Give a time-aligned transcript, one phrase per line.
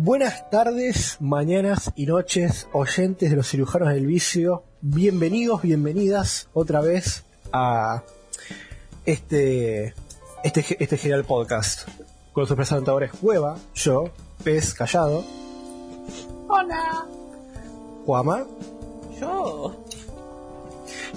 [0.00, 4.62] Buenas tardes, mañanas y noches, oyentes de los cirujanos del vicio.
[4.80, 8.04] Bienvenidos, bienvenidas otra vez a
[9.04, 9.94] este,
[10.44, 11.88] este, este genial podcast.
[12.32, 14.12] Con sus presentadores Cueva, yo,
[14.44, 15.24] Pez Callado,
[16.46, 17.04] Hola.
[18.06, 18.46] Juama
[19.20, 19.84] Yo.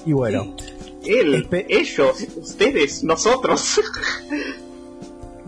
[0.07, 0.55] y bueno,
[1.03, 3.79] Él, ellos, ustedes, nosotros.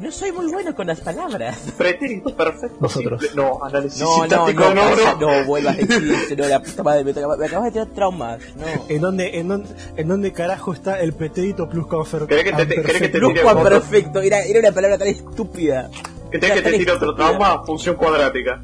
[0.03, 1.57] No soy muy bueno con las palabras.
[1.77, 2.77] Pretérito perfecto.
[2.81, 3.21] Nosotros.
[3.21, 3.41] simple.
[3.41, 5.39] No, análisis No, no, sintáctico, no, no, no, no.
[5.39, 8.39] no, vuelvas a decir, no, la puta madre, me, acabas- me acabas de tirar traumas.
[8.55, 8.65] No.
[8.89, 12.25] ¿en dónde, en dónde, en dónde carajo está el pretérito plus confer?
[12.27, 15.89] ¿Querés que te- que te Plus perfecto, era, era una palabra tan estúpida.
[16.31, 18.61] Que tenés que te tire otro trauma, función cuadrática.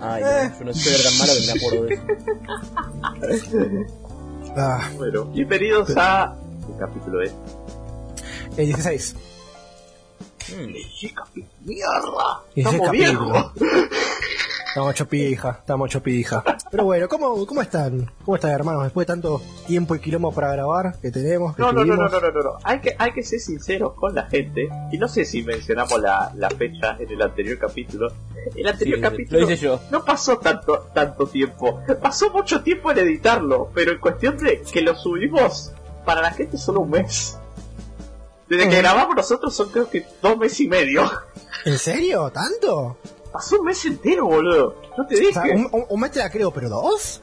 [0.00, 1.84] Ay, no, yo no soy tan malo que me acuerdo
[3.26, 3.56] de eso.
[4.56, 6.36] Ah, Bueno, bienvenidos a.
[6.66, 7.32] ¿Qué capítulo es?
[8.56, 9.14] el 16.
[10.56, 10.74] Mm.
[11.64, 12.42] ¡Mierda!
[12.54, 13.52] Estamos viejos.
[14.68, 16.44] Estamos hecho pija, estamos hecho pija.
[16.70, 18.12] Pero bueno, ¿cómo, ¿cómo están?
[18.24, 18.84] ¿Cómo están hermanos?
[18.84, 22.06] Después de tanto tiempo y quilombo para grabar que tenemos, que No, no, no, no,
[22.08, 22.58] no, no, no, no.
[22.62, 24.68] Hay que, hay que ser sinceros con la gente.
[24.92, 28.12] Y no sé si mencionamos la, la fecha en el anterior capítulo.
[28.54, 29.80] El anterior Sí, capítulo lo hice yo.
[29.90, 31.80] no pasó tanto, tanto tiempo.
[32.00, 33.70] Pasó mucho tiempo en editarlo.
[33.74, 35.72] Pero en cuestión de que lo subimos
[36.04, 37.36] para la gente solo un mes.
[38.48, 38.82] Desde que Eh.
[38.82, 41.10] grabamos nosotros son creo que dos meses y medio.
[41.64, 42.30] ¿En serio?
[42.30, 42.96] ¿Tanto?
[43.32, 44.80] Pasó un mes entero, boludo.
[44.96, 45.32] No te O dije.
[45.32, 47.20] sea, un, un- un mes te la creo, pero dos?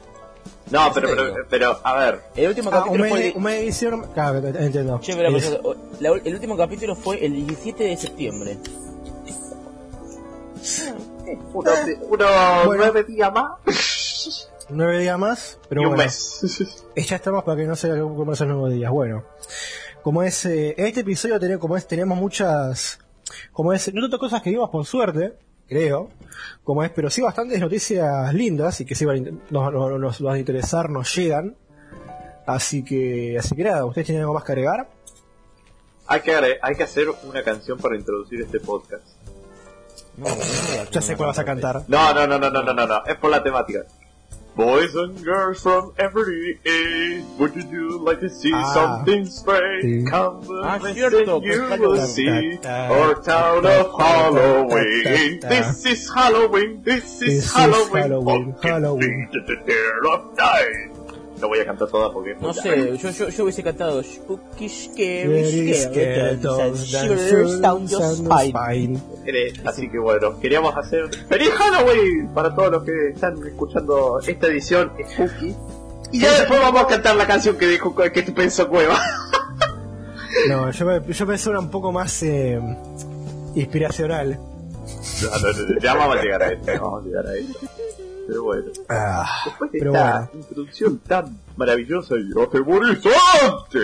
[0.70, 2.22] No, pero, ¿En pero, pero, a ver.
[2.36, 3.20] El último Ah, un capítulo mes, fue...
[3.20, 4.06] de- el- un mes de edición.
[4.14, 5.00] Claro, entiendo.
[5.00, 5.58] Che, pero, Es-
[6.00, 8.58] la- el último capítulo fue el 17 de septiembre.
[11.52, 11.74] Unos,
[12.08, 12.74] unos Bueno.
[12.84, 13.52] nueve días más
[14.68, 16.04] nueve días más, pero y un bueno.
[16.04, 16.60] mes.
[16.96, 18.90] Eh, Ya estamos para que no se como esos nuevos días.
[18.90, 19.22] Bueno,
[20.06, 23.00] como es, eh, en este episodio tenemos, como es, tenemos muchas,
[23.52, 25.32] como es, no tantas cosas que vimos por suerte,
[25.66, 26.10] creo,
[26.62, 30.36] como es, pero sí bastantes noticias lindas y que sí van nos, nos- nos van
[30.36, 31.56] a interesar, nos llegan.
[32.46, 34.88] Así que, así que nada, ¿ustedes tienen algo más que agregar?
[36.06, 39.02] Hay que, agre- hay que hacer una canción para introducir este podcast.
[40.16, 41.82] No, no, no, Ya sé cuál vas a cantar.
[41.88, 43.04] No, no, no, no, no, no, no, no.
[43.06, 43.80] es por la temática.
[44.56, 48.72] Boys and girls from every age, would you like to see Ah.
[48.72, 49.84] something strange?
[49.84, 50.08] Sí.
[50.08, 55.40] Come Ah, and cierto, listen, you pues, will see our town of ta- Halloween.
[55.40, 58.02] ta- ta- This is Halloween, this This is Halloween.
[58.02, 58.54] Halloween.
[58.62, 60.95] Halloween, Pumpkin Halloween.
[61.40, 64.68] No voy a cantar todas porque No muy sé, yo, yo, yo hubiese cantado Spooky
[64.68, 65.42] Scary
[66.74, 69.00] Shivers down your spine.
[69.64, 72.28] Así que bueno, queríamos hacer ¡Feliz Halloween!
[72.34, 75.54] Para todos los que están escuchando esta edición Spooky.
[76.12, 78.98] Y ya después vamos a cantar la canción que dijo que te pensó Cueva.
[80.48, 82.60] No, yo, me- yo pensé una un poco más eh,
[83.54, 84.38] inspiracional.
[85.22, 87.58] No, no, no, ya vamos a llegar a esto, vamos a llegar a esto.
[88.26, 90.30] Pero bueno, Ah, después de pero esta bueno.
[90.34, 93.80] introducción tan maravillosa y atemorizante,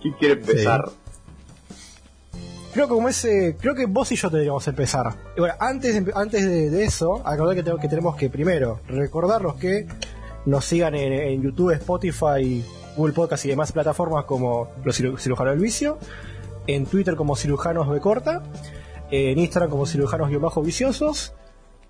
[0.00, 0.84] ¿quién quiere empezar?
[2.72, 5.14] Creo que como ese, creo que vos y yo deberíamos empezar.
[5.36, 8.80] Y bueno, antes, de- antes de, de eso, acordar que, tengo- que tenemos que primero
[8.88, 9.86] recordarlos que
[10.46, 12.64] nos sigan en, en YouTube, Spotify,
[12.96, 15.98] Google Podcast y demás plataformas como los ciru- cirujanos del vicio,
[16.66, 18.42] en Twitter como cirujanos B corta,
[19.10, 21.34] en Instagram como cirujanos-viciosos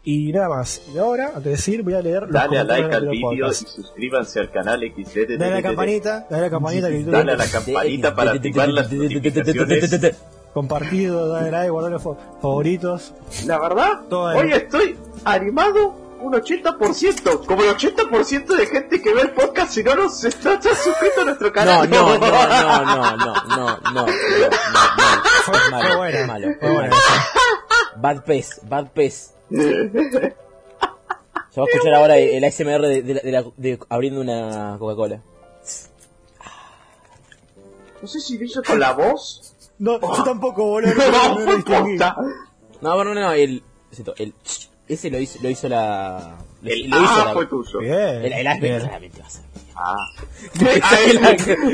[0.05, 0.81] y nada más.
[0.93, 3.55] Y ahora, antes de decir, voy a leer los Dale a like al vídeo y
[3.55, 5.39] suscríbanse al canal XD.
[5.39, 8.69] Dale a la campanita, dale a la campanita que Dale a la campanita para activar
[8.69, 10.17] las notificaciones.
[10.53, 13.15] compartido, dale like, guardar los fa- favoritos.
[13.47, 19.31] La verdad, hoy estoy animado un 80%, como el 80% de gente que ve el
[19.33, 21.91] podcast si no nos está, está suscrito a nuestro No, canal.
[21.91, 26.71] no, no, no, no, no, no, no, no, no, Fue, no, fue malo, malo, fue
[26.73, 26.97] buena.
[27.97, 29.31] Bad pez, bad pez.
[31.51, 34.77] Se va a escuchar ahora el ASMR de, de, la- de la- de abriendo una
[34.79, 35.21] Coca-Cola.
[38.01, 39.55] No sé si lo hizo con la voz.
[39.79, 40.93] No, yo tampoco, boludo.
[42.81, 43.21] No, No, no lo.
[43.21, 43.62] No, el,
[44.17, 44.35] el,
[44.88, 47.79] ese lo hizo, lo hizo la, El lo hizo A la, fue tuyo.
[47.81, 47.94] Bien.
[48.25, 48.81] el, el bien.
[48.81, 49.43] claramente va a ser.
[49.84, 49.96] Ah.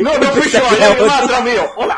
[0.00, 1.62] No, no fui yo, alguien más atrás mío.
[1.76, 1.96] Hola.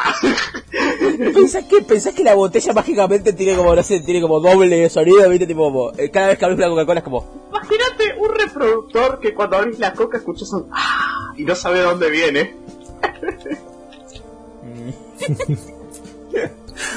[1.34, 5.28] ¿Pensás que, pensás que la botella mágicamente tiene como, no sé, tiene como doble sonido,
[5.28, 9.20] viste, tipo como, eh, cada vez que abrís una Coca-Cola es como, Imagínate un reproductor
[9.20, 12.56] que cuando abrís la coca escuchas un ah y no sabe de dónde viene.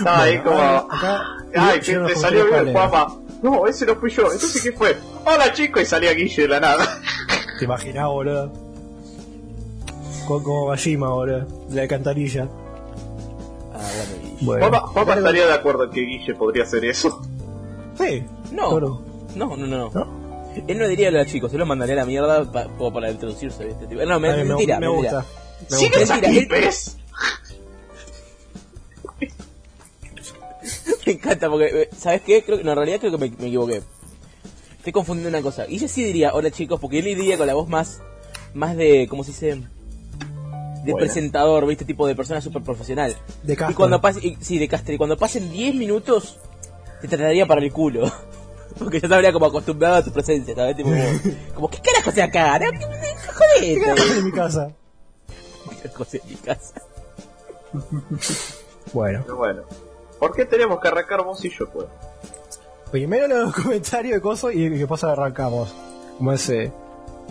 [0.03, 0.57] No, ahí como.
[0.57, 1.23] acá-
[1.55, 3.15] Ay, que te salió bien, guapa.
[3.41, 4.31] No, ese no fui yo.
[4.31, 4.97] Entonces, ¿qué fue?
[5.25, 6.99] Hola, chico, y salía Guille de la nada.
[7.59, 8.53] Te imaginás, boludo.
[10.27, 11.07] Como, como Bajima.
[11.25, 12.47] De la alcantarilla.
[13.73, 13.89] ah,
[14.41, 14.67] bueno.
[14.69, 17.21] Juanma, Juanma estaría de acuerdo en que Guille podría hacer eso.
[17.97, 19.01] Sí, No, Toro.
[19.35, 19.69] no, no, no.
[19.89, 19.91] no.
[19.93, 20.23] ¿No?
[20.67, 23.09] Él no diría a los chicos, él los mandaría a la mierda pa- como para
[23.09, 23.65] introducirse.
[23.65, 23.87] ¿viste?
[23.87, 25.13] Tipo, No, me, Ay, me- mentira, me mentira.
[25.19, 25.25] gusta.
[25.71, 26.15] Me ¿Sigues gusta.
[26.15, 26.97] aquí, Mentira, él- ves?
[31.05, 32.43] Me encanta porque, eh, ¿sabes qué?
[32.43, 33.81] Creo que, no, en realidad creo que me, me equivoqué.
[34.77, 35.65] Estoy confundiendo una cosa.
[35.67, 38.01] Y yo sí diría, hola chicos, porque él diría con la voz más,
[38.53, 39.61] más de, ¿cómo se dice?
[40.83, 41.85] De presentador, ¿viste?
[41.85, 43.15] Tipo de persona súper profesional.
[43.43, 43.75] De Y Castor.
[43.75, 44.95] cuando pase, y- sí, de Caster.
[44.95, 46.37] Y cuando pasen 10 minutos,
[47.01, 48.11] te trataría para el culo.
[48.79, 50.75] Porque ya estaría como acostumbrado a tu presencia, ¿sabes?
[50.75, 51.01] Tipo, como,
[51.55, 52.59] como, ¿qué carajo se acá?
[53.59, 54.71] ¿Qué- ¿Qué haces en mi casa?
[55.81, 56.73] ¿Qué carajo en mi casa?
[58.93, 59.61] Bueno, Pero bueno.
[60.19, 61.87] ¿Por qué tenemos que arrancar vos y yo, pues?
[62.91, 65.73] primero los comentarios de coso y después arrancamos.
[66.17, 66.71] Como ese.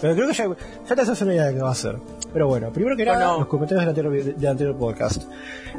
[0.00, 0.46] Pero creo que ya,
[0.88, 1.96] ya te haces una idea de qué va a ser.
[2.32, 3.38] Pero bueno, primero que No, nada, no.
[3.40, 5.24] los comentarios del anterior, del anterior podcast.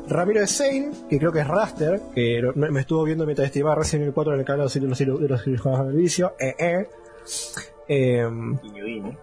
[0.07, 3.75] Ramiro de Sein, que creo que es Raster, que lo- me estuvo viendo mientras estimaba
[3.75, 6.35] recién el 4 en el canal de los, de los cirujanos del vicio.
[6.39, 6.87] Eh, eh.
[7.87, 9.17] Em, Guiño, guiño.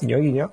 [0.00, 0.52] guiño, guiño.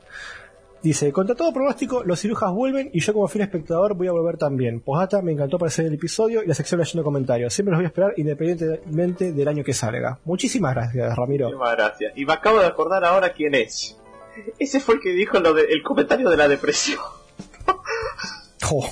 [0.81, 4.37] Dice, contra todo pronóstico, los cirujas vuelven y yo como fiel espectador voy a volver
[4.37, 4.79] también.
[4.79, 7.53] Posdata, me encantó aparecer el episodio y la sección leyendo comentarios.
[7.53, 10.19] Siempre los voy a esperar independientemente del año que salga.
[10.23, 11.47] Muchísimas gracias, Ramiro.
[11.47, 12.13] Muchísimas gracias.
[12.15, 13.97] Y me acabo de acordar ahora quién es.
[14.57, 16.99] Ese fue el que dijo lo de- el comentario de la depresión.
[18.71, 18.87] Oh,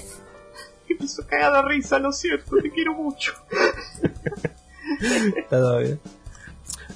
[0.87, 3.31] Que me hizo cagar de risa, lo siento, te quiero mucho.
[5.37, 5.99] está todo bien.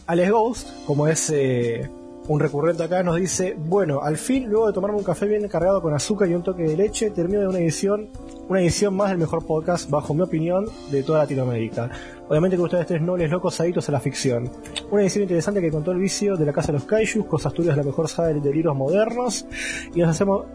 [0.07, 1.89] Alex Ghost, como es eh,
[2.27, 5.81] un recurrente acá, nos dice, bueno, al fin, luego de tomarme un café bien cargado
[5.81, 8.09] con azúcar y un toque de leche, termino de una edición,
[8.47, 11.89] una edición más del mejor podcast, bajo mi opinión, de toda Latinoamérica.
[12.29, 14.49] Obviamente que ustedes tres nobles locos adictos a la ficción.
[14.91, 17.75] Una edición interesante que contó el vicio de la Casa de los Kaijus, cosas de
[17.75, 19.45] la mejor saga de libros modernos,
[19.93, 20.45] y nos hacemos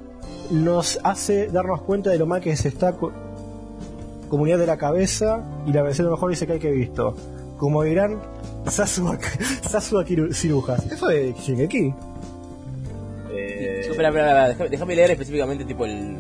[0.50, 3.12] nos hace darnos cuenta de lo mal que se está co-
[4.28, 7.14] comunidad de la cabeza y la de lo mejor dice que hay que visto.
[7.56, 8.20] Como dirán,
[8.66, 9.16] Sasua
[10.04, 10.84] Kiru- Cirujas.
[10.92, 11.94] Eso de Shingeki.
[13.32, 16.16] Eh, Espera, espera, espera, déjame, déjame leer específicamente tipo el,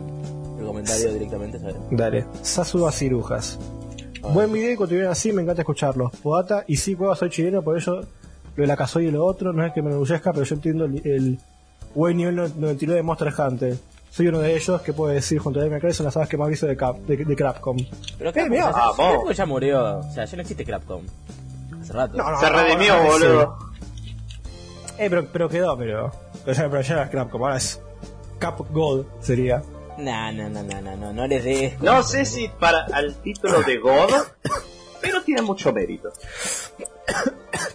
[0.58, 1.76] el comentario directamente, ¿sabes?
[1.90, 2.24] Dale.
[2.42, 3.58] Sasua Cirujas.
[4.32, 6.10] Buen video y continúen así, me encanta escucharlos.
[6.22, 9.52] Podata, y sí, cueva, soy chileno, por ello lo de la casoy y lo otro,
[9.52, 11.38] no es que me enorgullezca, pero yo entiendo el, el
[11.94, 13.76] buen nivel 99 de Monster Hunter.
[14.16, 16.38] Soy uno de ellos que puede decir junto a Daniel Craig son las sagas que
[16.38, 17.76] más visto de, Cap, de, de Crapcom.
[18.16, 18.64] Pero Eh, Capcom, mirá.
[18.66, 18.72] ya.
[18.72, 19.98] Capcom ya murió.
[19.98, 21.02] O sea, ya no existe Capcom.
[21.82, 22.16] Hace rato.
[22.16, 23.58] No, no, se no, redimió, no, no, boludo.
[24.98, 26.10] Eh, pero, pero quedó, pero.
[26.46, 27.78] Pero ya, pero ya era Crapcom, ahora es
[28.38, 29.62] Cap Gold sería.
[29.98, 31.80] No, no, no, no, no, no, no les des.
[31.82, 34.10] No sé si para al título de God,
[35.02, 36.10] pero tiene mucho mérito.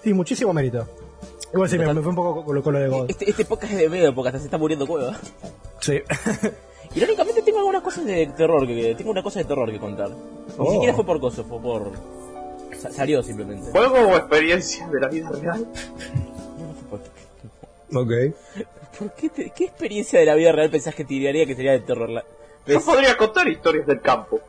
[0.04, 0.88] Sí, muchísimo mérito.
[1.54, 3.06] Igual sí, me, me fue un poco con lo, con lo de God.
[3.10, 5.18] Este, este podcast es de medio porque hasta se está muriendo Cueva.
[5.82, 6.00] Sí.
[6.96, 10.10] Irónicamente tengo algunas cosas de terror que, tengo una cosa de terror que contar.
[10.10, 10.16] Ni
[10.58, 10.72] Oh.
[10.74, 11.92] siquiera fue por coso, fue por
[12.78, 13.72] sa- salió simplemente.
[13.72, 15.68] ¿Juego o experiencia de la vida real?
[17.94, 18.12] Ok.
[18.98, 21.80] ¿Por qué, te- qué experiencia de la vida real pensás que tiraría que sería de
[21.80, 22.10] terror?
[22.10, 22.24] La-
[22.68, 24.40] Yo podría contar historias del campo.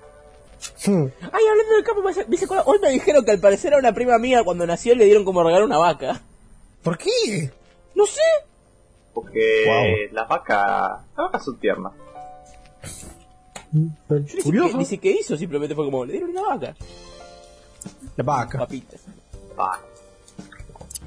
[0.87, 1.06] Hmm.
[1.20, 3.75] Ay, hablando del campo, me hace- me hice acordar- hoy me dijeron que al parecer
[3.75, 6.20] a una prima mía cuando nació le dieron como regalo una vaca.
[6.82, 7.50] ¿Por qué?
[7.94, 8.20] No sé.
[9.14, 11.00] Porque las vacas.
[11.17, 11.93] Las vacas son tiernas.
[13.73, 14.69] Yo ni sé Curioso.
[14.73, 16.75] qué- ni sé qué hizo, simplemente fue como, le dieron una vaca.
[18.17, 18.58] La vaca.
[18.58, 19.00] Papitas.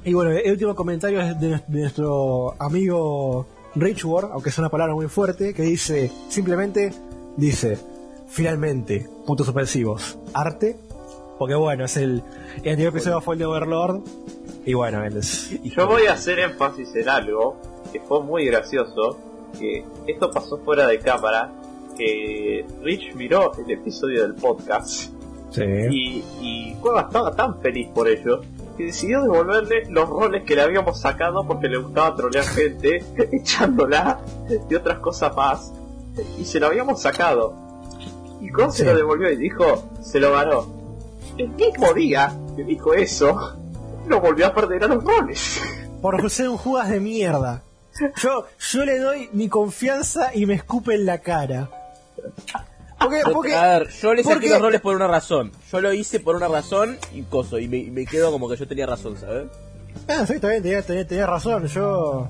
[0.04, 4.94] Y bueno, el último comentario es de, de nuestro amigo Richward, aunque es una palabra
[4.94, 6.92] muy fuerte, que dice, simplemente
[7.36, 7.78] dice,
[8.28, 10.76] finalmente, puntos suspensivos, arte,
[11.38, 12.22] porque bueno, es el,
[12.62, 14.02] el anterior episodio fue el de Overlord,
[14.66, 15.58] y bueno, él es...
[15.62, 17.56] Yo voy a hacer énfasis en algo
[17.92, 19.18] que fue muy gracioso.
[19.58, 21.50] Que esto pasó fuera de cámara.
[21.96, 25.10] Que Rich miró el episodio del podcast.
[25.50, 25.62] Sí.
[25.90, 28.42] Y, y Cueva estaba tan feliz por ello.
[28.76, 34.20] Que decidió devolverle los roles que le habíamos sacado porque le gustaba trolear gente, echándola
[34.68, 35.72] y otras cosas más.
[36.38, 37.54] Y se lo habíamos sacado.
[38.42, 38.84] Y Cueva se Sí.
[38.84, 40.66] lo devolvió y dijo, se lo ganó.
[41.38, 43.54] El mismo día que dijo eso,
[44.08, 45.60] lo volvió a perder a los roles.
[46.02, 47.62] Por ser un jugas de mierda.
[48.22, 51.70] Yo, yo le doy mi confianza y me escupe en la cara.
[52.98, 55.52] Porque, porque, a ver, yo le saqué porque- los roles por una razón.
[55.72, 57.58] Yo lo hice por una razón y coso.
[57.58, 59.46] Y me, y me quedo como que yo tenía razón, ¿sabes?
[60.08, 62.28] Ah, sí, bien, tenía, tenía- tenía razón, yo...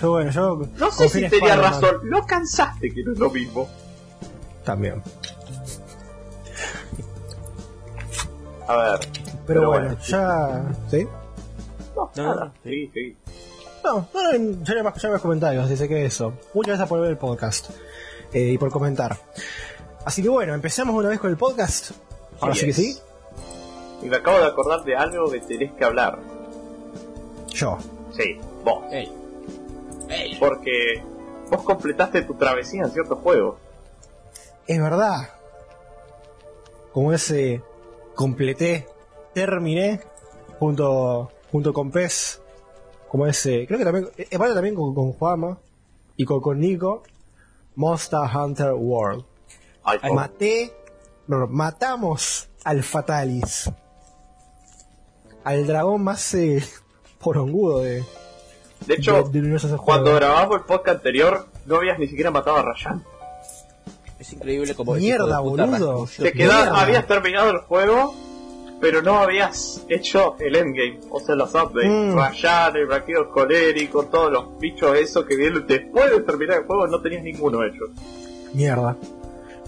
[0.00, 0.62] Yo, bueno, yo...
[0.76, 3.68] No sé si en tenía razón, lo cansaste que no es lo mismo.
[4.64, 5.02] También.
[8.66, 9.00] A ver.
[9.46, 10.64] Pero, bueno, ya...
[10.88, 11.06] ¿Sí?
[11.94, 12.52] No, No, nada.
[12.62, 13.16] Sí, sí.
[13.84, 16.32] No, no, ya más, ya más comentarios, dice que eso.
[16.54, 17.68] Muchas gracias por ver el podcast
[18.32, 19.18] eh, y por comentar.
[20.06, 21.90] Así que bueno, empezamos una vez con el podcast.
[22.40, 22.98] Ahora sí, Sí que sí.
[24.02, 26.18] Y me acabo de acordar de algo que tenés que hablar.
[27.48, 27.78] Yo.
[28.16, 28.84] Sí, vos.
[28.90, 29.12] Ey.
[30.08, 30.36] Ey.
[30.38, 31.02] Porque
[31.50, 33.58] vos completaste tu travesía en cierto juego.
[34.66, 35.30] Es verdad.
[36.92, 37.62] Como ese
[38.14, 38.86] completé,
[39.34, 40.00] terminé
[40.58, 42.40] junto junto con Pez.
[43.08, 45.58] Como ese, creo que también, es parte también con, con Juama
[46.16, 47.02] y con, con Nico.
[47.76, 49.24] Monster Hunter World.
[49.84, 50.72] Ay, Maté,
[51.26, 53.70] no, no, matamos al Fatalis.
[55.44, 56.64] Al dragón más eh,
[57.20, 58.02] porongudo de,
[58.86, 60.16] de hecho, de- de cuando juego.
[60.16, 63.04] grabamos el podcast anterior, no habías ni siquiera matado a Rayan.
[64.18, 66.06] Es increíble como Mierda, boludo.
[66.16, 66.80] Te queda, Mierda.
[66.80, 68.14] habías terminado el juego,
[68.84, 71.90] pero no habías hecho el endgame, o sea, los updates.
[71.90, 72.18] Mm.
[72.18, 76.86] Rayan, el braqueo colérico, todos los bichos esos que vienen después de terminar el juego,
[76.86, 77.84] no tenías ninguno hecho.
[78.52, 78.94] Mierda.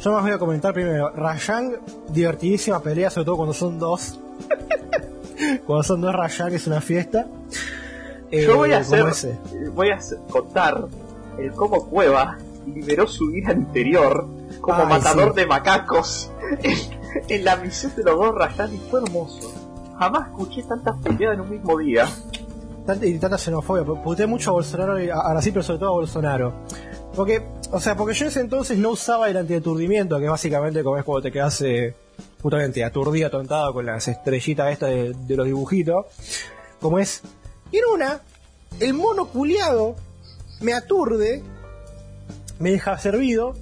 [0.03, 1.09] Yo más voy a comentar primero.
[1.17, 1.79] Rayang,
[2.11, 4.21] divertidísima pelea, sobre todo cuando son dos.
[5.67, 7.27] cuando son dos Rayang es una fiesta.
[8.31, 9.39] Eh, Yo voy a hacer, ese.
[9.73, 10.89] voy a contar
[11.39, 14.27] el cómo Cueva liberó su vida anterior
[14.61, 15.41] como Ay, matador sí.
[15.41, 16.31] de macacos
[16.63, 16.77] en,
[17.29, 19.53] en la misión de los dos Rayan y fue hermoso.
[19.99, 22.07] Jamás escuché tantas peleadas en un mismo día.
[22.85, 23.85] Tanta, y tanta xenofobia.
[24.03, 26.53] Puté mucho a Bolsonaro y a- ahora sí, pero sobre todo a Bolsonaro.
[27.15, 27.43] Porque,
[27.73, 31.05] o sea, porque yo en ese entonces no usaba el antiaturdimiento, que básicamente como es
[31.05, 31.95] cuando te quedas eh,
[32.43, 36.05] justamente aturdido, atontado con las estrellitas estas de, de los dibujitos.
[36.81, 37.23] Como es.
[37.73, 38.21] Y en una,
[38.81, 39.97] el mono culiado
[40.61, 41.43] me aturde,
[42.59, 43.55] me deja servido,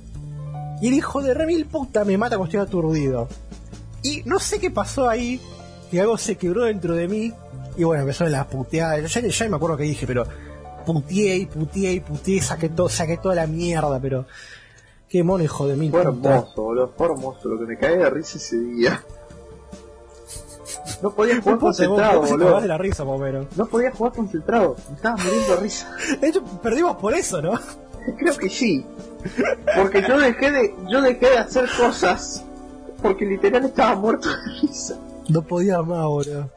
[0.82, 3.28] y el hijo de remil puta me mata cuando estoy aturdido.
[4.04, 5.40] Y no sé qué pasó ahí,
[5.90, 7.32] que algo se quebró dentro de mí,
[7.76, 9.00] y bueno, empezó la puteada.
[9.00, 10.24] Ya, ya me acuerdo qué dije, pero
[10.84, 14.26] puteé y puteé y puteé, saqué, todo, saqué toda la mierda, pero.
[15.08, 17.48] Qué mono, hijo de mil Fue hermoso, boludo, fue hermoso.
[17.48, 19.02] Lo que me caí de risa ese día.
[21.02, 22.60] No podía jugar concentrado, vos boludo.
[22.60, 23.46] de la risa, más o menos.
[23.56, 24.76] No podía jugar concentrado.
[24.90, 25.96] Me estaba muriendo de risa.
[26.20, 27.58] De hecho, perdimos por eso, ¿no?
[28.18, 28.84] Creo que sí.
[29.76, 32.44] Porque yo dejé de, yo dejé de hacer cosas.
[33.04, 34.98] Porque literal estaba muerto de risa.
[35.28, 36.50] No podía más, boludo.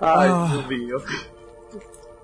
[0.00, 0.48] Ay, Ah.
[0.50, 0.96] Dios mío.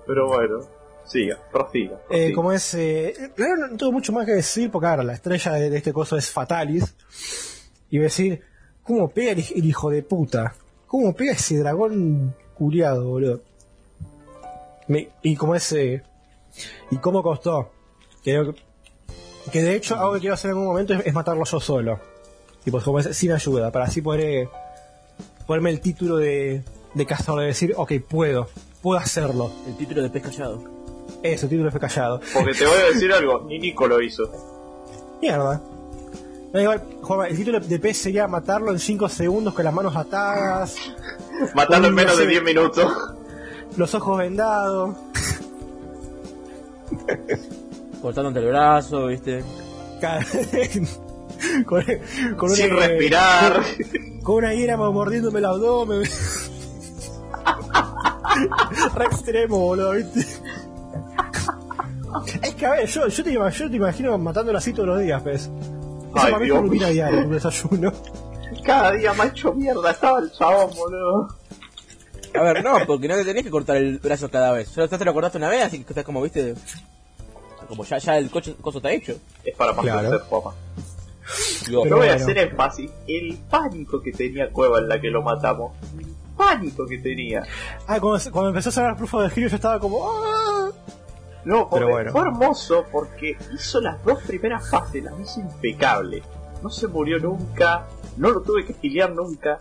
[0.07, 0.59] Pero bueno,
[1.05, 1.99] siga, prosiga.
[2.09, 2.73] Eh, como es.
[2.73, 6.17] Eh, no tengo mucho más que decir, porque ahora la estrella de, de este coso
[6.17, 6.95] es Fatalis.
[7.91, 8.41] Y voy a decir,
[8.81, 10.55] ¿cómo pega el, el hijo de puta?
[10.87, 13.41] ¿Cómo pega ese dragón curiado, boludo?
[14.87, 15.71] Me- y como es.
[15.73, 16.01] eh,
[16.89, 17.71] y cómo costó.
[18.23, 18.61] Creo que,
[19.51, 21.99] que de hecho, algo que quiero hacer en algún momento es, es matarlo yo solo.
[22.63, 24.21] Tipo, como es, sin ayuda, para así poder.
[24.21, 24.49] eh,
[25.45, 28.47] ponerme el título de, de cazador, de decir, ok, puedo,
[28.81, 29.51] puedo hacerlo.
[29.67, 30.63] El título de pez callado.
[31.21, 32.21] Eso, título fue callado.
[32.33, 34.29] Porque te voy a decir algo, ni Nico lo hizo.
[35.21, 35.61] Mierda.
[36.53, 39.95] No, igual, Juanma, el título de PS sería matarlo en 5 segundos con las manos
[39.95, 40.75] atadas,
[41.55, 42.29] Matando en menos no de sé.
[42.29, 42.93] 10 minutos.
[43.75, 44.95] los ojos vendados.
[48.01, 49.43] Cortándote el brazo, viste.
[51.65, 51.83] con,
[52.37, 53.61] con Sin una, respirar.
[54.23, 56.03] Con una hiena mordiéndome el abdomen.
[58.95, 60.25] Re extremo, boludo, ¿viste?
[62.41, 65.21] Es que a ver, yo, yo, te, yo te imagino matándolo así todos los días,
[65.21, 65.41] pues.
[65.43, 65.51] Esa
[66.25, 67.91] Ay, para mí es rutina diaria, tu desayuno.
[68.63, 71.27] Cada día más hecho mierda estaba el chabón, boludo.
[72.35, 74.69] A ver, no, porque no te tenés que cortar el brazo cada vez.
[74.69, 76.55] Solo te lo cortaste una vez, así que estás como, viste.
[77.67, 79.15] Como ya, ya el coche, coso está hecho.
[79.43, 80.23] Es para más Claro.
[80.29, 80.53] papá.
[81.67, 82.91] Digo, Pero Yo voy a hacer énfasis.
[83.07, 85.73] El pánico que tenía Cueva en la que lo matamos.
[85.97, 87.43] El pánico que tenía.
[87.87, 90.05] Ah, cuando, cuando empezó a sonar Proof of the Hero yo estaba como...
[90.09, 90.69] "Ah".
[91.45, 92.11] No, Pero bueno.
[92.11, 96.23] fue hermoso porque hizo las dos primeras fases, las hizo impecable.
[96.61, 99.59] No se murió nunca, no lo tuve que giliar nunca.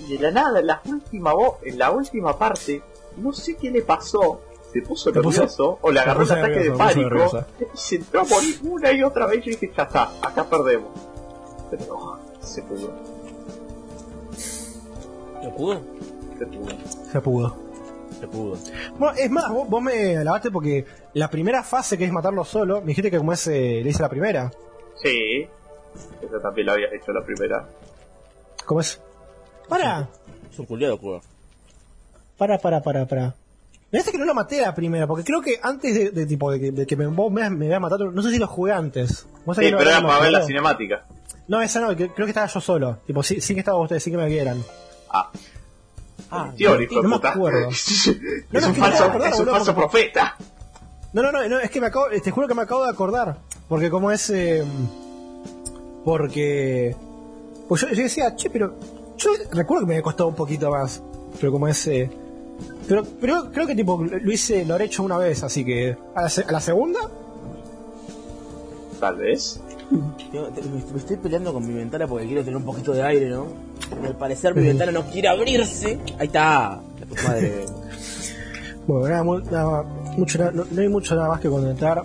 [0.00, 2.82] Y de la nada, en la última en la última parte,
[3.18, 4.40] no sé qué le pasó.
[4.72, 7.44] Se puso Se puso- nervioso o le agarró un ataque de nervioso, pánico nervioso.
[7.60, 9.44] y se entró a morir una y otra vez.
[9.44, 10.90] Yo dije, ya está, acá perdemos.
[11.70, 12.92] Pero no, se pudo,
[15.42, 15.80] ¿Se pudo?
[16.38, 16.68] se pudo.
[17.12, 17.56] Se pudo.
[18.20, 18.56] Se pudo.
[18.98, 20.84] Bueno, es más, vos, vos me alabaste porque
[21.14, 24.02] la primera fase que es matarlo solo, me dijiste que como es, eh, le hice
[24.02, 24.50] la primera.
[25.02, 25.46] Sí,
[26.22, 27.66] eso también lo habías hecho la primera.
[28.66, 29.00] ¿Cómo es?
[29.68, 30.08] Para,
[30.52, 31.20] Es un culiado, cueva.
[32.36, 33.34] para, para, para, para.
[33.92, 36.50] Me parece que no lo maté la primera, porque creo que antes de, de tipo
[36.52, 38.72] de que, de que me, vos me, me habías matado, no sé si lo jugué
[38.72, 39.26] antes.
[39.44, 41.04] ¿Vos Sí, que pero no- era no para ver la cinemática.
[41.48, 42.98] No, esa no, que- creo que estaba yo solo.
[43.06, 44.62] Tipo, sí, sí que estaba ustedes, sí que me vieran.
[45.12, 45.30] Ah,
[46.32, 47.68] Ah, de no me acuerdo.
[47.70, 50.36] es un es falso, acuerdo, es un boludo, falso porque- profeta.
[51.12, 53.38] No, no, no, no, es que me acabo, te juro que me acabo de acordar.
[53.68, 54.30] Porque como es.
[54.30, 54.62] eh,
[56.04, 56.94] porque.
[57.68, 58.74] Pues yo, yo decía, che, pero.
[59.16, 61.02] Yo recuerdo que me costó un poquito más.
[61.40, 62.10] Pero como ese.
[62.90, 65.96] Pero, pero creo que tipo lo hice, lo habré hecho una vez, así que.
[66.16, 66.98] A la, se- a la segunda,
[68.98, 69.60] Tal vez.
[70.30, 73.28] Te- me, me estoy peleando con mi ventana porque quiero tener un poquito de aire,
[73.30, 73.46] ¿no?
[74.02, 75.98] Y al parecer mi ventana no quiere abrirse.
[76.18, 76.80] Ahí está.
[77.00, 77.64] La puta madre.
[78.86, 79.82] Bueno, nada, mu- nada,
[80.16, 82.02] mucho, na- no, no hay mucho nada más que comentar.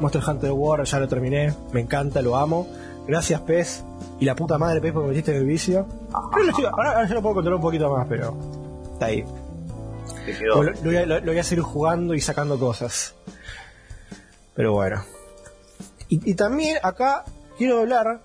[0.00, 2.68] Monster Hunter World ya lo terminé, me encanta, lo amo.
[3.08, 3.82] Gracias, Pez.
[4.20, 5.86] Y la puta madre, Pez, porque me metiste en el vicio.
[6.10, 8.34] Creo que lo estoy- ahora, ahora ya lo puedo controlar un poquito más, pero
[8.92, 9.24] está ahí.
[10.56, 13.14] Bueno, lo, voy a, lo- lo voy a seguir jugando y sacando cosas.
[14.54, 15.02] Pero bueno.
[16.08, 17.24] Y, y también acá
[17.56, 18.22] quiero hablar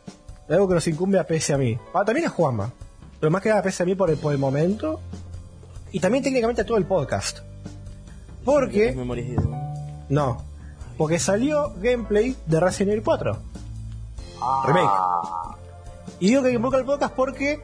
[0.47, 1.77] de algo que nos incumbe a Pez y a mí.
[1.93, 2.71] Ah, también a Juanma.
[3.19, 4.99] Pero más que nada a Pez y a mí por el, por el momento.
[5.91, 7.39] Y también técnicamente a todo el podcast.
[8.43, 8.87] Porque...
[8.87, 8.95] De-
[10.09, 10.43] No,
[10.97, 13.37] porque salió gameplay de Resident Evil 4.
[14.67, 14.87] Remake.
[14.89, 15.55] Ah,
[16.19, 17.61] Y digo que invoca el podcast porque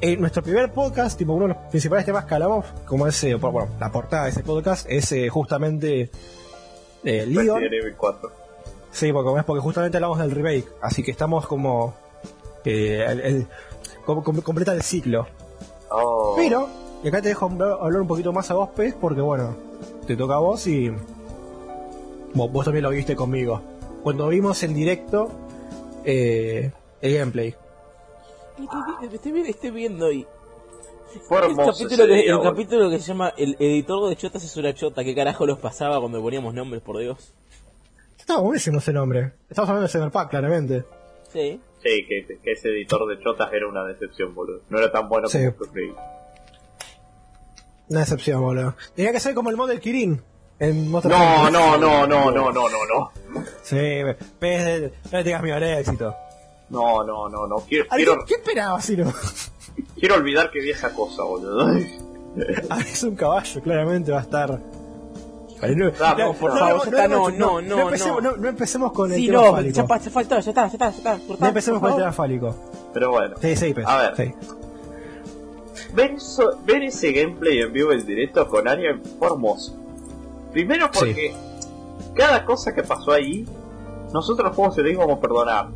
[0.00, 3.68] en nuestro primer podcast, tipo uno de los principales temas que hablamos, como ese, bueno,
[3.78, 6.10] la portada de ese podcast, es eh, justamente
[7.04, 7.60] eh, Leon.
[7.60, 8.32] Resident Evil 4.
[8.92, 11.94] Sí, porque, es justamente hablamos del remake, así que estamos como.
[12.64, 13.46] eh, el, el-
[14.04, 15.26] como- como- completa el ciclo.
[15.90, 16.34] Oh.
[16.36, 16.68] Pero,
[17.02, 19.54] y acá te dejo hablar hablar un poquito más a vos, Pez, porque bueno,
[20.06, 20.90] te toca a vos y.
[22.34, 23.60] Vos, vos también lo viste conmigo.
[24.02, 25.30] Cuando vimos en directo
[26.04, 27.54] eh, el gameplay.
[28.62, 30.26] Estoy, estoy vi- estoy viendo y.
[31.12, 35.02] El capítulo, que, el capítulo que se llama El editor de chotas es una chota.
[35.02, 37.34] ¿Qué carajo los pasaba cuando poníamos nombres, por Dios?
[38.16, 39.32] Estaba buenísimo ese nombre.
[39.48, 40.84] Estamos hablando de Cyberpunk, claramente.
[41.32, 41.60] Sí.
[41.82, 44.60] Sí, que, que ese editor de chotas era una decepción, boludo.
[44.68, 45.38] No era tan bueno Sí.
[45.58, 45.92] como creí.
[47.88, 48.76] Una decepción, boludo.
[48.94, 50.22] Tenía que ser como el mod del Kirin.
[50.60, 51.10] No, Hunter.
[51.10, 53.10] no, no, no, no, no, no, no.
[53.62, 54.08] Sí, no
[55.18, 56.14] le tengas miedo al éxito.
[56.70, 57.56] No, no, no, no.
[57.68, 59.12] Quiero, quiero, ¿Qué, esperabas si no?
[59.98, 61.66] quiero olvidar que vi esa cosa, boludo.
[62.70, 64.60] Ah, es un caballo, claramente va a estar.
[65.60, 68.30] Vale, no, Vamos, por favor, ya está, no, no, no, empecemos, no.
[68.30, 69.74] no, no empecemos con el Sí, tema no, fálico.
[69.76, 71.18] ya, ya faltó, ya está, ya está, ya está.
[71.26, 72.02] cortá, no empecemos con el favor.
[72.02, 72.56] tema fálico.
[72.94, 73.36] Pero bueno.
[73.42, 73.84] Sí, sí, Pez.
[73.86, 74.16] A ver.
[74.16, 74.34] Sí.
[75.92, 79.76] Ver, ese gameplay en vivo en directo con Ariel fue hermoso.
[80.52, 81.34] Primero porque
[82.14, 83.44] cada cosa que pasó ahí,
[84.12, 85.68] nosotros los juegos se lo íbamos a perdonar.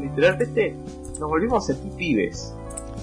[0.00, 0.74] Literalmente
[1.18, 2.52] nos volvimos a sentir pibes.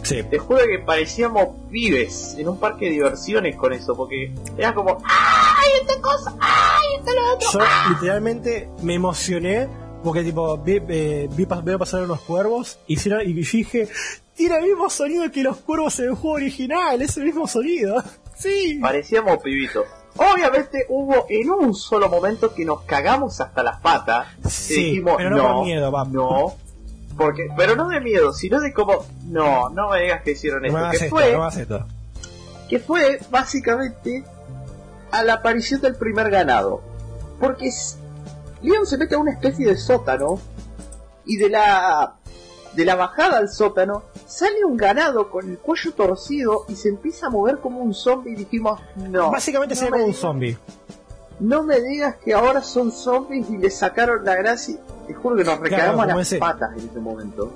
[0.04, 0.24] Sí.
[0.24, 4.98] Te juro que parecíamos pibes en un parque de diversiones con eso, porque era como,
[5.04, 6.34] ¡ay, esta cosa!
[6.40, 7.50] ¡ay, esta lo otro!
[7.54, 9.68] Yo literalmente me emocioné
[10.04, 13.90] porque tipo vi, eh, vi pas- veo pasar unos cuervos y, y dije,
[14.36, 18.02] tiene el mismo sonido que los cuervos en el juego original, es el mismo sonido.
[18.40, 18.80] Sí.
[18.82, 19.84] Parecíamos pibitos.
[20.16, 24.28] Obviamente hubo en un solo momento que nos cagamos hasta las patas.
[24.46, 26.06] y Sí, dijimos, pero no por miedo, va.
[26.06, 26.54] No.
[27.20, 30.90] Porque, pero no de miedo, sino de como, no, no me digas que hicieron esto.
[30.90, 31.86] que, esto, fue, no esto.
[32.70, 34.24] que fue básicamente
[35.12, 36.82] a la aparición del primer ganado.
[37.38, 37.70] Porque
[38.62, 40.40] Leon se mete a una especie de sótano
[41.26, 42.16] y de la
[42.74, 47.28] de la bajada al sótano sale un ganado con el cuello torcido y se empieza
[47.28, 50.58] a mover como un zombie y dijimos no Básicamente no sería me como un zombie.
[51.40, 54.78] No me digas que ahora son zombies y le sacaron la gracia
[55.10, 56.38] te juro que nos recagamos las ese.
[56.38, 57.52] patas en ese momento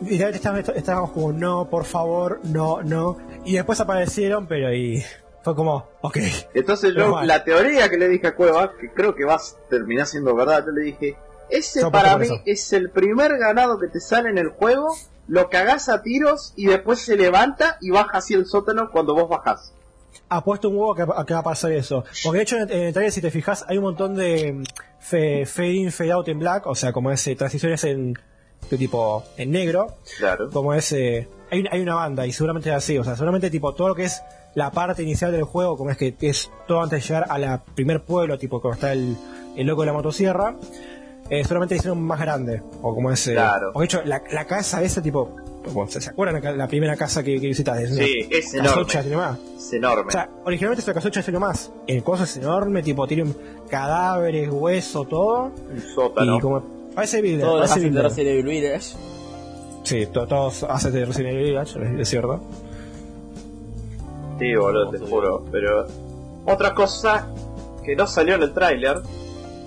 [0.00, 3.18] Y estábamos, estábamos como, no, por favor, no, no.
[3.44, 5.04] Y después aparecieron, pero y
[5.42, 6.18] fue como, ok.
[6.54, 7.26] Entonces yo, mal.
[7.26, 10.64] la teoría que le dije a Cueva, que creo que va a terminar siendo verdad,
[10.64, 11.16] yo le dije,
[11.50, 12.40] ese para mí eso.
[12.46, 14.88] es el primer ganado que te sale en el juego,
[15.28, 19.28] lo cagás a tiros y después se levanta y baja hacia el sótano cuando vos
[19.28, 19.74] bajás.
[20.28, 22.04] Apuesto un huevo a que, a que va a pasar eso.
[22.24, 24.62] Porque de hecho en, en el trailer, si te fijas, hay un montón de mm,
[24.98, 28.14] fe- fade in, fade out en black, o sea, como ese transiciones en
[28.70, 30.50] de tipo en negro, Claro.
[30.50, 33.72] como ese hay, una- hay una banda y seguramente es así, o sea, seguramente tipo
[33.74, 34.20] todo lo que es
[34.56, 37.62] la parte inicial del juego, como es que es todo antes de llegar a la
[37.62, 39.16] primer pueblo, tipo como está el,
[39.56, 40.56] el loco de la motosierra,
[41.30, 43.70] eh, solamente hicieron más grande, o como ese, Claro.
[43.74, 45.36] o de hecho la, la casa esa tipo,
[45.88, 47.84] ¿se se acuerdan la, la primera casa que, que visitaste?
[47.84, 48.70] Es una Sí, es enorme.
[48.70, 49.38] casocha, tiene más.
[49.56, 50.08] Es enorme.
[50.08, 51.72] O sea, originalmente es una casocha es más.
[51.86, 53.32] El coso es enorme, tipo, tiene
[53.68, 55.50] cadáveres, hueso, todo.
[55.70, 56.36] un sótano.
[56.36, 56.62] Y como.
[56.94, 58.02] Parece Builder, Todos parece hacen de.
[58.02, 58.96] Resident Evil Village.
[59.84, 62.40] Sí, to- todos hacen de Resident Evil Village, es- es cierto.
[64.38, 65.44] Sí, boludo, te juro.
[65.50, 65.86] Pero
[66.44, 67.26] otra cosa
[67.84, 68.98] que no salió en el tráiler,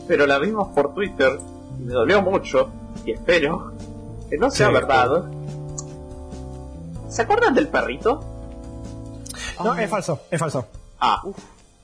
[0.08, 1.40] pero la vimos por Twitter
[1.80, 2.70] y me dolió mucho
[3.06, 3.74] y espero
[4.30, 4.74] que no sea Sí.
[4.74, 5.24] verdad.
[7.10, 8.19] ¿Se acuerdan del perrito?
[9.63, 10.65] No, es falso, es falso.
[11.00, 11.22] Ah,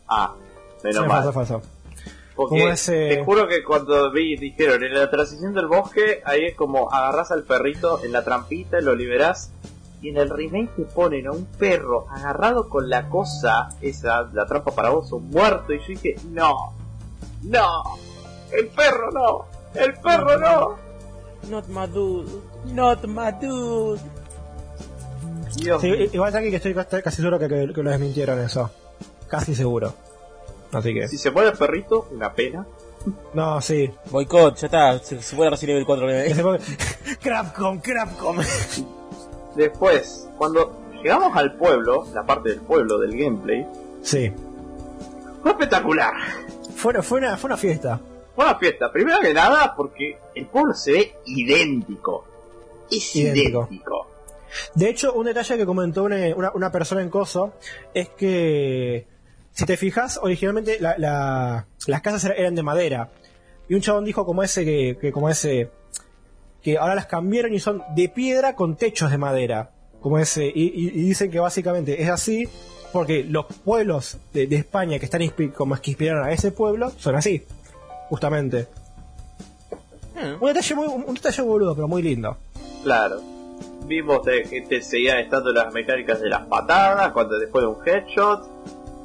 [0.08, 0.34] ah,
[0.84, 1.24] menos es mal.
[1.24, 1.62] falso, es falso.
[2.36, 6.46] Porque Como ese- te juro que cuando vi, dijeron en la transición del bosque, ahí
[6.46, 9.52] es como agarrás al perrito en la trampita, lo liberás
[10.02, 14.46] y en el remake te ponen a un perro agarrado con la cosa, esa, la
[14.46, 16.74] trampa para oso, muerto, y yo dije, no,
[17.44, 17.84] no,
[18.52, 20.76] el perro no, el perro no.
[21.50, 22.42] Not my dude.
[22.66, 24.02] Not my dude.
[25.56, 28.70] Dios Sí, igual aquí que estoy casi seguro que, que, que lo desmintieron eso.
[29.28, 29.94] Casi seguro.
[30.72, 31.08] Así que.
[31.08, 32.66] Si se muere el perrito, una pena.
[33.34, 33.90] No, sí.
[34.10, 35.00] Boicot, ya está.
[35.00, 36.08] Se, a Resident Evil 4.
[36.08, 36.36] Que ¿eh?
[36.36, 36.60] se ponga-
[37.22, 38.38] Crapcom, Crapcom.
[39.56, 43.66] Después, cuando llegamos al pueblo, la parte del pueblo del gameplay,
[44.02, 44.32] Sí.
[45.42, 46.14] fue espectacular.
[46.76, 48.00] Fue, fue, una, fue una fiesta.
[48.36, 48.92] Fue una fiesta.
[48.92, 52.26] Primero que nada, porque el pueblo se ve idéntico.
[52.92, 53.68] Es Idéntico.
[53.70, 54.08] idéntico.
[54.76, 57.54] De hecho, un detalle que comentó una, una, una persona en Coso
[57.94, 59.08] es que,
[59.52, 63.10] si te fijas, originalmente la- la- las casas era- eran de madera.
[63.68, 65.70] Y un chabón dijo como ese que, que como ese
[66.62, 69.72] que ahora las cambiaron y son de piedra con techos de madera.
[70.02, 72.48] Como ese, y, y- y dicen que básicamente es así
[72.94, 75.22] porque los pueblos de, de España que están
[75.56, 77.44] como que inspiraron a ese pueblo son así,
[78.10, 78.68] justamente.
[80.16, 80.42] Hmm.
[80.42, 82.38] Un detalle muy, un detalle boludo, pero muy lindo.
[82.84, 83.22] Claro.
[83.86, 87.78] Vimos de que te seguían estando las mecánicas de las patadas, cuando después de un
[87.86, 88.50] headshot.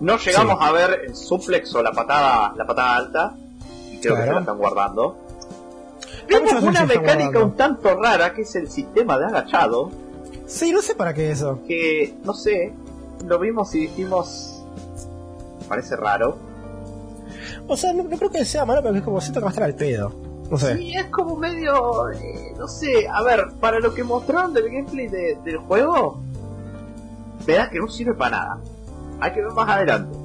[0.00, 0.64] No llegamos Sí.
[0.66, 3.34] a ver el suplex o la patada, la patada alta.
[3.92, 5.18] Y creo que se la están guardando.
[6.26, 9.90] Vimos una mecánica un tanto rara que es el sistema de agachado.
[10.46, 11.60] Sí, no sé para qué eso.
[11.66, 12.72] Que, no sé,
[13.26, 14.64] lo vimos y dijimos...
[15.68, 16.36] Parece raro.
[17.68, 19.52] O sea, no, no creo que sea malo, pero es como siento que va a
[19.52, 20.12] estar al pedo.
[20.50, 20.76] No sé.
[20.76, 22.10] Sí, es como medio...
[22.10, 26.20] eh, no sé, a ver, para lo que mostraron del gameplay de- del juego,
[27.46, 28.58] verás que no sirve para nada.
[29.20, 30.16] Hay que ver más adelante.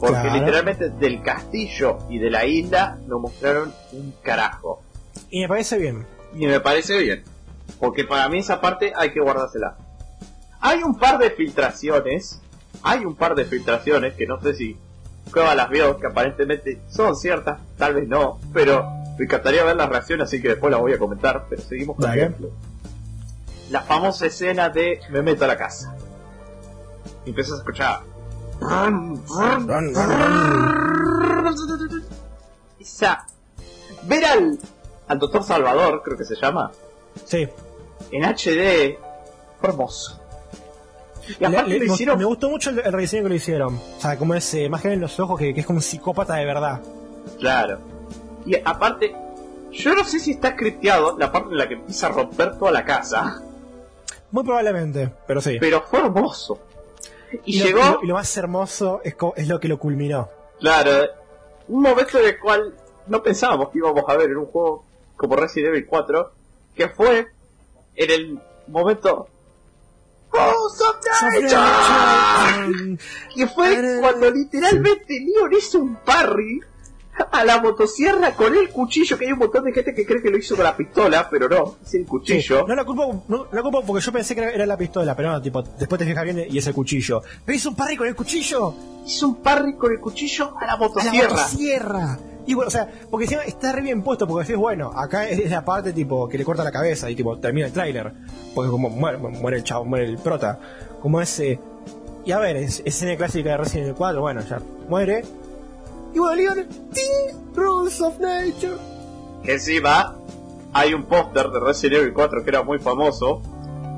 [0.00, 0.34] Porque Claro.
[0.38, 4.82] literalmente del castillo y de la isla nos mostraron un carajo.
[5.30, 6.04] Y me parece bien.
[6.34, 7.22] Y me parece bien.
[7.78, 9.76] Porque para mí esa parte hay que guardársela.
[10.60, 12.40] Hay un par de filtraciones.
[12.82, 14.76] Hay un par de filtraciones que no sé si
[15.32, 18.86] Cueva las vio, que aparentemente son ciertas, tal vez no, pero
[19.18, 22.10] me encantaría ver las reacciones, así que después las voy a comentar, pero seguimos con
[22.10, 22.50] el ejemplo.
[23.70, 25.94] La famosa escena de me meto a la casa.
[27.24, 28.00] Y empiezas a escuchar.
[32.80, 33.26] Esa.
[34.04, 34.58] Ver al,
[35.08, 36.70] al doctor Salvador, creo que se llama,
[37.24, 37.48] Sí.
[38.10, 38.98] en HD,
[39.62, 40.20] hermoso.
[41.40, 43.76] Y aparte le- hicieron me gustó mucho el, el rediseño que lo hicieron.
[43.76, 46.34] O sea, como ese, más que en los ojos, que, que es como un psicópata
[46.34, 46.82] de verdad.
[47.38, 47.78] Claro.
[48.46, 49.14] Y aparte,
[49.72, 52.70] yo no sé si está scripteado la parte en la que empieza a romper toda
[52.70, 53.42] la casa,
[54.30, 55.56] Muy probablemente, pero sí.
[55.60, 56.58] pero fue hermoso.
[57.44, 60.28] Y, lo, llegó, lo- y lo más hermoso es, co- es lo que lo culminó.
[60.60, 60.90] claro,
[61.68, 62.74] un momento en el cual
[63.06, 64.84] no pensábamos que íbamos a ver en un juego
[65.16, 66.32] como Resident Evil 4,
[66.76, 67.26] que fue
[67.96, 69.28] en el momento...
[70.36, 70.68] ¡Oh!
[73.34, 76.60] Que fue cuando literalmente Leon hizo un parry
[77.30, 80.30] a la motosierra con el cuchillo, que hay un montón de gente que cree que
[80.30, 82.66] lo hizo con la pistola, pero no, es el Sí, cuchillo.
[82.66, 85.42] No la culpo, no, la culpo porque yo pensé que era, la pistola, pero no,
[85.42, 87.22] tipo, después te fijas bien y es el cuchillo.
[87.44, 88.74] ¿Pero hizo un parry con el cuchillo?
[89.06, 91.28] Hizo un parry con el cuchillo a la A la motosierra.
[91.30, 92.18] motosierra.
[92.46, 95.38] Y bueno, o sea, porque encima está re bien puesto, porque decís, bueno, acá es,
[95.38, 98.12] es la parte tipo que le corta la cabeza y tipo termina el tráiler.
[98.54, 100.58] Porque como muere, muere el chavo, muere el prota.
[101.00, 101.58] Como ese.
[102.26, 105.24] Y a ver, es escena clásica de Resident Evil 4, bueno, ya muere.
[106.14, 107.54] Y bueno, Leon, ¡ting!
[107.54, 108.76] Rules of Nature.
[109.42, 110.16] Que encima
[110.72, 113.42] hay un póster de Resident Evil 4 que era muy famoso,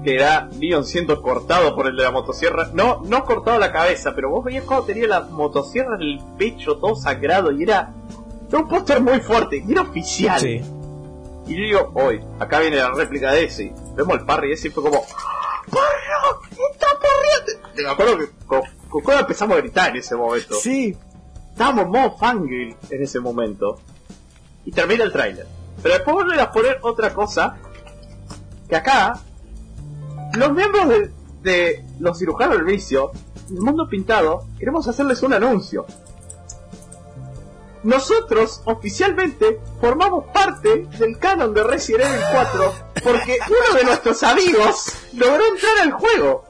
[0.02, 2.70] que era Leon siendo cortado por el de la motosierra.
[2.72, 6.79] No, no cortado la cabeza, pero vos veías cómo tenía la motosierra en el pecho
[6.79, 7.92] todo sangrado y era,
[8.48, 10.40] era un póster muy fuerte, y era oficial.
[10.40, 10.62] Sí.
[11.46, 13.72] Y yo digo, hoy, acá viene la réplica de ese.
[13.94, 15.02] Vemos el parry ese y fue como,
[15.70, 16.40] ¡Porro!
[16.72, 17.68] ¡Está porriendo!
[17.76, 20.57] Me acuerdo que con, con empezamos a gritar en ese momento.
[20.57, 20.96] Sí.
[21.57, 23.81] Estábamos modo fangirl en ese momento.
[24.66, 25.47] Y termina el tráiler.
[25.83, 27.57] Pero después vuelven a poner otra cosa.
[28.69, 29.21] Que acá,
[30.35, 31.11] los miembros de,
[31.42, 33.11] de los cirujanos del vicio,
[33.49, 35.87] el mundo pintado, queremos hacerles un anuncio.
[37.85, 44.92] Nosotros, oficialmente, formamos parte del canon de Resident Evil 4 porque uno de nuestros amigos
[45.14, 46.45] logró entrar al juego.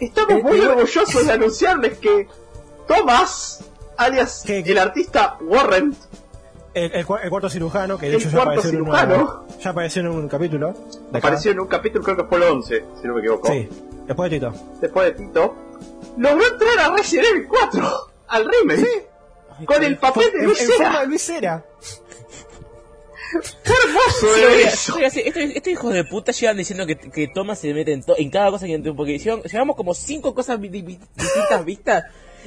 [0.00, 2.26] Estamos Eh, muy igual- orgullosos de anunciarles que
[2.88, 3.60] Thomas,
[3.96, 4.60] alias ¿Qué?
[4.60, 5.94] el artista Warren,
[6.74, 9.14] El, el el cuarto cirujano, que de El hecho ya apareció, en cirujano.
[9.46, 10.68] una- ya apareció en un capítulo.
[10.68, 11.18] de acá.
[11.18, 13.68] apareció en un capítulo, creo que fue el 11, si no me equivoco, Sí,
[14.06, 14.54] después de Tito.
[14.80, 15.54] después de Tito,
[16.16, 17.90] logró entrar a Resident Evil 4,
[18.28, 19.08] al remake,
[19.66, 21.00] con el papel de En, Luis en forma Cera.
[21.00, 21.64] de Luis Cera.
[23.34, 24.94] hermoso Sí, oiga, eso.
[24.96, 28.02] oiga, sí, estos, estos hijos de puta llevan diciendo que, que Thomas se mete en,
[28.02, 32.04] to- en cada cosa que porque llevamos como cinco cosas distintas vistas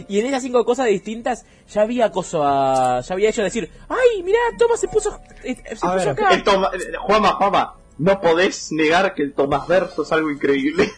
[0.07, 4.23] y en esas cinco cosas distintas ya había acoso a ya había hecho decir ay
[4.23, 7.73] mira Thomas se puso eh, se A puso ver, acá El Toma- eh, Juanma, Juanma,
[7.97, 10.91] no podés negar que el Tomás Verso es algo increíble.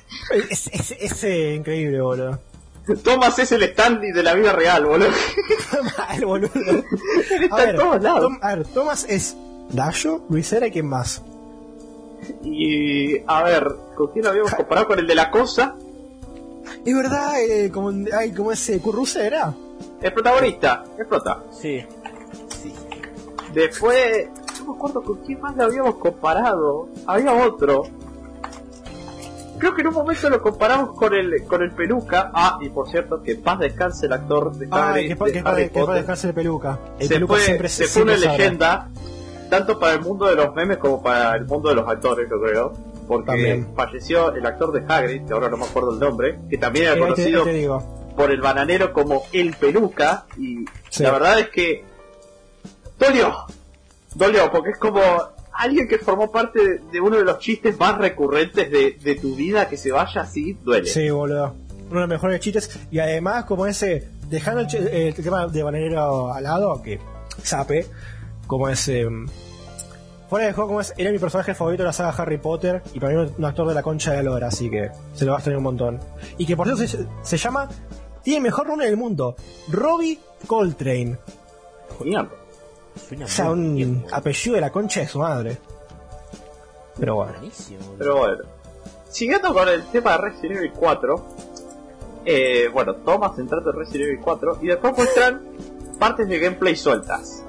[0.50, 2.40] Es, es, es, eh, increíble, boludo.
[3.04, 5.10] Thomas es el Stanley de la vida real, boludo.
[5.98, 6.50] Mal, boludo.
[7.42, 8.22] Está en todos lados.
[8.22, 9.36] Tom- a ver, Thomas es
[9.70, 11.22] Dayo, Luisera y quién más.
[12.44, 14.88] Y a ver, ¿con quién lo habíamos comparado?
[14.88, 15.76] Con el de la cosa.
[16.86, 19.54] Es verdad, eh, como, ay, como ese Curruse era.
[20.02, 21.44] El protagonista, el prota.
[21.52, 21.84] sí
[22.62, 22.74] sí
[23.54, 24.28] Después,
[24.60, 26.90] no me acuerdo con quién más lo habíamos comparado.
[27.08, 27.84] Había otro.
[29.58, 32.30] Creo que en un momento lo comparamos con el con el peluca.
[32.34, 35.32] Ah, y por cierto, que en paz descanse el actor de Harry, Ay, que, de
[35.32, 35.96] que, pa- Harry que pa- Potter.
[35.96, 36.80] descanse el peluca.
[37.00, 38.90] El se peluca fue, siempre se fue una leyenda,
[39.50, 42.40] tanto para el mundo de los memes como para el mundo de los actores, yo
[42.40, 42.74] creo.
[43.08, 43.68] Porque También.
[43.76, 46.94] falleció el actor de Hagrid, que ahora no me acuerdo el nombre, que también era
[46.94, 47.70] Eh, te- conocido te
[48.16, 50.26] por el bananero como el peluca.
[50.38, 51.04] Y Sí.
[51.04, 51.84] la verdad es que
[53.00, 53.34] dolió,
[54.16, 55.02] dolió, porque es como
[55.54, 59.36] alguien que formó parte de, de uno de los chistes más recurrentes de, de tu
[59.36, 60.88] vida, que se vaya así, duele.
[60.88, 61.56] Sí, boludo.
[61.90, 62.78] Uno de los mejores chistes.
[62.92, 67.00] Y además, como ese, dejando el, el tema de Bananero al lado, que
[67.44, 67.86] sape,
[68.46, 69.08] como ese.
[70.30, 73.00] Fuera de juego, como es, era mi personaje favorito de la saga Harry Potter y
[73.00, 75.40] para mí un actor de la concha de lora, así que se lo va a
[75.40, 76.00] extrañar un montón.
[76.38, 77.70] Y que por cierto se, se llama,
[78.24, 79.36] tiene el mejor nombre del mundo,
[79.70, 81.18] Robbie Coltrane.
[81.98, 82.28] Suena
[83.24, 85.58] O sea, un bien, apellido de la concha de su madre.
[87.00, 87.34] Pero bueno.
[87.98, 88.44] Pero bueno,
[89.10, 91.26] siguiendo con el tema de Resident Evil 4,
[92.26, 95.42] eh, bueno, Thomas entrando en Resident Evil 4 y después muestran
[96.00, 97.44] partes de gameplay sueltas,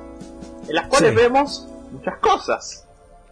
[0.68, 1.16] en las cuales Sí.
[1.16, 2.86] vemos muchas cosas.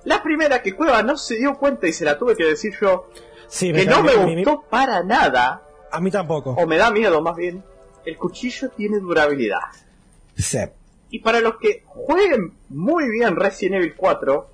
[0.05, 3.09] La primera que Cueva no se dio cuenta y se la tuve que decir yo,
[3.49, 6.51] Sí, que no me gustó para nada, A mí tampoco.
[6.59, 7.63] o me da miedo más bien,
[8.05, 9.59] el cuchillo tiene durabilidad.
[10.37, 10.59] Sí.
[11.11, 14.49] Y para los que jueguen muy bien Resident Evil 4,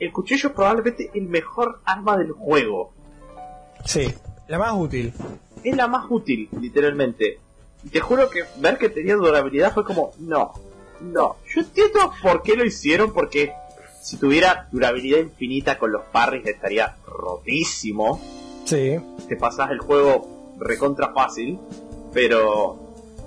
[0.00, 2.92] el cuchillo es probablemente el mejor arma del juego.
[3.84, 4.12] Sí.
[4.48, 5.12] La más útil.
[5.64, 7.38] es la más útil, literalmente.
[7.84, 10.52] Y te juro que ver que tenía durabilidad fue como, no,
[11.02, 11.36] no.
[11.54, 13.52] Yo entiendo por qué lo hicieron, porque
[14.00, 18.20] si tuviera durabilidad infinita con los parries estaría rotísimo.
[18.64, 18.96] Sí.
[19.28, 21.58] Te pasas el juego recontra fácil,
[22.12, 22.78] pero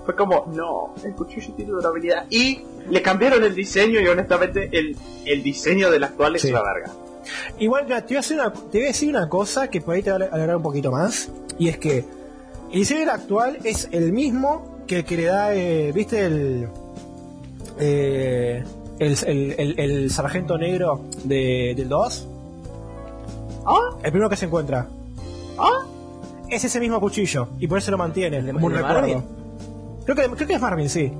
[0.05, 2.25] fue como, no, el cuchillo tiene durabilidad.
[2.29, 6.49] Y le cambiaron el diseño y honestamente el, el diseño del actual es Sí.
[6.51, 6.91] una verga.
[7.57, 10.03] Igual, te voy, a hacer una, te voy a decir una cosa que por ahí
[10.03, 11.29] te va a alegrar un poquito más.
[11.57, 12.05] Y es que
[12.71, 16.23] el diseño actual es el mismo que el que le da, eh, ¿viste?
[16.25, 16.69] El,
[17.79, 18.63] eh,
[18.99, 22.27] el, el, el- el sargento negro de, del 2.
[23.65, 23.97] ¿Ah?
[24.03, 24.87] El primero que se encuentra.
[25.57, 25.85] ¿Ah?
[26.49, 27.47] Es ese mismo cuchillo.
[27.59, 29.07] Y por eso lo mantiene, ¿El de- como un el de recuerdo.
[29.07, 29.25] Marvin?
[30.05, 31.11] Creo que, creo que es Marvin, sí.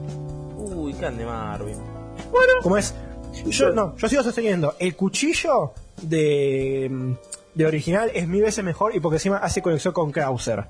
[0.57, 1.77] uy qué ande Marvin
[2.61, 2.93] Como es.
[3.47, 4.75] Yo, no, yo sigo sosteniendo.
[4.79, 7.11] El cuchillo de, mm,
[7.55, 10.65] de original es mil veces mejor y porque encima hace conexión con Krauser.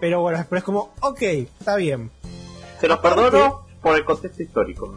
[0.00, 2.10] Pero bueno, pero es como, ok, está bien.
[2.80, 4.94] Se los Aparte- perdono por el contexto histórico.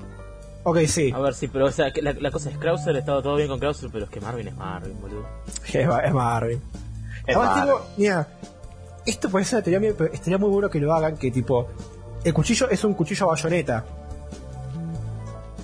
[0.63, 1.11] Ok, sí.
[1.13, 3.49] a ver sí pero o sea que la, la cosa es Krauser estaba todo bien
[3.49, 5.25] con Krauser pero es que Marvin es Marvin boludo
[5.65, 6.61] Es, es Marvin.
[7.27, 7.73] Es Además, Marvin.
[7.73, 8.27] tipo, mira,
[9.05, 11.67] esto puede ser una teoría mía, pero estaría muy bueno que lo hagan, que tipo,
[12.23, 13.85] el cuchillo es un cuchillo bayoneta.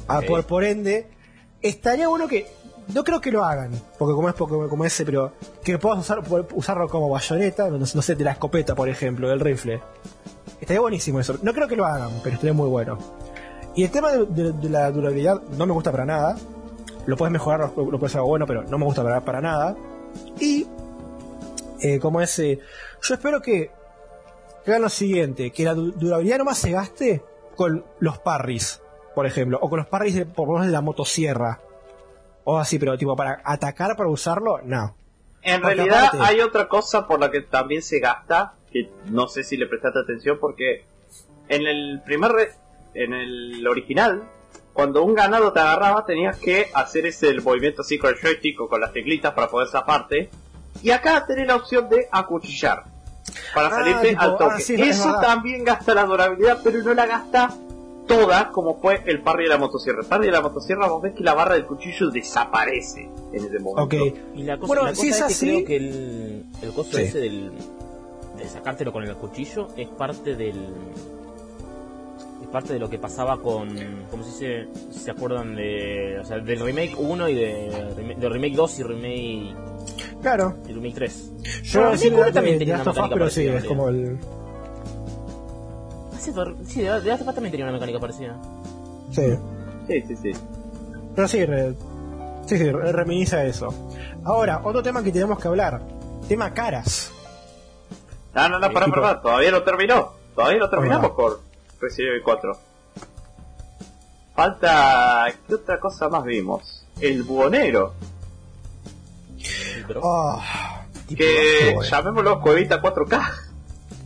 [0.08, 1.08] Ah, por, por ende,
[1.62, 2.48] estaría bueno que,
[2.94, 6.24] no creo que lo hagan, porque como es porque, como ese, pero que puedas usar,
[6.54, 9.82] usarlo como bayoneta, no, no sé, de la escopeta, por ejemplo, del rifle.
[10.62, 11.38] Estaría buenísimo eso.
[11.42, 12.98] No creo que lo hagan, pero estaría muy bueno.
[13.76, 16.36] Y el tema de, de- de la durabilidad no me gusta para nada.
[17.06, 19.76] Lo puedes mejorar, lo, lo puedes hacer bueno, pero no me gusta para, para nada.
[20.40, 20.68] Y
[21.82, 22.60] eh, como es, eh,
[23.02, 23.72] yo espero que,
[24.66, 27.24] que hagan lo siguiente, que la du- durabilidad nomás se gaste
[27.56, 28.82] con los parries,
[29.16, 31.60] por ejemplo, o con los parries de, por lo menos de la motosierra,
[32.44, 34.96] o así, pero tipo para atacar, para usarlo, no.
[35.42, 39.28] En Porque realidad aparte- hay otra cosa por la que también se gasta, que no
[39.28, 40.84] sé si le prestaste atención, porque
[41.48, 42.52] en el primer, re-
[42.94, 44.24] en el original,
[44.74, 48.60] cuando un ganado te agarraba tenías que hacer ese el movimiento así con el joystick
[48.62, 50.30] o con las teclitas para poder zafarte,
[50.84, 52.84] y acá tenés la opción de acuchillar,
[53.54, 54.54] para Ah, salirte tipo, al toque.
[54.56, 57.54] ah, sí, es Eso también gasta la durabilidad, pero no la gasta
[58.08, 60.02] toda como fue el parry de la motosierra.
[60.02, 63.60] El parry de la motosierra vos ves que la barra del cuchillo desaparece en ese
[63.60, 63.84] momento.
[63.84, 64.16] Ok.
[64.36, 66.74] Y la cosa, Bueno, la cosa si es es, que así- creo que el, el
[66.74, 67.04] costo Sí.
[67.04, 67.52] ese del,
[68.40, 70.56] de sacártelo con el cuchillo es parte del.
[72.42, 73.70] Es parte de lo que pasaba con.
[74.10, 74.68] ¿Cómo se dice?
[74.92, 76.20] Si se acuerdan de.
[76.22, 79.56] O sea, del remake 1 y de, de remake 2 y remake.
[80.22, 80.56] Claro.
[80.68, 81.32] Y remake 3.
[81.64, 84.18] Yo uno de, también de tenía una mecánica pero sí, es como el.
[86.14, 86.32] Ah, sí,
[86.66, 88.38] Sí, de de también tenía una mecánica parecida.
[89.12, 89.24] Sí.
[89.88, 90.32] Sí, sí, sí.
[91.16, 91.74] Pero sí, re-
[92.46, 93.74] sí, sí, re- reminisce a eso.
[94.24, 95.82] Ahora, otro tema que tenemos que hablar.
[96.28, 97.12] Tema caras.
[98.34, 100.14] No, no, no, para, Tipo- para, todavía no terminó.
[100.36, 101.34] Todavía no terminamos con
[101.82, 102.58] Resident Evil 4.
[104.36, 105.28] Falta...
[105.48, 106.86] ¿Qué otra cosa más vimos?
[107.02, 107.94] El buhonero.
[110.04, 111.82] Ah, Que bueno.
[111.90, 113.34] llamémoslo Cuevita 4K.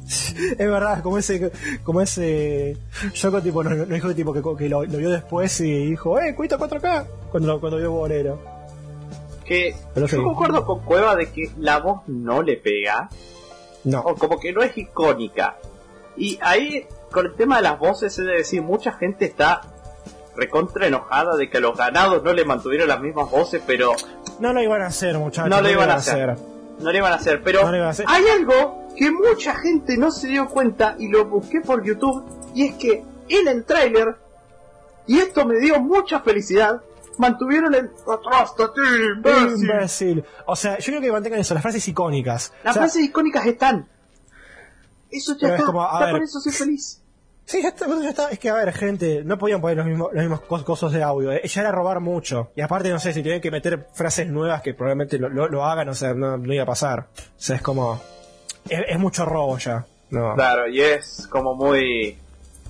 [0.35, 1.51] es verdad, como ese,
[1.83, 2.77] como ese
[3.13, 6.33] Yoko tipo, no, no dijo tipo que, que lo, lo vio después y dijo, eh,
[6.35, 8.39] cuita 4K, cuando, cuando vio Bolero.
[9.45, 10.15] Que Pero sí.
[10.15, 13.09] yo concuerdo con Cueva de que la voz no le pega.
[13.83, 15.57] No, O como que no es icónica.
[16.15, 19.61] Y ahí, con el tema de las voces, es de decir, mucha gente está
[20.35, 23.91] recontra enojada de que a los ganados no le mantuvieron las mismas voces, pero
[24.39, 25.49] no lo iban a hacer, muchachos.
[25.49, 26.35] No lo iban a hacer.
[26.79, 27.41] no le iban a hacer.
[27.43, 28.05] Pero No le iban a hacer.
[28.09, 32.67] hay algo que mucha gente no se dio cuenta y lo busqué por YouTube, y
[32.67, 34.15] es que en el tráiler,
[35.07, 36.81] y esto me dio mucha felicidad,
[37.17, 38.81] mantuvieron el atrás de ti,
[39.17, 39.63] imbécil".
[39.69, 40.25] Imbécil.
[40.45, 42.53] O sea, yo creo que mantengan eso, las frases icónicas.
[42.63, 43.87] Las O sea, frases icónicas están.
[45.11, 46.11] Eso ya está, como, ya ver.
[46.15, 46.99] por eso soy feliz.
[47.45, 48.29] Sí, ya está, ya está.
[48.31, 51.03] Es que, a ver, gente, no podían poner los mismos, los mismos cos- cosas de
[51.03, 51.31] audio.
[51.31, 51.41] eh.
[51.45, 52.51] Ya era robar mucho.
[52.55, 55.65] Y aparte, no sé, si tienen que meter frases nuevas que probablemente lo, lo- lo
[55.65, 57.07] hagan, o sea, no, no iba a pasar.
[57.17, 58.01] O sea, es como...
[58.69, 59.85] Es, es mucho robo ya.
[60.09, 60.33] No.
[60.35, 62.17] Claro, y es como muy...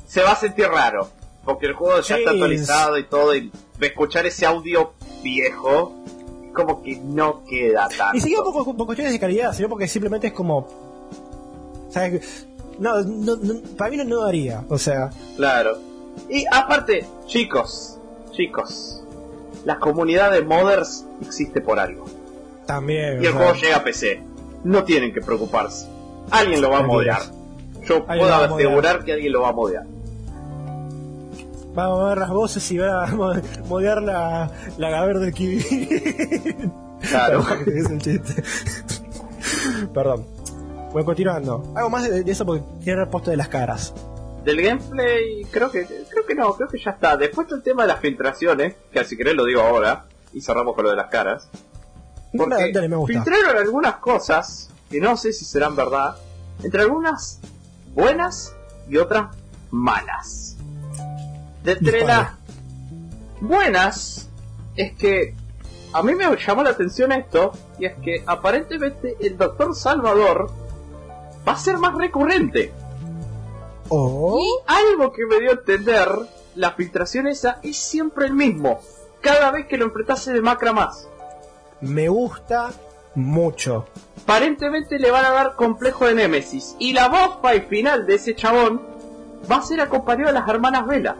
[0.07, 1.09] Se va a sentir raro,
[1.45, 2.21] porque el juego ya Sí.
[2.21, 3.51] está actualizado y todo, y
[3.87, 4.93] escuchar ese audio
[5.23, 5.93] viejo,
[6.53, 8.17] como que no queda tanto.
[8.17, 10.57] Y siquiera por, por cuestiones de calidad, sino porque simplemente es como...
[10.59, 12.09] O sea,
[12.79, 14.63] no, no, no- para mí no, no daría.
[14.69, 15.77] O sea, Claro.
[16.29, 17.97] Y aparte, chicos,
[18.31, 19.03] chicos,
[19.65, 22.05] la comunidad de modders existe por algo.
[22.65, 23.21] también...
[23.23, 24.21] Y el juego llega a PC.
[24.63, 25.87] No tienen que preocuparse.
[26.31, 26.85] Alguien lo va a.
[26.85, 27.31] Tranquilos.
[27.85, 29.85] Yo Alguien puedo asegurar que alguien lo va a modear.
[31.73, 33.33] Vamos a ver las voces y va a mo-
[33.67, 36.71] modear la, la Gaber del Kiwi.
[37.09, 37.43] Claro.
[37.67, 38.43] es el chiste.
[39.93, 40.25] Perdón.
[40.91, 41.63] Bueno, continuando.
[41.75, 43.93] Algo más de, de eso porque tiene el puesto de las caras.
[44.45, 47.17] Del gameplay, creo que creo que no, creo que ya está.
[47.17, 50.75] Después está el tema de las filtraciones, que si querés lo digo ahora, y cerramos
[50.75, 51.47] con lo de las caras.
[52.35, 53.13] Porque Dale, dale, me gusta.
[53.23, 56.15] filtraron algunas cosas que no sé si serán verdad,
[56.61, 57.39] entre algunas
[57.95, 58.53] buenas
[58.89, 59.35] y otras
[59.71, 60.52] malas.
[61.63, 62.17] De entre Dispara.
[62.17, 64.29] las buenas
[64.75, 65.35] es que
[65.93, 70.51] a mí me llamó la atención esto, y es que aparentemente el Doctor Salvador
[71.47, 72.73] va a ser más recurrente.
[73.89, 74.39] Oh.
[74.39, 76.09] Y algo que me dio a entender,
[76.55, 78.81] la filtración esa es siempre el mismo.
[79.21, 81.07] Cada vez que lo enfrentase de macra más.
[81.79, 82.71] Me gusta
[83.13, 83.85] mucho.
[84.23, 86.75] Aparentemente le van a dar complejo de Némesis.
[86.79, 88.81] Y la voz final de ese chabón
[89.49, 91.17] va a ser acompañado de las hermanas Vela.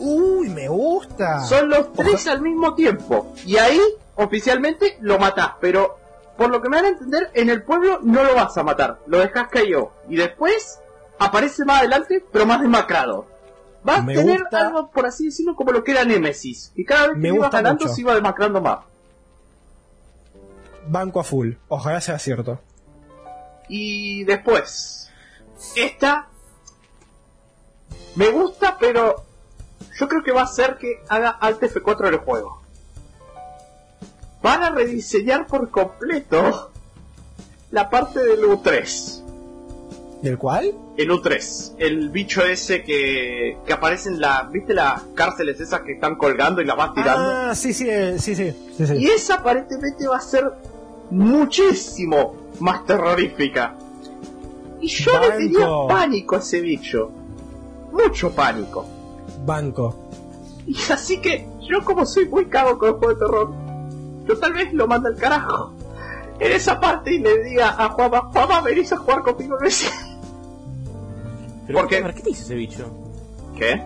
[0.00, 1.42] Uy, me gusta.
[1.44, 3.32] Son los tres al mismo tiempo.
[3.46, 3.78] Y ahí,
[4.16, 5.52] oficialmente, lo matás.
[5.60, 5.96] Pero,
[6.36, 8.98] por lo que me dan a entender, en el pueblo no lo vas a matar.
[9.06, 9.90] Lo dejas cayó.
[10.08, 10.80] Y después,
[11.18, 13.26] aparece más adelante, pero más demacrado.
[13.88, 14.66] Va a Me tener gusta.
[14.68, 16.72] algo, por así decirlo, como lo que era Nemesis.
[16.74, 17.94] Y cada vez que Me iba ganando, mucho.
[17.94, 18.80] se iba demacrando más.
[20.86, 21.52] Banco a full.
[21.68, 22.58] Ojalá sea cierto.
[23.68, 25.10] Y después,
[25.76, 26.28] esta
[28.16, 29.24] me gusta, pero
[29.98, 32.60] yo creo que va a ser que haga Alt F4 en el juego.
[34.42, 36.70] Van a rediseñar por completo
[37.70, 39.20] la parte del U3.
[40.22, 40.74] ¿Del cual?
[40.98, 45.92] El U3, el bicho ese que, que aparece en la, ¿viste las cárceles esas que
[45.92, 47.24] están colgando y las vas tirando?
[47.24, 48.52] Ah, sí, sí, eh, sí, sí.
[48.76, 48.94] sí, sí.
[48.96, 50.50] Y esa aparentemente va a ser
[51.10, 53.74] muchísimo más terrorífica.
[54.80, 57.10] Y yo le tenía pánico a ese bicho.
[57.92, 58.86] Mucho pánico.
[59.44, 59.96] Banco.
[60.66, 63.50] Y así que yo como soy muy cago con el juego de terror,
[64.26, 65.72] yo tal vez lo mande al carajo.
[66.38, 69.90] En esa parte y le diga a Juanma, Juanma, venís a jugar conmigo en ese-".
[71.66, 72.02] Pero, ¿Por qué?
[72.14, 72.86] ¿Qué te hizo ese bicho?
[73.56, 73.82] ¿Qué?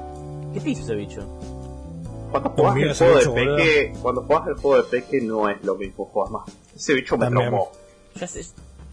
[0.54, 1.26] ¿Qué te hizo ese bicho?
[2.30, 3.56] Cuando jugás el juego de boludo.
[3.56, 6.44] Peque, cuando jugás el juego de Peque no es lo mismo, Juanma.
[6.74, 7.68] Ese bicho me traumó.
[8.16, 8.44] Ya sé.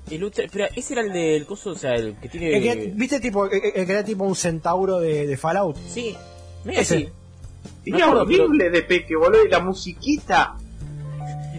[0.09, 2.57] El ultra, espera, ese era el del coso, o sea, el que tiene.
[2.57, 5.77] El que- ¿Viste tipo, el, el que era tipo un centauro de, de Fallout?
[5.87, 6.17] Sí,
[6.63, 7.09] mira sí.
[7.85, 10.55] Era pero- horrible de Peque, boludo, y la musiquita.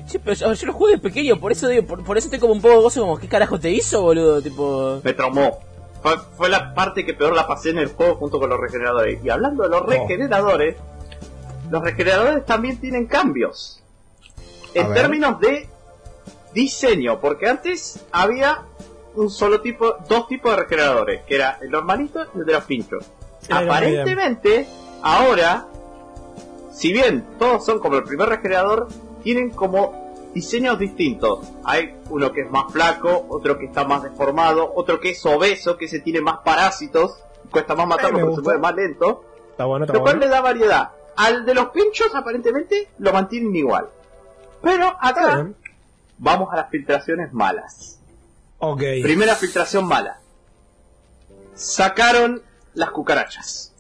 [0.07, 2.41] Che, pero yo, yo lo jugué de pequeño, por eso digo, por, por eso estoy
[2.41, 4.43] como un poco gozo, como, ¿qué carajo te hizo, boludo?
[4.43, 5.01] Tipo.
[5.03, 5.59] Me traumó.
[6.03, 9.25] fue, fue la parte que peor la pasé en el juego junto con los regeneradores.
[9.25, 10.77] Y hablando de los regeneradores,
[11.71, 13.83] los regeneradores también tienen cambios.
[14.75, 14.95] En ver.
[15.03, 15.69] términos de
[16.53, 18.63] diseño, porque antes había
[19.15, 22.65] un solo tipo, dos tipos de regeneradores, que era el normalito y el de los
[22.65, 23.05] pinchos.
[23.51, 24.67] Aparentemente,
[25.03, 25.67] ahora,
[26.73, 28.89] si bien todos son como el primer regenerador,
[29.23, 31.47] tienen como diseños distintos.
[31.65, 35.77] Hay uno que es más flaco, otro que está más deformado, otro que es obeso,
[35.77, 37.19] que se tiene más parásitos,
[37.51, 40.27] cuesta más matarlo me porque se mueve más lento, Está bueno, está lo cual bueno.
[40.27, 40.91] le da variedad.
[41.15, 43.89] Al de los pinchos aparentemente lo mantienen igual.
[44.63, 45.47] Pero acá
[46.17, 47.99] vamos a las filtraciones malas.
[48.59, 48.81] Ok.
[49.03, 50.21] Primera filtración mala.
[51.55, 52.43] Sacaron
[52.75, 53.72] las cucarachas.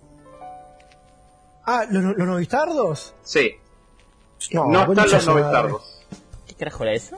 [1.65, 3.15] Ah, ¿los, los novistardos?
[3.23, 3.57] Sí,
[4.67, 6.03] no, concha están los novistardos.
[6.47, 7.17] ¿Qué carajo era eso?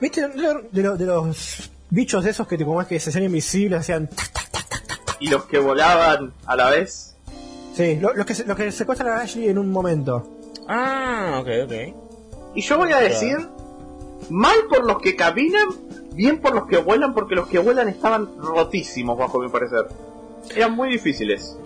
[0.00, 0.28] ¿Viste?
[0.28, 3.24] De, lo- de lo- de los bichos esos que te como es que se hacían
[3.24, 4.08] invisibles, hacían...
[4.08, 5.16] tac, tac, tac.
[5.20, 7.16] Y los que volaban a la vez.
[7.74, 10.28] Sí, lo- los que, se- los que secuestran a Ashley en un momento.
[10.68, 11.72] Ah, ok, ok.
[12.56, 13.36] Y yo voy a decir,
[14.28, 15.68] mal por los que caminan,
[16.12, 19.86] bien por los que vuelan, porque los que vuelan estaban rotísimos, bajo mi parecer.
[20.54, 21.56] Eran muy difíciles.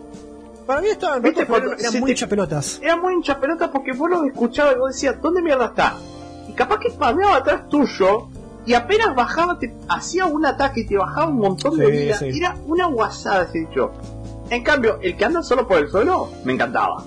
[0.67, 2.81] Para mí estaban ¿Viste rotos, eran, muy te- hincha pelotas.
[2.83, 5.95] Eran muy hinchas pelotas porque vos los escuchabas y vos decías, ¿dónde mierda está?
[6.49, 8.29] Y capaz que spameaba atrás tuyo
[8.65, 12.19] y apenas bajaba, te hacía un ataque y te bajaba un montón de vida.
[12.19, 12.31] sí.
[12.37, 13.93] Era una guasada ese dicho.
[14.51, 17.03] En cambio, el que anda solo por el suelo, me encantaba.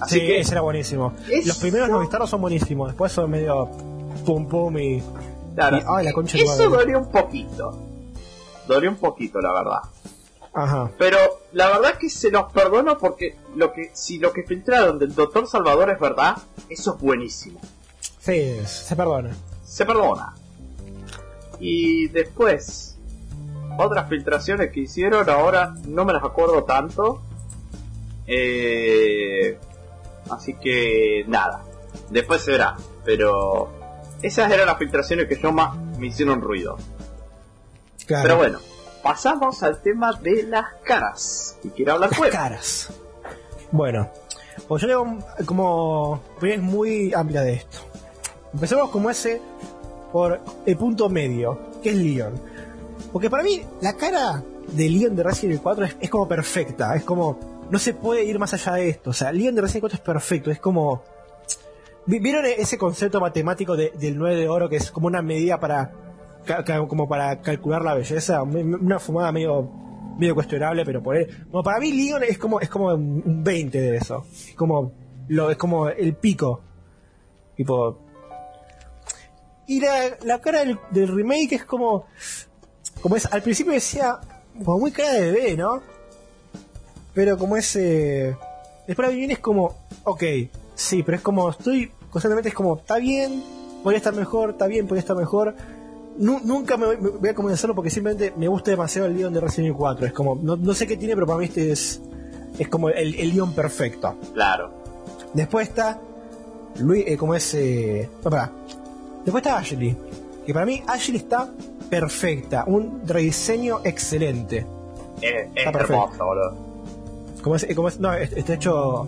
[0.00, 1.12] Así sí, que, ese era buenísimo.
[1.28, 3.68] Eso- Los primeros novistardos son buenísimos, después son medio
[4.24, 5.02] pum pum y...
[5.56, 7.76] claro, y- ay, la concha eso dolió un poquito.
[8.68, 9.80] Dolió un poquito, la verdad.
[10.54, 10.90] Ajá.
[10.98, 11.18] Pero
[11.52, 15.46] la verdad que se los perdono porque lo que si lo que filtraron del Doctor
[15.46, 16.36] Salvador es verdad,
[16.68, 17.60] eso es buenísimo.
[18.18, 19.34] Sí, se perdona.
[19.64, 20.34] se perdona.
[21.60, 22.96] Y después,
[23.78, 27.22] otras filtraciones que hicieron, ahora no me las acuerdo tanto.
[28.26, 29.58] Eh,
[30.30, 31.64] así que nada,
[32.10, 32.76] después se verá.
[33.04, 33.70] Pero
[34.22, 36.76] esas eran las filtraciones que yo más me hicieron ruido.
[38.06, 38.22] Claro.
[38.22, 38.58] Pero bueno,
[39.08, 41.56] pasamos al tema de las caras.
[41.64, 42.30] Y quiero hablar Las pues.
[42.30, 42.88] caras.
[43.72, 44.10] Bueno,
[44.68, 47.78] pues yo tengo como opiniones muy amplia de esto.
[48.52, 49.40] Empecemos como ese
[50.12, 52.34] por el punto medio, que es Leon.
[53.10, 54.42] Porque para mí la cara
[54.72, 57.38] de Leon de Resident Evil 4 es, es como perfecta, es como
[57.70, 59.08] no se puede ir más allá de esto.
[59.10, 61.02] O sea, Leon de Resident Evil 4 es perfecto, es como
[62.04, 65.58] ¿Vi- ¿Vieron ese concepto matemático de- del 9 de oro que es como una medida
[65.60, 65.92] para
[66.88, 68.42] como para calcular la belleza?
[68.42, 69.70] Una fumada medio
[70.18, 71.28] medio cuestionable, pero por él.
[71.50, 74.24] Bueno, para mí Leon es como es como un un 20 de eso.
[74.32, 74.92] Es como
[75.28, 76.62] lo es como el pico.
[77.56, 78.08] Tipo
[79.68, 82.06] y la, la cara del, remake es como
[83.02, 84.18] como es al principio decía
[84.64, 85.82] como muy cara de bebé, ¿no?
[87.12, 88.34] Pero como ese
[88.86, 90.22] después la viene es como ok,
[90.74, 93.44] sí, pero es como estoy constantemente es como está bien,
[93.82, 95.54] podría estar mejor, está bien, podría estar mejor.
[96.18, 99.32] Nu- nunca me voy, me voy a convencerlo porque simplemente me gusta demasiado el Leon
[99.32, 100.06] de Resident Evil 4.
[100.06, 102.00] Es como, no, no sé qué tiene, pero para mí este es,
[102.58, 104.16] es como el, el perfecto.
[104.34, 104.70] Claro.
[105.32, 106.00] Después está
[106.80, 108.50] Luis, eh, como es, eh, no, pará.
[109.24, 109.96] Después está Ashley,
[110.46, 111.48] que para mí Ashley está
[111.90, 114.66] perfecta, un rediseño excelente.
[115.20, 116.04] Es, es Está perfecto.
[116.04, 116.56] hermoso, boludo.
[117.42, 119.06] Como es, eh, como es- no, es- está hecho.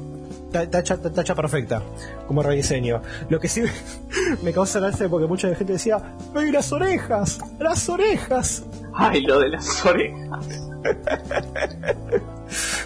[0.53, 1.83] Está hecha perfecta
[2.27, 3.03] como rediseño.
[3.29, 3.63] Lo que sí
[4.43, 7.39] me causa gracia porque mucha gente decía: ¡Ay, las orejas!
[7.59, 8.65] ¡Las orejas!
[8.95, 10.47] Ay, lo de las orejas.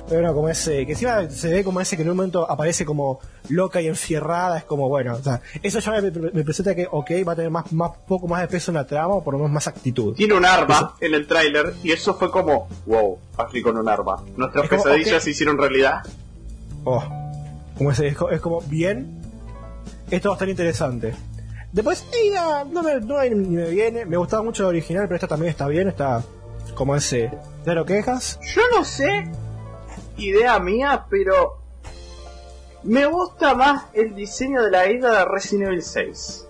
[0.09, 2.85] Pero no, como ese, que encima se ve como ese que en un momento aparece
[2.85, 6.87] como loca y enfierrada, es como bueno, o sea, eso ya me, me presenta que,
[6.91, 9.35] ok, va a tener más, más, poco más de peso en la trama, o por
[9.35, 10.15] lo menos más actitud.
[10.15, 14.23] Tiene un arma en el tráiler y eso fue como, wow, Ashley con un arma.
[14.37, 16.03] Nuestras como, pesadillas se hicieron realidad.
[16.85, 17.03] Oh,
[17.77, 19.20] como ese, es, co- es como, bien,
[20.11, 21.14] esto va a estar interesante.
[21.72, 22.07] Después,
[22.37, 25.27] Ada, no me, no me- ni me viene, me gustaba mucho el original, pero esta
[25.29, 26.22] también está bien, está
[26.75, 27.31] como ese,
[27.64, 28.39] claro quejas.
[28.55, 29.29] Yo no sé,
[30.16, 31.59] idea mía, pero
[32.85, 36.47] me gusta más el diseño de la isla de Resident Evil 6.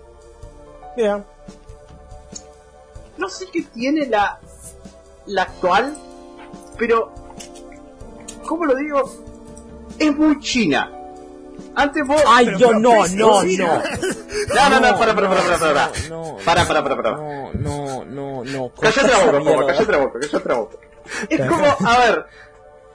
[0.97, 1.25] Mira,
[3.17, 4.39] No sé qué tiene la,
[5.25, 5.95] la actual,
[6.77, 7.11] pero,
[8.45, 9.09] ¿cómo lo digo?
[9.97, 10.91] Es muy china.
[11.75, 12.21] Antes vos...
[12.27, 13.83] Ay, Pero- yo pero- no, no, no.
[14.53, 15.91] No, no, no, para, para, para, para, para.
[16.09, 17.11] No, Para, para, para, para.
[17.11, 18.71] No, no, no, no.
[18.79, 20.77] Cállate la boca, Poma, cállate la boca, cállate la boca.
[21.29, 22.25] Es como, a ver,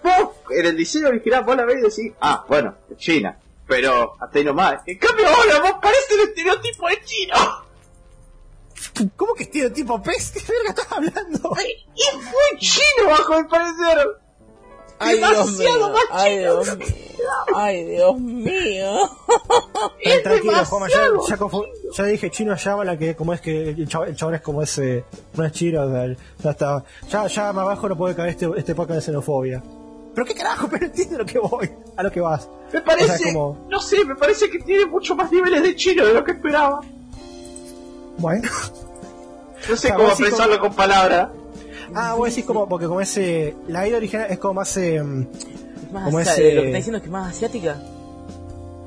[0.02, 4.38] vos en el diseño original vos la ves y decís, ah, bueno, China, pero hasta
[4.38, 4.80] ahí nomás.
[4.86, 7.34] En cambio ahora vos parece el estereotipo de chino.
[9.16, 10.30] ¿Cómo que estereotipo pez?
[10.30, 11.52] ¿Qué verga estás hablando?
[11.94, 14.08] Y fue chino bajo el parecer.
[15.00, 15.92] Ay, Demasiado.
[16.62, 16.86] Dios mío.
[17.56, 18.90] Ay, Dios mío.
[20.00, 23.88] Es Tranquilo, ya, demasiado ya, ya dije chino llama la que como es que el
[23.88, 26.06] chabón, el chabón es como ese no es chino, o sea,
[26.42, 26.84] ya está.
[27.08, 29.62] Ya, ya más abajo no puede caer este, este podcast de xenofobia.
[30.14, 32.48] Pero qué carajo, pero entiende lo que voy, a lo que vas.
[32.72, 35.74] Me parece, O sea, como- no sé, me parece que tiene mucho más niveles de
[35.76, 36.80] chino de lo que esperaba.
[38.18, 38.48] Bueno.
[38.50, 41.28] No sé O sea, cómo expresarlo con palabras.
[41.94, 45.92] Ah, vos decís como, porque como ese, la idea original es como más, eh, Es
[45.92, 47.76] más Como ese- Lo que está diciendo es que es más asiática.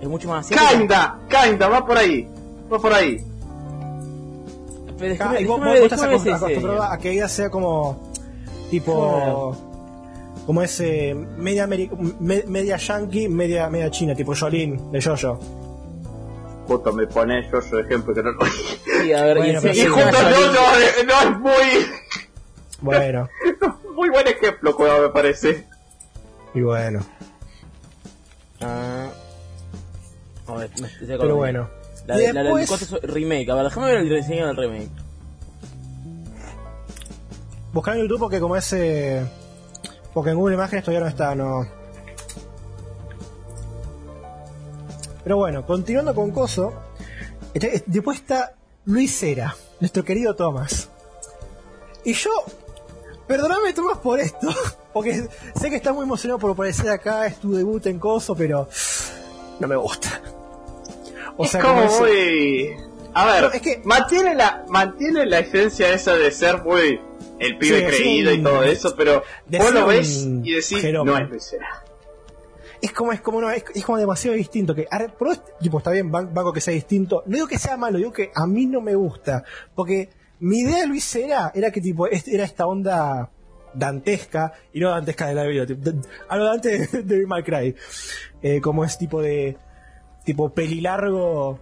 [0.02, 0.70] Es mucho más asiática.
[0.78, 2.28] Kinda, kinda, va por ahí.
[2.72, 3.18] Va por ahí.
[4.98, 7.12] Pero Ah, déjame, y vos, déjame vos estás déjame ver ese acost- acostumbrado a que
[7.12, 8.12] ella sea como
[8.70, 9.56] tipo
[10.46, 11.90] como ese media Ameri-
[12.20, 15.40] me- media yankee media media china tipo Jolín de Jojo
[16.68, 19.74] Justo me pone yo su ejemplo que no lo Sí, a ver, Bueno, y pero
[19.74, 21.86] Y sí, justo a es- no es muy,
[22.84, 23.30] bueno
[23.96, 25.66] muy buen ejemplo, Cueva, me parece.
[26.54, 27.00] y bueno
[28.62, 29.10] Ah.
[30.48, 31.70] A ver, me estoy pero bueno
[32.06, 33.50] La, de- la del después costo es remake.
[33.50, 34.90] A ver, déjame ver el diseño del remake.
[37.74, 39.26] buscar en YouTube porque como ese
[40.14, 41.66] porque en Google Imágenes todavía no está no
[45.24, 46.74] pero bueno continuando con Coso
[47.54, 48.54] este- después está
[48.86, 50.90] Luis Cera nuestro querido Tomás
[52.04, 52.30] y yo
[53.28, 54.48] perdóname Tomás por esto
[54.94, 55.28] porque
[55.60, 58.68] sé que estás muy emocionado por aparecer acá es tu debut en Coso pero
[59.60, 60.22] no me gusta.
[61.38, 62.78] O es sea como como ese- muy...
[63.16, 67.00] A ver, No, es que- mantiene, la, mantiene la esencia esa de ser muy
[67.40, 71.20] el pibe Sí, creído un- y todo eso, pero vos lo ves y decís, jeropa.
[71.20, 71.56] no es
[72.82, 76.12] es como es como no, es, es como demasiado distinto que por tipo está bien
[76.12, 77.24] ban- banco que sea distinto.
[77.28, 79.44] No digo que sea malo digo que a mí no me gusta
[79.74, 80.10] porque
[80.44, 83.30] mi idea de Luis era era que tipo es- era esta onda
[83.74, 85.94] dantesca y no dantesca de la vida tipo, de-
[87.04, 87.26] de,
[88.42, 89.58] Eh, como es tipo de
[90.26, 91.60] tipo pelilargo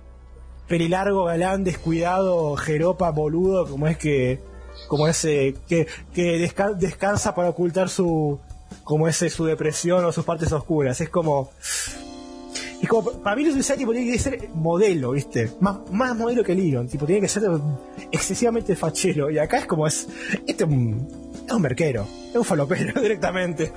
[0.68, 4.40] pelilargo galán descuidado jeropa boludo como es que
[4.88, 8.40] como ese que, que desca- descansa para ocultar su
[8.84, 11.00] como ese su depresión o sus partes oscuras.
[11.02, 11.52] Es como
[12.82, 15.80] es como para mí Luis tipo tiene que ser modelo viste más,
[16.16, 17.44] modelo que Leon tipo tiene que ser
[18.12, 20.08] excesivamente fachero y acá es como es
[20.48, 21.08] este es un,
[21.48, 23.72] es un merquero es un falopero directamente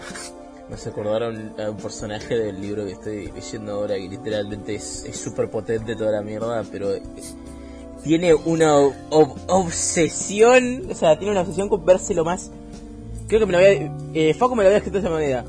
[0.71, 5.05] Me se acordaron a un personaje del libro que estoy leyendo ahora que literalmente es
[5.13, 6.89] súper potente toda la mierda, pero
[8.03, 8.77] tiene una
[9.11, 12.51] ob- obsesión, o sea, tiene una obsesión con verse lo más...
[13.29, 13.91] Creo que me lo había...
[14.15, 15.45] Eh, Facu me lo había escrito de esa manera.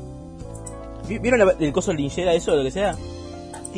[1.08, 2.96] ¿Vi- ¿Vieron el coso linchera, eso, o lo que sea?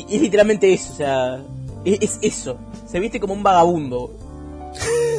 [0.08, 1.40] Es literalmente eso, o sea,
[1.84, 2.58] es, es eso.
[2.90, 4.14] Se viste como un vagabundo.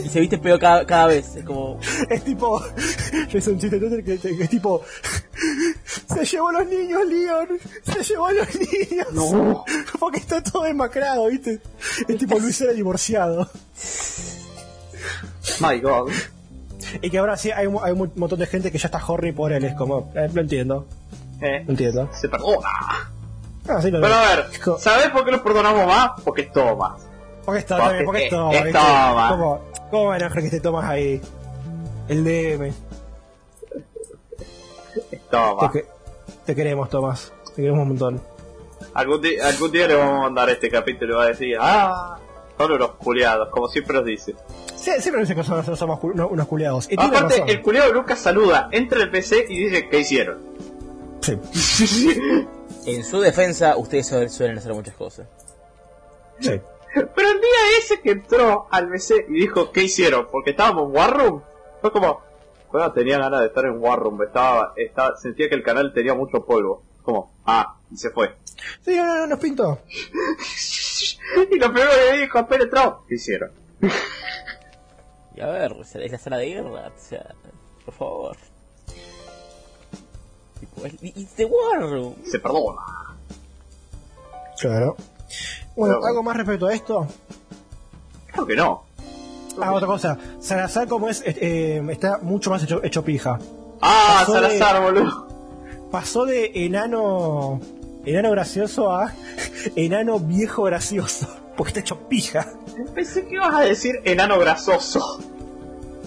[0.05, 1.79] Y se viste peor cada, cada vez, es como...
[2.09, 2.61] es tipo
[3.33, 4.81] hice un chiste que, que es tipo
[6.07, 7.47] se llevó a los niños Leon
[7.83, 9.65] se llevó a los niños No.
[9.99, 11.59] porque está todo demacrado viste
[12.07, 13.49] es tipo Luis era divorciado
[15.61, 16.11] My God.
[17.01, 19.31] Y que ahora sí hay, un- hay un montón de gente que ya está horny
[19.33, 19.63] por él.
[19.65, 20.87] Es como, eh, lo entiendo,
[21.41, 22.09] Eh, lo entiendo.
[22.13, 22.67] se perdona.
[23.69, 26.11] Ah, sí, lo Pero a ver, Es co- ¿sabés por qué lo perdonamos más?
[26.25, 27.01] Porque es Thomas.
[27.45, 28.29] Porque está, porque porque es-.
[28.31, 29.31] Thomas.
[29.31, 29.61] ¿Cómo,
[29.91, 31.21] ¿Cómo van a que esté Thomas ahí?
[32.07, 32.67] El DM.
[35.11, 35.21] Es.
[35.29, 35.85] Te, que-
[36.45, 37.31] te queremos, Thomas.
[37.55, 38.21] Te queremos un montón.
[38.93, 42.17] Algún, día, algún día le vamos a mandar este capítulo y va a decir, ah,
[42.57, 44.35] son unos culiados, como siempre nos dice.
[44.75, 46.87] Sí, siempre dicen que somos, somos cu- unos, culiados.
[46.91, 50.39] Y Aparte, el culiado Lucas saluda, entra el PC y dice, ¿qué hicieron?
[51.21, 51.37] Sí,
[52.85, 55.27] En su defensa, ustedes suelen hacer muchas cosas.
[56.39, 56.59] sí.
[56.93, 60.27] Pero el día ese que entró al PC y dijo, ¿qué hicieron?
[60.31, 61.43] Porque estábamos en War Room.
[61.81, 62.21] Fue como,
[62.71, 66.15] bueno, tenía ganas de estar en War Room, estaba, estaba, sentía que el canal tenía
[66.15, 66.83] mucho polvo.
[67.03, 68.35] Como, ah, y se fue.
[68.81, 69.79] Sí, no, no, nos pintó.
[71.51, 73.51] y lo primero que dijo apenas entró, ¿qué hicieron?
[75.35, 77.33] Y a ver, es la sala de guerra, o sea,
[77.85, 78.37] por favor.
[80.75, 80.93] Tipo, es-
[81.39, 82.15] y, War Room.
[82.29, 82.81] Se perdona.
[84.59, 84.95] Claro.
[85.75, 87.07] Bueno, Pero- ¿algo más respecto a esto?
[88.33, 88.83] Creo que no.
[89.61, 90.17] Ah, otra cosa.
[90.39, 93.39] Salazar, como es, eh, está mucho más hecho, hecho pija.
[93.81, 95.27] Ah, Pasó de- Salazar, boludo.
[95.91, 97.59] Pasó de enano.
[98.05, 99.13] Enano gracioso a
[99.75, 101.27] enano viejo gracioso.
[101.57, 102.47] Porque está hecho pija.
[102.95, 105.19] Pensé que ibas a decir enano grasoso.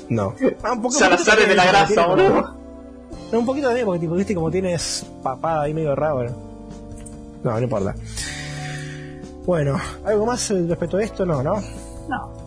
[0.08, 0.34] No.
[0.62, 2.56] Ah, Salazar es de la grasa, boludo.
[3.33, 6.30] No, un poquito también, porque tipo, viste como tienes papada ahí medio raro.
[7.43, 7.95] No, no importa.
[9.47, 11.26] Bueno, ¿algo más respecto a esto?
[11.26, 11.55] No, ¿no?
[12.09, 12.43] No.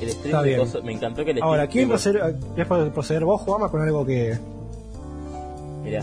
[0.00, 0.60] El, Está bien.
[0.60, 3.80] coso- me encantó que el Ahora, stream- ¿quieren tipo, proceder, ¿quieres proceder vos, Juanma, con
[3.82, 4.38] algo que...
[5.82, 6.02] Mirá,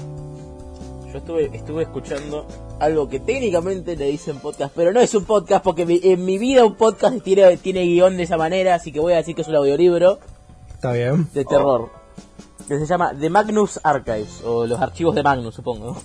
[1.11, 2.45] yo estuve, estuve escuchando
[2.79, 6.37] algo que técnicamente le dicen podcast, pero no es un podcast porque mi- en mi
[6.37, 9.41] vida un podcast tiene, tiene guion de esa manera, así que voy a decir que
[9.43, 10.19] es un audiolibro
[10.73, 11.27] Está bien.
[11.33, 11.89] de terror.
[12.67, 15.97] Que se llama The Magnus Archives, o los archivos de Magnus, supongo.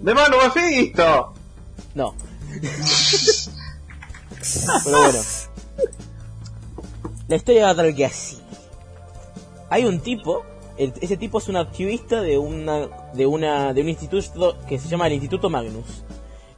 [0.00, 1.32] ¡De mano, Mephisto!
[1.94, 2.14] No.
[4.84, 5.18] Pero bueno.
[7.28, 8.38] La historia va a tal que así.
[9.70, 10.42] Hay un tipo,
[10.76, 14.88] el- ese tipo es un archivista de una de una de un instituto que se
[14.88, 16.02] llama el Instituto Magnus.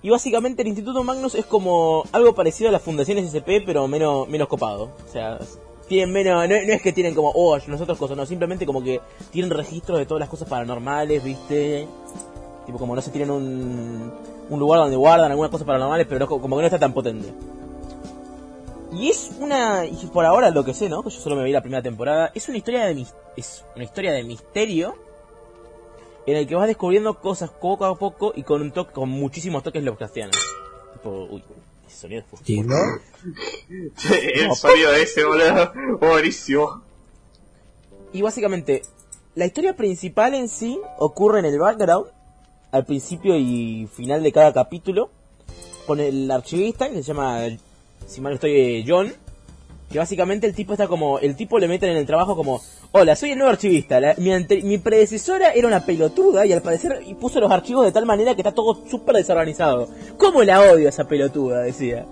[0.02, 4.28] Y básicamente el Instituto Magnus es como algo parecido a las fundaciones SP, pero menos
[4.28, 4.90] menos copado.
[5.08, 5.38] O sea,
[5.88, 9.00] tienen menos no, no es que tienen como, "Oh, nosotros cosas", no, simplemente como que
[9.30, 11.86] tienen registros de todas las cosas paranormales, ¿viste?
[12.66, 14.12] Tipo, como no se tienen un,
[14.50, 17.32] un lugar donde guardan algunas cosas paranormales, pero como que no está tan potente.
[18.92, 21.02] Y es una, y por ahora lo que sé, ¿no?
[21.04, 23.06] Yo solo me vi la primera temporada, es una historia de
[23.36, 24.94] es una historia de misterio
[26.26, 29.62] en el que vas descubriendo cosas poco a poco y con un toque, con muchísimos
[29.62, 30.36] toques Lovecraftianos.
[30.94, 31.65] Tipo, uy, ese
[31.96, 32.76] sonido Sí, ¿no?
[34.34, 35.72] el sonido de ese, boludo.
[36.00, 36.82] Buenísimo.
[38.12, 38.82] Y básicamente,
[39.34, 42.06] la historia principal en sí ocurre en el background,
[42.70, 45.10] al principio y final de cada capítulo,
[45.86, 47.40] con el archivista, que se llama,
[48.06, 49.12] si mal no estoy, eh, John,
[49.96, 52.60] que básicamente el tipo está como, el tipo le meten en el trabajo como,
[52.92, 56.60] hola, soy el nuevo archivista, la- mi, ante- mi predecesora era una pelotuda y al
[56.60, 59.88] parecer y puso los archivos de tal manera que está todo súper desorganizado.
[60.18, 61.62] ¿Cómo la odio a esa pelotuda?
[61.62, 62.04] decía.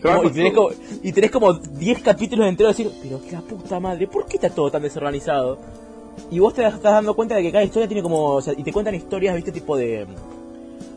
[0.00, 0.70] Como- y, tenés como,
[1.02, 4.36] y tenés como 10 capítulos enteros de decir, pero qué la puta madre, ¿por qué
[4.36, 5.58] está todo tan desorganizado?
[6.30, 8.62] Y vos te estás dando cuenta de que cada historia tiene como, o sea, y
[8.62, 10.06] te cuentan historias, viste, tipo de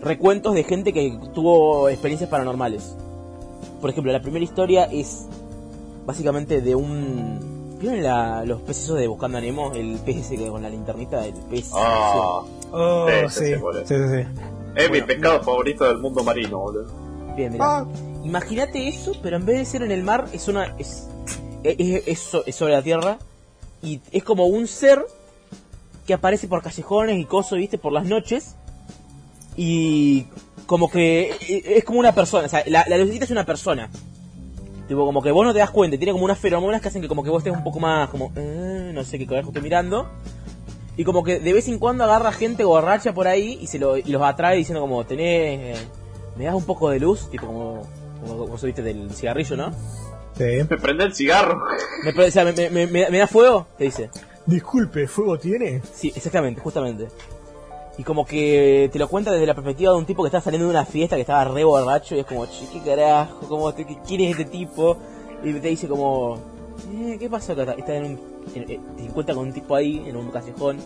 [0.04, 2.96] recuentos de gente que tuvo experiencias paranormales.
[3.82, 5.26] Por ejemplo, la primera historia es
[6.10, 7.78] básicamente de un...
[7.80, 9.72] ¿Vieron la- los peces de Buscando a Nemo?
[9.74, 11.70] El pez ese que con la linternita, el pez...
[11.74, 12.42] Ah,
[12.72, 13.54] Oh, Sí, sí,
[13.86, 13.96] sí, sí,
[14.76, 15.08] es mi Bueno.
[15.08, 16.86] pescado favorito del mundo marino, boludo.
[17.36, 17.66] Bien, mirá.
[17.80, 17.86] Ah,
[18.24, 20.76] Imagínate eso, pero en vez de ser en el mar, es una.
[20.78, 21.08] Es,
[21.64, 23.18] es, es so- es sobre la tierra.
[23.82, 25.04] Y es como un ser
[26.06, 28.56] que aparece por callejones y cosas, viste, por las noches.
[29.56, 30.26] Y
[30.68, 32.46] como que e- es como una persona.
[32.46, 33.90] O sea, la, la lucecita es una persona.
[34.90, 35.96] Tipo, como que vos no te das cuenta.
[35.98, 38.34] Tiene como unas feromonas que hacen que como que vos estés un poco más como...
[38.36, 40.10] "Eh, no sé qué carajo estoy mirando.
[40.98, 43.96] Y como que de vez en cuando agarra gente borracha por ahí y se lo,
[43.96, 45.78] y los atrae diciendo como, tenés...
[45.78, 45.88] eh,
[46.38, 47.30] ¿Me das un poco de luz?
[47.30, 47.88] Tipo como...
[48.20, 49.72] Como vos viste del cigarrillo, ¿no?
[50.36, 50.44] sí.
[50.70, 51.62] Me prende el cigarro.
[52.04, 53.68] ¿Me, pre- o sea, me, me- me- me da fuego?
[53.78, 54.10] Te dice.
[54.46, 55.82] Disculpe, ¿fuego tiene?
[55.94, 57.08] Sí, exactamente, justamente.
[58.00, 60.68] Y como que te lo cuenta desde la perspectiva de un tipo que está saliendo
[60.68, 63.86] de una fiesta, que estaba re borracho, y es como, che, qué carajo, ¿cómo te,
[64.08, 64.96] ¿quién es este tipo?
[65.44, 66.38] Y te dice como,
[66.94, 67.74] eh, ¿qué pasó acá?
[67.74, 68.20] Está en un,
[68.56, 70.78] eh, te encuentra con un tipo ahí, en un callejón,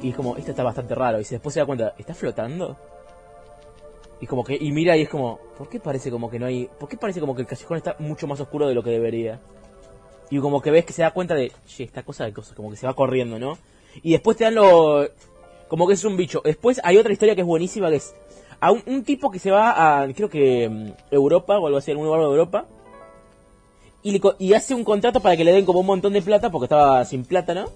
[0.00, 1.20] y es como, esto está bastante raro.
[1.20, 2.76] Y después se da cuenta, ¿está flotando?
[4.20, 6.70] Y como que, y mira y es como, ¿por qué parece como que no hay,
[6.78, 9.40] por qué parece como que el callejón está mucho más oscuro de lo que debería?
[10.30, 12.70] Y como que ves que se da cuenta de, che, esta cosa de cosas, como
[12.70, 13.58] que se va corriendo, ¿no?
[14.04, 15.04] Y después te dan lo,
[15.68, 16.40] como que es un bicho.
[16.44, 18.14] Después hay otra historia que es buenísima, que es
[18.60, 22.06] a un, tipo que se va a, creo que mm, Europa o algo así, algún
[22.06, 22.66] lugar de Europa.
[24.02, 26.50] Y, le y hace un contrato para que le den como un montón de plata,
[26.50, 27.66] porque estaba sin plata, ¿no?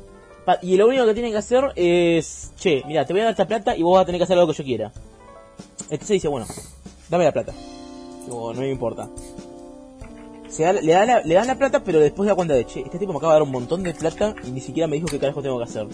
[0.60, 3.46] Y lo único que tienen que hacer es, che, mira, te voy a dar esta
[3.46, 4.92] plata y vos vas a tener que hacer algo que yo quiera.
[5.82, 6.46] Entonces dice, bueno,
[7.08, 7.52] dame la plata.
[8.26, 9.08] No me importa.
[10.48, 12.98] Se le, da la, le dan la plata, pero después da cuenta de, che, este
[12.98, 15.18] tipo me acaba de dar un montón de plata y ni siquiera me dijo qué
[15.18, 15.86] carajo tengo que hacer.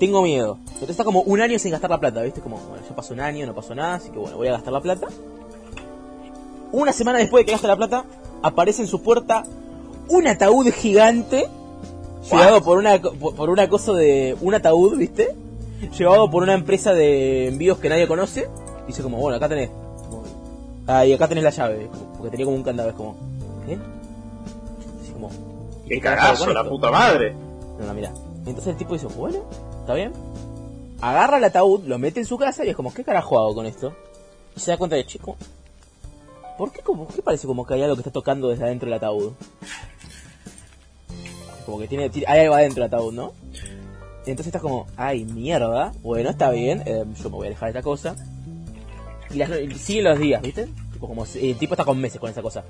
[0.00, 0.58] Tengo miedo.
[0.66, 2.40] Entonces está como un año sin gastar la plata, ¿viste?
[2.40, 4.72] Como, bueno, ya pasó un año, no pasó nada, así que bueno, voy a gastar
[4.72, 5.06] la plata.
[6.72, 8.04] Una semana después de que gasta la plata,
[8.42, 9.44] aparece en su puerta
[10.08, 11.46] un ataúd gigante,
[12.30, 14.36] llevado por una, por, por una cosa de...
[14.40, 15.36] un ataúd, ¿viste?
[15.98, 18.48] Llevado por una empresa de envíos que nadie conoce.
[18.86, 19.70] Dice como, bueno, acá tenés.
[20.86, 23.16] Ah, y acá tenés la llave, como- porque tenía como un candado, es como,
[23.66, 23.74] ¿qué?
[25.02, 25.30] Así como,
[25.84, 27.34] ¿y ¡Qué cagazo, la puta madre!
[27.78, 28.12] No, no, mira.
[28.46, 29.38] Entonces el tipo dice, bueno,
[29.90, 30.12] está bien.
[31.00, 33.66] Agarra el ataúd, lo mete en su casa y es como, ¿qué carajo hago con
[33.66, 33.94] esto?
[34.56, 35.36] Y se da cuenta de, chico,
[36.58, 38.86] ¿por qué, como, ¿por qué parece como que hay algo que está tocando desde adentro
[38.86, 39.32] del ataúd?
[41.64, 43.32] Como que tiene, hay algo adentro del ataúd, ¿no?
[44.26, 47.82] Entonces estás como, ay, mierda, bueno, está bien, eh, yo me voy a dejar esta
[47.82, 48.14] cosa.
[49.30, 50.68] Y, las- y siguen los días, ¿viste?
[50.92, 52.64] Tipo, como, el tipo está con meses con esa cosa.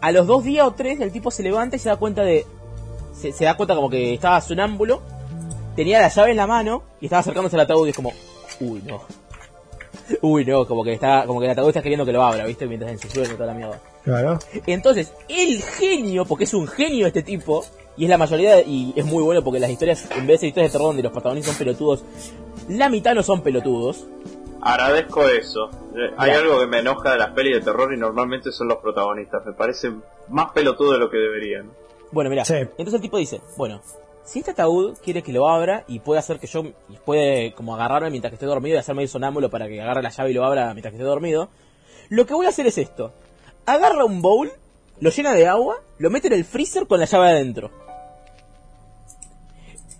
[0.00, 2.46] A los dos días o tres, el tipo se levanta y se da cuenta de,
[3.18, 5.02] se, se da cuenta como que estaba sonámbulo,
[5.76, 8.12] tenía la llave en la mano y estaba acercándose al ataúd y es como,
[8.60, 9.02] uy, no.
[10.20, 12.66] Uy, no, como que está, como que el ataúd está queriendo que lo abra, ¿viste?
[12.66, 13.80] Mientras se sube toda la mierda.
[14.04, 14.38] Claro.
[14.66, 17.64] Entonces, el genio, porque es un genio este tipo,
[17.96, 20.48] y es la mayoría, y es muy bueno porque las historias, en vez de ser
[20.48, 22.04] historias de terror donde los protagonistas son pelotudos,
[22.68, 24.04] la mitad no son pelotudos.
[24.60, 25.70] Agradezco eso.
[25.96, 26.38] Eh, Hay Ya.
[26.38, 29.44] algo que me enoja de las pelis de terror y normalmente son los protagonistas.
[29.46, 31.70] Me parecen más pelotudos de lo que deberían.
[32.10, 32.54] Bueno, mira, Sí.
[32.56, 33.80] entonces el tipo dice, bueno,
[34.24, 36.62] si este ataúd quiere que lo abra y puede hacer que yo,
[37.04, 40.10] puede como agarrarme mientras que estoy dormido y hacerme ir sonámbulo para que agarre la
[40.10, 41.48] llave y lo abra mientras que estoy dormido,
[42.08, 43.12] lo que voy a hacer es esto.
[43.66, 44.50] Agarra un bowl,
[45.00, 47.70] lo llena de agua, lo mete en el freezer con la llave adentro.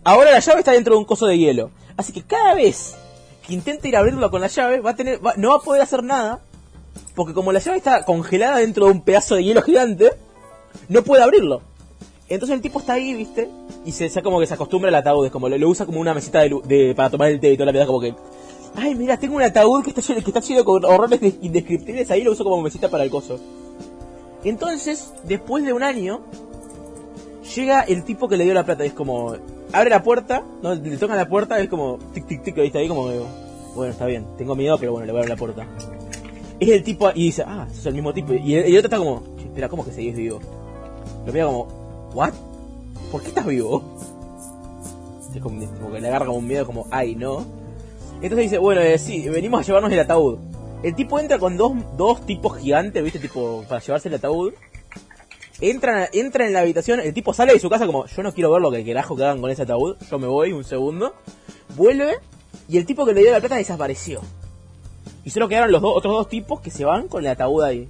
[0.05, 1.71] Ahora la llave está dentro de un coso de hielo.
[1.97, 2.95] Así que cada vez
[3.47, 5.61] que intente ir a abrirlo con la llave, va a tener, va- no va a
[5.61, 6.41] poder hacer nada.
[7.15, 10.11] Porque como la llave está congelada dentro de un pedazo de hielo gigante,
[10.89, 11.63] no puede abrirlo.
[12.35, 13.49] Entonces el tipo está ahí, ¿viste?
[13.85, 16.41] Y se, como que se acostumbra al ataúd, es como lo, usa como una mesita
[16.41, 18.15] de, para tomar el té y toda la vida, como que.
[18.77, 22.11] Ay, mira, tengo un ataúd que está lleno, que está lleno con horrores de- indescriptibles
[22.11, 23.39] ahí, lo uso como mesita para el coso.
[24.43, 26.21] Entonces, después de un año,
[27.55, 29.37] llega el tipo que le dio la plata, es como.
[29.73, 31.99] Abre la puerta, no, le toca la puerta, es como.
[32.13, 32.79] Tic, tic, tic, ¿viste?
[32.79, 33.09] Ahí como.
[33.75, 35.67] Bueno, está bien, tengo miedo, pero bueno, le voy a abrir la puerta.
[36.61, 38.33] Es el tipo, y dice, ah, es el mismo tipo.
[38.35, 40.39] Y el, y el otro está como, "Che, espera, ¿cómo que seguís vivo?
[41.27, 41.67] Lo mira como,
[42.15, 42.33] ¿what?
[43.11, 43.83] ¿Por qué estás vivo?
[45.35, 47.45] Es como, como que le agarra un miedo, como, ay, no.
[48.23, 50.39] Entonces dice, bueno, eh, sí, venimos a llevarnos el ataúd.
[50.83, 53.19] El tipo entra con dos, dos tipos gigantes, ¿viste?
[53.19, 54.53] Tipo, para llevarse el ataúd.
[55.61, 58.51] Entran, entra en la habitación, el tipo sale de su casa como, yo no quiero
[58.53, 59.97] ver lo que carajo que hagan con ese ataúd.
[60.11, 61.15] Yo me voy un segundo.
[61.77, 62.19] Vuelve
[62.69, 64.21] y el tipo que le dio la plata desapareció.
[65.25, 67.89] Y solo quedaron los dos, otros dos tipos que se van con el ataúd ahí.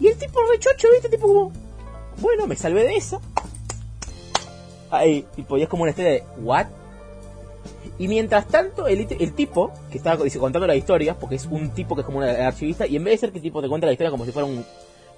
[0.00, 1.08] Y el tipo rechocho, ¿viste?
[1.08, 1.52] Tipo como,
[2.20, 3.20] bueno, me salvé de eso.
[4.90, 6.66] Ahí, y es como una historia de, ¿what?
[7.98, 11.70] Y mientras tanto, el, el tipo, que estaba dice, contando las historias, porque es un
[11.70, 13.86] tipo que es como un archivista, y en vez de ser que tipo te cuenta
[13.86, 14.64] la historia como si fuera un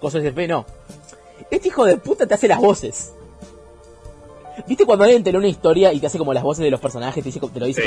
[0.01, 0.67] coso de CP, no.
[1.51, 3.13] Este hijo de puta te hace las voces.
[4.67, 6.81] ¿Viste cuando alguien te lee una historia y te hace como las voces de los
[6.81, 7.83] personajes, te, dice, te lo dice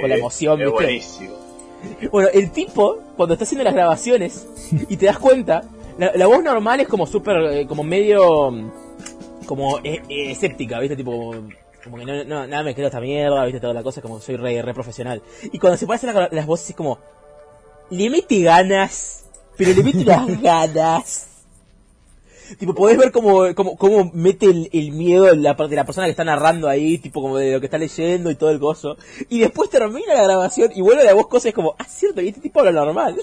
[0.00, 0.84] con la emoción, es ¿viste?
[0.84, 1.34] buenísimo.
[2.10, 4.46] Bueno, el tipo, cuando está haciendo las grabaciones
[4.88, 5.64] y te das cuenta,
[5.98, 8.70] la, la voz normal es como súper, eh, como medio, mm,
[9.46, 10.96] como eh, eh, escéptica, ¿viste?
[10.96, 11.34] Tipo,
[11.84, 13.60] como que no, no, nada me creo esta mierda, ¿viste?
[13.60, 15.22] Toda la cosa, como soy re, re profesional.
[15.52, 16.98] Y cuando se pasan las, las voces es como,
[17.90, 19.24] le mete ganas,
[19.56, 21.28] pero le mete unas ganas.
[22.58, 26.06] Tipo, podés ver cómo, cómo, cómo mete el, el miedo en la de la persona
[26.06, 28.96] que está narrando ahí, tipo como de lo que está leyendo y todo el coso.
[29.28, 32.20] Y después termina la grabación y vuelve la voz cosa y es como, ah, cierto,
[32.20, 33.16] y este tipo habla normal.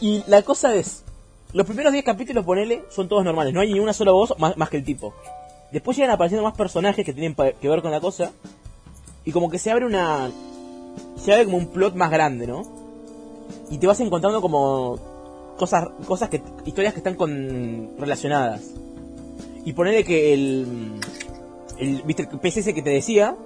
[0.00, 1.04] Y la cosa es,
[1.52, 4.56] los primeros 10 capítulos, ponele, son todos normales, no hay ni una sola voz más,
[4.56, 5.14] más que el tipo.
[5.72, 8.32] Después llegan apareciendo más personajes que tienen que ver con la cosa.
[9.24, 10.30] Y como que se abre una...
[11.16, 12.62] Se abre como un plot más grande, ¿no?
[13.70, 14.98] Y te vas encontrando como
[15.58, 18.62] cosas, cosas que, historias que están con relacionadas.
[19.64, 21.00] Y ponele que el,
[21.76, 23.36] el, viste, el PCS que te decía,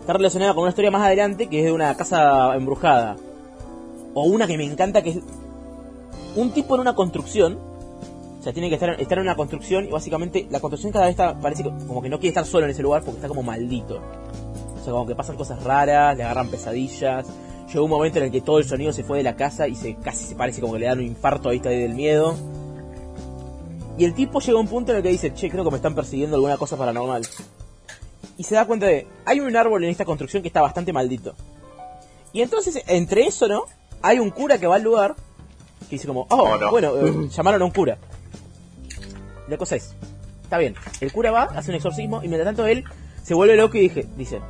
[0.00, 3.16] está relacionada con una historia más adelante que es de una casa embrujada.
[4.14, 5.18] O una que me encanta que es
[6.38, 7.58] un tipo en una construcción.
[8.38, 11.38] O sea, tiene que estar, en una construcción y básicamente la construcción cada vez está,
[11.38, 13.96] parece que- como que no quiere estar solo en ese lugar porque está como maldito.
[14.80, 17.26] O sea, como que pasan cosas raras, le agarran pesadillas.
[17.66, 19.74] Llegó un momento en el que todo el sonido se fue de la casa y
[19.74, 22.34] se casi se parece como que le dan un infarto ahí está del miedo.
[23.98, 25.76] Y el tipo llega a un punto en el que dice, che, creo que me
[25.76, 27.26] están persiguiendo alguna cosa paranormal.
[28.38, 31.34] Y se da cuenta de, hay un árbol en esta construcción que está bastante maldito.
[32.32, 33.64] Y entonces, entre eso, ¿no?
[34.00, 35.16] Hay un cura que va al lugar,
[35.88, 36.70] que dice como, oh, Oh, no.
[36.70, 37.98] bueno, eh, llamaron a un cura.
[39.48, 39.94] La cosa es,
[40.42, 42.84] está bien, el cura va, hace un exorcismo, y mientras tanto él
[43.22, 44.40] se vuelve loco y dije, dice,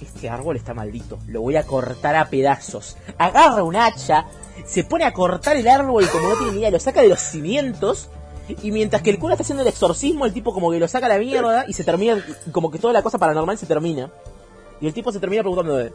[0.00, 2.96] este árbol está maldito, lo voy a cortar a pedazos.
[3.18, 4.26] Agarra un hacha,
[4.64, 7.20] se pone a cortar el árbol como no tiene ni idea, lo saca de los
[7.20, 8.08] cimientos,
[8.62, 11.06] y mientras que el cura está haciendo el exorcismo, el tipo como que lo saca
[11.06, 14.10] a la mierda y se termina, como que toda la cosa paranormal se termina.
[14.80, 15.92] Y el tipo se termina preguntando de,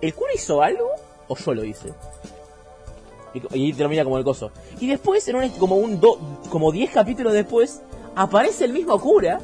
[0.00, 0.88] ¿el cura hizo algo
[1.28, 1.92] o yo lo hice?
[3.34, 4.50] Y, y termina como el coso.
[4.80, 6.18] Y después, en un, como un do-
[6.50, 7.80] como 10 capítulos después,
[8.14, 9.40] aparece el mismo cura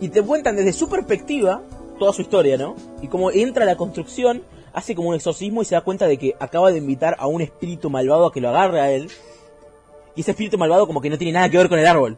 [0.00, 1.62] y te cuentan desde su perspectiva
[1.98, 2.76] toda su historia, ¿no?
[3.02, 4.42] Y como entra a la construcción,
[4.72, 7.40] hace como un exorcismo y se da cuenta de que acaba de invitar a un
[7.40, 9.10] espíritu malvado a que lo agarre a él.
[10.14, 12.16] Y ese espíritu malvado como que no tiene nada que ver con el árbol.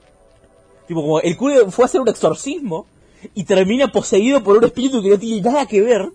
[0.86, 2.86] Tipo, como el cura fue a hacer un exorcismo
[3.34, 6.08] y termina poseído por un espíritu que no tiene nada que ver.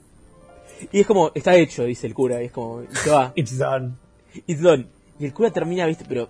[0.92, 3.32] Y es como, está hecho, dice el cura, y es como, y se va.
[3.36, 3.96] It's done.
[4.48, 4.88] It's done.
[5.20, 6.30] Y el cura termina, viste, pero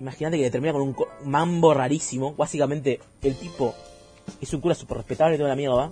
[0.00, 2.34] imagínate que le termina con un co- mambo rarísimo.
[2.34, 3.74] Básicamente, el tipo
[4.40, 5.90] es un cura súper respetable y toda la mierda.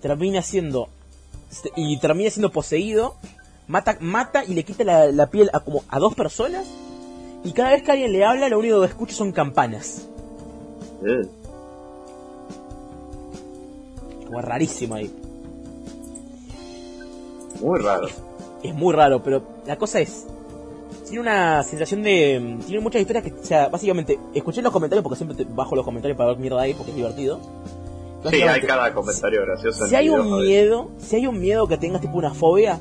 [0.00, 0.88] Termina siendo
[1.76, 3.16] y termina siendo poseído,
[3.68, 6.66] mata, mata y le quita la, la piel a como a dos personas.
[7.44, 10.06] Y cada vez que alguien le habla, lo único que escucha son campanas.
[11.04, 11.26] Eh,
[14.26, 15.12] Como rarísimo ahí.
[17.62, 18.08] Muy raro.
[18.62, 20.26] Es muy raro, pero la cosa es.
[21.04, 22.58] Tiene una sensación de.
[22.66, 23.32] Tiene muchas historias que.
[23.32, 26.60] O sea, básicamente, escuché los comentarios porque siempre te bajo los comentarios para ver mierda
[26.62, 27.40] ahí porque es divertido.
[28.30, 29.82] Sí, hay cada comentario gracioso.
[29.84, 32.78] en Si hay un miedo, si hay un miedo que tengas tipo una fobia,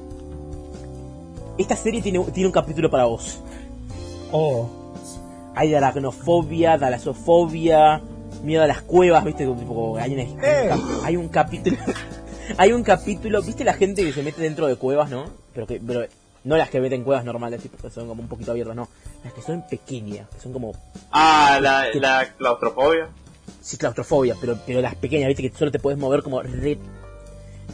[1.58, 3.40] esta serie tiene, tiene un capítulo para vos.
[4.32, 4.68] Oh.
[5.56, 8.02] Hay de aracnofobia, talasofobia,
[8.44, 11.78] miedo a las cuevas, viste, tipo, hay, una- hay un, hay un capítulo,
[12.58, 15.26] hay un capítulo, viste la gente que se mete dentro de cuevas, ¿no?
[15.54, 16.06] Pero que, pero
[16.44, 18.88] no las que meten cuevas normales, que son como un poquito abiertas, no,
[19.24, 20.74] las que son pequeñas, que son como,
[21.12, 23.10] Ah, la, la claustrofobia.
[23.62, 26.78] sí, claustrofobia, pero, pero las pequeñas, viste, que solo te puedes mover como re...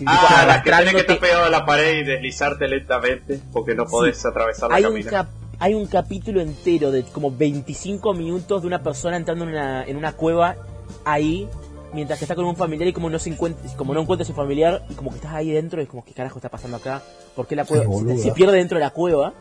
[0.06, 3.86] Ah, la que tenés que estar pegado a la pared y deslizarte lentamente porque no
[3.86, 5.10] podés atravesar la hay un, camina.
[5.10, 9.84] cap- hay un capítulo entero de como 25 minutos de una persona entrando en una,
[9.86, 10.56] en una cueva
[11.04, 11.50] ahí
[11.94, 14.28] mientras que está con un familiar y como no se encuentra como no encuentra a
[14.28, 16.78] su familiar y como que estás ahí dentro y es como qué carajo está pasando
[16.78, 17.02] acá
[17.36, 17.86] ¿por qué la cueva
[18.18, 19.34] se, pierde dentro de la cueva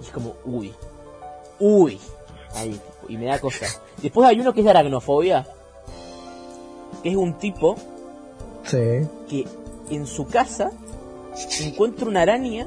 [0.00, 0.74] y es como uy
[1.58, 1.98] uy.
[2.54, 3.66] Ahí tipo, y me da cosa.
[4.02, 5.46] Después hay uno que es de aracnofobia
[7.02, 7.76] que es un tipo
[8.64, 9.06] Sí.
[9.28, 9.46] que
[9.90, 10.72] en su casa
[11.60, 12.66] encuentra una araña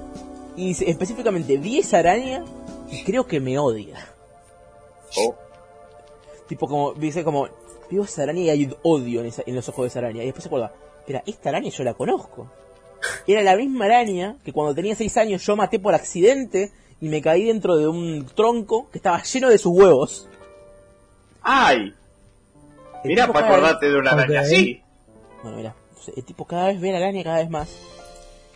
[0.56, 2.46] y dice específicamente vi esa araña
[2.90, 3.98] y creo que me odia.
[5.18, 5.36] Oh,
[6.48, 7.48] Tipo como, dice como,
[7.90, 10.22] veo esa araña y hay odio en, esa- en los ojos de esa araña.
[10.24, 12.52] Y después se acuerda, espera, esta araña yo la conozco.
[13.28, 16.72] Era la misma araña que cuando tenía 6 años yo maté por accidente
[17.02, 20.28] y me caí dentro de un tronco que estaba lleno de sus huevos.
[21.42, 21.94] ¡Ay!
[23.04, 24.82] El Mira, tipo para vez- acordarte de una araña así.
[25.42, 27.70] Bueno, mira, entonces, el tipo cada vez ve la araña cada vez más.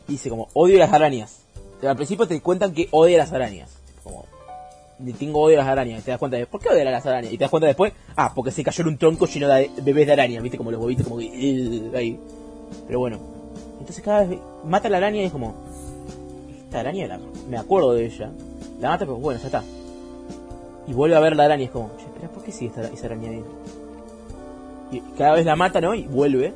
[0.07, 1.43] Y dice como, odio las arañas.
[1.79, 3.71] Pero al principio te cuentan que odia las arañas.
[4.03, 4.25] Como,
[5.17, 6.03] tengo odio a las arañas.
[6.03, 7.31] Te das cuenta de, ¿por qué odia a las arañas?
[7.33, 10.07] Y te das cuenta después, ah, porque se cayó en un tronco lleno de bebés
[10.07, 10.41] de araña.
[10.41, 12.19] Viste como los huevitos como ahí.
[12.87, 13.17] Pero bueno.
[13.79, 15.55] Entonces cada vez ve- mata la araña y es como,
[16.65, 17.19] esta araña la-
[17.49, 18.31] me acuerdo de ella.
[18.79, 19.63] La mata, pero bueno, ya está.
[20.87, 22.87] Y vuelve a ver la araña y es como, che, espera, ¿por qué sigue esta,
[22.87, 23.43] esa araña ahí?
[24.91, 25.93] Y cada vez la mata, ¿no?
[25.93, 26.53] Y vuelve.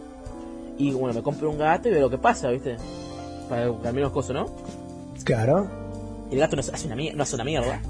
[0.77, 2.77] Y bueno, me compro un gato y veo lo que pasa, ¿viste?
[3.49, 4.45] Para cambiar los cosas, ¿no?
[5.23, 5.67] Claro.
[6.31, 7.15] El gato no hace una mierda.
[7.17, 7.81] No hace una mierda.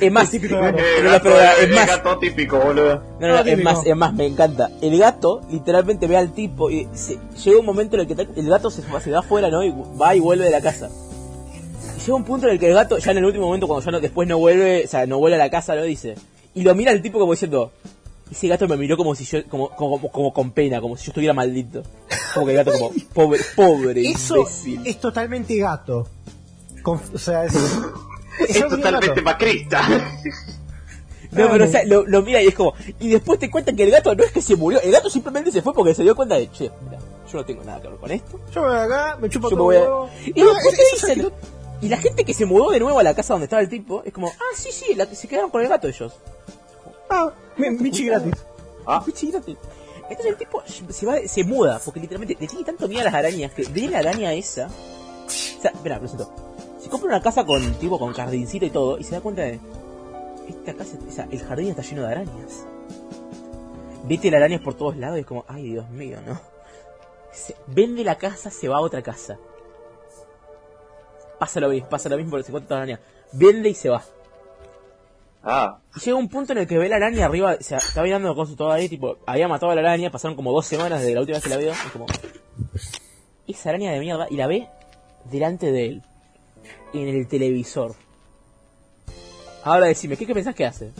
[0.00, 0.78] es más, Típico no, gato.
[1.02, 3.02] No, gato, pero es el más, gato típico, boludo.
[3.20, 4.70] no, no, Ah, es más, es más, me encanta.
[4.82, 8.48] El gato literalmente ve al tipo y se- llega un momento en el que el
[8.48, 9.62] gato se, va- se va afuera, ¿no?
[9.62, 10.90] Y va y vuelve de la casa.
[11.96, 13.84] Y llega un punto en el que el gato, ya en el último momento, cuando
[13.84, 16.16] ya no, después no vuelve, o sea, no vuelve a la casa, lo dice.
[16.54, 17.72] Y lo mira el tipo como diciendo,
[18.30, 21.10] ese gato me miró como si yo, como, como, como con pena, como si yo
[21.10, 21.82] estuviera maldito.
[22.32, 24.80] Como que el gato como, pobre, pobre, Eso imbécil.
[24.84, 26.08] es totalmente gato.
[26.84, 27.54] Con- o sea, es.
[28.48, 29.80] Es totalmente macrista.
[31.30, 32.74] No, pero o sea, lo, lo mira y es como.
[33.00, 35.50] Y después te cuentan que el gato no es que se murió, el gato simplemente
[35.52, 36.98] se fue porque se dio cuenta de, che, mira,
[37.30, 38.40] yo no tengo nada que ver con esto.
[38.52, 39.64] Yo me voy acá, me chupo Yo me todo.
[39.64, 40.30] voy a-.
[40.34, 41.32] Y No, después es- te dicen.
[41.80, 44.02] Y la gente que se mudó de nuevo a la casa donde estaba el tipo,
[44.04, 46.12] es como, ah, sí, sí, la, se quedaron con el gato ellos.
[47.10, 48.34] Ah, mi- Michi gratis.
[48.86, 49.56] Ah, Qué chiquitote.
[50.10, 53.14] Entonces el tipo se va, se muda, porque literalmente le tiene tanto miedo a las
[53.14, 54.66] arañas que ve la araña esa.
[54.66, 55.30] O
[55.62, 56.30] sea, espera, presento.
[56.84, 59.58] Se compra una casa con tipo con jardincito y todo, y se da cuenta de.
[60.46, 62.66] Esta casa, o sea, el jardín está lleno de arañas.
[64.06, 66.38] Vete las arañas por todos lados y es como, ay Dios mío, no.
[67.32, 69.38] Se- vende la casa, se va a otra casa.
[71.38, 73.00] Pasa lo mismo, pasa lo mismo porque se encuentra otra araña.
[73.32, 74.02] Vende y se va.
[75.42, 75.78] ah.
[75.96, 78.34] Y llega un punto en el que ve la araña arriba, o sea, estaba mirando
[78.34, 81.14] con su todo ahí, tipo, había matado a la araña, pasaron como dos semanas desde
[81.14, 82.04] la última vez que la veo, y como,
[83.46, 84.68] esa araña de mierda, y la ve
[85.24, 86.02] delante de él,
[86.94, 87.94] en el televisor.
[89.64, 90.90] Ahora decime, ¿qué, qué pensás que hace?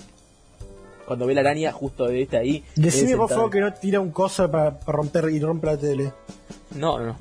[1.06, 2.64] Cuando ve la araña justo de esta ahí.
[2.76, 6.12] Decime por favor que no tira un coso para, para romper y rompe la tele.
[6.74, 7.18] No, no, no.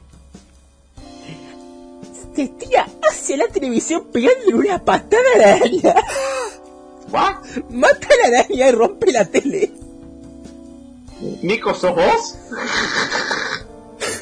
[2.34, 5.96] Se tira hacia la televisión pegándole una patada a la araña.
[7.12, 7.36] ¿What?
[7.70, 9.72] Mata a la araña y rompe la tele.
[11.42, 12.38] ¿Nico, sos vos?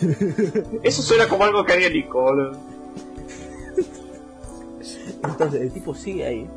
[0.84, 2.71] Eso suena como algo que haría Nico, boludo.
[5.24, 6.50] Entonces el tipo sigue ahí.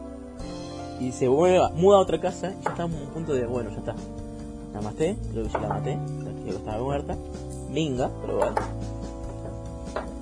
[1.00, 3.70] Y se mueve, muda a otra casa y ya está en un punto de, bueno,
[3.70, 3.94] ya está.
[4.72, 7.16] La maté, creo que ya la maté, creo que estaba muerta.
[7.70, 8.54] Minga, pero bueno.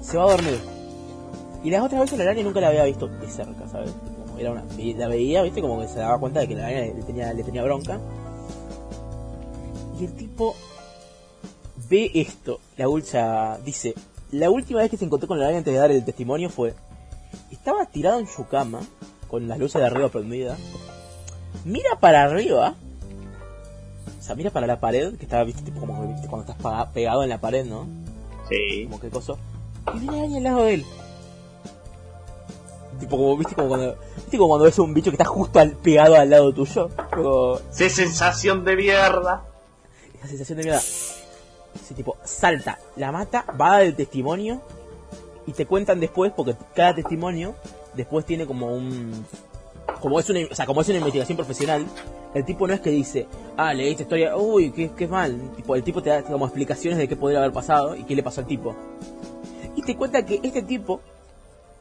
[0.00, 0.60] Se va a dormir.
[1.64, 3.92] Y las otras veces la araña nunca la había visto de cerca, ¿sabes?
[4.26, 4.64] Como era una,
[4.96, 7.44] la veía, viste, como que se daba cuenta de que la araña le tenía, le
[7.44, 8.00] tenía bronca.
[10.00, 10.56] Y el tipo
[11.88, 12.58] ve esto.
[12.76, 13.94] La ulcha dice,
[14.32, 16.74] La última vez que se encontró con la araña antes de dar el testimonio fue.
[17.50, 18.80] Estaba tirado en su cama,
[19.28, 20.58] con las luces de arriba prendidas.
[21.64, 22.74] Mira para arriba.
[24.18, 27.22] O sea, mira para la pared, que estaba, viste, tipo como viste, cuando estás pegado
[27.22, 27.86] en la pared, ¿no?
[28.48, 28.84] Sí.
[28.84, 29.38] Como que coso.
[29.94, 30.84] Y vi la araña al lado de él.
[33.00, 35.72] Tipo como, viste, como cuando, viste como cuando ves un bicho que está justo al,
[35.72, 36.88] pegado al lado tuyo.
[37.12, 39.44] Como, ¡Qué sensación de mierda!
[40.18, 40.80] esa sensación de mierda.
[40.80, 44.60] Ese tipo salta, la mata, va a dar el testimonio
[45.46, 47.54] y te cuentan después, porque cada testimonio
[47.94, 49.26] después tiene como un.
[50.00, 51.86] Como es una, o sea, como es una investigación profesional,
[52.34, 53.26] el tipo no es que dice,
[53.56, 55.52] ah, leí esta historia, uy, qué, qué mal.
[55.56, 58.22] Tipo, el tipo te da como explicaciones de qué podría haber pasado y qué le
[58.22, 58.74] pasó al tipo.
[59.76, 61.00] Y te cuenta que este tipo,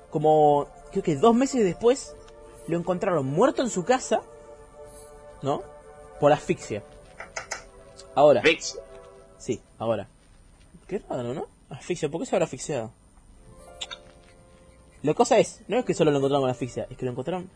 [0.09, 2.15] como creo que dos meses después,
[2.67, 4.21] lo encontraron muerto en su casa,
[5.41, 5.63] ¿no?
[6.19, 6.83] Por asfixia.
[8.13, 8.41] Ahora.
[8.41, 8.77] Fix.
[9.37, 10.07] Sí, ahora.
[10.87, 11.47] Qué raro, ¿no?
[11.69, 12.91] Asfixia, ¿por qué se habrá asfixiado?
[15.03, 17.49] La cosa es, no es que solo lo encontraron con asfixia, es que lo encontraron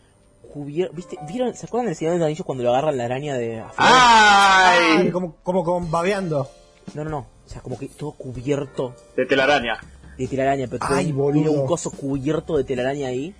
[0.53, 0.95] cubierto.
[0.95, 1.17] ¿Viste?
[1.27, 1.53] ¿Vieron?
[1.55, 3.75] ¿Se acuerdan del Señor de los Anillos cuando lo agarran la araña de afuera?
[3.77, 5.11] Ay, ¡Ay!
[5.11, 6.49] como, como con babeando.
[6.93, 7.17] No, no, no.
[7.45, 9.79] O sea, como que todo cubierto De telaraña.
[10.17, 11.43] de telaraña, pero Ay, boludo.
[11.43, 13.35] tiene un coso cubierto de telaraña ahí.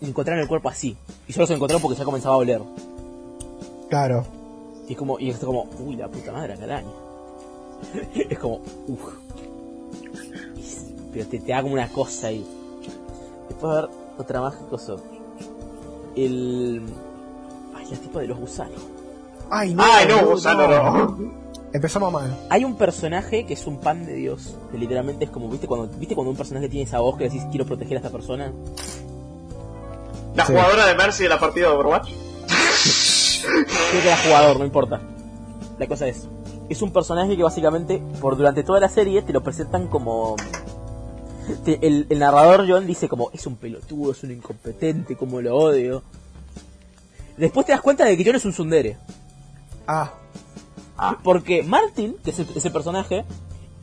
[0.00, 0.96] Y encontraron el cuerpo así.
[1.28, 2.60] Y solo se lo encontraron porque ya comenzaba a oler.
[3.88, 4.26] Claro.
[4.88, 6.90] Y es como, y es como, uy, la puta madre, la araña.
[8.28, 9.14] es como, uff.
[11.12, 12.44] Pero te, te da como una cosa ahí.
[13.48, 14.94] Después a ver otra más que cosa.
[16.16, 16.82] El.
[17.76, 18.80] Ay, el tipo de los gusanos.
[19.50, 19.82] Ay, no.
[19.84, 21.44] ¡Ay, no, boludo, gusano no!
[21.72, 22.36] Empezamos mal.
[22.50, 24.56] Hay un personaje que es un pan de Dios.
[24.70, 27.42] Que literalmente es como, ¿viste cuando, ¿viste cuando un personaje tiene esa voz que decís
[27.50, 28.52] quiero proteger a esta persona?
[30.36, 30.52] La Sí.
[30.52, 32.10] jugadora de Mercy de la partida de Overwatch.
[33.42, 35.00] Creo que era jugador, no importa.
[35.78, 36.26] La cosa es,
[36.68, 40.36] es un personaje que básicamente, por durante toda la serie, te lo presentan como...
[41.66, 46.02] el, el narrador John dice como, es un pelotudo, es un incompetente, como lo odio.
[47.36, 48.96] Después te das cuenta de que John es un sundere.
[49.86, 53.24] Ah, Porque Martin, que es el, ese personaje,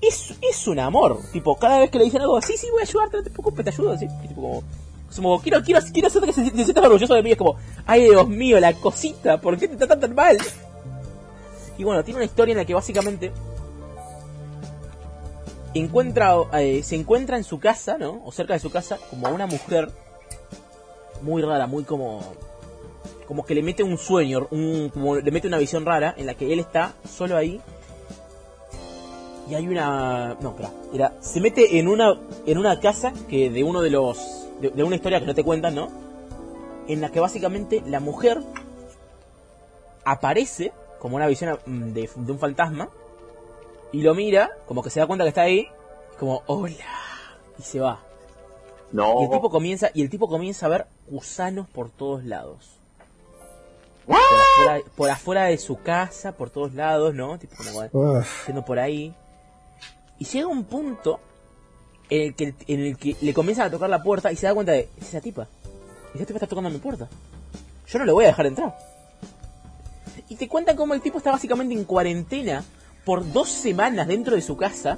[0.02, 1.20] es, es un amor.
[1.32, 3.66] Tipo, cada vez que le dicen algo, sí, sí, voy a ayudarte, no te preocupes,
[3.66, 3.92] te ayudo.
[3.92, 4.64] Así, tipo, como,
[5.16, 7.32] como, quiero, quiero, quiero hacerte que se, te sientas orgulloso de mí.
[7.32, 7.56] Es como,
[7.86, 10.38] ay, Dios mío, la cosita, ¿por qué te tratan tan mal?
[11.78, 13.32] Y bueno, tiene una historia en la que básicamente
[15.80, 18.22] encuentra, eh, se encuentra en su casa, ¿no?
[18.26, 19.90] O cerca de su casa, como una mujer
[21.22, 22.22] muy rara, muy como
[23.28, 26.34] como que le mete un sueño, un, como le mete una visión rara en la
[26.34, 27.62] que él está solo ahí
[29.50, 33.64] y hay una no, espera, era se mete en una en una casa que de
[33.64, 35.88] uno de los de, una historia que no te cuentan, ¿no?
[36.88, 38.42] En la que básicamente la mujer
[40.04, 42.90] aparece como una visión mm, de un fantasma
[43.92, 45.68] y lo mira, como que se da cuenta que está ahí,
[46.20, 46.76] como hola
[47.58, 48.00] y se va.
[48.92, 49.22] No.
[49.22, 52.78] Y el tipo comienza y el tipo comienza a ver gusanos por todos lados.
[54.06, 57.38] Por afuera, por afuera de su casa, por todos lados, ¿no?
[57.38, 58.48] Tipo como uf.
[58.48, 59.14] yendo por ahí.
[60.20, 61.20] Y llega un punto
[62.10, 64.54] en el, que, en el que le comienzan a tocar la puerta y se da
[64.54, 65.48] cuenta de, es esa tipa.
[66.14, 67.08] Esa tipa está tocando mi puerta.
[67.88, 68.78] Yo no le voy a dejar entrar.
[70.28, 72.64] Y te cuentan cómo el tipo está básicamente en cuarentena
[73.06, 74.98] por dos semanas dentro de su casa.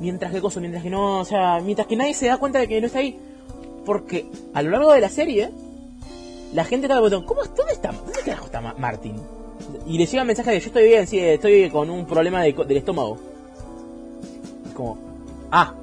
[0.00, 2.68] Mientras que cosa, mientras que no, o sea, mientras que nadie se da cuenta de
[2.68, 3.18] que no está ahí.
[3.84, 5.50] Porque a lo largo de la serie,
[6.54, 7.92] la gente está preguntando, ¿cómo, ¿dónde está?
[7.92, 9.16] ¿Dónde carajo está Ma- Martin?
[9.86, 12.52] Y le llega el mensaje de yo estoy bien, sí, estoy con un problema de
[12.52, 13.18] del estómago.
[14.66, 14.98] Es como,
[15.50, 15.74] ah,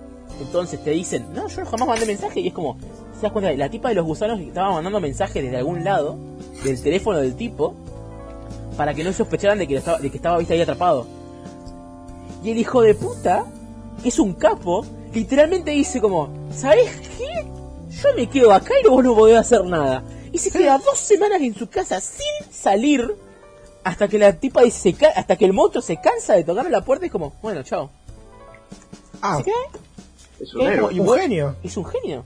[0.41, 2.77] entonces te dicen, no, yo jamás mandé mensaje y es como,
[3.15, 6.17] se das cuenta, la tipa de los gusanos estaba mandando mensajes desde algún lado,
[6.63, 7.75] del teléfono del tipo,
[8.77, 11.05] para que no sospecharan de que, estaba, de que estaba viste ahí atrapado.
[12.43, 13.45] Y el hijo de puta,
[14.01, 17.45] que es un capo, literalmente dice como, ¿sabes qué?
[17.89, 20.03] Yo me quedo acá y vos no podés hacer nada.
[20.31, 23.15] Y se queda dos semanas en su casa sin salir
[23.83, 27.05] hasta que la tipa dice, hasta que el monstruo se cansa de tocarle la puerta
[27.05, 27.89] y es como, bueno, chao.
[29.21, 29.55] Ah, ¿Se queda?
[30.39, 30.93] Es un héroe.
[31.19, 31.55] genio.
[31.63, 32.23] Es un genio.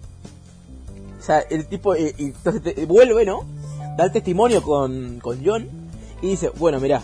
[1.19, 3.45] O sea, el tipo, eh, y entonces te- vuelve, ¿no?
[3.95, 5.69] Da el testimonio con, con John
[6.21, 7.01] y dice, bueno, mirá,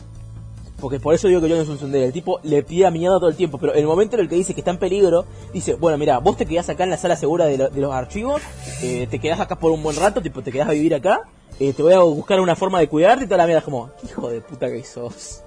[0.80, 2.06] porque por eso digo que John es un sondero.
[2.06, 4.30] El tipo le pide a miedo todo el tiempo, pero en el momento en el
[4.30, 6.98] que dice que está en peligro, dice, bueno, mira, vos te quedás acá en la
[6.98, 8.42] sala segura de, lo- de los archivos,
[8.84, 11.22] eh, te quedás acá por un buen rato, tipo, te quedás a vivir acá,
[11.60, 13.60] eh, te voy a buscar una forma de cuidarte y toda la mierda.
[13.60, 15.42] Es como, ¿qué hijo de puta que sos?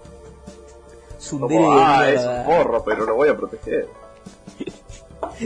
[1.19, 3.87] Sundere Como, de ah, es un porro, pero lo voy a proteger.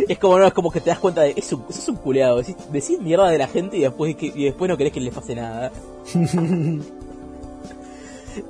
[0.08, 2.38] Es como no, es como que te das cuenta de es un, sos un culeado,
[2.38, 5.34] decís, decís mierda de la gente y después y después no querés que les pase
[5.36, 5.70] nada.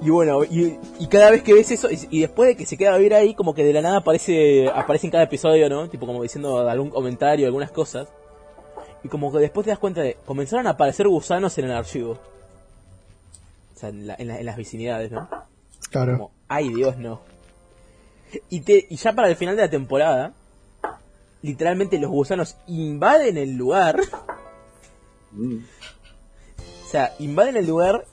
[0.02, 2.76] Y bueno, y, y cada vez que ves eso, y, y después de que se
[2.76, 5.88] queda a vivir ahí, como que de la nada aparece, aparece en cada episodio, ¿no?
[5.88, 8.08] Tipo como diciendo algún comentario, algunas cosas.
[9.02, 12.12] Y como que después te das cuenta de, comenzaron a aparecer gusanos en el archivo.
[12.12, 15.28] O sea, en, la- en la- en las vicinidades, ¿no?
[15.90, 16.12] Claro.
[16.12, 17.20] Como, ay Dios, no.
[18.48, 20.32] Y, te, y ya para el final de la temporada,
[21.42, 24.00] literalmente los gusanos invaden el lugar.
[25.32, 25.58] Mm.
[26.84, 28.06] O sea, invaden el lugar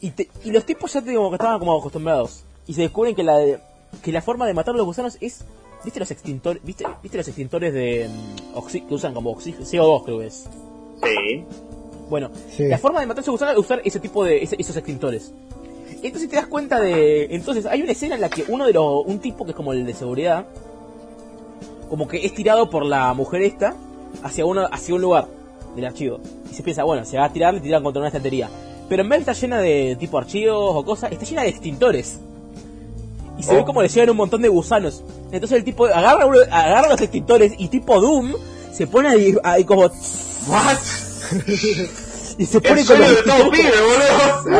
[0.00, 2.44] y, te- y los tipos ya te digo que estaban como acostumbrados.
[2.66, 3.58] Y se descubren que la, de-
[4.02, 5.44] que la forma de matar a los gusanos es...
[5.84, 9.64] ¿Viste los extintores, viste, viste los extintores de mm, oxi- que usan como oxígeno?
[9.64, 10.48] CO2 creo que es.
[11.02, 11.44] Sí.
[12.10, 12.64] Bueno, Sí.
[12.66, 15.32] la forma de matar a esos gusanos es usar ese tipo de ese- esos extintores.
[16.02, 19.04] Entonces te das cuenta de, entonces hay una escena en la que uno de los
[19.06, 20.46] un tipo que es como el de seguridad
[21.88, 23.74] como que es tirado por la mujer esta
[24.22, 25.26] hacia uno hacia un lugar
[25.76, 26.18] del archivo.
[26.50, 28.48] Y se piensa, bueno, se va a tirar, le tiran contra una estantería.
[28.88, 32.18] Pero en vez de estar llena de tipo archivos o cosas, está llena de extintores.
[33.38, 33.56] Y se Oh.
[33.56, 35.02] ve como le llegan un montón de gusanos.
[35.30, 38.32] Entonces el tipo agarra, uno- agarra los extintores y tipo Doom
[38.72, 39.82] se pone ahí, ahí como...
[39.82, 40.76] What?
[42.38, 43.32] Y se pone boludo.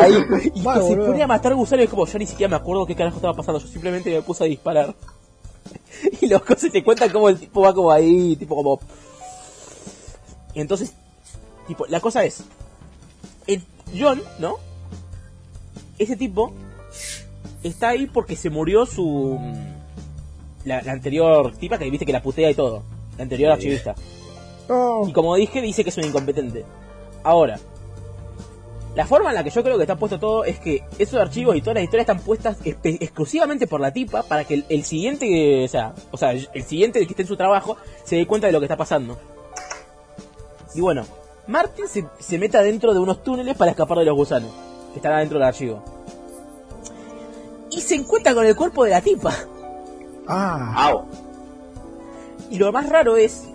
[0.01, 0.13] ahí,
[0.53, 1.05] y Vale, se boludo.
[1.07, 3.33] pone a matar gusanos y es como, yo ni siquiera me acuerdo qué carajo estaba
[3.33, 4.93] pasando, yo simplemente me puse a disparar.
[6.21, 8.79] Y los cosas te cuentan como el tipo va como ahí, tipo como...
[10.53, 10.93] Y entonces,
[11.67, 12.43] tipo, la cosa es,
[13.47, 13.63] el
[13.97, 14.57] John, ¿no?
[15.97, 16.53] Ese tipo
[17.63, 19.39] está ahí porque se murió su...
[20.65, 22.83] La, la anterior tipa que viste que la putea y todo.
[23.17, 23.95] La anterior archivista.
[24.67, 25.07] No.
[25.07, 26.65] Y como dije, dice que es un incompetente.
[27.23, 27.59] Ahora,
[28.95, 31.55] la forma en la que yo creo que está puesto todo es que esos archivos
[31.55, 35.63] y todas las historias están puestas exclusivamente por la tipa para que el, el siguiente,
[35.63, 38.53] o sea, o sea, el siguiente que esté en su trabajo se dé cuenta de
[38.53, 39.17] lo que está pasando.
[40.75, 41.05] Y bueno,
[41.49, 44.51] Martin se, se mete adentro de unos túneles para escapar de los gusanos
[44.91, 45.83] que están adentro del archivo.
[47.71, 49.35] Y se encuentra con el cuerpo de la tipa.
[50.27, 50.73] Ah.
[50.75, 51.07] Au.
[52.51, 53.45] Y lo más raro es,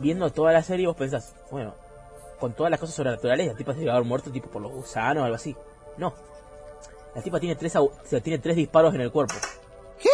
[0.00, 1.74] viendo toda la serie, vos pensás, bueno,
[2.40, 5.22] con todas las cosas sobrenaturales, la tipa se debe haber muerto tipo por los gusanos
[5.22, 5.54] o algo así.
[5.96, 6.12] No.
[7.14, 9.34] La tipa tiene tres, o sea, tiene tres disparos en el cuerpo.
[10.00, 10.08] ¿Qué?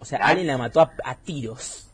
[0.00, 1.86] O sea, alguien la mató a, a tiros.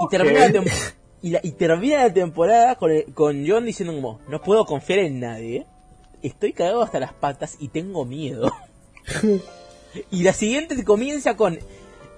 [0.00, 4.20] Y, termina la y, la- y termina la temporada con, el- con John diciendo como,
[4.28, 5.66] no puedo confiar en nadie.
[6.22, 8.50] Estoy cagado hasta las patas y tengo miedo.
[10.10, 11.58] y la siguiente comienza con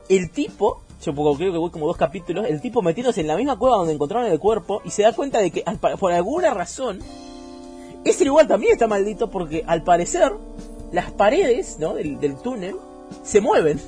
[0.08, 3.56] el tipo, yo creo que voy como dos capítulos, el tipo metiéndose en la misma
[3.58, 7.00] cueva donde encontraron el cuerpo y se da cuenta de que al por alguna razón
[8.04, 10.32] ese lugar también está maldito porque al parecer
[10.92, 11.94] las paredes ¿no?
[11.94, 12.74] del, del túnel
[13.22, 13.80] se mueven.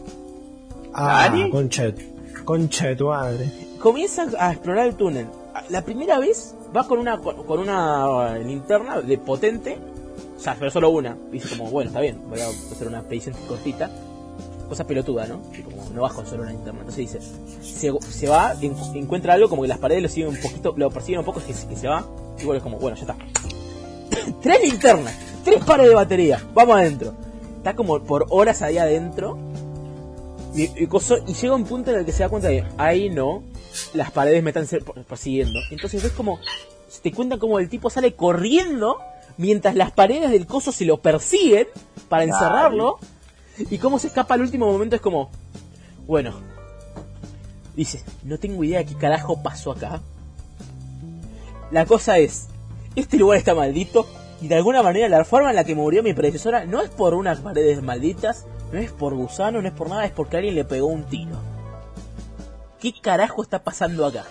[0.92, 1.50] Ah, ¿Nani?
[1.50, 3.50] concha de- concha de tu madre.
[3.84, 5.26] Comienza a explorar el túnel.
[5.68, 9.76] La primera vez va con una con una linterna de potente,
[10.38, 11.14] o sea, pero solo una.
[11.30, 13.90] Dice como, bueno, está bien, voy a hacer una expedición cortita.
[14.70, 15.42] Cosa pelotuda, ¿no?
[15.62, 16.80] Como, no vas con solo una linterna.
[16.80, 17.20] Entonces dice,
[18.00, 21.18] se, va, en- encuentra algo, como que las paredes lo siguen un poquito, lo persiguen
[21.18, 22.06] un poco, que, que se va.
[22.40, 23.16] Y bueno, es como, bueno, ya está.
[24.40, 25.14] tres linternas,
[25.44, 27.12] tres pares de batería, vamos adentro.
[27.58, 29.36] Está como por horas ahí adentro.
[30.54, 30.88] Y, y
[31.26, 33.42] y llega un punto en el que se da cuenta de, ahí no,
[33.92, 34.66] las paredes me están
[35.08, 35.58] persiguiendo.
[35.70, 36.38] Entonces ves como,
[36.88, 38.98] se te cuenta como el tipo sale corriendo
[39.36, 41.66] mientras las paredes del coso se lo persiguen
[42.08, 42.98] para encerrarlo.
[43.70, 45.30] Y cómo se escapa al último momento es como,
[46.06, 46.34] bueno,
[47.76, 50.00] dice, no tengo idea de qué carajo pasó acá.
[51.70, 52.48] La cosa es,
[52.96, 54.06] este lugar está maldito
[54.40, 57.14] y de alguna manera la forma en la que murió mi predecesora no es por
[57.14, 60.64] unas paredes malditas, no es por gusano, no es por nada, es porque alguien le
[60.64, 61.53] pegó un tiro.
[62.84, 64.26] ¿Qué carajo está pasando acá?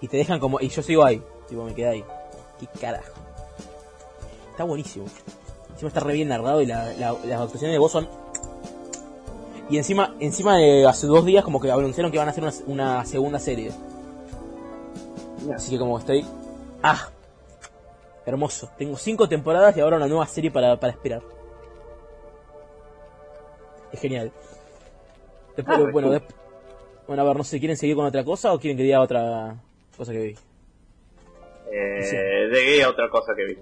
[0.00, 2.04] Y te dejan como, y yo sigo ahí, tipo me quedé ahí.
[2.58, 3.12] ¿Qué carajo?
[4.50, 5.04] Está buenísimo.
[5.70, 8.08] Encima está re bien narrado y la- la- las actuaciones de voz son
[9.70, 12.52] y encima, encima de hace dos días como que anunciaron que van a hacer una,
[12.66, 13.70] una segunda serie.
[15.54, 16.26] Así que como estoy...
[16.82, 17.08] ¡Ah!
[18.26, 18.68] Hermoso.
[18.76, 21.22] Tengo cinco temporadas y ahora una nueva serie para, para esperar.
[23.92, 24.32] Es genial.
[25.56, 26.16] Después, Ah, bueno, cool.
[26.18, 26.34] desp-
[27.06, 29.56] bueno, a ver, no sé, ¿quieren seguir con otra cosa o quieren que diga otra
[29.96, 30.36] cosa que vi?
[31.70, 32.16] Eh, Sí.
[32.16, 33.58] De otra cosa que vi.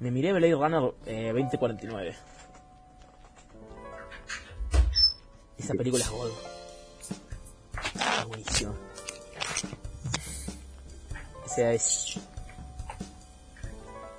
[0.00, 2.14] Me miré Blade Runner eh, 2049.
[5.58, 6.30] Esa película es god.
[7.94, 8.74] Está buenísima.
[11.44, 12.18] O sea, es.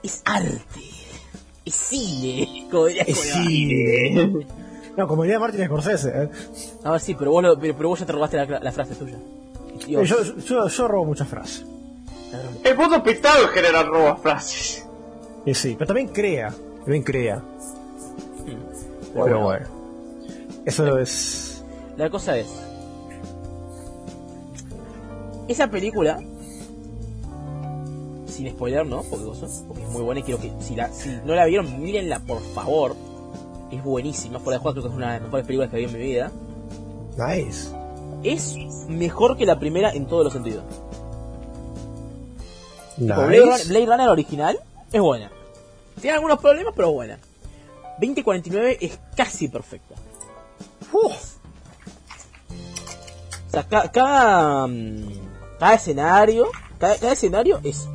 [0.01, 0.61] Es arte.
[1.65, 2.67] Es cine.
[2.71, 4.45] Como Es cine.
[4.97, 6.09] No, como diría Martin Scorsese.
[6.23, 6.29] ¿eh?
[6.83, 8.95] A ver, sí, pero vos, lo- pero, pero vos ya te robaste la, la frase
[8.95, 9.17] tuya.
[9.85, 11.65] Dios, Yo, yo, yo robo muchas frases.
[12.63, 14.85] El mundo pintado en general roba frases.
[15.45, 16.53] Y sí, pero también crea.
[16.83, 17.41] También crea.
[19.13, 19.65] Pero bueno.
[20.65, 21.63] Eso es.
[21.97, 22.47] La cosa es.
[25.47, 26.19] Esa película.
[28.27, 29.03] Sin spoiler, ¿no?
[29.03, 29.25] Porque,
[29.67, 30.51] porque es muy buena y quiero que.
[30.59, 32.95] Si, la, si no la vieron, mírenla por favor.
[33.71, 34.39] Es buenísima.
[34.39, 35.99] Por de juego, creo que es una de las mejores películas que vi en mi
[35.99, 36.31] vida.
[37.17, 37.69] Nice.
[38.23, 38.55] Es
[38.87, 40.63] mejor que la primera en todos los sentidos.
[42.97, 43.67] Tipo, Blade, Runner, Nice.
[43.69, 44.59] Blade Runner original
[44.91, 45.31] es buena.
[45.99, 47.19] Tiene algunos problemas, pero buena.
[47.99, 49.95] 2049 es casi perfecta.
[50.93, 51.35] Uf.
[53.47, 55.07] O sea, ca- cada, mm,
[55.59, 56.47] cada escenario,
[56.77, 57.87] cada, cada escenario es.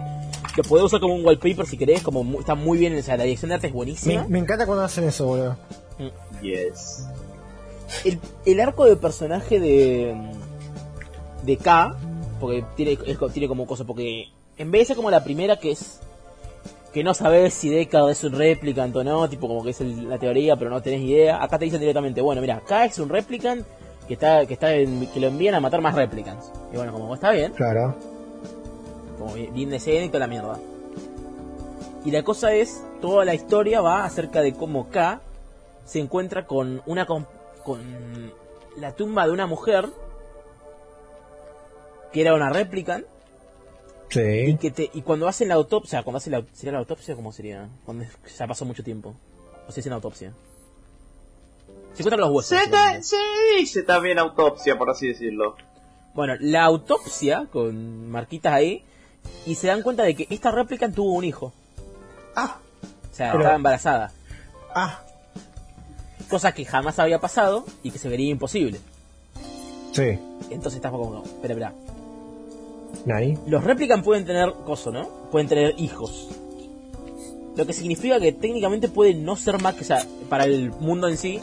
[0.57, 3.17] Lo podés usar como un wallpaper si querés, como mu- está muy bien, o sea,
[3.17, 4.23] la dirección de arte es buenísima.
[4.23, 5.57] Me, me encanta cuando hacen eso, boludo.
[6.43, 7.07] Yes.
[8.05, 10.15] El, el arco de personaje de.
[10.15, 11.97] mm, de K,
[12.41, 15.59] porque tiene, es co- tiene como cosa, porque en vez de ser como la primera
[15.59, 16.01] que es.
[16.93, 20.09] que no sabes si Deckard es un replicant o no, tipo como que es el-
[20.09, 21.43] la teoría, pero no tenés idea.
[21.43, 23.65] Acá te dicen directamente, bueno, mira, K es un replicant
[24.09, 26.51] que está que está en- que lo envían a matar más replicants.
[26.73, 27.95] Y bueno, como está bien, Claro.
[29.21, 30.59] Como bien escena y toda la mierda.
[32.05, 35.21] Y la cosa es, toda la historia va acerca de cómo K
[35.85, 37.27] se encuentra con una con,
[37.63, 38.33] con
[38.79, 39.87] la tumba de una mujer
[42.13, 43.05] que era una replicant
[44.11, 44.57] y Sí.
[44.61, 47.69] que te y cuando hacen la autopsia, cuando hacen la sería la autopsia cómo sería,
[47.85, 48.05] cuando
[48.37, 49.15] ya pasó mucho tiempo.
[49.69, 50.33] O se hacen la autopsia.
[51.93, 52.49] Se encuentran los huesos.
[52.49, 52.99] Se, básicamente.
[52.99, 53.17] te- se
[53.59, 55.55] dice también autopsia, por así decirlo.
[56.15, 58.83] Bueno, la autopsia con marquitas ahí
[59.47, 61.53] y se dan cuenta de que esta replicant tuvo un hijo,
[62.37, 62.59] Ah.
[63.11, 64.13] o sea, Pero- estaba embarazada.
[64.75, 65.01] Ah.
[66.29, 68.79] cosa que jamás había pasado y que se vería imposible.
[69.93, 70.17] Sí.
[70.51, 71.73] Entonces estás como, espera, espera.
[73.05, 73.37] Nani.
[73.49, 75.09] Los replicant pueden tener coso, ¿no?
[75.33, 76.29] Pueden tener hijos.
[77.57, 81.09] Lo que significa que técnicamente pueden no ser más que, o sea, para el mundo
[81.09, 81.41] en sí,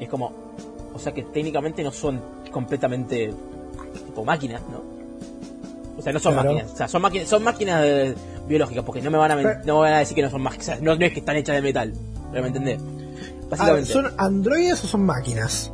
[0.00, 0.32] es como,
[0.94, 3.34] o sea que técnicamente no son completamente
[4.06, 4.80] tipo máquinas, ¿no?
[5.96, 6.50] O sea, no son Claro.
[6.52, 8.14] máquinas, o sea, son máquinas, son máquinas eh,
[8.48, 10.42] biológicas, porque no me van a Pero- no me van a decir que no son
[10.42, 11.92] máquinas, o sea, no, no es que están hechas de metal,
[12.30, 12.80] ¿pero me entendés?
[12.80, 13.92] Ah, Básicamente.
[13.92, 15.70] ¿Son androides o son máquinas?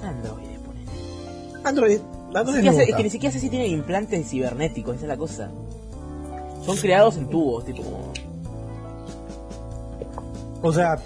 [0.00, 0.90] son androides, ponele.
[1.64, 2.00] Android.
[2.30, 5.04] Ni Android siquiera me sé- es que ni siquiera sé si tienen implantes cibernéticos, esa
[5.04, 5.50] es la cosa.
[6.64, 8.12] Son creados en tubos, tipo como...
[10.62, 10.98] O sea,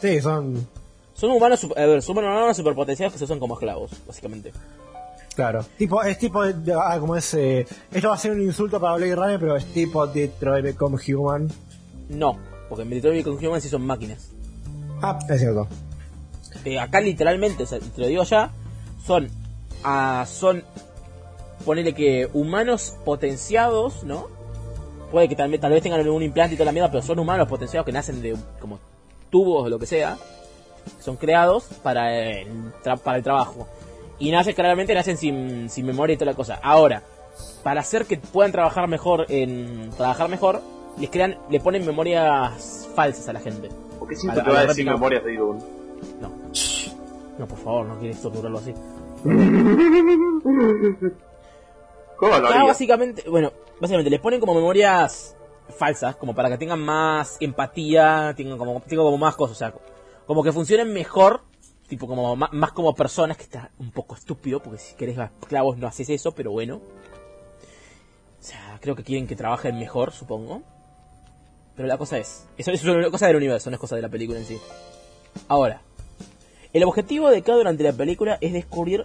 [0.00, 0.66] sí, son.
[1.14, 4.52] Son humanos, a ver, son humanos superpotenciados que se usan como esclavos, básicamente.
[5.34, 5.64] Claro.
[5.78, 6.42] Tipo, es tipo.
[6.42, 7.32] de- de- ah, como es.
[7.34, 10.98] eh, esto va a ser un insulto para Blade Runner, pero es tipo Detroit Become
[11.08, 11.48] Human.
[12.10, 12.38] No,
[12.68, 14.28] porque en Detroit con Human sí son máquinas.
[15.00, 15.66] Ah, es cierto.
[16.64, 18.50] Eh, acá literalmente, o sea, te lo digo ya,
[19.04, 19.28] son...
[19.84, 20.62] ah, son...
[21.64, 24.26] Ponele que humanos potenciados, ¿no?
[25.10, 27.18] Puede que tal, vez- tal vez tengan algún implante y toda la mierda, pero son
[27.18, 28.78] humanos potenciados que nacen de como
[29.30, 30.18] tubos o lo que sea.
[31.00, 33.66] Son creados para el, tra- para el trabajo.
[34.18, 36.60] Y nacen, claramente nacen sin, sin memoria y toda la cosa.
[36.62, 37.02] Ahora,
[37.62, 40.60] para hacer que puedan trabajar mejor en trabajar mejor,
[40.98, 43.68] les crean, le ponen memorias falsas a la gente.
[43.98, 44.92] Porque siempre A te va a decir réplica.
[44.92, 45.58] memorias de Idun.
[46.20, 46.30] No.
[47.38, 48.74] No, por favor, no quieres torturarlo así.
[52.16, 52.64] ¿Cómo lo haría?
[52.64, 55.34] básicamente, bueno, básicamente les ponen como memorias
[55.76, 59.74] falsas, como para que tengan más empatía, tengan como, tengan como más cosas, o sea,
[60.26, 61.40] como que funcionen mejor,
[61.92, 65.86] tipo como más, como personas, que está un poco estúpido, porque si querés esclavos no
[65.86, 66.76] haces eso, pero bueno.
[66.76, 70.62] O sea, creo que quieren que trabajen mejor, supongo.
[71.76, 74.00] Pero la cosa es, eso, eso es una cosa del universo, no es cosa de
[74.02, 74.58] la película en sí.
[75.48, 75.82] Ahora,
[76.72, 79.04] el objetivo de cada durante la película es descubrir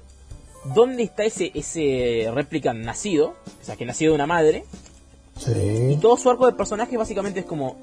[0.73, 4.63] dónde está ese, ese replicant nacido, o sea, que nació de una madre,
[5.35, 5.99] y Sí.
[6.01, 7.75] todo su arco de personaje básicamente es como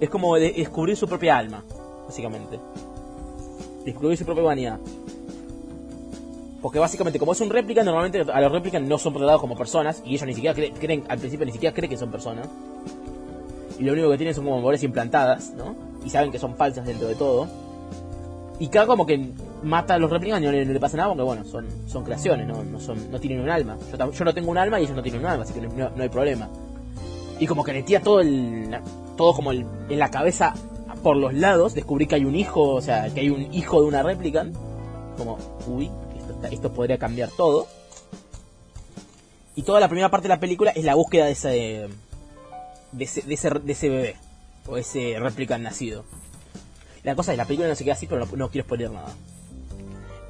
[0.00, 1.62] es como de- descubrir su propia alma,
[2.06, 2.58] básicamente.
[3.86, 4.78] Descubrir su propia humanidad.
[6.60, 10.02] Porque básicamente, como es un réplica, normalmente a los réplicas no son tratados como personas,
[10.04, 12.48] y ellos ni siquiera cre- creen, al principio ni siquiera creen que son personas.
[13.78, 15.74] Y lo único que tienen son como memorias implantadas, ¿no?
[16.04, 17.46] Y saben que son falsas dentro de todo.
[18.58, 19.30] Y cada como que
[19.62, 22.64] mata a los réplicas y no, le- pasa nada porque bueno, son, son creaciones, no,
[22.64, 23.76] no, son, no tienen un alma.
[24.12, 26.02] Yo, no tengo un alma y ellos no tienen un alma, así que no- no
[26.02, 26.48] hay problema.
[27.38, 28.76] Y como que le tira todo el.
[29.16, 30.54] todo como el- en la cabeza
[31.06, 33.86] por los lados, descubrí que hay un hijo, o sea, que hay un hijo de
[33.86, 34.44] una réplica.
[35.16, 35.38] Como,
[35.68, 35.88] uy,
[36.50, 37.68] esto, podría cambiar todo.
[39.54, 41.88] Y toda la primera parte de la película es la búsqueda de ese.
[42.90, 44.16] de ese, de ese, de ese bebé.
[44.66, 46.04] O ese réplica nacido.
[47.04, 49.14] La cosa es, la película no se queda así, pero no, quiero spoiler nada.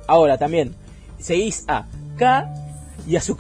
[0.07, 0.75] Ahora, también,
[1.19, 1.87] seguís a
[2.19, 2.53] K,
[3.07, 3.35] y a su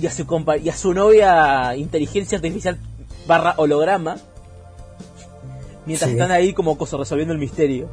[0.00, 2.78] y a su y a su novia inteligencia artificial
[3.26, 4.16] barra holograma
[5.88, 6.16] mientras Sí.
[6.16, 7.88] están ahí como cosa resolviendo el misterio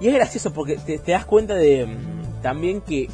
[0.00, 3.08] y es gracioso porque te, te das cuenta de mm, también que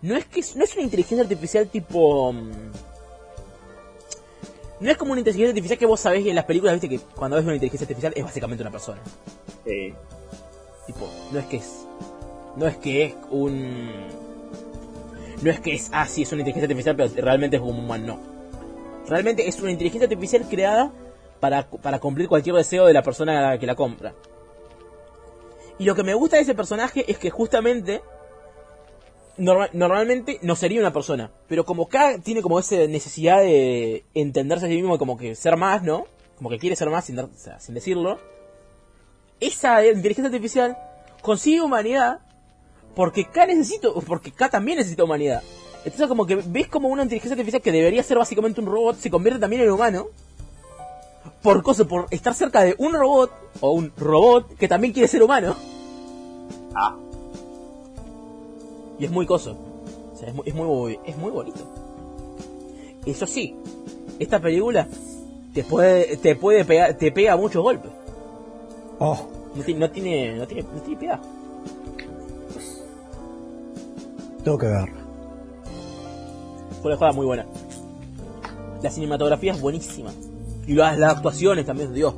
[0.00, 2.50] no es que es- no es una inteligencia artificial tipo mm,
[4.80, 7.36] no es como una inteligencia artificial que vos sabés en las películas viste que cuando
[7.36, 9.00] ves una inteligencia artificial es básicamente una persona
[9.66, 9.94] Eh,
[10.86, 11.86] Tipo, no es que es.
[12.56, 13.88] No es que es un.
[15.42, 15.90] No es que es.
[15.92, 18.18] Ah, sí, es una inteligencia artificial, pero realmente es como un humano.
[18.18, 18.18] No.
[19.08, 20.90] Realmente es una inteligencia artificial creada
[21.42, 24.14] para, para cumplir cualquier deseo de la persona que la compra.
[25.76, 28.00] Y lo que me gusta de ese personaje es que justamente.
[29.38, 31.32] norma- normalmente no sería una persona.
[31.48, 35.56] Pero como K tiene como esa necesidad de entenderse a sí mismo, como que ser
[35.56, 36.06] más, ¿no?
[36.36, 38.20] Como que quiere ser más sin, o sea, sin decirlo
[39.40, 40.78] esa inteligencia artificial
[41.22, 42.20] consigue humanidad
[42.94, 45.42] porque K necesito, porque K también necesita humanidad.
[45.84, 49.10] Entonces como que ves como una inteligencia artificial que debería ser básicamente un robot se
[49.10, 50.06] convierte también en humano
[51.42, 55.22] por cosa, por estar cerca de un robot o un robot que también quiere ser
[55.22, 55.54] humano
[56.74, 56.96] ah,
[58.98, 59.56] y es muy coso.
[60.12, 61.60] O sea, es muy, es muy, es muy bonito.
[63.04, 63.56] Eso sí,
[64.18, 64.86] esta película
[65.54, 67.90] te puede, te puede pegar, te pega muchos golpes.
[69.00, 71.20] Oh, No, ti- no tiene, no tiene, no tiene piedad.
[74.44, 74.88] tengo que ver.
[76.80, 77.46] Fue una jugada muy buena.
[78.82, 80.10] La cinematografía es buenísima.
[80.66, 82.14] Y las, las actuaciones también, Dios.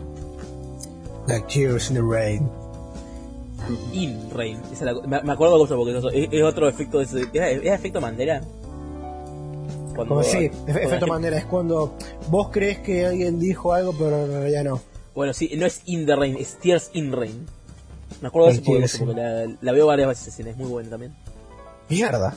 [1.26, 2.48] Like Tears in the Rain.
[3.94, 4.60] In Rain.
[4.72, 7.26] Esa la- me, me acuerdo mucho porque es, es- es otro efecto de ese.
[7.32, 8.42] ¿Era, era efecto Mandela?
[9.94, 11.94] Cuando- Como sí, cuando efecto Mandela es cuando
[12.28, 14.80] vos crees que alguien dijo algo, pero en realidad no.
[15.14, 17.46] Bueno, sí, no es In the Rain, es Tears in Rain.
[18.20, 20.90] Me acuerdo de eso porque, in- porque la, la veo varias veces es muy buena
[20.90, 21.14] también.
[21.88, 22.34] Mierda.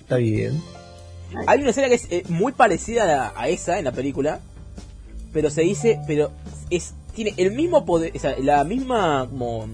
[0.00, 0.60] Está bien.
[1.46, 4.40] Hay una escena que es eh, muy parecida a, a esa en la película,
[5.32, 6.30] pero se dice, pero
[6.70, 9.66] es tiene el mismo poder, o sea, la misma como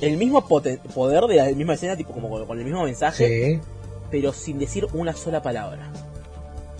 [0.00, 3.56] el mismo poten- poder de la misma escena, tipo como con, con el mismo mensaje,
[3.56, 3.60] Sí.
[4.10, 5.90] pero sin decir una sola palabra.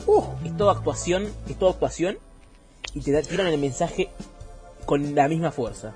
[0.07, 2.19] Uh, Es toda actuación, es toda actuación
[2.95, 4.09] y te da- tiran el mensaje
[4.87, 5.93] con la misma fuerza.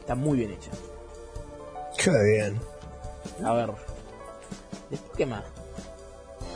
[0.00, 0.70] Está muy bien hecha.
[1.96, 2.60] qué bien.
[3.44, 3.70] A ver.
[4.90, 5.44] Después, ¿qué más?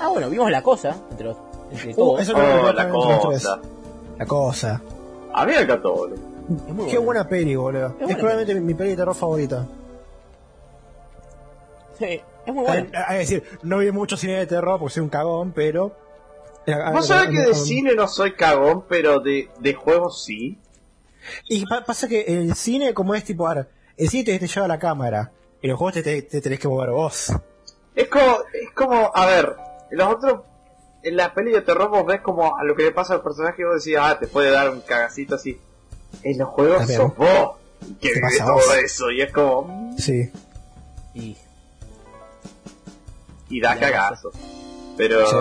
[0.01, 1.37] Ah, bueno, vimos la cosa, entre, los-
[1.71, 2.21] entre Uh, todos.
[2.21, 3.21] eso que oh, la entre los tres.
[3.45, 3.61] cosa.
[4.19, 4.83] La cosa.
[5.33, 6.17] A mí me encantó, boludo.
[6.17, 7.03] Es Qué bueno.
[7.03, 7.91] buena peli, boludo.
[7.91, 9.67] buena Es probablemente mi, mi peli de terror favorita.
[11.99, 12.87] Sí, es muy bueno.
[12.95, 15.95] A, a decir, no vi mucho cine de terror porque soy un cagón, pero.
[16.93, 20.59] Vos sabés que de cine no soy cagón, pero de, de juegos sí.
[21.49, 24.69] Y pa- pasa que el cine, como es tipo, ahora, el cine te, te lleva
[24.69, 25.33] la cámara.
[25.63, 27.33] Y los juegos te, te- te tenés que mover vos.
[27.95, 29.57] Es como, es como, a ver,
[29.91, 30.41] los otros,
[31.03, 33.63] en la peli de terror vos ves como a lo que le pasa al personaje
[33.63, 35.59] y vos decís, ah, te puede dar un cagacito así.
[36.23, 37.01] En los juegos También.
[37.01, 37.57] sos vos
[38.01, 38.77] que vive todo vos.
[38.83, 40.31] eso y es como, mm, Sí.
[41.15, 41.37] Y
[43.51, 44.35] y da cagazos.
[44.97, 45.37] Pero, Sí.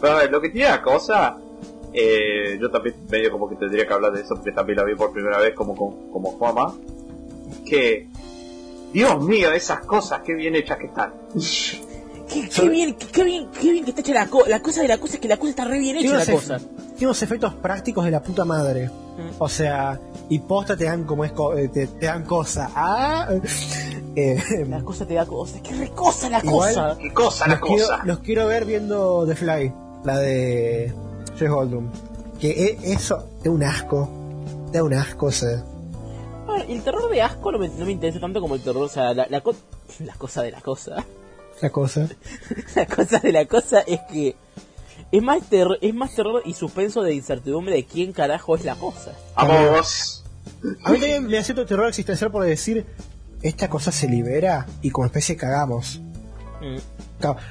[0.00, 1.36] pero a ver, lo que tiene la cosa,
[1.92, 4.94] eh, yo también medio como que tendría que hablar de eso porque también la vi
[4.94, 6.78] por primera vez como, como, como.
[7.50, 8.08] Es que,
[8.92, 11.12] Dios mío, esas cosas, qué bien hechas que están.
[12.28, 14.48] qué, qué bien, qué, qué bien, qué bien que está hecha la cosa.
[14.48, 16.32] La cosa de la cosa es que la cosa está re bien hecha Tiene la
[16.32, 16.58] unos, cosa.
[16.58, 18.86] tiene unos efectos prácticos de la puta madre.
[18.86, 19.30] Mm.
[19.38, 19.98] O sea,
[20.28, 22.70] y posta te dan como es, co- eh, te, te dan cosa.
[22.74, 23.28] Ah,
[24.16, 25.58] eh, La cosa te da cosa.
[25.62, 26.98] Qué re cosa la Igual- cosa.
[27.00, 28.04] Qué cosa la los, quiero, cosa.
[28.04, 29.72] los quiero ver viendo The Fly,
[30.04, 30.92] la de
[31.38, 31.88] Jeff Goldblum.
[32.40, 34.08] Que e- eso da un asco.
[34.72, 35.64] Da un asco, o sea.
[36.68, 39.14] El terror de asco no me, no me interesa tanto como el terror, o sea,
[39.14, 39.54] la, la, co-
[40.00, 41.04] la cosa de la cosa.
[41.60, 42.08] La cosa.
[42.76, 44.36] La cosa de la cosa es que
[45.10, 48.74] es más, terror, es más terror y suspenso de incertidumbre de quién carajo es la
[48.74, 49.12] cosa.
[49.36, 50.24] Vamos.
[50.84, 52.84] A mí también me hace todo terror existencial por decir,
[53.42, 56.00] esta cosa se libera y como especie cagamos.
[56.60, 56.78] Mm.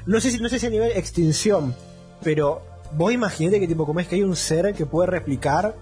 [0.05, 1.75] No sé si no sé si a nivel extinción,
[2.23, 2.61] pero
[2.93, 5.75] vos imaginate que tipo como es que hay un ser que puede replicar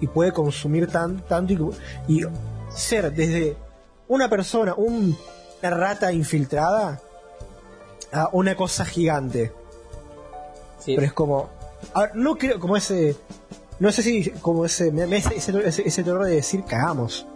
[0.00, 1.52] y puede consumir tan tanto
[2.08, 2.24] y, y
[2.74, 3.56] ser desde
[4.06, 5.16] una persona, un-
[5.60, 7.00] una rata infiltrada
[8.12, 9.52] a una cosa gigante.
[10.78, 10.94] Sí.
[10.94, 11.48] Pero es como.
[11.94, 13.16] a ver, no creo, como ese.
[13.80, 14.92] No sé si como ese.
[15.10, 15.36] ese,
[15.66, 17.26] ese, ese terror de decir cagamos.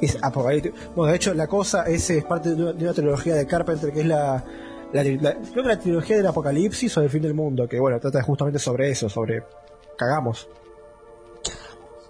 [0.00, 0.76] Es apocalíptico.
[0.96, 3.92] Bueno, de hecho, la cosa ese es parte de una, de una trilogía de Carpenter
[3.92, 4.42] que es la,
[4.92, 7.68] la, la- Creo que la trilogía del apocalipsis o del fin del mundo.
[7.68, 9.42] Que bueno, trata justamente sobre eso, sobre.
[9.98, 10.48] Cagamos.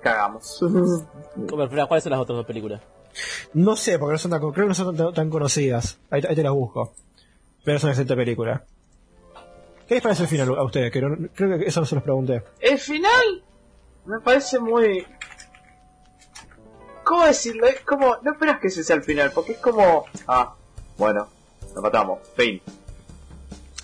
[0.00, 0.60] Cagamos.
[1.48, 2.80] ¿Cuáles son las otras dos películas?
[3.54, 5.98] No sé, porque no son tan, creo que no son tan, tan conocidas.
[6.10, 6.92] Ahí, ahí te las busco.
[7.64, 8.64] Pero es una excelente película.
[9.86, 10.90] ¿Qué les parece el final a ustedes?
[10.92, 12.42] Que no- creo que eso no se los pregunté.
[12.60, 13.44] El final
[14.06, 15.06] me parece muy.
[17.04, 17.66] ¿Cómo decirlo?
[17.66, 18.16] Es como.
[18.22, 20.04] No esperas que ese sea el final, porque es como.
[20.28, 20.54] Ah,
[20.96, 21.28] bueno,
[21.74, 22.60] lo matamos, fin.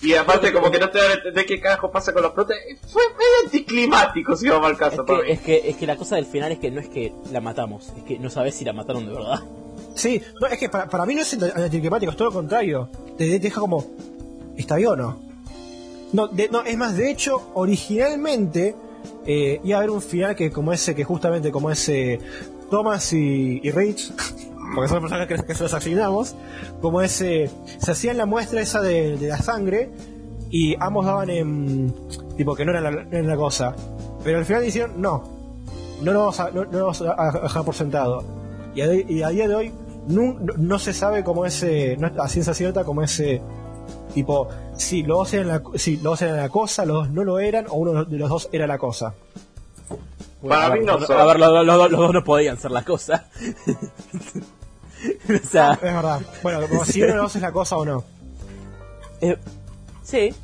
[0.03, 2.57] Y aparte, como que no te dan a entender qué carajo pasa con los protas.
[2.89, 5.33] Fue medio anticlimático, si vamos al Es caso, para que, mí.
[5.33, 7.93] es, que, es que la cosa del final es que no es que la matamos,
[7.97, 9.41] es que no sabes si la mataron de verdad.
[9.97, 12.89] Sí, no, es que para, para mí no es anticlimático, es todo lo contrario.
[13.17, 13.85] Te, deja como,
[14.57, 15.17] ¿está bien o no?
[16.13, 18.77] No, de- no, es más, de hecho, originalmente
[19.25, 22.21] eh, iba a haber un final que como ese, que justamente como ese
[22.71, 24.13] Thomas y, y Rich,
[24.75, 26.35] porque son personas que, que se los asignamos,
[26.83, 29.91] como ese, se hacían la muestra esa de, de la sangre
[30.51, 31.95] y ambos daban en,
[32.37, 33.75] tipo que no era la, la cosa.
[34.23, 35.25] Pero al final dijeron, no,
[36.03, 38.25] no lo vamos a, dejar por sentado.
[38.75, 38.83] Y
[39.23, 39.73] a día de hoy
[40.09, 43.43] no, no- se sabe cómo ese, no es a ciencia cierta, como ese
[44.15, 47.25] tipo, si los dos eran la, si los dos eran la cosa, los dos no
[47.25, 49.15] lo eran, o uno de los dos era la cosa.
[50.47, 51.19] Para a ver, mí no los- son.
[51.21, 53.27] A ver, los, los- los- los dos no podían ser la cosa.
[55.29, 56.21] o sea, Es verdad.
[56.43, 58.05] Bueno, como si uno de los dos es la cosa o no.
[59.21, 59.37] eh,
[60.03, 60.35] sí.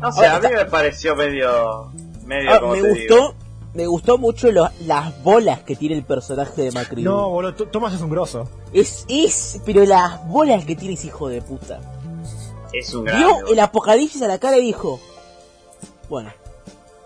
[0.00, 1.90] No sé, a Ahora, mí me pareció medio.
[2.26, 3.34] medio Ah, como me te gustó, digo.
[3.74, 7.02] Me gustó mucho lo- las bolas que tiene el personaje de Macri.
[7.02, 8.48] No, boludo, T- Thomas es un grosso.
[8.72, 11.80] Es, es, pero las bolas que tiene ese hijo de puta.
[12.72, 15.00] Es un Vio el apocalipsis a la cara y dijo,
[16.08, 16.32] bueno,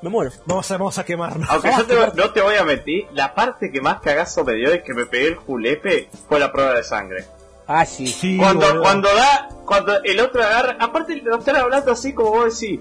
[0.02, 0.30] me muero.
[0.46, 1.48] Vamos a, vamos a quemarnos.
[1.50, 4.74] Aunque yo te, no te voy a mentir, la parte que más cagazo me dio
[4.74, 7.24] y que me pegué el julepe fue la prueba de sangre.
[7.66, 8.06] Ah, sí.
[8.06, 8.82] Sí, cuando, boludo.
[8.82, 12.80] cuando da, cuando el otro agarra, aparte lo están hablando así como vos decís,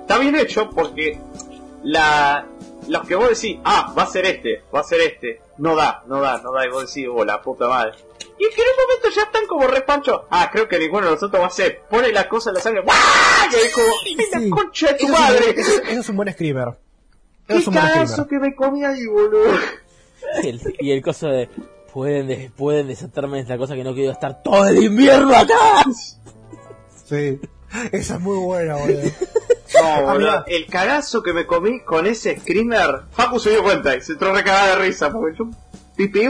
[0.00, 1.20] está bien hecho porque
[1.84, 2.44] la,
[2.88, 6.02] los que vos decís, ah, va a ser este, va a ser este, no da,
[6.06, 7.92] no da, no da, y vos decís, oh, la puta madre.
[8.38, 11.12] Y es que en un momento ya están como repancho, ah, creo que ninguno de
[11.12, 12.96] nosotros va a ser, pone la cosa en la sangre, ¡guau!
[13.52, 14.50] Y es como, ¡ay, Sí.
[14.50, 15.54] la concha de tu Eso es un- madre!
[15.60, 16.68] eso, eso es un buen screamer.
[16.68, 16.76] Eso
[17.48, 19.58] ¡Qué es un buen cagazo que me comí ahí, boludo!
[20.42, 21.48] Y el, y el coso de,
[21.94, 25.84] pueden, des- pueden desatarme esta cosa que no quiero estar todo el invierno acá.
[27.04, 27.40] Sí.
[27.92, 29.00] Esa es muy buena, boludo.
[29.82, 34.00] No, boludo, el cagazo que me comí con ese screamer, Facu se dio cuenta y
[34.00, 35.44] se entró recagada de risa, porque yo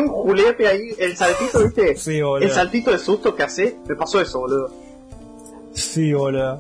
[0.01, 1.97] un julepe ahí, el saltito, ¿viste?
[1.97, 2.47] Sí, boludo.
[2.47, 4.71] el saltito de susto que hace, me pasó eso, boludo.
[5.75, 6.59] Sí, boludo.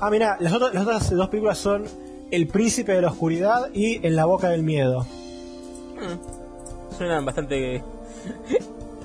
[0.00, 1.84] Ah, mira, las, otras- las otras dos películas son
[2.30, 5.06] El Príncipe de la Oscuridad y En la Boca del Miedo.
[6.96, 7.82] Suenan bastante...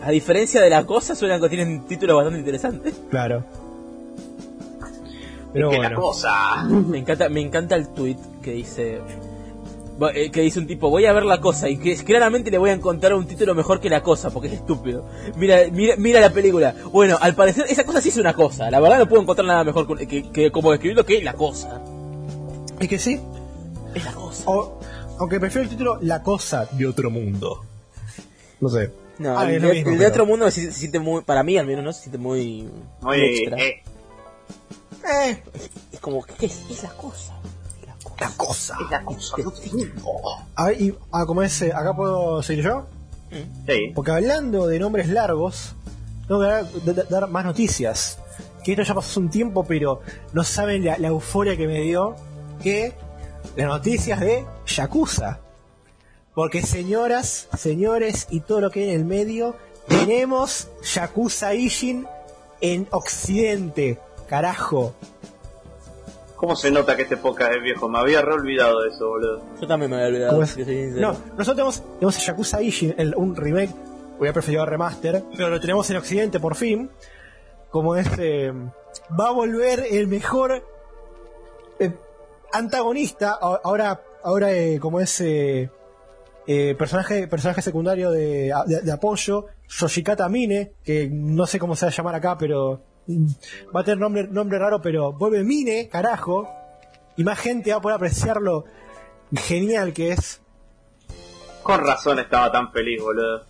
[0.04, 2.94] A diferencia de la cosa, suenan que tienen títulos bastante interesantes.
[3.10, 3.46] Claro.
[5.54, 6.64] Pero que la cosa.
[6.68, 9.00] Me encanta, me encanta el tweet que dice...
[10.16, 12.72] eh, Que dice un tipo, voy a ver la cosa y que claramente le voy
[12.72, 15.06] a encontrar un título mejor que la cosa, porque es estúpido.
[15.38, 16.74] Mira, mira, mira la película.
[16.92, 18.70] Bueno, al parecer esa cosa sí es una cosa.
[18.72, 21.82] La verdad no puedo encontrar nada mejor que, que, que como describirlo que la cosa.
[22.80, 23.20] Es que sí.
[23.94, 24.44] Es la cosa.
[24.48, 24.80] O-
[25.20, 27.64] aunque prefiero el título La Cosa de Otro Mundo.
[28.60, 28.90] No sé.
[29.20, 31.00] No, Ah, el, es lo de, mismo, el de pero- otro mundo se, se siente
[31.00, 31.94] muy, para mí al menos, ¿no?
[31.94, 32.68] Se siente muy,
[33.02, 33.58] Muy, extra.
[33.60, 33.84] eh,
[35.10, 35.44] Eh,
[35.92, 36.62] Es como, ¿qué es?
[36.70, 37.34] Es la cosa.
[37.82, 38.16] Es la cosa.
[38.30, 38.78] la cosa.
[38.86, 39.36] es la cosa
[39.74, 40.22] mundo.
[40.56, 42.86] A ver, y ah, como es, eh, acá puedo seguir yo.
[43.68, 43.92] Sí.
[43.96, 45.76] Porque hablando de nombres largos,
[46.28, 48.20] tengo que dar, da- da- dar más noticias.
[48.64, 50.02] Que esto ya pasó hace un tiempo, pero
[50.32, 52.16] no saben la, la euforia que me dio
[52.62, 52.94] que
[53.58, 55.40] las noticias de Yakuza.
[56.34, 59.56] Porque señoras, señores y todo lo que hay en el medio,
[59.88, 62.08] tenemos Yakuza Ishin
[62.62, 64.00] en Occidente.
[64.34, 64.96] Carajo.
[66.38, 67.88] ¿Cómo se nota que este podcast es viejo?
[67.88, 69.44] Me había re olvidado de eso, boludo.
[69.62, 70.46] Yo también me había olvidado.
[70.48, 70.64] Si.
[71.00, 73.70] No, nosotros tenemos, tenemos Yakuza Ishin, el- un remake,
[74.18, 76.90] hubiera preferido remaster, pero lo tenemos en Occidente por fin.
[77.70, 78.52] Como es, eh,
[79.20, 80.64] va a volver el mejor
[81.78, 81.92] eh,
[82.54, 85.70] antagonista, a- ahora, ahora eh, como es eh,
[86.48, 91.86] eh, personaje, personaje secundario de, de- de apoyo, Yoshikata Mine, que no sé cómo se
[91.86, 96.50] va a llamar acá, pero va a tener nombre, nombre raro, pero vuelve Mine, carajo,
[97.18, 98.66] y más gente va a poder apreciarlo
[99.36, 100.42] genial que es.
[101.64, 103.46] Con razón estaba tan feliz, boludo.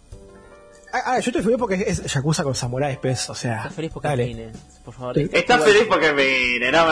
[0.95, 3.57] Ah, ah, yo estoy feliz porque es Yakuza con samuráis, pues, o sea.
[3.57, 4.25] Estás feliz porque dale.
[4.25, 4.51] vine,
[4.85, 5.15] por favor.
[5.15, 5.27] Sí.
[5.33, 6.87] Estás feliz porque no me No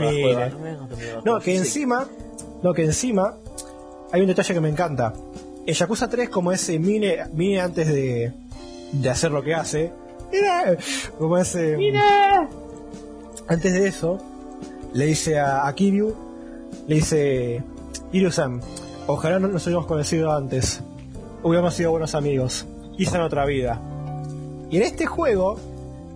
[0.00, 0.50] me juega,
[1.24, 1.56] no que Sí.
[1.56, 2.06] encima,
[2.62, 3.38] no, que encima
[4.12, 5.14] hay un detalle que me encanta.
[5.66, 8.34] En Yakuza 3, como ese Mine, Mine antes de,
[8.92, 9.90] de hacer lo que hace,
[10.32, 10.76] mira,
[11.18, 11.76] como ese,
[13.48, 14.18] antes de eso,
[14.92, 16.14] le dice a, a Kiryu,
[16.86, 17.62] le dice,
[18.12, 18.60] Kiryu-san,
[19.06, 20.80] ojalá no nos hubiéramos conocido antes,
[21.42, 23.80] hubiéramos sido buenos amigos, quizá en otra vida.
[24.70, 25.58] Y en este juego,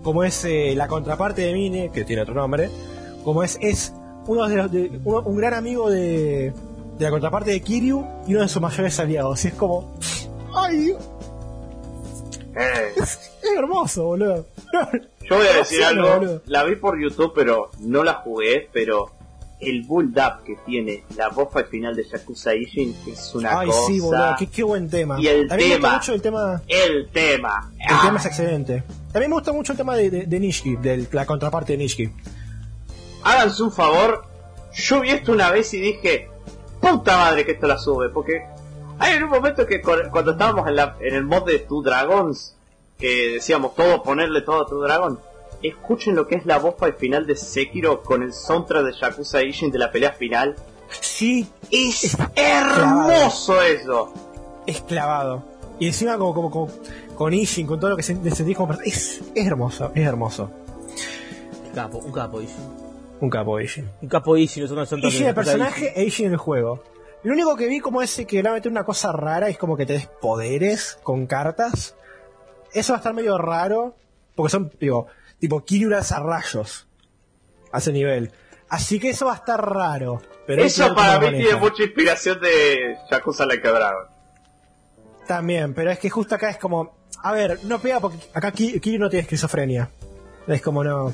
[0.03, 2.69] como es eh, la contraparte de Mine, que tiene otro nombre,
[3.23, 3.93] como es, es
[4.27, 6.51] uno de los de- uno- un gran amigo de,
[6.97, 9.43] de la contraparte de Kiryu y uno de sus mayores aliados.
[9.45, 9.93] Y es como.
[10.55, 10.93] ¡Ay!
[13.53, 14.45] Es, hermoso, boludo.
[15.29, 16.41] yo voy a decir algo, boludo.
[16.45, 19.11] la vi por YouTube, pero no la jugué, pero
[19.59, 23.79] el build up que tiene la bofa final de Yakuza Ishin es una Ay, cosa.
[23.87, 24.35] sí, boludo.
[24.39, 25.19] Qué, qué buen tema.
[25.19, 25.93] Y el a mí me gusta tema.
[25.95, 26.61] mucho el tema.
[26.67, 27.71] El tema.
[27.77, 28.83] El Ah, tema es excelente.
[29.11, 32.11] También me gusta mucho el tema de, de, de Nishiki, de la contraparte de Nishiki.
[33.23, 34.23] háganse un favor.
[34.73, 36.29] Yo vi esto una vez y dije,
[36.79, 38.43] puta madre que esto la sube, porque
[38.99, 41.81] hay en un momento que cu- cuando estábamos en, la- en el mod de Two
[41.81, 42.55] Dragons,
[42.99, 45.19] que decíamos todo, ponerle todo a Two Dragon,
[45.63, 49.41] escuchen lo que es la voz al final de Sekiro con el soundtrack de Yakuza
[49.41, 50.55] Ishin de la pelea final.
[51.01, 54.13] Sí, Es hermoso eso.
[54.67, 55.43] es clavado.
[55.79, 56.71] Y encima como, como, como-
[57.15, 60.49] con Ishin, con todo lo que se, sentís como persona, es, es hermoso, es hermoso.
[61.67, 62.55] Un capo, un capo Ishin.
[63.21, 63.89] Un capo Ishin.
[64.01, 66.83] Un capo Ishin, es una Ishin el personaje e Ishin el juego.
[67.23, 69.57] Lo único que vi como ese que le va a meter una cosa rara es
[69.57, 71.95] como que te des poderes con cartas.
[72.73, 73.95] Eso va a estar medio raro.
[74.35, 75.07] Porque son, digo,
[75.39, 76.87] tipo Kiryu lanza rayos.
[77.71, 78.31] A ese nivel.
[78.69, 80.21] Así que eso va a estar raro.
[80.47, 84.05] Pero eso para mí tiene mucha inspiración de Yakuza Like a Dragon.
[85.27, 86.97] También, pero es que justo acá es como.
[87.21, 89.89] A ver, no pega porque acá Ki- Kiryu no tiene esquizofrenia.
[90.47, 91.13] Es como no.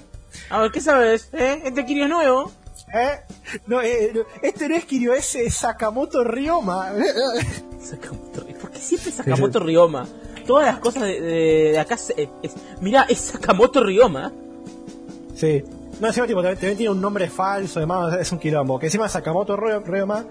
[0.50, 1.30] A ver, ¿qué sabes?
[1.34, 1.62] ¿Eh?
[1.66, 2.52] Este Kiryu es nuevo.
[2.94, 3.20] ¿Eh?
[3.68, 6.94] No, eh, no, este no es Kiryu, es Sakamoto Ryoma.
[7.82, 10.08] Sakamoto ¿Por qué siempre Sakamoto Ryoma?
[10.46, 14.32] Todas las cosas de, de- de acá se- es, Mira, es Sakamoto Ryoma.
[15.36, 15.64] Sí.
[16.00, 18.78] No, encima tipo, también, también tiene un nombre falso, además es un quilombo.
[18.80, 20.26] Que encima Sakamoto Ry- Ryoma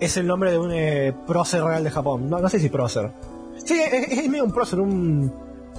[0.00, 2.28] es el nombre de un eh, prócer real de Japón.
[2.28, 3.10] No, no sé si prócer.
[3.64, 5.32] Sí, es, es medio un prócer, un.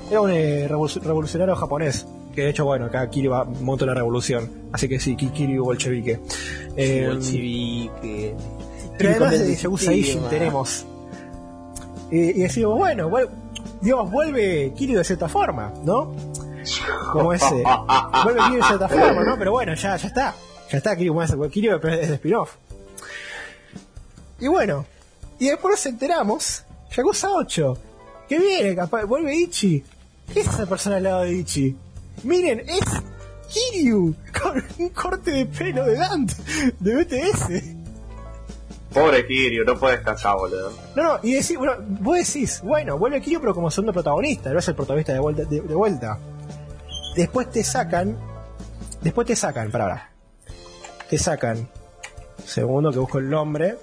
[0.10, 2.06] Era un eh, revoluc- revolucionario japonés.
[2.34, 4.50] Que de hecho, bueno, acá Kiryu va, monta la revolución.
[4.72, 6.20] Así que sí, Ki- Kiryu bolchevique.
[6.76, 8.36] Eh, Bolchevique.
[8.98, 10.86] pero además de Kiryu Yakuza Ishin tenemos.
[12.12, 13.30] Y, y decimos, bueno, vuel-
[13.82, 16.16] digamos, vuelve Kiryu de cierta forma, ¿no?
[17.12, 17.64] Como ese.
[18.24, 19.38] Vuelve Kiryu de cierta forma, ¿no?
[19.38, 20.36] Pero bueno, ya, ya está.
[20.72, 21.16] Ya está Kiryu,
[21.52, 22.56] Kiryu es de spin-off.
[24.40, 24.86] Y bueno,
[25.40, 26.64] y después nos enteramos,
[26.96, 27.78] Yakuza 8,
[28.28, 29.84] que viene, capaz, vuelve Ichi.
[30.34, 31.76] ¿Qué es esa persona al lado de Ichi?
[32.24, 32.84] Miren, es
[33.48, 36.34] Kiryu, con un corte de pelo de Dante,
[36.80, 37.85] de BTS.
[38.96, 40.72] Pobre Kiryu, no puede descansar, boludo.
[40.96, 44.60] No, no, y decís, bueno, vos decís, bueno, vuelve Kiryu pero como segundo protagonista, no
[44.60, 45.44] es el protagonista de vuelta.
[45.44, 46.18] De, vuelta.
[47.14, 48.18] Después te sacan,
[49.02, 50.12] después te sacan, para ahora,
[51.10, 51.68] te sacan,
[52.46, 53.76] segundo que busco el nombre,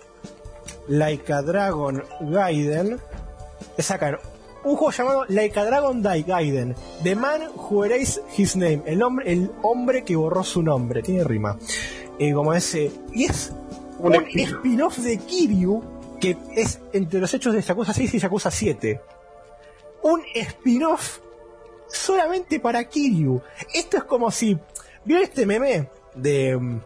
[0.89, 2.98] Laika Dragon Gaiden,
[3.76, 4.16] te sacan
[4.64, 9.30] un juego llamado Laika Dragon Dai Gaiden, The Man Who Erased His Name, el hombre,
[9.30, 11.59] el hombre que borró su nombre, tiene rima.
[12.18, 13.52] Eh, como ese, y es
[14.03, 15.83] Un spin-off de Kiryu
[16.20, 19.01] que es entre los hechos de Yakuza 6 y Yakuza 7.
[20.03, 21.19] Un spin-off
[21.89, 23.43] solamente para Kiryu.
[23.74, 24.57] Esto es como si.
[25.05, 26.81] ¿Vieron este meme de, mm,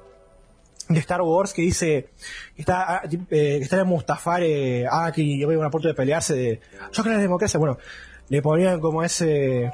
[0.88, 2.09] de Star Wars que dice
[2.55, 6.60] que está, ah, eh, que está en Mustafar, eh, Obi-Wan a punto de pelearse de.
[6.93, 7.59] Yo creo en la democracia.
[7.59, 7.76] Bueno,
[8.28, 9.70] le ponían como ese.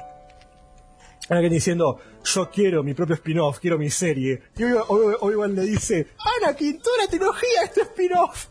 [1.29, 4.41] Anakin diciendo, yo quiero mi propio spin-off, quiero mi serie.
[4.57, 6.07] Y Obi- Obi- Obi-Wan le dice,
[6.43, 8.47] Anakin, toda la trilogía es tu spin-off.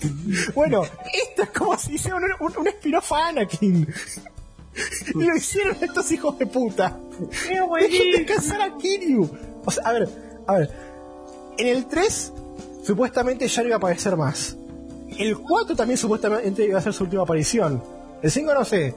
[0.54, 3.88] bueno, esto es como si hicieran un, un- un spin-off a Anakin.
[5.14, 6.98] y lo hicieron estos hijos de puta.
[7.80, 9.28] Dejen descansar a Kiryu.
[9.64, 10.08] O sea, a ver,
[10.46, 10.70] a ver.
[11.58, 12.32] En el 3,
[12.84, 14.56] supuestamente ya no iba a aparecer más.
[15.18, 17.82] El 4 también supuestamente iba a ser su última aparición.
[18.22, 18.94] El 5 no sé.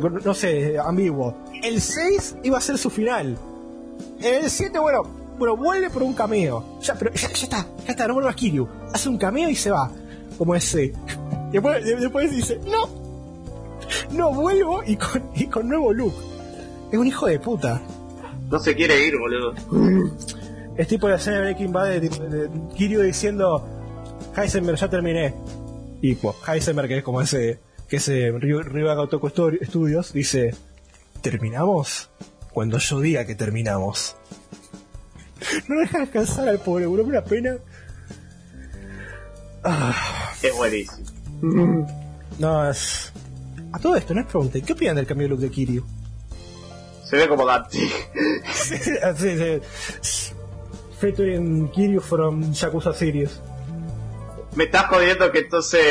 [0.00, 1.36] Pero no sé, ambiguo.
[1.62, 3.36] El 6 iba a ser su final.
[4.20, 5.02] El 7, bueno,
[5.38, 6.78] bueno, vuelve por un cameo.
[6.82, 8.66] Ya, pero ya, ya está, ya está, no vuelve a Kiryu.
[8.92, 9.90] Hace un cameo y se va.
[10.36, 10.86] Como ese.
[10.86, 10.92] Y
[11.52, 12.88] después, de- después dice, no,
[14.12, 16.12] no vuelvo y con, y con nuevo look.
[16.90, 17.80] Es un hijo de puta.
[18.50, 19.54] No se quiere ir, boludo.
[20.76, 23.64] Es tipo la escena de Breaking Bad de, de Kiryu diciendo
[24.36, 25.32] Heisenberg, ya terminé.
[26.02, 28.96] Y pues, Heisenberg, que es como ese, que ese Ryu- Ryuga
[29.66, 30.54] Studios, dice,
[31.22, 32.10] ¿terminamos?
[32.52, 34.16] Cuando yo diga que terminamos.
[35.68, 37.56] No deja descansar al pobre, bro, una pena.
[39.62, 41.86] Ah, Es buenísimo.
[42.38, 43.12] no, es...
[43.72, 45.84] A todo esto, no es pregunta, ¿qué opinan del cambio de look de Kiryu?
[47.04, 47.78] Se ve como Dante.
[48.52, 48.76] Sí,
[49.18, 49.60] sí,
[50.00, 50.32] sí.
[51.00, 53.40] Featuring Kiryu from Yakuza Series.
[54.54, 55.82] Me estás jodiendo que entonces.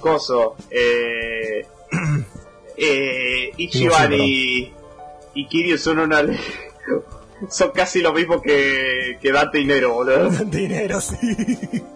[0.00, 0.56] Coso.
[0.70, 1.66] Eh.
[2.76, 4.72] eh, Ichiban y.
[5.34, 6.22] y Kiryu son una...
[7.50, 10.30] son casi lo mismo que, que Dante y Nero, boludo.
[10.46, 11.16] Dinero, sí.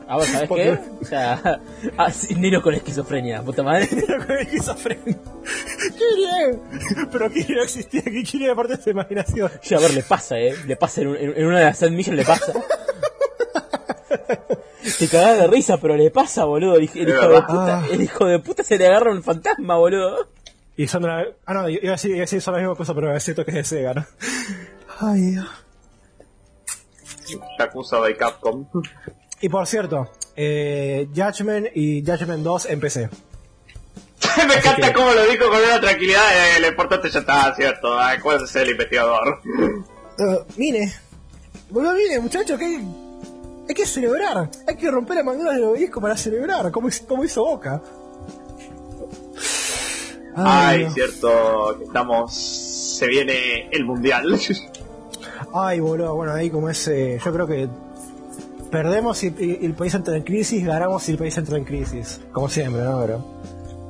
[0.06, 0.78] Ah, vos sabés qué?
[1.00, 1.60] O sea,
[1.98, 3.86] ah, sí, Nero con esquizofrenia, puta madre.
[3.86, 5.16] Dinero con esquizofrenia.
[5.96, 6.60] Kiryu.
[7.12, 9.50] Pero Kiryu no existía, que Kiryu era parte de su imaginación.
[9.62, 10.54] Sí, a ver, le pasa, eh.
[10.66, 12.52] Le pasa en, un- en- una de las Mission, le pasa.
[14.98, 16.76] Te cagás de risa, pero le pasa, boludo.
[16.76, 17.46] El, el Es hijo de verdad.
[17.46, 17.86] puta, Ah.
[17.90, 20.28] el hijo de puta se le agarra un fantasma, boludo.
[20.76, 21.24] Y son una...
[21.46, 23.44] Ah, no, iba a decir, iba a decir son la misma cosa, pero es cierto
[23.44, 24.06] que es de Sega, ¿no?
[25.00, 25.46] Ay, Dios.
[27.58, 28.66] Yakuza de Capcom.
[29.40, 33.08] Y por cierto, eh, Judgment y Judgment 2 en PC.
[34.48, 36.56] Me encanta que- cómo lo dijo con una tranquilidad.
[36.56, 37.98] Eh, lo importante ya está, cierto.
[37.98, 39.40] Ah, ¿Cuál es el investigador?
[40.18, 40.92] Uh, mire,
[41.70, 42.80] boludo, mire, muchachos, que
[43.70, 44.50] hay, que celebrar.
[44.66, 47.80] Hay que romper la mandíbula del obelisco para celebrar, como, hizo- como hizo Boca.
[50.36, 50.94] Ay, Dios.
[50.94, 51.76] cierto.
[51.78, 52.34] que Estamos.
[52.34, 54.38] Se viene el mundial.
[55.54, 57.68] Ay, boludo, bueno, ahí como es, eh, yo creo que
[58.70, 62.20] perdemos y, y- el país entra en crisis, ganamos y el país entra en crisis.
[62.32, 63.24] Como siempre, ¿no, bro?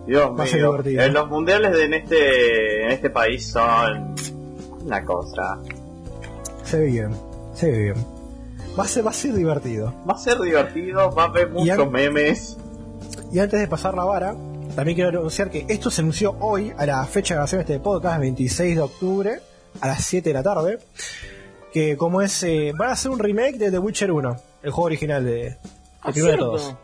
[0.07, 0.78] Dios Va mío.
[0.85, 4.15] Eh, los mundiales de en este en este país son
[4.85, 5.59] una cosa.
[6.65, 7.11] Se ve bien,
[7.55, 8.07] se ve bien.
[8.79, 9.93] Va a ser, va a ser divertido.
[10.09, 12.57] Va a ser divertido, va a haber muchos an- memes.
[13.33, 14.35] Y antes de pasar la vara,
[14.75, 17.81] también quiero anunciar que esto se anunció hoy a la fecha de grabación de este
[17.81, 19.41] podcast, 26 de octubre,
[19.81, 20.79] a las 7 de la tarde.
[21.73, 24.87] Que como es, eh, van a hacer un remake de The Witcher 1, el juego
[24.87, 25.57] original de, el
[26.03, 26.75] Ah, primero de todos.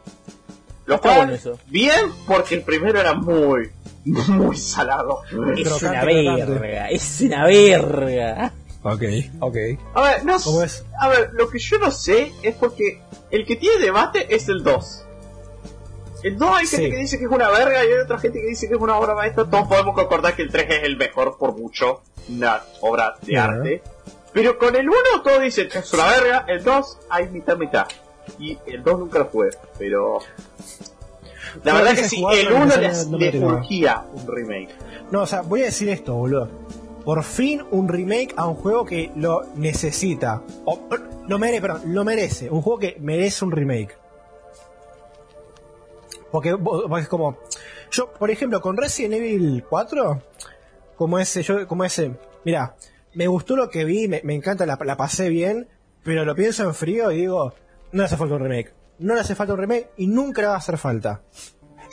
[0.86, 1.58] Lo cual, bueno eso.
[1.66, 1.94] bien,
[2.28, 3.70] porque el primero era muy,
[4.04, 5.22] muy salado.
[5.24, 6.44] Es Crocante, una crocante.
[6.60, 8.52] verga, es una verga.
[8.92, 9.02] Ok,
[9.40, 9.56] ok.
[9.94, 10.84] A ver, no ¿Cómo es?
[11.00, 13.00] A ver, lo que yo no sé es porque
[13.30, 15.02] el que tiene debate es el 2.
[16.22, 16.90] El 2 hay gente Sí.
[16.90, 18.96] que dice que es una verga y hay otra gente que dice que es una
[18.98, 19.44] obra maestra.
[19.48, 22.02] Todos podemos concordar que el 3 es el mejor por mucho.
[22.28, 23.82] Una obra de arte.
[24.32, 26.44] Pero con el 1 todos dicen que es una verga.
[26.48, 27.86] El 2 hay mitad mitad.
[28.38, 29.50] Y el 2 nunca lo jugué.
[29.78, 30.18] Pero...
[31.64, 33.52] La Yo verdad que sí, el y 1 no le, no le tiraba.
[33.54, 34.74] urgía un remake.
[35.10, 36.48] No, o sea, voy a decir esto, boludo.
[37.06, 40.42] Por fin un remake a un juego que lo necesita.
[40.64, 40.78] O,
[41.28, 42.50] lo merece, perdón, lo merece.
[42.50, 43.96] Un juego que merece un remake.
[46.32, 46.50] Porque,
[47.00, 47.38] es como.
[47.92, 50.20] Yo, por ejemplo, con Resident Evil 4,
[50.96, 52.16] como ese, yo, como ese.
[52.44, 52.74] Mira,
[53.14, 55.68] me gustó lo que vi, me, encanta, la, pasé bien,
[56.02, 57.54] pero lo pienso en frío y digo,
[57.92, 58.74] no le hace falta un remake.
[58.98, 61.22] No le hace falta un remake y nunca le va a hacer falta.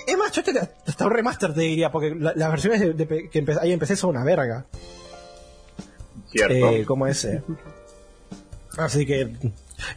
[0.08, 3.46] Es más, yo te, hasta un remaster te diría, porque la- las versiones de- que
[3.46, 4.66] empe- ahí empecé son una verga.
[6.32, 6.70] Cierto.
[6.70, 7.42] Eh, como ese.
[8.78, 9.32] Así que.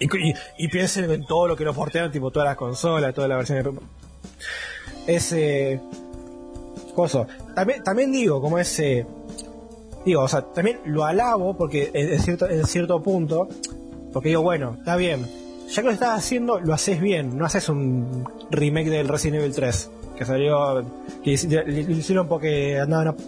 [0.01, 3.28] Y, y- y piensen en todo lo que lo portean, tipo todas las consolas, todas
[3.30, 3.66] las versiones.
[5.06, 5.80] Ese.
[6.94, 7.26] Coso.
[7.55, 9.06] También, también digo, como ese.
[10.05, 13.48] Digo, o sea, también lo alabo porque en, en cierto, en cierto punto.
[14.12, 15.26] Porque digo, bueno, está bien.
[15.68, 17.36] Ya que lo estás haciendo, lo haces bien.
[17.36, 19.90] No haces un remake del Resident Evil 3.
[20.16, 20.84] Que salió.
[21.22, 21.36] Que
[21.66, 23.18] le hicieron porque andaban ap-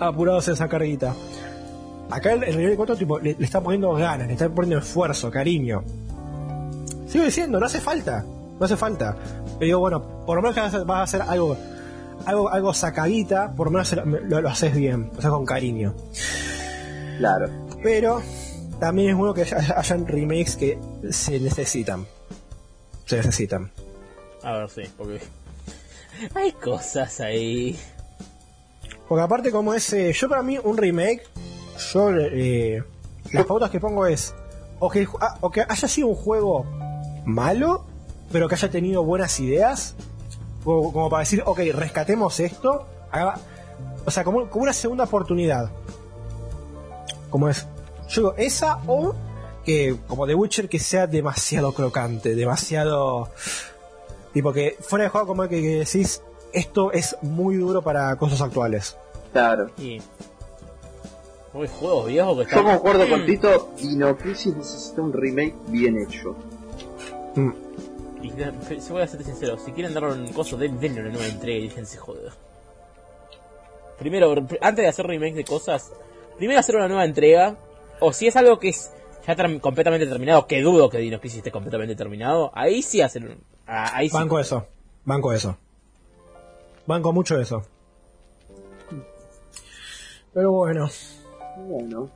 [0.00, 1.14] apurados en esa carguita.
[2.14, 5.30] Acá el, el nivel 4 tipo, le, le está poniendo ganas, le está poniendo esfuerzo,
[5.30, 5.82] cariño.
[7.06, 8.24] Sigo diciendo, no hace falta.
[8.58, 9.16] No hace falta.
[9.58, 11.56] Pero digo, bueno, por lo menos que vas a hacer- vas a hacer algo,
[12.26, 15.94] algo, algo sacadita, por lo menos lo, lo- lo haces bien, lo haces con cariño.
[17.18, 17.48] Claro.
[17.82, 18.22] Pero
[18.78, 20.78] también es bueno que haya- hayan remakes que
[21.10, 22.06] se necesitan.
[23.06, 23.70] Se necesitan.
[24.42, 25.20] A ver, sí, porque.
[26.34, 27.78] Hay cosas ahí.
[29.08, 31.22] Porque aparte como es, eh, yo para mí un remake,
[31.92, 32.82] yo eh,
[33.32, 34.34] las pautas que pongo es
[34.78, 36.64] o que, el ah, o que haya sido un juego
[37.24, 37.84] malo,
[38.30, 39.94] pero que haya tenido buenas ideas,
[40.64, 43.38] como, como para decir, ok, rescatemos esto, haga-
[44.04, 45.70] o sea, como, como una segunda oportunidad.
[47.30, 47.66] Como es,
[48.08, 49.14] yo digo, esa o
[49.64, 53.30] que como The Witcher que sea demasiado crocante, demasiado...
[54.32, 56.22] Tipo que fuera de juego como que, que decís,
[56.54, 58.96] esto es muy duro para cosas actuales.
[59.30, 59.70] Claro.
[59.78, 60.00] Y.
[61.54, 62.64] Uy, juegos viejos que Yo están.
[62.64, 66.34] concuerdo con Tito, Dino Crisis necesita un remake bien hecho.
[67.34, 67.50] Mm.
[68.22, 71.10] Y que- se voy a ser sincero, si quieren dar un coso, den, denle una
[71.10, 72.32] nueva entrega y déjense joder.
[73.98, 75.92] Primero, pr- antes de hacer remake de cosas,
[76.38, 77.56] primero hacer una nueva entrega,
[78.00, 78.90] o si es algo que es
[79.26, 83.44] ya completamente terminado, que dudo que Dino Crisis esté completamente terminado, ahí sí hacen un-
[83.66, 84.14] ah, ahí sí.
[84.16, 84.66] Banco eso.
[85.04, 85.56] Banco eso.
[86.86, 87.62] Banco mucho eso.
[90.32, 90.88] Pero bueno,
[91.56, 92.08] Bueno.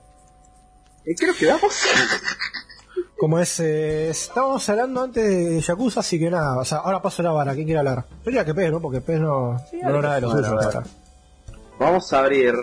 [1.04, 1.74] Eh, creo que vamos.
[3.18, 7.22] como es, eh, estábamos hablando antes de Yakuza, así que nada, o sea, ahora paso
[7.22, 8.04] la vara, ¿quién quiere hablar?
[8.08, 8.80] Yo diría que Pez, ¿no?
[8.80, 10.60] Porque Pez no, no dale, logra de lo bueno, suyo.
[10.60, 10.68] a ver.
[10.68, 10.84] está.
[11.78, 12.54] Vamos a abrir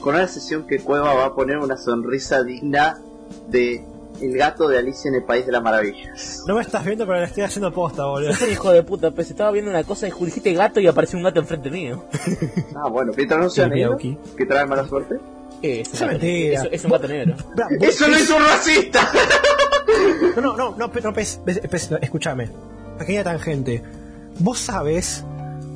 [0.00, 3.00] con una sesión que Cueva va a poner una sonrisa digna
[3.48, 3.84] de
[4.20, 6.42] el gato de Alicia en el País de las Maravillas.
[6.46, 8.30] No me estás viendo, pero le estoy haciendo posta, boludo.
[8.44, 11.24] Un hijo de puta, pues estaba viendo una cosa y dijiste gato y apareció un
[11.24, 12.04] gato enfrente mío.
[12.80, 14.18] Ah, bueno, mientras no sea negro, Miyauki.
[14.36, 15.16] que trae mala suerte.
[15.62, 16.62] Es, Eso es mentira.
[16.62, 17.34] es- es un gato negro.
[17.80, 19.00] ¡Eso no es un racista!
[20.36, 22.48] No, no, no, no, pe- no, pes- pes- pes- no, escúchame.
[22.98, 23.82] Pequeña tangente.
[24.38, 25.24] Vos sabés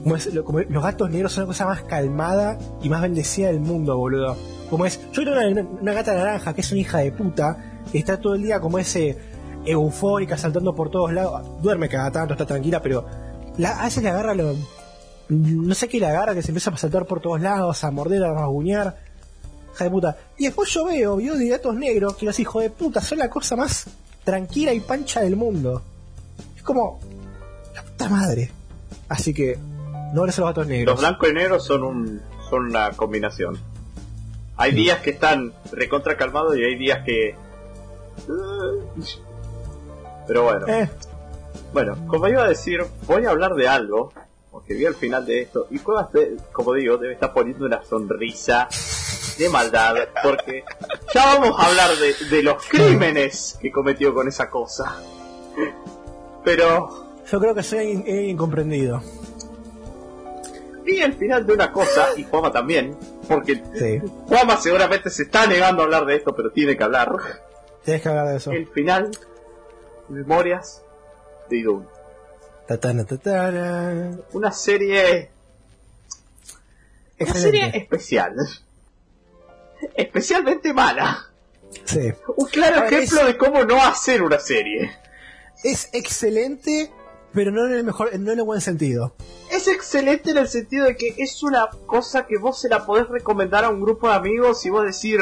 [0.04, 3.48] cómo es lo- cómo los gatos negros son la cosa más calmada y más bendecida
[3.48, 4.36] del mundo, boludo.
[4.70, 7.56] Como es, yo tengo una, gata naranja que es una hija de puta,
[7.92, 9.18] está todo el día como ese
[9.64, 11.42] eufórica, saltando por todos lados.
[11.62, 13.06] Duerme cada tanto, está tranquila, pero
[13.58, 14.54] la, a veces le agarra lo.
[15.28, 18.24] No sé qué le agarra, que se empieza a saltar por todos lados, a morder,
[18.24, 18.96] a rasguñar.
[19.74, 20.16] Hija de puta.
[20.36, 23.30] Y después yo veo videos de gatos negros que los hijos de puta son la
[23.30, 23.86] cosa más
[24.24, 25.82] tranquila y pancha del mundo.
[26.56, 27.00] Es como.
[27.74, 28.50] La puta madre.
[29.08, 29.58] Así que.
[30.12, 30.94] No eres los gatos negros.
[30.94, 33.58] Los blancos y negros son un son una combinación.
[34.58, 37.34] Hay días que están recontra calmados y hay días que.
[40.26, 40.88] Pero bueno, Eh,
[41.72, 44.12] bueno, como iba a decir, voy a hablar de algo,
[44.50, 46.08] porque vi al final de esto, y Cuevas,
[46.52, 48.68] como digo, debe estar poniendo una sonrisa
[49.38, 50.64] de maldad, porque
[51.14, 54.96] ya vamos a hablar de, de los crímenes que cometió con esa cosa.
[56.44, 59.02] Pero yo creo que soy in- incomprendido.
[60.84, 62.96] vi el final de una cosa, y Juama también,
[63.28, 64.00] porque Sí.
[64.28, 67.10] Juama seguramente se está negando a hablar de esto, pero tiene que hablar.
[67.84, 68.50] Tienes que hablar de eso.
[68.52, 69.10] El final,
[70.08, 70.82] Memorias
[71.50, 71.86] de Idun.
[72.66, 73.04] Tatana.
[74.32, 75.30] Una serie
[77.18, 78.34] Una serie especial.
[79.94, 81.26] Especialmente mala.
[81.84, 82.12] Sí.
[82.36, 84.92] Un claro ver, ejemplo es- de cómo no hacer una serie.
[85.64, 86.90] Es excelente,
[87.32, 89.14] pero no en el mejor, no en el buen sentido.
[89.50, 93.08] Es excelente en el sentido de que es una cosa que vos se la podés
[93.08, 95.20] recomendar a un grupo de amigos y vos decir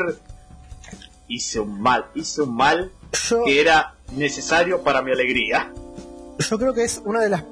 [1.30, 2.90] hice un mal, hice un mal
[3.28, 5.72] Yo, que era necesario para mi alegría.
[6.38, 7.44] yo creo que es una de las.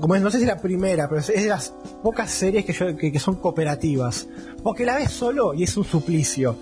[0.00, 2.96] Como es, no sé si la primera, pero es de las pocas series que, yo,
[2.96, 4.26] que, que son cooperativas.
[4.62, 6.56] Porque la ves solo y es un suplicio.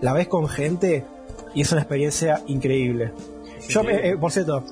[0.00, 1.04] La ves con gente
[1.54, 3.12] y es una experiencia increíble.
[3.68, 4.64] Yo, eh, por cierto,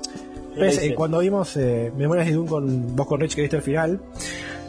[0.56, 4.00] eh, cuando vimos eh, Memorias de Doom con vos con Rich que viste el final,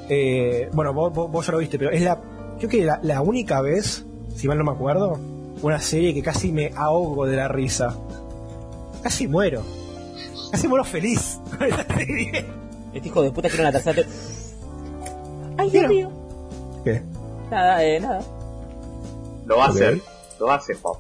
[0.10, 2.20] eh, bueno, vos, vos, vos ya lo viste, pero es la,
[2.58, 4.06] creo que la, la única vez,
[4.36, 5.18] si mal no me acuerdo,
[5.62, 7.96] una serie que casi me ahogo de la risa.
[9.04, 9.64] Casi muero.
[10.52, 12.46] Casi muero feliz con esa serie.
[12.94, 14.02] Este hijo de puta quiere una tercera.
[14.04, 14.08] te-
[15.58, 16.12] Ay, Dios mío.
[16.84, 17.02] ¿Qué?
[17.52, 18.22] Nada, eh, nada.
[19.46, 20.00] Lo va a hacer,
[20.40, 21.00] lo va a hacer, Juan.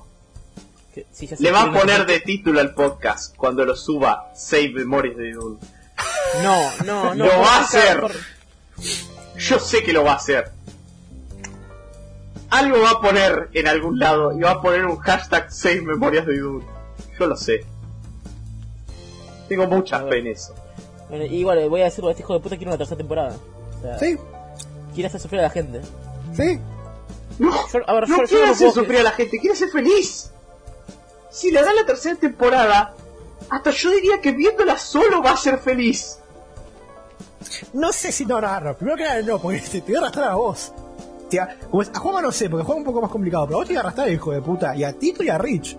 [0.93, 5.17] Que- sí, Le va a poner de título al podcast cuando lo suba Save Memories
[5.17, 5.59] de Idun.
[6.43, 7.25] No, no, no.
[7.25, 7.99] Lo va a hacer.
[8.01, 8.11] por-
[9.37, 10.51] Yo sé que lo va a hacer.
[12.49, 16.25] Algo va a poner en algún lado y va a poner un hashtag Save Memorias
[16.25, 16.63] de Idun.
[17.19, 17.65] Yo lo sé.
[19.49, 20.53] Tengo mucha fe en eso.
[21.09, 23.35] Bueno, igual, eh, voy a decirlo, este hijo de puta quiere una tercera temporada.
[23.77, 24.17] O sea, Sí,
[24.93, 25.81] quiere hacer sufrir a la gente.
[26.35, 26.59] sí.
[27.39, 29.55] No, Yo- a ver, no yo- yo quiere no hacer sufrir a la gente, quiere
[29.55, 30.31] ser feliz.
[31.29, 32.95] Si le da la tercera temporada,
[33.49, 36.17] hasta yo diría que viéndola solo va a ser feliz.
[37.73, 38.73] No sé si no, no, no.
[38.75, 40.71] Primero que nada, no, porque te, te voy a arrastrar a vos.
[41.69, 43.59] Como es- a Juanma no sé, porque Juanma es un poco más complicado, pero a
[43.59, 44.75] vos te voy a arrastrar, hijo de puta.
[44.75, 45.77] Y a Tito y a Rich.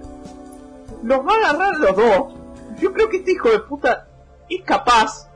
[1.02, 2.34] Los va a agarrar los dos.
[2.80, 4.08] Yo creo que este hijo de puta
[4.48, 5.28] es capaz.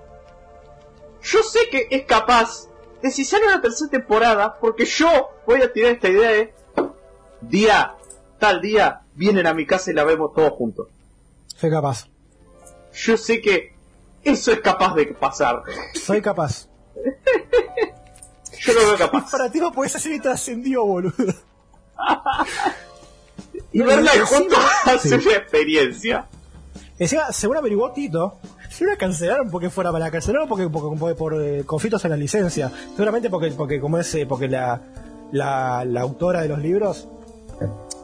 [1.23, 2.69] Yo sé que es capaz
[3.01, 5.09] de si sale una tercera temporada, porque yo
[5.47, 6.55] voy a tirar esta idea de
[7.41, 7.95] día,
[8.39, 10.89] tal día, vienen a mi casa y la vemos todos juntos.
[11.47, 12.07] Soy capaz.
[12.93, 13.75] Yo sé que
[14.25, 15.63] eso es capaz de pasar.
[15.95, 16.69] Soy capaz.
[18.65, 19.31] Yo lo veo capaz.
[19.31, 21.13] Para ti no podés hacer trascendió, boludo.
[23.73, 26.27] Y verla juntos hace una experiencia.
[26.99, 28.39] Encima, según averiguó Tito,
[28.71, 32.11] si la cancelaron porque fuera para la cancelaron porque, porque- por, por, eh, conflictos en
[32.11, 32.71] la licencia.
[32.95, 34.81] Seguramente porque, porque como es, eh, porque la,
[35.33, 37.09] la, la autora de los libros,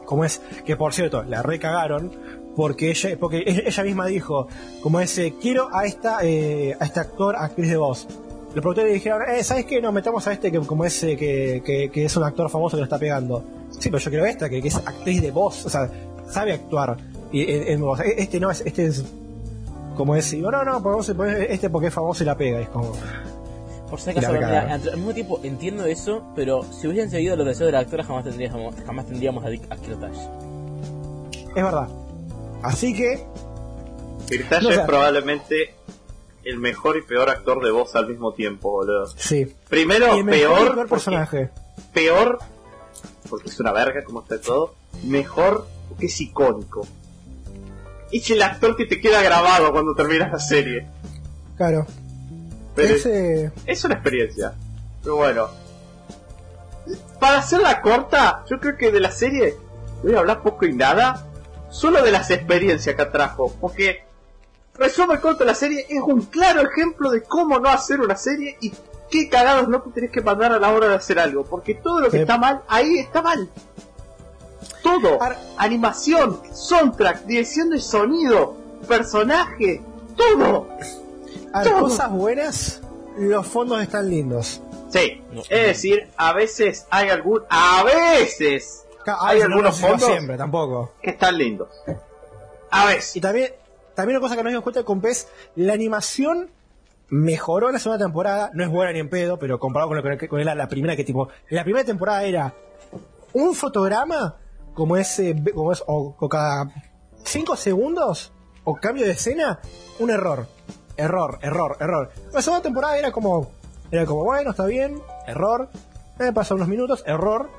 [0.05, 2.11] como es, que por cierto, la recagaron,
[2.55, 4.47] porque ella, porque ella, ella misma dijo,
[4.81, 8.07] como es, eh, quiero a esta, eh, a este actor, actriz de voz.
[8.53, 9.79] Los productores dijeron, eh, ¿sabes qué?
[9.81, 12.75] No, metamos a este que como es, eh, que, que, que es un actor famoso
[12.77, 13.43] que lo está pegando.
[13.71, 15.89] Sí, pero yo quiero a esta, que, que es actriz de voz, o sea,
[16.29, 16.97] sabe actuar.
[17.31, 17.99] Y en, en voz.
[17.99, 19.03] E- Este no es, este es
[19.95, 22.69] como es, digo, no, no, podemos poner este porque es famoso y la pega, es
[22.69, 22.93] como,
[23.89, 27.35] Por si Y acaso, mira, al al mismo tiempo entiendo eso, pero si hubiesen seguido
[27.35, 30.17] los deseos de la actora jamás tendríamos, jamás tendríamos a, Dick- a Kirtash.
[31.55, 31.87] es verdad.
[32.63, 33.25] Así que,
[34.27, 35.55] Kirtash No, o sea- es probablemente
[36.43, 39.07] el mejor y peor actor de voz al mismo tiempo, boludo.
[39.17, 39.53] sí.
[39.69, 41.49] Primero, y el mejor, y peor, personaje.
[41.93, 42.39] peor
[43.29, 46.87] porque es una verga como está todo, mejor porque es icónico.
[48.11, 50.87] Es el actor que te queda grabado cuando terminas la serie.
[51.57, 51.85] Claro.
[52.75, 54.53] Pero Ese- es una experiencia.
[55.03, 55.47] Pero bueno.
[57.19, 59.55] Para hacerla corta, yo creo que de la serie
[60.03, 61.27] voy a hablar poco y nada.
[61.69, 63.53] Solo de las experiencias que atrajo.
[63.61, 64.03] Porque
[64.79, 68.71] resumen corto la serie es un claro ejemplo de cómo no hacer una serie y
[69.11, 71.43] qué cagados no te tenés que mandar a la hora de hacer algo.
[71.45, 72.21] Porque todo lo que Sí.
[72.21, 73.49] está mal, ahí está mal.
[74.83, 75.19] Todo.
[75.57, 78.55] Animación, soundtrack, dirección de sonido,
[78.87, 79.81] personaje,
[80.15, 80.67] todo.
[81.53, 81.79] A Todo.
[81.81, 82.81] cosas buenas,
[83.17, 84.61] los fondos están lindos.
[84.89, 85.41] Sí, No.
[85.41, 88.85] es decir, a veces hay algún, a veces
[89.19, 90.03] Hay algunos fondos.
[90.07, 90.91] siempre, tampoco.
[91.01, 91.69] que están lindos.
[92.71, 93.15] A veces.
[93.15, 93.51] Y también,
[93.99, 95.27] también una cosa que nos dimos cuenta con PES,
[95.57, 96.49] la animación
[97.09, 100.67] mejoró en la segunda temporada, no es buena ni en pedo, pero comparado con, la,
[100.69, 102.53] primera que tipo, la primera temporada era
[103.33, 104.37] un fotograma
[104.73, 106.71] como ese, como es, o, cada
[107.25, 108.31] 5 segundos,
[108.63, 109.59] o cambio de escena,
[109.99, 110.47] un error.
[110.95, 112.11] Error, error, error.
[112.31, 113.51] La segunda temporada era como,
[113.91, 115.69] era como, bueno, está bien, error,
[116.19, 117.49] eh, pasan unos minutos, error,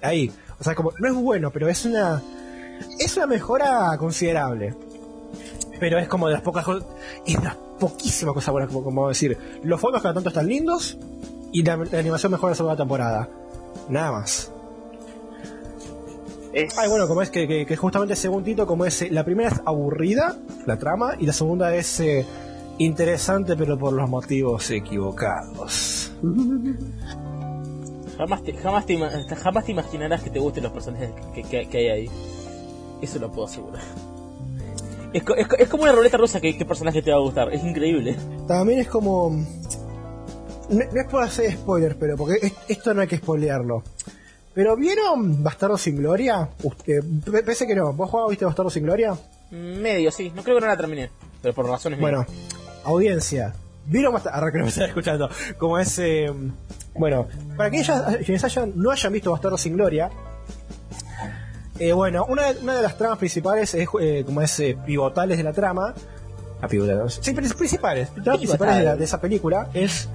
[0.00, 0.32] ahí.
[0.58, 2.22] O sea, como, no es bueno, pero es una,
[2.98, 4.74] es una mejora considerable.
[5.80, 6.84] Pero es como de las pocas cosas.
[7.26, 9.36] Es de las poquísimas cosas buenas, como, como decir.
[9.64, 10.98] Los fondos cada tanto están lindos.
[11.52, 13.28] Y la, la animación mejora la segunda temporada.
[13.88, 14.52] Nada más.
[16.52, 19.02] Es, Ay, bueno, como es que, que- que justamente según Tito, como es.
[19.02, 20.36] eh, La primera es aburrida,
[20.66, 21.14] la trama.
[21.18, 22.26] Y la segunda es eh,
[22.78, 26.12] interesante, pero por los motivos equivocados.
[28.18, 28.98] Jamás te, jamás, te,
[29.34, 31.10] jamás te imaginarás que te gusten los personajes
[31.48, 32.10] que hay ahí.
[33.00, 33.80] Eso lo puedo asegurar.
[35.12, 37.52] Es, es, es como una ruleta rusa que qué personaje te va a gustar.
[37.52, 38.16] Es increíble.
[38.46, 39.30] También es como.
[40.68, 43.82] No, no es por hacer spoilers, pero porque es- esto no hay que spoilearlo.
[44.54, 46.48] Pero ¿vieron Bastardo sin Gloria?
[46.62, 47.00] Usted,
[47.44, 49.14] pese que no, ¿vos jugabas, viste Bastardo sin Gloria?
[49.50, 50.32] Medio, sí.
[50.34, 51.10] No creo que no la terminé.
[51.42, 52.24] Pero por razones Bueno,
[52.84, 53.52] audiencia,
[53.86, 54.38] ¿vieron Bastardo?
[54.38, 55.28] Ahora que no me están escuchando.
[55.58, 55.98] Como es.
[55.98, 56.32] eh,
[56.94, 57.26] bueno,
[57.56, 60.10] para que ellas, quienes hayan, no hayan visto Bastardo sin Gloria.
[61.80, 65.36] Eh, bueno, una, de- una de las tramas principales es eh, como es eh, pivotales
[65.38, 65.92] de la trama.
[66.62, 67.18] A pivotales.
[67.22, 68.10] Sí, principales.
[68.22, 70.08] Tramas principales de, la- de esa película es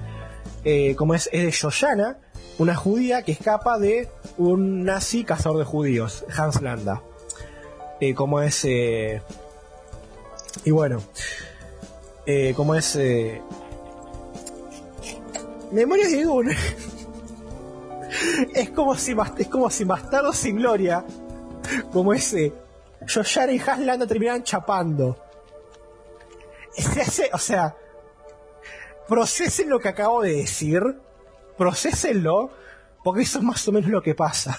[0.96, 2.18] como es, es de Shoshana,
[2.58, 7.02] una judía que escapa de un nazi cazador de judíos, Hans Landa.
[8.14, 8.64] Como es.
[8.64, 9.20] y
[10.70, 11.00] bueno,
[12.56, 12.98] como es.
[15.72, 16.56] Memorias de Dune.
[18.54, 21.04] es como si es como si Bastardo sin Gloria,
[21.92, 22.52] como ese.
[23.06, 25.16] Shoshana y Hans Landa terminaran chapando.
[26.72, 27.74] Se hace- o sea,
[29.08, 30.82] procesen lo que acabo de decir,
[31.56, 32.50] procesenlo,
[33.04, 34.58] porque eso es más o menos lo que pasa.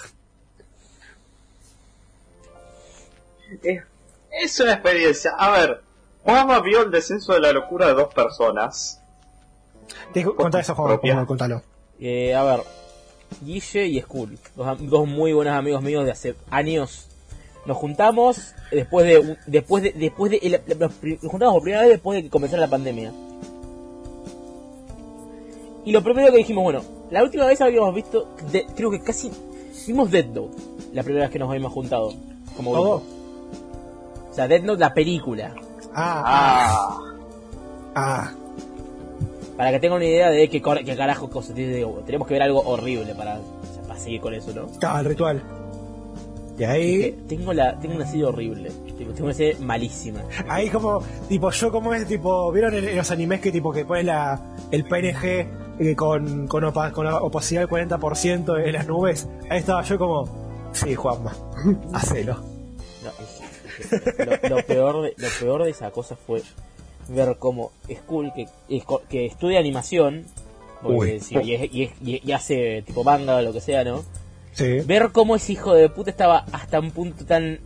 [4.30, 5.32] es, una experiencia.
[5.38, 5.82] A ver,
[6.24, 9.00] Juanma vio el descenso de la locura de dos personas.
[10.12, 11.14] Te contá eso, Juan, Propia.
[11.14, 11.62] Juan, contalo.
[12.00, 12.60] Eh, a ver,
[13.42, 17.06] Guille y Skull, dos, muy buenos amigos míos de hace años.
[17.66, 20.60] Nos juntamos después de después de después de el-
[21.22, 23.12] nos juntamos por primera vez después de que comenzara la pandemia.
[25.84, 29.30] Y lo primero que dijimos, bueno, la última vez habíamos visto, de- creo que casi
[29.86, 30.56] vimos Dead Note,
[30.92, 32.12] la primera vez que nos habíamos juntado
[32.56, 32.98] como ¿Todo?
[32.98, 33.04] grupo.
[34.30, 35.54] O sea, Dead Note la película,
[35.94, 36.98] Ah, Ah,
[37.94, 38.32] ah.
[39.58, 41.28] Para que tengan una idea de qué, qué carajo
[42.06, 43.38] tenemos que ver algo horrible para,
[43.86, 44.64] para seguir con eso, ¿no?
[44.66, 45.42] Estaba el ritual.
[46.54, 50.68] Y Que ahí, tengo la tengo una serie horrible tipo, tengo una serie malísima ahí
[50.70, 54.04] como, tipo, yo como es, tipo, ¿vieron en, en los animes que tipo que pones
[54.06, 54.40] la,
[54.70, 55.24] el PNG
[55.80, 59.28] eh, con, con, opa- con opacidad del 40% en las nubes?
[59.50, 60.28] Ahí estaba yo como,
[60.72, 61.32] sí, Juanma,
[61.92, 62.34] hacelo.
[63.04, 66.42] No, es- es- lo, lo peor de, lo peor de esa cosa fue
[67.08, 68.48] ver cómo Skull que,
[69.08, 70.24] que estudia animación
[70.82, 74.02] porque y, es- y es- y- y hace tipo manga o lo que sea no
[74.52, 74.80] Sí.
[74.80, 77.58] ver cómo ese hijo de puta estaba hasta un punto tan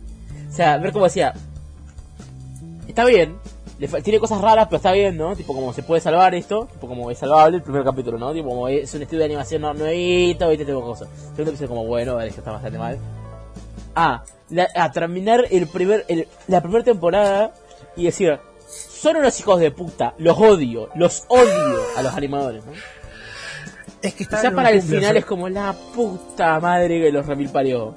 [0.49, 1.33] o sea ver cómo decía
[2.87, 3.35] está bien
[3.79, 6.87] le tiene cosas raras pero está bien no tipo como se puede salvar esto tipo
[6.87, 9.73] como es salvable el primer capítulo no tipo como es un estudio de animación no
[9.73, 12.97] nuevito viste tengo cosas segundo episodio como bueno vale, esto está bastante mal
[13.95, 17.53] a, la- a terminar el primer el- la primera temporada
[17.95, 18.39] y decir
[19.03, 22.71] son unos hijos de puta los odio los odio a los animadores ¿no?
[24.03, 27.25] Es que está Quizá en para el final es como la puta madre que los
[27.25, 27.95] remil parió.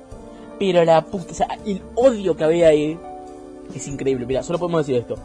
[0.57, 2.97] Pero la puta, o sea, el odio que había ahí
[3.75, 4.25] es increíble.
[4.25, 5.17] Mira, solo podemos decir esto.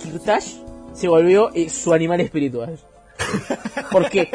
[0.00, 0.54] Kirtash
[0.94, 2.78] se volvió eh, su animal espiritual.
[3.90, 4.30] Porque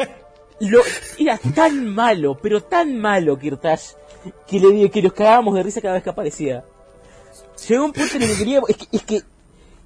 [0.60, 0.80] lo,
[1.18, 3.92] era tan malo, pero tan malo Kirtash,
[4.46, 6.62] que, le, que nos cagábamos de risa cada vez que aparecía.
[7.66, 9.22] Llegó un punto en el que queríamos, es que, es que,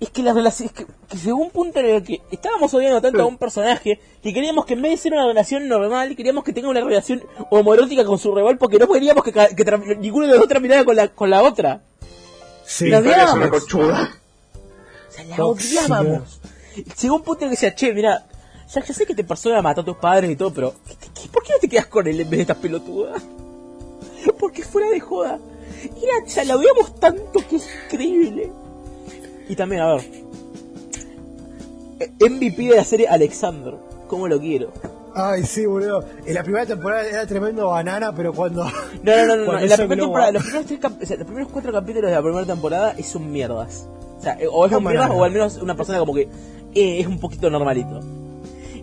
[0.00, 3.00] es que la relación, es que, que llegó un punto en el que estábamos odiando
[3.02, 6.42] tanto a un personaje que queríamos que en vez de ser una relación normal, queríamos
[6.44, 9.32] que tenga una relación homoerótica con su rival porque no queríamos que,
[9.98, 11.82] ninguno de los dos terminara con la, con la otra.
[12.64, 12.88] Sí.
[12.88, 13.50] La una odiábamos.
[13.50, 14.10] conchuda.
[15.08, 16.40] O sea, la odiábamos.
[17.02, 18.26] Llegó un punto en el que decía, che, mira,
[18.72, 21.28] ya, ya sé que te persona mató a tus padres y todo, pero ¿qué- qué-
[21.28, 23.14] ¿por qué no te quedas con él en vez de esta pelotuda?
[24.38, 25.38] Porque fuera de joda.
[26.24, 28.52] O sea, la odiamos tanto que es increíble.
[29.50, 30.04] Y también, a ver.
[32.00, 33.74] eh, MVP de la serie Alexander.
[34.06, 34.72] ¿Cómo lo quiero?
[35.14, 36.04] Ay, sí, boludo.
[36.24, 38.64] En la primera temporada era tremendo banana, pero cuando.
[39.02, 39.58] No, no, no, no.
[39.58, 42.16] En la primera temporada, los primeros, tres cap- o sea, los primeros cuatro capítulos de
[42.16, 43.88] la primera temporada es un mierdas.
[44.18, 46.22] O sea, o es un mierdas o al menos una persona como que
[46.74, 48.00] eh, es un poquito normalito.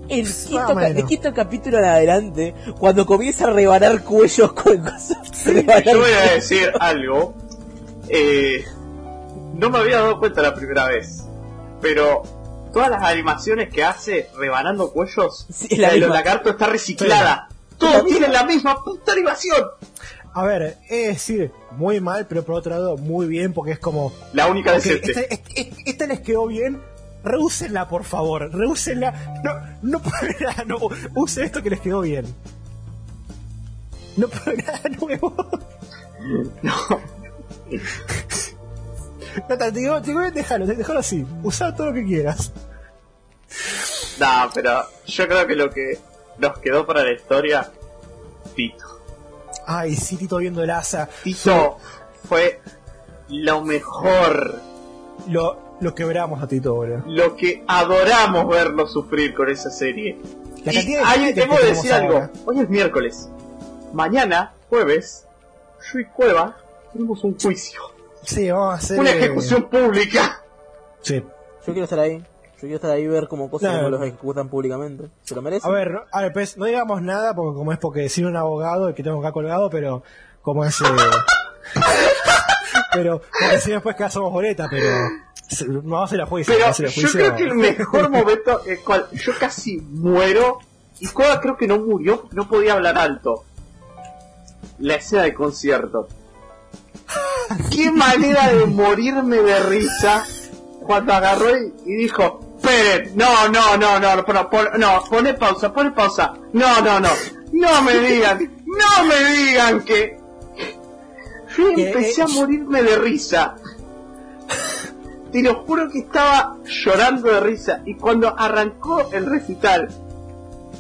[0.09, 5.17] El quinto, el quinto capítulo en adelante, cuando comienza a rebanar cuellos con cosas.
[5.45, 7.33] Yo voy a decir algo.
[8.09, 8.63] Eh,
[9.57, 11.23] no me había dado cuenta la primera vez.
[11.81, 12.23] Pero
[12.73, 17.23] todas las animaciones que hace rebanando cuellos, Sí, la la de los lagartos está reciclada.
[17.23, 19.63] la Todos tienen la misma puta animación.
[20.33, 24.13] A ver, es decir, muy mal, pero por otro lado, muy bien, porque es como.
[24.33, 25.07] La única ok, decente.
[25.11, 26.79] esta, esta- esta les quedó bien.
[27.23, 28.49] Reúsenla, por favor.
[28.53, 29.41] Reúsenla.
[29.43, 29.53] No,
[29.99, 30.01] no
[30.39, 30.77] nada, no.
[31.15, 32.25] Usen esto que les quedó bien.
[34.15, 35.33] No por nada nuevo.
[36.61, 36.73] No.
[39.49, 41.25] No, te digo, te digo, déjalo, déjalo así.
[41.43, 42.51] Usa todo lo que quieras.
[44.19, 45.99] No, pero yo creo que lo que
[46.39, 47.71] nos quedó para la historia,
[48.55, 48.85] Tito.
[49.65, 51.07] Ay, sí, Tito viendo el asa.
[51.23, 51.77] Tito
[52.27, 52.59] fue
[53.29, 54.59] lo mejor,
[55.27, 57.03] Lo, lo quebramos a Tito, boludo.
[57.05, 60.17] lo que adoramos verlo sufrir con esa serie.
[60.65, 62.31] La y de hay, tenemos decir algo, ahora.
[62.45, 63.29] hoy es miércoles.
[63.93, 65.25] Mañana, jueves,
[65.93, 66.57] yo y Cueva
[66.91, 67.81] tenemos un juicio,
[68.27, 68.99] Sí, vamos a hacer.
[68.99, 70.41] una eh, ejecución pública.
[71.01, 71.23] Sí.
[71.65, 72.17] Yo quiero estar ahí.
[72.19, 73.83] Yo quiero estar ahí y ver cómo cosas Claro.
[73.89, 75.09] no los ejecutan públicamente.
[75.23, 75.67] ¿Se lo merece?
[75.67, 78.89] A ver, a ver, pues, no digamos nada, porque como es porque decir un abogado
[78.89, 80.03] el que tengo acá colgado, pero
[80.41, 80.79] como es.
[80.81, 80.83] eh,
[82.93, 84.87] pero, porque si después que somos boleta, pero.
[85.49, 86.53] se- Vamos a hacer la juicio.
[86.53, 87.09] Pero yo la juicio.
[87.11, 90.59] creo que el mejor momento, el cual yo casi muero,
[90.99, 93.43] y Cueva creo que no murió, no podía hablar alto.
[94.79, 96.07] La escena de concierto.
[97.71, 100.25] Qué manera de morirme de risa
[100.85, 105.71] cuando agarró y, y dijo, esperen, no, no, no, no, no, pon, no, pone pausa,
[105.71, 107.09] pone pausa, no, no, no,
[107.51, 110.17] no me digan, no me digan que...
[111.57, 113.55] Yo empecé a morirme de risa.
[115.31, 117.81] Te lo juro que estaba llorando de risa.
[117.85, 119.87] Y cuando arrancó el recital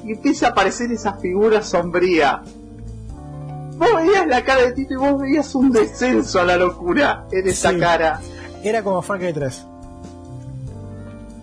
[0.03, 2.43] y empieza a aparecer esa figura sombría,
[3.77, 7.47] vos veías la cara de Tito y vos veías un descenso a la locura en
[7.47, 7.79] esa Sí.
[7.79, 8.19] cara.
[8.63, 9.53] Era como Far Cry 3.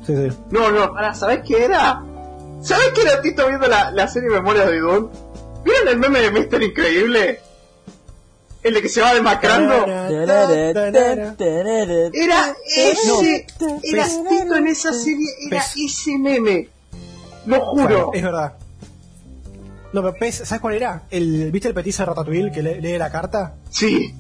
[0.07, 0.29] Sí, sí.
[0.51, 2.03] No, no, para, ¿sabés qué era?
[2.61, 5.09] ¿Sabés qué era Tito viendo la, la serie Memorias de Dune?
[5.65, 7.41] ¿Vieron el meme de Mister Increíble?
[8.63, 9.87] El de que se va demacrando.
[9.87, 10.47] Era
[12.67, 13.47] ese,
[13.83, 16.69] era Tito en esa serie, era ese meme.
[17.47, 17.85] Lo juro.
[17.85, 18.53] Bueno, es verdad.
[19.95, 21.03] No, pero Pez, ¿sabes cuál era?
[21.11, 23.55] El, ¿Viste el petiza de Ratatouille que le- lee la carta?
[23.71, 24.13] Sí.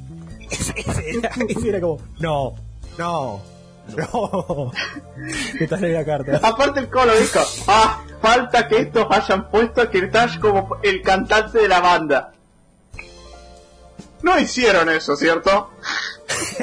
[0.50, 2.54] Ese, ese era, ese era como, no,
[2.96, 3.40] no,
[3.96, 4.72] no.
[5.58, 6.40] Mientras lee la carta.
[6.42, 11.58] Aparte el colo dijo, ah, falta que estos hayan puesto a Kirtash como el cantante
[11.58, 12.32] de la banda.
[14.22, 15.70] No hicieron eso, ¿cierto?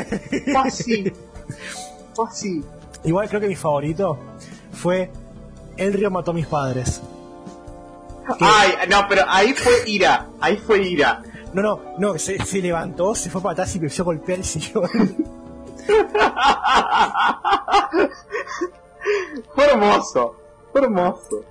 [2.15, 2.63] Fue así.
[3.03, 4.17] Igual creo que mi favorito
[4.73, 5.11] fue
[5.77, 7.01] El río mató a mis padres.
[8.39, 10.27] Ay, no, pero ahí fue ira.
[10.39, 11.21] Ahí fue ira.
[11.53, 14.45] No, no, no, se, se levantó, se fue para atrás y empezó a golpear el
[14.45, 14.89] sillón.
[19.55, 20.35] Fue hermoso.
[20.71, 21.43] Fue hermoso.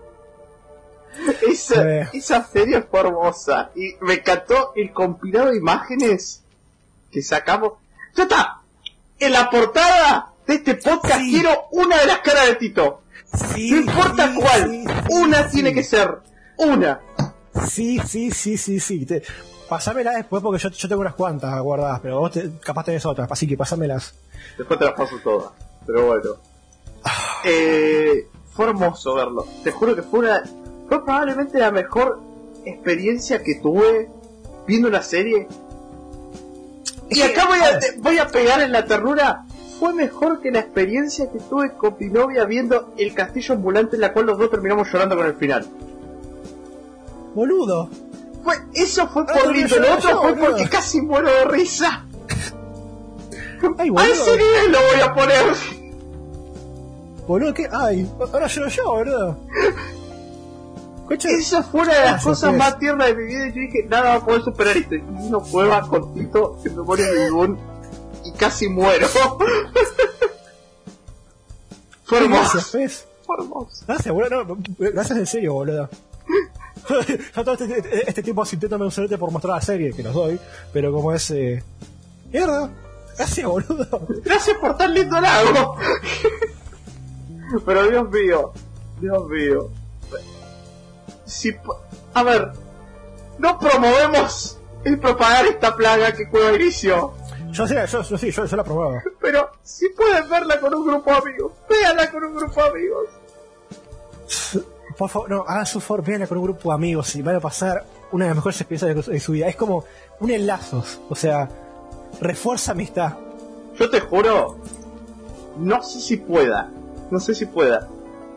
[1.46, 2.08] Esa, Eh.
[2.12, 3.70] esa serie fue hermosa.
[3.74, 6.42] Y me encantó el compilado de imágenes
[7.10, 7.72] que sacamos.
[8.14, 8.60] Ya está.
[9.18, 11.32] En la portada de este podcast Sí.
[11.32, 13.02] quiero una de las caras de Tito.
[13.54, 14.84] Sí, No importa sí, cuál.
[15.10, 16.18] una tiene que ser.
[16.60, 17.00] Una.
[17.68, 19.06] Sí, sí, sí, sí, sí.
[19.06, 19.22] Te,
[19.68, 23.30] pasámela después porque yo, yo tengo unas cuantas guardadas, pero vos te- capaz tenés otras,
[23.30, 24.14] así que pasámelas.
[24.58, 25.50] Después te las paso todas.
[25.86, 26.30] Pero bueno.
[27.44, 29.46] Eh, fue hermoso verlo.
[29.64, 30.42] Te juro que fue una.
[30.88, 32.20] Fue probablemente la mejor
[32.64, 34.10] experiencia que tuve
[34.66, 35.48] viendo una serie.
[37.08, 39.44] Y acá voy a, te- voy a pegar en la ternura.
[39.78, 44.02] Fue mejor que la experiencia que tuve con mi novia viendo el castillo ambulante en
[44.02, 45.66] la cual los dos terminamos llorando con el final.
[47.34, 47.88] Boludo.
[48.42, 50.50] Fue, eso fue por porque lindo, lo otro fue boludo.
[50.50, 52.06] porque casi muero de risa.
[53.78, 54.12] Ay, A boludo.
[54.12, 55.44] ese nivel lo voy a poner.
[57.26, 57.68] Boludo, ¿qué?
[57.70, 59.36] Ay, ahora lloro yo, boludo.
[61.10, 64.10] Esa fue una de las cosas más tiernas de mi vida y yo dije, nada
[64.10, 64.94] va a poder superar esto.
[64.94, 67.58] Y uno prueba cortito en memoria de Dune
[68.24, 69.08] y casi muero.
[72.04, 72.42] fue hermoso.
[72.52, 73.04] gracias, ¿ves?
[73.26, 73.84] Fue hermoso.
[73.86, 74.44] Gracias, boludo.
[74.44, 75.88] No, gracias en serio, boludo.
[77.60, 80.40] Este, este, tiempo sintiéndome un por mostrar la serie, que los doy,
[80.72, 81.30] pero como es...
[81.30, 81.62] Eh...
[82.32, 82.70] Mierda.
[83.16, 84.06] Gracias, boludo.
[84.24, 85.76] Gracias por tan lindo lago.
[87.66, 88.52] Pero Dios mío,
[89.00, 89.68] Dios mío.
[91.26, 91.54] Si,
[92.14, 92.52] a ver,
[93.38, 97.12] no promovemos el propagar esta plaga que Cueva inició.
[97.50, 99.02] Yo sí, yo, yo sí, yo, yo la probaba.
[99.20, 103.08] Pero si pueden verla con un grupo de amigos, véanla con un grupo de amigos.
[105.00, 107.40] Por favor, no, hagan su favor, véanla con un grupo de amigos y van a
[107.40, 109.48] pasar una de las mejores experiencias de, su vida.
[109.48, 109.82] Es como
[110.18, 111.48] un enlazos, o sea,
[112.20, 113.14] refuerza amistad.
[113.78, 114.58] Yo te juro,
[115.56, 116.70] no sé si pueda,
[117.10, 117.88] no sé si pueda,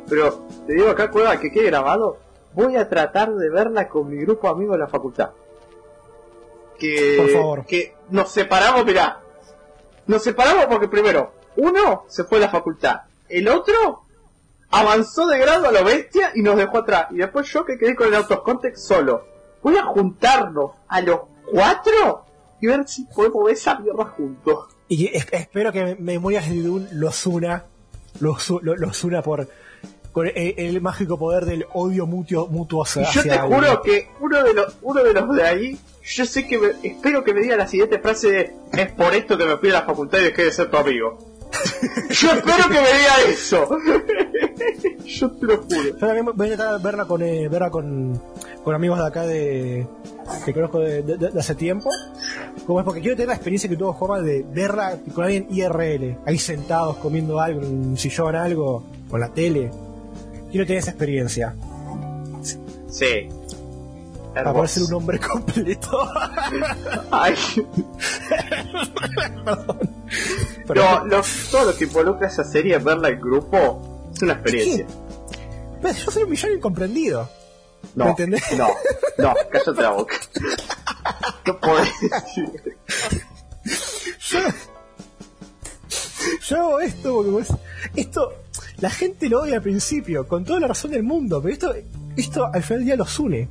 [0.07, 2.19] pero te digo acá, Cueva, que quede grabado,
[2.53, 5.31] voy a tratar de verla con mi grupo de amigos de la facultad.
[6.79, 7.65] Que, Por favor.
[7.65, 9.19] que nos separamos, mirá,
[10.07, 14.02] nos separamos porque primero, uno se fue a la facultad, el otro
[14.73, 17.95] avanzó de grado a lo bestia y nos dejó atrás, y después yo que quedé
[17.95, 19.25] con el autocontext solo.
[19.61, 22.25] Voy a juntarnos a los cuatro
[22.59, 24.67] y ver si podemos ver esa mierda juntos.
[24.87, 27.65] Y es- espero que Memorias de Dune los una,
[28.19, 29.47] los, los una por
[30.11, 34.43] con el, el mágico poder del odio mutuo, mutuo hacia yo te juro que uno
[34.43, 37.55] de los uno de los de ahí, yo sé que me- espero que me diga
[37.57, 40.43] la siguiente frase de es por esto que me fui a la facultad y dejé
[40.43, 41.17] de ser tu amigo.
[42.11, 43.67] yo espero que me diga eso.
[45.05, 45.83] yo te lo juro.
[45.83, 48.21] Yo también voy a intentar verla con, eh, verla con,
[48.63, 49.87] con amigos de acá de
[50.45, 51.89] que conozco de, de- de hace tiempo.
[52.65, 56.17] Como es porque quiero tener la experiencia que tuvo Juanma de verla con alguien IRL,
[56.25, 59.69] ahí sentados comiendo algo, en un sillón, algo, con la tele.
[60.51, 61.55] Quiero tener esa experiencia.
[62.87, 63.27] Sí.
[64.33, 65.89] Para poder ser un hombre completo.
[67.11, 67.35] Ay,
[70.67, 71.21] Pero no, lo-
[71.51, 74.85] todo lo que involucra esa serie, verla en grupo, es una experiencia.
[76.05, 77.29] Yo soy un millón incomprendido.
[77.95, 78.43] No, ¿Me entendés?
[78.57, 78.69] no,
[79.17, 80.15] no, cállate la boca.
[81.43, 82.77] ¿Qué podés decir?
[84.19, 84.39] Yo,
[86.47, 87.47] yo hago esto porque pues,
[87.95, 88.33] esto
[88.77, 91.73] la gente lo odia al principio, con toda la razón del mundo, pero esto,
[92.15, 93.49] esto al final del día los une.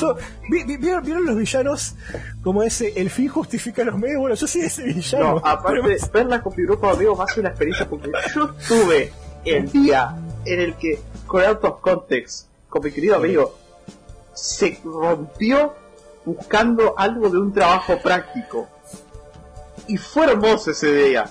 [0.00, 0.16] Yo-
[0.50, 1.94] vi- vi- ¿vieron, vieron los villanos
[2.42, 4.18] como ese el fin justifica los medios?
[4.20, 5.34] Bueno, yo soy ese villano.
[5.34, 8.10] No, aparte, Pero- verla con mi grupo de amigos va a ser una experiencia porque
[8.34, 9.12] yo estuve
[9.46, 13.54] el día en el que, con of Context, con mi querido amigo,
[14.34, 15.74] se rompió
[16.24, 18.66] buscando algo de un trabajo práctico.
[19.86, 21.30] Y fue hermoso ese día.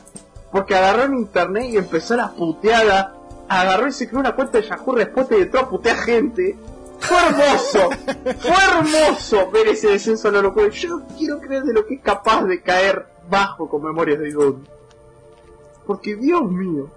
[0.51, 3.13] Porque agarró en internet y empezó la puteada.
[3.49, 6.55] Agarró y se creó una cuenta de Yahoo Respuesta y entró a putear gente.
[6.99, 7.89] Fue hermoso,
[8.39, 10.69] fue hermoso ver ese descenso a la locura.
[10.69, 14.31] Yo no quiero creer de lo que es capaz de caer bajo con memorias de
[14.31, 14.63] Dune.
[15.85, 16.89] Porque Dios mío,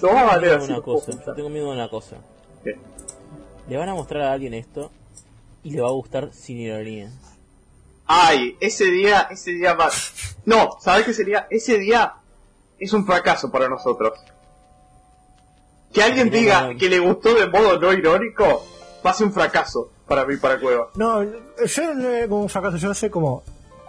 [0.00, 0.66] lo va a valer Tengo así.
[0.72, 2.16] una lo puedo cosa, yo tengo miedo de una cosa.
[2.64, 2.76] ¿Qué?
[3.68, 4.90] Le van a mostrar a alguien esto
[5.62, 7.10] y le va a gustar sin ironía.
[8.06, 9.90] Ay, ese día, ese día va.
[10.44, 11.46] No, ¿sabes qué sería?
[11.50, 12.14] Ese día
[12.78, 14.12] es un fracaso para nosotros.
[15.92, 18.64] Que alguien diga no- que le gustó de modo no irónico,
[19.04, 20.90] va a ser un fracaso para mí, para Cueva.
[20.94, 23.42] No, yo no lo veo como un fracaso, yo lo sé como.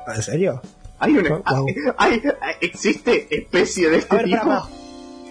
[0.08, 0.62] ¿En serio?
[1.00, 1.68] Hay una, Wow.
[1.98, 4.38] hay, hay- existe especie de este ver, tipo.
[4.46, 4.64] para,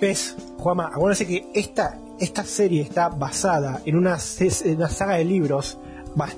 [0.00, 4.18] Pez, Juanma, acuérdense que esta, esta serie está basada en una,
[4.64, 5.78] en una saga de libros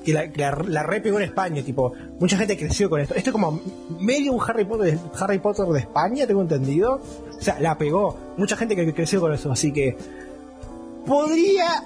[0.05, 3.14] que la, la, la repegó en España, tipo, mucha gente creció con esto.
[3.14, 3.60] Esto es como
[4.01, 6.94] medio un Harry Potter, de- Harry Potter de España, tengo entendido.
[7.39, 8.16] O sea, la pegó.
[8.36, 9.97] Mucha gente que creció con eso, así que
[11.06, 11.85] podría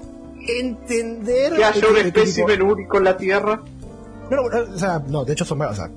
[0.59, 3.61] entender Que haya un espécimen único en la Tierra.
[4.31, 5.91] no, no, o sea, no, de hecho son o sea,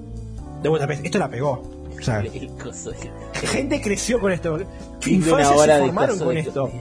[0.62, 1.62] de vuelta, esto la pegó.
[2.00, 4.58] O sea, El coso, el gente creció con esto.
[5.00, 6.72] clip de una Infancias hora se del formaron con de- esto.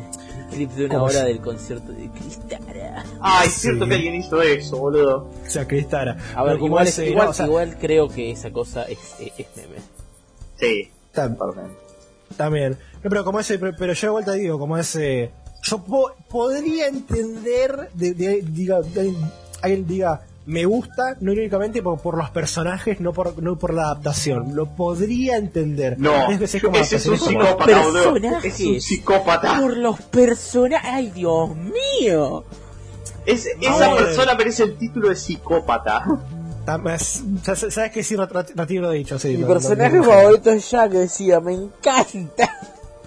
[0.50, 1.24] clip de una ¿Cómo hora es?
[1.26, 3.04] del concierto de Cristara.
[3.20, 3.60] Ay, Sí.
[3.60, 5.30] cierto que alguien hizo eso, boludo.
[5.46, 6.16] O sea, Cristara.
[6.34, 9.46] A ver, igual, igual, no, o sea, igual creo que esa cosa es, es, es
[9.56, 9.76] meme.
[10.60, 11.36] Sí, tam-
[12.36, 12.72] también.
[13.02, 15.30] No, pero como ese, pero, pero yo de vuelta digo, como ese.
[15.62, 19.14] Yo po- podría entender de, de- diga, de-
[19.62, 23.84] alguien diga me gusta, no irónicamente por, por los personajes, no por, no por la
[23.84, 24.54] adaptación.
[24.54, 25.96] Lo podría entender.
[25.98, 27.80] No, Es que es yo- como ese es un psicópata.
[28.42, 29.60] Es un psicópata.
[29.60, 30.90] Por los personajes.
[30.92, 32.44] ¡Ay, Dios mío!
[33.26, 36.04] Es- esa No, persona merece el título de psicópata.
[36.66, 38.02] ¿Sabes qué?
[38.02, 39.28] Sí, ret- ret- retiro lo dicho, sí.
[39.28, 42.50] Mi lo- personaje lo- favorito es Jack, decía, me encanta.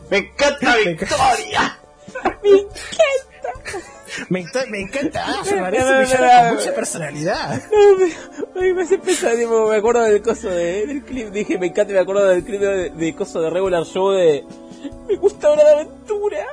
[0.09, 1.15] ¡Me encanta Me encanta.
[1.35, 1.77] Victoria!
[2.43, 3.88] Me, encanta-
[4.30, 4.39] me
[4.81, 7.61] encanta, ah, se No, parece no, villano con mucha personalidad.
[7.72, 11.68] No, me, me hace pensar, tipo, me acuerdo del coso de, del clip, dije, me
[11.68, 14.45] encanta, me acuerdo del clip de, de coso de Regular Show de,
[15.07, 16.45] me gusta de Aventura.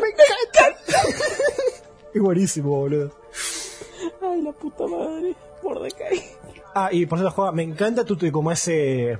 [0.00, 1.08] Me encanta.
[2.14, 3.12] Es buenísimo, boludo.
[4.22, 6.24] Ay, la puta madre, Mordecai.
[6.74, 9.18] Ah, y por cierto, Juan, me encanta tu- como ese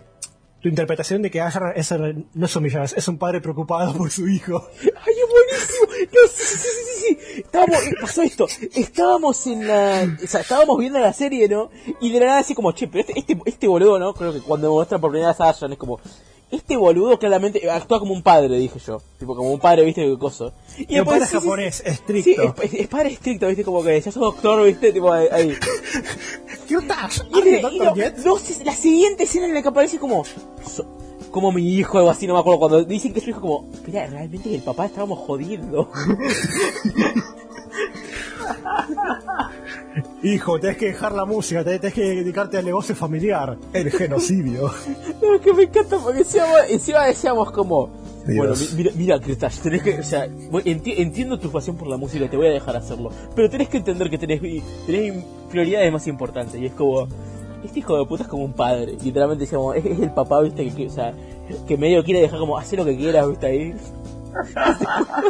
[0.66, 1.92] tu interpretación de que Asher es,
[2.34, 4.66] no es un villano, es un padre preocupado por su hijo.
[4.82, 6.10] Ay, es buenísimo.
[6.12, 7.40] No, sí, sí, sí, sí, sí.
[7.40, 8.46] Estábamos, eh, pasó esto.
[8.74, 11.70] Estábamos en la, o sea, estábamos viendo la serie, ¿no?
[12.00, 14.12] Y de la nada así como, che, pero este, este, este boludo, ¿no?
[14.12, 16.00] Creo que cuando muestran por primera vez a Ashen es como,
[16.50, 19.00] este boludo claramente actúa como un padre, dije yo.
[19.18, 20.52] Tipo, como un padre, viste, qué cosa.
[20.78, 22.54] Y Y el padre sí, sí, japonés, Sí, estricto.
[22.62, 25.54] es, es- es padre estricto, viste, como que ya sos doctor, viste, tipo ahí.
[26.68, 27.24] ¿Qué estás?
[27.30, 30.86] Y, ¿Alguien y Doctor no, no la siguiente escena en la que aparece como, so-
[31.30, 33.68] como mi hijo, algo así, no me acuerdo, cuando dicen que es su hijo, como,
[33.86, 35.90] mira, realmente el papá estábamos jodiendo.
[40.22, 43.56] Hijo, tenés que dejar la música, tenés que dedicarte al negocio familiar.
[43.72, 44.70] El genocidio.
[45.22, 47.88] No, es que me encanta porque encima, encima decíamos como,
[48.26, 48.36] Dios.
[48.38, 51.96] bueno, mi- mira, mira, Cretash, tenés que, o sea, enti- entiendo tu pasión por la
[51.96, 54.40] música, te voy a dejar hacerlo, pero tenés que entender que tenés,
[54.86, 57.06] tenés prioridades más importantes, y es como,
[57.64, 60.64] este hijo de puta es como un padre, literalmente decíamos, es, es el papá, viste,
[60.68, 61.14] que, que, o sea,
[61.68, 63.74] que medio quiere dejar como, hacer lo que quieras, viste, ahí,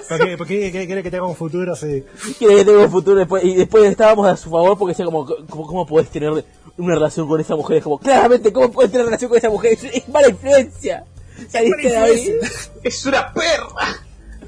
[0.09, 2.05] ¿Por qué, por qué quiere, quiere que tenga un futuro así?
[2.39, 5.27] quiere que tenga un futuro después, y después estábamos a su favor porque decía como,
[5.49, 6.45] ¿cómo, cómo podés tener
[6.77, 7.78] una relación con esa mujer?
[7.78, 9.73] Es como, claramente, ¿cómo puedes tener relación con esa mujer?
[9.74, 11.05] Es, es mala influencia.
[11.49, 12.35] Saliste de ahí.
[12.83, 13.97] ¡Es una perra!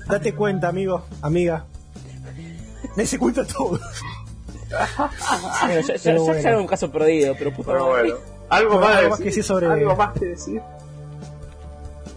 [0.08, 1.64] Date cuenta, amigo, amiga.
[2.96, 3.78] Me se cuenta todo.
[4.68, 6.40] Bueno, ya, ya, bueno.
[6.40, 8.02] ya era un caso perdido, pero puta Pero madre.
[8.10, 8.16] bueno.
[8.50, 9.44] ¿Algo, Bueno, más, algo más que decir?
[9.44, 10.62] sobre- ¿Algo más que decir?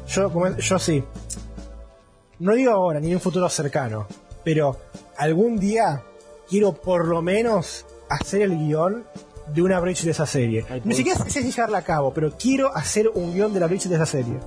[0.08, 1.04] Yo, como- yo sí.
[2.42, 4.08] No digo ahora, ni en un futuro cercano,
[4.44, 4.76] pero
[5.18, 6.02] algún día
[6.50, 9.06] quiero por lo menos hacer el guion
[9.54, 10.66] de una Breach de esa serie.
[10.70, 13.60] Ay, Ni por siquiera sé si llevarla a cabo, pero quiero hacer un guion de
[13.60, 14.40] la Breach de esa serie.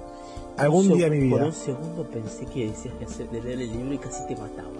[0.56, 1.46] Algún Yo día de mi Por vida.
[1.48, 4.70] un segundo pensé que decías que hacer, de leer el libro y casi te mataba.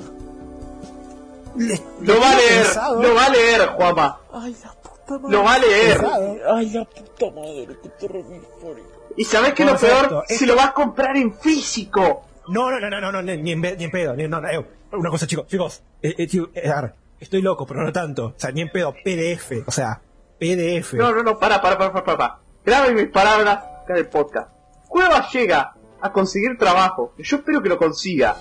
[1.56, 4.20] Le- Lo le va a leer, pensado, lo va a leer, Juanma.
[4.32, 5.36] Ay, la puta madre.
[5.36, 5.98] Lo va a leer.
[5.98, 6.36] pensado.
[6.56, 7.68] Ay, la puta madre,
[8.00, 8.84] terrible historia.
[9.16, 12.24] Y sabés que lo peor, Es- si lo vas a comprar en físico.
[12.48, 14.14] No, no, no, no, no, no, ni en, ni en pedo.
[14.14, 15.82] Ni, no, no, eh, una cosa, chicos, chicos.
[16.02, 18.26] eh, eh, eh, a ver, estoy loco, pero no tanto.
[18.26, 19.66] O sea, ni en pedo, PDF.
[19.66, 20.00] O sea,
[20.38, 20.94] PDF.
[20.94, 22.38] No, no, no, para, para, para, para, para.
[22.64, 24.48] Graben mis palabras acá en el podcast.
[24.88, 27.14] Cueva llega a conseguir trabajo.
[27.18, 28.36] Yo espero que lo consiga.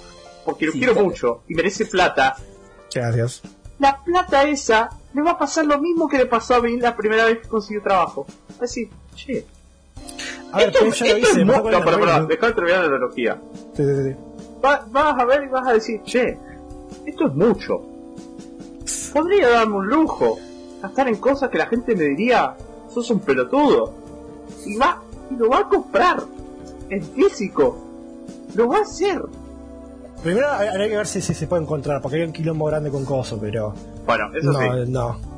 [0.46, 1.08] Porque lo Sí, quiero claro.
[1.08, 2.36] mucho y merece plata.
[2.94, 3.42] Gracias.
[3.80, 6.96] La plata esa le va a pasar lo mismo que le pasó a mí la
[6.96, 8.26] primera vez que consiguió trabajo.
[8.52, 9.46] Va a decir, che,
[10.52, 11.46] A ver, esto, pero yo lo hice.
[11.46, 11.80] No, pero,
[12.28, 13.42] dejá de terminar la analogía.
[13.76, 14.16] Sí, sí, sí.
[14.64, 16.38] Va- vas a ver y vas a decir, che,
[17.06, 17.82] esto es mucho.
[19.14, 20.38] Podría darme un lujo.
[20.82, 22.56] Gastar en cosas que la gente me diría,
[22.94, 23.94] sos un pelotudo.
[24.66, 25.02] Y va,
[25.32, 26.24] y lo va a comprar.
[26.90, 27.78] En físico.
[28.56, 29.22] Lo va a hacer.
[30.22, 33.04] Primero habría que ver si, si se puede encontrar, porque hay un quilombo grande con
[33.06, 33.74] coso, pero.
[34.06, 34.92] Bueno, eso No, sí.
[34.92, 35.33] no.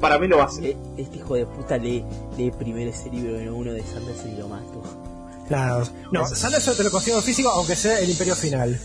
[0.00, 0.64] Para mí lo va a hacer.
[0.66, 2.04] Eh, Este hijo de puta lee,
[2.36, 4.82] lee primero ese libro en uno de Sanders y lo mato.
[5.48, 5.84] Nada.
[6.10, 8.78] No, Sanders te lo consigo físico, aunque sea el Imperio Final.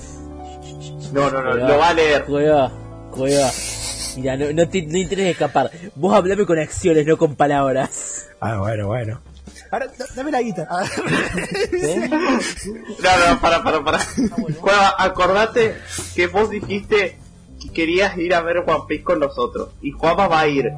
[1.13, 2.25] No, no, no, Cueva, lo va a leer.
[2.25, 2.71] Cueva,
[3.11, 3.49] cueva.
[4.17, 5.71] Mira, no, no te no intentes escapar.
[5.95, 8.27] Vos hablame con acciones, no con palabras.
[8.41, 9.21] Ah, bueno, bueno.
[9.71, 10.67] Ahora, da- dame la guita.
[10.69, 10.83] Ah,
[11.71, 12.09] ¿Eh?
[12.09, 13.99] No, no, para, para, para.
[14.61, 15.75] Cueva, acordate
[16.15, 17.17] que vos dijiste
[17.61, 19.69] que querías ir a ver One Piece con nosotros.
[19.81, 20.71] Y Juanma va a ir.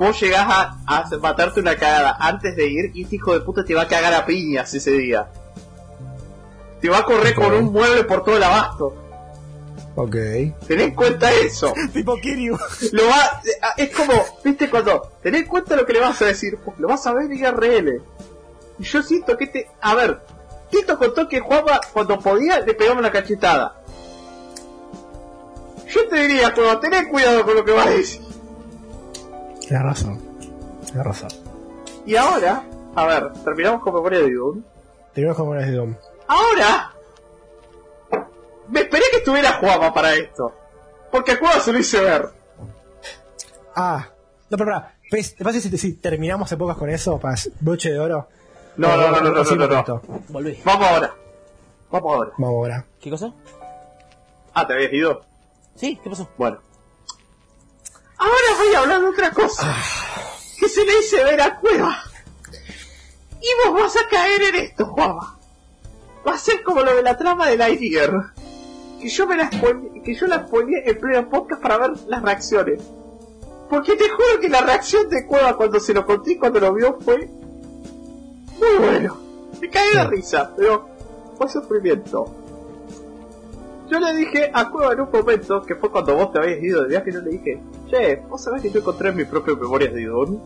[0.00, 3.66] Vos llegás a, a matarte una cagada antes de ir y este hijo de puta
[3.66, 5.28] te va a cagar a piñas ese día.
[6.80, 8.94] Te va a correr con un mueble por todo el abasto.
[9.96, 10.16] ok.
[10.66, 11.74] Ten en cuenta eso.
[11.92, 12.56] tipo Kiryu.
[12.92, 13.42] Lo va,
[13.76, 16.88] es como, viste, cuando tenés en cuenta lo que le vas a decir, porque lo
[16.88, 18.02] vas a ver en IRL.
[18.78, 20.22] Y yo siento que te, a ver,
[20.70, 23.82] Tito contó que Juanma cuando podía le pegaba una cachetada.
[25.88, 28.29] Yo te diría, Juanma, tenés cuidado con lo que vas a decir.
[29.70, 30.18] Tienes razón.
[30.84, 31.28] Tienes razón.
[32.04, 32.64] Y ahora,
[32.96, 34.62] a ver, terminamos con memoria de Doom.
[35.14, 35.94] Tenemos como una de Doom.
[36.26, 36.90] Ahora,
[38.68, 40.52] me esperé que estuviera Juanma para esto.
[41.12, 42.30] Porque a Juanma se lo hice ver.
[43.76, 44.08] Ah,
[44.50, 44.94] no, pero pará.
[45.12, 47.18] ¿Ves- ¿Te parece si, si terminamos épocas con eso?
[47.18, 48.26] Para broche de oro.
[48.76, 49.78] No, no, no, no, no, no, no, no.
[49.78, 50.02] esto.
[50.30, 50.60] Volvé.
[50.64, 51.14] Vamos ahora.
[51.92, 52.30] Vamos ahora.
[52.38, 52.84] Vamos ahora.
[53.00, 53.32] ¿Qué cosa?
[54.52, 55.20] Ah, ¿te habías ido?
[55.76, 55.98] ¿Sí?
[56.02, 56.28] ¿Qué pasó?
[56.36, 56.58] Bueno.
[58.20, 59.74] Ahora voy a hablar de otra cosa.
[60.58, 61.96] Que se le hice ver a Cueva.
[63.40, 65.38] Y vos vas a caer en esto, Juama.
[66.26, 68.34] Va a ser como lo de la trama de Lightyear.
[69.00, 72.20] Que yo me la spoile- que yo la spoileé en pleno podcast para ver las
[72.22, 72.82] reacciones.
[73.70, 76.74] Porque te juro que la reacción de Cueva cuando se lo conté y cuando lo
[76.74, 77.26] vio fue
[78.58, 79.16] muy bueno.
[79.60, 80.90] Me caí de risa, pero
[81.38, 82.34] fue sufrimiento.
[83.90, 86.82] Yo le dije a Cueva en un momento, que fue cuando vos te habías ido
[86.82, 87.60] de viaje, yo le dije,
[87.90, 90.40] che, vos sabés que yo encontré mis propias memorias de Idon.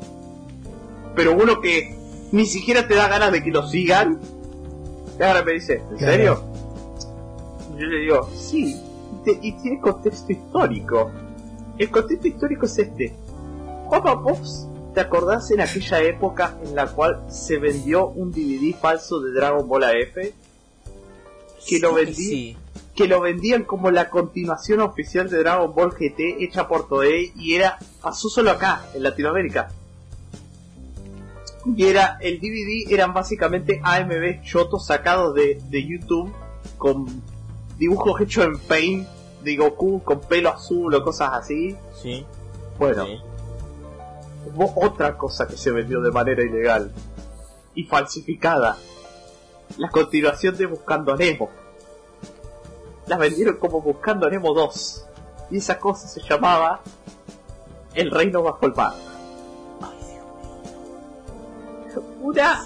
[1.14, 1.94] Pero uno que
[2.32, 4.18] ni siquiera te da ganas de que lo sigan.
[5.18, 6.12] Y ahora me dice, ¿en Claro.
[6.12, 6.44] serio?
[7.76, 8.80] Y yo le digo, sí,
[9.12, 11.10] y, te- y tiene contexto histórico.
[11.78, 13.14] El contexto histórico es este.
[13.86, 19.20] Juanma, vos te acordás en aquella época en la cual se vendió un DVD falso
[19.20, 20.14] de Dragon Ball AF?
[21.66, 22.56] Que lo vendí Sí.
[22.94, 27.54] Que lo vendían como la continuación oficial de Dragon Ball GT hecha por Toei y
[27.54, 29.70] era pasó solo acá en Latinoamérica
[31.66, 36.32] y era el DVD eran básicamente AMV chotos sacados de, de YouTube
[36.78, 37.06] con
[37.78, 39.08] dibujos hechos en Paint
[39.42, 42.24] de Goku con pelo azul o cosas así Sí.
[42.78, 43.18] bueno sí.
[44.54, 46.92] hubo otra cosa que se vendió de manera ilegal
[47.74, 48.76] y falsificada.
[49.78, 51.50] La continuación de Buscando a Nemo.
[53.06, 55.06] La vendieron como Buscando a Nemo 2.
[55.50, 56.80] Y esa cosa se llamaba
[57.94, 58.94] El Reino Bajo el Mar.
[59.82, 59.98] Ay,
[61.92, 62.64] Dios Una,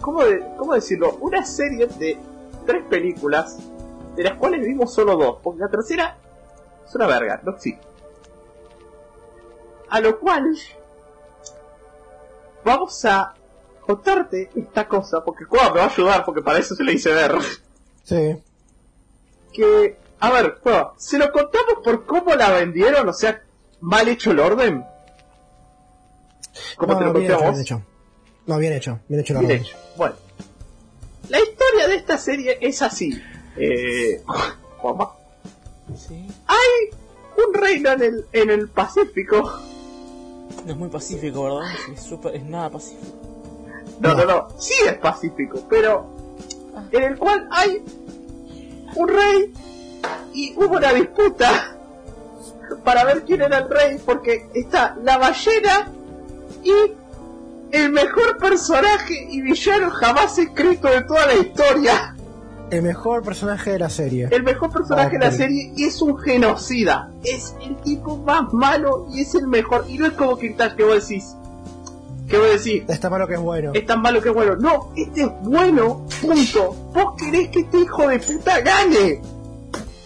[0.00, 1.16] ¿cómo, de- ¿cómo decirlo?
[1.20, 2.18] Una serie de
[2.66, 3.58] tres películas,
[4.14, 6.16] de las cuales vimos solo dos, porque la tercera
[6.86, 7.82] es una verga, no existe.
[9.88, 10.54] A lo cual
[12.64, 13.34] vamos a
[13.86, 17.12] contarte esta cosa, porque Cueva me va a ayudar, porque para eso se le hice
[17.12, 17.34] ver.
[18.02, 18.42] Sí.
[19.54, 23.08] Que, a ver, Cueva, ¿se lo contamos por cómo la vendieron?
[23.08, 23.40] O sea,
[23.80, 24.84] mal hecho el orden.
[26.76, 27.82] ¿Cómo no, te lo bien hecho, bien hecho.
[28.46, 29.00] No, bien hecho.
[29.08, 29.62] Bien hecho la Bien orden.
[29.66, 29.76] hecho.
[29.96, 30.14] Bueno,
[31.28, 33.18] la historia de esta serie es así.
[33.56, 34.22] Eh,
[34.78, 35.12] Juanma,
[35.96, 36.26] Sí.
[36.46, 36.98] hay
[37.46, 39.40] un reino en el, en el Pacífico.
[40.66, 41.70] No es muy pacífico, ¿verdad?
[41.92, 43.16] Es, súper- es nada pacífico.
[44.00, 44.48] No, no, No.
[44.48, 46.06] no, sí es pacífico, pero
[46.90, 47.82] en el cual hay
[48.96, 49.52] un rey
[50.32, 51.76] y hubo una disputa
[52.84, 55.90] para ver quién era el rey porque está la ballena
[56.62, 56.72] y
[57.72, 62.14] el mejor personaje y villano jamás escrito de toda la historia.
[62.70, 64.28] El mejor personaje de la serie.
[64.30, 67.10] El mejor personaje de la serie es un genocida.
[67.22, 69.84] Es el tipo más malo y es el mejor.
[69.88, 71.36] Y no es como Kirtash que vos decís.
[72.28, 73.72] Que vos decís, Está malo que es bueno.
[73.74, 74.56] es tan malo que es bueno.
[74.56, 76.72] No, este es bueno, punto.
[76.94, 79.20] Vos querés que este hijo de puta gane.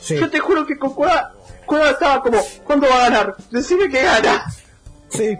[0.01, 0.16] Sí.
[0.16, 1.32] Yo te juro que con Cueva,
[1.66, 3.36] Cueva estaba como, ¿cuándo va a ganar?
[3.51, 4.45] Decime que gana.
[5.11, 5.36] Sí.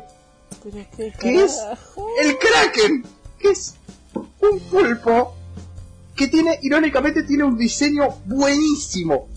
[0.63, 1.59] Pero qué ¿Qué es?
[2.23, 3.05] El Kraken,
[3.39, 3.75] que es
[4.41, 5.35] un pulpo
[6.15, 9.29] que tiene, irónicamente, tiene un diseño buenísimo.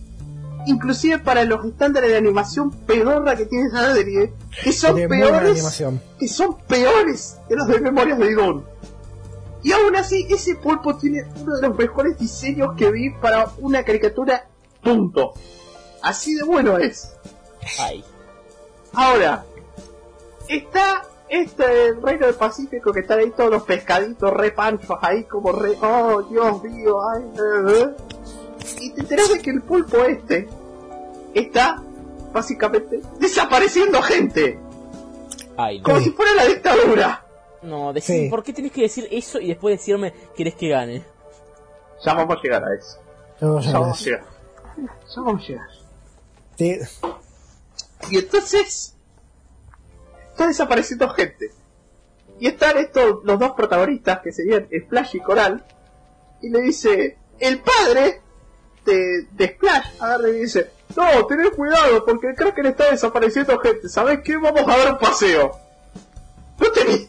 [0.68, 4.34] Inclusive para los estándares de animación pedorra que tiene esa serie,
[4.64, 5.84] que son peores,
[6.20, 8.66] que son peores que los de Memorias de Idon.
[9.64, 13.84] Y aún así, ese pulpo tiene uno de los mejores diseños que vi para una
[13.84, 14.48] caricatura,
[14.84, 15.34] punto.
[16.02, 17.14] Así de bueno es.
[17.80, 18.04] Ay.
[18.94, 19.46] Ahora,
[20.48, 25.54] está este reino del Pacífico que están ahí todos los pescaditos re panchos ahí como
[25.54, 25.78] re...
[25.82, 27.88] Oh, Dios mío, ay, eh, eh.
[28.80, 30.48] Y te enteras de que el pulpo este
[31.34, 31.82] está
[32.34, 34.60] básicamente desapareciendo gente,
[35.58, 35.84] Ay, no.
[35.84, 37.26] como si fuera la dictadura.
[37.62, 38.30] No, decí- Sí.
[38.30, 41.04] ¿por qué tenés que decir eso y después decirme querés que gane?
[42.04, 42.98] Ya vamos a llegar a eso.
[43.40, 44.24] Ya ya vamos a llegar.
[44.78, 45.68] Ya vamos a llegar.
[46.58, 46.80] Sí.
[48.10, 48.96] Y entonces
[50.32, 51.52] está desapareciendo gente.
[52.40, 55.64] Y están estos los dos protagonistas que serían Splash y Coral.
[56.42, 58.22] Y le dice, el padre
[58.86, 63.90] de, de Splash agarra y dice, no, tened cuidado porque el Kraken está desapareciendo gente.
[63.90, 64.38] ¿Sabes qué?
[64.38, 65.58] Vamos a dar un paseo.
[66.60, 67.08] No tenés.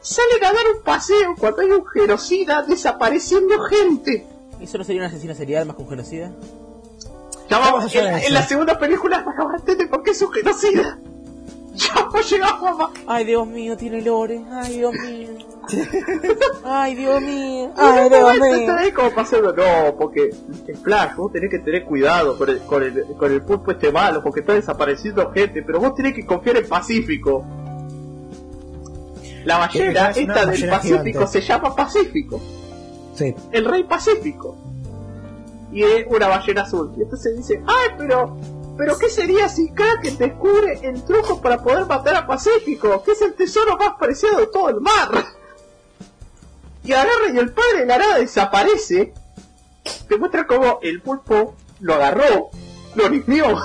[0.00, 4.26] Salen a dar un paseo cuando hay un genocida desapareciendo gente.
[4.60, 6.32] ¿Eso no sería una asesina serial más que un genocida?
[7.50, 10.32] Ya Vamos a en, en la segunda película van a entender por qué es un
[10.32, 10.98] genocida.
[11.76, 12.90] Ya a llegar, mamá.
[13.06, 14.42] Ay, Dios mío, tiene lore.
[14.50, 15.28] Ay, Dios mío.
[16.64, 17.72] Ay, Dios mío.
[17.76, 18.54] Ay, Dios mío.
[18.60, 20.30] Está ahí como pasando, no, porque
[20.74, 24.22] Splash, vos tenés que tener cuidado con el, con el, con el pulpo este malo,
[24.22, 27.44] porque está desapareciendo gente, pero vos tenés que confiar en Pacífico.
[29.44, 31.26] La ballena es esta del Pacífico gigante.
[31.28, 32.40] se llama Pacífico,
[33.14, 33.34] Sí.
[33.52, 34.56] el rey Pacífico.
[35.72, 36.92] Y es una ballena azul.
[36.96, 38.36] Y entonces dice, ay, pero
[38.76, 43.22] pero ¿qué sería si Kraken descubre el truco para poder matar a Pacífico, que es
[43.22, 45.08] el tesoro más preciado de todo el mar?
[46.84, 49.12] Y agarra y el padre de la nada desaparece.
[50.08, 52.50] Te muestra cómo el pulpo lo agarró,
[52.94, 53.56] lo limpió.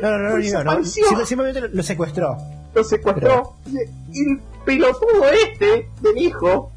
[0.00, 0.84] No, no, no, no, no,
[1.26, 2.36] Simplemente lo- lo secuestró.
[2.74, 3.76] lo secuestró y,
[4.18, 6.72] y el pelotudo este del hijo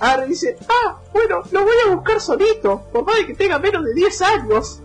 [0.00, 3.84] ahora dice, ah, bueno, lo voy a buscar solito, por más de que tenga menos
[3.84, 4.80] de 10 años.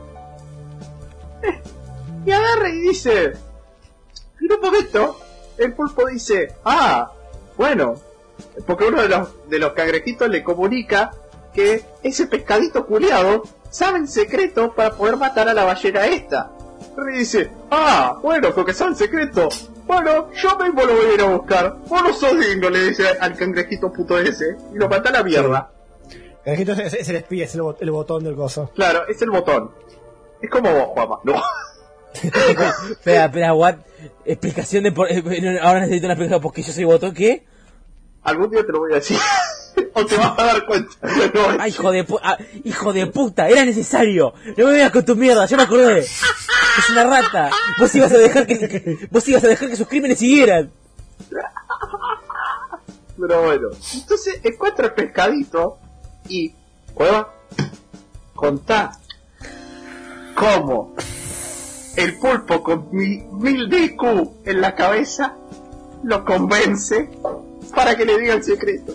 [2.26, 3.24] Y agarra y dice,
[4.42, 5.20] en un momento,
[5.58, 7.12] el pulpo dice, ah,
[7.58, 7.96] bueno,
[8.66, 11.12] porque uno de los, de los cangrejitos le comunica
[11.54, 16.52] que ese pescadito culeado sabe el secreto para poder matar a la ballena esta.
[17.14, 19.50] Y dice, ah, bueno, porque sabe el secreto.
[19.86, 21.76] Bueno, yo mismo lo voy a ir a buscar.
[21.88, 24.56] Vos no sos digno, le dice al cangrejito puto ese.
[24.74, 25.72] Y lo mata a la mierda.
[26.46, 28.72] El ejito es, es el espía, es el, bot- el botón del coso.
[28.76, 29.72] Claro, es el botón.
[30.44, 31.20] Es como vos, Juanma.
[31.24, 31.42] No.
[32.92, 33.76] Espera, espera, what?
[34.26, 35.12] Explicación de por...
[35.12, 37.44] eh, eh, Ahora necesito una explicación porque yo soy botón, ¿qué?
[38.24, 39.18] Algún día te lo voy a decir.
[39.94, 40.92] o te vas a dar cuenta.
[41.34, 43.50] No, ¡Ay, hijo de pu- ah, hijo de puta!
[43.50, 44.34] ¡Era necesario!
[44.58, 45.46] ¡No me veas con tu mierda!
[45.48, 46.00] ¡Ya me acordé!
[46.02, 47.50] ¡Es una rata!
[47.80, 49.08] Vos ibas a dejar que...
[49.10, 50.72] Vos ibas a dejar que sus crímenes siguieran.
[53.20, 53.70] Pero bueno.
[53.94, 55.78] Entonces encuentra el pescadito
[56.28, 56.54] y...
[56.94, 57.34] Cueva,
[58.36, 58.92] contá
[60.36, 60.94] cómo
[61.96, 64.04] el pulpo con mil, mil de IQ
[64.46, 65.36] en la cabeza
[66.04, 67.10] lo convence
[67.76, 68.94] para que le diga el secreto.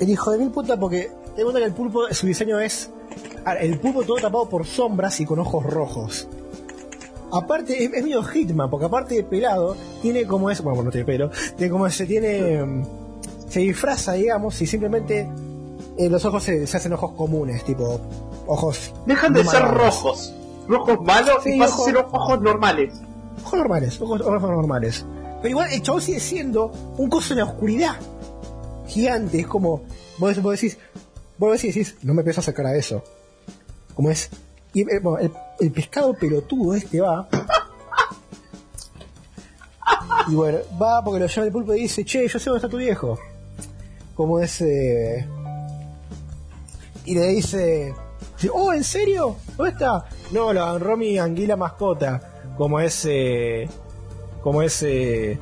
[0.00, 2.90] El hijo de mil puta porque te cuenta que el pulpo, su diseño es
[3.60, 6.28] el pulpo todo tapado por sombras y con ojos rojos.
[7.32, 11.06] Aparte, es, es medio Hitman, porque aparte de pelado, tiene como es, bueno, no tiene
[11.06, 12.84] pelo, tiene como se tiene, mm,
[13.48, 15.30] se disfraza, digamos, y simplemente
[15.96, 18.00] eh, los ojos se, se hacen ojos comunes, tipo
[18.50, 20.34] ojos Dejan de ser rojos.
[20.68, 22.94] Rojos malos Sí, y pasan a ser ojos normales.
[23.44, 25.06] Ojos normales, ojos, ojos normales.
[25.42, 27.96] Pero igual el chabón sigue siendo un coso en la oscuridad.
[28.86, 29.82] Gigante, es como.
[30.18, 30.78] Vos, vos decís.
[31.38, 33.02] Vos decís, decís, no me empiezas a sacar a eso.
[33.94, 34.28] Como es.
[34.74, 37.26] Y eh, bueno, el, el pescado pelotudo este va.
[40.28, 42.68] Y bueno, va porque lo llama el pulpo y dice, che, yo sé dónde está
[42.68, 43.18] tu viejo.
[44.14, 44.60] Como es.
[44.60, 45.26] eh,
[47.06, 47.94] Y le dice.
[48.52, 49.36] Oh, ¿en serio?
[49.56, 50.06] ¿Dónde está?
[50.30, 52.20] No, lo agarró mi anguila mascota.
[52.56, 53.04] Como es.
[53.08, 53.68] eh,
[54.42, 54.82] como es.
[54.82, 55.38] eh,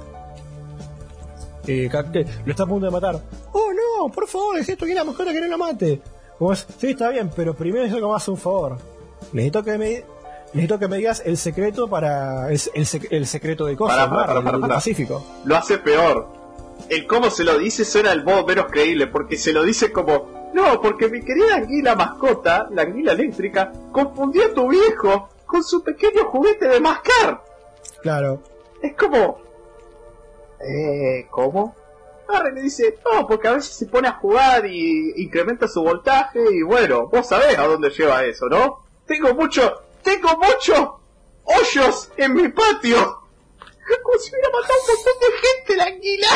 [1.66, 3.20] eh, que lo está a punto de matar.
[3.52, 6.00] Oh, no, por favor, es esto que la mascota que no la mate.
[6.38, 6.66] Como es.
[6.78, 8.78] Sí, está bien, pero primero necesito que me hagas un favor.
[9.32, 10.04] Necesito que me.
[10.54, 12.46] Necesito que me digas el secreto para.
[12.50, 14.74] El, el sec- el secreto de cosas, del- pará, del pará.
[14.76, 15.22] Pacífico.
[15.44, 16.26] Lo hace peor.
[16.88, 20.37] El cómo se lo dice suena el modo menos creíble, porque se lo dice como,
[20.52, 25.82] no, porque mi querida anguila mascota, la anguila eléctrica, confundió a tu viejo con su
[25.82, 27.42] pequeño juguete de mascar.
[28.02, 28.42] Claro.
[28.82, 29.40] Es como,
[30.60, 31.74] eh, ¿cómo?
[32.28, 36.40] Y le dice, no, porque a veces se pone a jugar y incrementa su voltaje
[36.52, 38.84] y bueno, vos sabés a dónde lleva eso, ¿no?
[39.06, 40.90] Tengo mucho, tengo muchos
[41.44, 42.98] hoyos en mi patio.
[44.02, 46.28] Como si hubiera matado un montón de gente la anguila.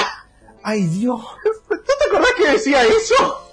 [0.63, 1.21] Ay, Dios.
[1.69, 3.52] ¿Tú te acordás que decía eso?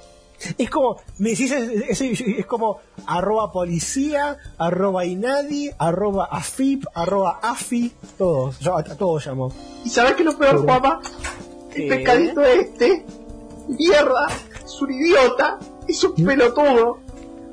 [0.58, 7.40] Es como, me decís, es, es- es como arroba policía, arroba inadi, arroba afip, arroba
[7.42, 9.52] afi, todos, yo a, a todos llamo.
[9.84, 10.64] ¿Y sabés qué es lo peor.
[10.64, 11.02] Juanma?
[11.76, 13.06] El pescadito este,
[13.68, 14.28] mierda,
[14.66, 17.00] es un idiota, es un pelotudo,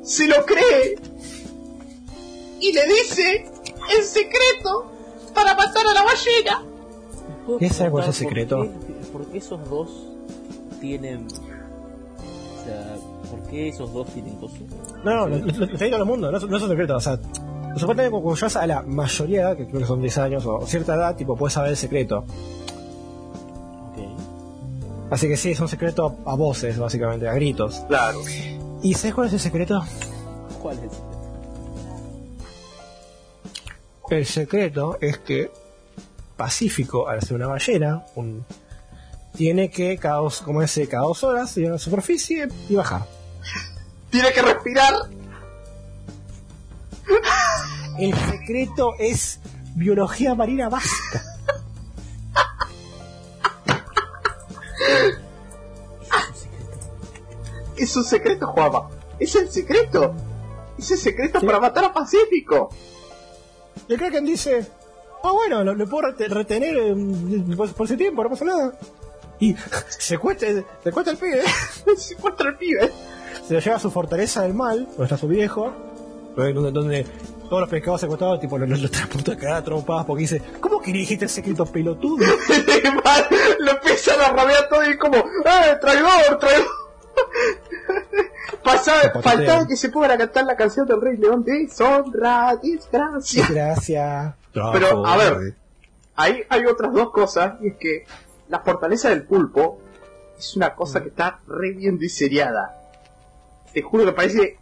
[0.03, 0.97] se lo cree
[2.61, 3.47] y le dice
[3.97, 4.93] el secreto
[5.35, 6.65] para matar a la ballena.
[7.45, 8.57] ¿Puedo ¿Qué es preguntar secreto?
[8.59, 9.91] ¿Por qué, por qué esos dos
[10.81, 11.29] tienen...
[13.47, 14.61] O sea, ¿por qué esos dos tienen cosas?
[15.05, 17.17] No, no, lo, lo, todo el mundo, no, es- no es un secreto, o sea,
[17.77, 21.17] supuestamente cuando llegas a la mayoría que creo que son 10 años o cierta edad,
[21.17, 22.19] tipo, puedes saber el secreto.
[23.91, 23.99] Ok.
[25.11, 27.81] Así que sí, es un secreto a voces, básicamente, a gritos.
[27.89, 28.21] Claro.
[28.83, 29.83] ¿Y sabes cuál es el secreto?
[30.63, 31.07] ¿Cuál es el secreto?
[34.11, 35.51] El secreto es que
[36.37, 38.45] Pacífico, al ser una ballena, un-
[39.35, 43.03] tiene que, cada dos, como ese, cada dos horas, ir a la superficie y bajar.
[44.11, 44.95] Tiene que respirar.
[47.99, 49.41] El secreto es
[49.75, 51.23] biología marina básica.
[57.77, 58.89] Es un secreto, Juanma.
[59.19, 60.15] Es el secreto.
[60.79, 62.71] Es el secreto para matar a Pacífico.
[63.89, 64.67] Y el Kraken dice,
[65.23, 68.73] ah bueno, lo, lo puedo rete- retener eh, por, por ese tiempo, no pasa nada.
[69.39, 69.55] Y
[69.89, 70.47] se cuesta,
[70.83, 71.43] se cuesta el pibe,
[71.97, 72.93] Se encuentra el pibe.
[73.47, 75.73] Se lo lleva a su fortaleza del mal, donde está su viejo,
[76.37, 77.07] donde, donde
[77.49, 80.81] todos los pescados secuestrados, tipo, los, los, transporta a cagar a trompadas porque dice, ¿cómo
[80.81, 82.25] que dijiste el secreto pelotudo?
[83.59, 86.67] lo empiezan a rabiar todo y como, ¡eh, traidor, traidor!
[88.63, 93.47] Pasaba, faltaba que se pongan a cantar la canción del Rey León de Deshonra, desgracia.
[93.49, 94.35] Gracias.
[94.53, 95.55] Pero, a ver,
[96.17, 98.07] Ahí hay otras dos cosas, y es que
[98.49, 99.79] la fortaleza del pulpo
[100.39, 102.75] es una cosa que está re bien diseñada.
[103.77, 104.57] Te juro que parece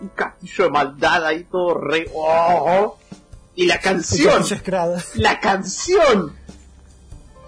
[0.00, 2.08] un castillo de maldad ahí todo re...
[2.14, 2.96] ¡Oh!
[3.56, 4.44] Y la canción,
[5.16, 6.36] la canción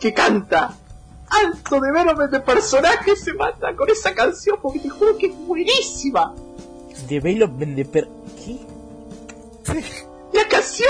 [0.01, 0.77] que canta
[1.31, 5.37] alto de veros de personaje se mata con esa canción porque te juro que es
[5.37, 6.35] buenísima.
[7.07, 8.09] Development de per...
[8.45, 8.59] ¿Qué?
[10.33, 10.89] La canción,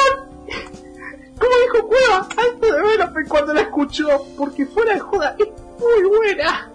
[1.39, 5.49] como dijo Cueva, alto de veros cuando la escuchó, porque fuera de joda, es
[5.79, 6.71] muy buena.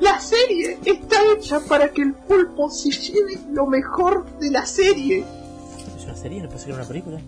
[0.00, 5.24] La serie está hecha para que el pulpo se lleve lo mejor de la serie.
[5.96, 6.42] ¿Es una serie?
[6.42, 7.18] ¿No puede ser una película?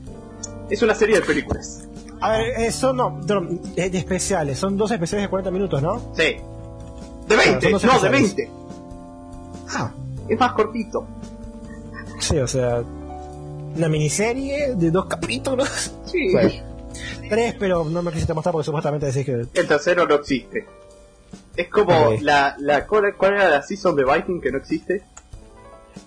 [0.70, 1.86] Es una serie de películas.
[2.20, 6.12] A ver, eh, son no, de, de- especiales, son dos especiales de 40 minutos, ¿no?
[6.15, 6.36] Sí.
[7.28, 8.36] De 20, son dos no, de episodios.
[8.36, 8.51] 20.
[9.70, 9.93] Ah,
[10.28, 11.07] Es más cortito.
[12.20, 12.82] sí, o sea,
[13.77, 15.93] una miniserie de dos capítulos.
[16.07, 16.32] Sí.
[16.32, 16.51] Bueno,
[17.28, 19.32] tres, pero no me quisiste mostrar porque supuestamente decís que.
[19.61, 20.66] El tercero no existe.
[21.59, 25.02] Es como la, la ¿cuál, cuál era la season de Viking que no existe?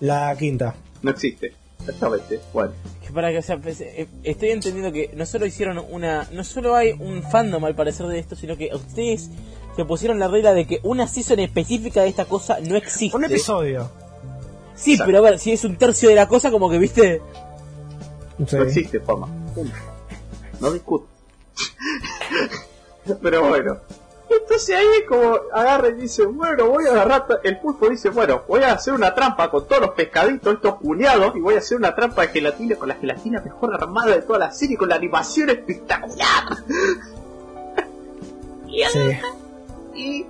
[0.00, 0.74] La quinta.
[1.02, 1.52] No existe.
[1.78, 2.40] Exactamente.
[2.54, 2.72] Bueno.
[3.04, 6.26] Que para que, o sea, pues, eh, estoy entendiendo que no solo hicieron una.
[6.32, 9.28] No solo hay un fandom al parecer de esto, sino que ustedes
[9.76, 13.14] se pusieron la regla de que una season específica de esta cosa no existe.
[13.14, 13.90] Un episodio.
[14.74, 15.06] Sí, Exacto.
[15.06, 17.20] pero a ver, si es un tercio de la cosa, como que viste.
[18.46, 18.56] Sí.
[18.56, 19.28] No existe forma.
[20.60, 21.08] No discuto.
[23.20, 23.80] Pero bueno.
[24.40, 28.62] Entonces ahí como agarra y dice, bueno, voy a agarrar, el pulpo dice, bueno, voy
[28.62, 31.94] a hacer una trampa con todos los pescaditos, estos puñados, y voy a hacer una
[31.94, 35.50] trampa de gelatina con la gelatina mejor armada de toda la serie, con la animación
[35.50, 36.44] espectacular.
[38.68, 39.18] y, Sí.
[39.94, 40.26] y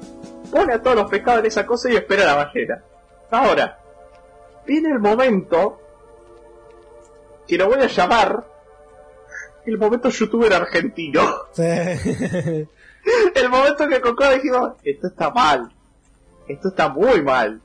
[0.51, 2.83] pone a todos los pescados en esa cosa y espera a la ballena.
[3.31, 3.79] Ahora,
[4.67, 5.79] viene el momento
[7.47, 8.45] que lo voy a llamar
[9.65, 11.23] el momento youtuber argentino.
[11.53, 11.63] Sí.
[13.35, 15.73] El momento que Coco dijimos, esto está mal,
[16.49, 17.61] esto está muy mal.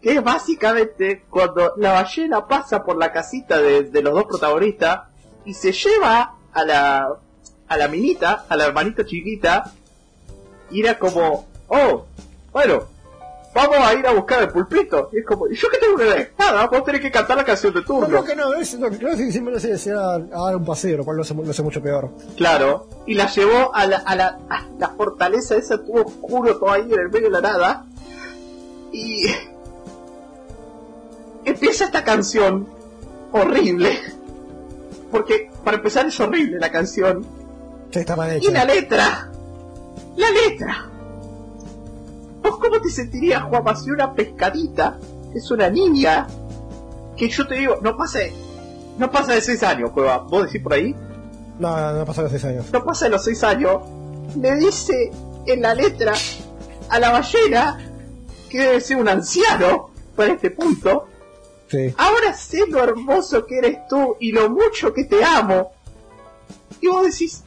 [0.00, 5.08] Que es básicamente cuando la ballena pasa por la casita de, de los dos protagonistas
[5.44, 7.08] y se lleva a la,
[7.66, 9.72] a la minita, a la hermanita chiquita,
[10.70, 12.06] y era como, oh,
[12.52, 12.84] bueno,
[13.54, 15.10] vamos a ir a buscar el pulpito.
[15.12, 16.32] Y es como, ¿y yo qué tengo que ver?
[16.38, 18.06] Nada, vos tenés que cantar la canción de No, turno.
[18.08, 20.98] creo que no, es, no, creo que siempre se decía a, a dar un paseo,
[20.98, 22.10] lo cual lo hace, lo hace mucho peor.
[22.36, 26.70] Claro, y la llevó a la, a la, a la fortaleza esa, todo oscuro, todo
[26.70, 27.84] ahí en el medio de la nada.
[28.92, 29.26] Y
[31.44, 32.68] empieza esta canción
[33.32, 33.98] horrible.
[35.10, 37.24] Porque para empezar es horrible la canción.
[37.90, 38.50] Sí, está mal Y hecho.
[38.50, 39.30] la letra.
[40.16, 40.86] La letra.
[42.48, 44.98] ¿Vos cómo te sentirías, Juanma, si una pescadita
[45.34, 46.26] es una niña
[47.16, 48.32] que yo te digo, no pasa de,
[48.96, 50.18] no pasa de 6 años, Cueva?
[50.18, 50.94] ¿Vos decís por ahí?
[51.58, 52.66] No, no, no pasaron seis años.
[52.72, 53.82] no pasa de los seis años,
[54.40, 55.10] le dice
[55.44, 56.12] en la letra
[56.88, 57.78] a la ballena,
[58.48, 61.06] que debe ser un anciano para este punto,
[61.68, 61.92] Sí.
[61.98, 65.72] ahora sé lo hermoso que eres tú y lo mucho que te amo.
[66.80, 67.42] Y vos decís,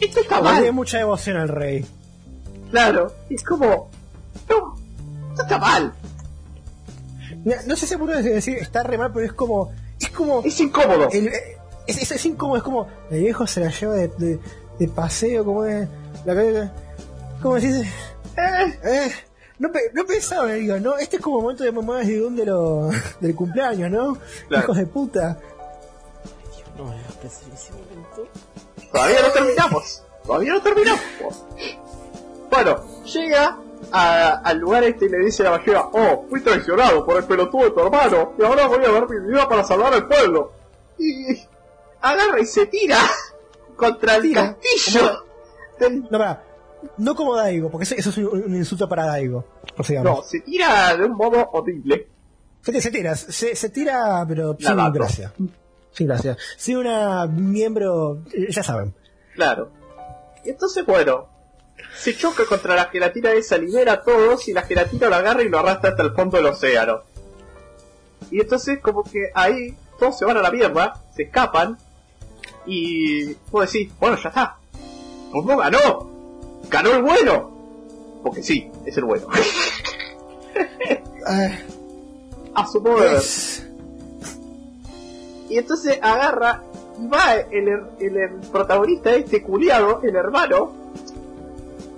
[0.00, 1.84] esto está Le mal, mucha devoción al rey.
[2.72, 3.88] Claro, es como,
[4.48, 4.74] no,
[5.30, 5.92] esto está mal,
[7.66, 9.70] No sé si puedo decir está re mal, pero es como.
[10.00, 10.42] Es como.
[10.44, 11.08] es incómodo.
[11.12, 11.28] el-
[11.86, 12.86] es, es, es incómodo, es como.
[13.10, 14.38] El viejo se la lleva de, de,
[14.78, 15.88] de paseo, como es.
[16.24, 16.72] La cabeza.
[17.40, 17.76] Como decís.
[18.36, 19.12] Eh, Eh,
[19.58, 20.96] no, pe- no pensaba, digo, ¿no?
[20.98, 24.16] Este es como el momento de mamá de un de los, del cumpleaños, ¿no?
[24.48, 24.64] Claro.
[24.64, 25.38] Hijos de puta.
[26.76, 27.02] No me en
[27.54, 28.28] ese momento.
[28.92, 30.02] Todavía no terminamos.
[30.24, 31.44] Todavía no terminamos.
[32.52, 33.58] Bueno, llega
[33.92, 37.24] a- al lugar este y le dice a la ballena, oh, fui traicionado por el
[37.24, 40.52] pelotudo de tu hermano y ahora voy a dar mi vida para salvar al pueblo.
[40.98, 41.38] Y
[42.02, 42.98] agarra y se tira
[43.76, 44.56] contra el Tira.
[44.56, 45.24] castillo.
[45.78, 46.44] del- No, para.
[46.98, 49.44] No como Daigo, porque eso, es un, un insulto para Daigo.
[50.02, 52.08] No, se tira de un modo horrible.
[52.60, 55.32] Se, se tira, se, se tira, pero sin gracia.
[55.92, 56.36] Sin gracia.
[56.58, 58.94] Sin una miembro, eh, ya saben.
[59.34, 59.70] Claro.
[60.44, 61.28] Entonces, bueno,
[61.96, 65.48] se choca contra la gelatina esa, libera a todos y la gelatina lo agarra y
[65.48, 67.02] lo arrastra hasta el fondo del océano.
[68.30, 71.76] Y entonces, como que ahí todos se van a la mierda, se escapan
[72.66, 74.56] y vos decís, bueno, ya está.
[75.30, 76.10] ¿Cómo ganó?
[76.68, 77.50] ¡Ganó el bueno!
[78.22, 79.26] Porque sí, es el bueno.
[81.28, 81.58] Eh,
[82.54, 83.16] a su modo de ver.
[83.16, 83.66] es,
[85.48, 86.62] Y entonces agarra
[87.00, 90.72] y va el, her- el, her- protagonista este culiado, el hermano,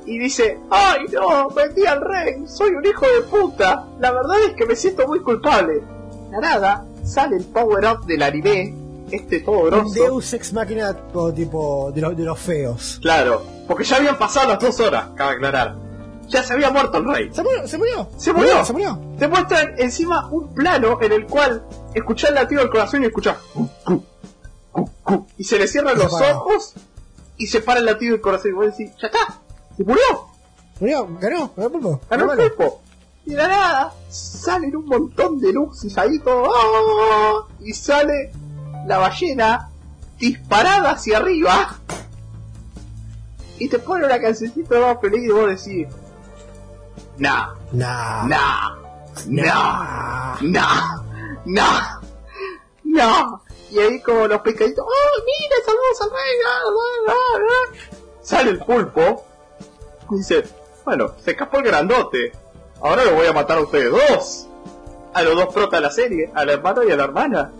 [0.06, 1.48] y dice, ¡ay no!
[1.50, 2.44] ¡Vendí al rey!
[2.46, 3.86] ¡Soy un hijo de puta!
[3.98, 5.82] La verdad es que me siento muy culpable.
[6.30, 8.74] La nada, sale el power-up del anime,
[9.10, 9.94] este todo Un grosso.
[9.94, 12.98] Deus Ex Máquina o tipo de, los de los feos.
[13.00, 15.76] Claro, porque ya habían pasado las dos horas, cabe aclarar.
[16.28, 17.30] Ya se había muerto el rey.
[17.32, 17.66] ¿Se murió?
[17.68, 18.08] ¿Se murió?
[18.16, 18.64] Se murió.
[18.64, 18.98] ¿Se murió?
[19.18, 23.36] Te muestran encima un plano en el cual escuchás el latido del corazón y escuchás
[23.52, 24.04] cu, cu,
[24.72, 26.74] cu, cu, y se le cierran los ojos
[27.36, 29.40] y se para el latido del corazón y vos decís, ya está,
[29.76, 30.28] se murió,
[30.78, 31.08] ¿Se murió?
[31.20, 31.52] ¿Ganó?
[31.56, 32.00] ¿Ganó el pulpo?
[32.10, 32.80] ganó el cuerpo.
[33.26, 37.46] Y de la nada salen un montón de luces ahí todo, ¡ah!
[37.60, 38.32] y sale
[38.86, 39.70] la ballena
[40.18, 41.78] disparada hacia arriba
[43.58, 45.88] y te pone una cancioncita más feliz y vos decís,
[47.18, 48.26] nah, Nah.
[48.26, 48.76] nah,
[49.26, 50.36] nah.
[50.40, 50.40] Nah.
[50.40, 50.66] No,
[51.46, 51.66] no,
[52.84, 53.42] no.
[53.70, 56.36] Y ahí como los pescaditos, ¡oh, mira, salvamos al rey!
[56.46, 56.60] ah,
[57.08, 57.96] ah, ah".
[58.22, 59.24] Sale el pulpo
[60.14, 60.44] y dice,
[60.84, 62.32] bueno, se escapó el grandote.
[62.80, 64.48] Ahora lo voy a matar a ustedes dos.
[65.12, 67.52] A los dos protas de la serie, al hermano y a la hermana.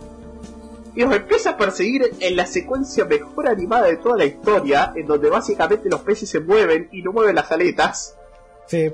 [0.93, 5.07] Y los empieza a perseguir en la secuencia mejor animada de toda la historia, en
[5.07, 8.17] donde básicamente los peces se mueven y no mueven las aletas.
[8.67, 8.93] Sí.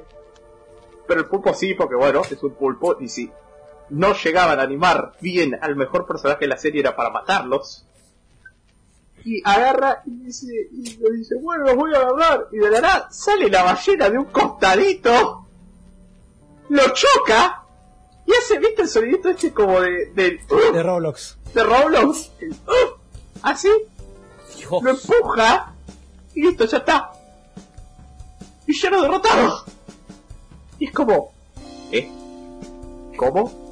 [1.08, 3.32] Pero el pulpo sí, porque bueno, es un pulpo y si
[3.90, 7.86] no llegaban a animar bien al mejor personaje de la serie era para matarlos.
[9.24, 12.48] Y agarra y dice, y le dice, bueno, los voy a agarrar.
[12.52, 15.46] Y de la nada sale la ballena de un costadito,
[16.70, 17.64] lo choca
[18.26, 20.40] y hace, ¿viste el sonidito este como de, de,
[20.74, 21.38] De Roblox.
[21.54, 22.32] de Roblox?
[22.40, 22.98] El, "Uh",
[23.42, 23.70] así,
[24.58, 24.82] Dios.
[24.82, 25.74] lo empuja
[26.34, 27.12] y listo, ya está.
[28.68, 29.52] Y ya lo derrotaron.
[30.80, 31.34] Y es como,
[31.92, 32.10] ¿eh?
[33.18, 33.72] ¿Cómo?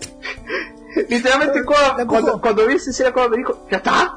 [1.09, 4.15] Literalmente cuando, cuando, cuando vi esa escena cuando me dijo, ¿ya está?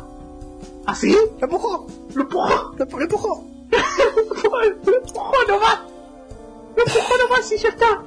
[0.86, 1.16] ¿Así?
[1.40, 1.86] ¿Lo empujó?
[2.14, 3.44] Lo empujó, ¿Lo lo empujó?
[3.70, 5.78] lo empujó nomás.
[6.76, 8.02] Lo empujó nomás y ya está.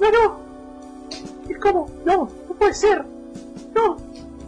[0.00, 0.38] Ganó.
[1.48, 3.04] Y es como, no, no puede ser.
[3.74, 3.96] No,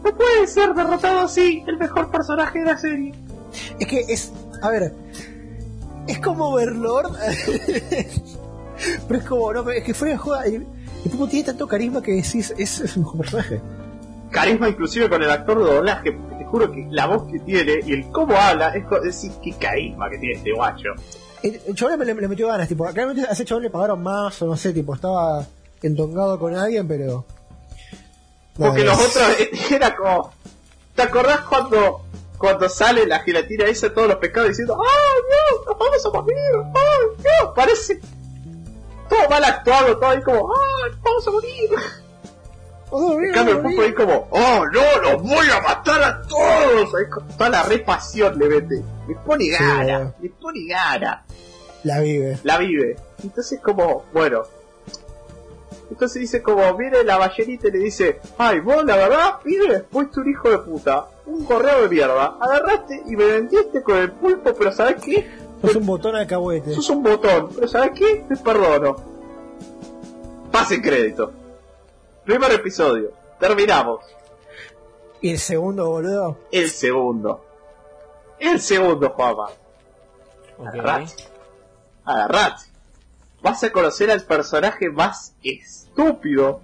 [0.05, 3.14] no puede ser derrotado así el mejor personaje de la serie.
[3.78, 4.32] Es que es.
[4.62, 4.94] A ver.
[6.06, 7.12] Es como Overlord.
[9.09, 9.52] pero es como.
[9.52, 10.44] No, pero es que fuera de joda.
[10.44, 10.66] El,
[11.05, 12.52] el tipo tiene tanto carisma que decís.
[12.58, 13.60] Es, es un mejor personaje.
[14.31, 16.18] carisma inclusive con el actor de doblaje,
[16.51, 20.19] juro que la voz que tiene y el cómo habla, es decir, qué carisma que
[20.19, 20.89] tiene este guacho.
[21.43, 22.69] El, chabón le, le metió ganas.
[22.69, 24.41] Tipo, claramente a ese chabón le pagaron más.
[24.43, 25.47] O no sé, tipo, estaba
[25.83, 27.25] entongado con alguien, pero.
[28.57, 30.33] Porque los otros eh, era como...
[30.95, 32.03] ¿Te acordás cuando
[32.37, 35.67] cuando sale la gelatina esa todos los pescados diciendo ¡Oh Dios!
[35.67, 36.37] ¡Nos vamos a morir!
[36.57, 37.53] ¡Oh Dios!
[37.55, 38.01] Parece
[39.11, 40.89] todo mal actuado, todo ahí como ¡Ah!
[40.89, 41.70] ¡Nos vamos a morir!
[42.91, 45.02] Oh, En cambio el pulpo ahí como ¡Oh no!
[45.02, 46.94] ¡Los voy a matar a todos!
[46.94, 48.83] Ahí con toda la repasión le mete.
[49.09, 51.25] Le pone gana, le pone gana.
[51.85, 52.39] La vive.
[52.43, 52.97] la vive.
[53.23, 54.43] Entonces como, bueno.
[55.91, 60.20] Entonces dice como, viene la ballenita y le dice, ay, vos la verdad, pibe, fuiste
[60.20, 64.55] un hijo de puta, un correo de mierda, agarraste y me vendiste con el pulpo,
[64.57, 65.28] pero ¿sabes qué?
[65.62, 66.75] Es un botón alcahuete.
[66.75, 68.25] Sos un botón, pero ¿sabes qué?
[68.28, 68.97] Te perdono.
[70.52, 71.33] Pase crédito.
[72.31, 73.12] Primer episodio.
[73.41, 74.05] Terminamos.
[75.20, 76.39] Y el segundo, boludo.
[76.52, 77.44] El segundo.
[78.39, 79.50] El segundo, Juanma.
[80.57, 80.68] Ok.
[80.68, 81.25] Agarrate.
[82.05, 82.62] Agarrate.
[83.42, 86.60] Vas a conocer al personaje más estúpido.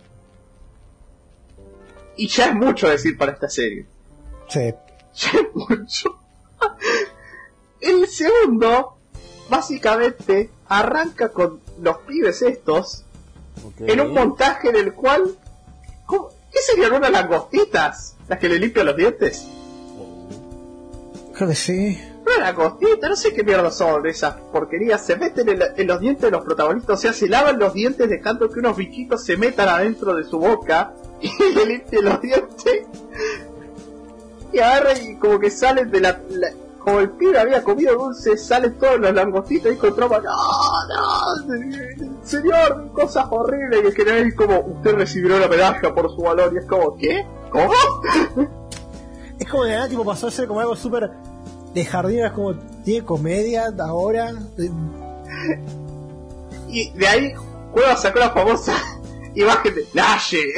[2.15, 3.87] Y ya es mucho decir para esta serie.
[4.47, 4.73] Sí.
[5.15, 6.17] Ya es mucho.
[7.81, 8.99] El segundo,
[9.51, 13.05] básicamente, arranca con los pibes estos
[13.81, 15.37] en un montaje en el cual...
[16.57, 18.17] ¿Qué serían unas langostitas?
[18.29, 19.47] ¿Las que le limpian los dientes?
[21.35, 22.01] Creo que sí.
[22.25, 25.05] Una langostita, no sé qué mierda son esas porquerías.
[25.05, 27.75] Se meten en, la- en los dientes de los protagonistas, o sea, se lavan los
[27.75, 32.23] dientes dejando que unos bichitos se metan adentro de su boca y le limpien los
[32.23, 32.87] dientes.
[34.55, 36.53] Y agarra y como que salen de la, la-
[36.87, 42.23] como el pibe había comido dulce, salen todos los langostitos y con trompa, no, no,
[42.23, 46.53] señor, cosas horribles, y el general es como, usted recibió la medalla por su valor,
[46.55, 47.27] y es como, ¿qué?
[47.51, 47.73] ¿Cómo?
[49.41, 51.11] Es como de nada, tipo, pasó a ser como algo súper
[51.75, 54.33] de jardín, es como, tiene comedia ahora.
[56.69, 57.35] Y de ahí,
[57.73, 58.75] Cueva sacó la famosa
[59.35, 60.55] imagen de Naye.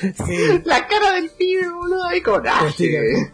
[0.00, 0.62] Sí.
[0.64, 3.32] La cara del pibe, boludo, ahí como Naye.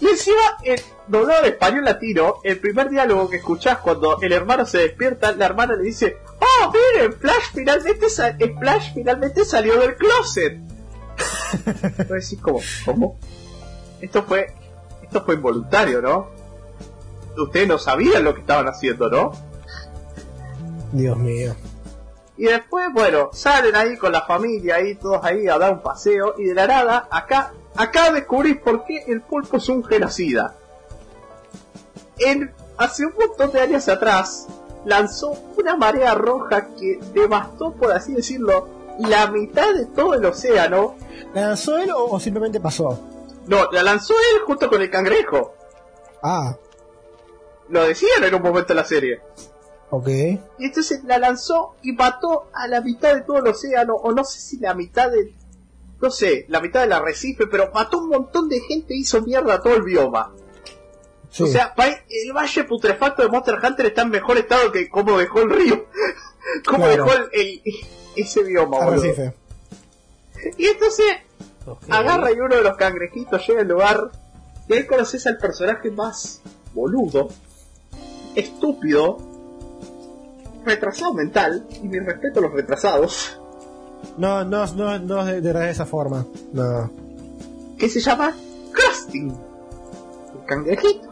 [0.00, 4.64] Y encima, el doblado en español latino, el primer diálogo que escuchás cuando el hermano
[4.64, 9.78] se despierta, la hermana le dice, oh, miren, Flash finalmente, sa- eh, Flash finalmente salió
[9.78, 10.58] del closet.
[11.66, 13.18] Entonces decís como, ¿cómo?
[14.00, 14.54] Esto fue,
[15.02, 16.28] esto fue involuntario, ¿no?
[17.36, 19.32] Ustedes no sabían lo que estaban haciendo, ¿no?
[20.92, 21.54] Dios mío.
[22.40, 26.36] Y después, bueno, salen ahí con la familia, ahí todos ahí a dar un paseo,
[26.38, 30.56] y de la nada, acá, acá descubrís por qué el pulpo es un genocida.
[32.16, 34.46] En, hace un montón de años atrás,
[34.86, 38.68] lanzó una marea roja que devastó, por así decirlo,
[39.00, 40.94] la mitad de todo el océano.
[41.34, 42.98] ¿La lanzó él o, o simplemente pasó?
[43.48, 45.52] No, la lanzó él junto con el cangrejo.
[46.22, 46.56] Ah,
[47.68, 49.20] Lo decían en un momento de la serie.
[49.90, 50.08] Ok.
[50.08, 54.24] Y entonces la lanzó y mató a la mitad de todo el océano, o no
[54.24, 55.34] sé si la mitad de...
[56.00, 59.54] No sé, la mitad del arrecife, pero mató un montón de gente y hizo mierda
[59.54, 60.32] a todo el bioma.
[61.30, 61.42] Sí.
[61.42, 65.18] O sea, pa- el valle putrefacto de Monster Hunter está en mejor estado que como
[65.18, 65.84] dejó el río.
[66.66, 67.04] como Claro.
[67.04, 67.62] dejó el, el-
[68.16, 69.02] ese bioma, boludo.
[69.02, 69.34] Arrecife.
[70.56, 71.06] Y entonces
[71.90, 74.10] agarra y uno de los cangrejitos llega al lugar
[74.68, 76.40] y ahí conoces al personaje más
[76.72, 77.28] boludo,
[78.34, 79.18] estúpido,
[80.64, 83.40] retrasado mental, y mi respeto a los retrasados,
[84.16, 86.26] No, no, no, no de, esa forma.
[86.52, 86.90] No.
[87.78, 88.34] que se llama
[88.72, 91.08] Krusty, el cangrejito,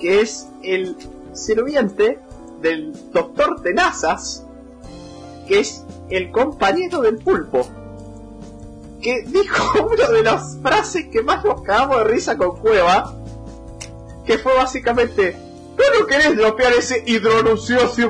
[0.00, 0.96] que es el
[1.32, 2.20] sirviente
[2.60, 4.46] del doctor Tenazas,
[5.46, 7.66] que es el compañero del pulpo,
[9.00, 13.14] que dijo una de las frases que más nos cagamos de risa con Cueva,
[14.24, 15.36] que fue básicamente,
[15.76, 17.94] ¿tú no querés dropear ese hidronucioso?
[17.94, 18.02] Sí,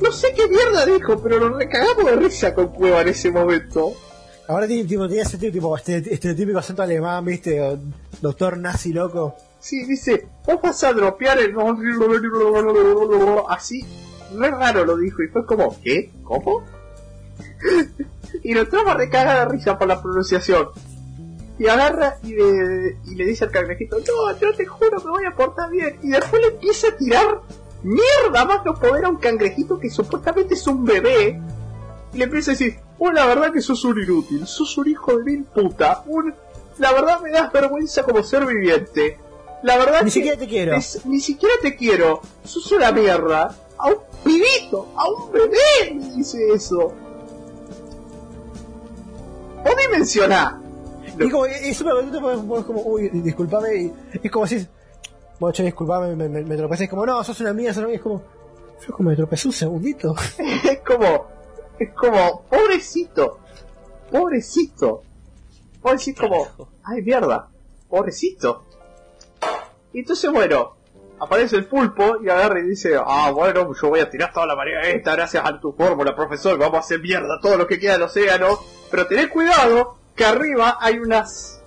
[0.00, 3.94] No sé qué mierda dijo, pero nos recagamos de risa con Cueva en ese momento.
[4.48, 7.78] ahora tiene, tipo, tiene ese tipo, este, este típico acento alemán, viste, o
[8.20, 9.36] doctor nazi loco.
[9.58, 11.54] Sí, dice, vos vas a dropear el...
[13.48, 13.84] Así,
[14.36, 16.12] re raro lo dijo, y fue como, ¿qué?
[16.22, 16.62] ¿Cómo?
[18.42, 20.68] y nos trama recaga de risa por la pronunciación.
[21.58, 25.24] Y agarra y le, y le dice al cangrejito, no, yo te juro que voy
[25.24, 25.98] a portar bien.
[26.02, 27.40] Y después le empieza a tirar
[27.82, 31.40] mierda más no poder a un cangrejito que supuestamente es un bebé.
[32.12, 35.16] Y le empieza a decir, oh, la verdad que sos un inútil, sos un hijo
[35.16, 36.34] de mil puta, un...
[36.78, 39.18] La verdad me das vergüenza como ser viviente.
[39.62, 40.74] La verdad Ni que siquiera te quiero.
[40.76, 42.20] es- ni siquiera te quiero.
[42.44, 43.56] Sos una mierda.
[43.78, 46.92] A un pibito, a un bebé me dice eso.
[49.64, 50.60] Vos dimensioná.
[51.18, 54.66] Y como, es súper bonito porque vos como, uy, disculpame, y es como si,
[55.38, 57.88] bueno, che, disculpame, me, me, me tropecé, es como, no, sos una mía, sos una
[57.88, 58.22] mía, es como,
[58.84, 60.14] yo como me tropecé un segundito.
[60.38, 61.26] es como,
[61.78, 63.38] es como, pobrecito,
[64.10, 65.02] pobrecito.
[65.82, 66.48] Vos decís como,
[66.84, 67.48] ay mierda,
[67.88, 68.64] pobrecito.
[69.92, 70.76] Y entonces bueno,
[71.20, 74.56] aparece el pulpo y agarra y dice, ah bueno, yo voy a tirar toda la
[74.56, 77.92] marea esta gracias a tu fórmula, profesor, vamos a hacer mierda todo lo que queda
[77.92, 78.58] del océano.
[78.90, 81.60] Pero tened cuidado, que arriba hay unas...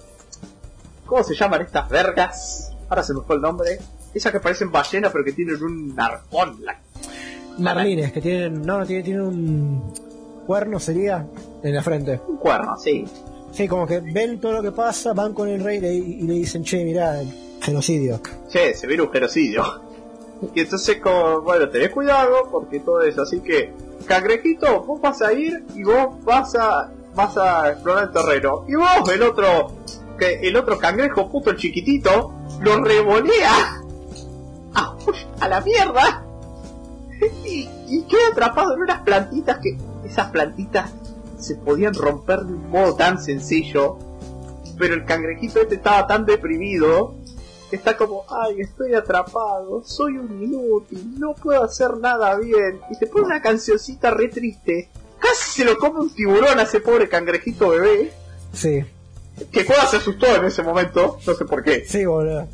[1.05, 2.71] ¿Cómo se llaman estas vergas?
[2.89, 3.79] Ahora se me fue el nombre.
[4.13, 6.63] Esas que parecen ballenas pero que tienen un arpón.
[6.65, 6.79] La
[7.59, 9.93] Marlines, que tienen, no, no, tienen, tienen un
[10.45, 11.25] cuerno, sería,
[11.61, 12.19] en la frente.
[12.27, 13.05] Un cuerno, sí.
[13.51, 16.21] Sí, como que ven todo lo que pasa, van con el rey y le, y
[16.21, 17.21] le dicen, che, mirá,
[17.61, 18.21] genocidio.
[18.49, 19.63] Che, se viene un genocidio.
[20.55, 23.23] Y entonces, como, bueno, tenés cuidado porque todo eso.
[23.23, 23.73] Así que,
[24.05, 28.65] cangrejito, vos vas a ir y vos vas a, vas a explorar el terreno.
[28.67, 29.71] Y vos, el otro,
[30.17, 33.81] que el otro cangrejo puto, el chiquitito, lo revolea
[34.73, 36.25] a, la mierda
[37.45, 40.91] y, y queda atrapado en unas plantitas que, esas plantitas
[41.37, 43.97] se podían romper de un modo tan sencillo.
[44.77, 47.15] Pero el cangrejito este estaba tan deprimido
[47.71, 52.79] está como, ay, estoy atrapado, soy un inútil, no puedo hacer nada bien.
[52.89, 54.89] Y se pone una cancioncita re triste.
[55.19, 58.11] Casi se lo come un tiburón a ese pobre cangrejito bebé.
[58.53, 58.83] Sí,
[59.51, 61.85] Que Cueva se asustó en ese momento, no sé por qué.
[61.85, 62.47] sí, boludo.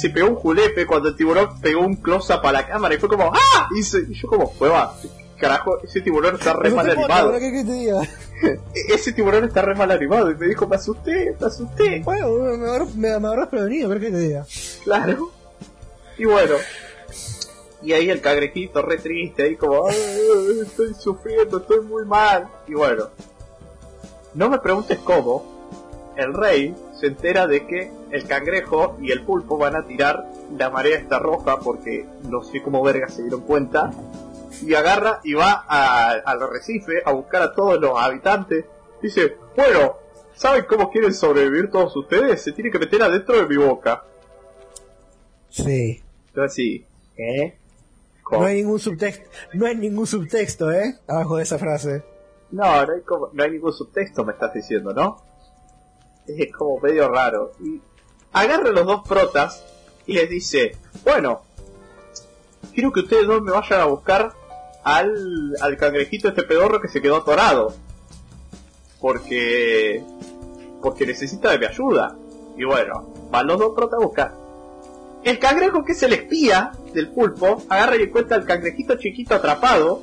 [0.00, 3.08] Se pegó un julepe cuando el tiburón pegó un close-up a la cámara y fue
[3.08, 3.68] como, ¡ah!
[3.74, 4.94] Y, se- y yo como, Cueva,
[5.38, 7.32] carajo, ese tiburón está re mal animado.
[7.32, 8.02] ¿qué te diga?
[8.42, 10.30] E- Ese tiburón está re mal animado.
[10.30, 12.02] Y me dijo, me asusté, me asusté.
[12.04, 12.28] Bueno,
[12.58, 14.46] me agarró, me, me prevenido, ¿qué querés que te diga?
[14.84, 15.30] Claro.
[16.18, 16.54] Y bueno.
[17.82, 22.48] Y ahí el cangrejito re triste, ahí como, "Ay, estoy sufriendo, estoy muy mal.
[22.66, 23.08] Y bueno.
[24.34, 25.56] No me preguntes cómo.
[26.16, 30.70] El rey se entera de que el cangrejo y el pulpo van a tirar la
[30.70, 33.92] marea esta roja porque no sé cómo verga se dieron cuenta.
[34.62, 38.64] Y agarra y va al arrecife a buscar a todos los habitantes.
[39.02, 39.96] Dice, bueno,
[40.34, 42.40] ¿saben cómo quieren sobrevivir todos ustedes?
[42.40, 44.04] Se tienen que meter adentro de mi boca.
[45.50, 46.02] Sí.
[46.28, 47.58] Entonces sí, ¿eh?
[48.32, 50.98] No hay ningún subtexto, no hay ningún subtexto, ¿eh?
[51.06, 52.02] Abajo de esa frase.
[52.50, 55.22] No, no hay, como- no hay ningún subtexto, me estás diciendo, ¿no?
[56.26, 57.52] Es como medio raro.
[57.60, 57.80] Y
[58.32, 59.64] agarra a los dos protas
[60.06, 61.42] y les dice, bueno,
[62.74, 64.32] quiero que ustedes dos me vayan a buscar
[64.82, 67.74] al, al cangrejito este pedorro que se quedó atorado.
[69.00, 70.02] Porque...
[70.82, 72.16] Porque necesita de mi ayuda.
[72.56, 74.34] Y bueno, van los dos protas a buscar.
[75.24, 80.02] El cangrejo que es el espía del pulpo, agarra y encuentra al cangrejito chiquito atrapado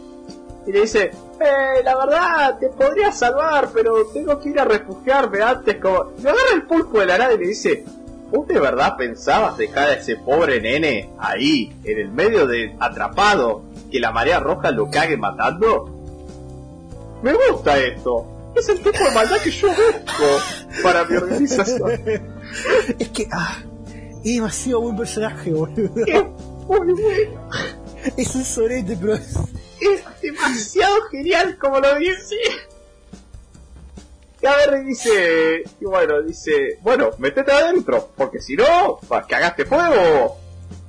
[0.65, 5.41] y le dice, eh, la verdad, te podría salvar, pero tengo que ir a refugiarme
[5.41, 5.77] antes.
[5.77, 6.13] Como...
[6.22, 7.83] Le agarra el pulpo de la nada y le dice,
[8.31, 13.63] ¿vos de verdad pensabas dejar a ese pobre nene ahí, en el medio de atrapado,
[13.91, 15.89] que la marea roja lo cague matando?
[17.22, 18.27] Me gusta esto.
[18.55, 21.91] Es el tipo de maldad que yo busco para mi organización.
[22.99, 23.63] Es que, ah,
[24.23, 25.91] es demasiado buen personaje, boludo.
[26.67, 27.50] Muy bueno.
[28.17, 29.35] Es un sorete, pero es-
[29.80, 32.35] es demasiado genial como lo dice.
[34.42, 40.38] Y a ver, dice, y bueno, dice, bueno, métete adentro, porque si no, cagaste fuego,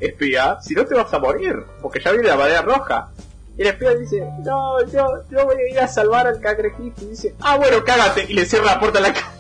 [0.01, 3.11] espía, si no te vas a morir, porque ya viene la marea roja.
[3.57, 7.11] Y el espía dice, no, yo, yo voy a ir a salvar al cangrejito, y
[7.11, 9.33] dice, ah, bueno, cágate, y le cierra la puerta a la cara.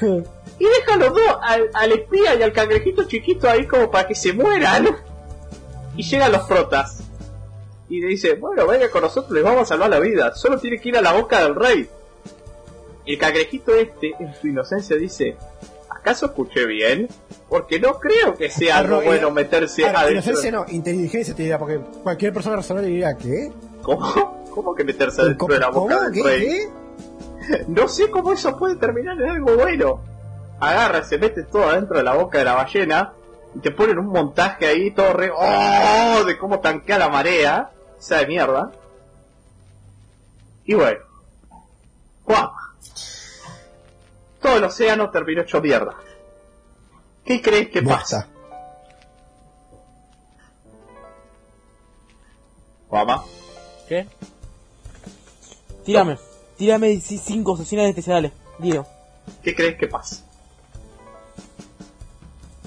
[0.56, 4.06] Y deja a los dos, al, al espía y al cangrejito chiquito ahí como para
[4.06, 4.86] que se mueran.
[5.96, 7.00] Y llegan los protas.
[7.88, 10.34] Y le dice, bueno, venga con nosotros, les vamos a salvar la vida.
[10.34, 11.88] Solo tiene que ir a la boca del rey.
[13.06, 15.36] El cangrejito este, en su inocencia, dice,
[15.90, 17.08] ¿acaso escuché bien?
[17.48, 20.22] Porque no creo que sea algo Arro- bueno meterse Ahora, adentro.
[20.30, 23.52] inocencia no, inteligencia te dirá, porque cualquier persona razonable diría, ¿qué?
[23.82, 24.44] ¿Cómo?
[24.54, 26.10] ¿Cómo que meterse adentro de la boca ¿Cómo?
[26.10, 26.46] del rey?
[26.48, 26.68] ¿Qué?
[27.68, 30.00] No sé cómo eso puede terminar en algo bueno.
[30.60, 33.12] Agarra, se mete todo adentro de la boca de la ballena
[33.54, 35.30] y te ponen un montaje ahí todo re...
[35.30, 36.24] ¡Oh!
[36.24, 37.70] De cómo tanquea la marea.
[37.98, 38.72] Esa de mierda.
[40.64, 41.00] Y bueno.
[42.24, 42.50] ¡Guau!
[44.40, 45.94] Todo el océano terminó hecho mierda.
[47.24, 48.28] ¿Qué crees que pasa?
[52.88, 53.24] Guama.
[53.88, 54.06] ¿Qué?
[55.84, 56.18] Tírame.
[56.56, 58.32] Tírame cinco asesinas especiales.
[58.58, 58.86] Digo.
[59.42, 60.23] ¿Qué crees que pasa?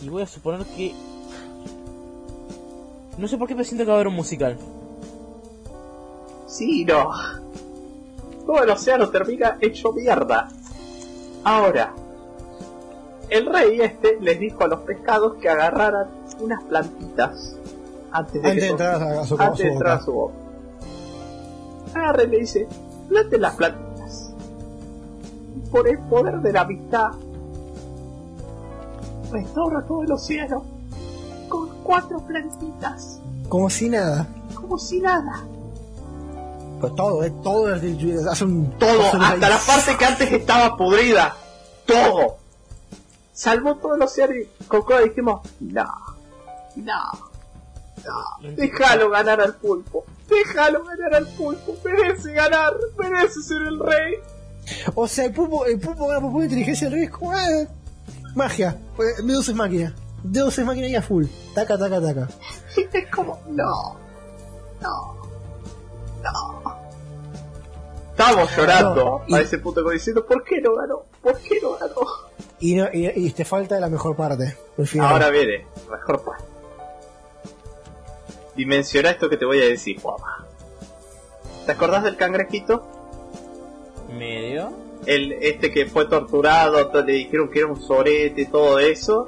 [0.01, 0.93] Y voy a suponer que...
[3.17, 4.58] No sé por qué me siento que va a haber un musical.
[6.45, 7.09] Sí, no.
[8.45, 10.48] Todo el océano termina hecho mierda.
[11.43, 11.93] Ahora,
[13.30, 16.08] el rey este les dijo a los pescados que agarraran
[16.40, 17.58] unas plantitas
[18.11, 20.06] antes de, Antes que entrar a, su, antes su de entrar a boca.
[20.06, 20.34] su boca.
[21.95, 22.67] Agarra y le dice,
[23.09, 24.34] planten las plantitas.
[25.56, 27.11] Y por el poder de la amistad,
[29.32, 30.64] restaura todo el océano
[31.50, 34.28] con cuatro plantitas, Como si nada.
[34.56, 35.44] como si nada.
[36.80, 37.34] Pues todo, ¿eh?
[37.44, 41.36] Todo es- hace un Todo, hasta la parte que antes estaba podrida.
[41.86, 42.38] Todo.
[43.34, 45.86] Salvó todo el océano y con Coda dijimos, no,
[46.76, 47.02] no,
[48.06, 50.06] no, déjalo ganar al pulpo.
[50.30, 51.76] Déjalo ganar al pulpo.
[51.86, 54.14] Merece ganar, merece ser el rey.
[54.96, 57.66] O sea, el pulpo, el pulpo gana por pura inteligencia del rey es como, ah,
[58.38, 58.78] magia.
[58.96, 59.94] Pues, Deus es máquina.
[60.24, 61.26] Deus es máquina y a full.
[61.54, 62.28] Taca, taca, taca.
[62.76, 63.98] Y es como, no,
[64.82, 65.16] no,
[66.24, 66.78] no.
[68.12, 71.04] Estábamos llorando No, y- a ese punto como diciendo, ¿por qué no ganó?
[71.22, 71.96] ¿Por qué no ganó?
[72.60, 74.58] Y, no- y, y te falta la mejor parte.
[74.78, 75.12] El final.
[75.14, 76.40] Ahora viene, mejor pues.
[78.56, 80.46] Dimensiona esto que te voy a decir, Juama.
[81.68, 82.84] ¿Te acordás del cangrejito?
[84.18, 84.72] Medio.
[85.08, 89.27] El, este que fue torturado, to- le dijeron que era un sorete, todo eso.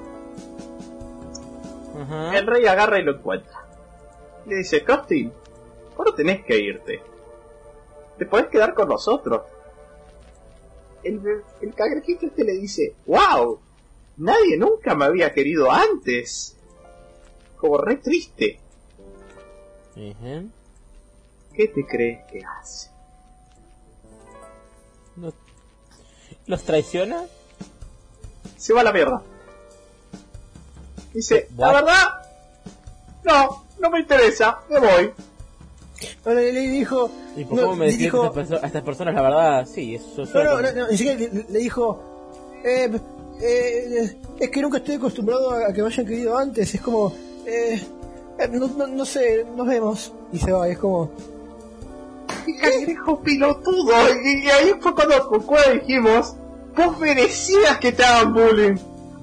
[2.33, 3.66] El rey agarra y lo encuentra.
[4.45, 5.32] Le dice, Costin,
[5.98, 7.01] no tenés que irte.
[8.17, 9.41] Te podés quedar con nosotros.
[11.03, 11.22] El,
[11.61, 13.59] el cangrejito este le dice, wow,
[14.17, 16.56] nadie nunca me había querido antes.
[17.58, 18.59] Como re triste.
[19.95, 20.49] Ujú.
[21.53, 22.90] ¿Qué te crees que hace?
[26.50, 27.26] ¿Los traiciona?
[28.58, 29.22] Se va a la mierda.
[31.14, 32.06] Dice, la verdad,
[33.24, 35.11] no, no me interesa, me voy.
[36.26, 37.11] Ahora le dijo.
[37.36, 39.68] ¿Y por no, cómo me le decís dijo, a, estas a estas personas la verdad?
[39.72, 42.02] Sí, eso No, no, no, no, ni siquiera le, le dijo.
[42.66, 43.00] Eh,
[43.42, 46.74] eh, es que nunca estoy acostumbrado a, a que me hayan querido antes.
[46.74, 47.14] Es como.
[47.45, 47.80] Eh,
[48.40, 50.11] eh, no, no, no sé, nos vemos.
[50.34, 51.11] Y se va, y es como.
[52.60, 53.94] Cangrejo pilotudo.
[54.24, 56.36] Y, y ahí fue cuando Cueva dijimos,
[56.85, 58.75] vos merecías que te hagan bullying.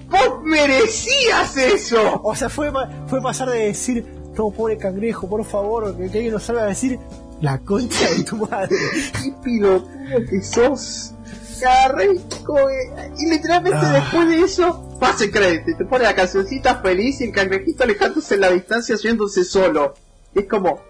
[0.08, 2.20] Vos merecías eso.
[2.22, 2.70] O sea, fue,
[3.08, 6.66] fue pasar de decir no, pobre cangrejo, por favor, que, que alguien nos salga a
[6.66, 6.98] decir
[7.40, 8.76] la concha de tu madre.
[9.22, 11.12] qué pilotudo que sos.
[11.58, 13.92] Y como que- y literalmente Ah.
[13.94, 18.34] después de eso, pase crédito, y te pone la cancioncita feliz y el cangrejito alejándose
[18.34, 19.94] en la distancia yéndose solo.
[20.34, 20.80] Es como.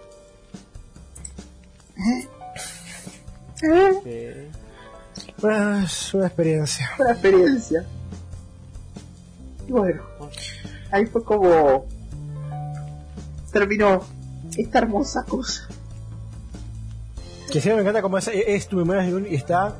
[1.97, 2.27] ¿Eh?
[4.05, 4.46] ¿Eh?
[5.37, 6.89] Es una experiencia.
[6.99, 7.85] Una experiencia.
[9.67, 10.01] Y bueno,
[10.91, 11.85] ahí fue como.
[13.51, 14.01] Terminó
[14.57, 15.67] esta hermosa cosa.
[17.51, 19.75] Que sí, me encanta como es, es tu memoria y está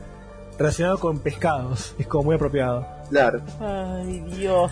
[0.58, 1.96] relacionado con pescados.
[1.98, 2.88] Es como muy apropiado.
[3.10, 3.42] Claro.
[3.60, 4.72] Ay, Dios.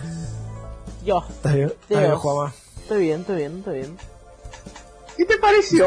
[1.04, 1.24] Dios.
[1.28, 1.68] ¿Estás bien?
[1.68, 2.18] ¿Estás bien, Dios.
[2.20, 2.54] Juanma?
[2.78, 3.96] Estoy bien, estoy bien, estoy bien.
[5.16, 5.86] ¿Qué te pareció?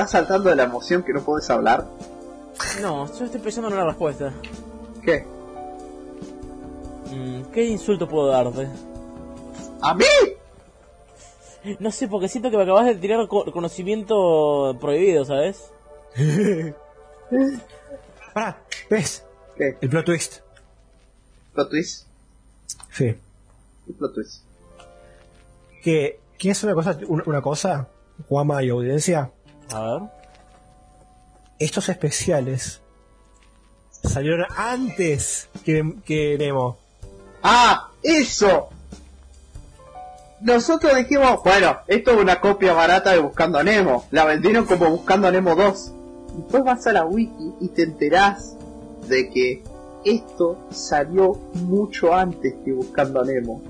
[0.00, 1.86] ¿Estás saltando de la emoción que no puedes hablar?
[2.80, 4.32] No, yo estoy pensando en una respuesta.
[5.04, 5.26] ¿Qué?
[7.12, 8.66] Mm, ¿Qué insulto puedo darte?
[9.82, 10.06] ¿A mí?
[11.80, 15.70] No sé, porque siento que me acabas de tirar co- conocimiento prohibido, ¿sabes?
[18.32, 18.56] Pará,
[18.88, 19.22] ¿ves?
[19.54, 19.76] ¿Qué?
[19.82, 20.36] El plot twist.
[21.52, 22.06] ¿Plot twist?
[22.90, 23.14] Sí.
[23.86, 24.44] ¿Qué plot twist?
[25.84, 27.88] Que, ¿Qué es una cosa, una, una cosa,
[28.30, 29.30] Juanma y audiencia?
[29.72, 30.02] A ver.
[31.58, 32.80] Estos especiales
[34.02, 36.78] salieron antes que, que Nemo.
[37.42, 37.90] ¡Ah!
[38.02, 38.70] ¡Eso!
[40.40, 44.06] Nosotros dijimos, bueno, esto es una copia barata de Buscando a Nemo.
[44.10, 45.92] La vendieron como Buscando a Nemo 2.
[46.36, 48.56] Después vas a la wiki y te enterás
[49.06, 49.62] de que
[50.04, 53.60] esto salió mucho antes que Buscando a Nemo.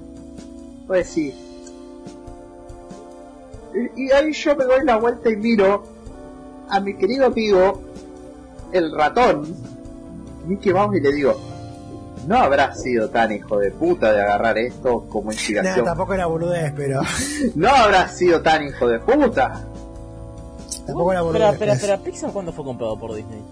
[0.86, 1.49] Puedes decir.
[3.96, 5.84] Y, ahí yo me doy la vuelta y miro
[6.68, 7.82] a mi querido amigo,
[8.72, 9.54] el ratón,
[10.46, 11.36] Mickey Mouse, y le digo,
[12.26, 15.84] no habrá sido tan hijo de puta de agarrar esto como inspiración.
[15.84, 17.00] tampoco era boludez, pero.
[17.54, 19.64] No habrá sido tan hijo de puta.
[20.86, 21.52] tampoco era boludez.
[21.52, 21.98] Espera, espera, espera.
[21.98, 23.42] ¿Pixar cuándo fue comprado por Disney?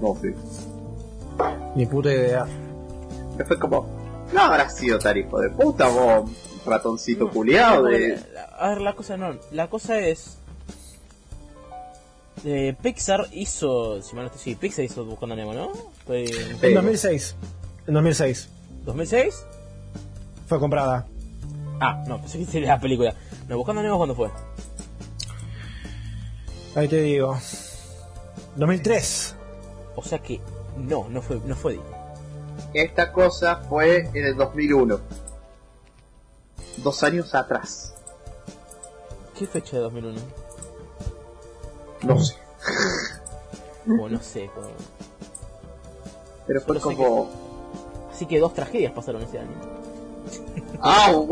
[0.00, 0.34] No sé.
[1.74, 2.46] Ni puta idea.
[3.36, 3.86] Que fue como,
[4.32, 6.30] no habrá sido tan hijo de puta vos,
[6.66, 8.18] ratoncito No, culiado no, de...
[8.58, 9.38] A ver, la cosa no.
[9.52, 10.38] La cosa es.
[12.44, 14.02] Eh, Pixar hizo.
[14.02, 15.72] Si mal no estoy- sí, Pixar hizo Buscando a Nemo, ¿no?
[16.08, 16.26] En
[16.62, 17.36] En 2006.
[17.86, 18.48] En 2006.
[18.84, 19.46] 2006.
[20.46, 21.06] Fue comprada.
[21.80, 23.14] Ah, no, pensé que sería la película.
[23.48, 24.30] No, Buscando a Nemo, ¿cuándo fue?
[26.74, 27.38] Ahí te digo.
[28.56, 29.34] 2003.
[29.96, 30.40] O sea que.
[30.76, 31.92] No, no fue, no fue Disney.
[32.74, 35.00] Esta cosa fue en el 2001.
[36.78, 37.94] Dos años atrás.
[39.38, 40.20] ¿Qué fecha de 2001?
[42.02, 42.36] No sé.
[44.00, 44.50] O no sé.
[44.54, 44.68] como-
[46.46, 47.28] Pero fue como...
[48.10, 49.50] Así que dos tragedias pasaron ese año.
[50.80, 51.28] ¡Au!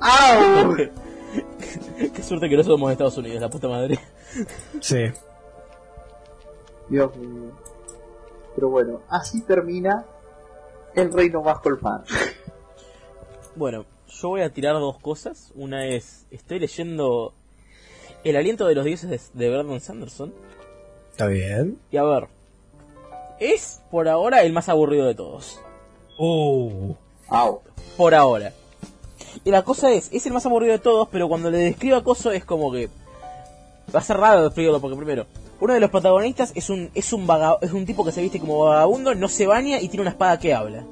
[0.00, 0.76] ¡Au!
[2.14, 3.98] Qué suerte que no somos de Estados Unidos, la puta madre.
[4.80, 5.06] Sí.
[6.88, 7.50] Dios mío.
[8.54, 10.04] Pero bueno, así termina
[10.94, 12.04] el reino bajo el mar.
[13.56, 15.52] Bueno, yo voy a tirar dos cosas.
[15.54, 17.32] Una es, estoy leyendo
[18.24, 20.32] El aliento de los dioses de, de Brandon Sanderson.
[21.10, 21.78] Está bien.
[21.90, 22.28] Y a ver,
[23.38, 25.60] es por ahora el más aburrido de todos.
[26.18, 26.94] Uh.
[27.28, 27.60] ¡Au!
[27.96, 28.52] Por ahora.
[29.44, 32.04] Y la cosa es, es el más aburrido de todos, pero cuando le describo a
[32.04, 32.88] Coso es como que...
[33.94, 35.26] Va a ser raro describirlo porque primero,
[35.60, 38.40] uno de los protagonistas es un es un vaga- es un tipo que se viste
[38.40, 40.84] como vagabundo, no se baña y tiene una espada que habla.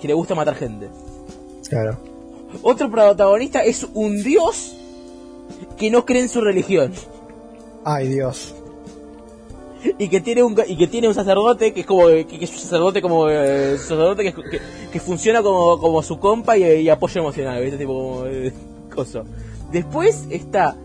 [0.00, 0.88] Que le gusta matar gente.
[1.68, 1.98] Claro.
[2.62, 4.76] Otro protagonista es un dios
[5.76, 6.92] que no cree en su religión
[7.84, 8.54] Ay, Dios.
[9.98, 12.50] y que tiene un y que tiene un sacerdote que es como que, que es
[12.50, 14.60] un sacerdote como eh, sacerdote que, que,
[14.92, 17.78] que funciona como, como su compa y, y apoyo emocional, ¿viste?
[17.78, 18.52] Tipo como eh.
[19.72, 20.76] Después está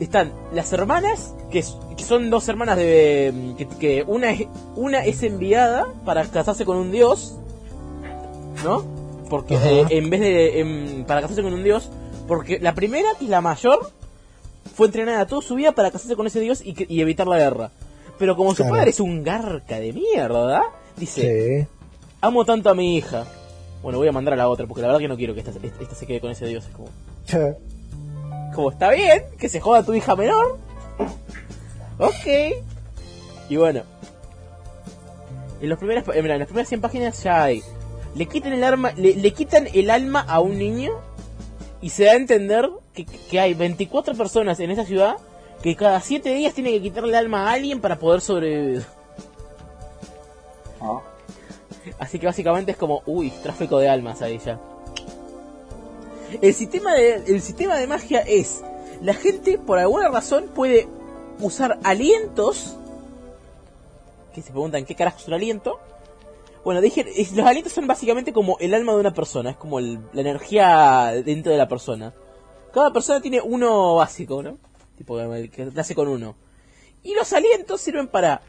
[0.00, 5.86] están las hermanas que son dos hermanas de que, que una es una es enviada
[6.04, 7.36] para casarse con un dios,
[8.64, 8.84] ¿no?
[9.28, 11.90] Porque eh, en vez de para casarse con un dios,
[12.26, 13.90] porque la primera es la mayor
[14.74, 17.70] fue entrenada toda su vida para casarse con ese dios y, y evitar la guerra.
[18.18, 18.74] Pero como su Claro.
[18.74, 20.62] padre es un garca de mierda,
[20.96, 21.68] dice, Sí.
[22.20, 23.24] amo tanto a mi hija.
[23.82, 25.52] Bueno, voy a mandar a la otra, porque la verdad que no quiero que esta,
[25.52, 26.66] esta se quede con ese dios.
[26.66, 26.88] Es como,
[28.54, 30.58] como está bien, que se joda tu hija menor.
[31.98, 32.26] Ok.
[33.48, 33.82] Y bueno.
[35.62, 37.62] En, los primeras, eh, en las primeras 100 páginas ya hay.
[38.14, 40.92] Le quitan el arma, le, le quitan el alma a un niño
[41.80, 45.16] y se da a entender que, que hay 24 personas en esa ciudad
[45.62, 48.84] que cada siete días tiene que quitarle el alma a alguien para poder sobrevivir.
[50.80, 51.00] Ah.
[51.98, 54.58] Así que básicamente es como, uy, tráfico de almas ahí ya.
[56.40, 58.62] El sistema de, el sistema de magia es,
[59.02, 60.88] la gente por alguna razón puede
[61.40, 62.76] usar alientos.
[64.34, 65.80] Que se preguntan qué carajo es un aliento.
[66.64, 69.98] Bueno, dije, los alientos son básicamente como el alma de una persona, es como el-
[70.12, 72.12] la energía dentro de la persona.
[72.72, 74.58] Cada persona tiene uno básico, ¿no?
[74.98, 76.36] Tipo el que nace con uno.
[77.02, 78.42] Y los alientos sirven para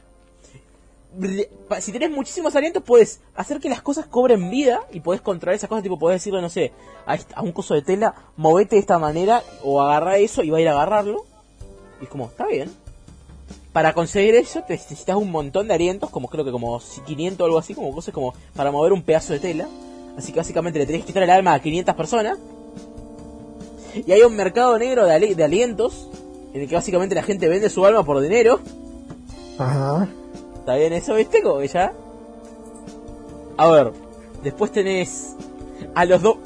[1.67, 5.55] pa- si tenés muchísimos alientos, puedes hacer que las cosas cobren vida y podés controlar
[5.55, 5.83] esas cosas.
[5.83, 6.71] Tipo, podés decirle, no sé,
[7.05, 10.57] a, a un coso de tela, movete de esta manera o agarra eso y va
[10.57, 11.25] a ir a agarrarlo.
[12.01, 12.71] Y es como, está bien.
[13.73, 17.45] Para conseguir eso, te necesitas un montón de alientos, como creo que como 500 o
[17.45, 19.67] algo así, como cosas como para mover un pedazo de tela.
[20.17, 22.37] Así que básicamente le tenés que quitar el alma a 500 personas.
[24.05, 26.09] Y hay un mercado negro de, ali- de alientos,
[26.53, 28.59] en el que básicamente la gente vende su alma por dinero.
[29.57, 30.07] Ajá.
[30.59, 31.41] ¿Está bien eso, viste?
[31.41, 31.93] Como que ya.
[33.57, 33.91] A ver,
[34.43, 35.35] después tenés
[35.95, 36.37] a los dos.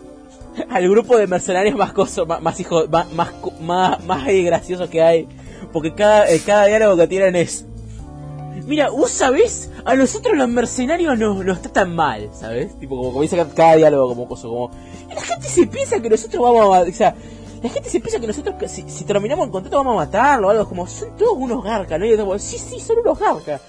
[0.70, 2.58] Al grupo de mercenarios más coso, más, más
[2.90, 5.28] más, más, más, más graciosos que hay.
[5.72, 7.66] Porque cada, eh, cada diálogo que tienen es.
[8.66, 12.78] Mira, vos sabés, a nosotros los mercenarios no nos tratan mal, ¿sabes?
[12.80, 14.72] Tipo, como comienza cada- diálogo como coso, como.
[15.12, 16.82] "Y La gente se piensa que nosotros vamos a.
[16.82, 17.16] O sea,
[17.62, 20.52] la gente se piensa que nosotros, si, si terminamos el contrato, vamos a matarlo o
[20.52, 20.68] algo.
[20.68, 22.06] Como, son todos unos garcas, ¿no?
[22.06, 23.62] Y como, sí, sí, son unos garcas.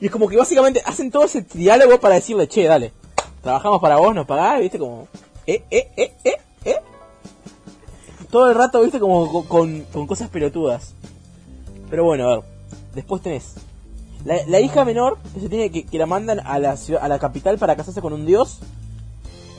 [0.00, 2.92] Y es como que básicamente hacen todo ese diálogo para decirle, che, dale,
[3.42, 5.08] trabajamos para vos, nos pagás, viste, como,
[5.46, 6.76] eh, eh, eh, eh, eh.
[8.30, 10.94] Todo el rato, viste, como con, con cosas pelotudas.
[11.94, 12.44] Pero bueno, a ver,
[12.92, 13.54] después tenés
[14.24, 17.06] la, la hija menor que se tiene que, que la mandan a la ciudad, a
[17.06, 18.58] la capital para casarse con un dios.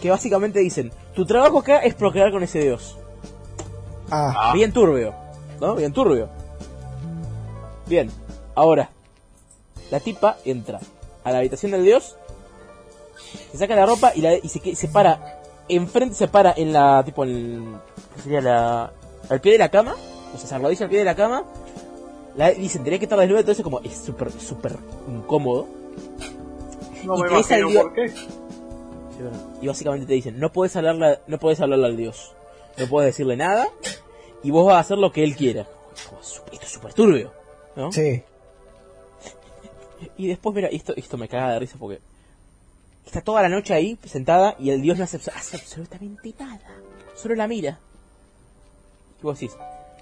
[0.02, 2.98] Que básicamente dicen, tu trabajo acá es procrear con ese dios.
[4.12, 4.54] Ah, Ah.
[4.54, 5.14] Bien turbio,
[5.62, 5.76] ¿no?
[5.76, 6.28] Bien turbio.
[7.88, 8.12] Bien,
[8.54, 8.90] ahora,
[9.90, 10.82] la tipa entra
[11.24, 12.18] a la habitación del dios,
[13.54, 15.40] se saca la ropa y, la, y se, que- se para,
[15.70, 17.78] enfrente se para en la, tipo, en,
[18.18, 18.92] ¿qué sería la,
[19.30, 19.96] al pie de la cama,
[20.36, 21.46] o sea, se arrodilla al pie de la cama,
[22.38, 24.76] la, dicen, tenés que estar desnuda, entonces como, es súper, súper
[25.08, 25.68] incómodo.
[27.06, 28.10] No Y me imagino por qué.
[28.10, 29.38] Sí, bueno.
[29.62, 32.34] Y básicamente te dicen, no puedes hablarle, no puedes hablarle al dios.
[32.78, 33.68] No puedes decirle nada.
[34.44, 35.66] Y vos vas a hacer lo que él quiera.
[36.10, 37.32] Como, Esto es súper turbio.
[37.76, 37.92] ¿no?
[37.92, 38.22] sí.
[40.18, 42.00] Y después, mira, esto, esto me caga de risa porque
[43.06, 46.60] está toda la noche ahí sentada y el dios no hace, hace absolutamente nada.
[47.16, 47.80] Solo la mira.
[49.20, 49.58] Y vos decís,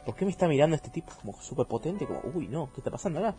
[0.05, 2.05] ¿por qué me está mirando este tipo como súper potente?
[2.05, 3.35] Como, uy, no, ¿qué está pasando acá?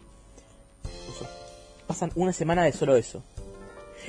[1.86, 3.22] Pasan una semana de solo eso.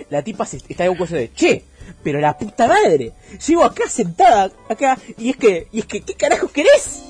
[0.09, 1.64] La tipa se, está en un coso de, che,
[2.03, 3.14] pero la puta madre,
[3.45, 7.03] llego acá sentada, acá, y es que, y es que, ¿qué carajos querés?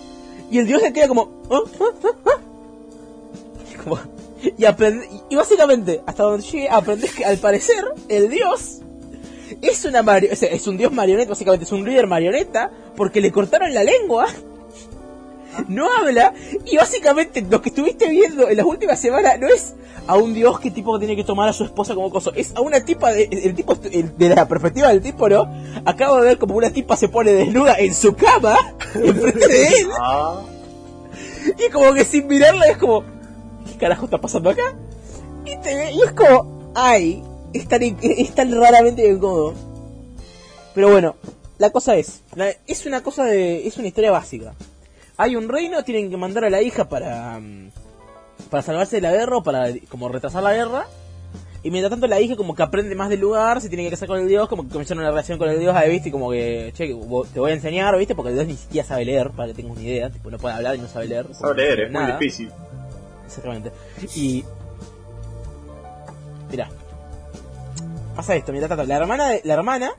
[0.51, 2.41] Y el dios se queda como, "Ah, ah, ah, ah".
[3.71, 3.99] Y como,
[5.29, 8.81] y básicamente, hasta donde llegue, aprendes que al parecer, el dios
[9.61, 13.21] es una mario, o sea, es un dios marioneta, básicamente es un líder marioneta, porque
[13.21, 14.27] le cortaron la lengua,
[15.67, 16.33] no habla,
[16.65, 19.73] y básicamente lo que estuviste viendo en las últimas semanas no es
[20.07, 22.61] a un dios que tipo tiene que tomar a su esposa como cosa, es a
[22.61, 25.51] una tipa, de, el tipo, el- de la perspectiva del tipo, ¿no?
[25.85, 28.57] Acabo de ver como una tipa se pone desnuda en su cama,
[28.95, 30.41] enfrente de él, Ah,
[31.65, 33.03] y como que sin mirarla es como,
[33.65, 34.75] ¿qué carajo está pasando acá?
[35.45, 39.53] Y, te ve- y es como, ay, es tan, in- es tan raramente incómodo.
[40.73, 41.15] Pero bueno,
[41.57, 42.21] la cosa es,
[42.67, 44.53] es una cosa de, es una historia básica.
[45.17, 47.71] Hay un reino, tienen que mandar a la hija para, mm,
[48.49, 50.85] para salvarse de la guerra o para como retrasar la guerra.
[51.63, 54.07] Y mientras tanto la hija como que aprende más del lugar, se tiene que casar
[54.07, 56.71] con el dios, como que comienza una relación con el dios, ahí viste, como que,
[56.75, 56.87] che,
[57.33, 59.71] te voy a enseñar, viste, porque el dios ni siquiera sabe leer, para que tengas
[59.75, 61.25] una idea, tipo, no puede hablar y no sabe leer.
[61.33, 62.51] sabe no leer, es muy difícil.
[63.25, 63.71] Exactamente.
[64.15, 64.43] Y.
[66.51, 66.69] Mirá.
[68.15, 69.91] Pasa esto, mira, la hermana, de- la hermana,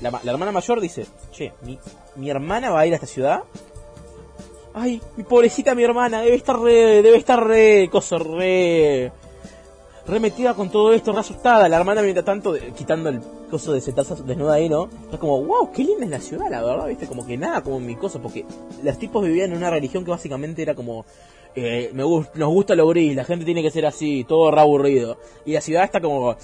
[0.00, 1.78] la, la hermana mayor dice, che, mi,
[2.16, 3.42] mi hermana va a ir a esta ciudad.
[4.74, 9.12] Ay, mi pobrecita mi hermana, debe estar re, debe estar re, coso, re,
[10.06, 11.68] re metida con todo esto, re asustada.
[11.68, 13.20] La hermana mientras tanto, quitando el
[13.50, 14.88] coso de sentarse desnuda ahí, ¿no?
[15.12, 17.80] Es como, wow, qué linda es la ciudad, la verdad, viste, como que nada como
[17.80, 18.46] mi cosa, porque
[18.82, 21.04] los tipos vivían en una religión que básicamente era como,
[21.54, 24.60] eh, me gus- nos gusta lo gris, la gente tiene que ser así, todo re
[24.62, 25.18] aburrido.
[25.44, 26.34] Y la ciudad está como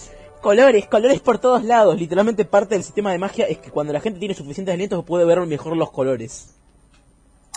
[0.42, 1.98] colores, colores por todos lados.
[1.98, 5.24] Literalmente parte del sistema de magia es que cuando la gente tiene suficientes alientos puede
[5.24, 6.55] ver mejor los colores.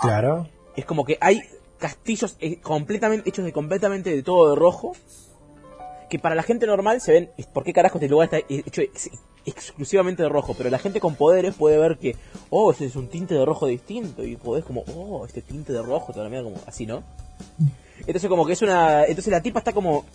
[0.02, 0.48] Claro.
[0.76, 1.42] Es como que hay
[1.78, 4.94] castillos eh, completamente hechos de completamente de todo de rojo.
[6.10, 8.82] Que para la gente normal se ven, ¿por qué carajo este lugar está hecho
[9.46, 12.16] exclusivamente de rojo, pero la gente con poderes puede ver que,
[12.50, 15.82] oh, ese es un tinte de rojo distinto, y podés como, oh, este tinte de
[15.82, 17.04] rojo, mira como así, ¿no?
[18.00, 19.06] Entonces como que es una...
[19.06, 20.06] Entonces la tipa está como,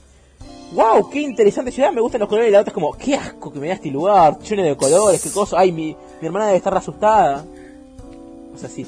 [0.73, 3.53] wow, qué interesante ciudad, me gustan los colores, y la otra es como, qué asco
[3.53, 6.59] que me da este lugar, lleno de colores, qué cosa, ay, mi, mi hermana debe
[6.59, 7.45] estar asustada.
[8.55, 8.87] O sea, sí.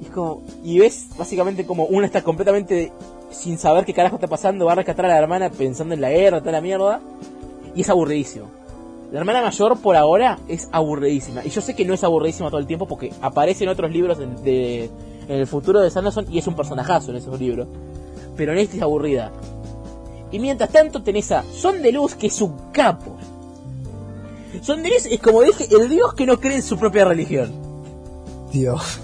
[0.00, 2.92] Y es como, y ves básicamente como una está completamente
[3.30, 6.10] sin saber qué carajo está pasando, va a rescatar a la hermana pensando en la
[6.10, 7.00] guerra, toda la mierda,
[7.74, 8.46] y es aburridísimo.
[9.12, 11.44] La hermana mayor por ahora es aburridísima.
[11.44, 14.18] Y yo sé que no es aburridísima todo el tiempo porque aparece en otros libros
[14.18, 14.84] de,
[15.28, 17.68] en el futuro de Sanderson y es un personajazo en esos libros.
[18.36, 19.30] Pero en este es aburrida.
[20.32, 23.16] Y mientras tanto tenés a Son de Luz, que es un capo.
[24.60, 27.52] Son de Luz es como dije, el dios que no cree en su propia religión.
[28.50, 29.00] Dios.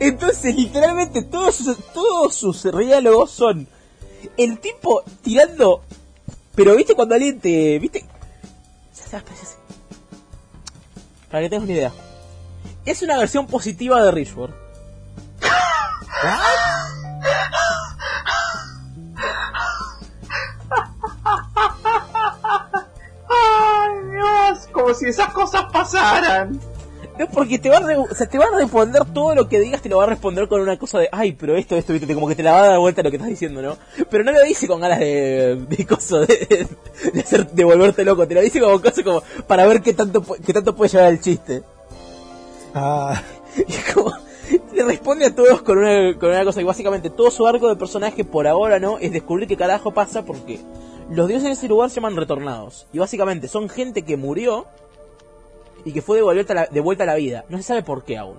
[0.00, 3.68] Entonces, literalmente, todos sus, todos sus diálogos son
[4.36, 5.82] el tipo tirando.
[6.54, 7.78] Pero viste cuando alguien te.
[7.78, 8.04] ¿Viste?
[11.30, 11.92] Para que tengas una idea.
[12.84, 14.52] Es una versión positiva de Richford.
[23.28, 24.68] ¡Ay, Dios!
[24.72, 26.60] Como si esas cosas pasaran.
[27.22, 29.60] No, porque te va, a re- o sea, te va a responder todo lo que
[29.60, 32.12] digas, te lo va a responder con una cosa de, ay, pero esto, esto, viste,
[32.14, 33.76] como que te la va a dar vuelta lo que estás diciendo, ¿no?
[34.10, 36.66] Pero no lo dice con ganas de, de coso, de,
[37.12, 40.22] de, hacer, de volverte loco, te lo dice como cosa como para ver qué tanto,
[40.44, 41.62] qué tanto puede llevar el chiste.
[42.74, 43.22] Ah,
[43.68, 44.12] Y es como,
[44.72, 47.76] le responde a todos con una, con una cosa y básicamente todo su arco de
[47.76, 48.98] personaje por ahora, ¿no?
[48.98, 50.58] Es descubrir qué carajo pasa porque
[51.10, 52.86] los dioses de ese lugar se llaman retornados.
[52.92, 54.66] Y básicamente son gente que murió
[55.84, 57.44] y que fue de vuelta, a la, de vuelta a la vida.
[57.48, 58.36] No se sabe por qué aún.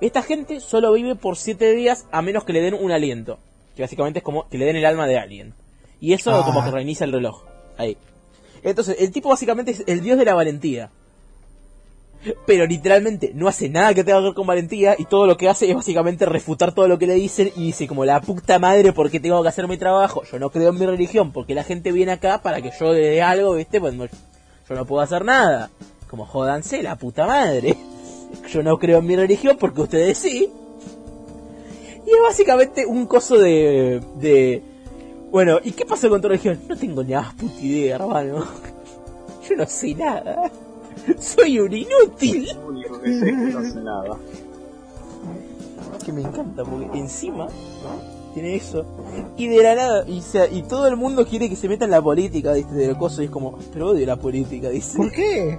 [0.00, 3.38] Esta gente solo vive por siete días a menos que le den un aliento.
[3.76, 5.54] Que básicamente es como que le den el alma de alguien.
[6.00, 6.44] Y eso Ah.
[6.44, 7.42] como que reinicia el reloj.
[7.76, 7.96] Ahí.
[8.62, 10.90] Entonces, el tipo básicamente es el dios de la valentía.
[12.46, 15.48] Pero literalmente no hace nada que tenga que ver con valentía y todo lo que
[15.48, 18.92] hace es básicamente refutar todo lo que le dicen y dice como la puta madre
[18.92, 20.22] porque tengo que hacer mi trabajo.
[20.30, 22.98] Yo no creo en mi religión porque la gente viene acá para que yo le
[23.00, 23.80] dé algo, ¿viste?
[23.80, 25.70] Pues no- yo no puedo hacer nada.
[26.10, 27.76] Como jodanse la puta madre.
[28.50, 30.50] Yo no creo en mi religión porque ustedes sí.
[32.04, 34.02] Y es básicamente un coso de...
[34.16, 34.62] de
[35.30, 36.58] bueno, ¿y qué pasó con tu religión?
[36.68, 38.44] No tengo ni más puta idea, hermano.
[39.48, 40.50] Yo no sé nada.
[41.20, 42.48] Soy un inútil.
[42.56, 44.18] Lo único que sé es que no hace nada.
[46.04, 47.46] que me encanta porque encima
[48.34, 48.84] tiene eso
[49.36, 51.90] y de la nada y, sea, y todo el mundo quiere que se meta en
[51.90, 52.74] la política ¿viste?
[52.74, 55.58] del coso y es como pero odio la política dice ¿por qué?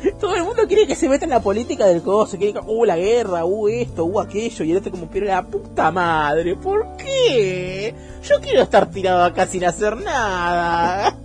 [0.20, 2.84] todo el mundo quiere que se meta en la política del coso quiere que uh
[2.84, 6.96] la guerra uh esto uh aquello y el otro como pero la puta madre ¿por
[6.96, 7.94] qué?
[8.22, 11.18] yo quiero estar tirado acá sin hacer nada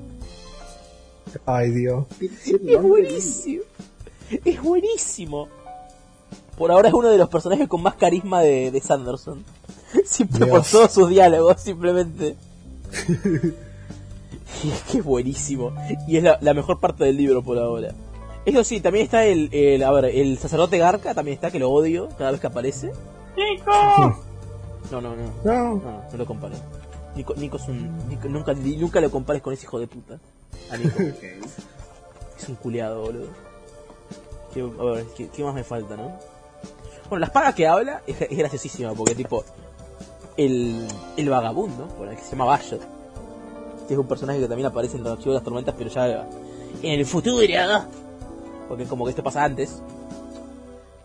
[1.46, 2.06] Ay, Dios.
[2.20, 3.64] es buenísimo
[4.44, 5.48] es buenísimo
[6.58, 9.44] por ahora es uno de los personajes con más carisma de, de Sanderson
[10.06, 12.36] Siempre por todos sus diálogos, simplemente.
[14.64, 15.74] y es que es buenísimo.
[16.08, 17.94] Y es la, la mejor parte del libro por ahora.
[18.46, 21.70] Eso sí, también está el, el, a ver, el sacerdote Garca, también está, que lo
[21.70, 22.92] odio cada vez que aparece.
[23.38, 23.72] ¡Nico!
[24.92, 25.76] No, no, no, No.
[25.76, 26.60] no, no lo compares.
[27.16, 28.08] Nico, Nico es un...
[28.10, 30.18] Nico- nunca, nunca lo compares con ese hijo de puta.
[30.72, 30.98] A Nico.
[32.40, 33.28] es un culeado, boludo.
[34.54, 36.12] ¿Qué, a ver, ¿qué, qué más me falta, no?
[37.10, 39.44] Bueno, la espada que habla es, es graciosísima, porque tipo...
[40.38, 40.88] El,
[41.18, 42.82] el vagabundo, bueno, que se llama Bayot.
[43.88, 46.28] Que es un personaje que también aparece en los archivos de las tormentas, pero ya
[46.82, 47.44] en el futuro.
[48.68, 49.82] Porque como que esto pasa antes.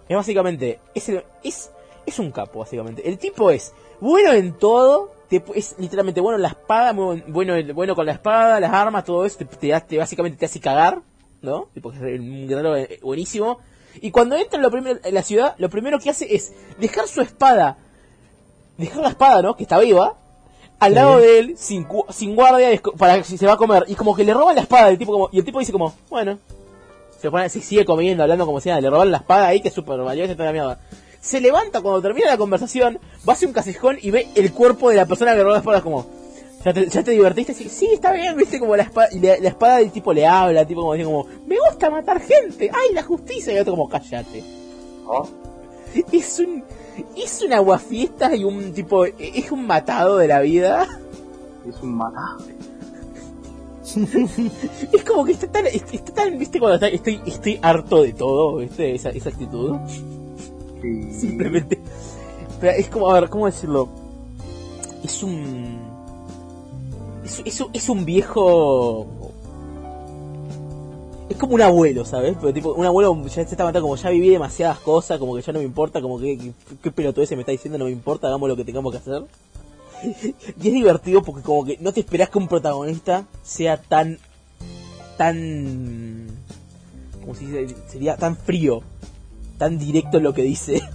[0.09, 1.71] Es básicamente, es, el- es,
[2.07, 3.09] es un capo, básicamente.
[3.09, 7.55] El tipo es bueno en todo, te- es literalmente bueno en la espada, muy bueno,
[7.75, 11.01] bueno con la espada, las armas, todo eso, te, te, te- básicamente te hace cagar,
[11.43, 11.69] ¿no?
[11.75, 13.59] Tipo, que es un guerrero eh, buenísimo.
[14.01, 17.09] Y cuando entra en, lo primero, en la ciudad, lo primero que hace es dejar
[17.09, 17.79] su espada,
[18.79, 19.57] dejar la espada, ¿no?
[19.57, 20.15] Que está viva,
[20.79, 23.85] al lado de él, sin, sin guardia, para si se va a comer.
[23.89, 25.95] Y como que le roban la espada, el tipo como, y el tipo dice como,
[26.11, 26.39] bueno,
[27.21, 29.69] se, pone, se sigue comiendo, hablando como si nada, le roban la espada ahí, que
[29.69, 30.79] es súper valiosa y toda la mierda.
[31.21, 34.97] Se levanta cuando termina la conversación, va hacia un callejón y ve el cuerpo de
[34.97, 36.07] la persona que robó la espada como,
[36.65, 37.53] ¿ya te, ya te divertiste?
[37.55, 40.27] Sí, sí, está bien, viste como la espada, y le- la espada del tipo le
[40.27, 44.45] habla, tipo como, como, me gusta matar gente, ay, la justicia, y otro como, cállate.
[45.07, 45.27] ¿Oh?
[46.13, 46.63] Es un,
[47.17, 50.87] es un aguafiestas y un tipo, es un matado de la vida.
[51.69, 52.37] Es un maná.
[54.93, 58.57] Es como que está tan, está tan, viste, cuando está- estoy, estoy harto de todo,
[58.57, 59.77] viste, esa, esa actitud.
[60.83, 61.13] Sí.
[61.13, 61.79] Simplemente.
[62.61, 63.89] Pero es como, a ver, ¿cómo decirlo?
[65.05, 65.79] Es un.
[67.25, 69.07] Es, es, un- es un viejo.
[71.29, 72.37] Es como un abuelo, ¿sabes?
[72.41, 75.43] Pero tipo, un abuelo ya se está matando como ya viví demasiadas cosas, como que
[75.43, 78.49] ya no me importa, como que qué, pelotudez me está diciendo, no me importa, hagamos
[78.49, 79.23] lo que tengamos que hacer.
[80.63, 84.19] Y es divertido porque como que no te esperás que un protagonista sea tan
[85.17, 86.27] tan
[87.21, 87.47] como si
[87.89, 88.83] sería tan frío,
[89.59, 90.83] tan directo en lo que dice.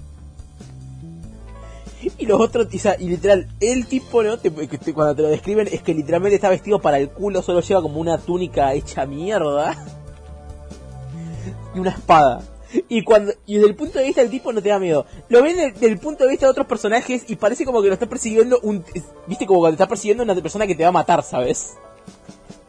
[2.18, 4.40] Y los otros, sea, y literal, el tipo, ¿no?
[4.40, 7.62] Te- te- cuando te lo describen, es que literalmente está vestido para el culo, solo
[7.62, 9.76] lleva como una túnica hecha mierda.
[11.76, 12.42] Y una espada.
[12.88, 15.06] Y cuando y desde el punto de vista del tipo no te da miedo.
[15.30, 17.94] Lo ven desde el punto de vista de otros personajes y parece como que lo
[17.94, 18.84] está persiguiendo un...
[19.28, 21.78] Viste como cuando está persiguiendo una persona que te va a matar, ¿sabes?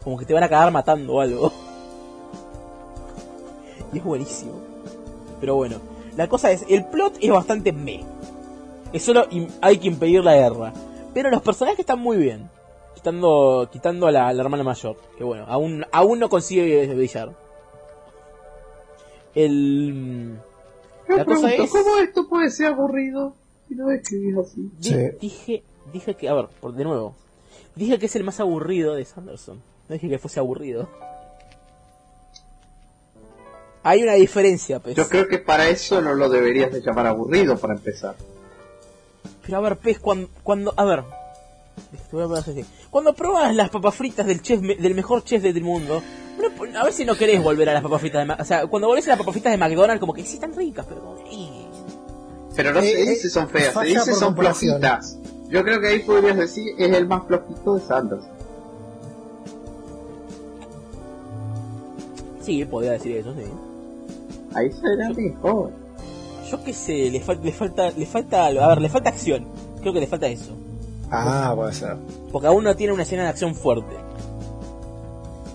[0.02, 1.52] Como que te van a acabar matando o algo.
[3.92, 4.52] Y es buenísimo.
[5.40, 5.76] Pero bueno,
[6.16, 8.04] la cosa es, el plot es bastante me.
[8.92, 9.26] Es solo
[9.60, 10.72] hay que impedir la guerra.
[11.14, 12.50] Pero los personajes están muy bien.
[12.94, 14.96] Quitando, quitando a la, a la hermana mayor.
[15.18, 17.32] Que bueno, aún, aún no consigue brillar.
[19.34, 20.38] El...
[21.08, 23.34] Me La cosa pregunto, es- ¿cómo esto puede ser aburrido
[23.68, 24.70] si no escribís así?
[24.80, 24.96] Sí.
[25.20, 25.62] Dije,
[25.92, 27.14] dije que, a ver, por de nuevo.
[27.74, 29.62] Dije que es el más aburrido de Sanderson.
[29.88, 30.88] No dije que fuese aburrido.
[33.82, 34.94] Hay una diferencia, pues.
[34.94, 38.14] Yo creo que para eso no lo deberías de llamar aburrido para empezar.
[39.44, 41.02] Pero a ver, pez, cuando, cuando a ver.
[42.90, 46.02] Cuando pruebas las papas fritas del chef, del mejor chef del mundo,
[46.42, 48.66] no- a ver si no querés volver a las papas fritas de, Ma- o sea,
[48.66, 51.16] cuando volvés a las papas fritas de McDonald's, como que sí están ricas, pero como,
[51.30, 51.66] "Ih".
[52.54, 55.18] Pero no Eh, se eh, dice son feas, se dice son flojitas.
[55.48, 58.30] Yo creo que ahí podrías decir es el más flojito de Sanderson.
[62.42, 63.44] sí, podría decir eso, sí.
[64.54, 65.70] Ahí será mejor.
[66.50, 69.46] Yo qué sé, le, fal- le falta, le falta, a ver, le falta acción.
[69.80, 70.52] Creo que le falta eso.
[71.10, 71.96] Ah, puede ser.
[72.30, 73.94] Porque aún no tiene una escena de acción fuerte.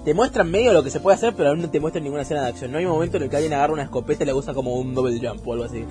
[0.07, 2.41] Te muestran medio lo que se puede hacer, pero aún no te muestran ninguna escena
[2.43, 2.71] de acción.
[2.71, 4.73] No hay un momento en el que alguien agarra una escopeta y la usa como
[4.75, 5.83] un double jump o algo así.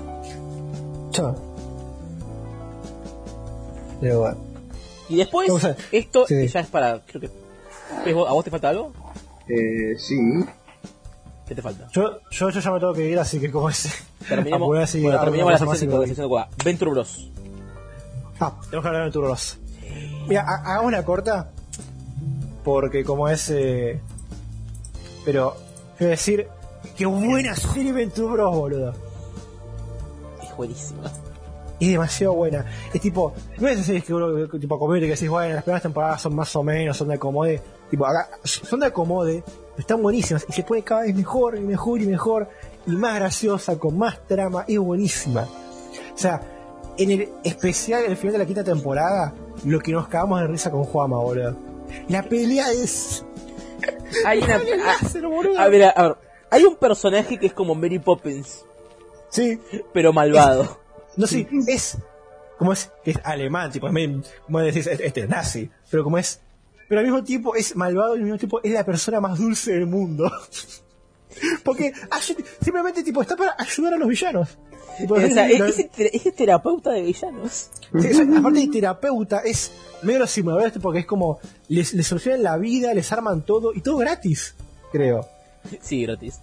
[1.10, 1.36] Chao.
[4.00, 4.38] Pero bueno.
[5.10, 6.48] Y después, O sea, esto sí.
[6.48, 7.00] ya es para.
[7.00, 7.30] Creo que.
[8.06, 8.90] ¿Ves vos- ¿A vos te falta algo?
[9.48, 10.16] Eh, sí.
[11.46, 11.86] ¿Qué te falta?
[11.92, 13.84] Yo, yo, yo ya me tengo que ir, así que como es.
[14.30, 14.30] Así,
[15.02, 16.48] bueno, algo terminemos la y de, Cuba.
[16.64, 17.30] Venture Bros.
[18.40, 19.58] Ah, tenemos que hablar de Turbolos.
[20.26, 21.50] Mira, ha- hagamos una corta.
[22.66, 23.48] Porque como es.
[23.50, 24.00] Eh,
[25.24, 25.54] pero.
[25.96, 26.48] Quiero decir.
[26.96, 28.92] Qué buena serie Venture Bros, boludo.
[30.42, 31.02] Es buenísima.
[31.78, 32.66] Es demasiado buena.
[32.92, 33.32] Es tipo.
[33.58, 34.48] No es series que uno.
[34.48, 37.62] Tipo, community que decís, bueno, las primeras temporadas son más o menos, son de acomode.
[37.88, 38.30] Tipo, acá.
[38.42, 39.44] Son de acomode.
[39.46, 40.44] pero Están buenísimas.
[40.48, 42.48] Y se pone cada vez mejor y mejor y mejor.
[42.84, 44.64] Y más graciosa, con más trama.
[44.66, 45.42] Es buenísima.
[45.42, 46.40] O sea,
[46.98, 49.32] en el especial, en el final de la quinta temporada,
[49.64, 51.65] lo que nos cagamos de risa con Juama, boludo.
[52.08, 53.25] La pelea es.
[54.25, 54.58] Hay una.
[54.58, 55.58] Láser, boludo.
[55.58, 56.16] a, a ver, a ver.
[56.50, 58.65] Hay un personaje que es como Mary Poppins,
[59.31, 59.58] Sí.
[59.92, 60.81] pero malvado.
[61.16, 61.99] No sé, es.
[62.58, 63.89] Como es, es alemán, tipo,
[64.47, 65.70] como decís, este este es nazi.
[65.91, 66.41] Pero como es.
[66.89, 69.73] Pero al mismo tiempo es malvado y al mismo tiempo es la persona más dulce
[69.73, 70.31] del mundo.
[71.65, 71.92] Porque
[72.62, 74.57] simplemente tipo está para ayudar a los villanos.
[74.99, 77.70] Tipo, o sea, es, es es terapeuta de villanos.
[78.00, 82.07] Sí, o sea, aparte de terapeuta, es medio simulador este porque es como les, les
[82.07, 84.55] solucionan la vida, les arman todo y todo gratis,
[84.92, 85.26] creo.
[85.81, 86.41] Sí, gratis.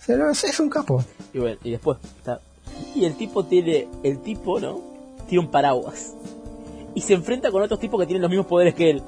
[0.00, 1.04] O sea, no, es, es un capo.
[1.34, 2.40] Y bueno, y después está.
[2.94, 3.88] Y el tipo tiene.
[4.02, 4.80] El tipo, ¿no?
[5.28, 6.12] Tiene un paraguas.
[6.94, 9.02] Y se enfrenta con otros tipos que tienen los mismos poderes que él.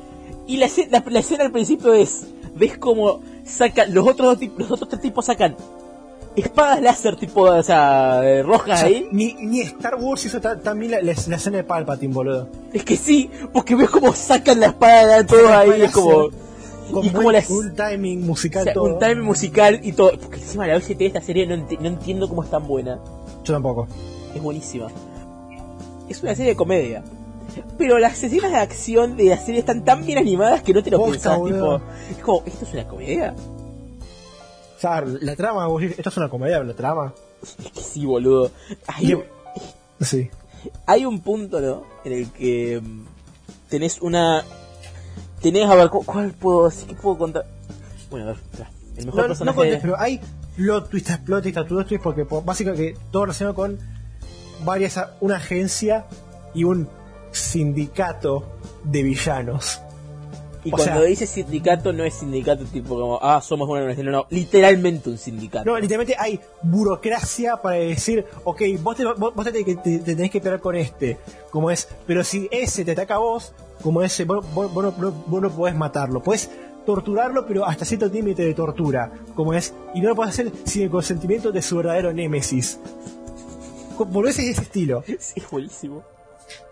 [0.47, 2.25] Y la, escena- la, la escena al principio es.
[2.57, 3.95] ¿Ves cómo sacan.
[3.95, 4.59] Los otros dos tipos.
[4.59, 5.57] Los otros tres tipos sacan.
[6.41, 7.43] Espadas láser tipo.
[7.43, 8.21] O sea.
[8.25, 9.09] eh, O rojas sea, ahí.
[9.13, 12.49] ni, ni Star Wars hizo ta- también la, la, la escena de Palpatine, boludo.
[12.73, 13.31] Es que sí.
[13.53, 15.83] Porque ves cómo sacan la espada de todo La ahí.
[15.83, 16.29] Es como.
[16.93, 17.49] Con Y como las.
[17.51, 18.95] un timing O musical sea, todo.
[18.95, 20.13] un time musical y todo.
[20.19, 22.99] Porque encima la OST de esta serie no, enti- no entiendo cómo es tan buena.
[23.45, 23.87] Yo tampoco.
[24.35, 24.89] Es buenísima.
[26.09, 27.03] Es una serie de comedia.
[27.79, 30.91] Pero las escenas de acción de la serie están tan bien animadas que no te
[30.91, 31.79] lo Posta, pensás, boludo.
[31.79, 31.91] tipo.
[32.11, 33.35] Es como, ¿esto es una comedia?
[34.81, 37.13] O sea, la trama, vos esto es una comedia, la trama.
[37.43, 38.51] Es que sí, boludo.
[38.87, 40.31] Hay, Y- Sí.
[40.87, 41.83] hay un punto, ¿no?
[42.05, 43.05] En el que mm,
[43.69, 44.43] tenés una.
[45.43, 46.89] Tenés, a ver, ¿cu- ¿cuál puedo decir?
[46.89, 47.45] ¿Qué puedo contar?
[48.11, 48.41] Bueno, a ver.
[48.97, 49.57] El mejor No, no personaje.
[49.57, 50.21] contés, pero hay
[50.57, 53.79] plot twist, plot twist, plot twist, porque po- básicamente todo relacionado con
[54.65, 56.07] varias, una agencia
[56.55, 56.89] y un
[57.33, 58.45] sindicato
[58.85, 59.81] de villanos.
[60.65, 64.13] Y o cuando sea- dice sindicato, no es sindicato tipo como, ah, somos una organización,
[64.13, 65.65] no, no, literalmente un sindicato.
[65.71, 70.15] No, literalmente hay burocracia para decir, ok, vos te, vos, vos te, te- te- te
[70.15, 71.19] tenés que pelear con este,
[71.51, 75.51] como es, pero si ese te ataca a vos, como ese, vos, vos- vos no,
[75.51, 76.51] podés matarlo, podés
[76.85, 80.83] torturarlo, pero hasta cierto límite de tortura, como es, y no lo puedes hacer sin
[80.83, 82.79] el consentimiento de su verdadero némesis.
[83.97, 85.03] Co- Volvés a ese estilo.
[85.19, 86.03] Sí, es buenísimo.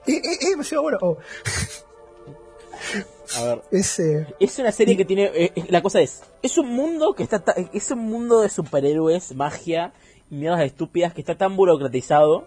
[0.07, 0.99] Es, es- es demasiado bueno.
[1.03, 1.19] Oh,
[3.37, 3.63] A ver.
[3.71, 5.31] es, eh, Es una serie que tiene.
[5.35, 6.23] eh, la cosa es.
[6.43, 7.41] Es un mundo que está.
[7.41, 9.93] ta- Es un mundo de superhéroes, magia
[10.31, 12.47] y mierdas estúpidas que está tan burocratizado.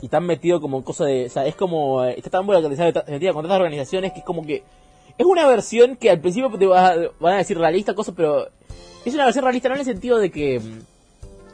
[0.00, 1.26] Y tan metido como en cosa de.
[1.26, 2.04] O sea, es como.
[2.04, 4.62] eh, Está tan burocratizado, está metido con tantas organizaciones que es como que.
[5.16, 8.48] Es una versión que al principio te va a- van a decir realista, cosas, pero.
[9.04, 10.60] Es una versión realista no en el sentido de que.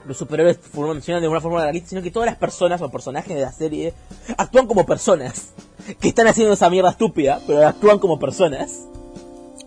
[0.06, 3.40] Los superhéroes funcionan de una forma realista, sino que todas las personas o personajes de
[3.42, 3.94] la serie
[4.36, 5.52] actúan como personas.
[6.00, 8.80] Que están haciendo esa mierda estúpida, pero actúan como personas.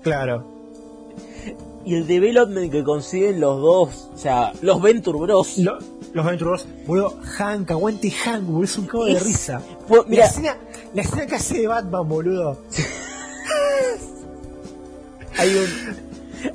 [0.04, 0.56] claro.
[1.86, 5.58] Y el development que consiguen los dos, o sea, los Venture Bros.
[5.58, 5.80] Lo-
[6.12, 9.62] los Venture Bros, boludo, Hank, aguante Hank, es un cago de Es- risa.
[9.88, 10.58] Fue- La mira, escena,
[10.94, 12.58] la escena que hace de Batman, boludo.
[15.38, 15.96] hay un.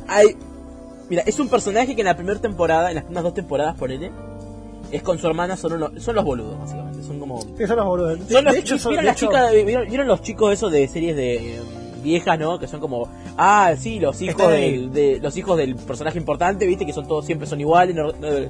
[0.09, 0.37] Hay.
[1.13, 3.93] Mira, es un personaje que en la primera temporada, en las primeras dos temporadas, por
[3.93, 4.11] él,
[4.91, 7.03] es con su hermana, son, uno- son los boludos, básicamente.
[7.03, 7.39] Son como.
[7.43, 8.19] Sí, son los boludos.
[8.31, 10.89] Son los, hecho, son, ¿vieron, de las hecho- chicas, ¿vieron, vieron los chicos esos de
[10.89, 11.61] series de eh,
[12.03, 12.59] viejas, no?
[12.59, 16.87] Que son como, ah, sí, los hijos del, de, los hijos del personaje importante, viste,
[16.87, 18.49] que son todos, siempre son iguales, no- no-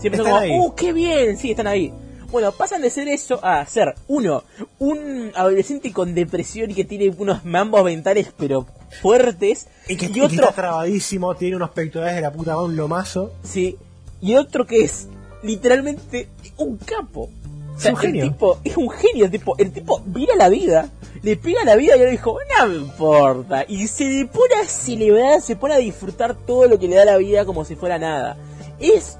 [0.00, 0.50] siempre son Están como, ahí.
[0.58, 1.92] uh, qué bien, sí, están ahí.
[2.34, 4.42] Bueno, pasan de ser eso a ser, uno,
[4.80, 8.66] un adolescente con depresión y que tiene unos mambos mentales, pero
[9.00, 12.74] fuertes, Y que, y que otro, está trabadísimo, tiene unos pectorales de la puta un
[12.74, 13.30] lomazo.
[13.44, 13.78] Sí.
[14.20, 15.06] Y otro que es
[15.44, 17.30] literalmente un capo.
[17.76, 18.24] O sea, Es un genio.
[18.24, 19.24] El tipo es un genio.
[19.26, 20.90] El tipo, el tipo mira la vida,
[21.22, 23.64] le pega la vida y le dijo, no me importa.
[23.68, 27.04] Y se le pone a celebrar, se pone a disfrutar todo lo que le da
[27.04, 28.36] la vida como si fuera nada.
[28.80, 29.18] Es.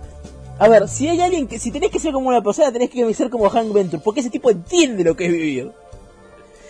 [0.59, 1.59] A ver, si hay alguien que.
[1.59, 4.03] Si tenés que ser como una persona, tenés que ser como Hank Venture.
[4.03, 5.73] Porque ese tipo entiende lo que es vivir.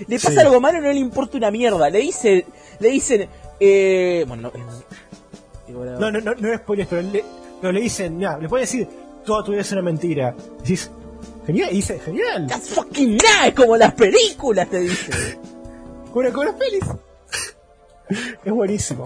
[0.09, 0.39] Le pasa Sí.
[0.39, 1.91] algo malo, no le importa una mierda.
[1.91, 2.47] Le dice,
[2.79, 3.29] le dicen.
[3.61, 7.25] Eh, bueno, no, eh, No, no, no, no es spoilers, pero le,
[7.61, 8.89] pero le dicen, ya, le pueden decir,
[9.25, 10.35] toda tu vida es una mentira.
[10.59, 10.91] Decís,
[11.47, 12.47] genial, y dice, genial.
[12.49, 15.13] That's fucking nice, como las películas te dice.
[16.13, 16.85] Con, con las pelis.
[18.45, 19.05] es buenísimo.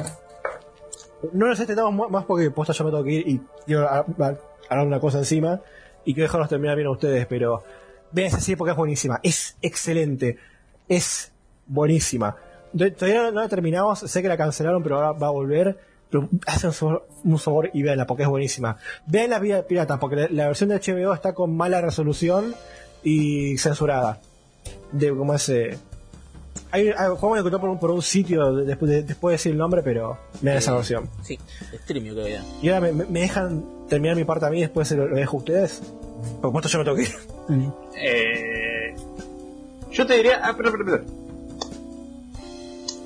[1.32, 4.38] No nos extendamos más porque posta yo me tengo que ir y quiero hablar
[4.86, 5.60] una cosa encima
[6.04, 7.62] y quiero dejarlos terminar bien a ustedes, pero
[8.12, 10.38] vean esa serie porque es buenísima, es excelente,
[10.88, 11.32] es
[11.66, 12.36] buenísima.
[12.72, 15.78] Todavía no, la terminamos, sé que la cancelaron, pero ahora va a volver.
[16.10, 16.70] Pero hacen
[17.24, 18.78] un favor y veanla porque es buenísima.
[19.06, 22.54] Vean la vida pirata porque la, versión de HBO está con mala resolución
[23.02, 24.20] y censurada.
[24.92, 25.78] De como ese.
[26.70, 29.34] Hay, hay, Juan me encontró por un, por un sitio de- después de, después de
[29.36, 31.08] decir el nombre, pero vean esa Eh, versión.
[31.22, 31.38] Sí,
[31.84, 32.44] streamio que vean.
[32.62, 35.08] Y ahora me, me- me dejan terminar mi parte a mí y después se lo,
[35.08, 35.80] lo dejo a ustedes.
[36.40, 37.14] Por supuesto yo me tengo que ir.
[37.96, 38.94] Eh,
[39.92, 40.40] yo te diría.
[40.42, 41.04] Ah, pero, pero, pero.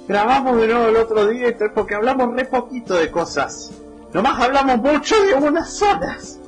[0.08, 3.70] Grabamos de nuevo el otro día y tal, porque hablamos re poquito de cosas.
[4.12, 6.38] Nomás hablamos mucho de unas zonas.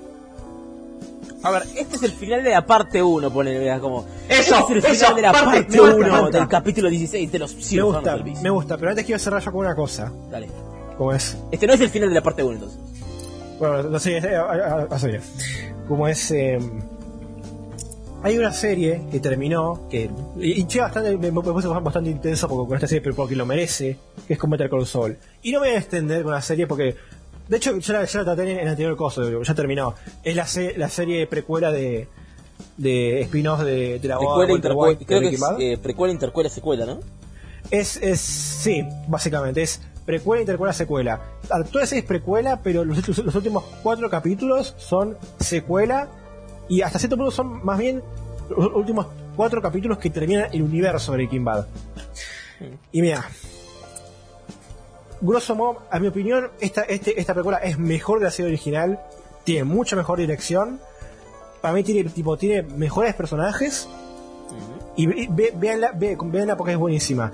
[1.45, 4.05] A ver, este es el final de la parte 1, ponele, veas como.
[4.29, 6.39] Eso, este es el final de la parte, parte me gusta, 1 me gusta.
[6.39, 9.61] del capítulo 16 de los Me gusta, me gusta, pero antes quiero cerrar yo con
[9.61, 10.11] una cosa.
[10.31, 10.49] Dale.
[10.97, 11.37] Como es.
[11.53, 12.79] Este no es el final de la parte 1 entonces.
[13.59, 15.21] Bueno, no sé, eh, a- a- a serio.
[15.87, 16.31] Como es.
[16.31, 16.59] eh,
[18.23, 20.09] hay una serie que terminó, que.
[20.67, 23.99] Che, bastante, me, me puse bastante intenso porque, con esta serie, pero porque lo merece,
[24.27, 25.19] que es con Better Call Saul.
[25.43, 26.97] Y no me voy a extender con la serie porque.
[27.49, 29.95] De hecho, ya la, ya la traté en el anterior coso, ya terminó.
[30.23, 32.09] Es la, se- la serie precuela de.
[32.77, 34.73] de spin-off de, de la Precuela, Walter.
[34.75, 37.01] White Creo que es eh, precuela, intercuela, secuela, ¿no?
[37.71, 41.21] Es, es, sí, básicamente, es precuela, intercuela, secuela.
[41.49, 46.09] Toda la serie es precuela, pero los, los- los últimos cuatro capítulos son secuela
[46.69, 48.03] y hasta cierto punto son más bien
[48.57, 49.07] los últimos
[49.37, 51.67] cuatro capítulos que terminan el universo de Breaking Bad.
[52.93, 53.25] Y mira,
[55.27, 59.01] grosso modo, a mi opinión, esta, este, esta precuela es mejor que la serie original,
[59.45, 60.81] tiene mucha mejor dirección,
[61.61, 63.89] para mí tiene, tipo, tiene mejores personajes,
[64.97, 67.31] y ve- ve- véanla, ve- véanla porque es buenísima.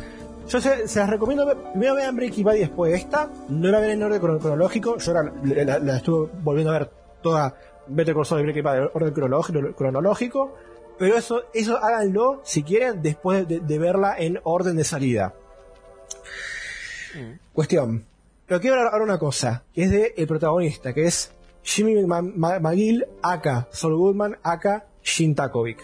[0.48, 3.90] Yo se, se las recomiendo, primero vean Breaking Bad y después esta, no la ven
[3.90, 6.90] en orden crono- cronológico, yo la, la- la estuve volviendo a ver
[7.22, 7.54] toda
[7.86, 10.54] Better Call Saul y Breaking Bad en orden cronológico, cronológico,
[10.98, 15.34] pero eso, eso háganlo si quieren después de, de verla en orden de salida.
[17.52, 18.04] Cuestión.
[18.46, 21.32] Pero quiero hablar ahora una cosa, que es de el protagonista, que es
[21.62, 25.78] Jimmy McGill, aka Saul Goodman, aka Shin Takovic.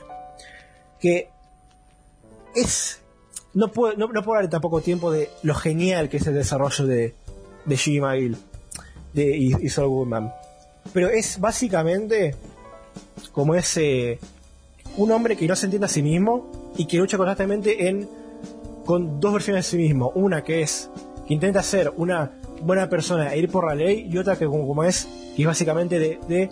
[1.01, 1.31] Que
[2.55, 3.01] es.
[3.55, 6.87] No puedo, no, no puedo hablar tampoco tiempo de lo genial que es el desarrollo
[6.87, 7.15] de,
[7.65, 8.37] de Jimmy McGill
[9.15, 10.33] de, y, y Saul Goodman.
[10.93, 12.35] Pero es básicamente
[13.33, 14.19] como ese
[14.97, 18.09] un hombre que no se entiende a sí mismo y que lucha constantemente en
[18.85, 20.11] con dos versiones de sí mismo.
[20.15, 20.91] Una que es
[21.27, 22.33] que intenta ser una
[22.63, 25.99] buena persona e ir por la ley, y otra que como, es, que es básicamente
[25.99, 26.51] de,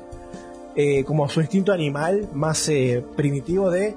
[0.77, 3.95] eh, como su instinto animal más eh, primitivo de,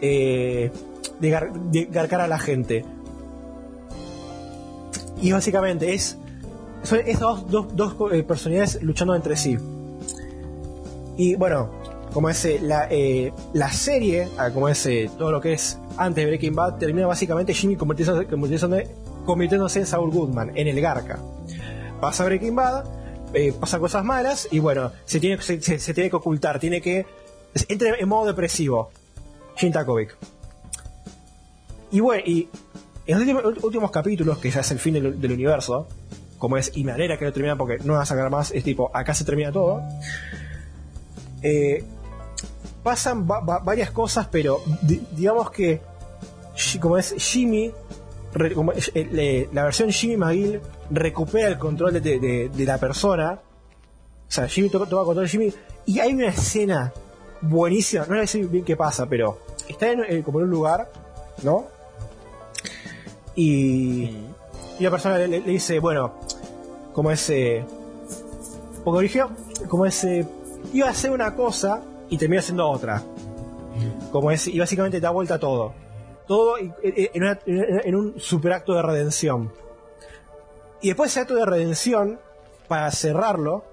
[0.00, 0.70] eh,
[1.20, 2.84] de, gar- de garcar a la gente.
[5.22, 6.16] Y básicamente es
[6.82, 7.94] son esas dos, dos,
[8.26, 9.56] personalidades luchando entre sí.
[11.18, 11.70] Y bueno,
[12.14, 12.88] como es la,
[13.52, 17.52] la serie, ah, como es todo lo que es antes de Breaking Bad, termina básicamente
[17.52, 18.88] Jimmy convirtiéndose, convirtiéndose,
[19.24, 21.18] convirtiéndose en Saul Goodman, en el Garca.
[22.00, 22.84] Pasa Breaking Bad,
[23.34, 27.06] eh, pasan cosas malas y bueno, se tiene, se, se- tiene que ocultar, tiene que.
[27.68, 28.90] Entra en modo depresivo.
[29.56, 30.16] Jim Takovic.
[31.90, 32.48] Y bueno, y
[33.06, 35.88] en los últimos, capítulos, que ya es el fin del, universo,
[36.38, 38.62] como es, y me alegra que lo termina porque no va a sacar más, es
[38.64, 39.82] tipo, acá se termina todo.
[41.42, 41.84] Eh,
[42.82, 45.80] pasan va- va- varias cosas, pero di- digamos que,
[46.80, 47.72] como es Jimmy,
[48.34, 50.60] eh, la versión Jimmy McGill
[50.90, 52.00] recupera el control de,
[52.48, 53.40] de- la persona.
[54.28, 55.52] O sea, Jimmy toma, control de Jimmy.
[55.86, 56.92] Y hay una escena
[57.40, 60.90] buenísima, no decir bien qué pasa, pero está en, eh, como en un lugar,
[61.42, 61.66] ¿no?
[63.34, 64.02] Y,
[64.78, 66.14] y la persona le, dice, bueno,
[66.92, 67.64] como ese.
[68.84, 69.30] Porque originó,
[69.68, 70.26] como ese.
[70.72, 73.02] Iba a hacer una cosa y termina haciendo otra.
[74.12, 75.72] Como es, y básicamente da vuelta a todo.
[76.30, 79.52] Todo y- eh, en, una- en- en un super acto de redención.
[80.80, 82.20] Y después de ese acto de redención,
[82.68, 83.64] para cerrarlo,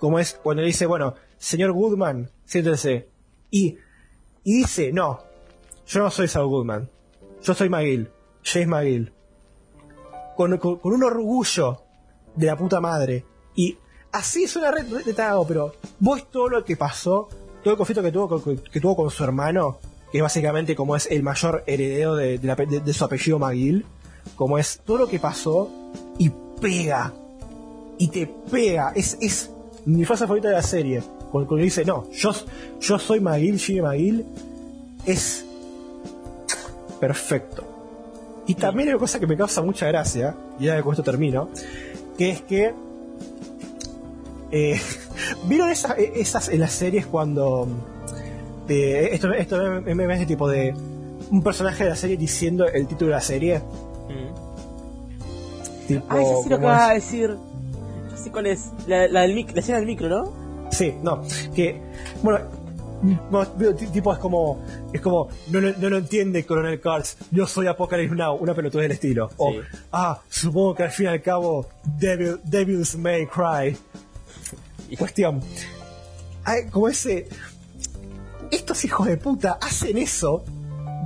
[0.00, 3.10] como es cuando le dice, bueno, señor Goodman, siéntese.
[3.50, 3.76] Y,
[4.44, 5.20] y dice, no,
[5.86, 6.88] yo no soy Saul Goodman.
[7.42, 8.10] Yo soy McGill.
[8.42, 9.12] James McGill.
[10.38, 11.82] Con, con- con un orgullo
[12.34, 13.26] de la puta madre.
[13.54, 13.76] Y
[14.12, 17.28] así suena re, re detallado, pero vos todo lo que pasó,
[17.62, 19.78] todo el conflicto que tuvo, que tuvo con su hermano,
[20.16, 23.04] que es básicamente como es el mayor heredero de, de la pe- de- de su
[23.04, 23.84] apellido McGill,
[24.34, 25.70] como es todo lo que pasó
[26.18, 27.12] y pega.
[27.98, 28.92] Y te pega.
[28.96, 29.50] Es, es
[29.84, 31.02] mi frase favorita de la serie.
[31.30, 32.30] Cuando, cuando dice, no, yo,
[32.80, 34.24] yo soy McGill, Jimmy McGill,
[35.04, 35.44] es
[36.98, 37.62] perfecto.
[38.46, 41.50] Y también hay una cosa que me causa mucha gracia, y ya con esto termino,
[42.16, 42.72] que es que.
[44.50, 44.80] eh,
[45.46, 47.68] ¿Vieron esas, esas en las series cuando.
[48.68, 50.74] Esto esto me, hace tipo de.
[51.30, 53.60] Un personaje de la serie diciendo el título de la serie.
[55.88, 57.36] Tipo, Ah, ya sé lo que va a decir.
[58.10, 58.70] Ya sé cuál es.
[58.86, 60.70] La, la, del mic- la escena del micro, ¿no?
[60.72, 61.22] Sí, no,
[61.54, 61.80] que,
[62.22, 62.40] bueno,
[63.30, 64.60] no, tipo es como,
[64.92, 68.82] es como, no, lo- no lo entiende Coronel Kurtz, yo soy Apocalypse Now, una pelotuda
[68.82, 69.30] del estilo.
[69.36, 69.58] O, Sí.
[69.92, 73.76] ah, supongo que al fin y al cabo, Devil, Devils May Cry.
[74.98, 75.40] Cuestión.
[76.44, 77.28] Ay, como ese,
[78.50, 80.44] estos hijos de puta hacen eso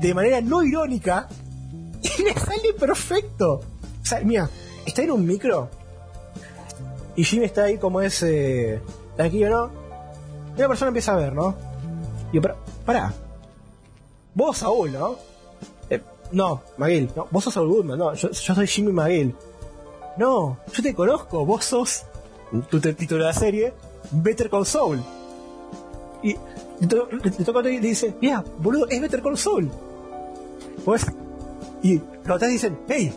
[0.01, 1.29] de manera no irónica
[2.03, 3.61] y le sale perfecto.
[4.03, 4.49] O sea, mira,
[4.87, 5.69] está en un micro
[7.17, 8.81] y Jimmy está ahí como ese.
[9.17, 9.71] Tranquilo, ¿no?
[10.57, 11.55] Y una persona empieza a ver, ¿no?
[12.33, 12.43] Y yo,
[12.87, 13.13] pará.
[14.35, 15.17] Vos, Saúl, ¿no?
[15.91, 16.01] Eh,
[16.33, 17.11] no, McGill.
[17.15, 18.15] No, vos sos Saúl Goodman, no.
[18.15, 19.35] Yo, soy Jimmy McGill.
[20.17, 21.45] No, yo te conozco.
[21.45, 22.05] Vos sos.
[22.71, 23.75] Tu título de la serie.
[24.13, 25.03] Better Call Saul.
[26.23, 26.37] Y
[26.87, 29.71] to- le- toca y dice: Mira, boludo, es Better Call Saul.
[30.85, 31.07] Pues.
[31.83, 33.13] Y los otros dicen: Hey,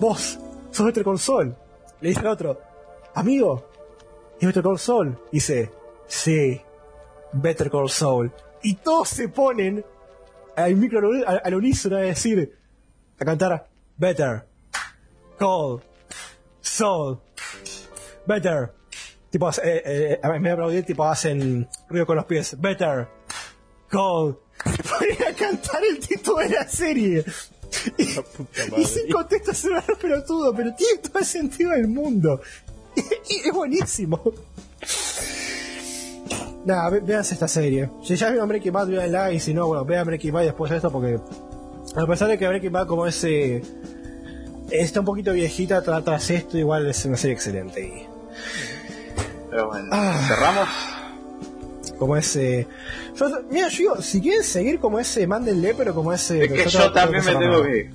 [0.00, 0.38] vos
[0.70, 1.54] sos Better Call Saul.
[2.00, 2.60] Le dice al otro:
[3.14, 3.68] Amigo,
[4.40, 5.18] ¿es Better Call Saul?
[5.30, 5.70] Dice,
[6.06, 6.60] sí,
[7.32, 8.32] Better Call Saul.
[8.62, 9.84] Y todos se ponen
[10.56, 12.58] al micro al, al unísono a decir,
[13.18, 14.46] a cantar Better
[15.38, 15.80] Call
[16.60, 17.18] Saul.
[18.26, 18.72] Better.
[19.34, 22.54] Tipo, eh, eh, en vez de aplaudir, tipo hacen ruido con los pies.
[22.60, 23.08] Better
[23.88, 24.38] Call.
[24.64, 27.24] Ponen a cantar el título de la serie.
[27.98, 28.02] Y,
[28.80, 32.40] y sin contexto es un pelotudo, pero tiene todo el sentido del mundo.
[33.28, 34.22] Y es buenísimo.
[36.64, 37.90] Nada, ve- véanse esta serie.
[38.04, 40.92] Si ya vieron Breaking Bad, véanla, y si no, bueno, vean Breaking Bad después esto,
[40.92, 41.18] porque
[41.96, 43.62] a pesar de que Breaking Bad como ese
[44.70, 47.80] está un poquito viejita tra- tras esto, igual es una serie excelente.
[47.84, 48.06] Y
[49.54, 50.18] Pero bueno, Ah.
[50.26, 50.68] cerramos.
[51.96, 52.66] como ese...
[53.14, 56.44] Yo, mira, yo digo, si quieren seguir como ese, mándenle, pero como ese...
[56.44, 57.76] Es que yo también me tengo que...
[57.78, 57.90] ir.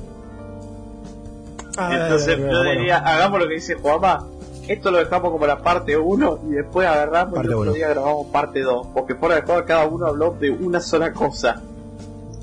[1.78, 2.64] Ah, Entonces yo bueno.
[2.72, 4.26] diría, hagamos lo que dice Juanma.
[4.70, 7.74] Esto lo dejamos como la parte 1 y después agarramos Parte y otro uno.
[7.74, 8.88] día grabamos parte 2.
[8.94, 11.62] Porque fuera de juego cada uno habló de una sola cosa.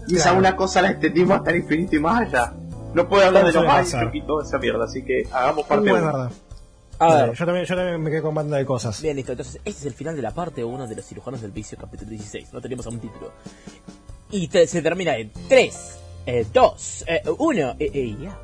[0.08, 2.52] Y esa una cosa la extendimos hasta el infinito y más allá.
[2.92, 4.84] No puede hablar de Todo los suele más y toda esa mierda.
[4.84, 6.30] Así que hagamos parte es 1.
[6.98, 7.28] A ver.
[7.30, 9.00] Eh, yo también, yo también me quedé con banda de cosas.
[9.02, 9.32] Bien, listo.
[9.32, 12.10] Entonces, este es el final de la parte 1 de los cirujanos del vicio, capítulo
[12.10, 12.52] 16.
[12.52, 13.32] No tenemos aún título.
[14.30, 15.98] Y te, se termina en 3,
[16.52, 17.04] 2,
[17.38, 18.38] 1 y ya.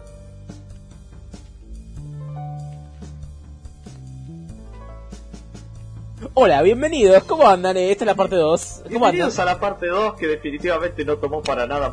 [6.34, 7.76] Hola, bienvenidos, ¿cómo andan?
[7.76, 8.84] Eh, esta es la parte 2.
[8.88, 9.48] Bienvenidos andan?
[9.48, 11.92] a la parte 2 que definitivamente no tomó para nada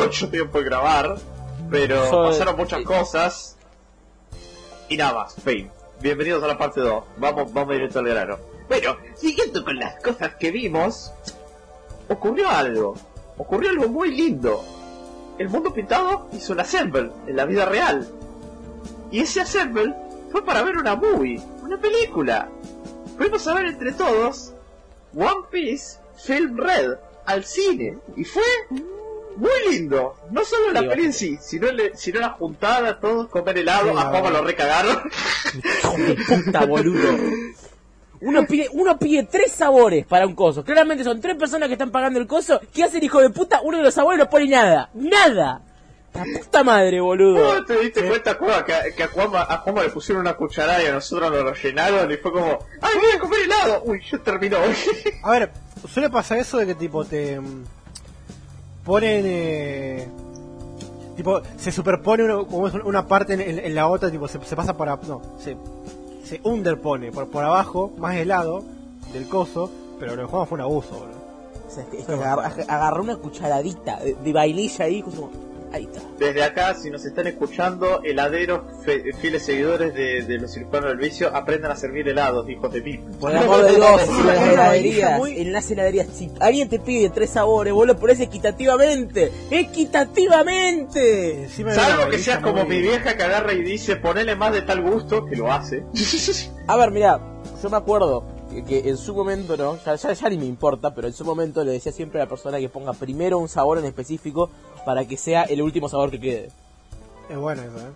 [0.00, 1.16] mucho tiempo en grabar,
[1.68, 3.58] pero pasaron muchas eh, cosas
[4.92, 5.70] y nada más, fin.
[6.02, 8.36] Bienvenidos a la parte 2, vamos, vamos directo al grano.
[8.68, 11.10] Bueno, siguiendo con las cosas que vimos,
[12.10, 12.94] ocurrió algo,
[13.38, 14.62] ocurrió algo muy lindo.
[15.38, 18.06] El mundo pintado hizo un assemble en la vida real.
[19.10, 19.94] Y ese assemble
[20.30, 22.50] fue para ver una movie, una película.
[23.16, 24.52] Fuimos a ver entre todos
[25.16, 28.42] One Piece Film Red al cine y fue
[29.36, 30.14] muy lindo.
[30.30, 33.92] No solo la Sí, peli en sí, sino, el- sino la juntada, todos comer helado.
[33.92, 35.02] Sí, a Juanma lo recagaron.
[35.54, 37.18] Hijo de puta, boludo.
[38.20, 40.62] Uno pide, uno pide tres sabores para un coso.
[40.64, 42.60] Claramente son tres personas que están pagando el coso.
[42.72, 43.60] ¿Qué hace el hijo de puta?
[43.62, 44.90] Uno de los sabores no pone nada.
[44.94, 45.60] ¡Nada!
[46.14, 47.42] La puta madre, boludo.
[47.54, 50.80] ¿Cómo te diste cuenta, Cueva, que, que a, Juanma, a Juanma le pusieron una cucharada
[50.82, 53.82] y a nosotros nos lo llenaron y fue como, ¡ay, voy a comer helado!
[53.86, 54.58] Uy, ya terminó.
[55.24, 55.50] A ver,
[55.90, 57.40] suele pasar eso de que tipo te
[58.84, 60.08] ponen eh,
[61.16, 64.56] tipo se superpone uno- como una parte en, en- en la otra, tipo se, se
[64.56, 65.56] pasa para no, se
[66.24, 68.62] se underpone por por abajo, más helado
[69.12, 71.22] del coso, pero lo Juan fue un abuso, boludo.
[71.68, 75.02] O sea, es que- es que agarró una cucharadita de, de vainilla ahí.
[75.02, 75.30] como-
[75.72, 76.00] ahí está.
[76.18, 80.98] Desde acá, si nos están escuchando, heladeros, fe- fieles seguidores de, de los cirujanos del
[80.98, 82.98] vicio, aprendan a servir helados, hijos de mí.
[83.20, 86.78] Por amor de Dios, en las Una heladerías, muy- en las heladerías, si alguien te
[86.78, 89.32] pide tres sabores, vos lo pones equitativamente.
[89.50, 91.48] ¡Equitativamente!
[91.74, 95.26] Salvo que seas como mi vieja que agarra y dice, ponele más de tal gusto,
[95.26, 95.84] que lo hace.
[96.66, 97.20] A ver, mira,
[97.62, 99.76] yo me acuerdo que, que en su momento, ¿no?
[99.84, 102.28] Ya, ya, ya ni me importa, pero en su momento le decía siempre a la
[102.28, 104.50] persona que ponga primero un sabor en específico
[104.84, 106.48] para que sea el último sabor que quede.
[107.28, 107.90] Es bueno eso, eh.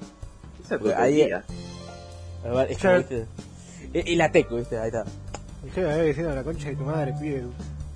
[0.64, 1.30] Esa es ahí-.
[1.32, 2.96] A ver, es que.
[2.98, 3.26] ¿viste?
[3.92, 4.78] El, el ateco, ¿viste?
[4.78, 5.04] Ahí está.
[5.64, 7.44] Dije, me diciendo la concha de tu madre, pibe.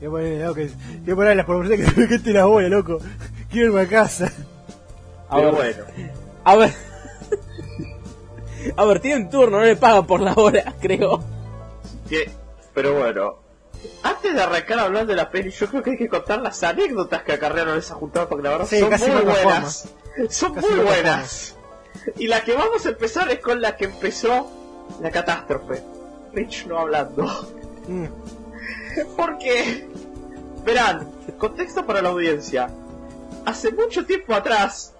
[0.01, 0.71] Voy a poner que
[1.05, 2.99] voy a poner las proporciones que se me quete la bola, loco.
[3.51, 4.33] Quiero irme a casa.
[5.29, 5.85] A Pero ver, bueno.
[6.45, 6.73] a ver.
[8.77, 11.23] A ver, tienen turno, no le pagan por la hora, creo.
[12.09, 12.31] Que-
[12.75, 13.39] pero bueno.
[14.03, 16.63] Antes de arrancar a hablar de la peli, yo creo que hay que contar las
[16.63, 19.89] anécdotas que acarrearon esa juntada, porque la verdad Sí, son muy buenas.
[20.29, 21.57] Son Casi muy buenas.
[22.17, 24.51] Y la que vamos a empezar es con la que empezó
[25.01, 25.83] la catástrofe.
[26.33, 27.25] Rich no hablando.
[27.89, 28.07] Mm.
[29.17, 29.89] Porque,
[30.65, 32.71] verán, contexto para la audiencia.
[33.47, 34.95] Hace mucho tiempo atrás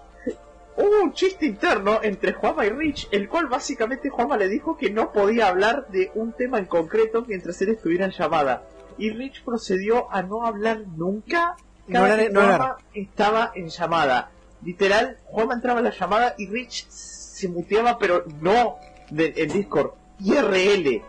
[0.81, 4.91] hubo un chiste interno entre Juanma y Rich, el cual básicamente Juanma le dijo que
[4.91, 8.65] no podía hablar de un tema en concreto mientras él estuviera en llamada.
[8.99, 12.41] Y Rich procedió a no hablar nunca No cada que no.
[12.41, 14.31] Juanma estaba en llamada.
[14.63, 18.77] Literal, Juanma entraba en la llamada y Rich se muteaba, pero no
[19.11, 21.03] de- en Discord, IRL.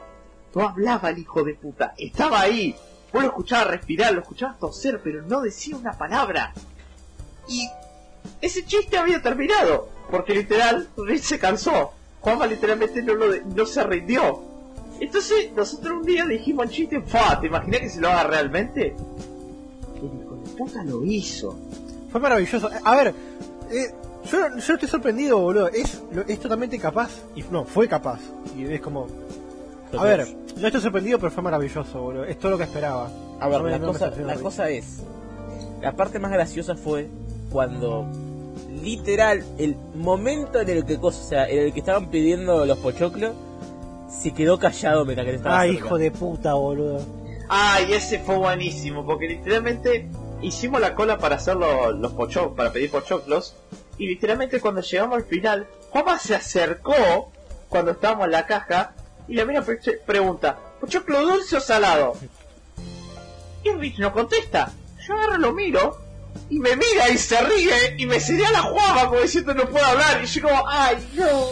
[0.56, 1.94] No hablaba el hijo de puta.
[1.98, 2.76] Estaba ahí.
[3.14, 6.54] Vos lo escuchabas respirar, lo escuchabas toser, pero no decía una palabra.
[7.48, 7.68] Y
[8.42, 9.90] ese chiste había terminado.
[10.10, 11.92] Porque literal, Rich se cansó.
[12.20, 14.42] Juanma literalmente no, lo de- no se rindió.
[15.00, 17.40] Entonces, nosotros un día dijimos el chiste, ¡Fua!
[17.40, 18.94] ¿Te imaginas que se lo haga realmente?
[19.96, 21.58] El hijo de puta lo hizo.
[22.12, 22.70] Fue maravilloso.
[22.84, 23.14] A ver,
[23.72, 23.94] eh,
[24.30, 25.70] yo, yo estoy sorprendido, boludo.
[25.70, 27.10] Es, lo- es totalmente capaz.
[27.36, 28.20] Y no, fue capaz.
[28.56, 29.08] Y es como.
[29.98, 30.28] A ver,
[30.58, 32.26] yo estoy sorprendido, pero fue maravilloso, boludo.
[32.26, 33.10] Es todo lo que esperaba.
[33.40, 34.98] A ver, No la, no cosa, la cosa es.
[35.82, 37.10] La parte más graciosa fue
[37.52, 38.06] cuando.
[38.82, 42.78] Literal, el momento en el que cosa, o sea, en el que estaban pidiendo los
[42.80, 43.34] pochoclos,
[44.10, 45.86] se quedó callado mientras que le estaba Ay, cerca.
[45.86, 47.06] hijo de puta, boludo.
[47.48, 50.10] Ay, ese fue buenísimo, porque literalmente
[50.42, 53.56] hicimos la cola para hacer los, los pochoclos, para pedir pochoclos,
[53.98, 57.32] y literalmente cuando llegamos al final, Juanma se acercó
[57.70, 58.94] cuando estábamos en la caja,
[59.28, 62.14] y la mina pre- pregunta, ¿pochoclo dulce o salado?
[63.64, 64.72] Y Rich no contesta.
[65.06, 65.98] Yo agarro, lo miro,
[66.50, 69.86] y me mira y se ríe, y me señala a Juanma como diciendo no puedo
[69.86, 71.46] hablar, y yo como, ay, no.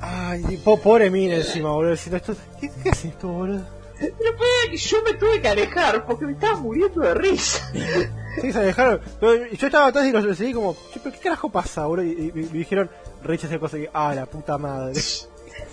[0.00, 1.92] Ay, po- pobre mina encima, boludo.
[1.92, 2.36] Diciendo esto.
[2.60, 3.66] ¿Qué, qué es esto, boludo?
[3.98, 7.70] Pero yo me tuve que alejar porque me estaba muriendo de risa.
[8.38, 9.00] Sí, se dejaron.
[9.18, 12.04] Pero yo estaba atrás y los seguí como, "Che, ¿pero qué carajo pasa, boludo?
[12.04, 12.90] Y, y- y me dijeron,
[13.22, 14.92] Rich hace cosas y, ah, la puta madre.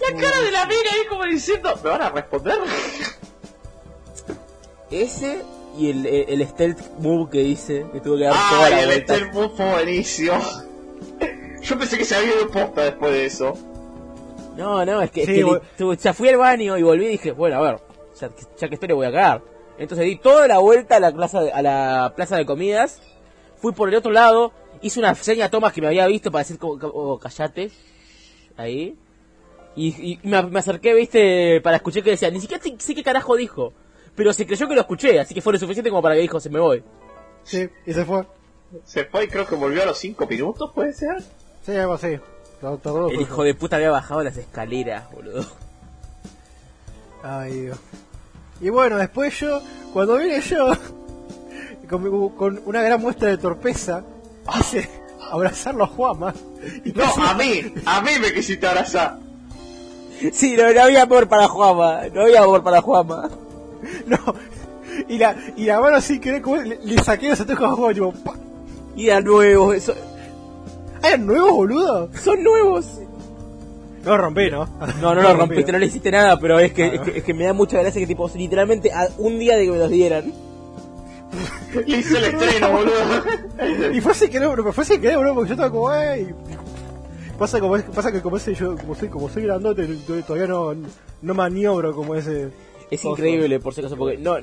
[0.01, 2.58] La cara de la mina ahí como diciendo, ¿me van a responder?
[4.90, 5.42] Ese
[5.77, 8.79] y el, el, el stealth move que hice, que tuvo que dar toda Ay, la
[8.81, 9.13] el vuelta.
[9.15, 10.33] Estel Moon fue buenísimo.
[11.63, 13.53] Yo pensé que se había ido posta después de eso.
[14.57, 17.05] No, no, es que, es Sí, que li- o sea, fui al baño y volví
[17.05, 17.79] y dije, bueno, a ver,
[18.19, 19.41] ya, que- ya que estoy le voy a cagar.
[19.79, 23.01] Entonces di toda la vuelta a la plaza de, a la plaza de comidas,
[23.57, 26.43] fui por el otro lado, hice una seña a Thomas que me había visto para
[26.43, 27.71] decir como, como, oh, callate,
[28.57, 28.95] ahí.
[29.75, 33.01] Y, y me, me acerqué, viste, para escuchar que decía, ni siquiera sé, sé qué
[33.03, 33.73] carajo dijo.
[34.16, 36.40] Pero se creyó que lo escuché, así que fue lo suficiente como para que dijo,
[36.40, 36.83] se me voy.
[37.43, 38.25] Sí, y se fue.
[38.85, 41.22] Se fue y creo que volvió a los 5 minutos, ¿puede ser?
[41.66, 42.19] Sí, algo así.
[42.61, 45.45] Tardó- tardó El hijo de puta había bajado las escaleras, boludo.
[47.24, 47.77] Ay, Dios.
[48.61, 49.61] Y bueno, después yo,
[49.93, 50.72] cuando vine yo,
[51.90, 54.03] con, con una gran muestra de torpeza,
[54.53, 54.90] quise
[55.32, 56.33] abrazarlo a Juama.
[56.85, 59.17] Y No, casi- a mí, a mí me quisiste abrazar.
[60.32, 63.30] Sí, no, no había amor para Juama, no había amor para Juama.
[64.07, 64.17] No.
[65.09, 67.93] Y la, y la mano así que como le, le saqué los anteojos a Juama,
[67.93, 68.35] tipo, ¡pa!
[68.95, 69.95] Y eran nuevos, eso-
[71.01, 72.09] ¿Ah, eran nuevos, boludo?
[72.21, 72.85] son nuevos.
[74.05, 74.67] No lo rompí, ¿no?
[75.01, 77.05] No, no lo rompiste, no le hiciste nada, pero es que, Ah, es no.
[77.05, 79.71] que, es que me da mucha gracia que tipo, literalmente a un día de que
[79.71, 80.31] me los dieran.
[81.87, 83.93] Le hice el estreno, boludo.
[83.93, 85.91] Y fue así que no, pero fue así que no, boludo, porque yo estaba como,
[85.93, 86.27] ey.
[87.39, 90.73] Pasa como pasa que como ese yo, como soy, como soy grandote, to- todavía no,
[91.23, 92.49] no maniobro como ese.
[92.93, 94.38] Es increíble, por si acaso, porque no,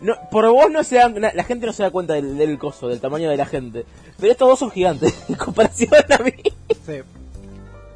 [0.00, 2.88] no, por vos no se dan, la gente no se da cuenta del, del coso,
[2.88, 3.84] del tamaño de la gente.
[4.18, 6.32] Pero estos dos son gigantes, en comparación a mí.
[6.84, 7.00] Sí.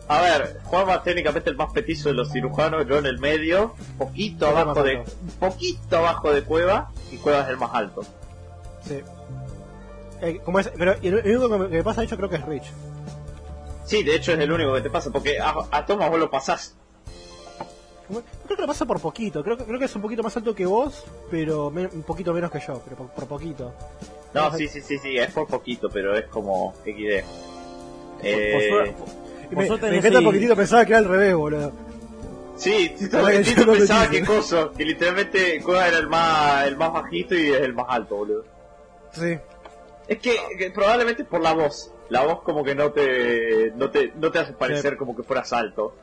[0.08, 4.46] A ver, Juanma técnicamente el más petizo de los cirujanos, yo en el medio, poquito
[4.46, 5.02] abajo de,
[5.40, 8.02] poquito abajo de Cueva, y Cueva es el más alto.
[8.86, 9.00] Sí.
[10.22, 12.30] Eh, como es, pero el, el único que me, que me pasa de hecho creo
[12.30, 12.72] que es Rich.
[13.84, 16.30] Sí, de hecho es el único que te pasa, porque a, a Thomas vos lo
[16.30, 16.76] pasás.
[18.08, 20.54] Creo que lo pasa por poquito, creo que, creo que es un poquito más alto
[20.54, 23.72] que vos, pero me- un poquito menos que yo, pero por, por poquito.
[24.32, 27.24] No, sí, sí, sí, sí, es por poquito, pero es como XD.
[28.16, 28.94] Por Eh,
[29.50, 29.56] me,
[29.90, 31.72] me encanta poquitito, pensaba que era al revés, boludo.
[32.56, 34.22] sí, sí, Ahora que Tito yo lo pensaba que
[34.76, 38.44] que literalmente Cueva era el más, el más bajito y es el más alto, boludo.
[39.12, 39.36] Sí.
[40.08, 41.90] Es que, que probablemente por la voz.
[42.08, 45.52] La voz como que no te, no te, no te hace parecer como que fueras
[45.52, 45.94] alto.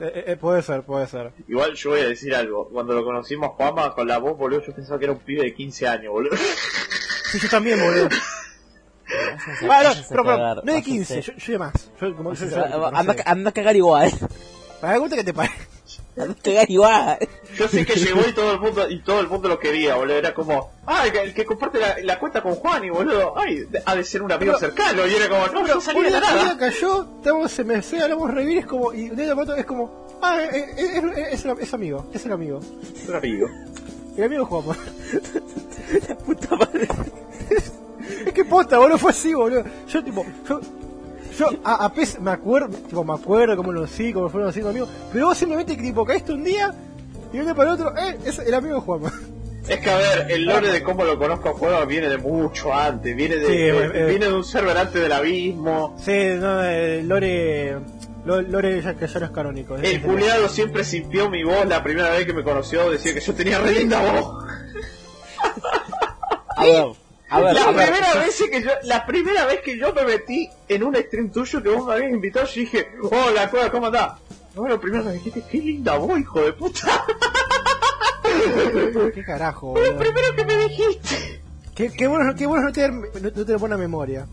[0.00, 1.32] Eh, eh, puede ser, puede ser.
[1.48, 2.68] Igual yo voy a decir algo.
[2.70, 5.54] Cuando lo conocimos Juanma con la voz, boludo, yo pensaba que era un pibe de
[5.54, 6.36] 15 años, boludo.
[7.30, 8.08] Sí, yo también, boludo.
[9.68, 10.82] Ah, no, pero, pero, no de váyanse.
[10.84, 11.90] 15, yo, yo de más.
[12.00, 14.08] Yo, como, yo, yo- no anda, anda a cagar igual.
[14.80, 15.50] Para que te pare.
[16.20, 17.18] A cagar igual.
[17.56, 20.16] Yo sé que llegó y todo el mundo, y todo el mundo lo quería, boludo.
[20.16, 23.34] Era como, ah, el que, el que comparte la, la cuenta con Juan y boludo,
[23.38, 25.06] ay, de- ha de ser un amigo Pero- cercano.
[25.06, 26.58] Y era como, no, no salía de Una día nada.
[26.58, 30.50] cayó, estamos en MC, hablamos revivir, es como, y de momento es como, ah, eh,
[30.76, 32.60] eh, es, es, es, es amigo, es el amigo.
[33.08, 33.48] Un amigo.
[34.16, 34.76] El amigo Juanma.
[36.08, 36.88] La puta madre.
[38.26, 39.64] Es que posta, boludo, fue así, boludo.
[39.88, 40.60] Yo, tipo, yo,
[41.38, 44.70] yo a, a pes- me acuerdo, tipo, me acuerdo cómo lo conocí, cómo fueron haciendo
[44.70, 46.74] amigos, pero vos simplemente, tipo, caíste un día
[47.32, 49.12] y un día para el otro, eh, es el amigo de Juanma.
[49.68, 52.72] Es que a ver, el lore de cómo lo conozco a Juan viene de mucho
[52.74, 55.94] antes, viene de, Sí, de- eh, viene de un server antes del abismo.
[55.98, 57.76] Sí, no, eh, Lore,
[58.24, 59.76] Lo- Lore ya, que ya no es canónico.
[59.76, 63.20] es- El culiado siempre sintió mi voz la primera vez que me conoció, decía que
[63.20, 64.44] yo tenía re linda voz.
[67.30, 67.86] A ver, la a ver.
[67.86, 71.62] primera vez que yo, la primera vez que yo me metí en un stream tuyo
[71.62, 74.12] que vos me habías invitado, yo dije, hola, Cueva, ¿cómo andás?
[74.56, 77.04] No, lo primero que me dijiste, qué linda voz, hijo de puta.
[79.14, 81.40] ¿Qué carajo, Fue lo primero que me dijiste.
[81.74, 84.26] Qué, qué bueno, qué bueno no tener, no, no tener buena memoria.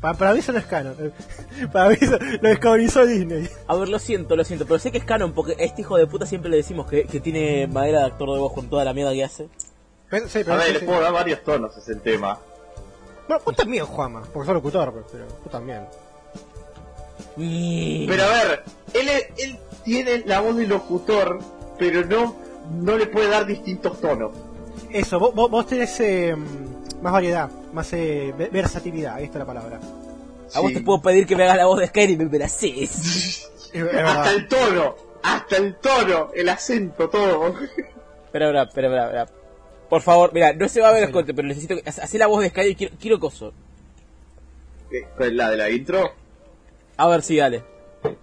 [0.00, 0.94] Pa- para mí eso no es canon.
[1.72, 3.48] Para mí eso lo descanonizó Disney.
[3.66, 5.96] A ver, lo siento, lo siento, pero sé que es canon porque a este hijo
[5.98, 8.84] de puta siempre le decimos que, que tiene madera de actor de voz con toda
[8.84, 9.48] la mierda que hace.
[10.10, 10.86] Pero, sí, pero A ver, sí, le sí.
[10.86, 12.38] puedo dar varios tonos, es el tema.
[13.28, 15.86] Bueno, vos también, Juama, porque sos locutor, pero, pero vos también.
[17.36, 18.06] Y...
[18.08, 18.64] Pero a ver,
[18.94, 19.08] él,
[19.38, 21.38] él tiene la voz de locutor,
[21.78, 22.36] pero no,
[22.72, 24.32] no le puede dar distintos tonos.
[24.90, 26.34] Eso, vos, vos, vos tenés eh,
[27.00, 29.78] más variedad, más eh, ve- versatilidad, ahí está la palabra.
[30.52, 34.18] A vos te puedo pedir que me hagas la voz de Skyrim es verdad.
[34.22, 37.54] Hasta el tono, hasta el tono, el acento, todo.
[38.26, 39.39] Espera, espera, espera, espera.
[39.90, 41.82] Por favor, mira, no se va a ver el corte, pero necesito que...
[41.86, 43.52] Hacé la voz de Skyrim, quiero, quiero coso.
[45.18, 46.14] ¿La de la intro?
[46.96, 47.64] A ver, sí, dale.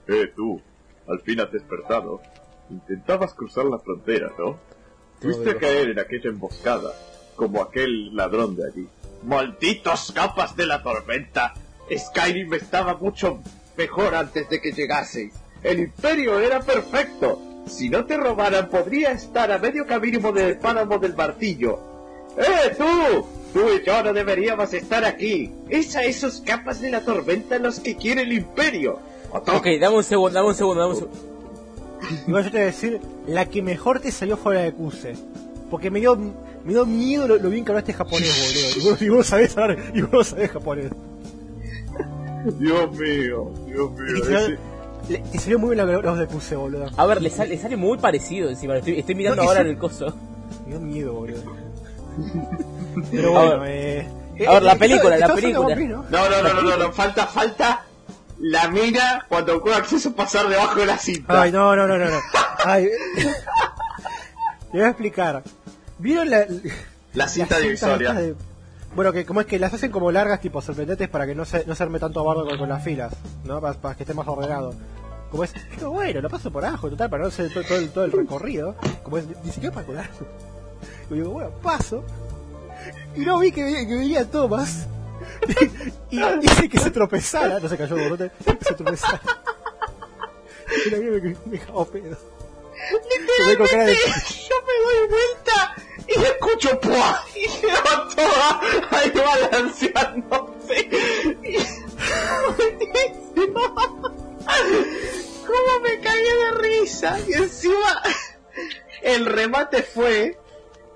[0.08, 0.62] Eh, tú,
[1.08, 2.22] al fin has despertado.
[2.70, 4.58] Intentabas cruzar la frontera, ¿no?
[5.22, 6.94] Fuiste a caer en aquella emboscada,
[7.36, 8.88] como aquel ladrón de allí.
[9.24, 11.54] ¡Malditos capas de la tormenta!
[11.94, 13.42] Skyrim estaba mucho
[13.76, 15.34] mejor antes de que llegaseis.
[15.64, 17.42] El imperio era perfecto.
[17.68, 21.80] Si no te robaran, podría estar a medio camino del páramo del martillo.
[22.38, 23.26] ¡Eh, tú!
[23.54, 25.52] Tú y yo no deberíamos estar aquí.
[25.70, 29.00] Es a esos capas de la tormenta los que quiere el imperio.
[29.32, 31.20] Ok, dame un segundo, dame un segundo, dame un segundo.
[32.28, 35.16] Yo te voy a decir, la que mejor te salió fue la de Kuse.
[35.72, 38.86] Porque me dio, me dio miedo lo, lo bien que hablaste japonés, boludo.
[38.86, 40.92] Y vos, y vos sabés hablar, y vos sabés japonés.
[42.60, 44.58] Dios mío, Dios mío.
[45.10, 46.88] Le, te salió muy bien la voz de puse, boludo.
[46.98, 48.74] A ver, le sale, le sale muy parecido encima.
[48.74, 50.14] lo Estoy, estoy mirando No, ahora en el coso.
[50.66, 51.44] Me dio miedo, boludo.
[53.12, 54.06] Pero A bueno, ver.
[54.40, 54.48] eh.
[54.48, 55.76] A ver, la eh, película, ¿estás- la película.
[55.76, 57.86] No, no, no, no, no, no, falta, falta
[58.40, 61.42] la mina cuando Koga quiso pasar debajo de la cinta.
[61.42, 62.06] Ay, no, no, no, no.
[62.06, 62.18] no.
[62.66, 62.88] Ay.
[64.74, 65.44] Le voy a explicar.
[66.00, 66.46] ¿Vieron la,
[67.14, 68.16] La cinta divisoria.
[68.96, 71.66] Bueno, que como es que las hacen como largas, tipo sorprendentes, para que no se,
[71.66, 73.14] no se arme tanto bardo con, con las filas,
[73.44, 73.60] ¿no?
[73.62, 74.74] Para, para que esté más ordenado.
[75.38, 78.12] Como es, bueno, lo paso por abajo, total, para no hacer todo, el, todo el
[78.12, 78.76] recorrido.
[79.04, 80.10] Como es, ni siquiera para colar.
[81.12, 82.04] Y digo, bueno, paso.
[83.16, 84.88] Y no vi que, venía- Thomas.
[86.10, 89.22] y hice que se tropezara, no se cayó el borote, se tropezara.
[90.86, 91.78] Y la mía me, me pedo.
[91.78, 91.84] Se
[93.44, 93.56] Yo me
[94.84, 95.58] doy vuelta
[96.08, 97.22] y escucho ¡pua!
[97.36, 98.60] y quedo toda
[98.92, 99.10] ahí
[99.52, 100.78] balanceándose.
[101.44, 101.58] Y...
[105.48, 107.18] ¿Cómo me cagué de risa?
[107.28, 108.04] Y encima
[109.02, 110.38] el remate fue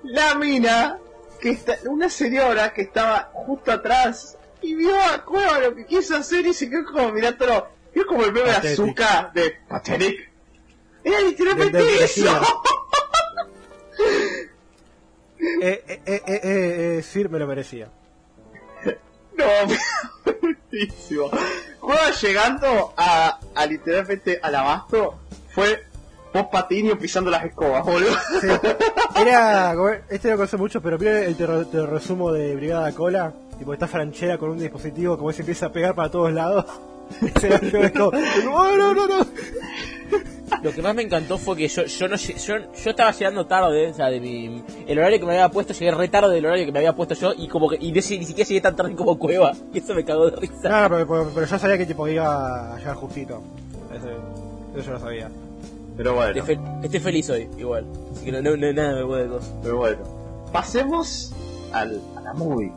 [0.02, 0.98] la mina,
[1.40, 6.16] que está, una señora que estaba justo atrás y vio a Cueva lo que quiso
[6.16, 7.68] hacer y se quedó como mirándolo.
[7.94, 10.30] Vio como el meme de azúcar de Pathetic.
[11.04, 12.40] Era literalmente eso.
[15.60, 17.90] Eh, eh, eh, eh, eh, eh, Sir me lo merecía.
[19.36, 19.44] No,
[20.72, 21.30] buenísimo.
[22.20, 25.18] Llegando a, literalmente al abasto
[25.50, 25.84] fue
[26.32, 28.12] Pop Patinio pisando las escobas, boludo.
[28.40, 28.48] Sí.
[29.20, 29.74] Era,
[30.08, 33.32] este lo conoce mucho, pero mira el te resumo de Brigada Cola.
[33.58, 36.64] Tipo, está Franchera con un dispositivo, como se empieza a pegar para todos lados.
[38.44, 39.26] No, no, no, no.
[40.62, 43.46] Lo que más me encantó fue que yo yo no lle- yo, yo estaba llegando
[43.46, 46.44] tarde, o sea, de mi el horario que me había puesto, llegué re tarde del
[46.46, 48.94] horario que me había puesto yo y como que y ni siquiera llegué tan tarde
[48.94, 49.52] como cueva.
[49.72, 50.68] Y eso me cagó de risa.
[50.68, 53.42] No, pero, pero, pero yo sabía que tipo iba a llegar justito.
[53.94, 55.30] Ese- eso yo lo sabía.
[55.96, 57.86] Pero bueno, Estoy, fe- estoy feliz hoy, igual.
[58.14, 59.54] Así que no, no, no- nada me puede cosas.
[59.62, 59.98] pero bueno.
[60.52, 61.32] Pasemos
[61.72, 62.72] al, a la movie.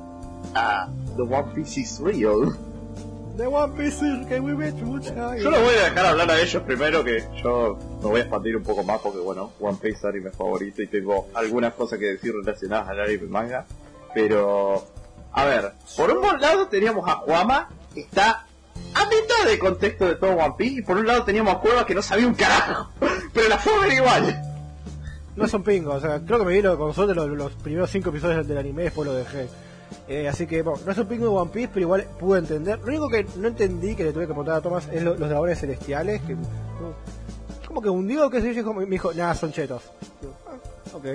[0.56, 2.56] A The One Piece is Real.
[3.38, 4.00] The One Piece
[4.30, 5.36] que we met mucha.
[5.38, 8.56] Yo los voy a dejar hablar a ellos primero, que yo me voy a expandir
[8.56, 12.06] un poco más porque, bueno, One Piece es anime favorito y tengo algunas cosas que
[12.06, 13.66] decir relacionadas al anime manga.
[14.14, 14.86] Pero,
[15.34, 18.46] a ver, por un lado teníamos a Juama, que está
[18.94, 21.86] a mitad de contexto de todo One Piece, y por un lado teníamos a Cueva,
[21.86, 22.90] que no sabía un carajo,
[23.34, 24.42] pero la fue a ver igual.
[25.36, 27.52] No es un pingo, o sea, creo que me vi lo- con nosotros los, los
[27.56, 29.50] primeros cinco episodios del anime, después lo dejé.
[30.08, 32.77] Eh, así que, bueno, no es un pingo de One Piece, pero igual pude entender.
[32.80, 35.30] Lo único que no entendí, que le tuve que preguntar a Thomas, es lo- los
[35.30, 36.35] dragones celestiales, que...
[36.35, 36.93] no,
[37.67, 39.82] como que hundió, que se yo, como- me dijo, nada, son chetos.
[40.22, 41.06] Digo, ah, ok.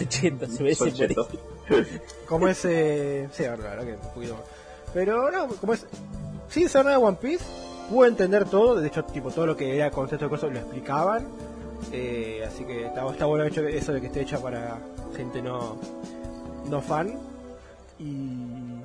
[0.00, 1.28] 80, se Son chetos.
[2.28, 3.28] Como es, eh...
[3.32, 4.42] Sí, la verdad que un poquito más.
[4.94, 5.84] Pero, no, como es...
[6.48, 7.44] Sin saber nada de One Piece,
[7.90, 11.26] pude entender todo, de hecho, tipo, todo lo que era concepto de cosas lo explicaban.
[11.92, 14.78] Eh, así que está, está bueno hecho eso de que esté hecha para
[15.14, 15.76] gente no,
[16.70, 17.18] no fan.
[17.98, 18.80] Y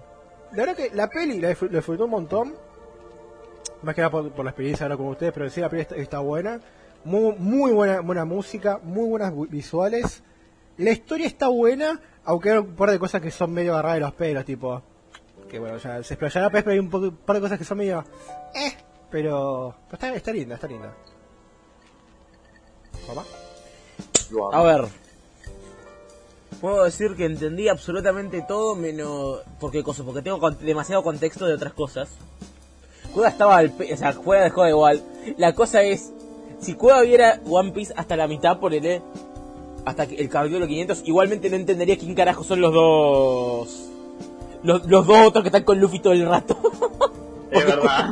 [0.52, 2.56] la verdad que la peli la disfr- la disfruté un montón.
[3.82, 6.60] Más que nada por, la experiencia ahora con ustedes, pero sí la peli está, buena.
[7.04, 10.24] Muy, muy buena, buena música, muy buenas vi- visuales.
[10.78, 14.02] La historia está buena, aunque hay un par de cosas que son medio agarradas de
[14.02, 14.82] los pelos, tipo.
[15.50, 17.78] Que bueno, ya se explayará, pero hay un, poco- un par de cosas que son
[17.78, 18.04] medio.
[18.56, 18.74] Eh,
[19.12, 19.76] pero.
[19.92, 20.94] está, está linda, está linda.
[23.06, 23.24] ¿Papá?
[24.58, 24.86] A ver.
[26.64, 29.40] Puedo decir que entendí absolutamente todo menos...
[29.60, 30.02] ¿Por qué cosa?
[30.06, 32.08] Porque tengo con- demasiado contexto de otras cosas.
[33.14, 33.72] Cueva estaba al...
[33.72, 35.04] pe- O sea, Cueva dejó igual.
[35.38, 36.14] La cosa es...
[36.62, 39.02] Si Cueva viera One Piece hasta la mitad, ponele...
[39.84, 43.90] Hasta que el capítulo 500, igualmente no entendería quién carajo son los dos...
[44.64, 46.58] Los, los dos otros que están con Luffy todo el rato.
[47.52, 48.10] Es verdad.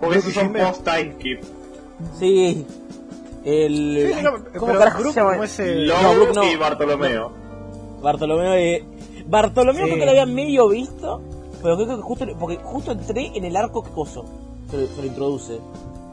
[0.00, 0.60] Porque esos son Jinbe.
[0.64, 1.40] post-time skip.
[2.20, 2.66] sí.
[3.42, 4.12] El...
[4.14, 6.02] Sí, no, ¿Cómo pero carajo Brook, se llama?
[6.02, 6.44] no, Brook no.
[6.44, 7.45] y Bartolomeo.
[8.02, 8.84] Bartolomeo de...
[9.26, 9.90] Bartolomeo Sí.
[9.92, 11.20] creo que lo había medio visto,
[11.62, 14.24] pero creo que justo, porque justo entré en el arco que coso,
[14.70, 15.58] se lo, se lo introduce.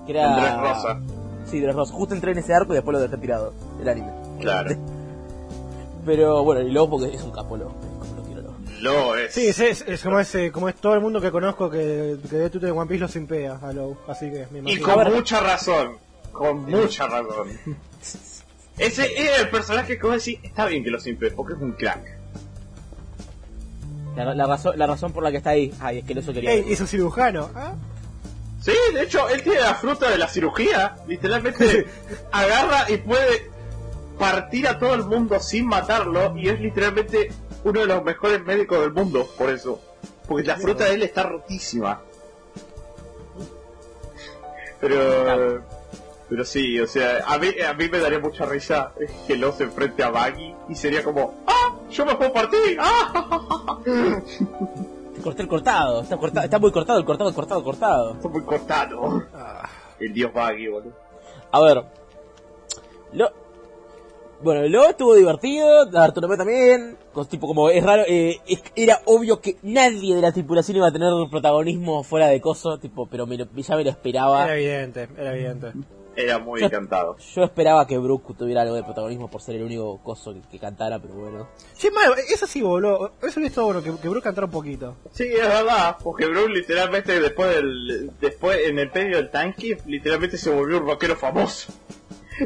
[0.06, 0.34] Que era...
[0.36, 1.00] Andrés Rosa.
[1.46, 1.94] Sí, de Rosa.
[1.94, 4.12] Justo entré en ese arco y después lo dejé tirado, el anime.
[4.40, 4.76] Claro.
[6.06, 7.66] Pero bueno, y luego porque es un capo, lo,
[8.00, 8.42] como lo quiero.
[8.82, 8.92] Lo.
[8.92, 9.34] Lo es.
[9.34, 12.18] Sí, es, es, es como, es, eh, como es todo el mundo que conozco que,
[12.30, 14.84] que ve Twitter de One Piece lo simpea a Low, así que me Y imagino.
[14.86, 15.14] con A ver.
[15.14, 15.92] mucha razón.
[16.34, 17.48] Con mucha razón.
[18.78, 21.74] Ese es el personaje que vos decís, está bien que lo simple, porque es un
[21.74, 22.18] crack.
[24.16, 26.52] La, la razón, la razón por la que está ahí, ay, es que eso quería.
[26.52, 27.74] Ey, es un cirujano, ¿ah?
[28.64, 30.96] Sí, de hecho, él tiene la fruta de la cirugía.
[31.06, 31.86] Literalmente
[32.32, 33.52] agarra y puede
[34.18, 36.38] partir a todo el mundo sin matarlo.
[36.38, 37.30] Y es literalmente
[37.66, 39.82] uno de los mejores médicos del mundo, por eso.
[40.26, 42.02] Porque la fruta de él está rotísima.
[44.80, 45.62] Pero,
[46.34, 48.92] Pero sí, o sea, a mí, a mí me daría mucha risa
[49.28, 51.76] que lo se enfrente a Baggy y sería como, ¡ah!
[51.92, 52.76] ¡Yo me puedo partir!
[52.80, 53.78] ¡Ah!
[55.16, 58.14] Te corté el cortado, está, corta- está muy cortado, el cortado, cortado, cortado.
[58.16, 59.24] Está muy cortado.
[59.36, 60.94] Ah, El dios Baggy, boludo.
[61.52, 61.84] A ver.
[63.14, 63.30] Lo...
[64.42, 66.98] Bueno, luego estuvo divertido, Arturo también.
[67.14, 70.88] con- tipo como es raro, eh, es- era obvio que nadie de la tripulación iba
[70.88, 74.46] a tener protagonismo fuera de coso, tipo, pero me lo- ya me lo esperaba.
[74.46, 75.74] era evidente, era evidente.
[76.16, 77.18] Era muy Yo- encantado.
[77.18, 80.60] Yo esperaba que Brooke tuviera algo de protagonismo por ser el único coso que, que
[80.60, 81.48] cantara, pero bueno.
[81.76, 83.14] Sí, malo, eso sí, boludo.
[83.22, 84.96] Eso hubiera estado bueno, que, que Brook cantara un poquito.
[85.12, 90.38] Sí, es verdad, porque Bruce literalmente después del, después en el medio del tanque, literalmente
[90.38, 91.74] se volvió un rockero famoso.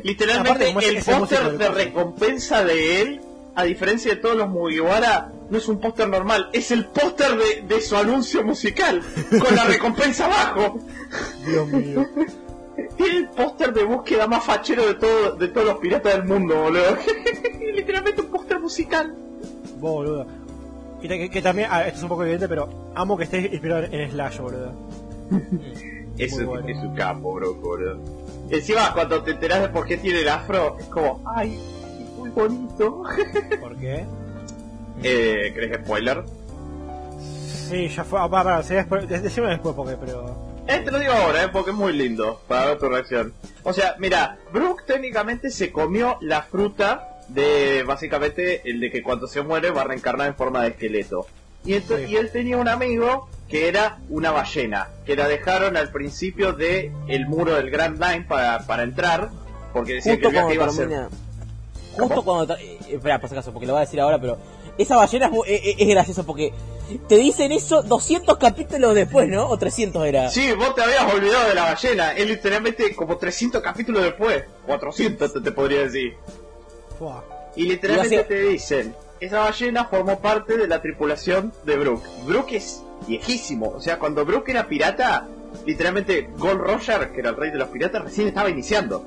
[0.03, 3.21] Literalmente Aparte, es- el es póster de recompensa de él,
[3.55, 7.61] a diferencia de todos los Mugiwara, no es un póster normal, es el póster de,
[7.75, 9.01] de su anuncio musical,
[9.41, 10.79] con la recompensa abajo.
[11.45, 12.05] Dios mío.
[12.95, 16.55] Tiene el póster de búsqueda más fachero de, todo, de todos los piratas del mundo,
[16.63, 16.97] boludo.
[17.75, 19.15] literalmente un póster musical.
[19.79, 20.25] boludo.
[21.01, 23.83] Y que, que también, ah, esto es un poco evidente, pero amo que esté inspirado
[23.83, 24.71] en, en Slash, boludo.
[26.17, 26.67] Es un, bueno.
[26.67, 27.99] es un capo, bro, boludo.
[28.49, 31.59] Encima, cuando te enteras de por qué tiene el afro, es como, ay,
[32.17, 33.03] muy bonito.
[33.61, 34.03] ¿Por qué?
[35.03, 36.23] eh, ¿Crees que spoiler?
[37.69, 38.19] Sí, ya fue.
[38.19, 40.35] Ah, para, después, de- decime después, porque, pero.
[40.67, 43.33] Eh, te lo digo ahora, eh, porque es muy lindo, para ver tu reacción.
[43.63, 49.27] O sea, mira, Brooke técnicamente se comió la fruta de, básicamente, el de que cuando
[49.27, 51.25] se muere va a reencarnar en forma de esqueleto.
[51.65, 52.11] Y, ento- Sí.
[52.11, 56.91] y él tenía un amigo que era una ballena, que la dejaron al principio de
[57.07, 59.29] el muro del Grand Line para, para entrar,
[59.73, 61.17] porque decían que Justo el viaje cuando iba a ser...
[61.97, 62.23] Justo ¿Cómo?
[62.23, 62.55] cuando.
[62.57, 64.37] eh, espera, por si acaso, porque lo voy a decir ahora, pero.
[64.77, 66.53] Esa ballena es, eh, eh, es gracioso porque
[67.07, 69.47] te dicen eso 200 capítulos después, ¿no?
[69.49, 70.29] O 300 era.
[70.29, 75.33] Sí, vos te habías olvidado de la ballena, es literalmente como 300 capítulos después, 400
[75.33, 76.15] te, te podría decir.
[76.97, 77.23] Fua.
[77.55, 82.03] Y literalmente te dicen, esa ballena formó parte de la tripulación de Brook.
[82.25, 85.27] Brook es viejísimo, o sea, cuando Brook era pirata,
[85.65, 89.03] literalmente Gold Roger, que era el rey de los piratas, recién estaba iniciando.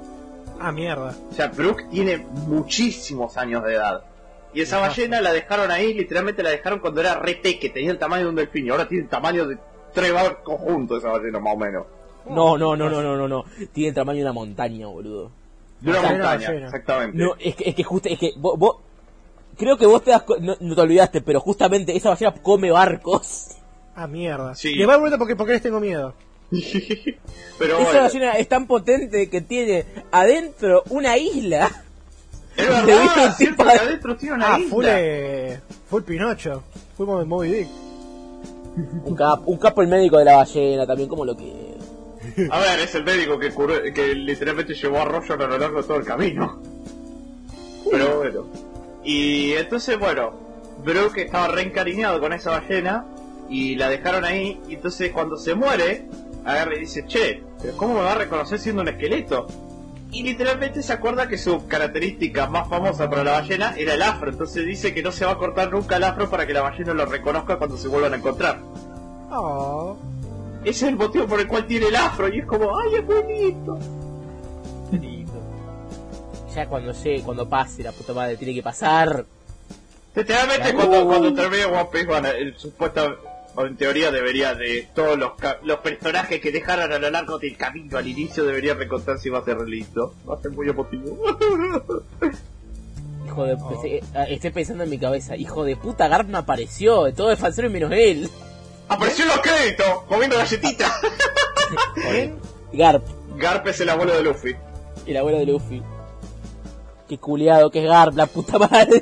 [0.59, 1.15] Ah, mierda.
[1.31, 4.05] O sea, Brook tiene muchísimos años de edad.
[4.53, 7.99] Y esa ballena la dejaron ahí, literalmente la dejaron cuando era re que tenía el
[7.99, 9.57] tamaño de un delfín, y ahora tiene el tamaño de
[9.95, 11.87] tres barcos juntos esa ballena, más o menos.
[12.27, 13.45] No, no, no, no, no, no, no.
[13.73, 15.31] Tiene el tamaño de una montaña, boludo.
[15.81, 17.17] De una montaña, exactamente.
[17.17, 18.77] No, es que, es que justo, es que vos, vos-
[19.57, 23.57] creo que vos te das, no, no te olvidaste, pero justamente esa ballena come barcos.
[23.95, 24.55] Ah, mierda.
[24.55, 24.73] Sí.
[24.75, 26.15] Y va un momento porque, porque les tengo miedo.
[27.59, 31.85] Pero Esa bueno, ballena es tan potente que tiene adentro una isla.
[32.57, 34.71] Es Te verdad, un cierto de- adentro tiene una Ah, isla.
[34.71, 36.63] full, eh, full Pinocho.
[36.97, 37.69] Full Mo- Moby Dick.
[39.05, 41.71] Un capo, un capo el médico de la ballena también, como lo que...
[42.51, 45.83] A ver, es el médico que, curó- que literalmente llevó a Roger a lo largo
[45.83, 46.61] de todo el camino.
[47.91, 48.47] Pero bueno.
[49.03, 50.33] Y entonces, bueno,
[50.85, 53.05] Brooke estaba reencariñado con esa ballena
[53.49, 54.61] y la dejaron ahí.
[54.69, 56.07] Y entonces, cuando se muere,
[56.45, 59.47] agarra y dice: Che, ¿pero ¿cómo me va a reconocer siendo un esqueleto?
[60.13, 64.31] Y literalmente se acuerda que su característica más famosa para la ballena era el afro.
[64.31, 66.95] Entonces dice que no se va a cortar nunca el afro para que la ballena
[66.95, 68.61] lo reconozca cuando se vuelvan a encontrar.
[69.31, 69.97] Oh.
[70.63, 73.07] Ese es el motivo por el cual tiene el afro y es como, ¡ay, es
[73.07, 73.79] bonito!
[76.55, 79.25] Ya cuando llegue, cuando pase, la puta madre, tiene que pasar.
[80.15, 83.19] Literalmente cuando, cuando termine One Piece, bueno, el supuesto,
[83.57, 87.39] o en teoría debería de todos los, ca- los personajes que dejaron a lo largo
[87.39, 90.15] del camino al inicio debería recontarse y va a ser listo.
[90.29, 91.17] Va a ser muy emotivo.
[93.27, 93.55] Hijo de...
[93.55, 93.83] Oh.
[93.85, 97.71] eh, Estoy pensando en mi cabeza, hijo de puta, Garp no apareció, todo el fansero
[97.71, 98.29] menos él.
[98.89, 99.87] ¡Apareció en los créditos!
[100.09, 100.93] ¡Comiendo galletita!
[101.95, 102.39] ¿Quién?
[102.73, 103.05] Garp,
[103.37, 104.55] Garp es el abuelo de Luffy.
[105.07, 105.83] el abuelo de Luffy.
[107.09, 109.01] Qué culiado que es Garp, la puta madre.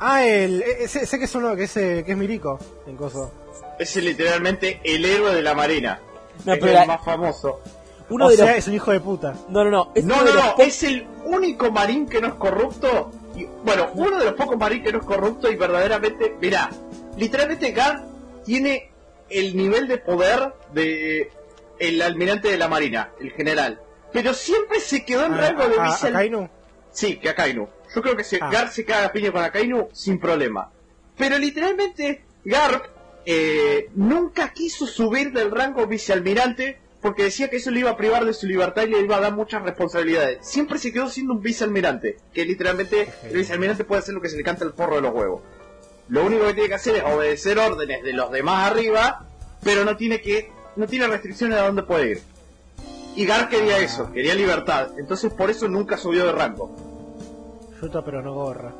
[0.00, 0.62] Ah, el.
[0.62, 2.58] eh, Sé, sé que es uno que es, eh, que es Milico.
[2.86, 3.32] En coso.
[3.78, 6.00] Es literalmente el héroe de la marina.
[6.44, 7.60] No, es pero el la- más famoso.
[8.08, 8.56] Uno o de sea, los...
[8.56, 9.34] es un hijo de puta.
[9.48, 13.10] No, no, no, es No, no, po- es el único marín que no es corrupto.
[13.34, 16.70] Y, bueno, uno de los pocos marín que no es corrupto y verdaderamente, mirá,
[17.16, 18.04] literalmente Garp
[18.44, 18.90] tiene
[19.28, 21.32] el nivel de poder de
[21.78, 23.80] el almirante de la marina, el general.
[24.12, 26.08] Pero siempre se quedó en Ah, rango de a- a- vice...
[26.08, 26.48] a Kainu.
[26.92, 27.68] Sí, que Akainu.
[27.94, 28.48] Yo creo que se, Ah.
[28.50, 30.70] Garp se caga a piña con Akainu sin problema.
[31.18, 32.84] Pero literalmente Garp
[33.26, 38.24] eh, nunca quiso subir del rango vicealmirante porque decía que eso le iba a privar
[38.24, 40.38] de su libertad y le iba a dar muchas responsabilidades.
[40.46, 44.36] Siempre se quedó siendo un vicealmirante, que literalmente el vicealmirante puede hacer lo que se
[44.36, 45.42] le canta el forro de los huevos.
[46.08, 49.26] Lo único que tiene que hacer es obedecer órdenes de los demás arriba,
[49.62, 52.22] pero no tiene que no tiene restricciones a dónde puede ir.
[53.16, 54.90] Y Gar quería eso, quería libertad.
[54.98, 56.74] Entonces por eso nunca subió de rango.
[57.78, 58.72] Fruta pero no gorra.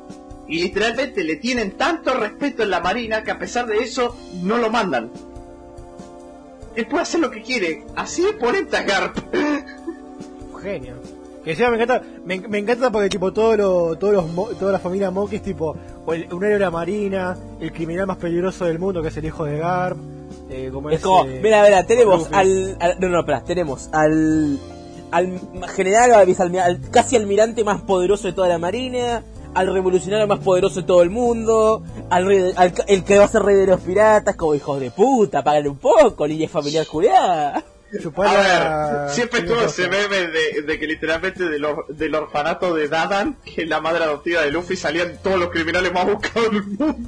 [0.47, 4.57] Y literalmente le tienen tanto respeto en la marina que a pesar de eso no
[4.57, 5.11] lo mandan.
[6.75, 7.83] Él puede hacer lo que quiere.
[7.95, 9.17] Así de ponente a Garp.
[10.61, 10.95] Genio.
[11.43, 14.71] Que encima me encanta, me, me encanta porque tipo todos los, todos los, mo- toda
[14.73, 18.17] la familia Monkey es tipo o el- un héroe de la marina, el criminal más
[18.17, 19.97] peligroso del mundo que es el hijo de Garp,
[20.49, 24.59] eh, como Es como, ese- mira, mira, tenemos al, al- No, no, espera, tenemos al.
[25.09, 25.39] Al
[25.73, 29.23] general, al al casi almirante más poderoso de toda la marina.
[29.57, 31.83] Al revolucionario más poderoso de todo el mundo.
[32.09, 34.35] Al, rey de- al el que va a ser rey de los piratas.
[34.35, 36.85] Como hijos de puta, págale un poco, línea familiar
[38.01, 42.73] chupar A ver, siempre estuvo ese meme de, de que literalmente del, or- del orfanato
[42.75, 46.51] de Dadan, que es la madre adoptiva de Luffy, salían todos los criminales más buscados
[46.51, 46.95] del mundo.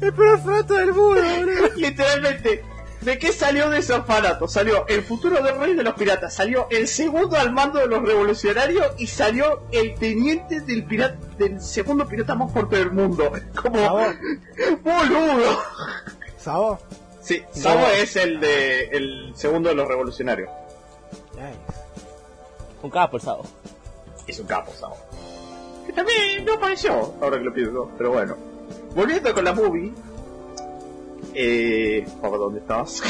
[0.00, 1.22] El orfanato del mundo,
[1.76, 2.64] literalmente.
[3.06, 4.48] ¿De qué salió de ese orfanato?
[4.48, 8.02] Salió el futuro del rey de los piratas, salió el segundo al mando de los
[8.02, 13.30] revolucionarios y salió el teniente del pirata, del segundo pirata más fuerte del mundo.
[13.62, 14.06] Como Sabo,
[14.82, 15.58] boludo.
[16.36, 16.80] Sabo.
[17.20, 20.50] Sí, Sabo es el de el segundo de los revolucionarios.
[21.36, 21.78] Nice.
[22.82, 23.44] Un capo el sábado.
[24.26, 24.96] Es un capo, Sabo.
[25.86, 28.36] Que también no apareció, ahora que lo pienso, pero bueno.
[28.96, 29.94] Volviendo con la movie.
[31.38, 32.06] Eh.
[32.20, 33.02] ¿Por dónde estabas?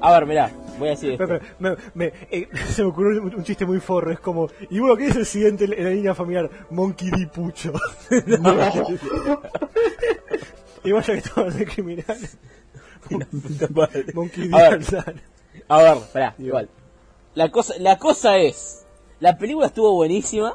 [0.00, 1.26] A ver, mirá, voy a decir esto.
[1.26, 4.48] Pero, pero, me, me- eh, se me ocurrió un, un chiste muy forro, es como,
[4.70, 6.48] y bueno, ¿qué es el siguiente en la línea familiar?
[6.70, 7.26] Monkey D.
[7.26, 7.72] Pucho.
[10.84, 12.36] Igual ya que estamos de criminales.
[14.14, 14.56] Monkey D.
[14.56, 14.80] A ver.
[15.68, 16.68] A ver, pará, igual.
[17.34, 18.84] La cosa, la cosa es,
[19.20, 20.54] la película estuvo buenísima.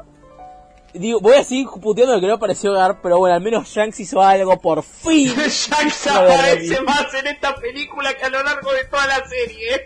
[0.94, 4.00] Digo, voy a seguir puteando lo que no pareció Gar, pero bueno, al menos Shanks
[4.00, 5.36] hizo algo por fin.
[5.48, 9.84] Shanks aparece más en esta película que a lo largo de toda la serie.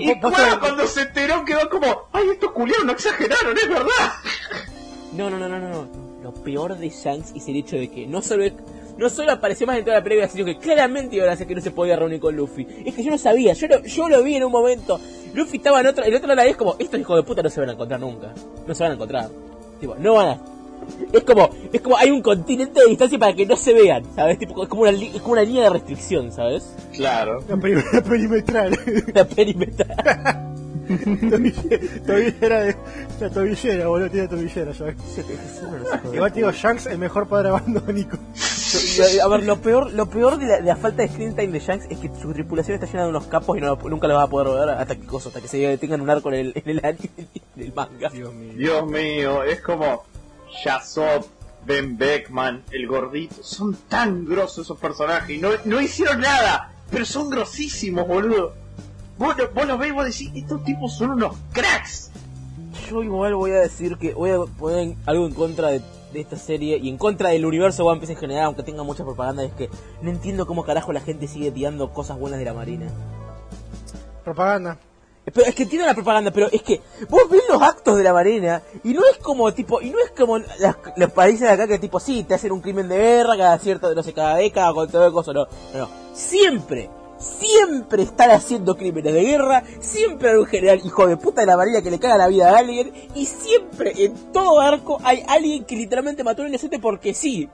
[0.00, 4.12] Y cuando se enteró quedó como, ay, estos culiados no exageraron, es verdad.
[5.12, 5.88] No, no, no, no, no, no.
[6.22, 8.44] Lo peor de Shanks es el hecho de que no solo,
[8.96, 11.54] no solo apareció más en toda la película, sino que claramente iban a hacer que
[11.54, 12.66] no se podía reunir con Luffy.
[12.84, 15.00] Es que yo no sabía, yo lo, yo lo vi en un momento.
[15.34, 17.50] Luffy estaba en otro, el otro lado la vez como, estos hijos de puta no
[17.50, 18.32] se van a encontrar nunca.
[18.66, 19.30] No se van a encontrar.
[19.82, 20.38] Tipo, no van a.
[21.12, 24.38] Es como, es como hay un continente de distancia para que no se vean, ¿sabes?
[24.38, 26.74] Tipo, es como una, li- es como una línea de restricción, ¿sabes?
[26.92, 27.40] Claro.
[27.48, 28.78] La, peri- la perimetral.
[29.14, 30.48] La perimetral.
[30.88, 32.76] Tobille- tobillera de.
[33.20, 34.96] La tobillera, boludo, tiene tobillera, ¿sabes?
[36.12, 38.18] Igual digo, Shanks, el mejor padre abandónico.
[39.22, 41.60] A ver, lo peor, lo peor de la, de la falta de screen time de
[41.60, 44.24] Shanks es que su tripulación está llena de unos capos y no, nunca lo vas
[44.24, 46.68] a poder ver hasta que cosa, hasta que se tengan un arco en el, en
[46.70, 47.10] el anime,
[47.56, 48.08] en el manga.
[48.10, 48.52] Dios mío.
[48.56, 50.04] Dios mío, es como
[50.64, 51.26] Yasop,
[51.66, 53.36] Ben Beckman, el gordito.
[53.42, 58.54] Son tan grosos esos personajes y no, no hicieron nada, pero son grosísimos, boludo.
[59.22, 62.10] Vos, vos los ves y vos decís, estos tipos son unos cracks.
[62.90, 65.80] Yo igual voy a decir que voy a poner algo en contra de,
[66.12, 69.04] de esta serie y en contra del universo One Piece en general, aunque tenga mucha
[69.04, 69.70] propaganda, es que
[70.02, 72.86] no entiendo cómo carajo la gente sigue tirando cosas buenas de la marina.
[74.24, 74.78] Propaganda.
[75.24, 78.12] Pero es que tiene la propaganda, pero es que vos ves los actos de la
[78.12, 81.68] marina y no es como tipo, y no es como las- los países de acá
[81.68, 84.72] que tipo, sí, te hacen un crimen de guerra cada cierto, no sé, cada década
[84.74, 85.88] con todo el coso, no, no, no.
[86.12, 86.90] Siempre,
[87.22, 91.56] siempre están haciendo crímenes de guerra, siempre hay un general hijo de puta de la
[91.56, 95.64] marina que le caga la vida a alguien, y siempre en todo arco hay alguien
[95.64, 97.48] que literalmente mató a un inocente porque sí.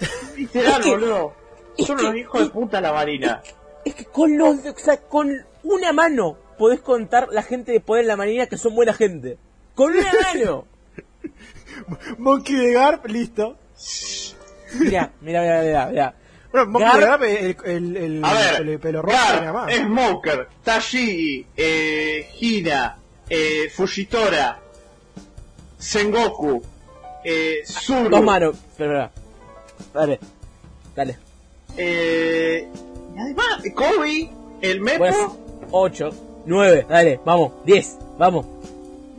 [0.36, 1.32] Literal, boludo.
[1.78, 3.42] Son unos hijos de puta la marina.
[3.84, 5.30] Es que con los, o sea, con
[5.62, 9.38] una mano podés contar la gente de poder en la marina que son buena gente.
[9.74, 10.66] Con una mano.
[12.18, 13.56] Monkey de Garp, listo.
[14.78, 16.14] Mira, mira, mira, mira, mira.
[16.52, 19.72] Bueno, Garp, el, el, el, A ver, el pelo rojo Gar.
[19.72, 22.98] Smoker, Tashigi, eh, Hina,
[23.28, 24.58] eh, Fujitora,
[25.78, 26.62] Sengoku,
[27.24, 28.56] eh, Zuru, Dos manos.
[28.72, 29.10] Espera,
[29.78, 29.90] espera.
[29.94, 30.20] Dale.
[30.96, 31.18] Dale.
[31.76, 32.68] eh,
[33.16, 34.30] y además, Kobe,
[34.60, 35.16] el Mepo, Pues,
[35.70, 36.10] 8,
[36.46, 38.46] 9, dale, vamos, 10, vamos.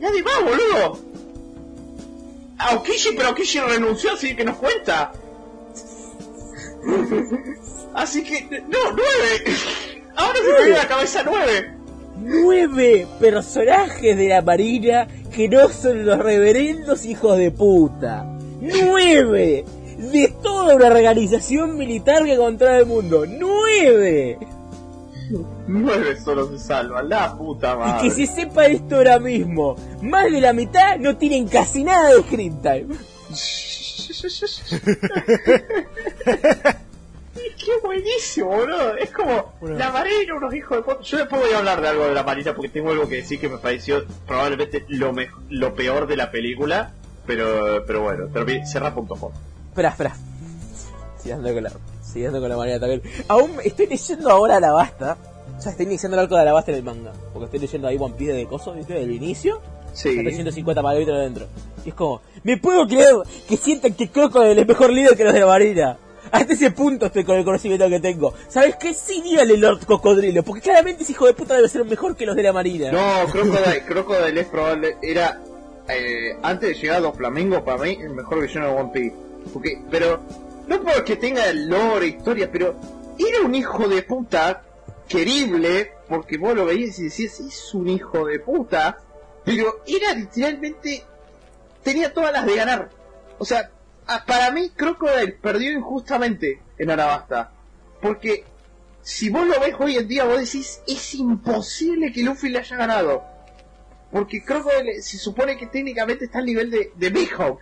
[0.00, 0.98] y además, boludo.
[2.58, 5.12] Aokishi, pero Aokishi renunció, así que nos cuenta.
[7.94, 9.56] Así que, no, nueve.
[10.16, 11.74] Ahora se me viene a la cabeza nueve.
[12.24, 18.24] 9 personajes de la marina que no son los reverendos hijos de puta.
[18.60, 19.64] 9
[20.12, 23.24] de toda una organización militar que controla el mundo.
[23.26, 24.38] 9
[25.66, 28.08] Nueve solo se salvan, la puta Y madre.
[28.08, 29.74] que se sepa esto ahora mismo.
[30.02, 32.86] Más de la mitad no tienen casi nada de screen time.
[37.34, 38.96] Qué buenísimo, boludo.
[38.96, 39.78] Es como Bueno.
[39.78, 41.00] la marina, unos hijos de puta.
[41.02, 43.40] Yo después voy a hablar de algo de la marina porque tengo algo que decir
[43.40, 46.92] que me pareció probablemente lo, me- lo peor de la película.
[47.26, 49.30] Pero, pero bueno, termi- cerra.com.
[49.70, 50.16] Espera, espera.
[51.18, 53.00] Siguiendo con la, siguiendo con la manera también.
[53.28, 55.16] Aún estoy leyendo ahora la basta.
[55.56, 57.12] O sea, estoy iniciando el arco de la basta en el manga.
[57.32, 58.94] Porque estoy leyendo ahí One Piece de coso, ¿viste?
[58.94, 59.60] Del inicio.
[59.92, 60.10] Sí.
[60.10, 61.46] Hasta 350 parámetros adentro.
[61.84, 63.14] Y es como, me puedo creer
[63.48, 65.98] que sientan que Crocodile es mejor líder que los de la marina.
[66.30, 68.32] Hasta ese punto estoy con el conocimiento que tengo.
[68.48, 68.94] ¿Sabes qué?
[68.94, 70.42] Sí, dígale Lord Cocodrilo.
[70.42, 72.90] Porque claramente ese hijo de puta debe ser mejor que los de la marina.
[72.90, 75.42] No, Crocodile, Crocodile es probable, era
[75.88, 79.16] eh, antes de llegar a los Flamingos para mí el mejor villano de One Piece.
[79.52, 80.20] Porque, pero
[80.68, 82.76] no porque tenga el lore, historia, pero
[83.18, 84.62] era un hijo de puta
[85.08, 88.98] querible, porque vos lo veías y decías, es un hijo de puta,
[89.44, 91.04] pero era literalmente,
[91.82, 92.90] tenía todas las de ganar.
[93.38, 93.70] O sea,
[94.06, 97.52] a- para mí Crocodile perdió injustamente en Arabasta,
[98.00, 98.44] porque
[99.02, 102.76] si vos lo ves hoy en día, vos decís, es imposible que Luffy le haya
[102.76, 103.24] ganado.
[104.12, 107.58] Porque Crocodile se supone que técnicamente está al nivel de, de Mihawk.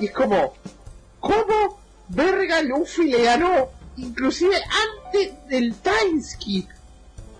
[0.00, 0.54] Y es como,
[1.20, 3.68] ¿cómo verga Luffy le ganó?
[3.96, 6.68] Inclusive antes del time skip.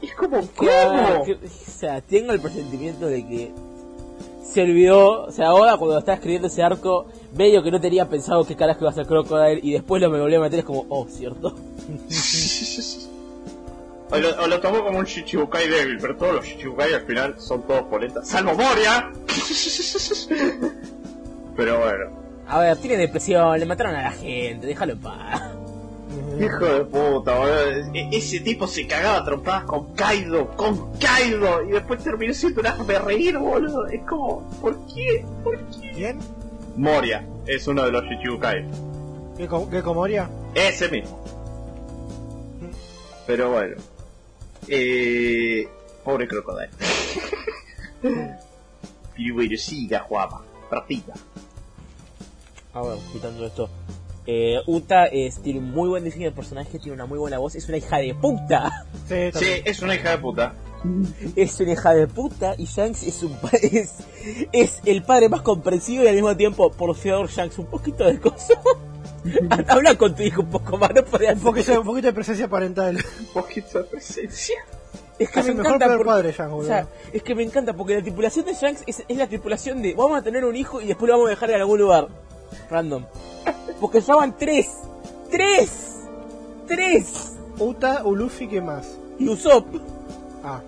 [0.03, 1.23] Es como, ¿cómo?
[1.23, 1.27] o
[1.71, 3.53] sea, tengo el presentimiento de que
[4.53, 8.45] se olvidó, o sea, ahora cuando estaba escribiendo ese arco, medio que no tenía pensado
[8.45, 10.87] qué carajo iba a ser Crocodile y después lo me volví a meter, es como,
[10.89, 11.55] oh, cierto.
[14.11, 17.35] O lo, o lo tomó como un Shichibukai débil, pero todos los Shichibukai al final
[17.39, 18.27] son todos poletas.
[18.27, 19.13] ¡Salvo Moria!
[21.57, 22.07] pero bueno.
[22.47, 25.58] A ver, tiene depresión, le mataron a la gente, déjalo en paz.
[26.37, 27.93] Hijo de puta, boludo.
[27.95, 32.87] E- ese tipo se cagaba trompadas con Kaido, con Kaido, y después terminó siendo un
[32.87, 33.87] de reír, boludo.
[33.87, 35.25] Es como, ¿por qué?
[35.43, 35.93] ¿Por qué?
[35.93, 36.19] ¿Quién?
[36.77, 38.65] Moria es uno de los Shichibukai.
[39.37, 40.31] ¿Qué, qué Comoria?
[40.55, 41.25] Ese mismo.
[43.27, 43.77] Pero bueno.
[44.69, 45.69] Eh,
[46.05, 46.71] pobre Crocodile.
[48.03, 50.43] Pero bueno, siga, Juama.
[50.71, 51.15] Partida.
[52.75, 53.69] A ver, quitando esto.
[54.31, 57.55] Eh, Uta es, tiene un muy buen diseño de personaje, tiene una muy buena voz,
[57.55, 58.85] es una hija de puta.
[59.09, 59.15] Sí,
[59.65, 60.55] es una hija de puta.
[61.35, 63.95] Es una hija de puta y Shanks es un pa- es,
[64.53, 68.21] es el padre más comprensivo y al mismo tiempo, por favor, Shanks, un poquito de
[68.21, 68.55] coso.
[69.67, 71.07] Habla con tu hijo un poco más, no un,
[71.41, 72.97] poquito, un poquito de presencia parental.
[73.21, 74.57] Un poquito de presencia.
[75.19, 76.69] Es que Es me mejor encanta porque- padre, Shanks, o boludo.
[76.69, 79.95] sea, es que me encanta porque la tripulación de Shanks es, es la tripulación de
[79.95, 82.07] vamos a tener un hijo y después lo vamos a dejar en algún lugar.
[82.71, 83.05] Random.
[83.81, 84.69] Porque estaban tres.
[85.31, 85.97] ¡Tres!
[86.67, 87.35] ¡Tres!
[87.59, 88.97] Uta, Ulufi, ¿qué más?
[89.19, 89.67] Y Usopp.
[90.45, 90.61] Ah.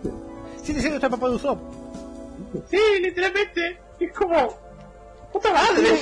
[0.62, 1.58] Sí, diciendo que está papá de Usopp.
[2.70, 3.78] Sí, literalmente.
[4.00, 4.54] Es como.
[5.32, 6.00] ¡Puta madre!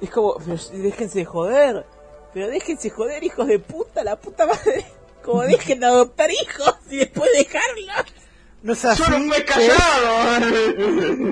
[0.00, 1.86] Es como, pero déjense de joder.
[2.34, 4.84] Pero déjense joder, hijos de puta, la puta madre.
[5.24, 8.12] Como dejen de adoptar hijos y después dejarlos.
[8.62, 9.02] No es así.
[9.02, 10.40] ¡Yo no me he que- callado!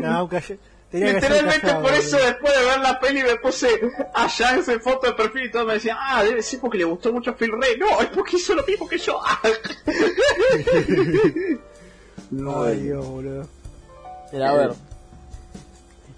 [0.01, 0.59] No, calle.
[0.94, 3.68] Literalmente por eso después de ver la peli me puse
[4.14, 6.84] a Shanks en foto de perfil y todos me decían, ah, debe ser porque le
[6.84, 7.76] gustó mucho a Phil Rey.
[7.78, 9.20] No, es porque hizo lo mismo que yo.
[12.64, 13.48] Ay, Dios, boludo.
[14.31, 14.70] Pero a ver.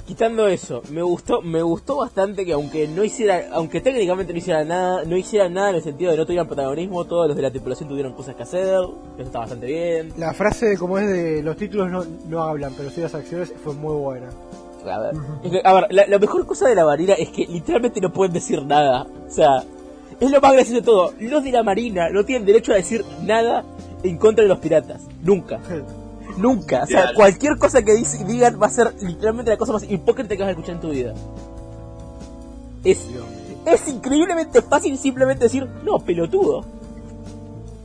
[0.06, 4.64] Quitando eso, me gustó, me gustó bastante que aunque no hiciera, aunque técnicamente no hiciera
[4.64, 7.50] nada, no hiciera nada en el sentido de no tuvieran protagonismo, todos los de la
[7.50, 10.12] tripulación tuvieron cosas que hacer, eso está bastante bien.
[10.16, 13.52] La frase de como es de los títulos no, no hablan, pero sí las acciones
[13.64, 14.28] fue muy buena.
[14.90, 15.14] A ver,
[15.64, 19.06] a la, la mejor cosa de la marina es que literalmente no pueden decir nada.
[19.28, 19.62] O sea,
[20.20, 21.12] es lo más gracioso de todo.
[21.20, 23.64] Los de la marina no tienen derecho a decir nada
[24.02, 25.02] en contra de los piratas.
[25.22, 25.58] Nunca.
[26.38, 26.82] Nunca.
[26.82, 30.36] O sea, cualquier cosa que dice- digan va a ser literalmente la cosa más hipócrita
[30.36, 31.14] que vas a escuchar en tu vida.
[32.84, 33.00] Es,
[33.64, 36.64] es increíblemente fácil simplemente decir, no, pelotudo.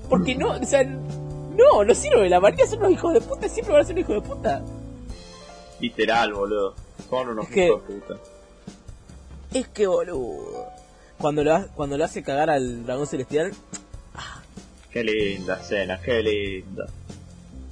[0.10, 2.30] Porque no, o sea, no, no sirve.
[2.30, 4.62] La marina son unos hijos de puta, siempre van a ser unos hijos de puta.
[5.80, 6.76] Literal, boludo.
[7.10, 8.16] Son unos Es que- puta.
[9.54, 10.66] Es que boludo.
[11.18, 13.52] Cuando lo, cuando lo hace cagar al dragón celestial,
[14.92, 16.88] Qué linda escena, qué linda.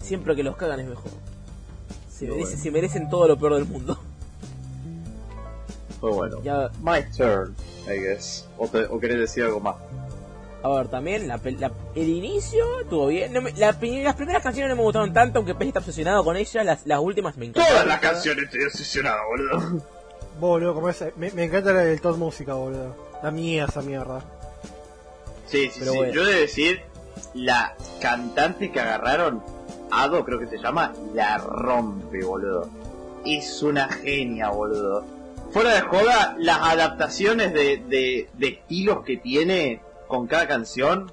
[0.02, 1.12] siempre que los cagan es mejor.
[2.10, 2.64] Se, Muy merece- bueno.
[2.64, 3.98] se merecen todo lo peor del mundo.
[6.00, 6.42] Fue bueno.
[6.44, 7.56] Ya, My turn,
[7.88, 8.46] I guess.
[8.58, 9.76] ¿O, te- o querés decir algo más?
[10.62, 13.32] A ver, también la, la- el inicio estuvo bien.
[13.34, 16.24] No me- la pri- las primeras canciones no me gustaron tanto, aunque Pez está obsesionado
[16.24, 16.66] con ellas.
[16.66, 17.72] Las, las últimas me encantaron.
[17.74, 19.84] Todas las canciones estoy obsesionado, boludo.
[20.40, 22.96] Boludo, como es, me, me encanta la del Todd Música, boludo.
[23.24, 24.22] La mía esa mierda.
[25.48, 25.98] Sí, sí, Pero sí.
[25.98, 26.14] bueno.
[26.14, 26.82] Yo he de decir,
[27.34, 29.42] la cantante que agarraron,
[29.92, 32.70] Ado creo que se llama, la rompe, boludo.
[33.26, 35.04] Es una genia, boludo.
[35.52, 41.10] Fuera de joda, las adaptaciones de, de, de estilos que tiene con cada canción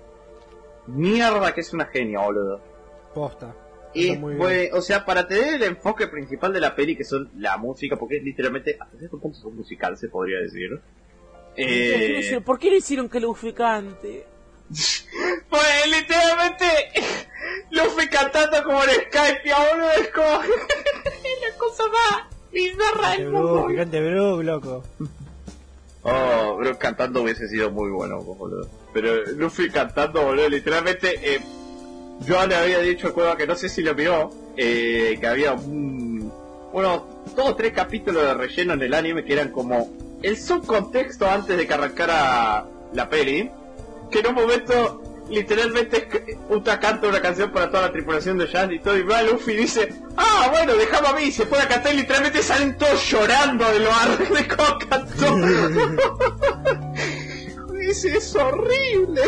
[0.86, 2.60] Mierda que es una genia, boludo.
[3.14, 3.54] Posta.
[3.92, 7.56] Y fue, o sea, para tener el enfoque principal de la peli, que son la
[7.56, 10.80] música, porque es literalmente, hasta cierto punto es un musical, se podría decir.
[11.56, 14.26] Eh, ¿Por qué le hicieron caluficante?
[15.48, 16.66] pues literalmente,
[17.70, 19.48] Luffy cantando como en Skype,
[19.98, 20.50] es como es
[21.52, 23.66] la cosa más bizarra del mundo.
[23.66, 24.84] picante Brook, loco.
[26.02, 28.68] Oh, bro, cantando hubiese sido muy bueno, boludo.
[28.96, 31.38] Pero Luffy cantando, boludo, literalmente, eh,
[32.20, 35.52] yo le había dicho a Cueva que no sé si lo vio, eh, que había
[35.52, 36.32] un,
[36.72, 37.02] unos
[37.36, 39.90] dos o tres capítulos de relleno en el anime que eran como
[40.22, 43.50] el subcontexto antes de que arrancara la peli,
[44.10, 48.72] que en un momento literalmente Uta canta una canción para toda la tripulación de Jazz
[48.72, 51.92] y todo, y va Luffy y dice, ah, bueno, déjame a mí, se puede cantar
[51.92, 55.36] y literalmente salen todos llorando de lo arde de cómo cantó.
[57.86, 59.20] Dice, es horrible.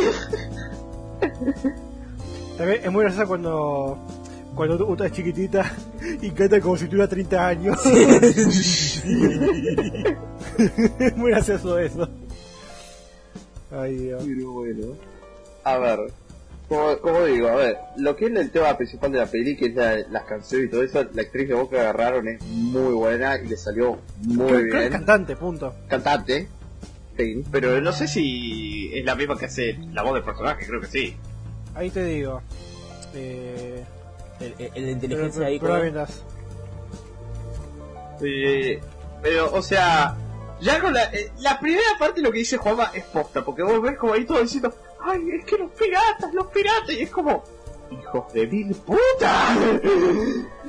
[2.57, 3.99] También es muy gracioso cuando.
[4.55, 5.73] Cuando Uta es chiquitita
[6.21, 7.79] y canta como si tuviera 30 años.
[10.99, 12.09] es muy gracioso eso.
[13.71, 14.25] Ay, Dios.
[14.27, 14.95] Pero bueno.
[15.63, 15.99] A ver,
[16.69, 19.67] como, como digo, a ver, lo que es el tema principal de la peli, que
[19.67, 22.95] es la- las canciones y todo eso, la actriz de voz que agarraron es muy
[22.95, 24.91] buena y le salió muy bien.
[24.91, 25.75] cantante, punto.
[25.89, 26.49] Cantante,
[27.51, 30.87] pero no sé si es la misma que hace la voz del personaje, creo que
[30.87, 31.17] sí.
[31.75, 32.41] Ahí te digo.
[33.15, 33.85] Eh,
[34.41, 35.59] El, el- el de inteligencia ahí.
[35.59, 35.75] pero.
[38.21, 38.81] Eh,
[39.23, 40.17] pero, o sea,
[40.61, 43.81] ya con la, eh, la primera parte lo que dice Juanma es posta, porque vos
[43.83, 44.73] ves como ahí todo diciendo,
[45.05, 47.45] ay, es que los piratas, los piratas, y es como,
[47.91, 49.57] hijos de mil puta.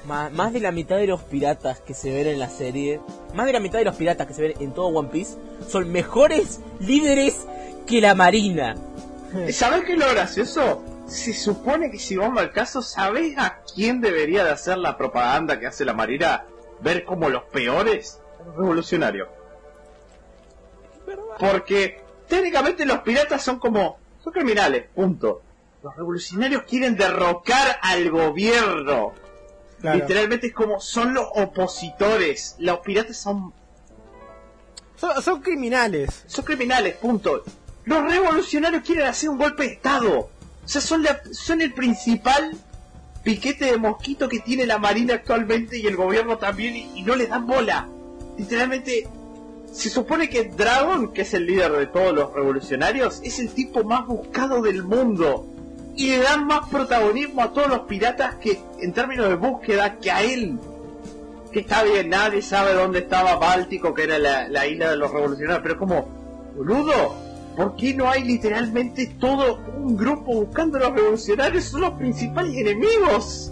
[0.10, 3.00] Más de la mitad de los piratas que se ven en la serie,
[3.36, 5.92] más de la mitad de los piratas que se ven en todo One Piece, son
[5.92, 7.46] mejores líderes
[7.86, 8.76] que la marina.
[9.52, 10.84] ¿Sabes qué es lo gracioso?
[11.06, 15.60] Se supone que si vamos al caso, ¿sabés a quién debería de hacer la propaganda
[15.60, 16.44] que hace la Marina?
[16.82, 18.20] Ver como los peores
[18.58, 19.28] revolucionarios.
[21.38, 24.00] Porque técnicamente los piratas son como...
[24.24, 25.44] son criminales, punto.
[25.84, 29.14] Los revolucionarios quieren derrocar al gobierno.
[29.82, 30.00] Claro.
[30.00, 32.56] Literalmente es como son los opositores.
[32.60, 33.54] Los piratas son
[34.98, 36.24] Son, son criminales.
[36.28, 37.44] son criminales, punto.
[37.86, 40.20] Los revolucionarios quieren hacer un golpe de Estado.
[40.20, 42.56] O sea, son, la- son el principal
[43.24, 47.16] piquete de mosquito que tiene la Marina actualmente y el gobierno también y, y no
[47.16, 47.88] les dan bola.
[48.38, 49.08] Literalmente,
[49.72, 53.84] se supone que Dragon, que es el líder de todos los revolucionarios, es el tipo
[53.84, 55.46] más buscado del mundo.
[56.00, 60.10] Y le dan más protagonismo a todos los piratas que, en términos de búsqueda, que
[60.12, 60.58] a él.
[61.52, 65.12] Que está bien, nadie sabe dónde estaba Báltico, que era la, la isla de los
[65.12, 66.08] revolucionarios, pero como,
[66.56, 67.16] boludo,
[67.58, 71.66] ¿por qué no hay literalmente todo un grupo buscando a los revolucionarios?
[71.66, 73.52] Son los principales enemigos.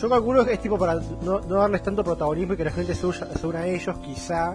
[0.00, 2.94] Yo calculo que es tipo para no, no darles tanto protagonismo y que la gente
[2.94, 4.54] se, uya- se una a ellos, quizá.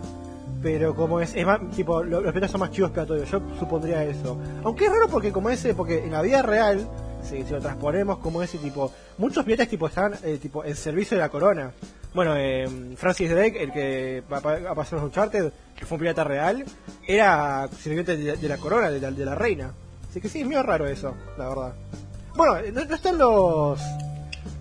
[0.63, 4.03] Pero como es, es más, tipo, lo- los piratas son más chivos expiatorios, yo supondría
[4.03, 4.37] eso.
[4.63, 6.87] Aunque es raro porque como ese, porque en la vida real,
[7.23, 11.17] si, si lo transponemos como ese tipo, muchos piratas tipo estaban eh, tipo en servicio
[11.17, 11.71] de la corona.
[12.13, 12.67] Bueno, eh,
[12.97, 16.65] Francis Drake, el que va va a pasar en Uncharted, que fue un pirata real,
[17.07, 19.71] era sirviente de, de la corona, de la, de la reina.
[20.09, 21.73] Así que sí, es medio raro eso, la verdad.
[22.35, 23.79] Bueno, ¿no, no están los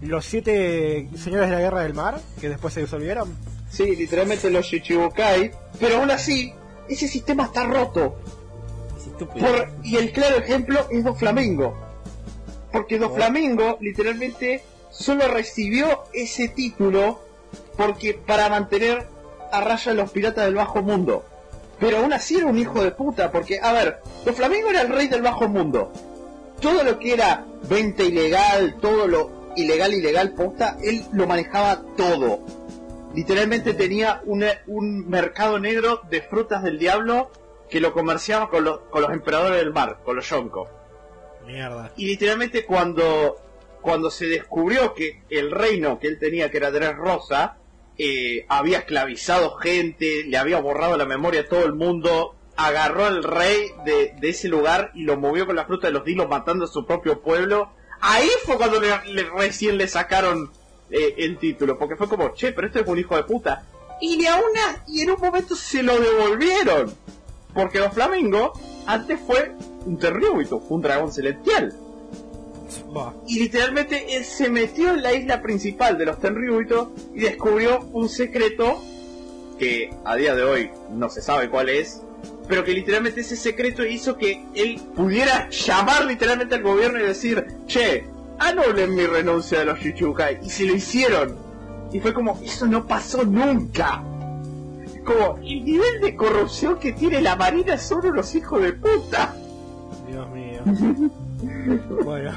[0.03, 3.35] los siete señores de la guerra del mar que después se disolvieron?
[3.71, 6.53] Sí, literalmente los Shichibukai, pero aún así,
[6.89, 8.17] ese sistema está roto.
[8.97, 9.25] Es.
[9.27, 11.88] Por- y el claro ejemplo es Doflamingo.
[12.73, 17.21] Porque Doflamingo literalmente solo recibió ese título
[17.77, 19.07] porque para mantener
[19.53, 21.25] a raya a los piratas del bajo mundo.
[21.81, 25.07] Pero aún así era un hijo de puta, porque, a ver, Doflamingo era el rey
[25.09, 25.93] del bajo mundo.
[26.61, 32.41] Todo lo que era venta ilegal, todo lo ilegal, ilegal, posta, él lo manejaba todo.
[33.15, 37.31] Literalmente tenía una- un mercado negro de frutas del diablo
[37.71, 40.69] que lo comerciaba con, los- con los emperadores del mar, con los Yonko.
[41.97, 43.37] Y literalmente cuando,
[43.81, 47.57] cuando se descubrió que el reino que él tenía, que era Dressrosa,
[47.97, 53.23] eh, había esclavizado gente, le había borrado la memoria a todo el mundo, agarró al
[53.25, 56.69] rey de, ese lugar y lo movió con la fruta de los dilos matando a
[56.69, 57.71] su propio pueblo.
[58.01, 60.51] Ahí fue cuando le- le- recién le sacaron
[60.91, 63.65] eh, el título, porque fue como, che, pero este es un hijo de puta.
[64.01, 66.95] Y aún a- y en un momento se lo devolvieron.
[67.53, 68.53] Porque los Flamingo
[68.89, 69.53] antes fue
[69.85, 71.75] un terríbuito, un dragón celestial.
[72.91, 73.13] Bah.
[73.27, 78.09] Y literalmente él se metió en la isla principal de los Tenryubito y descubrió un
[78.09, 78.83] secreto
[79.59, 82.01] que a día de hoy no se sabe cuál es,
[82.49, 87.45] pero que literalmente ese secreto hizo que él pudiera llamar literalmente al gobierno y decir,
[87.67, 88.07] che,
[88.39, 90.39] anulen mi renuncia de los Shichibukai.
[90.43, 91.37] Y se lo hicieron.
[91.93, 94.03] Y fue como, eso no pasó nunca.
[95.09, 99.35] Como, el nivel de corrupción que tiene la Marina son unos hijos de puta.
[100.07, 100.61] Dios mío.
[102.05, 102.33] bueno,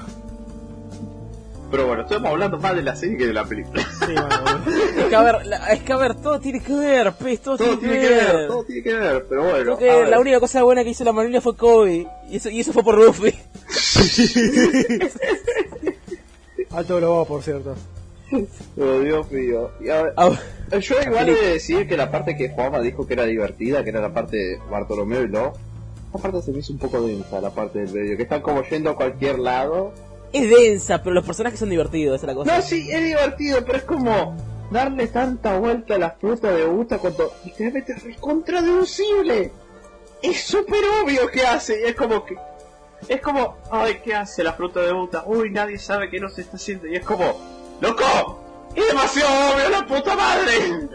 [1.69, 3.81] Pero bueno, estamos hablando más de la serie que de la película.
[3.83, 4.61] sí, bueno, bueno.
[4.97, 7.57] Es que a ver, la- es que a ver, todo tiene que ver, pez, todo,
[7.57, 9.57] todo tiene que ver, todo tiene que ver, pero bueno.
[9.63, 10.09] Creo que a ver.
[10.09, 12.07] la única cosa buena que hizo la Marina fue Kobe.
[12.29, 13.33] Y eso, y eso fue por Luffy.
[16.71, 17.75] Alto globado, por cierto.
[18.77, 19.71] Oh, Dios mío.
[19.81, 23.83] Y Yo igual he de decir que la parte que Juanma dijo que era divertida,
[23.83, 25.53] que era la parte de Bartolomeo y Lo,
[26.09, 28.63] esa parte se me hizo un poco densa, la parte del medio, que están como
[28.63, 29.93] yendo a cualquier lado.
[30.33, 32.55] es densa, pero los personajes son divertidos, esa es la cosa.
[32.55, 34.35] No, sí, es divertido, pero es como
[34.71, 39.51] darle tanta vuelta a la fruta de Uta cuando literalmente es recontradeducible.
[40.21, 42.35] Es súper obvio que hace, y es como que...
[43.07, 45.23] Es como, ay, ¿qué hace la fruta de Uta?
[45.25, 47.39] Uy, nadie sabe qué no se está haciendo, y es como,
[47.81, 48.39] ¡Loco!
[48.75, 50.87] ¡Es demasiado obvio la puta madre!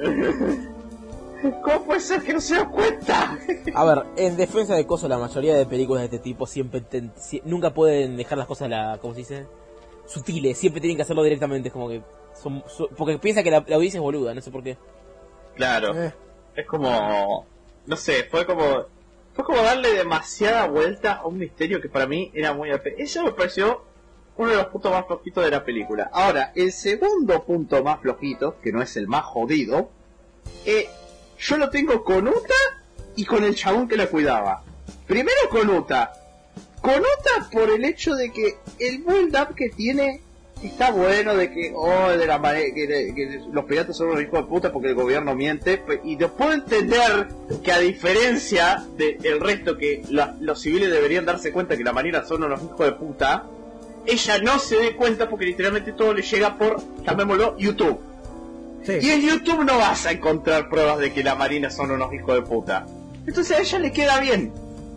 [1.63, 3.39] ¿Cómo puede ser que no se da cuenta?
[3.75, 7.13] A ver, en defensa de cosas, la mayoría de películas de este tipo siempre ten-
[7.17, 9.47] si- nunca pueden dejar las cosas, la, ¿cómo se dice?
[10.07, 12.03] Sutiles, siempre tienen que hacerlo directamente, es como que
[12.41, 14.77] son, su- porque piensa que la, la audiencia es boluda, no sé por qué.
[15.55, 15.95] Claro.
[15.95, 16.13] Eh,
[16.57, 17.47] Es como.
[17.87, 18.85] No sé, fue como.
[19.35, 22.71] Fue como darle demasiada vuelta a un misterio que para mí era muy.
[22.99, 23.83] Eso me pareció
[24.39, 26.11] uno de los puntos más flojitos de la película.
[26.13, 29.91] Ahora, el segundo punto más flojito, que no es el más jodido,
[30.65, 30.89] eh,
[31.39, 32.55] yo lo tengo con Uta
[33.15, 34.63] y con el chabón que la cuidaba.
[35.07, 36.13] Primero con Uta.
[36.81, 40.21] Con Uta por el hecho de que el build-up que tiene
[40.63, 42.41] está bueno de que, oh, de la
[42.75, 46.17] que, que los piratas son unos hijos de puta porque el gobierno miente, pe- y
[46.17, 47.29] yo puedo entender
[47.63, 52.25] que a diferencia del resto que la- los civiles deberían darse cuenta que la marina
[52.25, 53.45] son unos hijos de puta,
[54.07, 58.01] ella no se dé cuenta porque literalmente todo le llega por, llamémoslo, YouTube.
[58.89, 62.37] Y en YouTube no vas a encontrar pruebas de que la marina son unos hijos
[62.37, 62.87] de puta.
[63.27, 64.53] Entonces a ella le queda bien,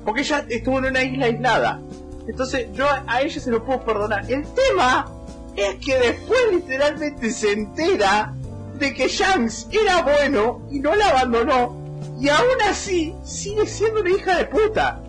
[0.05, 1.81] porque ella estuvo en una isla aislada.
[2.27, 4.31] Entonces yo a a ella se lo puedo perdonar.
[4.31, 5.11] El tema
[5.55, 8.33] es que después literalmente se entera
[8.77, 11.77] de que Shanks era bueno y no la abandonó.
[12.19, 15.01] Y aún así sigue siendo una hija de puta.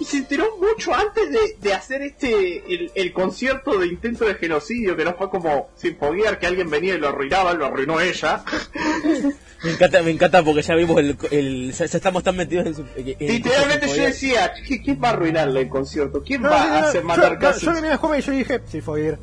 [0.00, 4.34] Y se enteró mucho antes de, de hacer este el, el concierto de intento de
[4.34, 8.00] genocidio, que no fue como sin foguear que alguien venía y lo arruinaba, lo arruinó
[8.00, 8.42] ella.
[9.62, 12.74] Me encanta, me encanta porque ya vimos el, el ya, ya estamos tan metidos en
[12.76, 12.80] su...
[12.96, 16.22] en- en- Literalmente en- yo decía, "¿Qui- ¿quién va a arruinarle el concierto?
[16.24, 17.62] ¿Quién No, va no, a hacer yo, matar no, casos?
[17.64, 19.18] yo venía a comer y yo dije, sí, fue ir.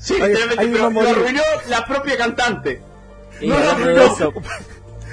[0.00, 2.80] Sí, Ahí- literalmente, ahí pero lo arruinó la propia cantante.
[3.42, 3.56] Y No,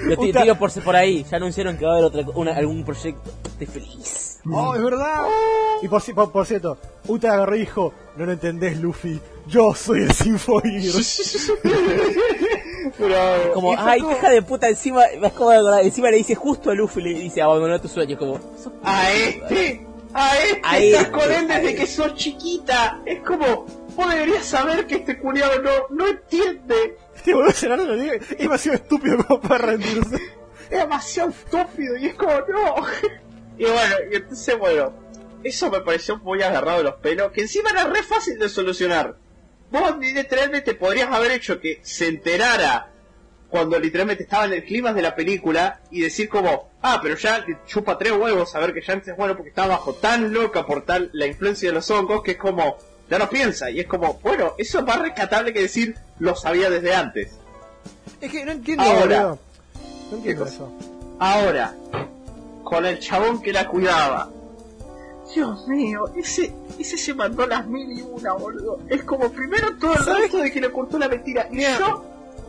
[0.06, 0.42] Lo Puta.
[0.42, 3.30] tiro por, por ahí, ya anunciaron que va a haber otra, una- algún proyecto.
[3.60, 4.31] Estoy feliz.
[4.50, 5.26] Oh, es verdad.
[5.82, 9.20] Y por, ci- por, por cierto, Uta agarró y dijo, no lo entendés, Luffy.
[9.48, 10.92] Yo soy el Sinfoir.
[12.98, 16.76] pero, Como, ay, como- hija de puta, encima, es como, encima le dice justo a
[16.76, 21.12] Luffy, le dice, abandonó tu sueño, como, sos- a este, a este A estás este,
[21.12, 21.76] con él a desde este.
[21.76, 23.02] que sos chiquita.
[23.06, 26.98] Es como, vos deberías saber que este culiado no, no entiende.
[27.16, 30.16] Este boludo Gerardo lo diga, es demasiado estúpido como para rendirse.
[30.70, 32.76] Es demasiado estúpido y es como, no.
[33.62, 34.92] Y bueno, y entonces, bueno,
[35.44, 39.18] eso me pareció muy agarrado de los pelos, que encima era re fácil de solucionar.
[39.70, 42.90] Vos literalmente podrías haber hecho que se enterara
[43.50, 47.46] cuando literalmente estaba en el clima de la película y decir como, ah, pero ya
[47.46, 50.84] te chupa tres huevos saber que Shanks es bueno porque está bajo tan loca por
[50.84, 52.80] tal la influencia de los hongos que es como,
[53.12, 56.72] ya no piensa y es como, bueno, eso es más rescatable que decir lo sabía
[56.72, 57.34] desde antes.
[58.20, 59.24] Es que no entiendo, Ahora.
[59.24, 59.40] boludo.
[60.10, 60.74] No entiendo eso.
[61.20, 61.76] Ahora,
[62.72, 64.30] con el chabón que la cuidaba.
[65.36, 68.80] Dios mío, ese, ese se mandó las mil y una, boludo.
[68.88, 71.50] Es como primero todo el resto de que le cortó la mentira.
[71.52, 72.06] Y yo,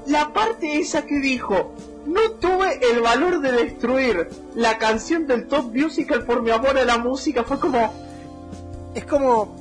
[0.06, 1.74] la parte esa que dijo,
[2.06, 6.84] no tuve el valor de destruir la canción del Top Musical por mi amor a
[6.84, 7.92] la música, fue como,
[8.94, 9.56] Es como.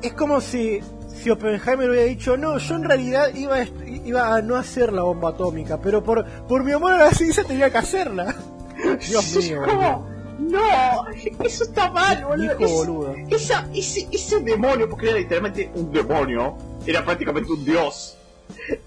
[0.00, 0.78] Es como si.
[1.12, 3.66] Si Oppenheimer hubiera dicho, no, yo en realidad iba a,
[4.04, 7.42] iba a no hacer la bomba atómica, pero por, por mi amor a la ciencia
[7.42, 8.36] tenía que hacerla.
[9.08, 10.08] Dios es mío, como,
[10.38, 11.06] no,
[11.44, 12.44] eso está mal, boludo.
[12.52, 13.14] Hijo Es- boludo.
[13.30, 18.16] esa, ese, ese demonio, porque era literalmente un demonio, era prácticamente un dios.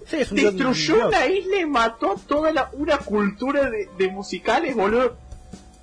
[0.06, 1.08] Sí, es un destruyó dios.
[1.08, 5.16] una isla y mató toda la, una cultura de, de musicales, boludo.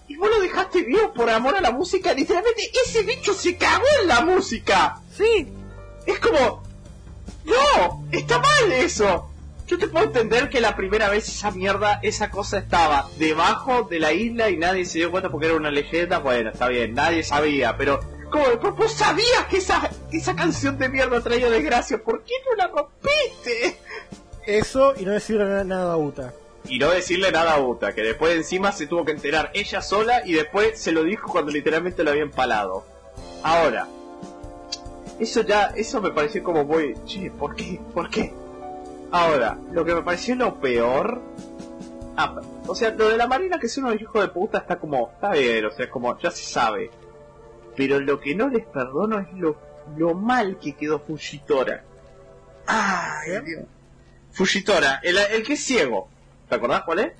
[0.07, 2.13] Y vos lo dejaste vivo por amor a la música.
[2.13, 4.99] Literalmente, ese bicho se cagó en la música.
[5.15, 5.47] Sí,
[6.07, 6.63] Es como,
[7.45, 9.28] no, está mal eso.
[9.69, 13.99] Yo te puedo entender que la primera vez esa mierda, esa cosa estaba debajo de
[13.99, 16.17] la isla y nadie se dio cuenta porque era una leyenda.
[16.17, 17.99] Bueno, está bien, nadie sabía, pero
[18.31, 22.33] como después vos sabías que esa, que esa canción de mierda traía desgracia, ¿por qué
[22.49, 23.77] no la rompiste?
[24.47, 26.33] Eso y no decirle nada, a Uta.
[26.67, 30.23] Y no decirle nada a Uta, que después encima se tuvo que enterar ella sola
[30.25, 32.85] y después se lo dijo cuando literalmente lo había empalado.
[33.43, 33.87] Ahora,
[35.19, 37.79] eso ya, eso me pareció como muy, che, ¿por qué?
[37.93, 38.33] ¿Por qué?
[39.11, 41.21] Ahora, lo que me pareció lo peor,
[42.15, 45.09] ah, o sea, lo de la marina que es uno hijo de puta está como,
[45.13, 46.91] está bien, o sea, es como, ya se sabe.
[47.75, 49.57] Pero lo que no les perdono es lo,
[49.97, 51.83] lo mal que quedó Fujitora.
[52.67, 53.41] Ay, ¿Qué?
[53.41, 53.63] Dios.
[54.31, 56.07] Fujitora, el, el que es ciego.
[56.47, 57.13] ¿Te acordás cuál es?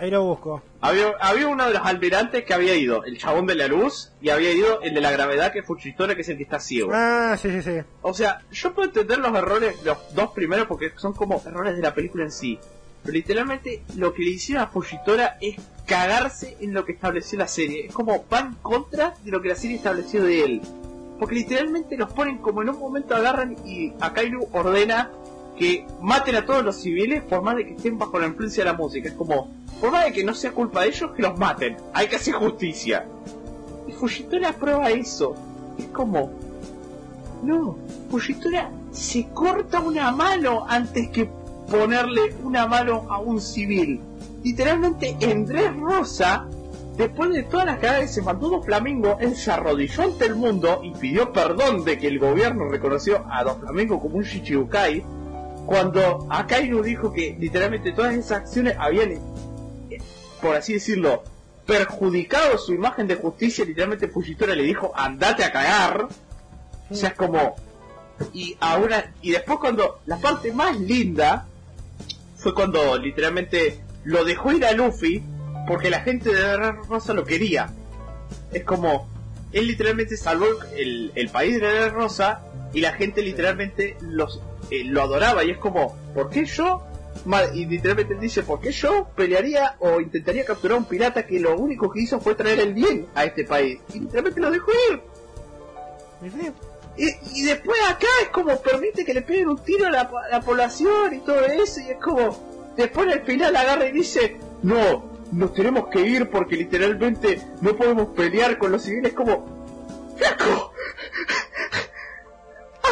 [0.00, 0.62] Ahí lo busco.
[0.80, 4.30] Había, había uno de los almirantes que había ido, el chabón de la luz, y
[4.30, 6.90] había ido el de la gravedad, que es Fujitora, que es el que está ciego.
[6.94, 7.82] Ah, sí, sí, sí.
[8.00, 11.82] O sea, yo puedo entender los errores, los dos primeros, porque son como errores de
[11.82, 12.58] la película en sí.
[13.02, 17.46] Pero literalmente lo que le hicieron a Fujitora es cagarse en lo que estableció la
[17.46, 17.86] serie.
[17.86, 20.62] Es como va en contra de lo que la serie estableció de él.
[21.18, 25.10] Porque literalmente los ponen como en un momento agarran y Akairu ordena
[25.60, 28.70] que maten a todos los civiles por más de que estén bajo la influencia de
[28.70, 29.10] la música.
[29.10, 31.76] Es como, por más de que no sea culpa de ellos, que los maten.
[31.92, 33.06] Hay que hacer justicia.
[33.86, 35.34] Y Fujitora aprueba eso.
[35.78, 36.32] Es como,
[37.42, 37.76] no,
[38.10, 41.28] Fujitora se corta una mano antes que
[41.70, 44.00] ponerle una mano a un civil.
[44.42, 46.46] Literalmente en Dress Rosa,
[46.96, 50.36] después de todas las cagadas que se mandó Dos Flamingo, él se arrodilló ante el
[50.36, 55.19] mundo y pidió perdón de que el gobierno reconoció a Dos Flamingo como un Shichibukai,
[55.70, 59.20] cuando Akainu dijo que literalmente todas esas acciones habían,
[60.42, 61.22] por así decirlo,
[61.64, 66.08] perjudicado su imagen de justicia, literalmente Fujitora le dijo, andate a cagar.
[66.90, 67.54] O sea, es como...
[68.32, 69.12] Y ahora...
[69.22, 70.00] Y después cuando...
[70.06, 71.46] La parte más linda
[72.36, 75.22] fue cuando literalmente lo dejó ir a Luffy
[75.68, 77.70] porque la gente de Dress Rosa lo quería.
[78.52, 79.08] Es como...
[79.52, 82.42] Él literalmente salvó el, el país de Dress Rosa
[82.72, 84.40] y la gente literalmente los,
[84.70, 86.82] eh, lo adoraba y es como, ¿por qué yo?
[87.54, 91.56] Y literalmente dice, ¿por qué yo pelearía o intentaría capturar a un pirata que lo
[91.56, 93.80] único que hizo fue traer el bien a este país?
[93.92, 95.02] Y literalmente lo dejó ir.
[97.34, 100.40] Y después acá es como permite que le peguen un tiro a la, a la
[100.40, 105.54] población y todo eso, y es como, después al final agarra y dice, no, nos
[105.54, 109.60] tenemos que ir porque literalmente no podemos pelear con los civiles, como,
[110.16, 110.72] ¡Flaco!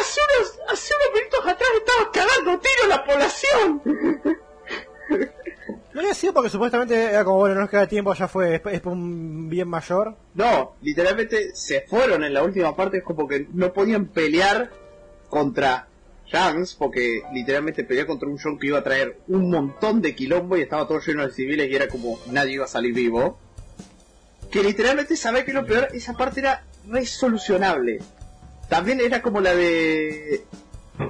[0.09, 3.81] Hace unos, hace unos minutos atrás estabas cagando tiro a la población.
[5.91, 8.61] No había sido porque supuestamente era como, bueno, no nos queda tiempo, ya fue, es,
[8.71, 10.15] es por un bien mayor.
[10.35, 14.69] No, literalmente se fueron en la última parte, es como que no podían pelear
[15.29, 15.87] contra
[16.31, 20.57] Jans, porque literalmente pelear contra un John que iba a traer un montón de quilombo
[20.57, 23.39] y estaba todo lleno de civiles y era como nadie iba a salir vivo.
[24.51, 27.99] Que literalmente sabe que lo peor, esa parte era resolucionable.
[28.69, 30.45] También era como la de...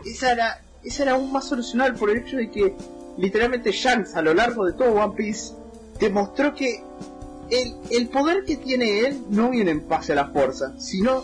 [0.05, 2.73] Esa era, esa era aún más solucionable por el hecho de que
[3.17, 5.53] literalmente Shanks a lo largo de todo One Piece
[5.99, 6.81] demostró que
[7.49, 11.23] el, el poder que tiene él no viene en base a la fuerza, sino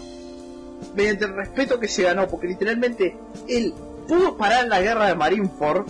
[0.95, 3.15] mediante el respeto que se ganó, porque literalmente
[3.47, 3.73] él
[4.07, 5.87] pudo parar la guerra de Marineford,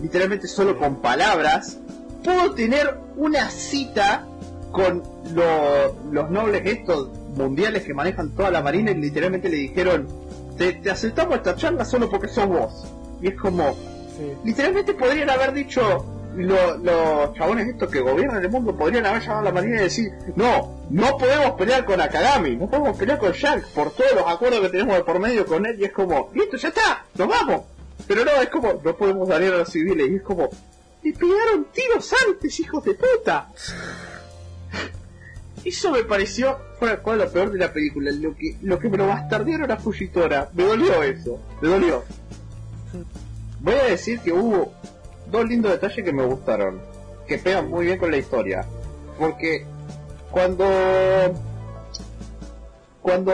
[0.00, 1.78] literalmente solo con palabras,
[2.22, 4.26] pudo tener una cita
[4.72, 5.02] con
[5.34, 10.08] lo- los nobles estos mundiales que manejan toda la marina y literalmente le dijeron,
[10.58, 12.84] te, te aceptamos esta charla solo porque sos vos.
[13.20, 13.74] Y es como,
[14.16, 14.32] Sí.
[14.44, 16.06] literalmente podrían haber dicho
[16.36, 19.84] lo- los chabones estos que gobiernan el mundo podrían haber llamado a la marina y
[19.84, 24.24] decir no, no podemos pelear con Akagami, no podemos pelear con Shanks por todos los
[24.26, 27.28] acuerdos que tenemos de por medio con él y es como, listo, ya está, nos
[27.28, 27.62] vamos.
[28.06, 30.48] Pero no, es como, no podemos dañar a los civiles y es como,
[31.02, 33.48] le pegaron tiros antes, hijos de puta.
[35.64, 38.98] Eso me pareció, fue, fue lo peor de la película, lo que, lo que me
[38.98, 42.04] lo bastardearon a Fujitora, me dolió eso, me dolió.
[43.60, 44.74] Voy a decir que hubo
[45.30, 46.82] dos lindos detalles que me gustaron,
[47.26, 48.66] que pegan muy bien con la historia.
[49.18, 49.64] Porque
[50.30, 50.64] cuando
[53.00, 53.32] cuando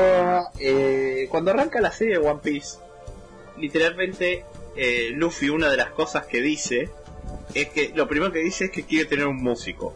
[0.59, 2.79] eh, cuando arranca la serie de One Piece,
[3.59, 4.45] literalmente
[4.77, 6.91] eh, Luffy una de las cosas que dice
[7.55, 9.95] es que lo primero que dice es que quiere tener un músico.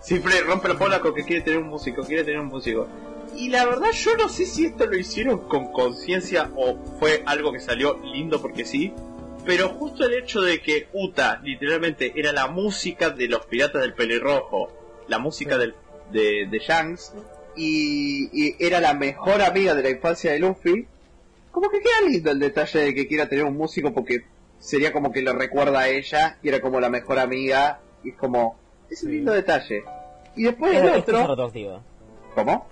[0.00, 2.86] Siempre rompe la bola con que quiere tener un músico, quiere tener un músico.
[3.36, 7.52] Y la verdad yo no sé si esto lo hicieron con conciencia o fue algo
[7.52, 8.92] que salió lindo porque sí,
[9.44, 13.94] pero justo el hecho de que Uta literalmente era la música de los piratas del
[13.94, 14.72] pelirrojo,
[15.08, 15.74] la música del,
[16.10, 17.12] de, de Shanks,
[17.56, 20.86] y, y era la mejor amiga de la infancia de Luffy,
[21.50, 24.24] como que queda lindo el detalle de que quiera tener un músico porque
[24.58, 28.16] sería como que le recuerda a ella y era como la mejor amiga y es
[28.16, 28.58] como
[28.90, 29.82] es un lindo detalle.
[30.36, 31.50] Y después Es, el es otro.
[32.34, 32.66] ¿cómo?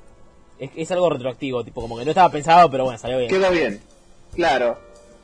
[0.58, 3.30] Es, es algo retroactivo, tipo, como que no estaba pensado, pero bueno, salió bien.
[3.30, 3.80] Quedó bien.
[4.34, 4.78] Claro.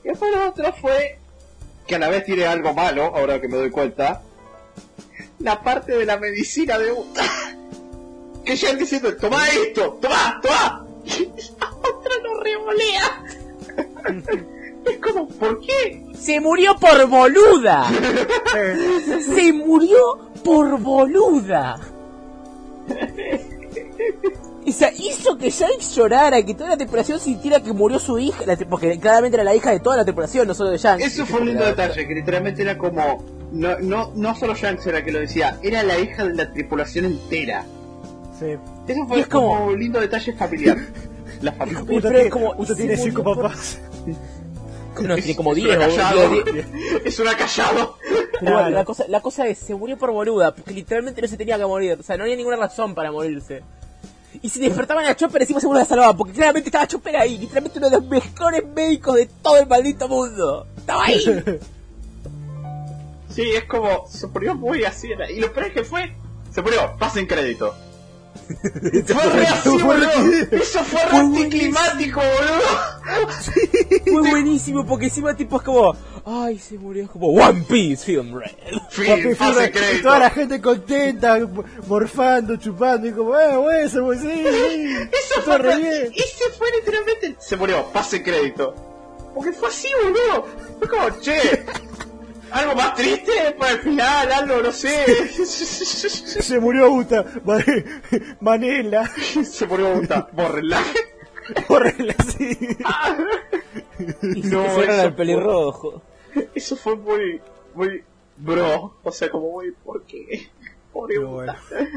[0.05, 1.19] Y después lo otro fue
[1.87, 4.23] que a la vez tiene algo malo, ahora que me doy cuenta.
[5.39, 6.93] La parte de la medicina de.
[8.45, 10.87] Que ya diciendo, toma esto, toma, toma.
[11.05, 11.27] Y
[11.61, 13.25] la otra lo revolea.
[14.91, 16.07] es como, ¿por qué?
[16.19, 17.91] ¡Se murió por boluda!
[19.35, 21.79] ¡Se murió por boluda!
[24.65, 28.45] O sea, hizo que Shanks llorara, que toda la tripulación sintiera que murió su hija,
[28.47, 31.05] la porque claramente era la hija de toda la tripulación, no solo de Shanks.
[31.05, 35.03] Eso fue un lindo detalle, que literalmente era como, no, no, no solo Shanks era
[35.05, 37.65] que lo decía, era la hija de la tripulación entera.
[38.39, 38.57] sí.
[38.89, 40.77] Eso fue es como- como un lindo detalle familiar.
[41.41, 41.81] La familia.
[41.81, 43.79] Es tiene, y tiene cinco por- papás.
[45.01, 46.31] No, tiene como Es 10 una o callado.
[46.31, 46.67] 10, 10.
[47.05, 47.97] Es una callado.
[48.41, 51.37] Pero bueno, la cosa, la cosa es, se murió por boluda, porque literalmente no se
[51.37, 53.63] tenía que morir, o sea, no había ninguna razón para morirse.
[54.41, 57.79] Y si despertaban a Chopper encima seguro la salvaba, porque claramente estaba Chopper ahí, literalmente
[57.79, 60.67] uno de los mejores médicos de todo el maldito mundo.
[60.77, 61.23] Estaba ahí.
[63.29, 65.09] Sí, es como, se murió muy así.
[65.31, 66.15] Y lo peor es que fue,
[66.51, 67.75] se murió, pasen crédito.
[69.07, 70.11] Fue así, boludo.
[70.51, 73.31] Eso fue re anticlimático, boludo.
[74.21, 75.95] Fue buenísimo, porque encima tipo es como,
[76.25, 78.51] ay, se murió, es como One Piece Film Red.
[79.37, 80.03] Pasen fue- y crédito.
[80.05, 81.39] toda la gente contenta,
[81.87, 86.13] morfando, chupando, y como, eh, bueno, eso, pues sí, sí, Eso fue, re bien.
[86.15, 88.75] ese fue literalmente, se murió, pasen crédito.
[89.35, 90.47] Porque fue así, boludo.
[90.79, 91.65] Fue como, che,
[92.53, 95.05] algo más triste para el final, algo, no sé.
[95.45, 97.85] Se murió Uta, Mane-
[98.41, 100.83] Manela, se murió Uta, bórrenla.
[101.69, 102.57] Borrela, sí.
[104.23, 106.03] Y se No, pusieron eso al pelirrojo.
[106.55, 107.41] Eso fue muy,
[107.75, 108.03] muy
[108.37, 108.97] bro.
[109.03, 110.49] O sea, como muy, ¿por qué?
[110.93, 111.57] Pobre Pero Uta.
[111.71, 111.89] bueno.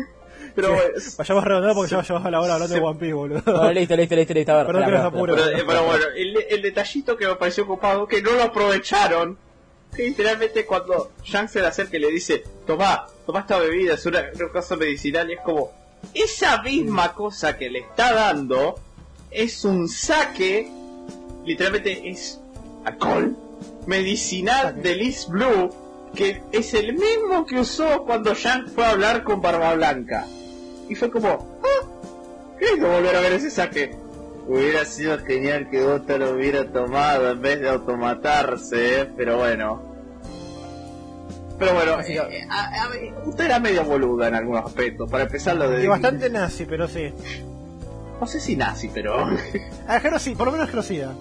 [0.55, 3.41] Pero, es- Vayamos redondeando porque ya llevamos la hora hablando de One Piece, boludo.
[3.45, 4.65] Bueno, listo, listo, listo, listo, a ver.
[4.67, 5.43] Perdón espera, que nos espera, apure.
[5.43, 9.37] pero, eh, pero bueno, el, el detallito que me pareció ocupado, que no lo aprovecharon.
[9.97, 14.25] Literalmente cuando Shanks se le acerca y le dice, toma, toma esta bebida, es una,
[14.33, 15.71] una cosa medicinal, y es como,
[16.13, 18.75] esa misma cosa que le está dando
[19.31, 20.69] es un saque,
[21.45, 22.39] literalmente es
[22.83, 23.35] alcohol,
[23.85, 25.69] medicinal de Liz Blue,
[26.15, 30.25] que es el mismo que usó cuando Shanks fue a hablar con Barba Blanca.
[30.87, 31.87] Y fue como, ah,
[32.59, 33.95] qué lindo volver a ver ese saque.
[34.47, 39.09] Hubiera sido genial que Ota lo hubiera tomado en vez de automatarse, ¿eh?
[39.17, 39.81] pero bueno.
[41.57, 45.09] Pero bueno, eh, que- a- a ver, usted era medio boluda en algunos aspectos.
[45.09, 45.83] Para empezar, lo de.
[45.83, 47.13] Y bastante nazi, pero sí.
[48.19, 49.29] No sé si nazi, pero.
[49.87, 51.13] Ah, genocida, por lo menos genocida.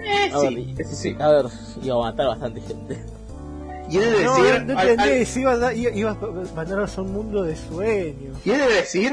[0.00, 1.16] eh, A ver, sí, eso sí.
[1.20, 1.46] a ver,
[1.82, 2.98] iba a matar bastante gente.
[3.90, 4.64] Y he de No, decir.
[4.64, 6.16] no al- entendí, al- si iba a, dar- iba, iba a
[6.56, 8.38] mandarnos a un mundo de sueños.
[8.42, 9.12] y he de decir.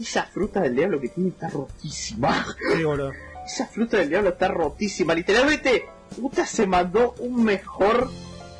[0.00, 2.46] Esa fruta del diablo que tiene está rotísima.
[2.74, 3.12] Sí, boludo.
[3.44, 5.14] Esa fruta del diablo está rotísima.
[5.14, 5.86] Literalmente,
[6.18, 8.10] Uta se mandó un mejor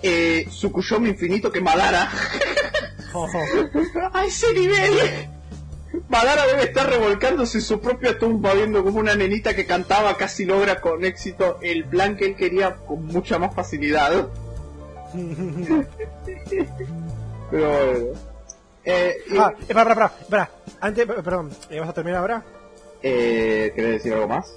[0.03, 2.11] eh, Tsukuyomi infinito que Madara.
[4.13, 5.29] A ese nivel.
[6.09, 10.45] Madara debe estar revolcándose en su propia tumba viendo como una nenita que cantaba casi
[10.45, 14.29] logra con éxito el plan que él quería con mucha más facilidad.
[17.51, 18.30] Pero bueno.
[18.85, 20.51] Eh, y- ah, espera, espera, espera, espera.
[20.81, 22.43] Antes, eh, perdón, ¿eh, ¿vas a terminar ahora?
[23.03, 24.55] eh, ¿Querés decir algo más?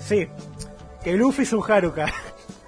[0.00, 0.28] Sí.
[1.02, 2.06] Que Luffy es un Haruka.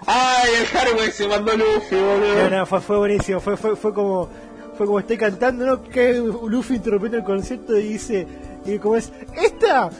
[0.07, 2.35] ¡Ay, el Haruka se mandó Luffy, boludo!
[2.51, 3.41] No, no, fue, fue buenísimo.
[3.41, 4.29] Fue, fue, fue como.
[4.77, 5.83] Fue como estoy cantando, ¿no?
[5.83, 8.27] Que Luffy interrumpiendo el concierto y dice.
[8.65, 9.13] Y como es.
[9.35, 9.91] ¡Esta!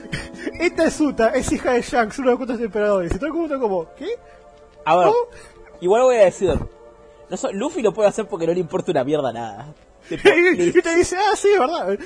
[0.61, 3.13] Esta es Uta, es hija de Shanks, uno de los cuantos emperadores.
[3.13, 3.93] Y todo el mundo como.
[3.97, 4.09] ¿Qué?
[4.85, 5.29] A ver, ¿Oh?
[5.81, 6.49] igual voy a decir,
[7.29, 9.67] no Luffy lo puede hacer porque no le importa una mierda nada.
[10.59, 11.99] Y te dice, ah, sí, verdad.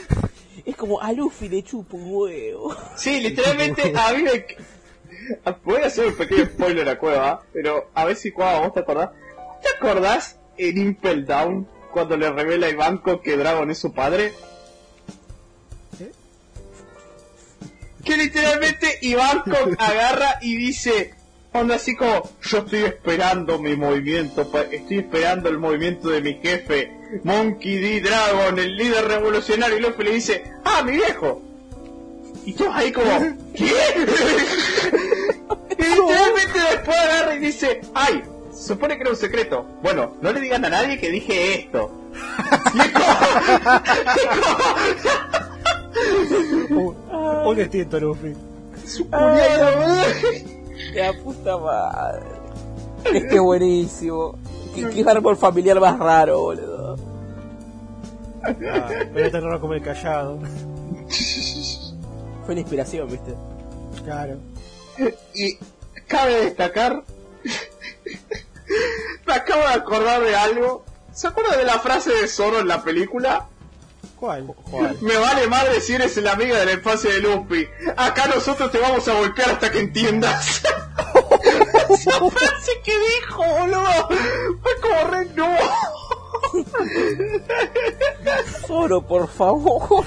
[0.65, 2.77] es como a Luffy le chupa un huevo.
[2.97, 4.47] Sí, literalmente a mí me...
[5.65, 8.81] Voy a hacer un pequeño spoiler a Cueva, pero a ver si Cueva vos te
[8.81, 9.11] acordás.
[9.63, 14.33] ¿Te acordás en Impel Down cuando le revela a Ivanko que Dragon es su padre?
[15.97, 16.11] ¿Qué?
[18.05, 21.15] Que literalmente Ivanko agarra y dice,
[21.53, 26.93] onda así como, yo estoy esperando mi movimiento, estoy esperando el movimiento de mi jefe,
[27.25, 28.01] Monkey D.
[28.01, 31.43] Dragon, el líder revolucionario, y Luffy le dice, ah, mi viejo.
[32.45, 33.11] Y todos ahí como,
[33.55, 33.73] ¿qué?
[35.79, 39.67] y literalmente después agarra y dice, ay, se supone que era un secreto.
[39.83, 41.99] Bueno, no le digan a nadie que dije esto.
[42.75, 43.83] Y es como-
[46.71, 46.97] Un,
[47.47, 47.55] un
[48.01, 48.35] Luffy.
[48.87, 50.03] Su culiado.
[50.95, 52.23] La puta madre.
[53.13, 54.39] Es que buenísimo.
[54.75, 56.97] ¿Qué, qué árbol familiar más raro, boludo?
[58.45, 60.39] Ah, pero tan raro como el callado.
[62.45, 63.35] Fue una inspiración, viste.
[64.05, 64.39] Claro.
[65.35, 65.59] Y
[66.07, 67.05] cabe destacar.
[69.27, 70.85] Me acabo de acordar de algo.
[71.13, 73.47] ¿Se acuerdan de la frase de Zoro en la película?
[74.17, 74.47] ¿Cuál?
[75.01, 77.67] Me vale madre si eres la amiga de la infancia de Luffy.
[77.97, 80.63] Acá nosotros te vamos a golpear hasta que entiendas.
[81.95, 84.09] Esa frase que dijo, boludo.
[84.63, 85.57] Fue como re no.
[88.67, 90.05] Zoro, por favor.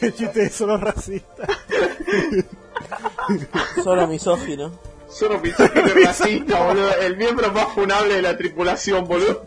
[0.00, 1.46] el chiste de solo racista.
[3.82, 4.78] Zoro misógino.
[5.10, 6.94] Zoro misógino racista, boludo.
[7.00, 9.44] El miembro más funable de la tripulación, boludo.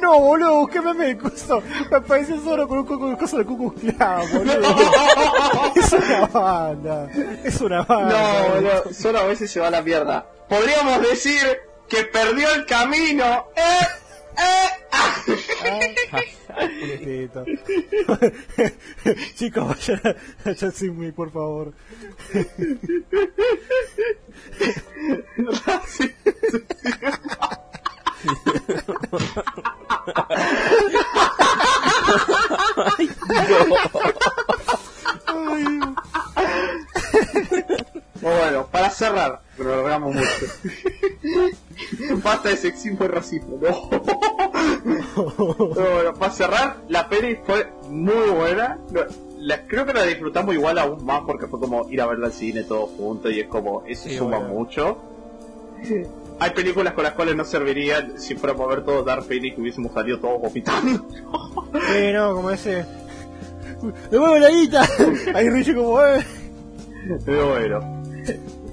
[0.00, 0.66] No, boludo,
[1.06, 1.62] de coso.
[1.90, 4.76] Me parece solo con un co- con el coso de Cucu Clan, boludo.
[5.76, 7.08] Es una banda.
[7.44, 8.42] Es una banda.
[8.48, 8.94] No, boludo.
[8.94, 10.26] Zoro a veces se va a la mierda.
[10.48, 11.42] Podríamos decir
[11.88, 13.46] que perdió el camino.
[13.56, 13.86] ¡Eh!
[14.38, 14.68] ¡Eh!
[14.92, 15.14] ¡Ah!
[16.80, 17.44] Puletito.
[19.36, 20.16] Chicos, vayan a,
[20.50, 20.54] a
[21.12, 21.72] por favor.
[32.98, 33.10] Ay,
[33.46, 33.66] Dios.
[38.20, 40.26] Bueno, para cerrar, pero lo logramos mucho.
[42.22, 43.90] Basta de sexismo y racismo, no.
[45.74, 48.78] Pero bueno, para cerrar, la peli fue muy buena.
[48.90, 49.00] No,
[49.38, 52.32] la- creo que la disfrutamos igual aún más porque fue como ir a verla al
[52.34, 54.54] cine todos juntos y es como, eso Sí, suma bueno.
[54.54, 54.98] mucho.
[56.40, 59.60] Hay películas con las cuales no servirían si fuéramos a ver todos Dark Phoenix que
[59.60, 61.06] hubiésemos salido todos vomitando.
[61.12, 62.84] Sí, no, como ese.
[64.10, 64.88] ¡Devuelve la guita!
[65.34, 66.24] Ahí Richie como, eh.
[67.24, 68.02] Pero bueno.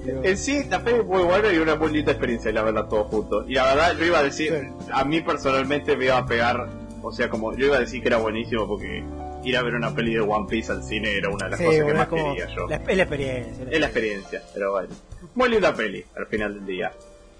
[0.06, 3.08] En sí, la peli es muy buena y una muy linda experiencia la verla todos
[3.08, 3.44] juntos.
[3.48, 6.66] Y la verdad, yo iba a decir, a mí personalmente me iba a pegar,
[7.02, 9.04] o sea, como yo iba a decir que era buenísimo porque
[9.44, 11.66] ir a ver una peli de One Piece al cine era una de las Sí,
[11.66, 12.66] cosas que más quería yo.
[12.68, 13.66] La, es la experiencia.
[13.70, 14.88] Es la experiencia, pero bueno.
[15.34, 16.92] Muy linda peli al final del día.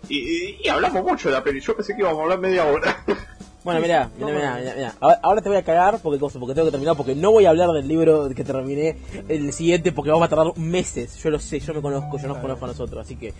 [0.08, 3.04] Y, hablamos mucho de la peli, yo pensé que íbamos a hablar media hora.
[3.64, 4.94] Bueno, mira, mira, mira, mira, mira.
[5.00, 7.50] Ahora, ahora te voy a cagar porque porque tengo que terminar, porque no voy a
[7.50, 8.96] hablar del libro que terminé
[9.28, 11.16] el siguiente porque vamos a tardar meses.
[11.22, 13.34] Yo lo sé, yo me conozco, yo nos conozco a nosotros, así que.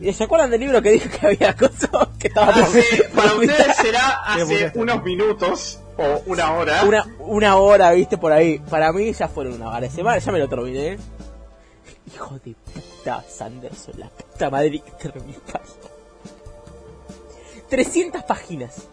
[0.00, 3.34] ¿Y ¿Se acuerdan del libro que dije que había cosas que estaba por- Hace- para
[3.34, 6.84] ustedes será hace unos minutos o una hora.
[6.84, 8.60] una, una hora, viste, por ahí.
[8.60, 9.90] Para mí ya fueron una hora.
[9.90, 10.98] Semana, ya me lo terminé.
[12.14, 15.68] Hijo de puta, Sanderson, la puta madre que te remil parió.
[17.68, 18.88] 300 páginas.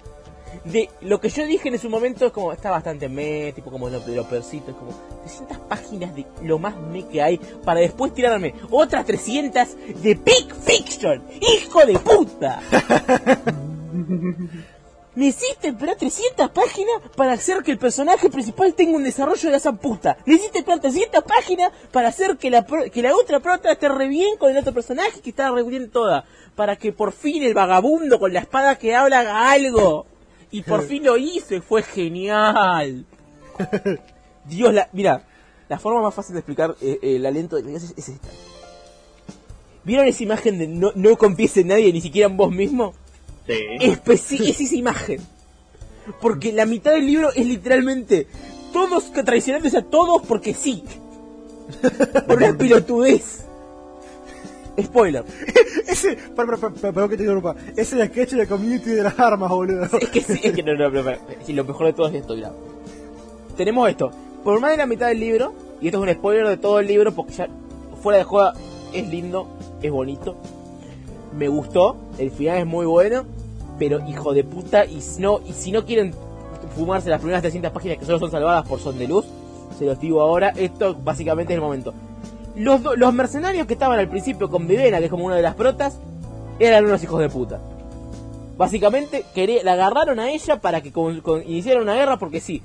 [0.64, 3.90] De lo que yo dije en su momento es como, está bastante me, tipo como
[3.90, 8.14] lo, lo peorcito, es como 300 páginas de lo más me que hay para después
[8.14, 11.24] tirarme otras 300 de Big Fiction.
[11.42, 12.62] ¡Hijo de puta!
[15.16, 19.56] Me hiciste esperar 300 páginas para hacer que el personaje principal tenga un desarrollo de
[19.56, 20.18] esa puta.
[20.26, 23.88] Me hiciste esperar 300 páginas para hacer que la, pro- que la otra prota esté
[23.88, 26.26] re bien con el otro personaje que está re bien toda.
[26.56, 30.06] Para que por fin el vagabundo con la espada que habla haga algo.
[30.52, 33.06] Y por fin lo y fue genial.
[34.45, 35.24] Dios, la, mira,
[35.69, 38.27] la forma más fácil de explicar eh, eh, el aliento de Dios es, es esta.
[39.85, 42.94] ¿Vieron esa imagen de no, no confíes en nadie, ni siquiera en vos mismo?
[43.48, 45.22] Es esa imagen.
[46.22, 48.27] Porque la mitad del libro es literalmente
[48.72, 50.83] todos que traicionándose a todos porque sí.
[52.27, 53.45] Por una pilotudez.
[54.82, 55.24] Spoiler.
[55.88, 56.15] Ese.
[56.35, 57.56] Para, para, para, perdón que te interrumpa.
[57.72, 59.85] Ese es el sketch de la community de las armas, boludo.
[59.99, 62.15] Es que sí, es que no, no, no, no, sí, lo mejor de todo es
[62.15, 62.51] esto, mira.
[63.56, 64.11] Tenemos esto.
[64.43, 66.88] Por más de la mitad del libro, y esto es un spoiler de todo el
[66.88, 67.48] libro, porque ya
[68.01, 68.53] fuera de joda
[68.93, 69.48] es lindo,
[69.82, 70.35] es bonito.
[71.38, 73.25] Me gustó, el final es muy bueno,
[73.80, 76.14] pero hijo de puta, y si no, y si no quieren
[76.76, 79.26] fumarse las primeras 300 páginas que solo son salvadas por Son de Luz,
[79.78, 81.94] se los digo ahora, esto básicamente es el momento.
[82.56, 85.42] Los, do- los mercenarios que estaban al principio con Vivena, que es como una de
[85.42, 85.98] las protas,
[86.60, 87.60] eran unos hijos de puta.
[88.58, 92.62] Básicamente quería- la agarraron a ella para que con- con- iniciara una guerra porque sí.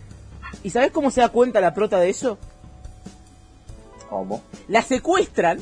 [0.63, 2.39] ¿Y sabes cómo se da cuenta la prota de eso?
[4.09, 4.41] ¿Cómo?
[4.69, 5.59] La secuestran,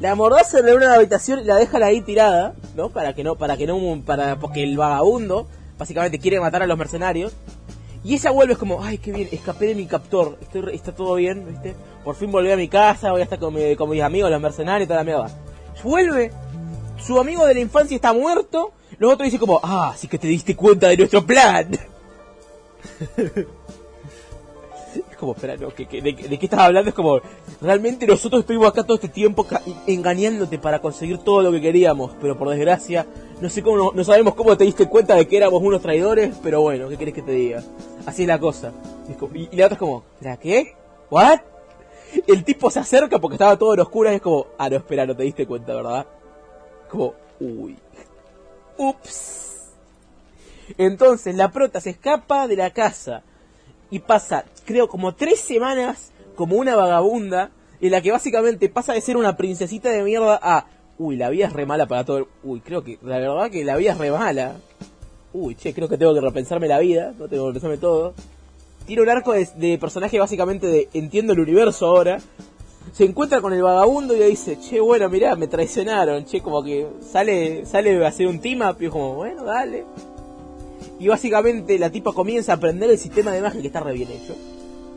[0.00, 2.90] la amordazan en una habitación y la dejan ahí tirada, ¿no?
[2.90, 5.46] Para que no, para que no, para, porque el vagabundo
[5.78, 7.32] básicamente quiere matar a los mercenarios.
[8.02, 11.14] Y ella vuelve es como, ay, qué bien, escapé de mi captor, estoy, está todo
[11.14, 11.74] bien, ¿viste?
[12.04, 14.40] Por fin volví a mi casa, voy a estar con, mi- con mis amigos, los
[14.42, 15.30] mercenarios toda la mierda.
[15.82, 16.30] Vuelve,
[16.98, 20.26] su amigo de la infancia está muerto, los otros dicen como, ah, así que te
[20.28, 21.70] diste cuenta de nuestro plan.
[25.24, 26.90] Como, espera, no, ¿qué- qué- de, qué estás hablando?
[26.90, 27.18] Es como,
[27.62, 29.46] realmente nosotros estuvimos acá todo este tiempo
[29.86, 33.06] engañándote para conseguir todo lo que queríamos, pero por desgracia,
[33.40, 36.36] no sé cómo, no, no sabemos cómo te diste cuenta de que éramos unos traidores,
[36.42, 37.62] pero bueno, ¿qué querés que te diga?
[38.04, 38.72] Así es la cosa.
[39.32, 40.74] Y, la otra es como, ¿la qué?
[41.08, 41.40] ¿What?
[42.26, 45.06] El tipo se acerca porque estaba todo en oscuras y es como, ah, no, espera,
[45.06, 46.06] no te diste cuenta, ¿verdad?
[46.90, 47.78] Como, uy.
[48.76, 49.70] Ups.
[50.76, 53.22] Entonces la prota se escapa de la casa
[53.94, 59.00] y pasa, creo, como tres semanas como una vagabunda en la que básicamente pasa de
[59.00, 60.66] ser una princesita de mierda a,
[60.98, 62.16] uy, la vida es re mala para todo.
[62.18, 64.56] el- Uy, creo que, la verdad que la vida es re mala.
[65.32, 68.14] Uy, che, creo que tengo que repensarme la vida, no tengo que repensarme todo.
[68.84, 72.18] Tiene un arco de, personaje básicamente de entiendo el universo ahora.
[72.92, 76.64] Se encuentra con el vagabundo y le dice, che, bueno, mirá, me traicionaron, che, como
[76.64, 79.84] que sale, sale a hacer un team up y como, bueno, dale.
[80.98, 84.10] Y básicamente la tipa comienza a aprender el sistema de magia que está re bien
[84.10, 84.34] hecho.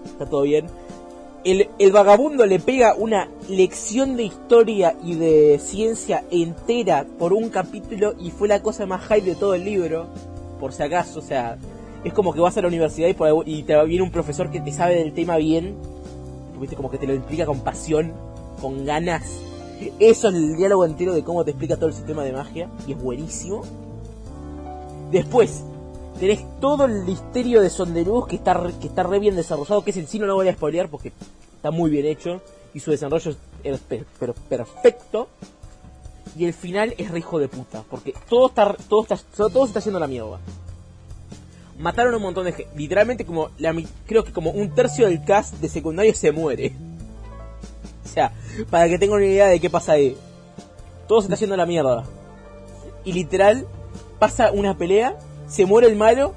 [0.06, 0.68] Está todo bien.
[1.44, 7.50] El, el vagabundo le pega una lección de historia y de ciencia entera por un
[7.50, 10.08] capítulo y fue la cosa más hype de todo el libro.
[10.60, 11.58] Por si acaso, o sea,
[12.04, 14.72] es como que vas a la universidad y, y te viene un profesor que te
[14.72, 15.76] sabe del tema bien.
[16.60, 18.14] Viste, como que te lo explica con pasión,
[18.62, 19.24] con ganas.
[20.00, 22.94] Eso es el diálogo entero de cómo te explica todo el sistema de magia y
[22.94, 23.62] es buenísimo.
[25.12, 25.64] Después,
[26.20, 29.92] tenés todo el misterio de Sonderuz que está, re- que está re bien desarrollado, que
[29.92, 31.12] es en sí no lo voy a spoilear porque
[31.56, 32.42] está muy bien hecho
[32.74, 35.28] y su desarrollo es per- pero perfecto.
[36.38, 39.70] Y el final es re hijo de puta, porque todo está, todo está, todo se
[39.70, 40.40] está haciendo la mierda.
[41.80, 43.50] Mataron un montón de gente, literalmente como
[44.06, 46.74] creo que como un tercio del cast de secundario se muere.
[48.06, 48.34] O sea,
[48.70, 50.16] para que tengan una idea de qué pasa ahí.
[51.08, 52.04] Todo se está haciendo la mierda.
[53.04, 53.66] Y literal,
[54.20, 55.18] pasa una pelea,
[55.48, 56.34] se muere el malo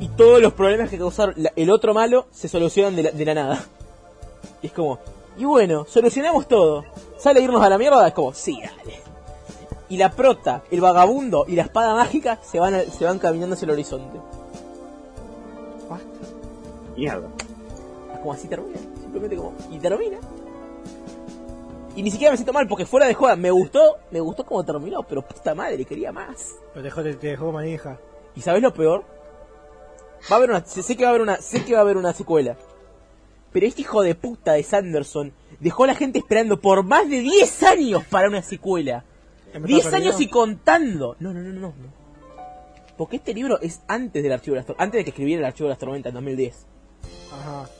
[0.00, 3.24] y todos los problemas que causaron la- el otro malo se solucionan de la, de
[3.24, 3.64] la nada.
[4.62, 4.98] Y es como,
[5.36, 6.84] y bueno, solucionamos todo.
[7.18, 8.06] ¿Sale irnos a la mierda?
[8.08, 9.00] Es como, sí, dale.
[9.88, 13.54] Y la prota, el vagabundo y la espada mágica se van, a- se van caminando
[13.54, 14.18] hacia el horizonte.
[16.96, 17.28] Mierda.
[18.12, 18.78] Es como así termina.
[19.00, 20.18] Simplemente como, y termina.
[21.94, 24.64] Y ni siquiera me siento mal porque fuera de joda, me gustó, me gustó como
[24.64, 26.54] terminó, pero puta madre, quería más.
[26.72, 27.98] Pero te dejó, te, te dejó manija.
[28.36, 29.04] ¿Y sabes lo peor?
[30.30, 31.96] Va a haber una, sé que va a haber una, sé que va a haber
[31.96, 32.56] una secuela.
[33.52, 37.20] Pero este hijo de puta de Sanderson dejó a la gente esperando por más de
[37.20, 39.04] 10 años para una secuela.
[39.54, 41.16] ¿Me 10 estás años y contando.
[41.20, 41.98] No, no, no, no, no.
[42.96, 45.68] Porque este libro es antes del archivo de las antes de que escribiera el archivo
[45.68, 46.66] de las tormentas en 2010.
[47.32, 47.70] Ajá.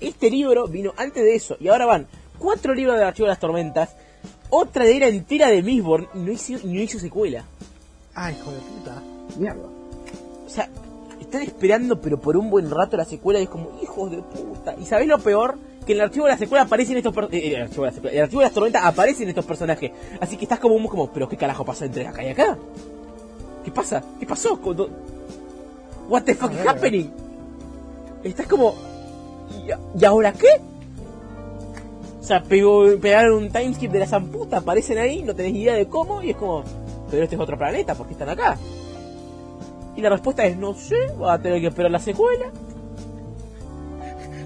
[0.00, 1.56] Este libro vino antes de eso.
[1.60, 2.08] Y ahora van
[2.38, 3.96] cuatro libros del archivo de las tormentas.
[4.50, 7.44] Otra de era entera de Mistborn y no hizo, y no hizo secuela.
[8.20, 9.02] Ay, hijo de puta.
[9.38, 9.68] Mierda.
[10.46, 10.68] O sea,
[11.20, 14.74] están esperando, pero por un buen rato la secuela y es como, hijos de puta.
[14.80, 15.56] ¿Y sabés lo peor?
[15.86, 17.94] Que en el archivo de la secuela aparecen estos per- eh, el, archivo de la
[17.94, 19.92] secuela- el archivo de las tormentas aparecen estos personajes.
[20.20, 22.58] Así que estás como, como, pero ¿qué carajo pasa entre acá y acá?
[23.64, 24.02] ¿Qué pasa?
[24.18, 24.60] ¿Qué pasó?
[24.60, 24.88] Cuando-
[26.08, 26.70] What the fuck is verga.
[26.72, 27.10] happening?
[28.24, 28.74] Estás como,
[29.64, 30.48] ¿y, y ahora qué?
[32.20, 35.86] O sea, pegó, pegaron un timeskip de la zamputa, aparecen ahí, no tenés idea de
[35.86, 36.64] cómo, y es como,
[37.10, 38.56] pero este es otro planeta, ¿por qué están acá?
[39.96, 42.46] Y la respuesta es, no sé, va a tener que esperar la secuela.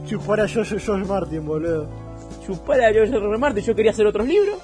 [0.06, 1.88] Chupar a George, George Martin, boludo.
[2.46, 3.18] Chupar a George.
[3.38, 4.58] Martin, yo quería hacer otros libros.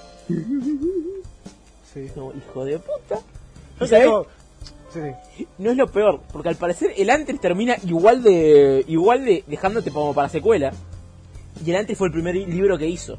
[1.92, 2.06] Sí.
[2.16, 3.20] No, hijo de puta.
[3.80, 4.04] Yo ¿Y sabés?
[4.04, 4.26] tengo-
[4.92, 5.00] Sí,
[5.36, 5.46] sí.
[5.58, 9.90] No es lo peor, porque al parecer el antes termina igual de igual de dejándote
[9.90, 10.72] como para secuela.
[11.64, 13.18] Y el antes fue el primer libro que hizo.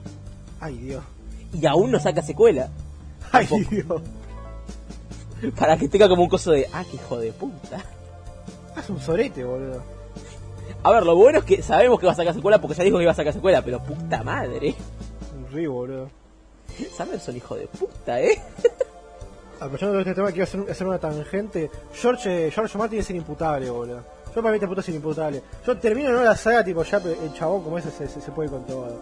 [0.59, 1.03] Ay, Dios.
[1.53, 2.69] Y aún no saca secuela.
[3.31, 3.47] Ay.
[3.69, 4.01] Dios.
[5.59, 7.83] Para que tenga como un coso de, ah, qué hijo de puta.
[8.77, 9.81] Es un sorete, boludo.
[10.83, 12.97] A ver, lo bueno es que sabemos que va a sacar secuela porque ya dijo
[12.97, 14.75] que iba a sacar secuela, pero puta madre.
[15.51, 16.09] Río, boludo.
[16.95, 18.41] Sanderson, hijo de puta, eh.
[19.59, 24.03] Aprovechando este tema a hacer, hacer una tangente, George, eh, George Martin es inimputable, boludo.
[24.33, 25.41] Yo para mí este puto es inimputable.
[25.65, 26.23] Yo termino ¿no?
[26.23, 29.01] la saga, tipo, ya el chabón como ese se, se, se puede con todo.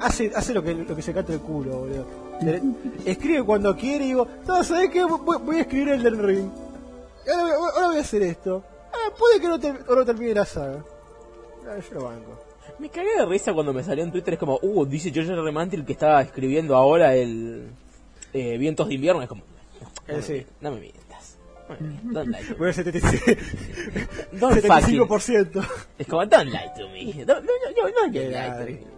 [0.00, 2.27] Hace, hace lo que, lo que se canta el culo, boludo.
[3.04, 5.04] Escribe cuando quiere y digo, no, ¿sabes qué?
[5.04, 6.50] Voy, voy a escribir el del ring.
[7.30, 8.64] Ahora, voy- ahora voy a hacer esto.
[8.92, 9.58] Ah, puede que no,
[9.96, 10.84] no termine la saga.
[11.68, 12.40] Ah, yo lo banco.
[12.78, 15.52] Me cagué de risa cuando me salió en Twitter, es como, uh, dice George R.
[15.52, 17.70] Martin que estaba escribiendo ahora el
[18.32, 20.32] eh, Vientos de Invierno, es como, no, Eh, me, sí.
[20.32, 20.92] mientas, no me.
[22.04, 22.56] No Don't lie to me.
[22.58, 23.38] Voy a 75%.
[24.32, 25.66] Don't fucking- 75%.
[25.98, 27.24] Es como, don't lie to me.
[27.24, 27.44] Don't,
[28.30, 28.74] ladri.
[28.74, 28.97] me.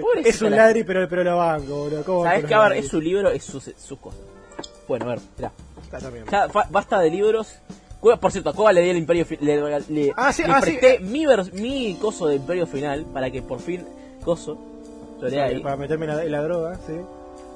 [0.00, 2.04] Pobrecita Es un la- ladri, pero, pero lo banco, boludo.
[2.04, 4.20] ¿Cómo ¿Sabes los A ver, es su libro, es sus, sus cosas.
[4.86, 5.52] Bueno, a ver, mirá.
[6.30, 7.54] Ya fa- basta de libros.
[8.00, 9.56] Cueva, por cierto, a Cueva le di el Imperio fi- le,
[9.88, 10.70] le, Ah, sí, le ah, sí.
[10.78, 13.84] presté mi, vers- mi coso de Imperio Final para que por fin
[14.24, 14.56] coso
[15.20, 15.60] lo lea ahí.
[15.60, 16.94] Para meterme en la, en la droga, sí.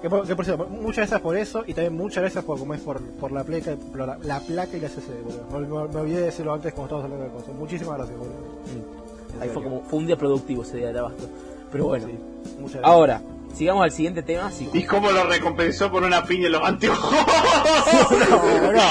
[0.02, 2.74] Que por, que por cierto, muchas gracias por eso y también muchas gracias por como
[2.74, 5.46] es por, por la placa, por la, la placa y la CC, boludo.
[5.50, 7.54] Me, me- me olvidé de decirlo antes cuando estábamos hablando de cosas.
[7.58, 8.34] Muchísimas gracias, boludo.
[8.36, 9.42] Mm.
[9.42, 11.26] Ahí fue como fue un día productivo ese día de abasto.
[11.74, 12.12] Pero bueno, Sí,
[12.60, 12.84] muchas gracias.
[12.84, 13.20] ahora
[13.52, 14.48] sigamos al siguiente tema.
[14.52, 14.70] Sí.
[14.72, 17.12] ¿Y cómo lo recompensó con una piña en los anteojos?
[18.30, 18.72] no, no.
[18.72, 18.82] No.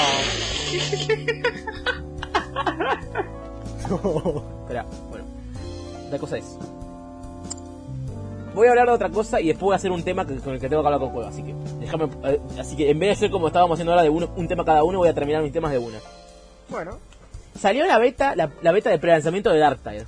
[4.62, 5.24] Espera, bueno.
[6.10, 6.44] La cosa es.
[8.54, 10.52] Voy a hablar de otra cosa y después voy a hacer un tema que- con
[10.54, 11.28] el que tengo que hablar con Cueva.
[11.30, 12.08] Así que, déjame.
[12.24, 14.64] eh, así que en vez de ser como estábamos haciendo ahora de uno- un tema
[14.64, 15.98] cada uno, voy a terminar mis temas de una.
[16.68, 16.98] Bueno.
[17.58, 20.04] Salió la beta, la, la beta de prelanzamiento de Darktide.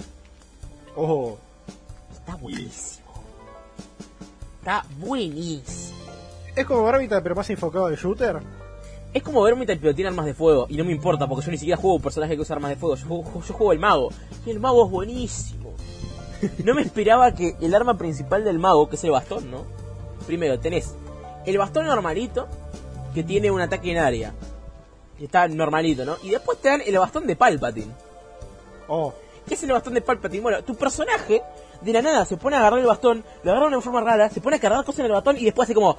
[0.94, 1.38] Ojo.
[2.26, 3.06] Está buenísimo.
[4.58, 5.96] Está buenísimo.
[6.56, 8.40] Es como Barbita, pero más enfocado al shooter.
[9.14, 10.66] Es como Vermintide pero tiene armas de fuego.
[10.68, 12.76] Y no me importa porque yo ni siquiera juego un personaje que usa armas de
[12.76, 12.96] fuego.
[12.96, 14.10] Yo juego, yo juego el mago.
[14.44, 15.72] Y el mago es buenísimo.
[16.64, 19.64] No me esperaba que el arma principal del mago, que es el bastón, ¿no?
[20.26, 20.94] Primero tenés
[21.46, 22.48] el bastón normalito,
[23.14, 24.34] que tiene un ataque en área.
[25.16, 26.16] Que está normalito, ¿no?
[26.24, 27.92] Y después te dan el bastón de Palpatine.
[28.88, 29.14] Oh.
[29.46, 30.42] ¿Qué es el bastón de Palpatine?
[30.42, 31.42] Bueno, tu personaje
[31.80, 34.30] de la nada se pone a agarrar el bastón, lo agarra de una forma rara,
[34.30, 35.96] se pone a cargar cosas en el bastón y después hace como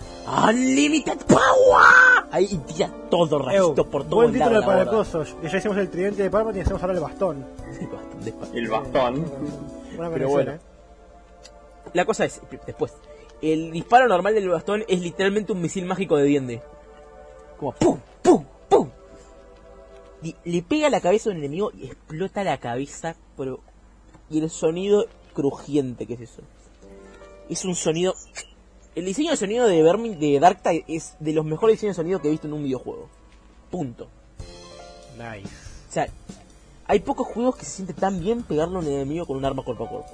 [0.47, 2.27] Unlimited Power.
[2.31, 5.23] Ahí y tira todo rayitos Ew, por todo buen el título para el coso.
[5.43, 7.45] Ya hicimos el tridente de Palpatine y hacemos ahora el bastón.
[7.80, 8.59] El bastón de.
[8.59, 9.25] El bastón.
[9.95, 10.51] Buena Pero bueno.
[10.51, 10.59] eh.
[11.93, 12.93] La cosa es, después,
[13.41, 16.61] el disparo normal del bastón es literalmente un misil mágico de diente.
[17.57, 18.89] Como pum, pum, pum.
[20.22, 23.59] Y le pega a la cabeza a un enemigo y explota la cabeza, pero...
[24.30, 25.06] Y el sonido
[25.38, 26.41] crujiente que es eso.
[27.48, 28.16] Es un sonido...
[28.95, 32.19] El diseño de sonido de Vermin, de Darktide es de los mejores diseños de sonido
[32.19, 33.07] que he visto en un videojuego.
[33.69, 34.07] Punto.
[35.17, 35.48] Nice.
[35.88, 36.07] O sea,
[36.88, 39.64] hay pocos juegos que se siente tan bien pegarle a un enemigo con un arma
[39.64, 40.14] cuerpo a cuerpo.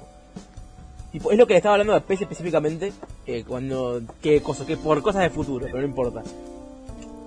[1.14, 2.92] Tipo, es lo que le estaba hablando de PC específicamente,
[3.26, 6.24] eh, cuando, que, cosa, que por cosas de futuro, pero no importa.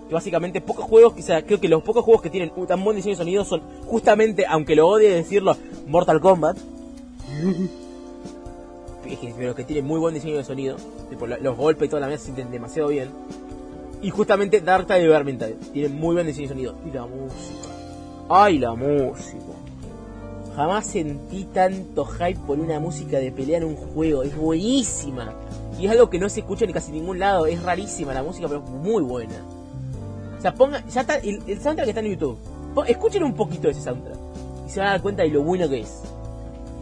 [0.09, 2.85] Que básicamente pocos juegos, o sea, creo que los pocos juegos que tienen un tan
[2.85, 6.59] buen diseño de sonido son justamente, aunque lo odie decirlo, Mortal Kombat.
[9.07, 10.77] Que- pero que tienen muy buen diseño de sonido.
[11.41, 13.11] Los golpes y toda la mesa se sienten demasiado bien.
[14.03, 16.75] Y justamente Darktide y Vermintide tienen muy buen diseño de sonido.
[16.87, 17.69] Y la música.
[18.29, 19.45] ¡Ay, la música!
[20.55, 24.23] Jamás sentí tanto hype por una música de pelea en un juego.
[24.23, 25.33] Es buenísima.
[25.79, 27.47] Y es algo que no se escucha en casi ningún lado.
[27.47, 29.35] Es rarísima la música, pero es muy buena.
[30.39, 32.39] O sea, ponga, ya está, el, soundtrack está en YouTube.
[32.87, 34.17] Escuchen un poquito de ese soundtrack.
[34.67, 36.03] Y se van a dar cuenta de lo bueno que es.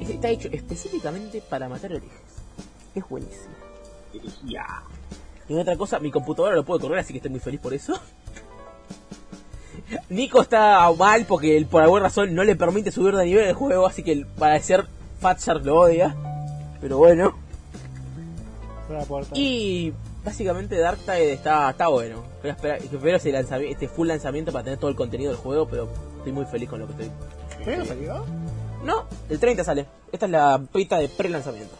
[0.01, 2.11] Es- Está hecho específicamente para matar orejas.
[2.95, 3.55] Es buenísimo.
[4.45, 4.83] Ya.
[5.49, 7.95] Y otra cosa, mi computadora lo puede correr, así que estoy muy feliz por eso.
[10.09, 13.55] Nico está mal porque él, por alguna razón no le permite subir de nivel el
[13.55, 14.87] juego, así que el- para ser
[15.21, 16.15] Fat Shark lo odia.
[16.81, 17.35] Pero bueno.
[19.35, 19.93] Y
[20.25, 22.23] básicamente Darktide está, está bueno.
[22.43, 25.41] Voy a esperar, espero ese lanzami- este full lanzamiento para tener todo el contenido del
[25.41, 27.11] juego, pero estoy muy feliz con lo que estoy.
[27.65, 28.25] ¿Qué salió?
[28.85, 29.87] No, el 30 sale.
[30.13, 31.75] Esta es la beta de pre-lanzamiento.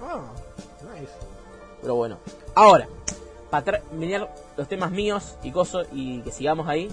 [0.00, 0.20] Ah,
[0.94, 1.12] nice.
[1.80, 2.18] Pero bueno.
[2.54, 2.86] Ahora,
[3.50, 6.90] para terminar los temas míos y cosas y que sigamos ahí.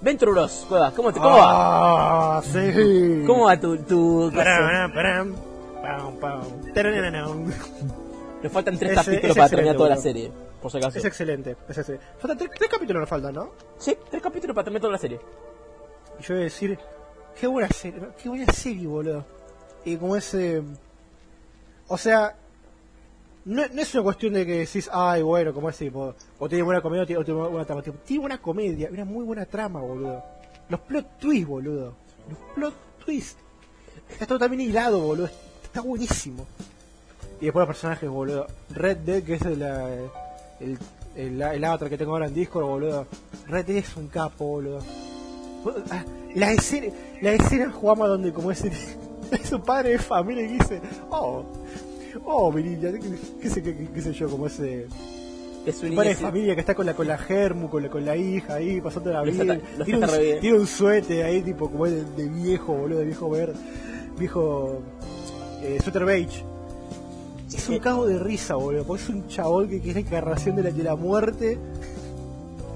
[0.00, 2.36] Venture Bros, Cueva, ¿cómo, te, cómo va?
[2.38, 3.24] Ah, sí.
[3.26, 4.30] ¿Cómo va tu, tu?
[4.34, 5.34] Param, param,
[6.20, 6.42] pam.
[8.42, 10.98] Nos faltan tres capítulos es para terminar toda la serie, por si acaso.
[10.98, 12.06] Es excelente, es excelente.
[12.18, 13.50] Faltan tres, tres capítulos nos faltan, ¿no?
[13.78, 15.18] Sí, tres capítulos para terminar toda la serie.
[16.20, 16.78] Y yo voy a decir,
[17.38, 19.24] qué buena serie, qué buena serie, boludo.
[19.84, 20.62] Y como ese...
[21.88, 22.34] O sea,
[23.44, 26.80] no, es una cuestión de que decís, ay, bueno, como es tipo, o tiene buena
[26.80, 27.82] comedia o tiene, buena trama.
[27.82, 30.24] Tiene buena comedia, una muy buena trama, boludo.
[30.70, 31.94] Los plot twists, boludo.
[32.28, 33.36] Los plot twists.
[34.08, 35.28] Está todo también hilado, boludo.
[35.62, 36.46] Está buenísimo.
[37.40, 38.46] Y después los personajes, boludo.
[38.70, 40.08] Red Dead, que es el, eh,
[40.60, 40.78] el,
[41.14, 43.06] el, el avatar que tengo ahora en Discord, boludo.
[43.46, 44.80] Red Dead es un capo, boludo.
[46.34, 46.86] La escena,
[47.20, 51.44] la escena jugamos donde como es, es un padre de familia y dice, oh,
[52.24, 52.90] oh, mi niña,
[53.40, 54.86] qué, sé, qué, qué- qué sé yo, como ese
[55.66, 58.04] Es un padre de familia que está con la con la germu, con la, con
[58.04, 59.58] la hija ahí, pasando la vida.
[59.84, 63.52] Tiene, un- tiene un suéter ahí, tipo como de, de viejo, boludo, de viejo ver,
[64.18, 64.80] viejo
[65.62, 66.44] eh, suéter beige.
[67.54, 70.70] Es un cago de risa, boludo, porque es un chabón que, la encarnación de la,
[70.72, 71.56] de la muerte.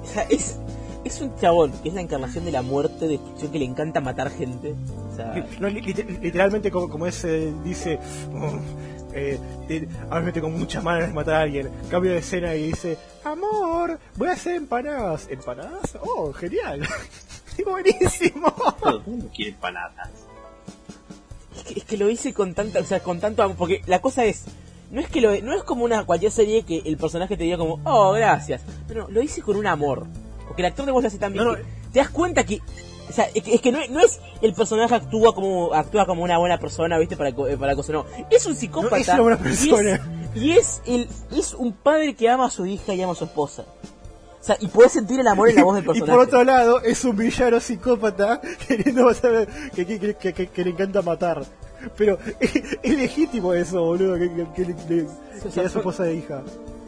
[0.05, 0.57] O sea, es,
[1.04, 4.30] es un chabón que es la encarnación de la muerte, destrucción, que le encanta matar
[4.30, 4.74] gente.
[5.12, 7.98] O sea, No, li- lit- literalmente como, como ese dice,
[8.34, 8.58] "Oh,
[9.14, 11.70] eh, eh, ahora me tengo muchas manos de matar a alguien.
[11.90, 15.26] Cambio de escena y dice, amor, voy a hacer empanadas.
[15.30, 15.96] ¿Empanadas?
[16.02, 16.80] Oh, genial.
[17.58, 18.52] Es buenísimo.
[18.80, 20.10] Todo el mundo quiere empanadas.
[21.56, 24.00] Es que, es que lo hice con tanta, o sea, con tanto amor, porque la
[24.00, 24.44] cosa es,
[24.92, 27.58] no es que lo, no es como una cualquier serie que el personaje te diga
[27.58, 28.62] como, oh, gracias.
[28.94, 30.06] No, lo hice con un amor.
[30.48, 31.56] Porque el actor de voz hace tan bien No, no.
[31.56, 32.60] que te das cuenta que,
[33.08, 36.04] o sea, es que, es que no, es- no es el personaje actúa como, actúa
[36.06, 38.04] como una buena persona, viste, para, eh, para cosa, no.
[38.30, 38.96] Es un psicópata.
[38.98, 40.30] Es una buena y es- persona.
[40.34, 43.24] Y es, el, es un padre que ama a su hija y ama a su
[43.24, 43.64] esposa.
[44.40, 46.12] O sea, y puedes sentir el amor en la voz del Y personaje.
[46.12, 49.84] por otro lado, es un villano psicópata queriendo matar, que,
[50.54, 51.44] que, le encanta matar.
[51.96, 52.52] Pero es,
[52.82, 56.42] es legítimo eso, boludo, que, que le- le- o que sea, su esposa de hija.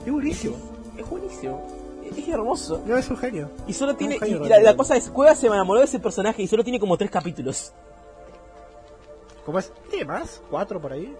[0.06, 0.56] Es buenísimo.
[0.96, 1.79] Es buenísimo.
[2.16, 2.82] Es, hermoso.
[2.86, 3.50] No, es un genio.
[3.66, 4.18] Y solo tiene.
[4.26, 7.10] Y la, cosa es, Cueva se enamoró de ese personaje y solo tiene como tres
[7.10, 7.72] capítulos.
[9.44, 9.72] ¿Cómo es?
[9.90, 10.42] ¿Tiene más?
[10.50, 11.14] ¿Cuatro por ahí?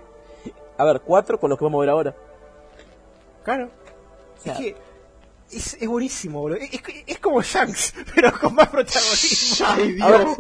[0.79, 2.15] A ver, cuatro con los que vamos a ver ahora.
[3.45, 3.71] Claro.
[4.39, 4.77] O sea, es que
[5.51, 6.59] es, es buenísimo, boludo.
[7.07, 9.67] Es, como Shanks, pero con más protagonismo.
[9.69, 10.39] ¡Ay, A ver, Dios!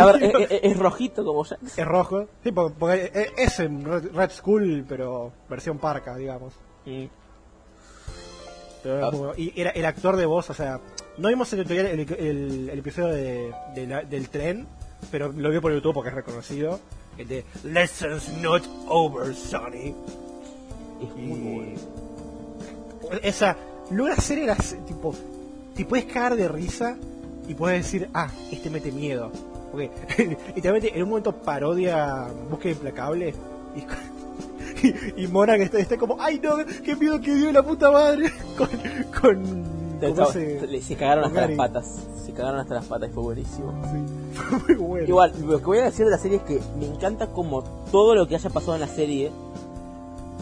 [0.00, 1.58] a ver, es, es- es rojito como ya.
[1.76, 2.26] Es rojo.
[2.44, 6.54] Sí, porque, es- en Red, Skull, pero versión parca, digamos.
[6.84, 7.06] Mm.
[9.36, 10.80] Y era el actor de voz, o sea,
[11.18, 14.66] no vimos el, tutorial- el, el- el episodio de, de la- del tren,
[15.10, 16.80] pero lo vi por YouTube porque es reconocido.
[17.16, 19.94] El de Lessons Not Over, Sonny.
[21.02, 23.18] Es muy bueno.
[23.22, 23.56] esa
[23.90, 25.14] logra hacer el tipo
[25.74, 26.96] te puedes cagar de risa
[27.48, 29.30] y puedes decir ah este mete miedo
[29.70, 29.90] porque
[30.56, 33.34] literalmente en un momento parodia búsqueda implacable
[33.76, 33.80] y,
[34.82, 38.30] y, y que está, está como ay no qué miedo que dio la puta madre
[38.56, 38.68] con
[39.20, 40.32] con Chao, ¿cómo chao.
[40.32, 42.06] se- Le- Se cagaron hasta las patas.
[42.24, 43.72] Se cagaron hasta las patas y fue buenísimo.
[43.90, 46.60] sí, fue muy bueno Igual, lo que voy a decir de la serie es que
[46.78, 49.32] me encanta como todo lo que haya pasado en la serie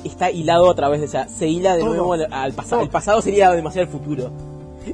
[0.05, 1.27] está hilado a través de esa.
[1.29, 1.89] Se hila de Todo.
[1.95, 2.83] nuevo al, al pasado.
[2.83, 4.31] El pasado sería demasiado el futuro.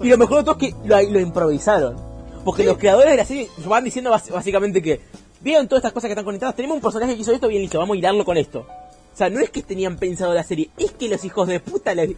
[0.00, 1.96] Y lo mejor de todo es que lo, lo improvisaron.
[2.44, 5.00] Porque los creadores de la serie van diciendo básicamente que
[5.40, 6.54] vieron todas estas cosas que están conectadas.
[6.56, 8.64] Tenemos un personaje que hizo esto, bien listo, vamos a hilarlo con esto.
[9.12, 11.94] O sea, no es que tenían pensado la serie, es que los hijos de puta
[11.94, 12.16] le-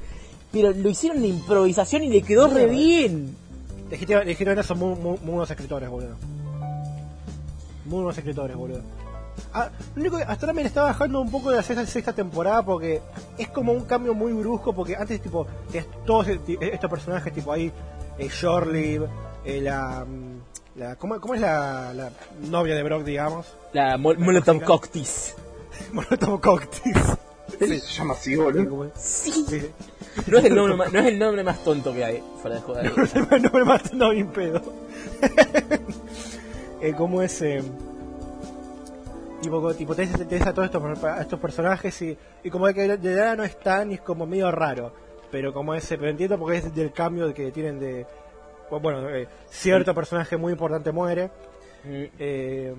[0.52, 3.36] Pero lo hicieron de improvisación y le quedó re bien.
[3.90, 6.14] Legítimamente son muy, muy, muy buenos escritores boludo.
[7.84, 8.80] Muy buenos escritores boludo.
[9.52, 11.84] Ah, lo único que hasta ahora me le está bajando un poco de la sexta,
[11.86, 13.02] sexta temporada porque
[13.36, 15.46] es como un cambio muy brusco porque antes tipo
[16.06, 17.72] todos estos personajes tipo ahí
[18.18, 18.28] eh,
[19.44, 22.10] eh, la, mm, la ¿cómo, cómo es la, la
[22.48, 24.66] novia de Brock digamos La Mol- Molotov música.
[25.92, 27.18] Molotov Cocktails
[27.58, 28.68] Se llama así, boludo.
[28.70, 29.32] Como- Sí.
[29.48, 29.70] sí.
[30.28, 32.62] No es, el nombre más, no es el nombre más tonto que hay, fuera de
[32.62, 33.42] joder.
[33.42, 34.62] no me mato, no, ni en pedo.
[36.80, 37.40] eh, como es.
[37.42, 37.62] eh,
[39.42, 42.96] tipo, tipo tenés, tenés a todos estos, a estos personajes y, y como que de
[42.96, 44.92] verdad no están y es como medio raro.
[45.30, 48.06] Pero como ese, pero entiendo porque es del cambio que tienen de.
[48.70, 51.26] Bueno, eh, cierto personaje muy importante muere.
[51.84, 52.74] Mm, Eh,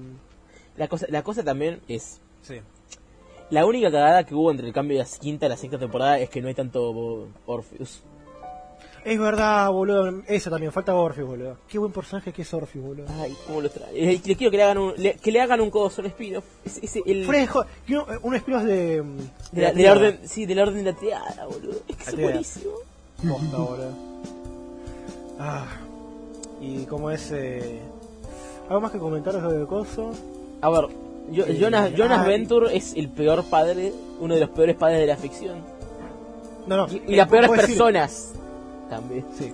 [0.78, 2.20] La cosa, la cosa también es.
[2.42, 2.62] sí.
[3.52, 6.20] La única cagada que hubo entre el cambio de la quinta a la sexta temporada
[6.20, 8.02] es que no hay tanto Orpheus.
[9.04, 10.24] Es verdad, boludo.
[10.28, 11.58] Eso también, falta Orpheus, boludo.
[11.68, 13.06] Qué buen personaje que es Orpheus, boludo.
[13.22, 13.92] Ay, cómo lo trae.
[13.94, 16.44] Eh, Le quiero que le hagan un, le- que le hagan un coso, un spin-off.
[17.06, 17.28] El,
[17.86, 19.04] quiero, eh, un spin-off de.
[19.04, 19.18] mm,
[19.52, 19.92] de, la, de la tía.
[19.92, 21.76] orden, sí, de la orden de la triada, boludo.
[21.88, 22.72] Es que es buenísimo.
[23.30, 23.92] Posta, boludo.
[25.40, 25.66] Ah.
[26.60, 27.32] Y como es.
[27.32, 27.80] Eh...
[28.70, 30.10] ¿Algo más que comentar sobre el coso?
[30.62, 30.88] A ver,
[31.32, 32.28] yo- Eh, Jonas, Jonas ay.
[32.28, 35.58] Venture es el peor padre, uno de los peores padres de la ficción.
[36.68, 36.88] No, no.
[36.88, 38.32] Y, y las eh, peores decir- personas
[38.90, 39.26] también.
[39.38, 39.54] Sí.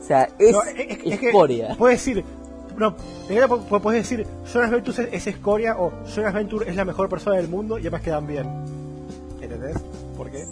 [0.00, 1.74] O sea, es, No, es, es- escoria.
[1.78, 2.24] Puedes decir.
[2.76, 2.94] No,
[3.80, 7.46] puedes decir Jonas Venture es, es escoria o Jonas Venture es la mejor persona del
[7.48, 8.46] mundo y además quedan bien.
[9.40, 9.76] ¿Entendés?
[10.16, 10.44] ¿Por qué?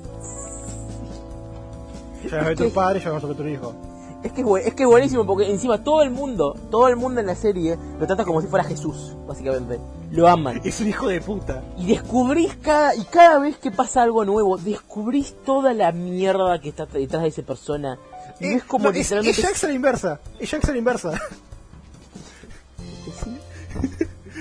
[2.29, 3.75] Jonas Venture padre, Jonas Venture hijo.
[4.23, 7.27] Es que, es que es buenísimo porque encima todo el mundo, todo el mundo en
[7.27, 9.81] la serie lo trata como si fuera Jesús, básicamente.
[10.13, 10.61] Lo aman.
[10.63, 11.65] Es un hijo de puta.
[11.77, 16.69] Y descubrís cada, y cada vez que pasa algo nuevo, descubrís toda la mierda que
[16.69, 17.99] está detrás de esa persona.
[18.39, 19.41] Y Eh, es como no, es, literalmente.
[19.41, 20.21] es la inversa.
[20.39, 21.13] Es la inversa.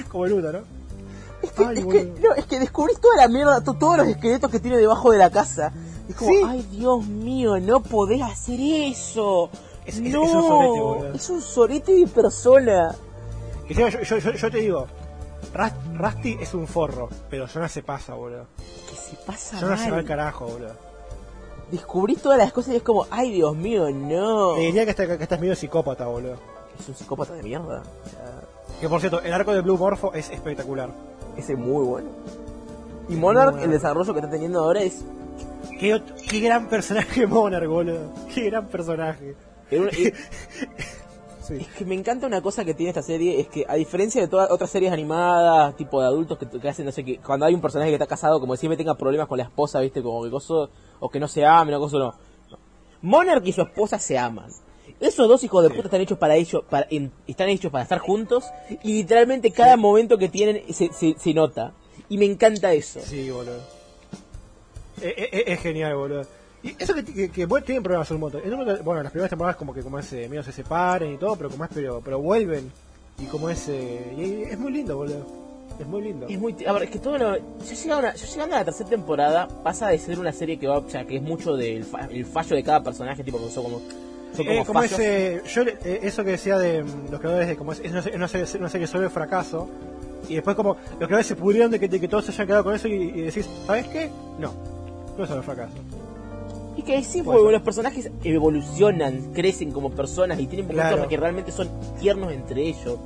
[0.10, 0.60] como Luta, ¿no?
[1.42, 2.20] Es que, Ay, es, que, boludo.
[2.30, 5.18] no, es que descubrís toda la mierda, to- todos los esqueletos que tiene debajo de
[5.18, 5.72] la casa.
[6.08, 6.42] Es como, Sí.
[6.48, 9.50] ay Dios mío, no podés hacer eso.
[9.92, 11.14] Es- es- no, es un sorete, boludo.
[11.14, 12.96] es un sorete de persona.
[13.70, 14.88] Yo, yo, yo, yo te digo,
[15.98, 18.46] Rusty es un forro, pero Jonas se pasa, boludo.
[18.90, 20.08] Que se pasa Jonas se va al mal.
[20.08, 20.76] carajo, boludo.
[21.72, 24.56] Descubrís todas las cosas y es como, ay Dios mío, no.
[24.56, 26.36] Te diría que, está- que estás medio psicópata, boludo.
[26.80, 27.82] Es un psicópata de mierda.
[28.06, 28.42] O sea,
[28.82, 30.90] Que por cierto, el arco de Blue Morpho es espectacular.
[31.38, 32.10] ese es muy bueno.
[33.08, 35.04] Y Monarch, el desarrollo que está teniendo ahora es.
[35.80, 38.12] Qué, qué gran personaje Monarch, boludo.
[38.34, 39.36] Qué gran personaje.
[39.72, 39.90] Era un-
[41.48, 41.56] sí.
[41.60, 44.28] Es que me encanta una cosa que tiene esta serie, es que a diferencia de
[44.28, 47.54] todas otras series animadas, tipo de adultos que, que hacen, no sé, que cuando hay
[47.54, 50.30] un personaje que está casado, como siempre tenga problemas con la esposa, viste, como que
[50.30, 50.70] coso,
[51.00, 52.14] o que no se amen, o cosa no.
[52.52, 52.58] no.
[53.02, 54.52] Monarch y su esposa se aman.
[55.00, 57.98] Esos dos hijos de puta están hechos para ellos, para, en- están hechos para estar
[58.00, 58.46] juntos,
[58.84, 61.74] y literalmente cada momento que tienen se, se, se nota.
[62.08, 63.00] Y me encanta eso.
[63.04, 63.58] Sí, boludo.
[65.02, 66.26] Es, es- es genial, boludo.
[66.64, 68.42] Y eso que, que, que bueno, tienen problemas un montón.
[68.84, 71.50] Bueno, las primeras temporadas como que como es eh, medio se separen y todo, pero
[71.50, 72.72] como es pero, pero vuelven.
[73.20, 75.26] Y como es eh, y- es muy lindo, boludo.
[75.80, 76.28] Es muy lindo.
[76.28, 77.44] Es muy, a ver, es que todo lo, yo
[77.84, 80.78] llegando, a, yo llegando a la tercera temporada pasa de ser una serie que va,
[80.78, 83.64] o sea, que es mucho del fa- el fallo de cada personaje, tipo, que son
[83.64, 83.80] como,
[84.36, 85.00] son como Eh, como fallos.
[85.00, 88.04] ese, yo, eh, eso que decía de mm, los creadores de como es, es una,
[88.16, 89.68] una serie, una serie sobre el fracaso
[90.30, 92.64] y después como los creadores se pudrieron de que, de que todos se hayan quedado
[92.64, 94.12] con eso y, y decís ¿sabes qué?
[94.38, 94.54] no
[95.18, 95.74] no es sobre el fracaso
[96.78, 101.10] Y que sí, porque los personajes evolucionan, crecen como personas y tienen momentos Claro.
[101.10, 101.70] que realmente son
[102.00, 102.98] tiernos entre ellos.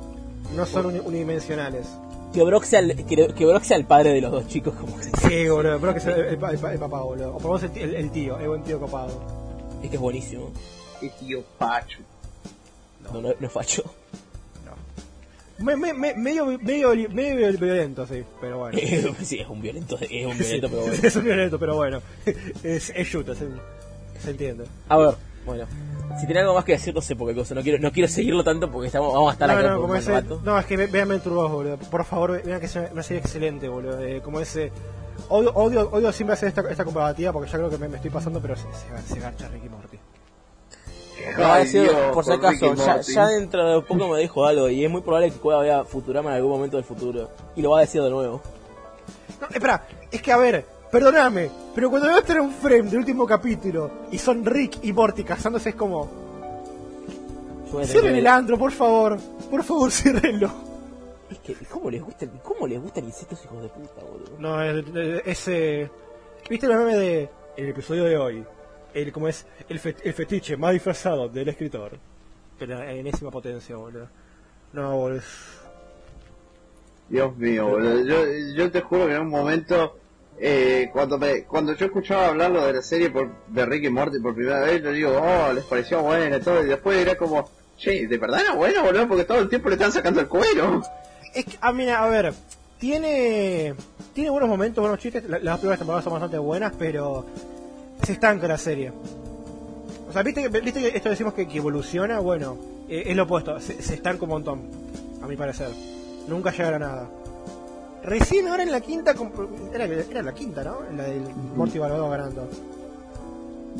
[0.54, 1.88] no son uni- unidimensionales
[2.32, 4.96] Que Brock sea el, que, que Brock sea el padre de los dos chicos, como
[4.96, 7.58] que sí boludo que sea el, el el pa- el papá boludo o por lo
[7.58, 9.20] menos el, el- el tío el buen tío copado
[9.82, 10.50] es que es buenísimo.
[11.00, 11.98] Qué tío Pacho.
[13.12, 13.82] No, no, no es facho.
[15.58, 18.78] Me- me- me- medio, medio, medio violento sí pero bueno
[19.22, 20.94] sí, es un violento, es un violento, pero bueno.
[21.02, 22.02] es un violento pero bueno
[22.62, 23.46] es, es shoot se,
[24.22, 25.66] se entiende A ver, bueno.
[26.20, 27.54] Si tiene algo más que decir, no sé por qué cosa.
[27.54, 29.94] No quiero, no quiero seguirlo tanto porque estamos, vamos a estar no, acá no, como
[29.96, 30.40] ese, rato.
[30.42, 31.76] no, es que ve- vean Turbo, boludo.
[31.76, 34.00] Por favor, vean que es una, una serie excelente, boludo.
[34.02, 34.72] Eh, como ese.
[35.28, 38.10] Odio, odio, odio siempre hacer esta, esta comparativa porque ya creo que me, me estoy
[38.10, 39.98] pasando, pero se, se, se garcha Ricky Morty.
[41.36, 42.74] No, va a Ay, decir, Dios, por si acaso,
[43.14, 46.30] ya, dentro de poco me dijo algo y es muy probable que pueda ver Futurama
[46.30, 47.30] en algún momento del futuro.
[47.56, 48.40] Y lo va a decir de nuevo.
[49.40, 53.26] No, espera, es que a ver, perdóname, pero cuando veo tener un frame del último
[53.26, 56.08] capítulo y son Rick y Morty casándose es como.
[57.84, 59.18] Cierren que- el antro, por favor.
[59.50, 60.50] Por favor, ciérrenlo.
[61.30, 64.32] Es que, ¿cómo les gusta, cómo les gustan insectos hijos de puta, boludo?
[64.38, 65.90] No, es- es- ese.
[66.48, 67.28] ¿Viste el meme de.
[67.56, 68.44] El episodio de hoy?
[68.96, 71.98] El, como es el, fe- el fetiche más disfrazado del escritor.
[72.58, 74.08] Pero en enésima potencia, boludo.
[74.72, 75.20] No, boludo.
[77.08, 78.00] Dios mío, boludo.
[78.04, 78.16] Yo,
[78.54, 79.96] yo te juro que en un momento,
[80.38, 84.18] eh, cuando me, cuando yo escuchaba hablarlo de la serie por, de Rick y Morty
[84.18, 87.48] por primera vez, yo digo, oh, les pareció buena y todo, y después era como,
[87.76, 89.06] che, ¿de verdad era bueno, boludo?
[89.08, 90.82] Porque todo el tiempo le están sacando el cuero.
[91.34, 92.32] Es que, ah, mira, a ver.
[92.78, 93.74] Tiene.
[94.14, 95.24] Tiene buenos momentos, buenos chistes.
[95.28, 97.24] La- Las primeras temporadas son bastante buenas, pero.
[98.02, 98.92] Se estanca la serie.
[100.08, 102.20] O sea, ¿viste, que- ¿viste que esto decimos que, que evoluciona?
[102.20, 102.56] Bueno,
[102.88, 103.58] eh, es lo opuesto.
[103.60, 104.60] Se, se estanca un montón.
[105.22, 105.68] A mi parecer.
[106.28, 107.08] Nunca llegará a nada.
[108.04, 109.14] Recién ahora en la quinta.
[109.74, 110.76] Era, era la quinta, ¿no?
[110.96, 111.22] La del
[111.56, 112.48] Morty Balbado ganando.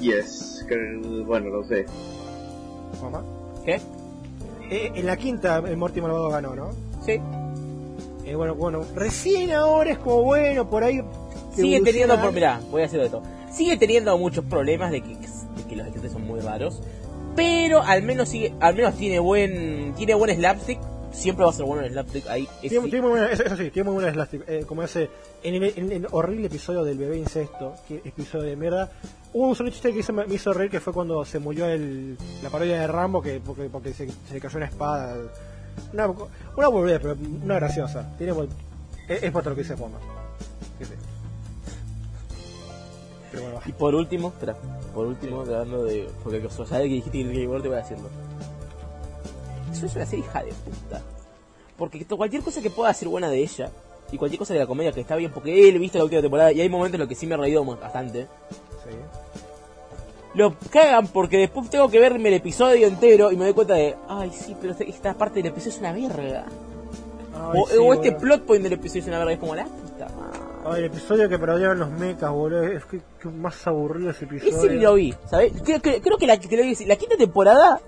[0.01, 0.77] Yes, que,
[1.25, 1.86] bueno, lo sé.
[3.03, 3.23] Mamá.
[3.65, 3.81] ¿Qué?
[4.70, 6.70] Eh, en la quinta el Morty Malvado ganó, ¿no?
[7.05, 7.20] Sí.
[8.25, 11.01] Eh, bueno, bueno, recién ahora es como bueno, por ahí.
[11.55, 13.23] Sigue evoluciona teniendo, por, mirá, voy a de todo.
[13.57, 16.83] Sigue teniendo muchos problemas de que, de que los escritores son muy raros.
[17.35, 20.78] Pero al menos sigue, al menos tiene buen, tiene buen slapstick.
[21.12, 22.47] Siempre va a ser bueno el slapstick ahí.
[22.62, 24.49] es- Tiene, tiene muy buena, eso, eso sí, tiene muy buena slapstick.
[24.49, 25.09] Eh, como ese,
[25.43, 28.91] en el, en el horrible episodio del bebé incesto, que episodio de mierda,
[29.33, 32.18] hubo un solo chiste que hizo- me hizo reír que fue cuando se murió el,
[32.43, 35.17] la parodia de Rambo, que porque, porque se, se le cayó una espada.
[35.93, 36.07] Una,
[36.57, 38.15] una boludez, pero una graciosa.
[38.18, 38.49] Tiene buen-
[39.09, 39.99] es, es para lo que dice Poma.
[43.36, 43.44] Sí, sí.
[43.44, 44.56] Bueno, Y por último, espera,
[44.94, 46.08] por último, hablando de.
[46.23, 48.08] Porque o sea, que dijiste que Game Boy te voy a decirlo.
[49.73, 51.02] Eso es una serie hija de puta.
[51.76, 53.70] Porque cualquier cosa que pueda ser buena de ella,
[54.10, 56.52] y cualquier cosa de la comedia que está bien, porque él viste la última temporada,
[56.52, 58.26] y hay momentos en los que sí me he reído bastante.
[58.84, 58.97] sí.
[60.34, 63.97] Lo cagan porque después tengo que verme el episodio entero y me doy cuenta de,
[64.06, 66.44] ay, sí, pero esta parte del episodio es una verga.
[67.34, 69.66] Ay, o sí, o este plot point del episodio es una verga, es como la.
[70.69, 72.65] Ay, el episodio que parodiaban los mechas, boludo.
[72.65, 74.57] Es que, que más aburrido ese episodio.
[74.59, 75.53] Ese lo vi, ¿sabes?
[75.62, 77.81] Creo, creo, creo que la, quinta temporada,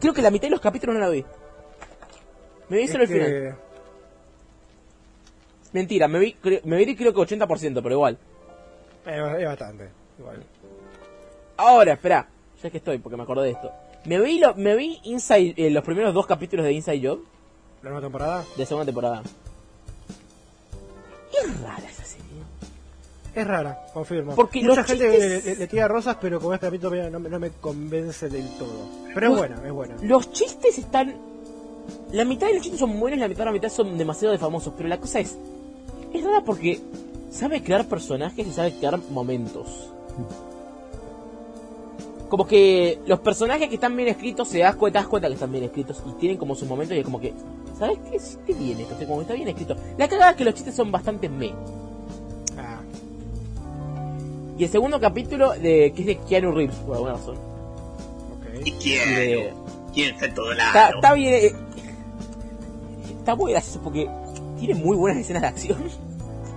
[0.00, 1.24] creo que la mitad de los capítulos no la vi.
[2.68, 3.56] Me vi Es solo el final.
[5.72, 8.18] Mentira, me vi, cre- me vi creo que 80%, pero igual.
[9.06, 9.88] eh, es bastante.
[10.18, 10.42] Igual.
[11.56, 12.28] Ahora, espera,
[12.62, 13.70] ya que estoy, porque me acordé de esto.
[14.04, 17.20] Me vi, lo, me vi Inside, eh, los primeros dos capítulos de Inside Job
[17.82, 19.22] La nueva temporada de segunda temporada.
[21.44, 22.26] Es rara esa serie.
[23.34, 24.34] es rara, confirmo.
[24.34, 25.10] Porque Mucha los gente
[25.42, 28.88] chistes- le, tira rosas, pero como este capítulo no, me- no me convence del todo.
[29.14, 29.94] Pero es buena, es buena.
[30.02, 31.14] Los chistes están.
[32.12, 34.38] La mitad de los chistes son buenos, la mitad de la mitad son demasiado de
[34.38, 34.72] famosos.
[34.76, 35.36] Pero la cosa es.
[36.14, 36.80] Es rara porque
[37.30, 39.90] sabe crear personajes y sabe crear momentos.
[42.28, 45.34] Como que los personajes que están bien escritos se das cuenta, te das cuenta que
[45.34, 47.32] están bien escritos y tienen como sus momentos y es como que,
[47.78, 48.18] ¿sabes qué?
[48.18, 49.76] Sí, qué bien esto, como que está bien escrito.
[49.96, 51.52] La cagada es que los chistes son bastante me.
[52.58, 52.80] Ah,
[54.58, 57.36] Y el segundo capítulo de que es de Keanu Reeves por alguna razón.
[57.36, 58.64] ok.
[58.66, 59.14] ¿Y quién?
[59.14, 59.52] de-
[59.94, 60.94] ¿Quién está en todo está, lado?
[60.96, 61.52] está bien, eh,
[63.18, 64.08] está muy gracioso porque
[64.58, 65.78] tiene muy buenas escenas de acción.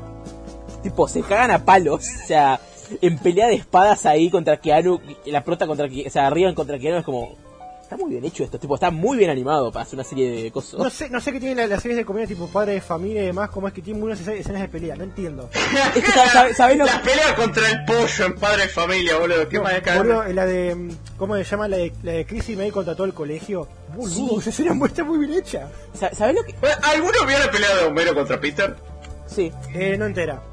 [0.84, 2.60] tipo, se cagan a palos, o sea,
[3.02, 6.78] en pelea de espadas ahí contra Keanu, la prota contra Ke- o sea, arriba contra
[6.80, 7.36] Keanu es como
[7.82, 10.52] está muy bien hecho esto, tipo, está muy bien animado para hacer una serie de
[10.52, 10.80] cosas.
[10.80, 13.24] No sé, no sé qué tienen las, las series de comedia tipo padre de familia
[13.24, 15.50] y demás, como es que tienen muy buenas escenas de pelea, no entiendo.
[15.96, 19.18] Es que, ¿sabes, sabes lo La que- pelea contra el pollo en Padre de Familia,
[19.18, 19.50] boludo.
[19.50, 20.76] ¿Qué No, más boludo, la de.
[20.76, 21.68] mm, ¿Cómo se llama?
[21.68, 23.68] La de, la de Chris y May contra todo el colegio.
[23.96, 25.68] Boludo, esa escena mu- está muy bien hecha.
[26.00, 26.54] sa- ¿Sabes lo que?
[26.84, 28.76] ¿Alguno vio la pelea de Homero contra Peter?
[29.26, 30.44] Sí, Eh, no entera.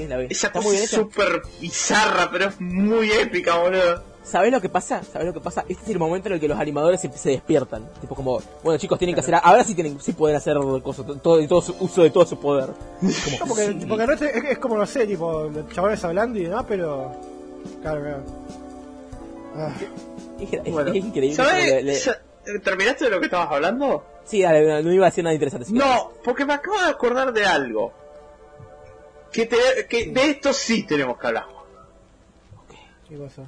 [0.00, 0.26] Sí, la vi.
[0.30, 4.02] Esa Está cosa muy bien es súper bizarra, pero es muy épica, boludo.
[4.24, 5.02] ¿Sabes lo que pasa?
[5.04, 5.64] ¿Sabes lo que pasa?
[5.68, 7.88] Este es el momento en el que los animadores se, se despiertan.
[8.00, 9.36] Tipo como, bueno chicos, tienen que hacer...
[9.40, 12.70] Ahora sí tienen, sí pueden hacer cosas, todo, todo su- uso de todo su poder.
[13.00, 13.86] Como, No, porque, sí.
[13.88, 17.12] porque el resto es, es como, no sé, tipo, chavales hablando y demás, pero.
[17.82, 18.22] Claro, claro.
[19.56, 19.70] Ah,
[20.40, 20.90] Es, es- Bueno.
[20.90, 21.36] es increíble.
[21.36, 21.52] ¿Sabes?
[21.52, 24.04] como le- le- ¿Terminaste de lo que estabas hablando?
[24.24, 25.68] Sí, dale, no iba a decir nada interesante.
[25.70, 27.92] No, porque me acabo de acordar de algo.
[29.36, 31.46] Que, te- que de esto sí tenemos que hablar.
[33.08, 33.42] qué cosa.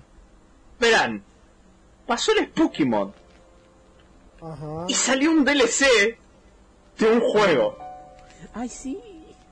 [0.79, 1.25] Verán,
[2.07, 3.13] pasó el Pokémon
[4.41, 4.85] Ajá.
[4.87, 5.87] y salió un DLC
[6.99, 7.79] de un juego.
[8.55, 8.99] Ay, sí.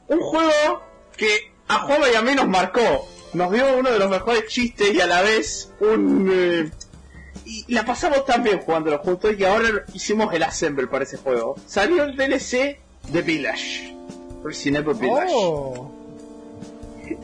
[0.08, 0.82] Un juego
[1.16, 3.08] que a Juanma y a mí nos marcó.
[3.32, 6.30] Nos dio uno de los mejores chistes y a la vez un...
[6.32, 6.70] eh,
[7.44, 11.56] y la pasamos tan bien jugándolo juntos y ahora hicimos el assemble para ese juego.
[11.66, 13.96] Salió el DLC de Village.
[14.44, 15.32] Resident Evil Village.
[15.34, 15.92] Oh.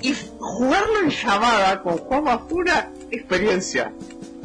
[0.00, 3.92] Y jugarlo en llamada con Juanma fue una experiencia.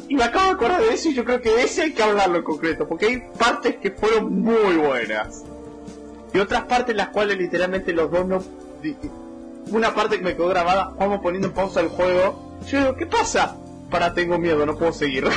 [0.10, 2.02] Y me acabo de acordar de eso y yo creo que de ese hay que
[2.02, 5.44] hablarlo en concreto, porque hay partes que fueron muy buenas.
[6.34, 8.42] Y otras partes en las cuales literalmente los dos no...
[9.72, 12.58] Una parte que me quedó grabada, Juanma poniendo en pausa el juego.
[12.68, 13.58] Yo digo, ¿qué pasa?
[13.90, 15.26] Para, tengo miedo, no puedo seguir.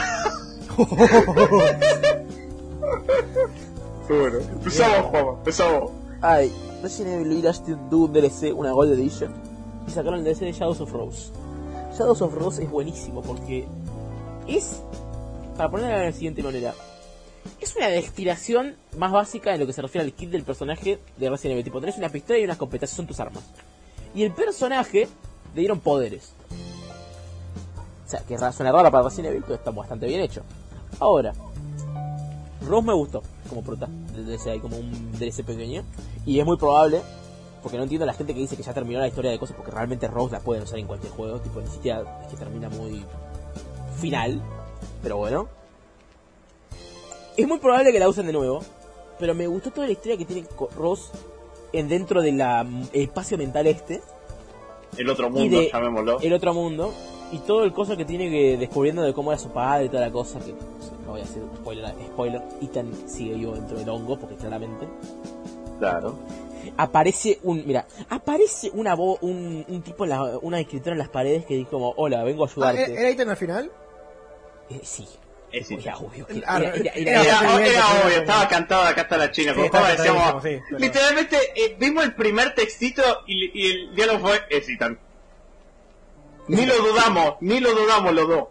[4.09, 5.91] bueno, empezamos Juanma, empezamos.
[6.23, 9.50] Ay, Resident Evil tiene un DLC, una Gold Edition.
[9.87, 11.33] Y sacaron el DLC de Shadows of Rose.
[11.97, 13.67] Shadows of Rose es buenísimo porque
[14.47, 14.83] es,
[15.57, 16.75] para ponerlo de la siguiente manera,
[17.61, 21.31] es una destilación más básica en lo que se refiere al kit del personaje de
[21.31, 21.65] Resident Evil.
[21.65, 23.45] Tipo, tenés una pistola y unas competencias, son tus armas.
[24.15, 25.09] Y el personaje
[25.55, 26.33] le dieron poderes.
[28.07, 30.43] O sea, que suena raro para Resident Evil, pero está bastante bien hecho.
[30.99, 31.33] Ahora,
[32.67, 35.83] Rose me gustó como prota del DLC, como un DLC pequeño.
[36.27, 37.03] Y es muy probable,
[37.63, 39.57] porque no entiendo a la gente que dice que ya terminó la historia de cosas,
[39.57, 42.69] porque realmente Rose la pueden usar en cualquier juego, tipo, ni siquiera es que termina
[42.69, 43.05] muy
[44.01, 44.41] final,
[45.03, 45.49] pero bueno.
[47.37, 48.61] Es muy probable que la usen de nuevo,
[49.19, 51.11] pero me gustó toda la historia que tiene Rose
[51.73, 52.41] en dentro del
[52.93, 54.03] espacio mental este,
[54.97, 56.21] El otro mundo, de- llamémoslo.
[56.21, 56.93] el otro mundo,
[57.33, 60.01] y todo el coso que tiene que descubriendo de cómo era su padre y toda
[60.03, 60.53] la cosa, que
[61.07, 64.87] no voy a hacer spoiler, spoiler, Ethan sigue vivo dentro del hongo, porque claramente
[65.79, 66.15] Claro.
[66.77, 71.09] Aparece un mira aparece una vo- un, un tipo en la- una escritora en las
[71.09, 73.71] paredes que dice como hola vengo a Ah, ayudarte ¿Era Ethan al final?
[74.71, 75.07] Eh, sí
[75.53, 78.49] Es era obvio que Ah, era, era- era- era- Era, era- era era- obvio, estaba
[78.49, 79.53] cantado acá está la china.
[79.55, 83.95] Sí, Como decíamos, cantadísimo, sí, pero- literalmente eh, vimos el primer textito y, y el
[83.97, 84.99] diálogo fue Ethan.
[86.49, 88.45] Ni lo dudamos, ni lo dudamos los dos.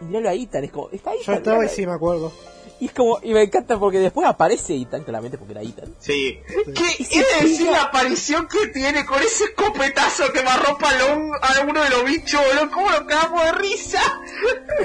[0.00, 1.86] y míralo a Ethan es como está Yo Ethan estaba y sí ahí.
[1.86, 2.32] me acuerdo.
[2.80, 6.40] y es como y me encanta porque después aparece Ethan claramente porque era Ethan Sí.
[6.74, 11.82] ¿Qué Ese es la aparición que tiene con ese escopetazo que amarró palón a uno
[11.82, 12.70] de los bichos, boludo?
[12.72, 14.00] ¿Cómo lo cagamos de risa?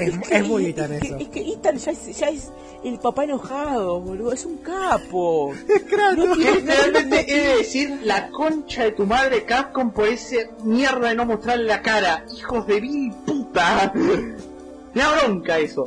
[0.00, 1.16] Es, es muy es, Ethan que, eso.
[1.18, 2.50] es que Ethan ya es, ya es
[2.84, 6.28] el papá enojado boludo es un capo Es Kratos.
[6.28, 11.08] No Que literalmente he de decir la concha de tu madre Capcom por ese mierda
[11.08, 12.24] de no mostrarle la cara.
[12.36, 13.92] Hijos de mil puta.
[14.94, 15.84] Me da bronca eso.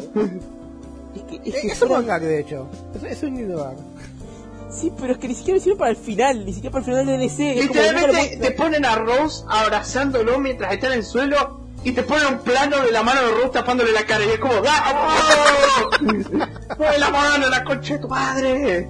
[1.15, 2.67] Es que, es que es un fuera- gag de hecho.
[2.95, 3.75] Es, es un lindo gag.
[4.71, 6.91] Sí, pero es que ni siquiera lo hicieron para el final, ni siquiera para el
[6.91, 7.39] final del DLC.
[7.63, 12.39] Literalmente te ponen a Rose abrazándolo mientras está en el suelo y te ponen un
[12.39, 15.89] plano de la mano de Rose tapándole la cara y es como ¡Ah!
[16.77, 18.89] ¡Mueve la mano, la concha de tu madre!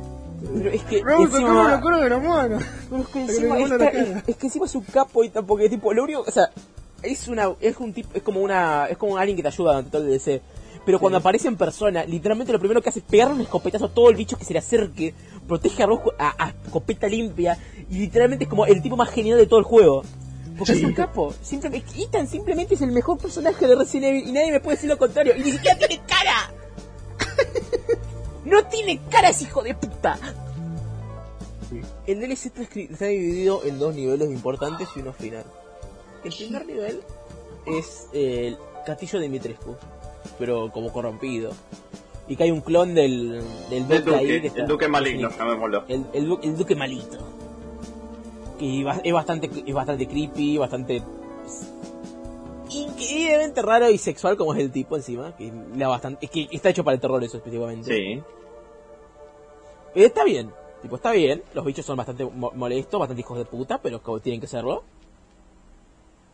[0.54, 2.60] Pero es que Raúl, encima, ¿cómo lo de la mano?
[2.90, 3.86] pero es que encima cara.
[3.90, 6.50] es, es que encima es un capo y tampoco tipo lo único, o sea,
[7.02, 9.92] es una es un tipo es como una es como alguien que te ayuda durante
[9.92, 10.42] todo el DLC.
[10.86, 13.90] Pero cuando aparece en persona, literalmente lo primero que hace es pegarle un escopetazo a
[13.90, 15.14] todo el bicho que se le acerque,
[15.48, 17.58] protege a Rosco a, a escopeta limpia
[17.90, 20.04] y literalmente es como el tipo más genial de todo el juego.
[20.58, 21.34] Porque es un capo.
[21.42, 24.90] Simplemente, Ethan simplemente es el mejor personaje de Resident Evil y nadie me puede decir
[24.90, 25.36] lo contrario.
[25.36, 26.54] Y ni siquiera tiene cara.
[28.46, 30.18] no tiene cara ese hijo de puta.
[32.08, 35.44] El DLC está, dividido en dos niveles importantes y uno final.
[36.24, 37.02] El primer nivel
[37.66, 39.76] es el castillo de Dimitrescu,
[40.40, 41.52] pero como corrompido.
[42.28, 45.30] Y que hay un clon del, del duque ahí duque, que está- el duque maligno,
[45.30, 45.84] llamémoslo.
[45.88, 47.18] el, el, du- el duque malito.
[48.58, 51.04] Que es bastante, es bastante creepy, bastante
[52.70, 55.36] increíblemente raro y sexual como es el tipo encima.
[55.38, 57.94] Que, le da bastante, es que está hecho para el terror eso específicamente.
[57.94, 58.24] Sí.
[59.94, 61.44] Está bien, tipo, está bien.
[61.54, 64.84] Los bichos son bastante mo- molestos, bastante hijos de puta, pero como tienen que serlo.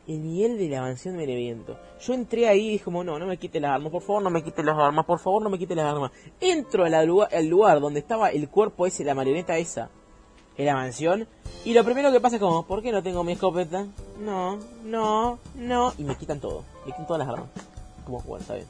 [0.08, 1.78] El nivel de la mansión Beneviento.
[2.02, 4.30] Yo entré ahí y dije como, no, no me quite las armas, por favor, no
[4.30, 6.12] me quite las armas, por favor, no me quite las armas.
[6.40, 9.90] Entro al lugar, al lugar donde estaba el cuerpo ese, la marioneta esa,
[10.58, 11.28] en la mansión,
[11.64, 13.86] y lo primero que pasa es como, ¿por qué no tengo mi escopeta?
[14.20, 17.50] No, no, no, y me quitan todo, me quitan todas las armas.
[18.04, 18.68] Como, bueno, está bien.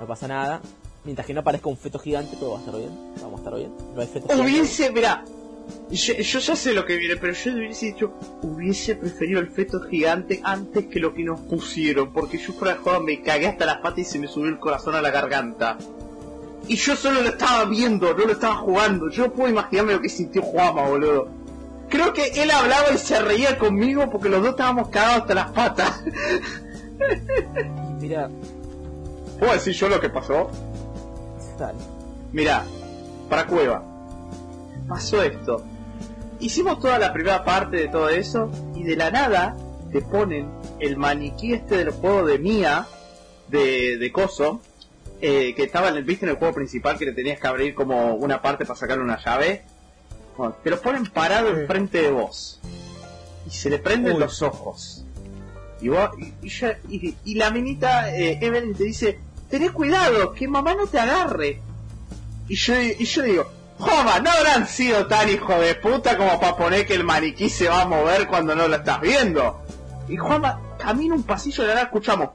[0.00, 0.60] No pasa nada.
[1.04, 2.90] Mientras que no aparezca un feto gigante, todo va a estar bien.
[3.22, 3.72] Vamos a estar bien.
[3.94, 4.40] No hay gigantes.
[4.40, 5.24] Hubiese, mira,
[5.90, 8.12] yo, yo ya sé lo que viene, pero yo hubiese dicho,
[8.42, 13.00] hubiese preferido el feto gigante antes que lo que nos pusieron, porque yo fuera de
[13.00, 15.78] me cagué hasta las patas y se me subió el corazón a la garganta.
[16.68, 19.08] Y yo solo lo estaba viendo, no lo estaba jugando.
[19.08, 21.28] Yo no puedo imaginarme lo que sintió Juama, boludo.
[21.88, 25.50] Creo que él hablaba y se reía conmigo porque los dos estábamos cagados hasta las
[25.52, 26.02] patas.
[28.00, 28.28] Mira,
[29.38, 30.50] ¿Puedo decir yo lo que pasó?
[31.58, 31.74] tal.
[32.32, 32.64] Mira,
[33.30, 33.95] para Cueva.
[34.88, 35.64] Pasó esto.
[36.40, 39.56] Hicimos toda la primera parte de todo eso y de la nada
[39.90, 40.50] te ponen
[40.80, 42.86] el maniquí este del juego de Mía,
[43.48, 44.60] de, de Coso,
[45.20, 47.74] eh, que estaba en el, viste en el juego principal que le tenías que abrir
[47.74, 49.64] como una parte para sacarle una llave.
[50.36, 51.60] Bueno, te lo ponen parado Sí.
[51.60, 52.60] enfrente de vos.
[53.46, 54.20] Y se le prenden Uy.
[54.20, 55.04] los ojos.
[55.80, 60.32] Y, vos, y, y ya- y- y la minita eh, Evelyn te dice, tenés cuidado,
[60.34, 61.60] que mamá no te agarre.
[62.48, 63.46] Y yo, y yo digo,
[63.78, 67.68] Joma, no habrán sido tan hijo de puta como para poner que el maniquí se
[67.68, 69.60] va a mover cuando no lo estás viendo.
[70.08, 72.30] Y Juanma camina un pasillo y ahora escuchamos.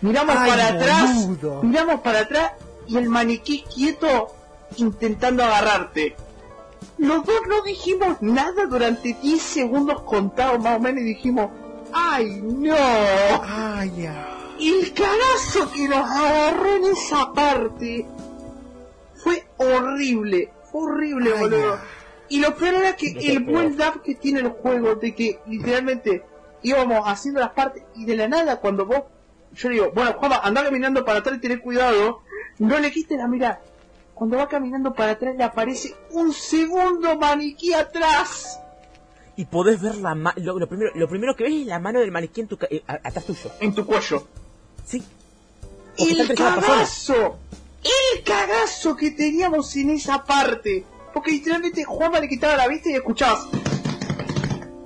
[0.00, 1.28] Miramos Ay, para atrás,
[1.62, 2.52] miramos para atrás
[2.88, 4.34] y el maniquí quieto
[4.76, 6.16] intentando agarrarte.
[6.98, 11.50] Los dos no dijimos nada durante 10 segundos contados más o menos y dijimos,
[11.92, 12.74] ¡ay no!
[13.44, 14.28] Ay, ya.
[14.58, 18.06] Y el cagazo que nos agarró en esa parte
[19.22, 21.78] fue horrible, fue horrible, Ay, boludo.
[22.28, 26.24] Y lo peor era que el buen up que tiene el juego, de que literalmente
[26.62, 29.02] íbamos haciendo las partes y de la nada cuando vos,
[29.54, 32.20] yo digo, bueno, Juanma, anda caminando para atrás y tenés cuidado,
[32.58, 33.60] no le quites la mirada.
[34.14, 38.58] Cuando va caminando para atrás le aparece un segundo maniquí atrás.
[39.36, 40.36] Y podés ver la mano.
[40.42, 42.68] Lo, lo primero, lo primero que ves es la mano del maniquí en tu ca-
[42.70, 43.50] eh, atrás tuyo.
[43.60, 44.26] En tu cuello.
[44.86, 45.02] Sí.
[45.98, 47.38] El cagazo,
[47.82, 50.84] el cagazo que teníamos en esa parte.
[51.12, 53.48] Porque literalmente Juanma le quitaba la vista y escuchabas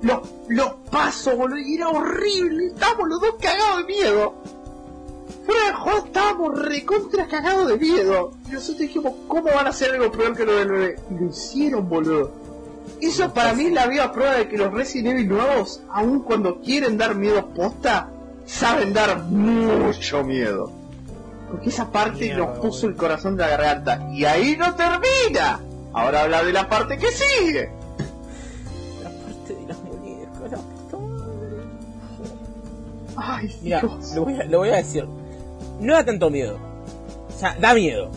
[0.02, 2.66] los, los pasos, boludo, y era horrible.
[2.68, 4.34] Estábamos los dos cagados de miedo.
[5.44, 8.32] Fuera de juego estábamos recontra cagados de miedo.
[8.48, 10.96] Y nosotros dijimos, ¿cómo van a hacer algo peor que lo del bebé?
[11.10, 12.32] Y lo hicieron, boludo.
[13.00, 16.60] Eso para mí es la viva prueba de que los Resident Evil nuevos, aun cuando
[16.60, 18.10] quieren dar miedo posta,
[18.46, 20.72] saben dar mucho miedo.
[21.50, 22.88] Porque esa parte Mierda, nos puso boludo.
[22.90, 24.08] el corazón de la garganta.
[24.12, 25.60] Y ahí no termina.
[25.92, 27.70] Ahora habla de la parte que sigue.
[29.02, 31.62] La parte de las muñecas, la puta madre.
[33.16, 34.12] Ay, Mira, Dios.
[34.14, 35.06] lo voy, a, lo voy a decir.
[35.80, 36.58] No da tanto miedo.
[37.34, 38.10] O sea, da miedo.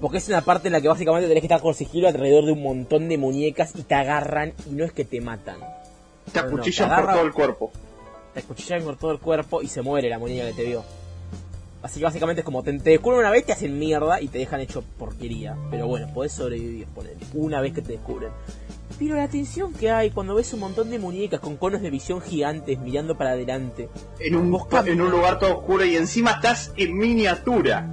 [0.00, 2.52] Porque es una parte en la que básicamente tenés que estar con sigilo alrededor de
[2.52, 5.58] un montón de muñecas y te agarran y no es que te matan.
[6.32, 7.70] Te no, no, acuchillan por todo el cuerpo.
[8.34, 10.84] Te cuchillan por todo el cuerpo y se muere la muñeca que te vio.
[11.82, 14.38] Así que básicamente es como te, te descubren una vez, te hacen mierda y te
[14.38, 15.56] dejan hecho porquería.
[15.70, 16.86] Pero bueno, podés sobrevivir,
[17.34, 18.30] una vez que te descubren.
[18.98, 22.20] Pero la tensión que hay cuando ves un montón de muñecas con conos de visión
[22.22, 23.88] gigantes mirando para adelante.
[24.20, 27.88] En un, en un lugar todo oscuro y encima estás en miniatura.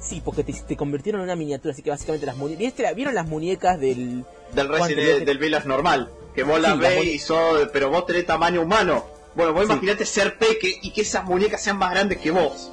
[0.00, 2.94] Sí, porque te, te convirtieron en una miniatura, así que básicamente las muñecas...
[2.94, 4.24] ¿Vieron las muñecas del...
[4.54, 4.68] Del.
[4.68, 6.08] Resident del Village normal.
[6.34, 9.04] Que vos las Sí, ves muñe- y sos, pero vos tenés tamaño humano.
[9.34, 9.72] Bueno, vos Sí.
[9.72, 12.70] imaginate ser peque y que esas muñecas sean más grandes que vos.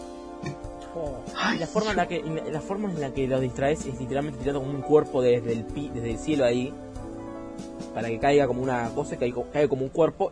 [1.38, 4.00] Ay, y la forma en la que la- forma en la que los distraes es
[4.00, 6.74] literalmente tirando como un cuerpo desde el pi- desde el cielo ahí
[7.94, 10.32] para que caiga como una cosa que caiga como un cuerpo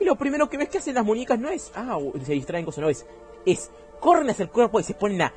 [0.00, 2.82] y lo primero que ves que hacen las muñecas no es ah se distraen cosas
[2.82, 3.06] no es
[3.46, 5.32] es corren hacia el cuerpo y se ponen a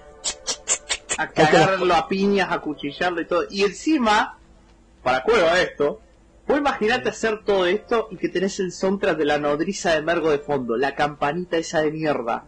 [1.18, 3.44] A cagarlo a piñas, a cuchillarlo y todo.
[3.50, 4.38] Y encima,
[5.04, 6.02] para cueva esto,
[6.48, 10.30] Vos imaginate hacer todo esto y que tenés el soundtrack de la nodriza de Mergo
[10.30, 12.44] de fondo, la campanita esa de mierda.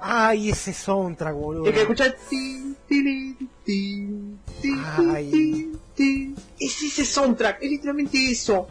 [0.00, 1.68] Ay, ese soundtrack, boludo.
[1.68, 5.30] Y que escuchar tin, tin, tin, tin, Ay.
[5.30, 6.36] tin, tin.
[6.58, 8.66] Es ese soundtrack, es literalmente eso.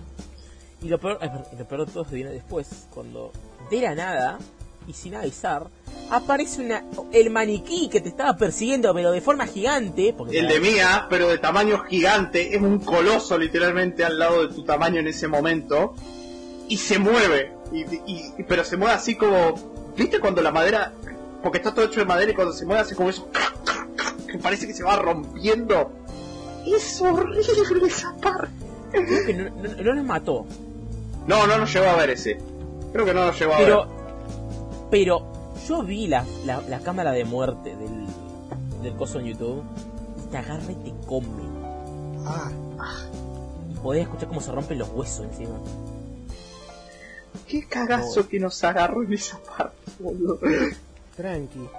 [0.82, 3.32] Y lo peor, y lo peor de todo se viene después, cuando
[3.72, 4.40] de la nada,
[4.88, 5.68] y sin avisar,
[6.12, 10.14] aparece una el maniquí que te estaba persiguiendo, pero de forma gigante.
[10.16, 14.54] Porque El de Mía, pero de tamaño gigante, es un coloso literalmente al lado de
[14.54, 15.96] tu tamaño en ese momento.
[16.68, 17.52] Y se mueve.
[17.72, 19.56] Y- pero se mueve así como.
[19.98, 20.94] ¿Viste cuando la madera.?
[21.46, 23.30] Porque está todo hecho de madera y cuando se mueve hace como eso.
[24.28, 25.92] Que parece que se va rompiendo.
[26.66, 27.40] Es horrible
[27.88, 28.50] esa parte.
[28.92, 30.48] creo que no, no- no nos mató.
[31.28, 32.40] No, no nos llegó a ver ese.
[32.92, 33.96] Creo que no nos llegó a Pero, ver.
[34.90, 38.08] pero yo vi la, la, la cámara de muerte del,
[38.82, 39.64] del coso en YouTube
[40.24, 41.44] y te agarra y te come.
[42.26, 42.50] Ah,
[43.72, 45.60] Y podés escuchar cómo se rompen los huesos encima.
[47.48, 50.40] Qué cagazo que nos agarró en esa parte, boludo.
[51.16, 51.70] Tranqui.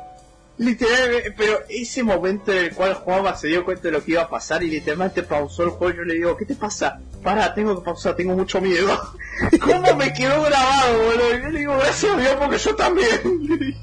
[0.59, 4.23] Literalmente, pero ese momento en el cual Juanma se dio cuenta de lo que iba
[4.23, 6.99] a pasar y literalmente pausó el juego, yo le digo, ¿qué te pasa?
[7.23, 8.99] Para, tengo que pausar, tengo mucho miedo.
[9.61, 11.37] ¿Cómo me quedó grabado, boludo?
[11.37, 13.77] Y yo le digo, gracias a Dios porque yo también.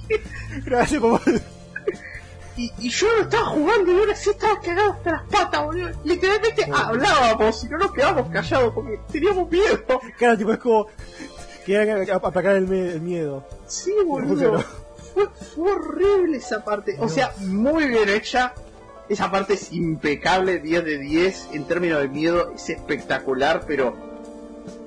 [0.66, 1.22] Gracias por...
[2.58, 5.90] y, y yo no estaba jugando y ahora sí estaba cagado hasta las patas, boludo.
[6.04, 9.80] Literalmente hablábamos y no nos quedábamos callados porque teníamos miedo.
[10.18, 10.88] Claro, tipo, es como...
[11.66, 13.48] Querían aplacar el, el miedo.
[13.68, 14.64] Sí, boludo.
[15.14, 16.96] Fue, fue horrible esa parte.
[17.00, 18.54] O sea, muy bien hecha.
[19.10, 21.50] Esa parte es impecable, 10 de 10.
[21.54, 23.96] En términos de miedo, es espectacular, pero.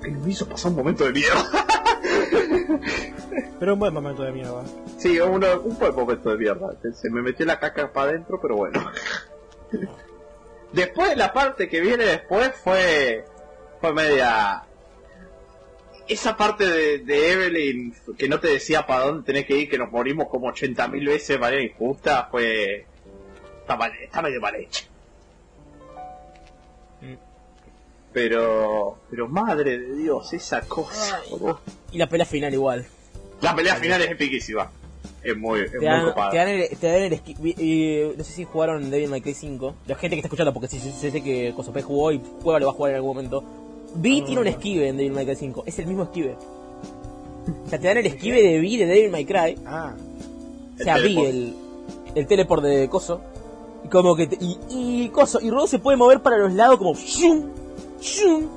[0.01, 1.35] Pero me hizo pasar un momento de miedo.
[3.59, 4.63] Pero un buen momento de mierda.
[4.97, 6.75] sí, uno- un buen momento de mierda.
[6.93, 8.91] Se me metió la caca para adentro, pero bueno.
[10.73, 13.25] Después, la parte que viene después fue.
[13.81, 14.63] Fue media.
[16.07, 19.77] Esa parte de, de Evelyn que no te decía para dónde tenés que ir, que
[19.77, 22.85] nos morimos como 80.000 veces de manera injusta, fue.
[23.61, 24.85] Está, mal, está medio mal hecha.
[27.01, 27.13] Mm.
[28.13, 28.97] Pero.
[29.09, 31.21] Pero madre de Dios, esa cosa.
[31.25, 31.53] Ay.
[31.91, 32.85] Y la pelea final igual.
[33.41, 34.71] La pelea final es epiquísima.
[35.23, 36.31] Es muy, es Te muy dan, copada.
[36.31, 39.75] te dan el, te dan el y- no sé si jugaron Devil May Cry 5.
[39.87, 42.59] La gente que está escuchando, porque sí, sí, sí sé que Cosopé jugó y juega
[42.59, 43.43] lo va a jugar en algún momento.
[43.95, 45.63] Vi tiene un esquive en Devil May Cry 5.
[45.65, 46.37] Es el mismo esquive.
[47.65, 49.57] O sea, te dan el esquive de Vi de Devil May Cry.
[49.65, 49.93] Ah,
[50.79, 51.55] O sea, Vi el,
[52.15, 53.21] el teleport de Coso.
[53.85, 54.27] Y como que.
[54.27, 55.39] te- y, y Coso.
[55.41, 56.93] Y Rodo se puede mover para los lados como.
[56.93, 57.45] ¡shum!
[58.01, 58.47] ¡shum!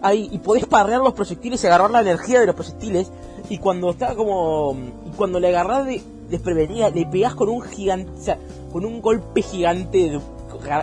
[0.00, 3.10] Ahí, y podés parrear los proyectiles y agarrar la energía de los proyectiles.
[3.50, 4.74] Y cuando está como.
[5.06, 8.10] Y cuando le agarrás de desprevenida, le pegás con un gigante.
[8.18, 8.38] O sea,
[8.72, 10.18] con un golpe gigante,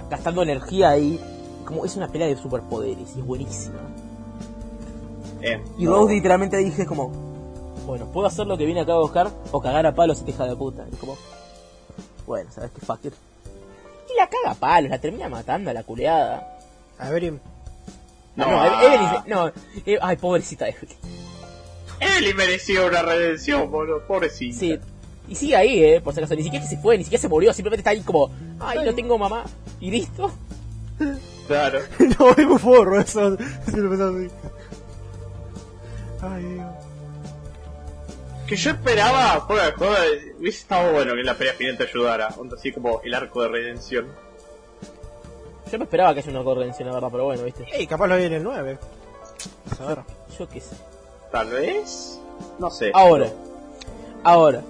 [0.10, 1.20] gastando energía ahí.
[1.66, 3.80] Como es una pelea de superpoderes y es buenísima.
[5.42, 5.96] Eh, Y no.
[5.96, 7.10] Rose literalmente dije como,
[7.86, 10.46] bueno, puedo hacer lo que vine acá a buscar o cagar a palos esta hija
[10.46, 10.86] de puta.
[10.92, 11.18] Y como,
[12.26, 12.86] bueno, ¿sabes qué?
[12.86, 13.14] Fuck it.
[14.14, 16.58] Y la caga a palos, la termina matando a la culeada.
[17.00, 17.40] a ver, No,
[18.36, 18.84] No, no, ah.
[18.84, 19.48] Evelyn, no,
[19.86, 20.98] eh, ay, pobrecita Evelyn.
[22.00, 24.06] Evelyn mereció una redención, boludo.
[24.08, 24.60] Pobrecita.
[24.60, 24.80] Sí,
[25.28, 27.54] y sigue ahí, eh, por si acaso, ni siquiera se fue, ni siquiera se murió,
[27.54, 28.30] simplemente está ahí como,
[28.60, 29.46] ay, no tengo mamá,
[29.80, 30.32] y listo.
[31.48, 31.80] Claro.
[32.20, 33.38] no, es muy forro eso.
[33.66, 34.30] Si lo pensás así.
[36.22, 36.74] Ay, Dios.
[38.48, 39.98] Que yo esperaba, fuera de joda,
[40.40, 42.30] hubiese estado bueno que en la pelea final te ayudara.
[42.38, 44.08] Onda así como el arco de redención.
[45.72, 47.66] Yo me esperaba que haya una corredención, la verdad, pero bueno, viste.
[47.74, 48.78] Ey, capaz lo vi en el 9.
[49.80, 50.00] A ver.
[50.38, 50.76] Yo qué sé.
[51.32, 52.20] Tal vez.
[52.60, 52.92] No sé.
[52.94, 53.32] Ahora,
[54.24, 54.62] ahora,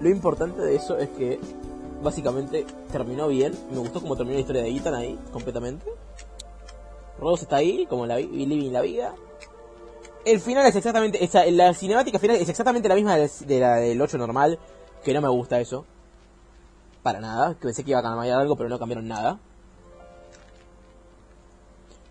[0.00, 1.38] lo importante de eso es que
[2.02, 3.52] básicamente terminó bien.
[3.70, 5.86] Me gustó como terminó la historia de Ethan ahí, completamente.
[7.18, 9.14] Rose está ahí, como la vi- living la vida.
[10.24, 13.76] El final es exactamente, esa, la cinemática final es exactamente la misma de, de la
[13.76, 14.58] del 8 normal,
[15.04, 15.84] que no me gusta eso.
[17.02, 19.38] Para nada, que pensé que iba a cambiar algo, pero no cambiaron nada.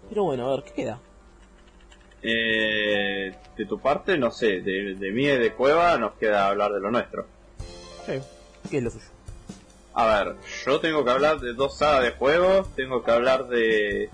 [0.10, 1.00] Pero bueno, a ver, ¿qué queda?
[2.22, 4.60] Eh, de tu parte, no sé.
[4.62, 7.26] De, de mí y de Cueva nos queda hablar de lo nuestro.
[8.06, 8.14] Sí.
[8.70, 9.06] ¿Qué es lo suyo?
[9.94, 12.68] A ver, yo tengo que hablar de dos sagas de juegos.
[12.76, 14.10] Tengo que hablar de.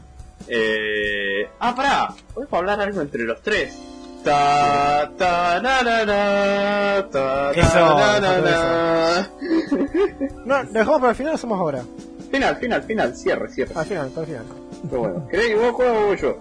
[0.48, 1.50] Eh...
[1.60, 2.14] Ah, pará.
[2.34, 3.78] Podemos hablar algo entre los tres.
[4.24, 9.32] Ta, ta, na, na, na, ta, ta, Eso, na, na, na.
[10.46, 11.84] No, lo dejamos para el final, hacemos ahora.
[12.32, 13.16] Final, final, final.
[13.16, 13.72] Cierre, cierre.
[13.76, 14.46] Al final, para el final.
[14.90, 15.28] Pero bueno.
[15.30, 16.38] ¿Querés que vos juegues o voy yo?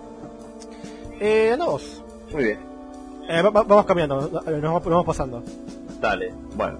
[1.20, 2.02] Eh, anda vos.
[2.32, 2.58] Muy bien.
[3.28, 5.42] Eh, va- va- vamos cambiando, nos nos vamos pasando.
[6.00, 6.78] Dale, bueno.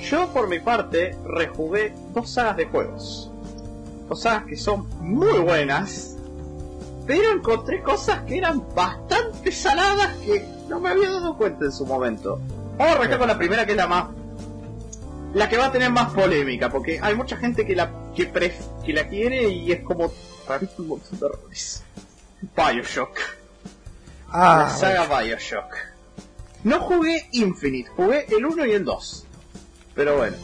[0.00, 3.30] Yo por mi parte rejugué dos sagas de juegos.
[4.08, 6.16] Dos sagas que son muy buenas.
[7.06, 11.86] pero encontré cosas que eran bastante saladas que no me había dado cuenta en su
[11.86, 12.40] momento.
[12.76, 14.06] Vamos a arrancar con la primera que es la más
[15.34, 18.82] la que va a tener más polémica, porque hay mucha gente que la que, pref-
[18.84, 21.82] que la quiere y es como un montón de errores.
[22.56, 23.18] Bioshock.
[24.32, 25.74] la Ah, saga Bioshock.
[26.64, 29.25] No jugué Infinite, jugué el 1 y el 2.
[29.96, 30.36] Pero bueno.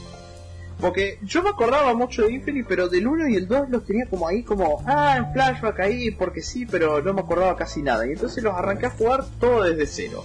[0.81, 4.07] Porque yo me acordaba mucho de Infinite, pero del 1 y el 2 los tenía
[4.07, 8.05] como ahí, como, ah, en flashback ahí, porque sí, pero no me acordaba casi nada.
[8.05, 10.25] Y entonces los arranqué a jugar todo desde cero.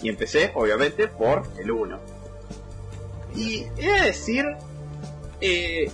[0.00, 1.98] Y empecé, obviamente, por el 1.
[3.34, 4.44] Y he de decir,
[5.40, 5.90] eh,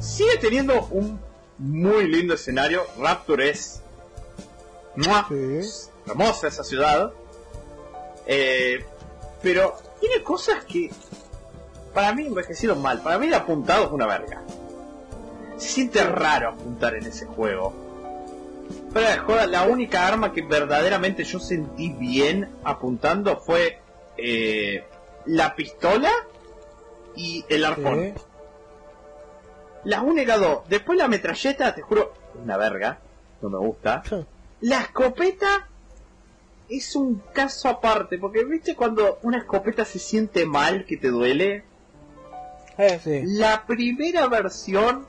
[0.00, 1.20] sigue teniendo un
[1.58, 2.84] muy lindo escenario.
[2.98, 3.82] Rapture es
[4.96, 5.26] ¡mua!
[5.28, 5.90] sí.
[6.06, 7.12] hermosa esa ciudad.
[8.26, 8.84] Eh,
[9.42, 10.90] pero tiene cosas que
[11.96, 13.00] para mí envejecieron mal.
[13.00, 14.42] Para mí el apuntado es una verga.
[15.56, 17.72] Se siente raro apuntar en ese juego.
[18.92, 23.80] Pero de joda, la única arma que verdaderamente yo sentí bien apuntando fue
[24.18, 24.84] eh,
[25.24, 26.10] la pistola
[27.14, 28.12] y el arpón.
[28.14, 28.22] Sí.
[29.84, 30.68] Las únicas dos.
[30.68, 32.98] Después la metralleta, te juro, es una verga.
[33.40, 34.02] No me gusta.
[34.60, 35.66] La escopeta
[36.68, 41.64] es un caso aparte, porque viste cuando una escopeta se siente mal, que te duele.
[42.78, 43.22] Eh, Sí.
[43.24, 45.06] La primera versión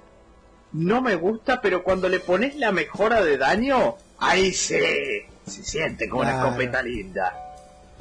[0.74, 6.08] no me gusta, pero cuando le pones la mejora de daño, ahí se, se siente
[6.10, 7.44] como una escopeta linda.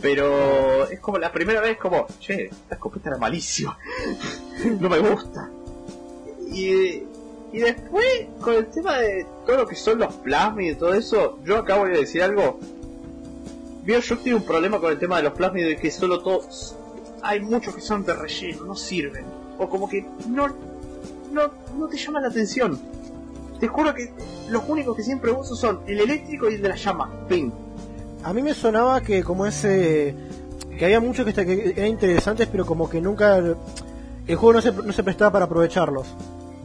[0.00, 3.78] Pero es como la primera vez como, che, esta escopeta era malísima.
[4.80, 5.50] no me gusta.
[6.52, 7.02] Y,
[7.52, 11.38] y después, con el tema de todo lo que son los plasmids y todo eso,
[11.44, 12.60] yo acá voy a decir algo.
[13.84, 16.76] Bioshock tiene un problema con el tema de los plasmids de que solo todos...
[17.22, 19.24] Hay muchos que son de relleno, no sirven.
[19.58, 20.48] O como que no,
[21.32, 21.42] no,
[21.78, 22.78] no te llama la atención.
[23.60, 24.12] Te juro que
[24.50, 27.10] los únicos que siempre uso son el eléctrico y el de la llama.
[27.28, 27.50] Ping.
[28.22, 30.14] A mí me sonaba que como ese...
[30.78, 33.38] Que había muchos que, que eran interesantes, pero como que nunca...
[33.38, 36.06] El juego no se, no se prestaba para aprovecharlos.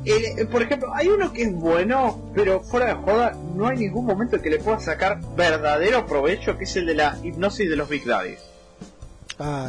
[0.04, 3.78] El- eh, por ejemplo, hay uno que es bueno, pero fuera de joda, no hay
[3.78, 7.70] ningún momento en que le pueda sacar verdadero provecho, que es el de la hipnosis
[7.70, 8.40] de los Big Daddies.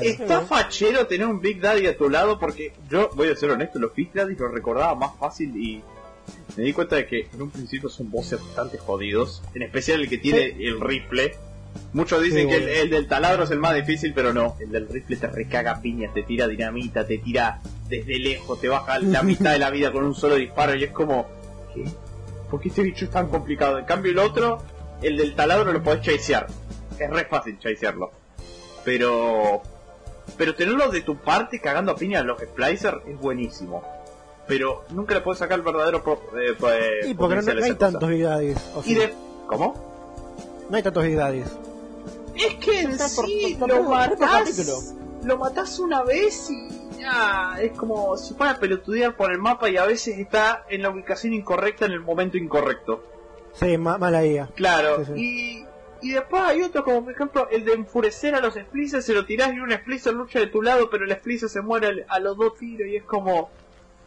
[0.03, 3.79] Está fachero tener un Big Daddy a tu lado porque yo, voy a ser honesto,
[3.79, 5.83] los Big Daddies los recordaba más fácil y
[6.57, 10.09] me di cuenta de que en un principio son voces bastante jodidos, en especial el
[10.09, 11.35] que tiene el rifle.
[11.95, 14.89] Muchos dicen Sí, que el del taladro es el más difícil, pero no, el del
[14.89, 19.53] rifle te recaga piñas, te tira dinamita, te tira desde lejos, te baja la mitad
[19.53, 21.27] de la vida con un solo disparo y es como,
[21.75, 21.85] ¿qué?
[22.51, 23.79] ¿Por qué este bicho es tan complicado?
[23.79, 24.63] En cambio el otro,
[25.01, 26.47] el del taladro lo podés chasear.
[26.99, 28.22] Es re fácil chasearlo.
[28.85, 29.63] Pero
[30.37, 33.83] pero tenerlo de tu parte cagando a piña a los splicers es buenísimo.
[34.47, 37.75] Pero nunca le puedes sacar el verdadero pro, eh, eh, y porque no, no hay
[37.75, 38.59] tantos Big Daddies.
[38.75, 39.15] o Y de...
[39.47, 39.75] ¿Cómo?
[40.69, 41.47] No hay tantos Big Daddies.
[42.35, 44.27] Es que en por- sí por- lo capítulo.
[44.29, 44.95] matás,
[45.25, 49.69] lo matás una vez y ya, es como si fuera a pelotudear por el mapa
[49.69, 53.05] y a veces está en la ubicación incorrecta en el momento incorrecto.
[53.55, 54.49] Sí, ma- mala idea.
[54.55, 55.67] Claro, Sí, y,
[56.03, 59.25] y después hay otro como por ejemplo el de enfurecer a los splicers, se lo
[59.25, 62.37] tirás y un splicer lucha de tu lado, pero el splicer se muere a los
[62.37, 63.51] dos tiros y es como...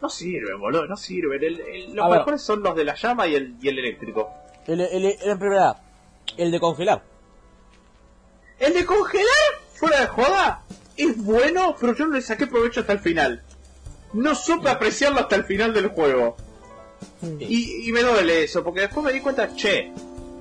[0.02, 1.38] No sirve, boludo, no sirve.
[1.38, 2.20] El, el- los A ver.
[2.20, 4.30] mejores son los de la llama y el, y el eléctrico.
[4.68, 5.78] El, el, el- en primera,
[6.38, 7.02] el de congelar.
[8.60, 9.26] El de congelar,
[9.74, 10.64] fuera de joda,
[10.98, 13.42] es bueno, pero yo no le saqué provecho hasta el final.
[14.14, 16.36] No supe apreciarlo hasta el final del juego.
[17.40, 19.92] Y, y me duele eso, porque después me di cuenta, che,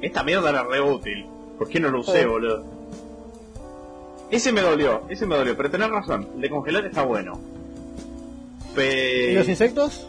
[0.01, 1.27] esta mierda era re útil.
[1.59, 2.27] ¿Por qué no lo usé, Sí.
[2.27, 2.65] boludo?
[4.31, 7.39] Ese me dolió, ese me dolió, pero tenés razón, el de congelar está bueno.
[8.75, 9.33] Pero...
[9.33, 10.09] ¿Y los insectos?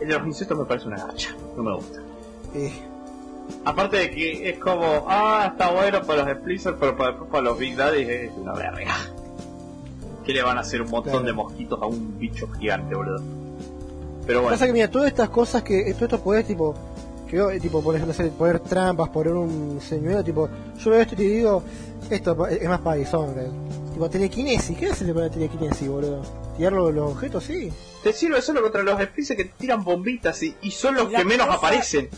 [0.00, 2.00] el de los insectos me parece una gacha, no me gusta.
[2.54, 2.72] Eh,
[3.64, 7.58] Aparte de que es como, ah, está bueno para los Splicer, pero para, para los
[7.58, 8.94] Big Daddy es una verga.
[10.24, 11.26] ¿Qué le van a hacer un montón Claro.
[11.26, 13.20] de mosquitos a un bicho gigante, boludo?
[14.26, 16.74] Pero bueno, Pasa que mira, todas estas cosas que, todos estos poderes tipo,
[17.32, 20.90] que veo, eh, tipo, por ejemplo, no sé, poner trampas, poner un señuelo, tipo, yo
[20.90, 21.62] veo esto y te digo,
[22.10, 23.48] esto es más para Dishonored.
[23.94, 26.22] Tipo, telequinesis, ¿qué hace para telequinesis, boludo?
[26.58, 27.44] ¿Tirar los, los objetos?
[27.44, 27.72] Sí.
[28.02, 31.24] te sirve solo contra los Splicer que tiran bombitas y, y son los La que
[31.24, 32.10] menos cosa- aparecen.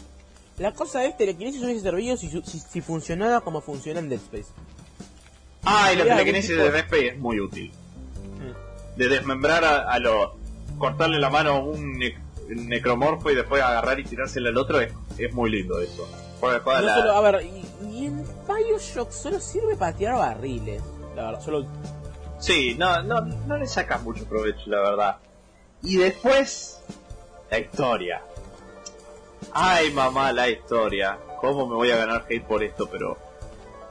[0.59, 4.49] La cosa es, telequinesis hubiese servido si, si, si funcionaba como funciona en Dead Space.
[5.65, 7.71] Ah, y la telequinesis de tipo- DP es muy útil.
[8.97, 10.31] De desmembrar a, a los...
[10.79, 12.01] cortarle la mano a un
[12.49, 16.09] necromorfo y después agarrar y tirársela al otro es, es muy lindo eso.
[16.43, 16.51] No
[16.83, 20.83] la- solo, a ver, y, y en Bioshock solo sirve para tirar barriles.
[21.17, 21.67] La verdad, solo
[22.39, 25.17] Sí, no, no, no le sacas mucho provecho, la verdad.
[25.83, 26.83] Y después,
[27.51, 28.23] la historia.
[29.53, 31.19] Ay, mamá, la historia.
[31.41, 32.87] ¿Cómo me voy a ganar hate por esto?
[32.91, 33.17] Pero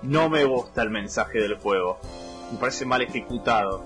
[0.04, 2.00] no me gusta el mensaje del juego.
[2.52, 3.84] Me parece mal ejecutado.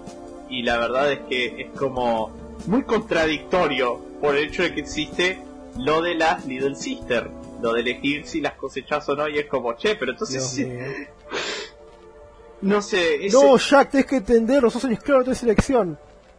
[0.49, 2.31] Y la verdad es que es como
[2.65, 5.41] muy contradictorio por el hecho de que existe
[5.77, 7.29] lo de las Little Sister.
[7.61, 9.27] Lo de elegir si las cosechas o no.
[9.27, 10.43] Y es como, che, pero entonces...
[10.47, 10.67] Sí-
[12.61, 15.97] no sé, ese- No, Jack, tenés que entenderlo, sos un esclavo de tu selección.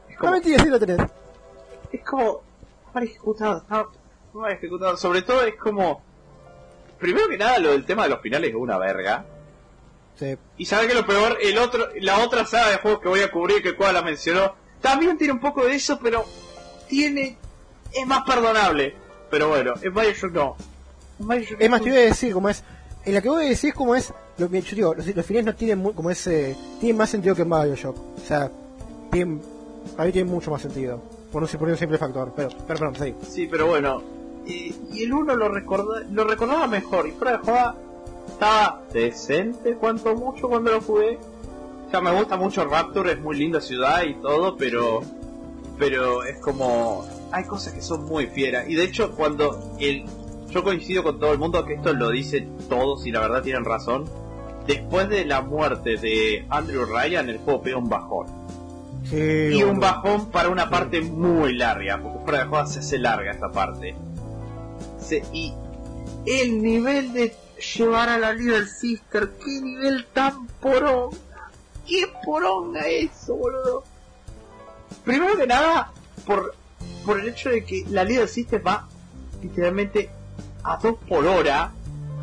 [0.09, 0.99] es No como, mentira, sí la tenés.
[1.93, 2.43] es como
[2.93, 3.87] mal ejecutado, está
[4.33, 4.97] mal ejecutado.
[4.97, 6.03] Sobre todo es como,
[6.99, 9.25] primero que nada lo del tema de los finales es una verga.
[10.17, 10.37] Sí.
[10.57, 13.31] Y sabe que lo peor, el otro, la otra saga de juegos que voy a
[13.31, 16.25] cubrir, que Cuadra la mencionó, también tiene un poco de eso, pero
[16.89, 17.39] tiene,
[17.93, 18.95] es más perdonable.
[19.31, 20.57] Pero bueno, en Bioshock no.
[21.21, 22.63] En Bioshock Es más, te iba a decir, como es.
[23.05, 24.13] En la que voy a decir, como es.
[24.39, 26.57] Lo, yo digo, los, los finales no tienen mu- como ese.
[26.81, 27.97] Tienen más sentido que en Bioshock.
[27.97, 28.51] O sea,
[29.11, 29.43] tienen.
[29.97, 31.01] A mí tienen mucho más sentido.
[31.33, 32.33] Por un, por un simple factor.
[32.35, 33.15] Pero, pero, perdón, sí.
[33.31, 34.03] Sí, pero bueno.
[34.47, 37.07] Y, y el uno lo, recorda, lo recordaba mejor.
[37.07, 37.77] Y fuera de joda,
[38.29, 41.19] estaba decente cuanto mucho cuando lo jugué.
[41.93, 45.01] Ya me gusta mucho Rapture, es muy linda ciudad y todo, pero
[45.79, 50.05] pero es como hay cosas que son muy fieras y de hecho cuando el
[50.51, 53.65] yo coincido con todo el mundo que esto lo dicen todos y la verdad tienen
[53.67, 54.07] razón.
[54.67, 58.27] Después de la muerte de Andrew Ryan, el juego pega un bajón.
[59.09, 62.99] Sí, Y un bajón para una parte muy larga, porque fuera de joda se hace
[62.99, 63.95] larga esta parte.
[65.01, 65.55] Se- y
[66.27, 67.35] el nivel de
[67.77, 71.17] llevar a la Little Sister, qué nivel tan poronga,
[71.87, 73.85] qué poronga eso, boludo.
[75.05, 75.93] Primero que nada,
[76.27, 76.55] por,
[77.05, 78.89] por el hecho de que la Little Sister va
[79.43, 80.11] literalmente
[80.65, 81.73] a dos por hora,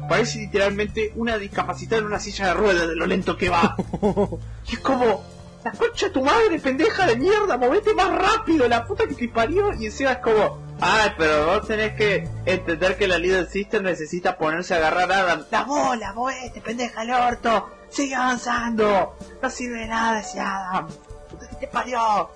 [0.07, 3.75] parece literalmente una discapacitada en una silla de ruedas de lo lento que va.
[4.67, 5.23] Y es como,
[5.63, 9.27] la concha de tu madre, pendeja de mierda, movete más rápido, la puta que te
[9.27, 9.73] parió.
[9.73, 14.37] Y encima es como, ay, pero vos tenés que entender que la Little Sister necesita
[14.37, 15.45] ponerse a agarrar a Adam.
[15.51, 20.87] La bola, movete, pendeja el orto, sigue avanzando, no sirve de nada ese Adam,
[21.29, 22.29] puta que te parió.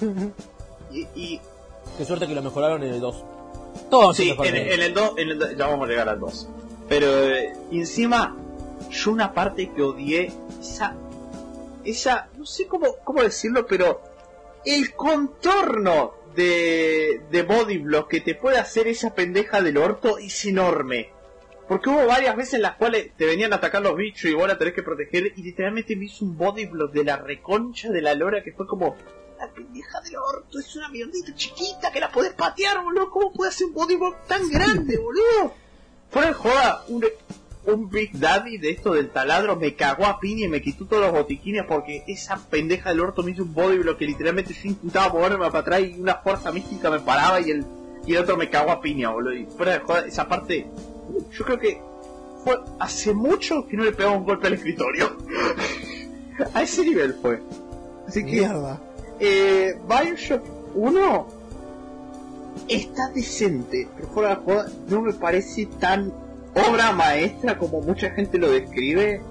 [0.92, 1.40] Y, y
[1.98, 3.24] Qué suerte que lo mejoraron en el 2.
[3.90, 6.48] Todos Sí, en, en el 2, en el do- ya vamos a llegar al 2.
[6.88, 8.36] Pero eh, encima,
[8.90, 10.94] yo una parte que odié, esa,
[11.84, 14.00] esa, no sé cómo, cómo decirlo, pero
[14.64, 20.44] el contorno de, de body block que te puede hacer esa pendeja del orto es
[20.44, 21.10] enorme.
[21.68, 24.46] Porque hubo varias veces en las cuales te venían a atacar los bichos y vos
[24.48, 28.02] la tenés que proteger y literalmente me hizo un body block de la reconcha de
[28.02, 28.96] la lora que fue como,
[29.42, 33.10] la pendeja del orto es una mierdita chiquita que la podés patear, boludo.
[33.10, 35.54] ¿Cómo puede hacer un bodyboard tan grande, boludo?
[36.10, 37.04] Fuera de joda, un,
[37.66, 41.02] un Big Daddy de esto del taladro me cagó a piña y me quitó todos
[41.02, 45.12] los botiquines porque esa pendeja del orto me hizo un bodyblock que literalmente yo intentaba
[45.12, 47.66] moverme para atrás y una fuerza mística me paraba y el,
[48.06, 49.34] y el otro me cagó a piña, boludo.
[49.34, 50.68] Y fuera de joda, esa parte,
[51.32, 51.82] yo creo que
[52.44, 55.16] fue hace mucho que no le pegaba un golpe al escritorio.
[56.54, 57.42] a ese nivel fue.
[58.06, 58.91] Así que Mierda.
[59.24, 60.42] Eh, Bioshock
[60.74, 61.26] 1
[62.68, 66.12] está decente, pero fuera de joda no me parece tan
[66.54, 69.22] obra maestra como mucha gente lo describe.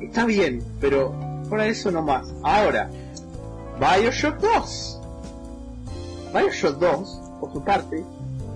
[0.00, 1.14] Está bien, pero
[1.48, 2.34] fuera de eso no más.
[2.42, 2.90] Ahora,
[3.78, 5.00] Bioshock 2.
[6.34, 8.04] Bioshock 2, por su parte,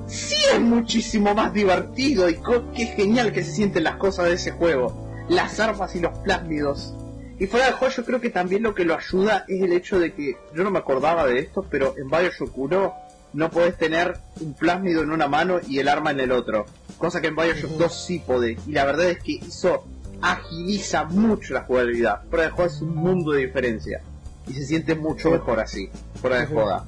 [0.09, 2.41] sí es muchísimo más divertido y
[2.75, 5.07] qué genial que se sienten las cosas de ese juego.
[5.29, 6.93] Las armas y los plásmidos.
[7.39, 9.99] Y fuera de juego yo creo que también lo que lo ayuda es el hecho
[9.99, 12.95] de que yo no me acordaba de esto, pero en Bioshock 1
[13.35, 16.65] no podés tener un plásmido en una mano y el arma en el otro.
[16.97, 18.59] Cosa que en Bioshock 2 sí podés.
[18.67, 19.85] Y la verdad es que eso
[20.23, 22.23] agiliza mucho la jugabilidad.
[22.31, 24.01] Fuera de juego es un mundo de diferencia.
[24.49, 25.91] Y se siente mucho mejor así.
[26.21, 26.55] Fuera de Ujú.
[26.61, 26.87] joda.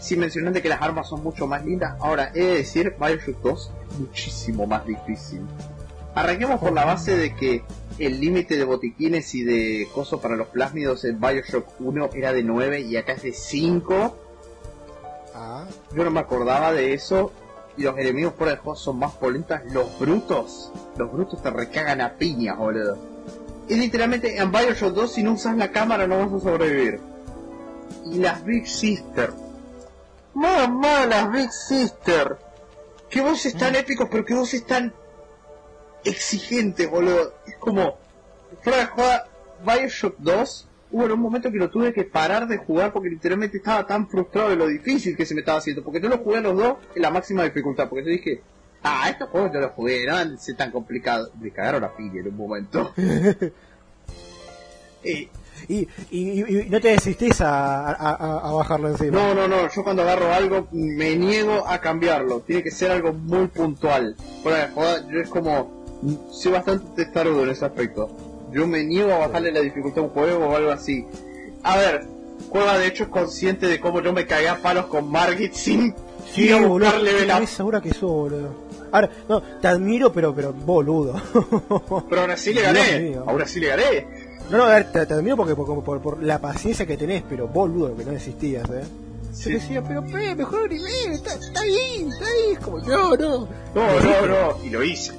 [0.00, 3.72] Si mencionaste que las armas son mucho más lindas, ahora he de decir Bioshock 2
[3.92, 5.42] es muchísimo más difícil.
[6.16, 7.62] Arranquemos por la base de que
[7.98, 12.42] el límite de botiquines y de coso para los plásmidos en Bioshock 1 era de
[12.42, 14.16] 9 y acá es de 5.
[15.34, 17.32] Ah, Yo no me acordaba de eso.
[17.76, 19.62] Y los enemigos fuera de juego son más polentas.
[19.72, 22.98] Los brutos, los brutos te recagan a piñas, boludo.
[23.68, 27.00] Y literalmente en Bioshock 2 si no usas la cámara no vas a sobrevivir.
[28.04, 29.32] Y las Big Sister.
[30.34, 32.36] Mamá, las Big Sister.
[33.08, 34.92] Que voces tan épicos, pero que voces tan
[36.04, 37.34] exigentes, boludo.
[37.62, 37.96] Como,
[38.60, 39.28] fuera de joda,
[39.64, 43.58] Bioshock 2, hubo en un momento que lo tuve que parar de jugar porque literalmente
[43.58, 45.84] estaba tan frustrado de lo difícil que se me estaba haciendo.
[45.84, 47.88] Porque yo lo jugué a los dos en la máxima dificultad.
[47.88, 48.42] Porque yo dije,
[48.82, 51.30] ah, estos juegos yo los jugué, no van a ser tan complicados.
[51.40, 52.92] Me cagaron a piña en un momento.
[55.04, 55.28] Eh,
[55.68, 59.12] Y, y, y no te desistís a, a, bajarlo encima.
[59.12, 63.12] No, no, no, yo cuando agarro algo me niego a cambiarlo, tiene que ser algo
[63.12, 64.16] muy puntual.
[64.42, 65.81] Joda, yo es como,
[66.30, 68.08] soy bastante testarudo en ese aspecto.
[68.52, 71.06] Yo me niego a bajarle la dificultad a un juego o algo así.
[71.62, 72.06] A ver,
[72.48, 75.94] Cueva de hecho es consciente de cómo yo me cagué a palos con Margit sin
[76.32, 76.70] Sí, ir a boludo.
[76.86, 77.48] buscar level Estoy up.
[77.48, 78.54] segura que sos, boludo.
[78.90, 81.14] Ahora, no, te admiro, pero, pero, boludo.
[82.10, 84.06] Pero aún así le gané, ahora sí le gané.
[84.50, 87.22] No, no, a ver, te, te admiro porque por, por, por la paciencia que tenés,
[87.26, 88.82] pero boludo, que no desistías, eh.
[89.32, 89.48] Sí.
[89.50, 92.60] Yo decía, pero, pe, mejor está, está bien, está bien.
[92.62, 93.48] Como, no, no.
[93.74, 95.12] No, no, no, y lo hice.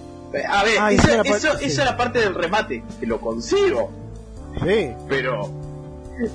[0.49, 1.65] A ver, Ah, eso, parte- sí.
[1.65, 3.91] esa es la parte del remate, que lo consigo.
[4.63, 4.91] Sí.
[5.09, 5.49] pero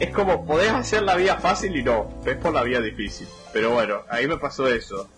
[0.01, 3.29] es como podés hacer la vía fácil y no, ves por la vía difícil.
[3.53, 5.09] Pero bueno, ahí me pasó eso.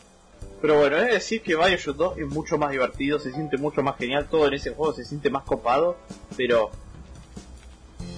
[0.61, 3.97] Pero bueno, es decir que Bioshock 2 es mucho más divertido, se siente mucho más
[3.97, 5.97] genial, todo en ese juego se siente más copado,
[6.37, 6.71] pero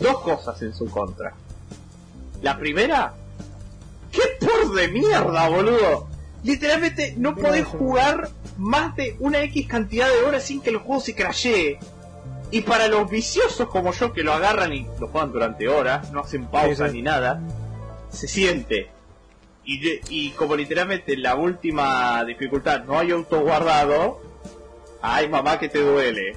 [0.01, 1.33] dos cosas en su contra.
[2.43, 3.15] La primera,
[4.11, 6.09] ¡qué por de mierda, boludo!
[6.43, 11.01] Literalmente no podés jugar más de una X cantidad de horas sin que el juego
[11.01, 11.79] se crashee.
[12.51, 16.21] Y para los viciosos como yo que lo agarran y lo juegan durante horas, no
[16.21, 16.97] hacen pausa Sí, sí.
[16.97, 17.41] ni nada,
[18.11, 18.91] se siente.
[19.65, 24.21] Y, de- y como literalmente en la última dificultad no hay auto guardado,
[25.01, 26.37] ay mamá que te duele,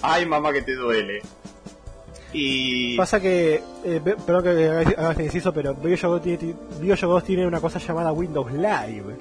[0.00, 1.20] ay mamá que te duele.
[2.32, 7.24] Y Pasa que, eh, perdón que hagas este inciso, pero Bioshock 2 tiene, Bioshock 2
[7.24, 9.16] tiene una cosa llamada Windows Live.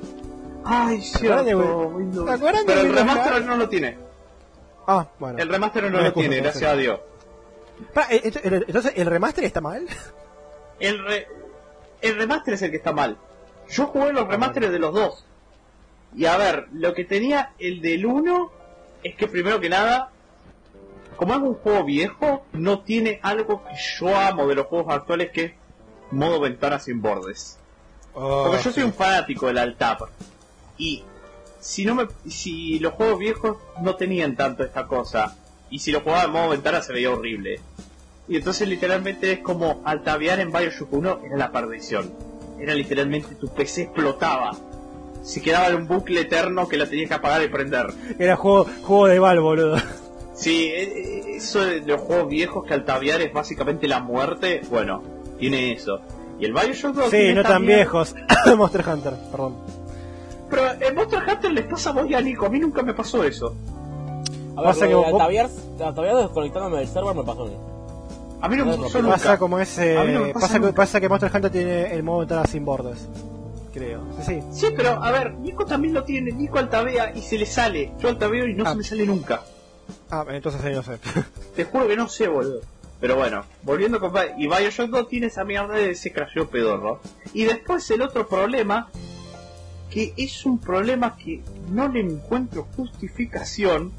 [0.64, 2.26] ay ¿Te acuerdas de cierto, Win- Windows.
[2.26, 3.46] ¿te de pero el Windows remaster Live?
[3.48, 3.98] no lo tiene.
[4.88, 5.38] Ah, bueno.
[5.40, 7.00] El remaster no, No lo tiene, no gracias a Dios.
[7.94, 9.86] Pa, eh, el- entonces, ¿el remaster está mal?
[10.80, 11.28] El, re-
[12.02, 13.18] el remaster es el que está mal.
[13.70, 15.26] Yo jugué los remasteres de los dos.
[16.16, 18.52] Y a ver, lo que tenía el del 1
[19.04, 20.10] es que primero que nada,
[21.22, 25.30] como es un juego viejo, no tiene algo que yo amo de los juegos actuales
[25.30, 25.52] que es
[26.10, 27.60] modo ventana sin bordes.
[28.12, 30.10] Porque yo soy un fanático del Altap.
[30.80, 31.04] Y
[31.60, 35.38] si no me si los juegos viejos no tenían tanto esta cosa.
[35.70, 37.60] Y si lo jugaba en modo ventana se veía horrible.
[38.28, 42.12] Y entonces literalmente es como altavear en Bioshock 1 era la perdición.
[42.60, 44.58] Era literalmente tu PC explotaba.
[45.22, 47.94] Se quedaba en un bucle eterno que la tenías que apagar y prender.
[48.18, 49.78] Era juego, juego de Val, boludo.
[50.34, 54.62] Sí, eh, eh, eso de los juegos viejos que altavear es básicamente la muerte.
[54.70, 55.02] Bueno,
[55.38, 56.00] tiene eso.
[56.40, 58.16] Y el Bioshock 2 Sí, tiene no tan viejos.
[58.58, 59.56] Monster Hunter, perdón.
[60.50, 62.46] Pero en Monster Hunter les pasa a vos y a Nico.
[62.46, 63.56] A mí nunca me pasó eso.
[64.56, 65.50] A Pasa ver, que vos- de Altaviar,
[65.86, 67.58] Altaviar desconectándome del server me pasó a mí.
[68.42, 69.14] A mí no me pasó nunca.
[69.16, 69.98] Pasa como ese.
[69.98, 70.76] A mí no me pasa pasa, que, nunca.
[70.76, 73.08] pasa que Monster Hunter tiene el modo ventana sin bordes.
[73.74, 74.02] Creo.
[74.22, 74.68] Sí, sí.
[74.68, 76.32] Sí, pero a ver, Nico también lo tiene.
[76.32, 77.94] Nico altavea y se le sale.
[78.00, 78.72] Yo altaveo y no Ah.
[78.72, 79.42] se me sale nunca.
[80.10, 81.00] Ah, entonces ahí no sé.
[81.56, 82.62] Te juro que no sé, boludo.
[83.00, 87.00] Pero bueno, volviendo con y Bioshock 2 tiene esa mierda de ese crasheo pedorro.
[87.34, 88.90] Y después el otro problema,
[89.90, 91.42] que es un problema que
[91.72, 93.92] no le encuentro justificación,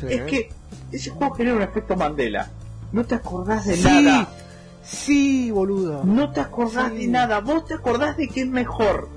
[0.00, 0.06] Sí.
[0.08, 0.48] es que
[0.92, 2.50] ese juego genera un efecto Mandela.
[2.92, 4.28] No te acordás de Sí, nada.
[4.82, 6.04] sí, boludo.
[6.04, 6.98] No te acordás Sí.
[7.00, 7.40] de nada.
[7.40, 9.08] Vos te acordás de que es mejor.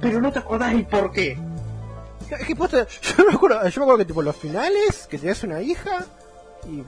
[0.00, 1.38] Pero no te acordás el por qué.
[2.30, 5.42] Es que posta, yo me acuerdo, yo me acuerdo que tipo los finales, que tenías
[5.44, 6.04] una hija
[6.68, 6.82] y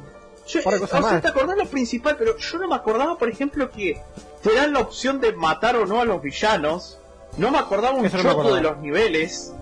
[0.46, 1.22] Yo, eh, o sea, más.
[1.22, 4.00] te acordás lo principal, pero yo no me acordaba, por ejemplo, que
[4.42, 6.98] te dan la opción de matar o no a los villanos.
[7.36, 8.56] No me acordaba un Eso no me choto acordaba.
[8.56, 9.52] de los niveles.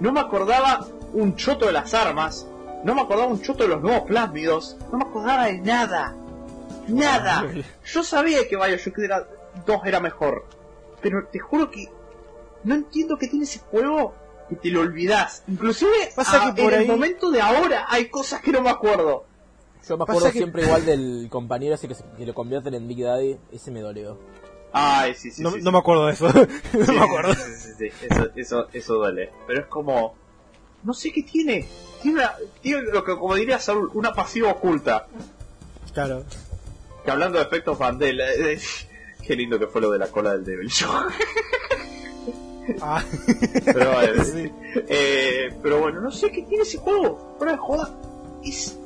[0.00, 2.46] No me acordaba un choto de las armas.
[2.84, 4.76] No me acordaba un choto de los nuevos plásmidos.
[4.92, 6.14] No me acordaba de nada.
[6.86, 7.44] Nada.
[7.84, 9.26] Yo sabía que Bioshock era,
[9.66, 10.46] 2 era mejor.
[11.02, 11.88] Pero te juro que
[12.64, 14.14] no entiendo qué tiene ese juego
[14.48, 15.42] que te lo olvidás.
[15.48, 18.62] Inclusive Pasa a- que por en ahí- el momento de ahora hay cosas que no
[18.62, 19.26] me acuerdo.
[19.88, 22.74] Yo me Pasa acuerdo que- siempre igual del compañero ese que, se- que lo convierten
[22.74, 23.38] en Big Daddy.
[23.52, 24.18] Ese me dolió.
[24.72, 26.28] Ay, sí, sí, no, sí, no me acuerdo de eso.
[26.72, 27.34] no Sí, me acuerdo.
[27.34, 29.30] sí, sí, sí, Eso, eso, eso duele.
[29.46, 30.14] Pero es como.
[30.82, 31.66] No sé qué tiene.
[32.02, 35.06] Tiene, una, tiene lo que, como diría Saúl, una pasiva oculta.
[35.94, 36.24] Claro.
[37.04, 38.24] Que hablando de efectos Mandela.
[38.32, 38.60] eh,
[39.26, 40.90] qué lindo que fue lo de la cola del Devil Show.
[42.82, 43.02] Ah.
[43.64, 44.52] Pero, bueno, Sí.
[44.88, 47.34] eh, pero bueno, no sé qué tiene ese juego.
[47.38, 47.90] Fuera de joda.
[48.44, 48.78] Es,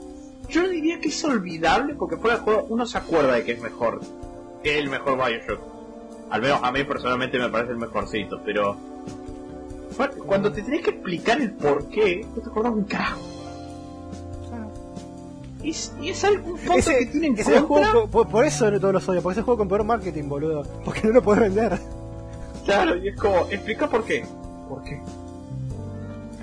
[0.48, 3.60] yo diría que es olvidable porque fuera de juego uno se acuerda de que es
[3.60, 4.00] mejor.
[4.62, 5.60] Es el mejor Bioshock.
[6.30, 8.76] Al menos a mí personalmente me parece el mejorcito, pero...
[10.26, 13.20] Cuando te tenés que explicar el por qué, no te acordás un carajo.
[15.62, 17.90] Es, y es algo un punto Ese, que tienen ese contra.
[17.90, 20.64] juego, por, por eso no todos los odio, porque ese juego con peor marketing, boludo.
[20.84, 21.78] Porque no lo podés vender.
[22.64, 24.24] Claro, y es como, explica por qué.
[24.68, 25.00] ¿Por qué?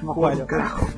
[0.02, 0.88] Un carajo.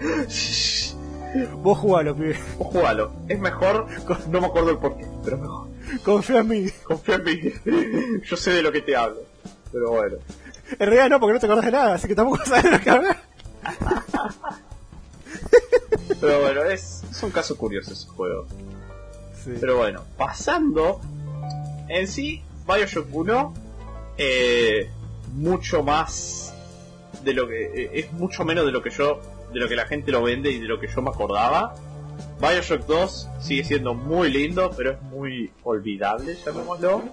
[1.62, 2.38] Vos jugalo, pibe.
[2.58, 3.12] Vos jugalo.
[3.28, 3.88] Es mejor,
[4.30, 5.68] no me acuerdo el porqué, pero es mejor.
[6.04, 6.66] Confía en mí.
[6.84, 8.22] Confía en mí.
[8.26, 9.22] Yo sé de lo que te hablo.
[9.72, 10.18] Pero bueno.
[10.72, 12.80] En realidad no, porque no te acordás de nada, así que tampoco sabes de lo
[12.80, 13.18] que hablas.
[16.20, 18.46] Pero bueno, es, es un caso curioso ese juego.
[19.44, 19.54] Sí.
[19.60, 21.02] Pero bueno, pasando
[21.88, 23.54] en sí, Bioshock 1
[24.18, 24.90] eh,
[25.31, 26.53] mucho más
[27.24, 29.19] de lo que eh, es mucho menos de lo que yo
[29.53, 31.76] de lo que la gente lo vende y de lo que yo me acordaba.
[32.40, 37.03] Bioshock 2 sigue siendo muy lindo, pero es muy olvidable, llamémoslo.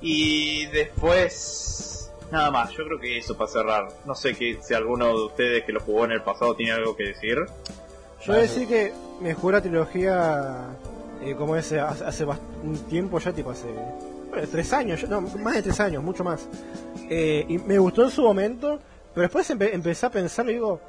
[0.00, 3.88] Y después nada más, yo creo que eso para cerrar.
[4.04, 6.96] No sé que si alguno de ustedes que lo jugó en el pasado tiene algo
[6.96, 7.38] que decir.
[8.20, 10.76] Yo voy a decir que me jugué la trilogía
[11.22, 13.68] eh, como ese hace, hace un tiempo ya, tipo hace
[14.34, 16.48] bueno, tres años, no, más de tres años, mucho más.
[17.08, 18.78] Eh, y me gustó en su momento,
[19.14, 20.80] pero después empe- empecé a pensar y digo,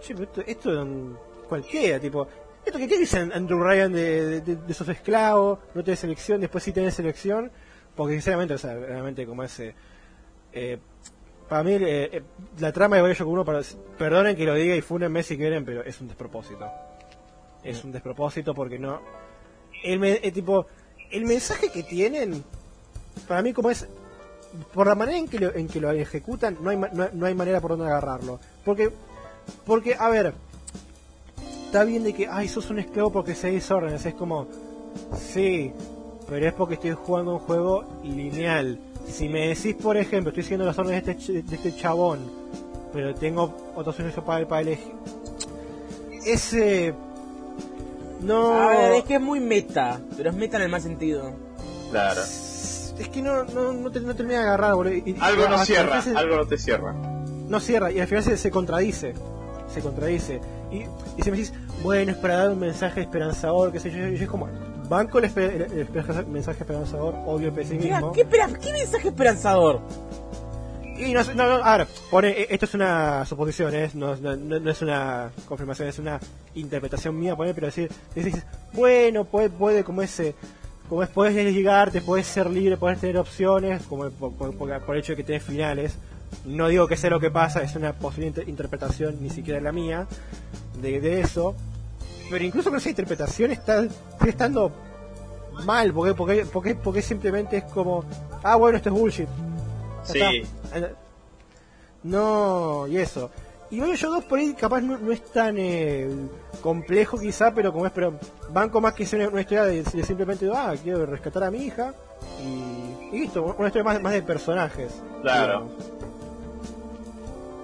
[0.00, 2.26] che, pero esto, esto cualquiera, tipo,
[2.64, 6.62] esto que qué dice Andrew Ryan de, de, de- esos esclavos, no tenés selección, después
[6.64, 7.50] sí tenés selección,
[7.94, 9.74] porque sinceramente, o sea, realmente como ese...
[10.52, 10.78] Eh,
[11.48, 12.22] para mí, eh, eh,
[12.60, 13.60] la trama de Bioshock 1, para-
[13.98, 16.66] perdonen que lo diga y funenme si quieren, pero es un despropósito.
[17.64, 19.00] Es un despropósito porque no.
[19.82, 20.66] El, me- eh, tipo,
[21.10, 22.44] el mensaje que tienen,
[23.28, 23.86] para mí, como es.
[24.74, 27.26] Por la manera en que lo, en que lo ejecutan, no hay, ma- no, no
[27.26, 28.40] hay manera por donde agarrarlo.
[28.64, 28.90] Porque,
[29.64, 30.34] porque, a ver,
[31.66, 34.04] está bien de que, ay, sos un esclavo porque seguís órdenes.
[34.04, 34.48] Es como,
[35.32, 35.72] sí,
[36.28, 38.80] pero es porque estoy jugando un juego lineal.
[39.08, 42.18] Si me decís, por ejemplo, estoy siguiendo las órdenes de este, ch- de este chabón,
[42.92, 44.94] pero tengo otros servicios para, para elegir.
[46.26, 46.92] Ese.
[48.20, 48.52] No.
[48.60, 51.30] A ver, es que es muy meta, pero es meta en el mal sentido.
[51.90, 52.20] Claro.
[53.00, 54.94] Es que no, no, no, te- no termina de agarrar, boludo.
[54.94, 56.92] Y- Algo no cierra, se- algo no te cierra.
[56.92, 59.14] No cierra, y al final se, se contradice.
[59.72, 60.40] Se contradice.
[60.70, 60.76] Y,
[61.16, 61.52] y si me decís,
[61.82, 64.48] bueno, es para dar un mensaje esperanzador, qué sé yo, y yo es como,
[64.88, 68.12] banco el, el- mensaje esperanzador, odio el ¿Qué, pesimismo.
[68.12, 69.80] qué, espera- qué mensaje esperanzador?
[70.98, 73.90] Y no, sé- no, no, ahora, pone, eh, esto es una suposición, ¿eh?
[73.94, 76.20] no, no, no- no es una confirmación, es una
[76.54, 80.34] interpretación mía, pone, pero decir, dices, bueno, puede, puede como ese,
[80.90, 84.94] como es, puedes desligarte, puedes ser libre, puedes tener opciones, como por, por- por- por
[84.96, 85.94] el hecho de que tenés finales.
[86.44, 89.72] No digo que sea lo que pasa, es una posible inter- interpretación, ni siquiera la
[89.72, 90.06] mía,
[90.82, 91.54] de, de eso.
[92.28, 93.82] Pero incluso con esa interpretación está
[94.18, 94.70] sigue estando
[95.64, 98.04] mal, porque, porque, porque, porque simplemente es como,
[98.42, 99.28] ah, bueno, esto es bullshit.
[100.04, 100.90] Sí, está.
[102.02, 103.30] No, y eso.
[103.70, 106.08] Y Bioshock 2 por ahí capaz no, no es tan eh,
[106.60, 108.14] complejo quizá, pero como es, pero
[108.50, 111.94] banco más que una, una historia de, de simplemente, ah, quiero rescatar a mi hija
[112.42, 114.92] y, y listo, una historia más, más de personajes.
[115.22, 115.68] Claro.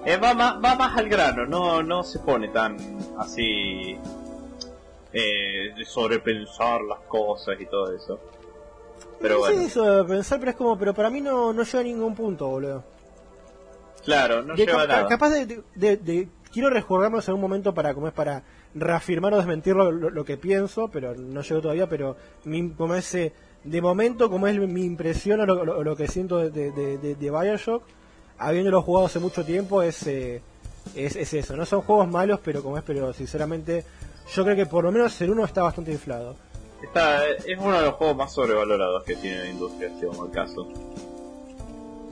[0.04, 2.76] Eh, va, más, va más al grano, no, no se pone tan
[3.18, 3.98] así
[5.12, 8.20] eh, de sobrepensar las cosas y todo eso.
[9.20, 11.80] Pero no bueno, eso de pensar, pero es como, pero para mí no, no llega
[11.80, 12.84] a ningún punto, boludo.
[14.04, 15.06] claro, no De lleva cap- nada.
[15.08, 18.42] Capaz de, de- de- quiero rejugarnos en un momento para como es para
[18.78, 22.94] reafirmar o desmentir lo, lo- lo que pienso, pero no llego todavía, pero mi, como
[22.94, 23.32] ese
[23.64, 27.82] de momento como es mi impresión o lo, que siento de, de, de, de- Bioshock,
[28.38, 30.40] habiéndolo jugado hace mucho tiempo es, eh,
[30.94, 33.84] es es eso, no son juegos malos, pero como es, pero sinceramente
[34.34, 36.36] yo creo que por lo menos el uno está bastante inflado.
[36.82, 40.30] Está, es uno de los juegos más sobrevalorados que tiene la industria, si vamos al
[40.32, 40.68] caso.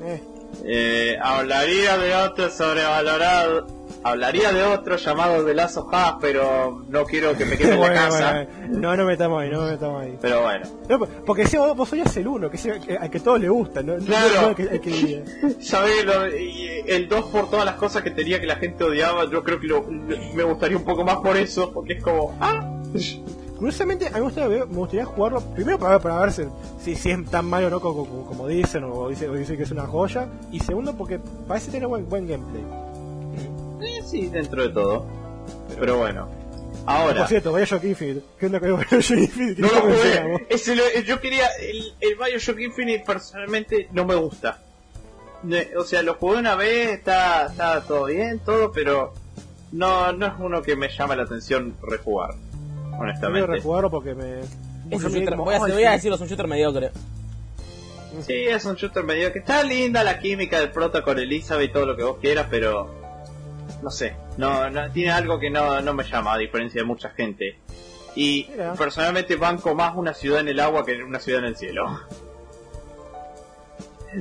[0.02, 0.22] Eh,
[0.64, 3.66] Eh, hablaría de otro sobrevalorado.
[4.04, 7.92] Hablaría de otro llamado Last of Us, pero no quiero que me quede en la
[7.94, 8.46] casa.
[8.66, 10.18] bueno, no, no metamos ahí, no me metamos ahí.
[10.20, 13.20] Pero bueno, No, porque si vos, vos odias el uno, que, sea- que- al que
[13.20, 13.96] todos le gusta, ¿no?
[13.96, 14.48] Claro.
[14.50, 15.24] no que, que
[15.60, 19.42] ya lo- el 2 por todas las cosas que tenía que la gente odiaba, yo
[19.42, 22.70] creo que lo- me gustaría un poco más por eso, porque es como, ah,
[23.56, 26.42] Curiosamente, a mí me gustaría, me gustaría jugarlo primero para ver, para ver si,
[26.80, 29.56] si, si es tan malo o no como, como- como dicen o dicen, o dicen
[29.56, 30.28] que es una joya.
[30.50, 32.62] Y segundo, porque parece tener buen, buen gameplay.
[33.82, 35.06] Eh, sí, dentro de todo.
[35.78, 36.28] Pero bueno,
[36.86, 38.22] Ah, ahora, por cierto, Bioshock Infinite.
[38.38, 39.62] ¿Qué onda con Bioshock Infinite?
[39.62, 40.46] no ¿Qué lo jugué.
[40.50, 44.60] Ese lo- yo quería, el, el Bioshock Infinite personalmente no me gusta.
[45.78, 49.12] O sea, lo jugué una vez, está, está todo bien, todo, pero
[49.72, 52.34] no, no es uno que me llama la atención rejugar,
[52.98, 53.46] honestamente.
[53.46, 54.40] rejugarlo porque me.
[54.40, 54.46] Es
[54.90, 55.96] porque un me- shooter, como, voy a, voy a sí.
[55.96, 56.90] decirlo, es un shooter mediocre.
[58.26, 61.72] Sí, es un shooter medio que está linda la química del prota con Elizabeth y
[61.72, 62.88] todo lo que vos quieras, pero
[63.82, 67.10] no sé, no, no tiene algo que no, no me llama, a diferencia de mucha
[67.10, 67.58] gente.
[68.16, 68.74] Y Mira.
[68.74, 72.00] personalmente banco más una ciudad en el agua que una ciudad en el cielo.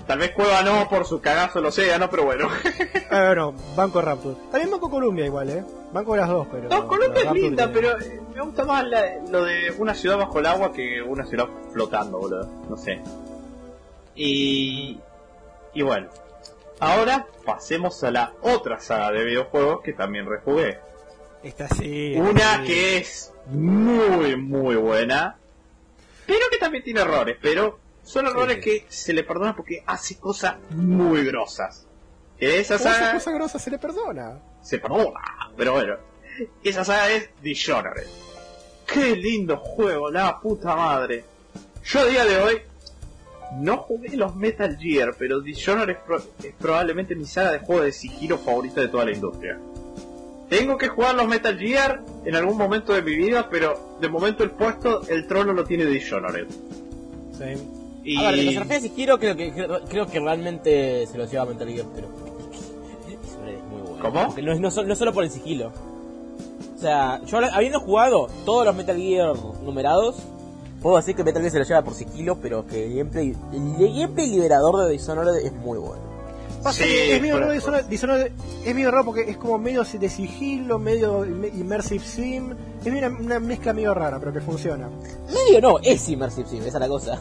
[0.07, 2.09] Tal vez Cueva no por su cagazo lo sea, ¿no?
[2.09, 2.47] Pero bueno.
[3.11, 4.35] Ah, bueno, Banco Rapture.
[4.49, 5.63] También Banco Columbia igual, ¿eh?
[5.91, 6.67] Banco de las dos, pero...
[6.67, 10.39] No, Colombia es linda, pero eh, me gusta más la- lo de una ciudad bajo
[10.39, 12.49] el agua que una ciudad flotando, boludo.
[12.67, 12.99] No sé.
[14.15, 14.97] Y.
[15.75, 16.09] Y bueno.
[16.83, 20.81] Ahora pasemos a la otra saga de videojuegos que también rejugué.
[21.41, 22.13] Esta sí.
[22.17, 22.63] Una sí.
[22.65, 25.37] que es muy, muy buena.
[26.25, 27.37] Pero que también tiene errores.
[27.41, 28.61] Pero son errores sí.
[28.61, 31.87] que se le perdonan porque hace cosas muy grosas.
[32.37, 34.41] Esa saga cosa grosa se le perdona.
[34.61, 35.21] se perdona.
[35.55, 35.95] Pero bueno.
[36.61, 38.07] Esa saga es Dishonored.
[38.85, 41.23] Qué lindo juego, la puta madre.
[41.85, 42.61] Yo a día de hoy
[43.59, 47.83] no jugué los Metal Gear, pero Dishonored es, pro- es probablemente mi saga de juego
[47.83, 49.59] de sigilo favorita de toda la industria.
[50.49, 54.43] Tengo que jugar los Metal Gear en algún momento de mi vida, pero de momento
[54.43, 56.47] el puesto, el trono lo tiene Dishonored.
[57.37, 57.67] Sí.
[58.03, 58.17] Y...
[58.17, 61.25] A ver, de los RPGs de Hero creo que, creo, creo que realmente se lo
[61.25, 62.07] lleva Metal Gear, pero...
[63.23, 63.99] Dishonored es muy bueno.
[64.01, 64.35] ¿Cómo?
[64.85, 65.71] No solo por el sigilo.
[66.75, 70.17] O sea, yo habiendo jugado todos los Metal Gear numerados,
[70.83, 73.93] puedo decir que Metal Gear se lo lleva por sigilo, pero que el gameplay, el
[73.95, 76.13] gameplay liberador de Dishonored es muy bueno.
[76.61, 77.53] Pasa Sí, que es medio raro.
[77.53, 78.31] Dishonored- Dishonored-
[78.65, 82.53] es medio raro porque es como medio de sigilo, medio im- immersive sim.
[82.85, 84.89] Es una, una mezcla medio rara, pero que funciona.
[85.33, 87.19] Medio no, es Immersive Sim, esa es la cosa.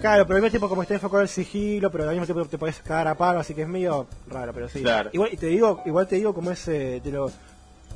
[0.00, 2.58] Claro, pero al mismo tiempo como está enfocado el sigilo, pero al mismo tiempo te
[2.58, 4.80] podés cagar a palo, así que es medio raro, pero sí.
[4.82, 5.10] Claro.
[5.12, 7.30] Igual y te digo, igual te digo como es eh, de lo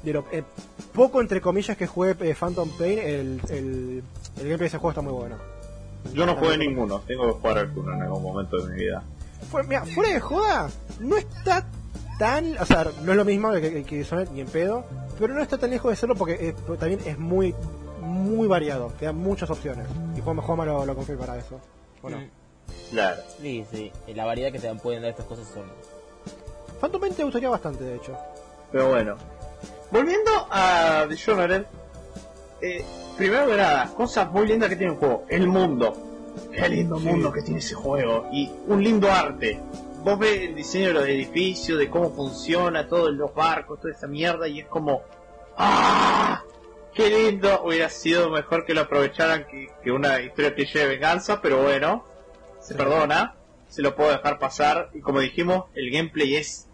[0.02, 0.42] de lo eh,
[0.94, 4.02] poco entre comillas que jugué eh, Phantom Pain, el, el,
[4.36, 5.36] el gameplay de ese juego está muy bueno.
[6.14, 9.02] Yo no jugué ninguno, tengo que jugar alguno en algún momento de mi vida.
[9.50, 11.66] Fue- mira, fuera de joda, no está
[12.18, 14.84] tan, o sea, no es lo mismo que, que, que Dishonored, ni en pedo,
[15.18, 17.54] pero no está tan lejos de serlo porque eh, también es muy
[18.00, 19.86] muy variado, te da muchas opciones.
[20.16, 21.60] Y Juan Juanma lo, lo para eso.
[22.02, 22.30] Bueno, Mm.
[22.90, 23.22] Claro.
[23.40, 25.64] Sí, sí, la variedad que te dan- pueden dar estas cosas son...
[26.80, 28.16] Phantom Pain te gustaría bastante, de hecho.
[28.72, 29.16] Pero bueno.
[29.90, 31.64] Volviendo a Dishonored,
[32.62, 32.84] eh,
[33.20, 35.24] primero que nada, cosas muy lindas que tiene el juego.
[35.28, 35.92] El mundo.
[36.52, 37.04] Qué lindo Sí.
[37.06, 38.26] mundo que tiene ese juego.
[38.32, 39.60] Y un lindo arte.
[40.02, 44.06] Vos ves el diseño de los edificios, de cómo funciona, todos los barcos, toda esa
[44.06, 45.02] mierda, y es como...
[45.58, 46.42] ¡Ah!
[46.94, 47.62] ¡Qué lindo!
[47.64, 52.04] Hubiera sido mejor que lo aprovecharan que, que una historia que de venganza, pero bueno,
[52.60, 52.78] se Sí.
[52.78, 53.34] perdona,
[53.68, 54.88] se lo puedo dejar pasar.
[54.94, 56.68] Y como dijimos, el gameplay es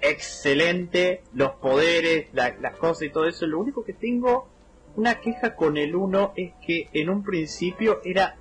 [0.00, 3.46] excelente, los poderes, la- las cosas y todo eso.
[3.46, 4.48] Lo único que tengo
[4.96, 8.36] una queja con el 1 es que en un principio era...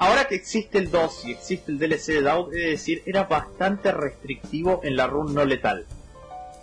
[0.00, 3.90] Ahora que existe el 2 y existe el DLC de Doubt, es decir, era bastante
[3.90, 5.86] restrictivo en la run no letal.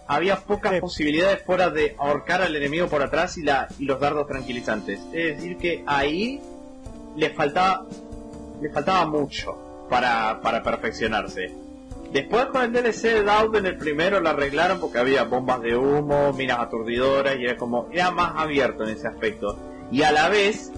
[0.08, 0.80] Había pocas Sí.
[0.80, 5.00] posibilidades fuera de ahorcar al enemigo por atrás y, la, y los dardos tranquilizantes.
[5.12, 6.40] Es decir, que ahí
[7.18, 7.86] le faltaba,
[8.62, 11.52] le faltaba mucho para, para perfeccionarse.
[12.12, 16.32] Después con el DLC de en el primero lo arreglaron porque había bombas de humo,
[16.34, 19.58] minas aturdidoras y era como, era más abierto en ese aspecto.
[19.92, 20.72] Y a la vez,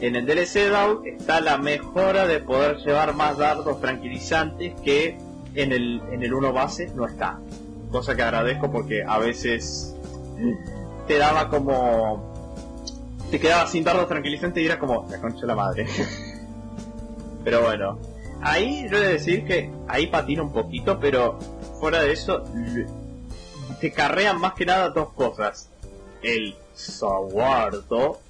[0.00, 5.18] en el DLC de está la mejora de poder llevar más dardos tranquilizantes que
[5.54, 7.38] en el, en el 1 base no está.
[7.90, 9.94] Cosa que agradezco porque a veces
[11.06, 12.30] te daba como...
[13.30, 15.86] Te quedabas sin dardos tranquilizantes y era como, la concha de la madre.
[17.44, 17.98] Pero bueno,
[18.42, 21.38] ahí yo he de decir que ahí patina un poquito, pero
[21.78, 22.44] fuera de eso,
[23.80, 25.70] te carrean más que nada dos cosas.
[26.22, 28.20] El Saguardo,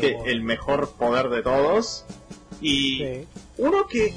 [0.00, 2.04] que el mejor poder de todos,
[2.60, 3.26] y Sí.
[3.58, 4.14] uno que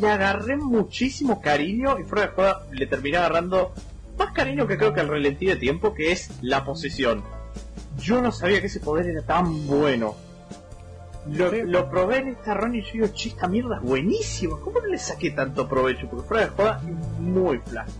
[0.00, 3.72] le agarré muchísimo cariño y fuera de joda le terminé agarrando
[4.18, 7.22] más cariño que creo que al relentí de tiempo, que es la posesión.
[7.98, 10.16] Yo no sabía que ese poder era tan bueno.
[11.26, 11.62] Lo, Sí.
[11.64, 14.58] lo probé en esta run y yo digo, che, esta mierda es buenísima.
[14.60, 16.08] ¿Cómo no le saqué tanto provecho?
[16.08, 17.90] Porque fuera de joda es muy flash.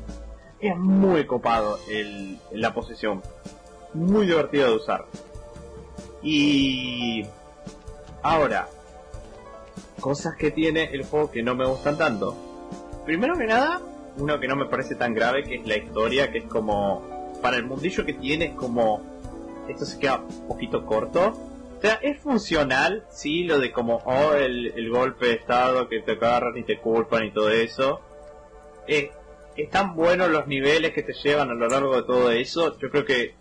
[0.61, 3.23] Es muy copado el, la posesión.
[3.95, 5.07] Muy divertido de usar.
[6.23, 7.27] Y
[8.23, 8.69] ahora,
[10.01, 12.37] cosas que tiene el juego que no me gustan tanto.
[13.05, 13.81] Primero que nada,
[14.19, 17.03] uno que no me parece tan grave, que es la historia, que es como,
[17.43, 19.03] para el mundillo que tiene, es como,
[19.69, 21.33] esto se queda un poquito corto.
[21.85, 26.01] O sea, es funcional, sí, lo de como, oh, el, el golpe de estado que
[26.01, 28.01] te agarran y te culpan y todo eso.
[28.87, 29.11] Eh,
[29.55, 32.79] están buenos los niveles que te llevan a lo largo de todo eso.
[32.79, 33.35] Yo creo que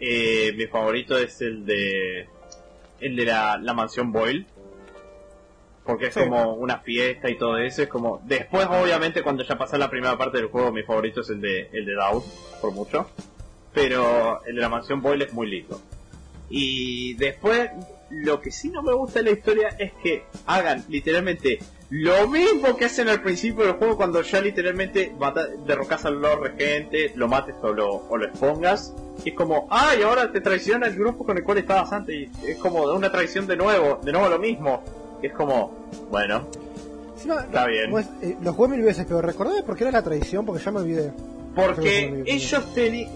[0.00, 2.28] eh, mi favorito es el de
[3.00, 4.46] el de la, la mansión Boyle
[5.84, 6.20] porque es Sí.
[6.20, 10.16] como una fiesta y todo eso es como después obviamente cuando ya pasa la primera
[10.16, 12.22] parte del juego mi favorito es el de el de Daud
[12.60, 13.10] por mucho
[13.74, 15.80] pero el de la mansión Boyle es muy lindo
[16.54, 17.70] Y después,
[18.10, 22.76] lo que sí no me gusta de la historia es que hagan literalmente lo mismo
[22.76, 25.14] que hacen al principio del juego cuando ya literalmente
[25.66, 28.94] derrocas al Lord Regente, lo mates o lo, o lo expongas.
[29.24, 32.14] Y es como, ay, ahora te traiciona el grupo con el cual estabas antes.
[32.44, 34.82] Y es como una traición de nuevo, de nuevo lo mismo.
[35.22, 36.46] Y es como, bueno,
[37.16, 37.90] Sí, no, Está no, bien.
[37.90, 40.70] pues, eh, lo jugué mil veces, pero recordé por qué era la tradición, porque ya
[40.70, 41.12] me olvidé.
[41.54, 43.10] Porque ellos tenían,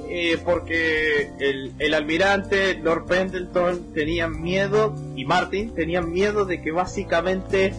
[0.44, 7.72] porque el, el almirante, Lord Pendleton, tenían miedo, y Martin, tenían miedo de que básicamente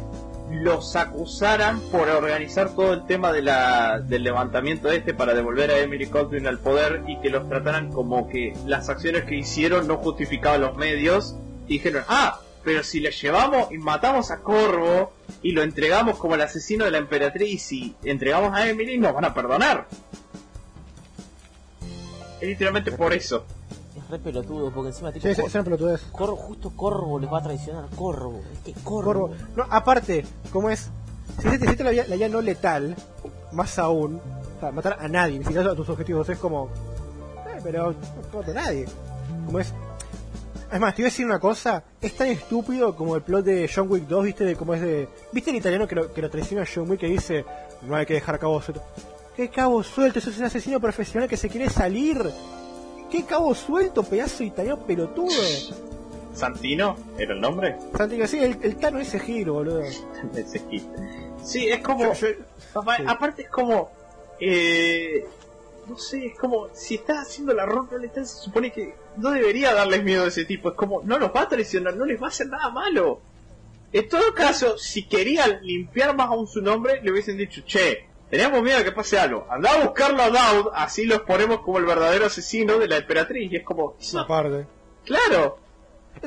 [0.51, 5.79] los acusaran por organizar todo el tema de la, del levantamiento este para devolver a
[5.79, 9.97] Emily Caldwell al poder y que los trataran como que las acciones que hicieron no
[9.97, 11.35] justificaban los medios.
[11.67, 16.35] Y dijeron, ah, pero si le llevamos y matamos a Corvo y lo entregamos como
[16.35, 19.87] el asesino de la emperatriz y entregamos a Emily, nos van a perdonar.
[22.39, 23.45] Es literalmente por eso.
[23.97, 26.01] Es re pelotudo, porque encima tipo, Sí, es una pelotudez.
[26.11, 27.85] Corvo, justo Corvo les va a traicionar.
[27.95, 29.03] Corvo, es que Corvo.
[29.03, 29.31] Corvo.
[29.55, 30.89] No, aparte, como es,
[31.41, 32.95] si hiciste la vía, la vía no letal,
[33.51, 34.21] más aún,
[34.57, 36.69] o sea, matar a nadie, ni siquiera a tus objetivos, es como,
[37.47, 38.85] eh, pero no mata a nadie.
[39.45, 39.73] Como es,
[40.71, 43.69] es más, te iba a decir una cosa, es tan estúpido como el plot de
[43.73, 46.29] John Wick 2, viste, de cómo es de, viste el italiano que lo, que lo
[46.29, 47.45] traiciona a John Wick que dice,
[47.83, 48.83] no hay que dejar cabo suelto.
[49.37, 50.19] ¿Qué cabo suelto?
[50.19, 52.17] Eso es un asesino profesional que se quiere salir.
[53.11, 55.31] ¿Qué cabo suelto, pedazo italiano pelotudo?
[56.33, 57.77] ¿Santino era el nombre?
[57.95, 59.81] Santi, sí, el, el Tano ese giro, boludo.
[60.35, 60.83] Ese hit.
[61.43, 62.13] Sí, es como.
[62.13, 62.27] Yo- yo-
[62.73, 63.03] Apa- sí.
[63.07, 63.89] Aparte es como.
[64.39, 65.25] Eh,
[65.87, 66.67] no sé, es como.
[66.73, 70.69] Si estás haciendo la ronda se supone que no debería darles miedo a ese tipo.
[70.69, 71.01] Es como.
[71.03, 73.21] No los va a traicionar, no les va a hacer nada malo.
[73.93, 78.61] En todo caso, si querían limpiar más aún su nombre, le hubiesen dicho, che, teníamos
[78.63, 79.45] miedo de que pase algo.
[79.49, 83.51] Anda a buscarlo a Daud, así lo exponemos como el verdadero asesino de la emperatriz.
[83.51, 83.95] Y es como.
[84.13, 84.65] no, Aparte.
[85.05, 85.57] claro,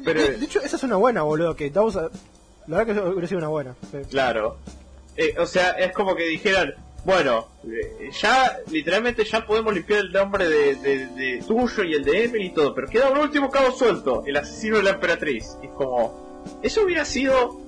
[0.05, 1.55] Pero- de, de hecho, esa es una buena, boludo.
[1.57, 2.09] Que Dawes, la
[2.67, 3.75] verdad que eso hubiera sido una buena.
[3.91, 3.99] sí.
[4.11, 4.57] Claro.
[5.17, 10.13] Eh, o sea, es como que dijeran, bueno, eh, ya literalmente ya podemos limpiar el
[10.13, 13.51] nombre de, de- de tuyo y el de Emily y todo, pero queda un último
[13.51, 15.57] cabo suelto, el asesino de la emperatriz.
[15.63, 17.61] Y es como, eso hubiera sido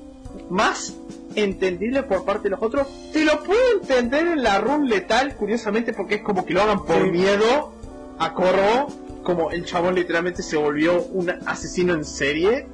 [0.48, 0.94] más
[1.36, 2.86] entendible por parte de los otros.
[3.12, 6.84] Te lo puedo entender en la run letal, curiosamente, porque es como que lo hagan
[6.84, 7.10] por Sí.
[7.10, 7.72] miedo
[8.18, 8.88] a Corro,
[9.22, 12.66] como el chabón literalmente se volvió un asesino en serie.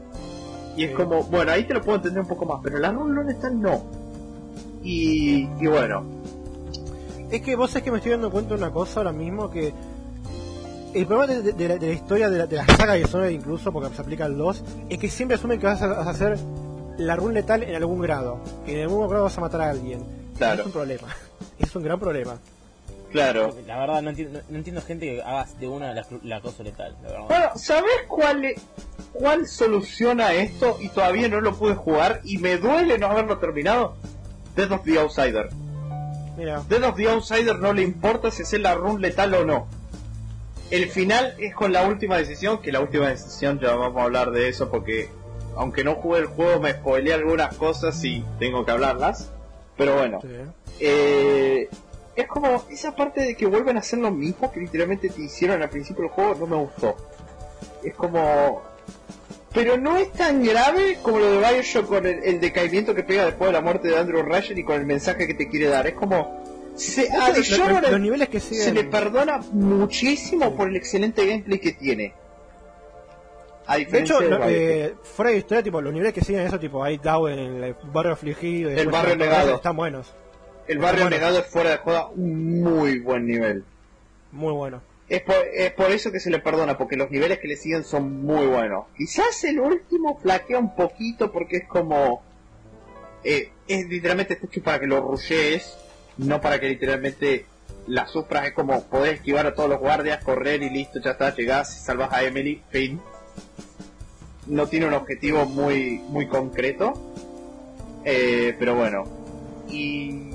[0.76, 0.97] Y es Sí.
[0.97, 3.83] como, bueno, ahí te lo puedo entender un poco más, pero la run letal no.
[4.83, 6.05] Y, y bueno,
[7.31, 9.74] Es que vos es que me estoy dando cuenta de una cosa ahora mismo que
[10.94, 13.01] el problema de, de- de la, de la historia de la, de la saga de
[13.01, 16.07] Dishonored incluso, porque se aplica al 2, es que siempre asumen que vas a, vas
[16.07, 16.39] a hacer
[16.98, 18.38] la run letal en algún grado.
[18.66, 20.04] Que en algún grado vas a matar a alguien.
[20.36, 20.60] Claro.
[20.60, 21.08] Es un problema.
[21.58, 22.38] Es un gran problema.
[23.10, 23.54] claro.
[23.66, 26.97] La verdad, no entiendo, no, entiendo gente que hagas de una la, la cosa letal.
[27.02, 27.24] La verdad.
[27.28, 28.54] Bueno, ¿sabes cuál, e-
[29.12, 30.76] cuál soluciona esto?
[30.81, 33.97] Y todavía no lo pude jugar y me duele no haberlo terminado.
[34.54, 35.48] Death of the Outsider.
[36.36, 39.66] Mira, Death of the Outsider no le importa si es la run letal o no.
[40.70, 44.31] El final es con la última decisión, que la última decisión ya vamos a hablar
[44.31, 45.08] de eso porque
[45.58, 49.31] aunque no jugué el juego me spoileé algunas cosas y tengo que hablarlas.
[49.76, 50.28] Pero bueno, sí.
[50.81, 51.69] eh,
[52.17, 55.62] es como esa parte de que vuelven a hacer lo mismo que literalmente te hicieron
[55.62, 56.97] al principio del juego, no me gustó.
[57.85, 58.62] Es como...
[59.53, 63.24] Pero no es tan grave como lo de Bioshock con el, el decaimiento que pega
[63.24, 65.87] después de la muerte de Andrew Ryan y con el mensaje que te quiere dar.
[65.87, 66.39] Es como...
[66.76, 67.31] Se, a
[67.91, 72.15] Los- niveles que se le perdona muchísimo por el excelente gameplay que tiene.
[73.68, 76.97] De hecho, de eh, fuera de historia, tipo, los niveles que siguen eso, tipo, hay
[76.97, 78.70] Dow en el barrio afligido.
[78.70, 79.56] después barrio negado.
[79.56, 80.15] Están buenos.
[80.67, 81.17] el barrio bueno.
[81.17, 83.65] negado es fuera de joda un muy buen nivel.
[84.33, 84.83] Muy buenos.
[85.08, 87.84] Es por, es por eso que se le perdona, porque los niveles que le siguen
[87.84, 88.86] son muy buenos.
[88.97, 92.22] Quizás el último flaquea un poquito porque es como...
[93.24, 95.76] eh, es literalmente hecho para que lo rushees,
[96.18, 97.47] no para que literalmente
[97.86, 98.47] la sufras.
[98.47, 102.12] Es como poder esquivar a todos los guardias, correr y listo, ya está, llegás, salvas
[102.12, 103.01] a Emily, fin.
[104.47, 106.94] No tiene un objetivo muy, muy concreto.
[108.04, 109.04] Eh, pero bueno.
[109.69, 110.31] Y...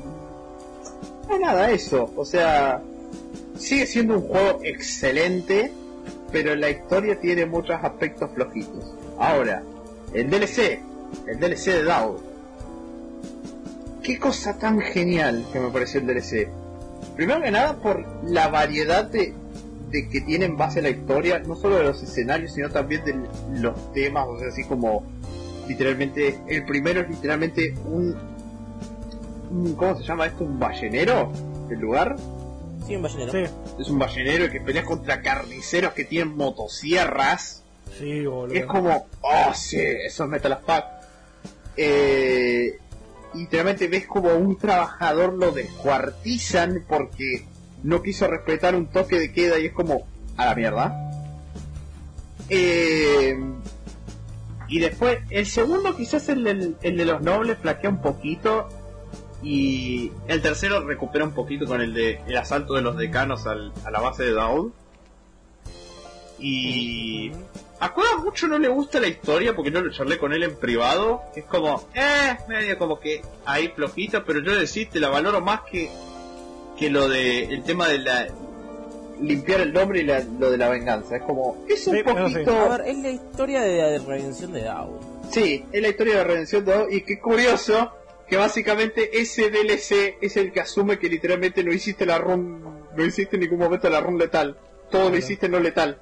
[1.27, 2.11] No, nada, eso.
[2.15, 2.81] O sea,
[3.57, 5.71] sigue siendo un juego excelente,
[6.31, 8.93] pero la historia tiene muchos aspectos flojitos.
[9.17, 9.63] Ahora,
[10.13, 10.79] el DLC,
[11.27, 12.19] el DLC de DAO.
[14.03, 16.49] Qué cosa tan genial que me pareció el DLC.
[17.15, 19.33] Primero que nada por la variedad de,
[19.93, 23.05] de que tiene en base a la historia, no solo de los escenarios, sino también
[23.05, 23.15] de
[23.61, 25.05] los temas, o sea, así como
[25.67, 28.17] literalmente, el primero es literalmente un,
[29.51, 30.43] un ¿cómo se llama esto?
[30.43, 31.31] ¿Un ballenero?
[31.69, 32.17] ¿El lugar?
[32.87, 33.31] Sí, un ballenero.
[33.31, 33.53] Sí.
[33.79, 37.63] es un ballenero que pelea contra carniceros que tienen motosierras
[37.97, 38.55] Sí, boludo.
[38.55, 40.85] Es como, oh sí, eso es Metal Pack.
[41.77, 42.79] Eh,
[43.33, 47.45] literalmente ves como un trabajador lo descuartizan porque
[47.83, 51.11] no quiso respetar un toque de queda y es como, a la mierda.
[52.49, 53.35] Eh,
[54.67, 58.69] y después, el segundo quizás el, del- el de los nobles flaquea un poquito.
[59.43, 63.73] Y el tercero recupera un poquito con el de el asalto de los decanos al-
[63.85, 64.71] a la base de Daud.
[66.39, 67.31] Y
[67.79, 70.55] a Cueva mucho no le gusta la historia porque no lo charlé con él en
[70.55, 71.21] privado.
[71.35, 75.61] Es como, eh, medio como que ahí flojita, pero yo decís, te la valoro más
[75.69, 75.89] que,
[76.83, 78.27] que lo de el tema de la
[79.21, 81.15] limpiar el nombre y la- lo de la venganza.
[81.15, 82.33] Es como, es un Sí, pero sí.
[82.33, 82.59] poquito.
[82.59, 84.99] A ver, es la historia de la redención de Daud.
[85.31, 87.93] Sí, es la historia de redención de Daud y qué curioso
[88.27, 92.61] que básicamente ese DLC es el que asume que literalmente no hiciste la run,
[92.97, 94.57] no hiciste en ningún momento la run letal.
[94.91, 95.99] Todo lo hiciste no letal.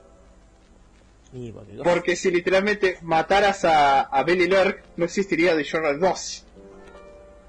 [1.84, 6.46] Porque si literalmente mataras a, a Belly Lurk, no existiría The Journal 2.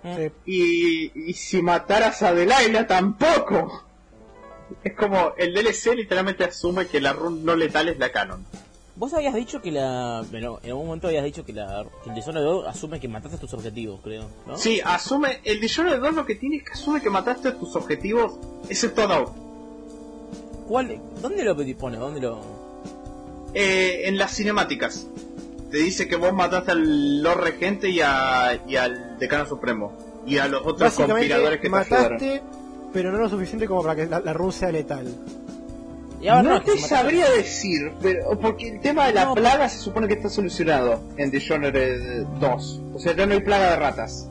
[0.02, 0.32] Sí.
[0.46, 3.84] Y, y si mataras a Delilah, tampoco.
[4.82, 8.44] Es como, el DLC literalmente asume que la run no letal es la canon.
[8.94, 10.24] Vos habías dicho que la.
[10.30, 13.38] Bueno, en algún momento habías dicho que, la, que el Dishonored 2 asume que mataste
[13.38, 14.56] tus objetivos, creo, ¿no?
[14.58, 17.74] Sí, asume, el Journal 2 lo que tiene es que asume que mataste a tus
[17.74, 18.34] objetivos,
[18.68, 19.28] excepto Daud.
[20.68, 21.96] ¿Cuál, ¿Dónde lo dispone?
[21.96, 22.40] ¿Dónde lo.?
[23.54, 25.06] Eh, en las cinemáticas.
[25.72, 29.92] Te dice que vos mataste al Lord Regente y, a, y al Decano Supremo.
[30.26, 32.12] Y a los otros conspiradores que te ayudaron.
[32.12, 32.42] mataste,
[32.92, 35.06] pero no lo suficiente como para que la, la run sea letal.
[36.20, 39.78] Y ahora no te sabría decir, pero porque el tema de la No, plaga se
[39.78, 42.80] supone que está solucionado en Dishonored 2.
[42.94, 44.28] O sea, ya no hay plaga de ratas.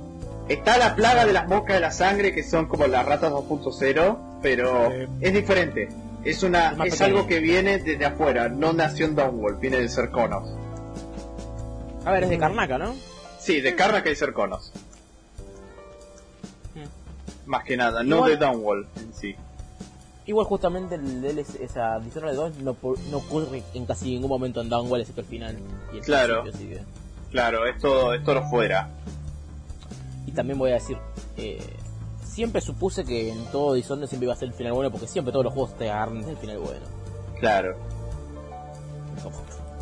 [0.48, 4.18] Está la plaga de las moscas de la sangre, que son como las ratas 2.0,
[4.42, 5.90] pero es diferente.
[6.24, 7.06] Es una Es pequeño.
[7.06, 10.48] algo que viene desde afuera, no nació en Downwall, viene de Cerconos.
[12.06, 12.96] A ver, es de Karnaka, ¿no?
[13.40, 14.72] Sí, de Karnak y Cerconos.
[17.46, 19.35] Más que nada, no Igual- de Downwall en sí.
[20.28, 22.78] Igual justamente el DLC, esa Dishonored 2 no,
[23.10, 25.58] no ocurre en casi ningún momento en Downwell excepto el final.
[25.92, 26.44] Y el Claro.
[26.44, 26.85] principio, así
[27.32, 28.90] Claro, esto, esto no fuera.
[30.26, 30.98] que- Y también voy a decir,
[31.38, 31.60] eh,
[32.24, 35.32] siempre supuse que en todo Dishonored siempre iba a ser el final bueno porque siempre
[35.32, 36.85] todos los juegos te agarran el final bueno.
[37.40, 37.76] Claro.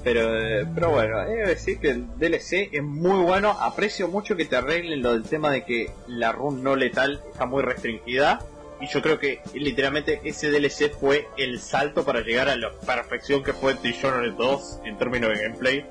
[0.03, 3.51] Pero, eh, pero bueno, he de decir que el DLC es muy bueno.
[3.59, 7.45] Aprecio mucho que te arreglen lo del tema de que la run no letal está
[7.45, 8.39] muy restringida.
[8.81, 13.43] Y yo creo que literalmente ese DLC fue el salto para llegar a la perfección
[13.43, 15.85] que fue Dishonored 2 en términos de gameplay.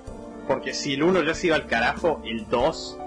[0.47, 2.99] Porque si el 1 ya se iba al carajo, el 2.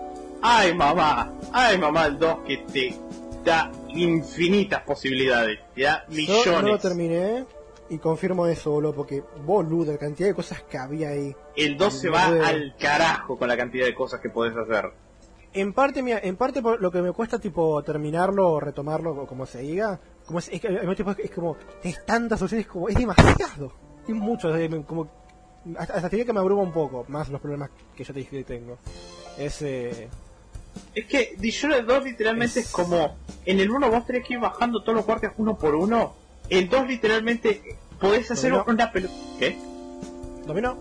[0.44, 1.34] ¡Ay mamá!
[1.52, 2.06] ¡Ay mamá!
[2.06, 2.96] El 2 que te
[3.44, 5.60] da infinitas posibilidades.
[5.74, 6.46] Te da millones.
[6.46, 7.46] Yo no lo terminé
[7.92, 11.36] y confirmo eso, boludo, porque boludo, la cantidad de cosas que había ahí.
[11.56, 14.92] El 2 se va al carajo con la cantidad de cosas que podés hacer.
[15.54, 19.28] En parte, mira, en parte por lo que me cuesta tipo terminarlo o retomarlo o
[19.28, 23.74] como se diga, como es, es tiempo es, como es tantas opciones como es demasiado.
[24.08, 25.10] Es mucho, es como
[25.78, 28.38] hasta, hasta diría que me abruma un poco, más los problemas que yo te dije
[28.38, 28.78] que tengo.
[29.38, 30.08] Es eh,
[30.96, 32.68] Es que Dishonored 2 literalmente es...
[32.68, 33.18] Es- como...
[33.46, 36.14] En el 1 vos tenés que ir bajando todos los guardias uno por uno.
[36.50, 38.74] El 2 literalmente podés hacer Dominó.
[38.74, 39.14] una pelota...
[39.40, 39.58] ¿Qué?
[40.46, 40.78] dominó.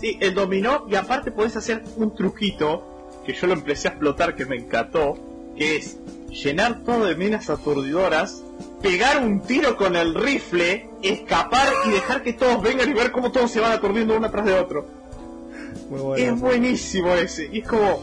[0.00, 4.34] Sí, el dominó y aparte podés hacer un truquito que yo lo empecé a explotar
[4.34, 5.18] que me encantó,
[5.56, 5.98] que es
[6.30, 8.42] llenar todo de minas aturdidoras,
[8.80, 13.30] pegar un tiro con el rifle, escapar y dejar que todos vengan y ver cómo
[13.32, 14.86] todos se van aturdiendo uno tras de otro.
[15.90, 16.34] Muy bueno.
[16.34, 17.48] Es buenísimo ese.
[17.52, 18.00] Y es como.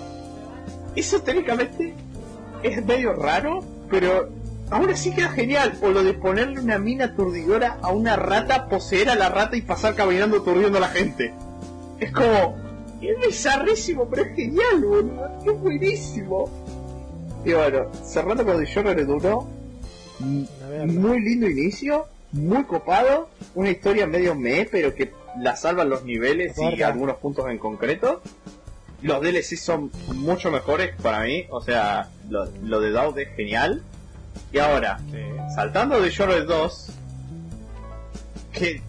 [0.96, 1.94] Eso técnicamente
[2.64, 4.30] es medio raro, pero
[4.70, 5.78] aún así queda genial.
[5.82, 9.62] O lo de ponerle una mina aturdidora a una rata, poseer a la rata y
[9.62, 11.34] pasar caminando aturdiendo a la gente.
[12.00, 12.64] Es como.
[13.02, 15.32] Es bizarrísimo, pero es genial, boludo.
[15.46, 16.50] Es buenísimo.
[17.46, 19.48] Y bueno, cerrando con 1,
[20.64, 25.90] A ver, muy lindo inicio, muy copado, una historia medio me, pero que la salvan
[25.90, 28.22] los niveles y algunos puntos en concreto.
[29.04, 33.84] Los DLC son mucho mejores para mí, o sea, lo, lo de Daud es genial.
[34.52, 35.00] Y ahora,
[35.56, 36.88] saltando de Shore 2,
[38.54, 38.82] que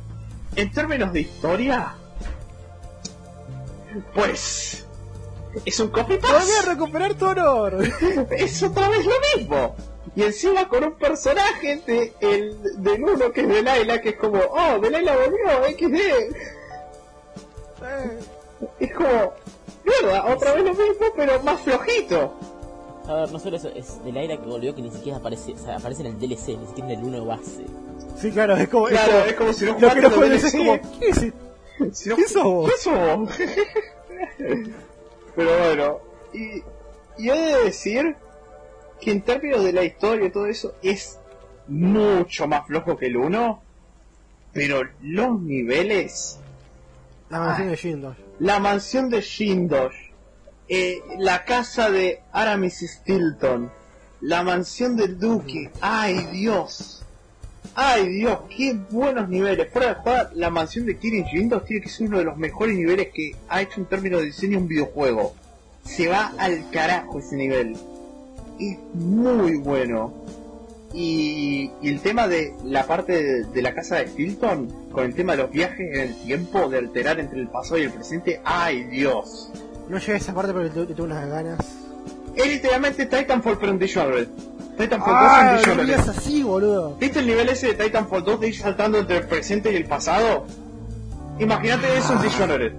[0.54, 1.94] en términos de historia,
[4.14, 4.86] pues
[5.64, 7.82] es un copy ¡Volví a recuperar tu honor!
[8.30, 9.76] es otra vez lo mismo.
[10.14, 14.38] Y encima con un personaje de, el, del uno que es Delilah, que es como,
[14.38, 15.94] oh, Delilah volvió, XD.
[17.82, 18.18] Eh,
[18.80, 19.34] Es como,
[19.84, 22.34] mierda, otra vez lo mismo, pero más flojito.
[23.08, 25.58] A ver, no solo eso, es del aire que volvió que ni siquiera aparece, o
[25.58, 27.64] sea, aparece en el DLC, ni siquiera en el 1 base.
[28.18, 28.86] sí, claro, es como.
[28.86, 30.82] Claro, es es como si no como lo que no jugaste fue los es DLC.
[30.82, 30.98] como.
[30.98, 31.96] ¿Qué es?
[31.98, 32.70] Si no- ¿Qué sos vos?
[32.70, 33.30] ¿Qué sos vos?
[35.36, 35.98] Pero bueno,
[36.32, 36.62] y,
[37.22, 38.16] y he de decir
[39.00, 41.18] que en términos de la historia y todo eso es
[41.68, 43.62] mucho más flojo que el 1,
[44.52, 46.38] pero los niveles,
[47.28, 48.16] La mansión de Shindos.
[48.38, 50.05] la mansión de Shindosh,
[50.68, 53.70] eh, la casa de Aramis Stilton,
[54.20, 57.04] la mansión del Duque, ay Dios,
[57.74, 59.70] ay Dios, qué buenos niveles.
[59.72, 62.76] Fuera de joda, la mansión de Kirin Shindosh tiene que ser uno de los mejores
[62.76, 65.34] niveles que ha hecho en términos de diseño un videojuego.
[65.84, 67.76] Se va al carajo ese nivel.
[68.58, 70.14] Es muy bueno.
[70.92, 75.14] Y, y el tema de la parte de, de la casa de Stilton, con el
[75.14, 78.40] tema de los viajes en el tiempo, de alterar entre el pasado y el presente,
[78.44, 79.50] ay Dios.
[79.88, 81.58] No llegué a esa parte le tengo unas ganas.
[82.34, 84.28] Es literalmente Titanfall pero en Dishonored.
[84.76, 85.40] Titanfall 2 ¡Ah!
[85.40, 85.86] en No Dishonored.
[85.86, 86.96] digas así, boludo.
[86.96, 89.86] ¿Viste el nivel ese de Titanfall 2 de ir saltando entre el presente y el
[89.86, 90.46] pasado?
[91.38, 92.72] Imagínate eso en Dishonored.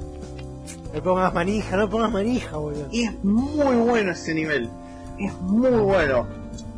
[0.93, 2.87] No pongas manija, no pongas manija, boludo.
[2.91, 4.69] Y es muy bueno ese nivel.
[5.19, 6.27] Es muy bueno.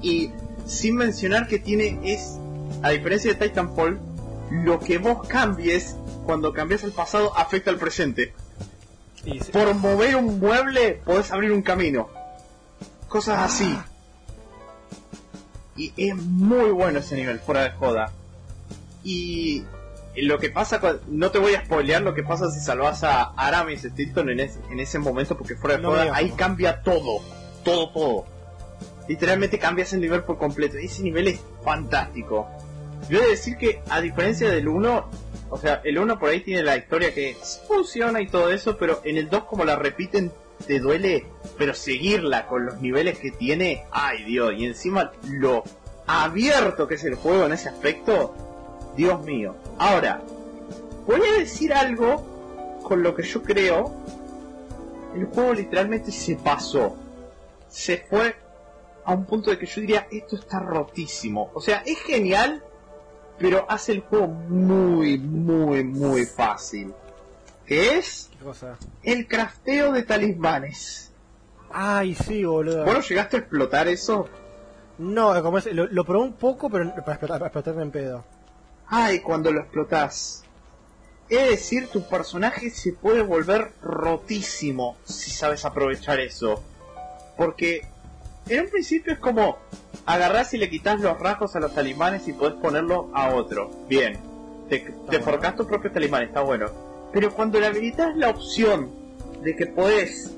[0.01, 0.31] Y
[0.65, 2.37] sin mencionar que tiene es,
[2.81, 3.99] a diferencia de Titanfall,
[4.51, 5.95] lo que vos cambies
[6.25, 8.33] cuando cambias el pasado afecta al presente.
[9.51, 12.09] Por mover un mueble podés abrir un camino.
[13.07, 13.77] Cosas así.
[15.75, 18.11] Y es muy bueno ese nivel, fuera de joda.
[19.03, 19.63] Y
[20.15, 23.23] lo que pasa, con- no te voy a spoilear lo que pasa si salvas a
[23.37, 27.21] Aramis Stilton en ese, en ese momento, porque fuera de No joda, ahí cambia todo.
[27.63, 28.25] Todo, todo.
[29.07, 30.77] Literalmente cambias el nivel por completo.
[30.77, 32.47] Ese nivel es fantástico.
[33.09, 35.09] Yo he de decir que, a diferencia del 1,
[35.49, 37.35] o sea, el 1 por ahí tiene la historia que
[37.67, 40.31] funciona y todo eso, pero en el 2 como la repiten,
[40.65, 41.25] te duele,
[41.57, 45.63] pero seguirla con los niveles que tiene, ay Dios, y encima lo
[46.05, 48.35] abierto que es el juego en ese aspecto,
[48.95, 49.55] Dios mío.
[49.77, 50.21] Ahora,
[51.05, 53.93] voy a decir algo con lo que yo creo,
[55.15, 56.95] el juego literalmente se pasó,
[57.69, 58.35] se fue
[59.05, 61.49] a un punto de que yo diría, esto está rotísimo.
[61.53, 62.63] O sea, es genial,
[63.39, 66.93] pero hace el juego muy, muy, muy fácil.
[67.65, 68.77] Que es ¿Qué cosa?
[69.03, 71.11] el crafteo de talismanes.
[71.71, 72.83] Ay, sí, boludo.
[72.83, 74.27] ¿Vos no llegaste a explotar eso?
[74.97, 78.25] No, como es, lo, lo probé un poco, pero para explotar, para explotarme en pedo.
[78.87, 80.43] Ay, cuando lo explotás.
[81.29, 86.63] Es decir, tu personaje se puede volver rotísimo si sabes aprovechar eso.
[87.37, 87.87] Porque
[88.49, 89.57] en un principio es como
[90.05, 93.71] agarrás y le quitas los rasgos a los talismanes y podés ponerlo a otro.
[93.87, 94.17] Bien,
[94.69, 95.23] te, te bueno.
[95.23, 96.67] forjás tu propio talismán, está bueno.
[97.13, 98.91] Pero cuando le habilitas la opción
[99.41, 100.31] de que podés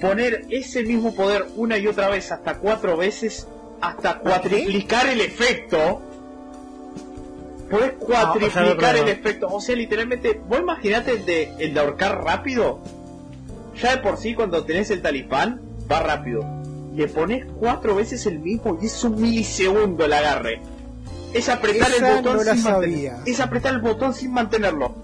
[0.00, 3.46] poner ese mismo poder una y otra vez hasta cuatro veces,
[3.80, 6.02] hasta cuatriplicar el efecto,
[7.70, 9.02] podés cuatriplicar no.
[9.02, 9.48] el efecto.
[9.48, 12.80] O sea, literalmente, vos imaginate el de, el de ahorcar rápido.
[13.80, 16.61] Ya de por sí, cuando tenés el talismán, va rápido.
[16.94, 20.60] Le pones cuatro veces el mismo y es un milisegundo el agarre.
[21.32, 23.18] Es apretar Esa el botón no sin mantener- sabía.
[23.24, 24.94] Es apretar el botón sin mantenerlo.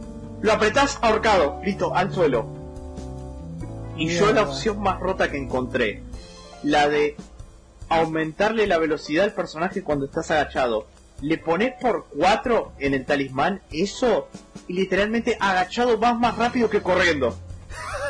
[0.42, 2.46] Lo apretás ahorcado, listo, al suelo.
[3.96, 6.02] Y yo la opción más rota que encontré,
[6.62, 7.16] la de
[7.88, 10.86] aumentarle la velocidad al personaje cuando estás agachado.
[11.20, 14.28] Le pones por 4 en el talismán eso
[14.68, 17.36] y literalmente agachado vas más rápido que corriendo.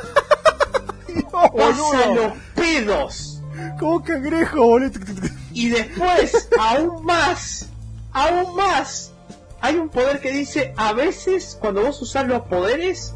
[1.09, 2.15] ¡No, ¡Pasa boludo!
[2.15, 3.38] los pedos!
[3.79, 5.01] Como cangrejo, boludo.
[5.53, 7.69] Y después, aún más,
[8.13, 9.13] aún más,
[9.61, 13.15] hay un poder que dice, a veces cuando vos usás los poderes,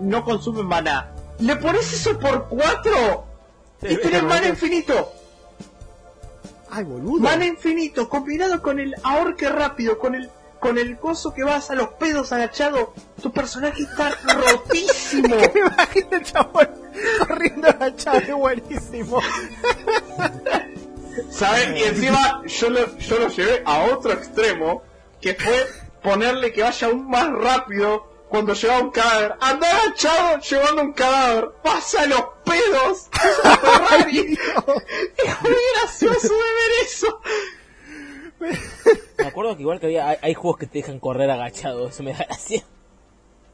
[0.00, 1.12] no consumen maná.
[1.38, 3.26] Le pones eso por 4
[3.82, 4.44] y tenés verdad.
[4.44, 5.12] infinito.
[6.70, 7.20] Ay, boludo.
[7.20, 11.74] Mana infinito, combinado con el ahorque rápido, con el con el coso que vas a
[11.74, 12.92] los pedos agachado,
[13.22, 15.36] tu personaje está rotísimo.
[15.36, 16.68] Me imagino el chabón
[17.26, 19.20] corriendo agachado, es buenísimo.
[21.30, 21.78] ¿Sabes?
[21.78, 24.82] Y encima yo lo, yo lo llevé a otro extremo,
[25.20, 25.66] que fue
[26.02, 29.34] ponerle que vaya aún más rápido cuando lleva un cadáver.
[29.40, 31.50] Anda agachado llevando un cadáver.
[31.62, 33.08] Pasa los pedos.
[33.42, 34.38] Ferrari.
[35.16, 37.20] Es muy gracioso de ver eso.
[38.40, 42.02] Me acuerdo que igual que había, hay, hay juegos que te dejan correr agachado, eso
[42.02, 42.62] me da gracia.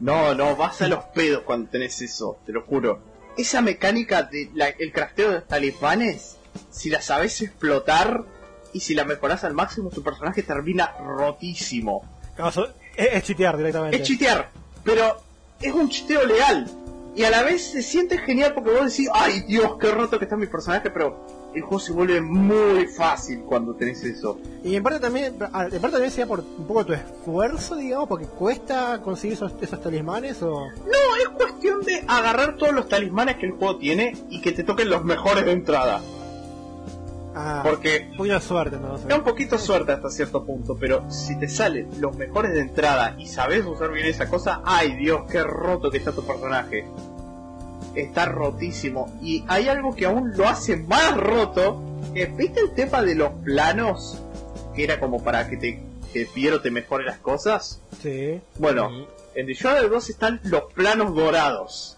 [0.00, 3.00] No, no, vas a los pedos cuando tenés eso, te lo juro.
[3.36, 6.36] Esa mecánica de la- el crafteo de los talismanes,
[6.70, 8.24] si la sabes explotar
[8.72, 12.02] y si la mejoras al máximo, tu personaje termina rotísimo.
[12.38, 12.58] No, es,
[12.96, 13.96] es chitear directamente.
[13.96, 14.50] Es chitear,
[14.84, 15.16] pero
[15.60, 16.70] es un chiteo legal.
[17.16, 20.24] Y a la vez se siente genial porque vos decís, ay Dios, qué roto que
[20.24, 24.38] está mi personaje, pero el juego se vuelve muy fácil cuando tenés eso.
[24.62, 28.26] Y en parte también, en parte también sería por un poco tu esfuerzo, digamos, porque
[28.26, 30.66] cuesta conseguir esos, esos talismanes o...
[30.66, 34.64] No, es cuestión de agarrar todos los talismanes que el juego tiene y que te
[34.64, 36.00] toquen los mejores de entrada.
[37.36, 38.94] Ah, Porque un poquito de suerte, ¿no?
[38.94, 43.16] es un poquito suerte hasta cierto punto, pero si te salen los mejores de entrada
[43.18, 46.86] y sabes usar bien esa cosa, ay Dios, qué roto que está tu personaje.
[47.94, 49.16] Está rotísimo.
[49.22, 51.80] Y hay algo que aún lo hace más roto.
[52.12, 54.18] ¿Viste el tema de los planos?
[54.74, 57.80] Que era como para que te que Piero te mejore las cosas.
[58.00, 58.40] Sí.
[58.58, 59.06] Bueno, Sí.
[59.34, 61.96] en Dishonored 2 están los planos dorados.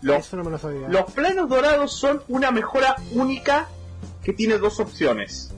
[0.00, 0.88] Los Eso no me lo sabía.
[0.88, 3.68] los planos dorados son una mejora única
[4.24, 5.52] que tiene dos opciones.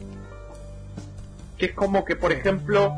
[1.56, 2.92] Que es como que, por ejemplo,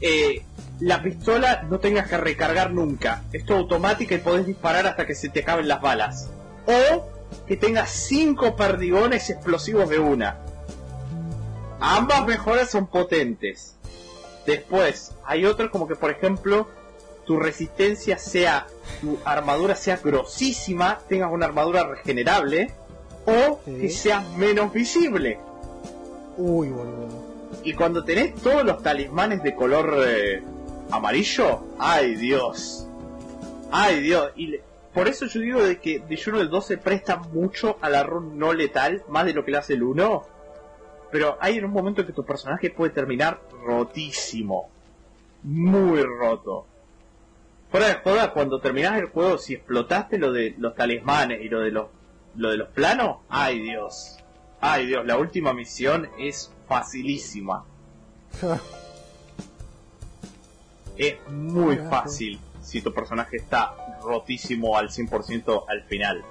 [0.00, 0.42] eh,
[0.84, 3.22] la pistola no tengas que recargar nunca.
[3.32, 6.28] Es todo automática y podés disparar hasta que se te acaben las balas.
[6.66, 7.08] O
[7.46, 10.40] que tengas cinco perdigones explosivos de una.
[11.80, 13.76] Ambas mejoras son potentes.
[14.46, 16.68] Después, hay otros como que, por ejemplo,
[17.24, 18.66] tu resistencia sea,
[19.00, 22.72] tu armadura sea grosísima, tengas una armadura regenerable,
[23.24, 23.78] o Sí.
[23.80, 25.38] que seas menos visible.
[26.36, 27.24] Uy, boludo.
[27.62, 30.42] Y cuando tenés todos los talismanes de color eh,
[30.94, 32.86] amarillo, ay Dios,
[33.70, 34.62] ay Dios, y le-
[34.92, 38.52] por eso yo digo de que Dishonored 2 se presta mucho a la run no
[38.52, 40.22] letal, más de lo que le hace el 1,
[41.10, 44.70] pero hay en un momento en que tu personaje puede terminar rotísimo,
[45.42, 46.66] muy roto.
[47.70, 51.60] Fuera de joda, cuando terminás el juego, si explotaste lo de los talismanes y lo
[51.60, 51.86] de los,
[52.36, 54.16] lo de los planos, ay Dios,
[54.60, 57.64] ay Dios, la última misión es facilísima.
[60.96, 66.24] Es muy fácil si tu personaje está rotísimo al 100% al final.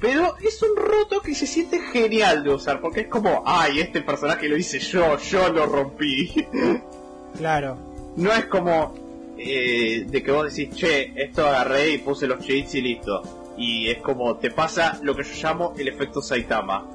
[0.00, 4.02] Pero es un roto que se siente genial de usar, porque es como, ay, este
[4.02, 6.46] personaje lo hice yo, yo lo rompí.
[7.38, 7.78] claro.
[8.16, 8.94] no es como
[9.38, 13.22] eh, de que vos decís, che, esto agarré y puse los cheats y listo.
[13.56, 16.86] Y es como, te pasa lo que yo llamo el efecto Saitama.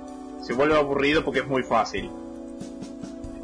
[0.42, 2.10] Se vuelve aburrido porque es muy fácil.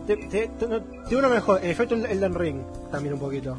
[0.07, 3.55] Te, te, te- no, te uno mejor, el efecto Elden Ring también un poquito.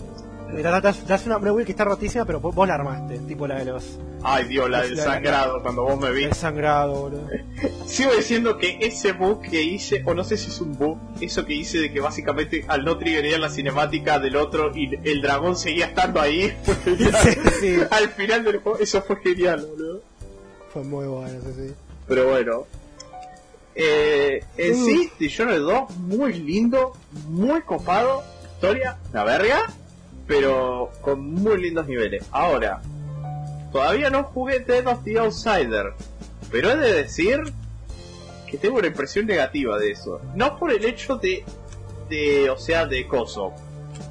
[0.55, 3.65] Te, te hace una, build que está rotísima, pero vos, la armaste, tipo la de
[3.65, 3.99] los.
[4.23, 6.35] Ay Dios, la del sangrado cuando vos me El viste.
[6.37, 7.29] sangrado, boludo.
[7.87, 11.45] Sigo diciendo que ese bug que hice, o no sé si es un bug, eso
[11.45, 15.57] que hice de que básicamente al no triggerear la cinemática del otro y el dragón
[15.57, 16.53] seguía estando ahí,
[17.61, 17.77] sí.
[17.91, 20.01] Al final del juego, eso fue genial, boludo.
[20.73, 21.75] Fue muy bueno, sí, sí.
[22.07, 22.65] Pero bueno.
[23.79, 24.85] Eh, en Mm.
[24.87, 26.95] sí, Dishonored 2, muy lindo,
[27.29, 28.25] muy copado.
[28.55, 29.67] Historia, una verga,
[30.27, 32.25] pero con muy lindos niveles.
[32.31, 32.81] Ahora,
[33.71, 35.93] todavía no jugué Dead of the Outsider,
[36.51, 37.39] pero he de decir
[38.51, 40.23] que tengo una impresión negativa de eso.
[40.35, 41.45] No por el hecho de,
[42.09, 43.53] de o sea, de coso,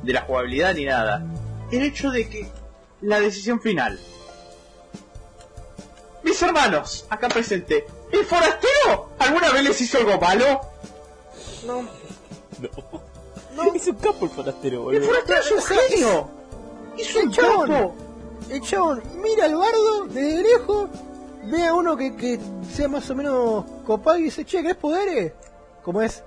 [0.03, 1.25] de la jugabilidad ni nada.
[1.71, 2.47] El hecho de que
[3.01, 3.99] la decisión final.
[6.23, 7.85] Mis hermanos, acá presente.
[8.11, 10.61] ¿El forastero alguna vez les hizo algo malo?
[11.65, 13.73] No, No.
[13.73, 15.05] Es un capo el forastero, El boludo.
[15.07, 16.27] forastero es un genio.
[16.97, 17.69] Es un chabón.
[17.69, 17.95] capo.
[18.49, 20.89] el chabón mira al bardo desde lejos,
[21.45, 22.39] ve a uno que, que
[22.73, 25.33] sea más o menos copado y dice, che, ¿querés poderes?
[25.83, 26.21] ¿Cómo es?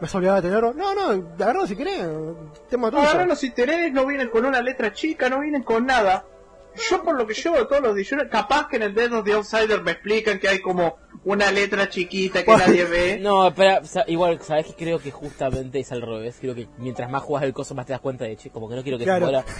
[0.00, 0.72] ¿Me has obligado a tenerlo?
[0.72, 2.06] No, no, agarralo si querés,
[2.70, 3.02] tema tuyo.
[3.02, 6.24] Ahora los intereses no vienen con una letra chica, no vienen con nada.
[6.90, 9.24] Yo por lo que llevo de todos los Dishonored, capaz que en el Dead of
[9.24, 13.18] the Outsider me explican que hay como una letra chiquita que nadie ve.
[13.20, 16.36] No, pero igual, ¿sabes que Creo que justamente es al revés.
[16.40, 18.76] Creo que mientras más juegas el coso, más te das cuenta de, che, como que
[18.76, 19.26] no quiero que Claro.
[19.26, 19.44] se muera.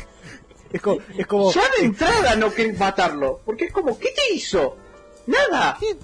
[0.71, 4.35] Es como, es como Ya de entrada no querés matarlo, porque es como, ¿qué te
[4.35, 4.77] hizo?
[5.27, 5.79] Nada.
[5.81, 5.97] ¿qué?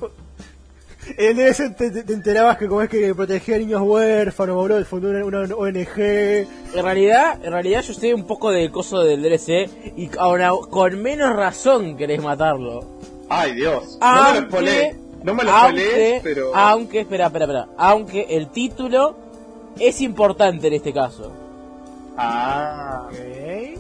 [1.18, 4.56] En el DLC te, te- te enterabas que como es que protegía a niños huérfanos,
[4.56, 5.98] boludo, fundó una, una ONG.
[5.98, 11.00] En realidad, en realidad yo sé un poco del coso del DLC y ahora con
[11.02, 12.84] menos razón querés matarlo.
[13.28, 14.96] Ay Dios, no me lo spoilé.
[15.22, 16.54] No me lo aunque, spoilé, pero...
[16.54, 19.16] aunque, espera, espera, espera, aunque el título
[19.78, 21.32] es importante en este caso.
[22.16, 23.14] Ah, Ok.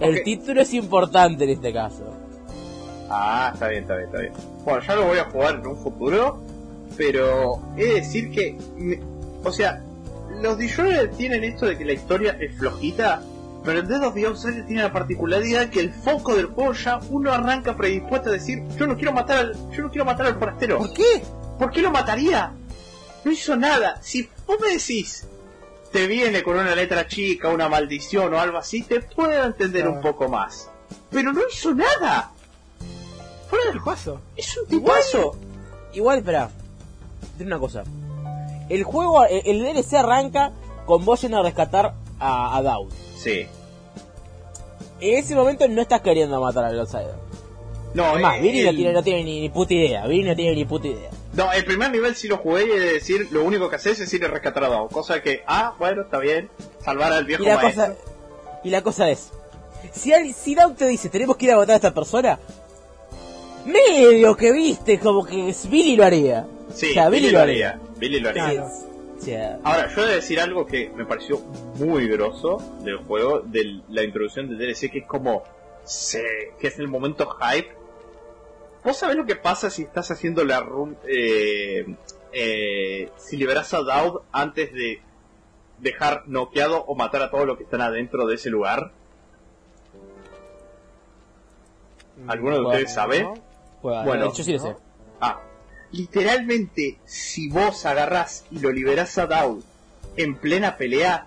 [0.00, 2.04] El título es importante en este caso.
[3.10, 4.32] ah, está bien, está bien, está bien.
[4.64, 6.38] Bueno, ya lo voy a jugar en un futuro,
[6.96, 9.00] pero he de decir que, me-
[9.42, 9.82] o sea,
[10.42, 13.22] los Dishonored tienen esto de que la historia es flojita,
[13.64, 17.00] pero el Dead of the Outsider tiene la particularidad que el foco del juego ya
[17.10, 20.38] uno arranca predispuesto a decir, yo no quiero matar al, yo no quiero matar al
[20.38, 20.78] forastero.
[20.78, 21.22] ¿Por qué?
[21.58, 22.52] ¿Por qué lo mataría?
[23.24, 23.98] No hizo nada.
[24.02, 25.26] Si vos me decís,
[25.92, 30.00] te viene con una letra chica, una maldición o algo así, te puedo entender un
[30.02, 30.68] poco más.
[31.10, 32.32] Pero no hizo nada.
[33.48, 33.80] Fuera del.
[33.82, 34.20] Paso.
[34.36, 35.36] Es un tipazo.
[35.94, 36.50] Igual, espera.
[37.36, 37.84] Tiene una cosa.
[38.68, 40.52] El juego, el, el DLC arranca
[40.86, 42.92] con vos yendo a rescatar a, a Daud.
[43.16, 43.46] Sí.
[45.00, 47.14] En ese momento no estás queriendo matar al Outsider.
[47.94, 50.06] No, Es más, eh, Billy no el- tiene, no tiene ni, ni puta idea.
[50.06, 51.10] Billy no tiene ni puta idea.
[51.34, 54.12] No, el primer nivel sí lo jugué y es decir, lo único que haces es
[54.14, 54.88] ir a rescatar a Dao.
[54.88, 56.48] Cosa que, ah, bueno, está bien,
[56.84, 57.84] salvar al viejo Y la maestro.
[57.86, 57.96] cosa,
[58.64, 59.30] y la cosa es,
[59.92, 62.38] si, al- si Daud te dice, tenemos que ir a matar a esta persona,
[63.64, 66.46] medio que viste como que Billy lo haría.
[66.74, 67.80] Sí, o sea, Billy, lo haría.
[67.98, 68.50] Billy lo haría.
[68.50, 68.68] Claro.
[69.16, 71.38] O sea, Ahora, yo he de decir algo que me pareció
[71.76, 75.44] muy grosso del juego, de la introducción del DLC, que es como,
[75.84, 76.18] sí,
[76.58, 77.72] que es el momento hype.
[78.82, 81.86] ¿Vos sabés lo que pasa si estás haciendo la run, eh,
[82.32, 85.00] eh, si liberas a Daud antes de
[85.78, 88.90] dejar noqueado o matar a todos los que están adentro de ese lugar?
[92.26, 93.22] ¿Alguno de ustedes sabe?
[93.80, 94.76] bueno, Bueno, yo sí lo sé.
[95.20, 95.40] Ah,
[95.94, 99.62] literalmente, si vos agarrás y lo liberás a Daud
[100.16, 101.26] en plena pelea,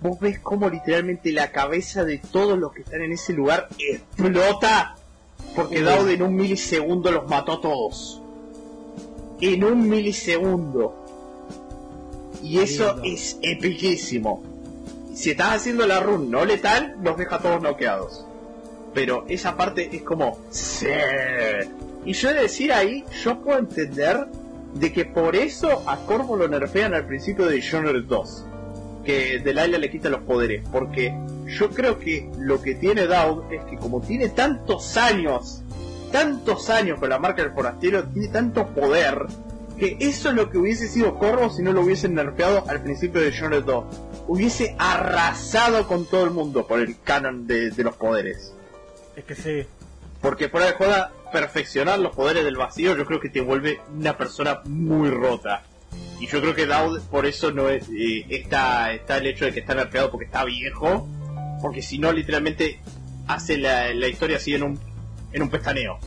[0.00, 4.96] vos ves como literalmente la cabeza de todos los que están en ese lugar explota.
[5.56, 5.82] Porque.
[5.82, 8.20] Daud en un milisegundo los mató a todos.
[9.40, 10.98] En un milisegundo.
[12.42, 13.02] Y eso Lindo.
[13.04, 14.42] es epiquísimo.
[15.14, 18.24] Si estás haciendo la run no letal, los deja todos noqueados.
[18.94, 20.38] Pero esa parte es como...
[20.50, 20.86] "Sí".
[22.04, 24.26] Y yo he de decir ahí, yo puedo entender
[24.74, 28.46] de que por eso a Corvo lo nerfean al principio de Dishonored 2.
[29.04, 30.64] Que Delilah le quita los poderes.
[30.70, 31.14] Porque
[31.46, 35.62] yo creo que lo que tiene Daud es que como tiene tantos años,
[36.10, 39.26] tantos años con la marca del forastero, tiene tanto poder,
[39.78, 43.20] que eso es lo que hubiese sido Corvo si no lo hubiesen nerfeado al principio
[43.20, 43.84] de Dishonored 2.
[44.28, 48.54] Hubiese arrasado con todo el mundo por el canon de los poderes.
[49.16, 49.66] Es que sí.
[50.20, 54.16] Porque fuera de joda, perfeccionar los poderes del vacío yo creo que te vuelve una
[54.16, 55.64] persona muy rota.
[56.20, 59.52] Y yo creo que Daud por eso no es, eh, está, está el hecho de
[59.52, 61.08] que está nerfeado porque está viejo.
[61.60, 62.80] Porque si no, literalmente
[63.26, 64.80] hace la, la historia así en un,
[65.32, 65.98] en un pestaneo.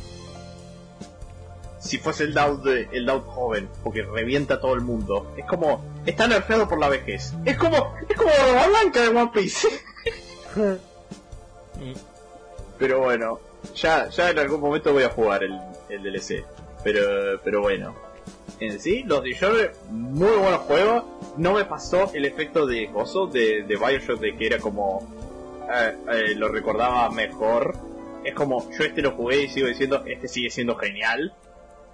[1.80, 5.34] Si fuese el Daud, el Daud joven, porque revienta a todo el mundo.
[5.38, 7.34] Es como, está nerfeado por la vejez.
[7.46, 9.68] Es como, es como la blanca de One Piece.
[12.78, 13.40] Pero bueno,
[13.76, 15.60] ya, ya en algún momento voy a jugar el,
[15.90, 16.46] el DLC.
[16.84, 17.96] Pero, pero bueno.
[18.60, 21.04] En sí, los Dishonored, muy buenos juegos.
[21.38, 25.06] No me pasó el efecto de gozo de, de Bioshock de que era como...
[25.74, 27.76] eh, eh, lo recordaba mejor.
[28.24, 31.34] Es como, yo este lo jugué y sigo diciendo, este sigue siendo genial.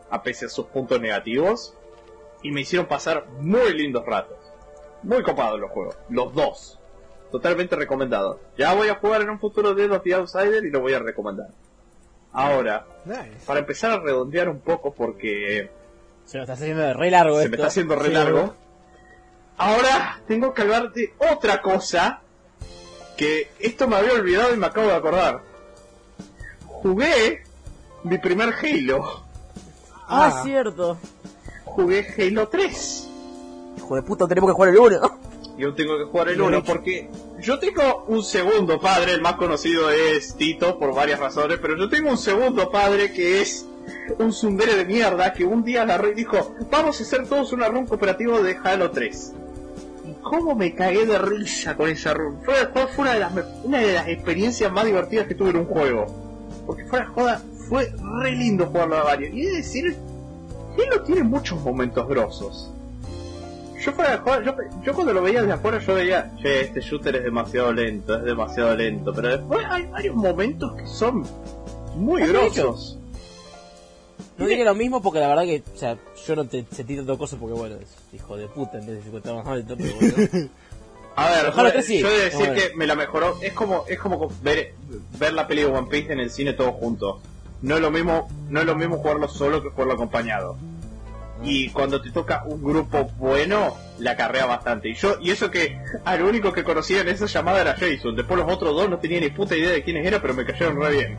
[0.09, 1.73] A pesar de sus puntos negativos.
[2.43, 4.37] Y me hicieron pasar muy lindos ratos.
[5.03, 5.95] Muy copados los juegos.
[6.09, 6.79] Los dos.
[7.31, 8.39] Totalmente recomendado.
[8.57, 10.99] Ya voy a jugar en un futuro de los The Outsider y lo voy a
[10.99, 11.47] recomendar.
[12.33, 13.45] Ahora, Nice.
[13.45, 15.69] para empezar a redondear un poco porque
[16.25, 17.51] Se me está haciendo de re largo se esto.
[17.51, 18.55] me está haciendo re Sí, largo.
[19.57, 22.21] Ahora tengo que hablar de otra cosa
[23.17, 25.41] que esto me había olvidado y me acabo de acordar.
[26.65, 27.43] Jugué
[28.03, 29.23] mi primer Halo.
[30.07, 30.41] Ah, Ah.
[30.43, 30.97] cierto.
[31.65, 33.07] Jugué Halo 3.
[33.77, 34.99] Hijo de puta, tenemos que jugar el 1.
[35.61, 36.65] Yo tengo que jugar el Bien 1 hecho.
[36.73, 41.77] porque yo tengo un segundo padre, el más conocido es Tito por varias razones, pero
[41.77, 43.65] yo tengo un segundo padre que es
[44.19, 47.67] un zumbere de mierda que un día agarró y dijo, vamos a hacer todos una
[47.67, 49.33] run cooperativo de Halo 3.
[50.07, 52.39] Y cómo me cagué de risa con esa run.
[52.43, 53.31] Fue, fue- una, de las,
[53.63, 56.05] una de las experiencias más divertidas que tuve en un juego.
[56.65, 59.33] Porque fuera joda, fue re lindo jugarlo a varios.
[59.33, 59.95] Y es decir,
[60.77, 62.70] Halo tiene muchos momentos grosos.
[63.81, 66.81] Yo fuera de joda, yo, yo cuando lo veía desde afuera yo veía, che, este
[66.81, 71.25] shooter es demasiado lento, es demasiado lento, pero después hay varios momentos que son
[71.95, 72.99] muy ¿Has grosos.
[74.37, 75.97] No diría lo mismo porque la verdad que, o sea,
[76.27, 79.03] yo no te sentí tanto cosa porque, bueno, es hijo de puta en vez de
[79.03, 80.49] 50 más alto, pero bueno.
[81.15, 81.99] A ver, yo, que sí.
[81.99, 84.75] yo de decir que me la mejoró, es como, es como ver,
[85.19, 87.17] ver la peli de One Piece en el cine todos juntos.
[87.61, 90.57] No es lo mismo, no es lo mismo jugarlo solo que jugarlo acompañado.
[91.43, 94.89] Y cuando te toca un grupo bueno, la carrea bastante.
[94.89, 98.15] Y yo, y eso que al único que conocía en esa llamada era Jason.
[98.15, 100.79] Después los otros dos no tenía ni puta idea de quiénes eran, pero me cayeron
[100.79, 101.17] re bien.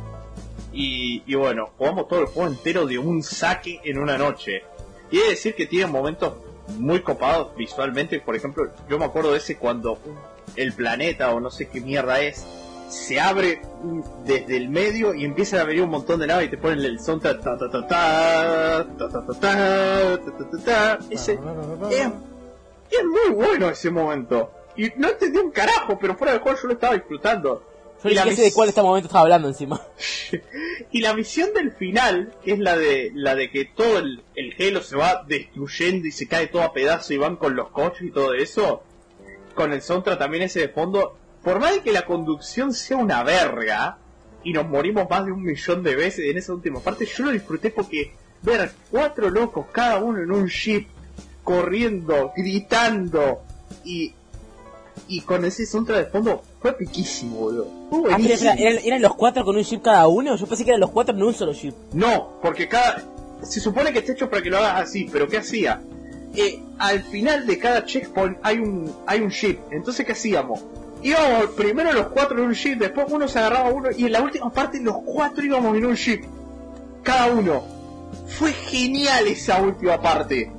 [0.72, 4.62] Y, y bueno, jugamos todo el juego entero de un saque en una noche.
[5.10, 6.34] Y he de decir que tiene momentos
[6.78, 8.20] muy copados visualmente.
[8.20, 9.98] Por ejemplo, yo me acuerdo de ese cuando
[10.56, 12.46] el planeta o no sé qué mierda es
[12.92, 16.50] se abre mm, desde el medio y empiezan a venir un montón de naves y
[16.50, 20.50] te ponen el soundtrack ta ta ta ta ta ta ta ta ta ta ta
[20.50, 20.98] ta ta.
[21.10, 24.52] Ese es, muy bueno ese momento.
[24.76, 27.64] Y no entendí un carajo, pero fuera de juego yo lo estaba disfrutando.
[28.04, 29.80] Yo Y la de cuál este momento estaba hablando encima.
[30.90, 34.54] Y la misión del final, que es la de la de que todo el, el
[34.58, 38.02] Halo se va destruyendo y se cae todo a pedazos y van con los coches
[38.02, 38.82] y todo eso,
[39.54, 43.22] con el soundtrack también ese de fondo, por más de que la conducción sea una
[43.22, 43.98] verga,
[44.44, 47.30] y nos morimos más de un millón de veces en esa última parte, yo lo
[47.30, 50.88] disfruté porque ver cuatro locos, cada uno en un jeep,
[51.44, 53.42] corriendo, gritando,
[53.84, 54.12] y,
[55.08, 57.64] y con ese soundtrack de fondo, fue piquísimo, boludo.
[57.90, 58.50] Fue Ah, pero buenísimo.
[58.50, 60.36] espera, ¿eran, eran los cuatro con un jeep cada uno?
[60.36, 61.74] Yo pensé que eran los cuatro en un solo jeep.
[61.92, 63.02] No, porque cada.
[63.42, 65.82] Se supone que está hecho para que lo hagas así, pero ¿qué hacía?
[66.34, 69.58] Eh, al final de cada checkpoint hay un hay un jeep.
[69.72, 70.60] Entonces, ¿qué hacíamos?
[71.02, 74.12] Íbamos primero los cuatro en un jeep, después uno se agarraba a uno y en
[74.12, 76.24] la última parte los cuatro íbamos en un jeep.
[77.02, 77.64] Cada uno.
[78.28, 80.50] Fue genial esa última parte.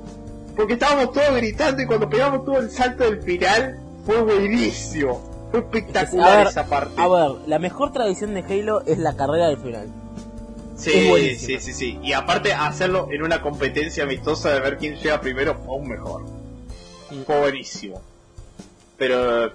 [0.56, 5.50] Porque estábamos todos gritando y cuando pegamos todo el salto del final fue buenísimo.
[5.52, 7.02] Fue espectacular ver, esa parte.
[7.02, 9.88] A ver, la mejor tradición de Halo es la carrera del final.
[10.76, 12.00] Sí, sí, sí, sí.
[12.04, 16.26] Y aparte hacerlo en una competencia amistosa de ver quién llega primero aún mejor.
[17.26, 18.02] Fue buenísimo.
[18.98, 19.52] Pero,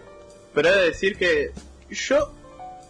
[0.58, 1.53] pero he de decir que
[1.89, 2.35] yo,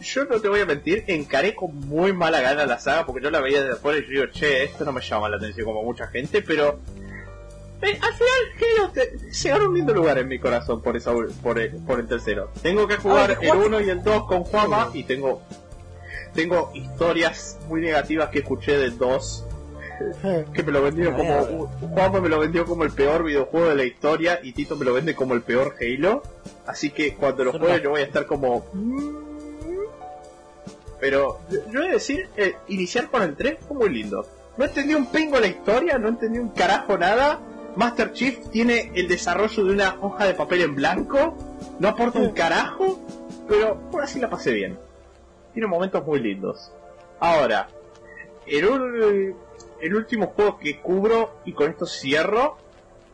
[0.00, 3.30] yo no te voy a mentir, encaré con muy mala gana la saga porque yo
[3.30, 5.82] la veía desde afuera y yo digo, che, esto no me llama la atención como
[5.82, 6.80] mucha gente, pero
[7.82, 8.92] eh, al final Halo
[9.30, 12.50] se ganó un lindo lugar en mi corazón por esa, por el, por el tercero.
[12.62, 13.66] Tengo que jugar el ¿jugaste?
[13.66, 15.42] 1 y el 2 con Juama y tengo
[16.32, 19.47] tengo historias muy negativas que escuché del 2 Eh,
[20.52, 23.84] que me lo vendió como Juanma me lo vendió como el peor videojuego de la
[23.84, 26.22] historia y Tito me lo vende como el peor Halo.
[26.66, 28.64] Así que cuando lo juegue yo voy a estar como
[31.00, 34.26] pero yo voy a decir eh, iniciar con el 3 fue muy lindo.
[34.56, 37.40] No entendí un pingo la historia no entendí un carajo nada.
[37.76, 41.36] Master Chief tiene el desarrollo de una hoja de papel en blanco
[41.78, 42.98] no aporta un carajo
[43.48, 44.76] pero por así la pasé bien.
[45.54, 46.72] Tiene momentos muy lindos.
[47.20, 47.68] Ahora
[48.46, 49.34] el, ul-
[49.80, 52.56] el último juego que cubro y con esto cierro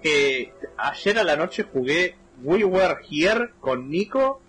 [0.03, 4.41] que ayer a la noche jugué We Were Here con Nico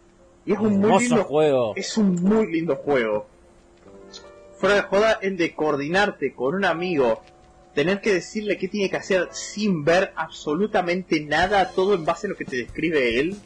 [0.46, 1.74] y es un muy lindo juego.
[1.76, 3.28] es un muy lindo juego
[4.58, 7.22] fuera de joda el de coordinarte con un amigo
[7.74, 12.30] tener que decirle qué tiene que hacer sin ver absolutamente nada todo en base a
[12.30, 13.38] lo que te describe él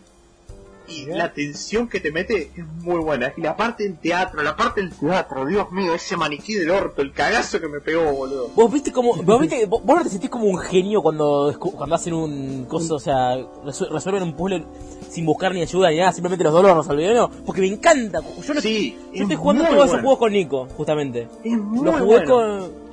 [0.90, 1.18] y Bien.
[1.18, 4.82] la tensión que te mete es muy buena y la parte del teatro la parte
[4.82, 8.72] del teatro Dios mío ese maniquí del orto el cagazo que me pegó boludo Vos
[8.72, 12.66] viste como, vos viste, vos no te sentís como un genio cuando, cuando hacen un
[12.66, 14.66] coso, o sea, resu- resuelven un puzzle
[15.10, 17.30] sin buscar ni ayuda ni nada, simplemente los dos lo resolvieron, ¿no?
[17.46, 21.28] porque me encanta, yo, no, sí yo estoy jugando todos esos juegos con Nico, justamente.
[21.44, 22.26] es muy jugué bueno.
[22.34, 22.90] con...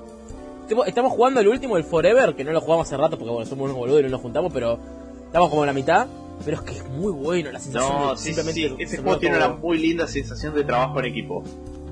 [0.67, 3.47] Estamos- Estamos jugando el último, el Forever, que no lo jugamos hace rato porque bueno,
[3.49, 4.79] somos unos boludos y no nos juntamos, pero
[5.27, 6.07] estamos como en la mitad.
[6.45, 8.65] Pero es que es muy bueno la sensación No, de sí, simplemente sí.
[8.67, 9.47] Ese resolver juego tiene todo.
[9.49, 11.43] una muy linda sensación de trabajo en equipo.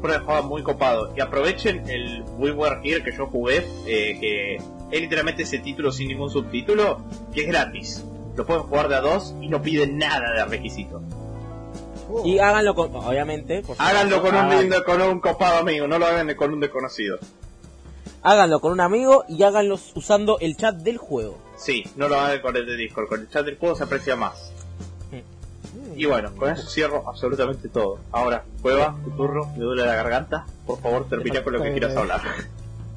[0.02, 1.12] De juego muy copado.
[1.16, 5.90] Y aprovechen el We Were Here que yo jugué, eh, que es literalmente ese título
[5.90, 8.04] sin ningún subtítulo, que es gratis.
[8.36, 11.00] Lo pueden jugar de a dos y no piden nada de requisito.
[12.10, 15.98] oh, Y háganlo con, obviamente, por Háganlo con un, lindo, con un copado amigo, no
[15.98, 17.18] lo hagan con un desconocido.
[18.22, 21.38] háganlo con un amigo y háganlo usando el chat del juego.
[21.56, 24.16] Sí, no lo hagan con el de Discord, con el chat del juego se aprecia
[24.16, 24.52] más.
[25.96, 27.98] Y bueno, con eso cierro absolutamente todo.
[28.10, 30.46] Ahora, Cueva, tu turno, me duele la garganta.
[30.66, 32.20] Por favor, termina con lo que quieras hablar.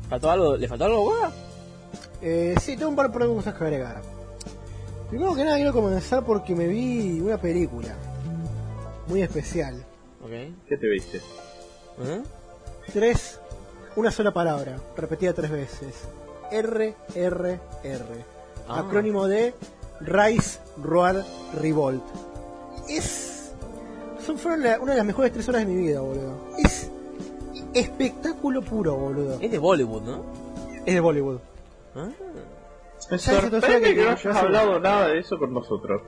[0.09, 0.57] ¿Faltó algo?
[0.57, 1.31] ¿Le faltó algo, Guada?
[2.21, 4.01] Eh, sí, tengo un par de preguntas que agregar.
[5.09, 7.95] Primero que nada quiero comenzar porque me vi una película
[9.07, 9.85] muy especial.
[10.67, 11.17] ¿Qué te viste?
[11.17, 12.21] ¿Eh?
[12.91, 13.39] Tres,
[13.95, 15.95] una sola palabra, repetida tres veces.
[16.51, 18.36] R, R, R.
[18.69, 18.79] Ah.
[18.79, 19.53] Acrónimo de
[20.01, 21.23] Rise, Roar,
[21.59, 22.03] Revolt.
[22.89, 23.51] Es...
[24.25, 26.33] Son, fueron la- una de las mejores tres horas de mi vida, boludo.
[26.57, 26.91] Es
[27.73, 29.37] espectáculo puro, boludo.
[29.41, 30.23] Es de Bollywood, ¿no?
[30.85, 31.39] Es de Bollywood.
[31.95, 32.07] Ah.
[33.11, 36.01] Me ¿Sabes sorprende entonces que que- no hayas hablado nada de eso con nosotros.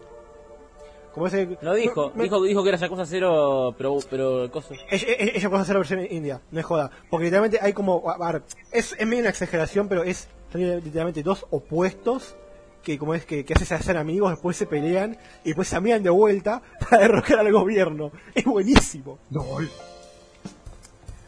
[1.13, 1.57] Como ese...
[1.61, 4.51] Lo dijo, Me- dijo, dijo que era Yakuza cero, pero, pero ella-
[4.91, 6.91] ella puede hacer la versión india, no es joda.
[7.09, 8.03] Porque literalmente hay como.
[8.09, 12.35] A ver, es, es medio una exageración, pero es son literalmente dos opuestos
[12.83, 15.75] que, como es que, que haces a ser amigos, después se pelean y después se
[15.75, 18.11] amigan de vuelta para derrocar al gobierno.
[18.33, 19.19] Es buenísimo.
[19.29, 19.59] No, O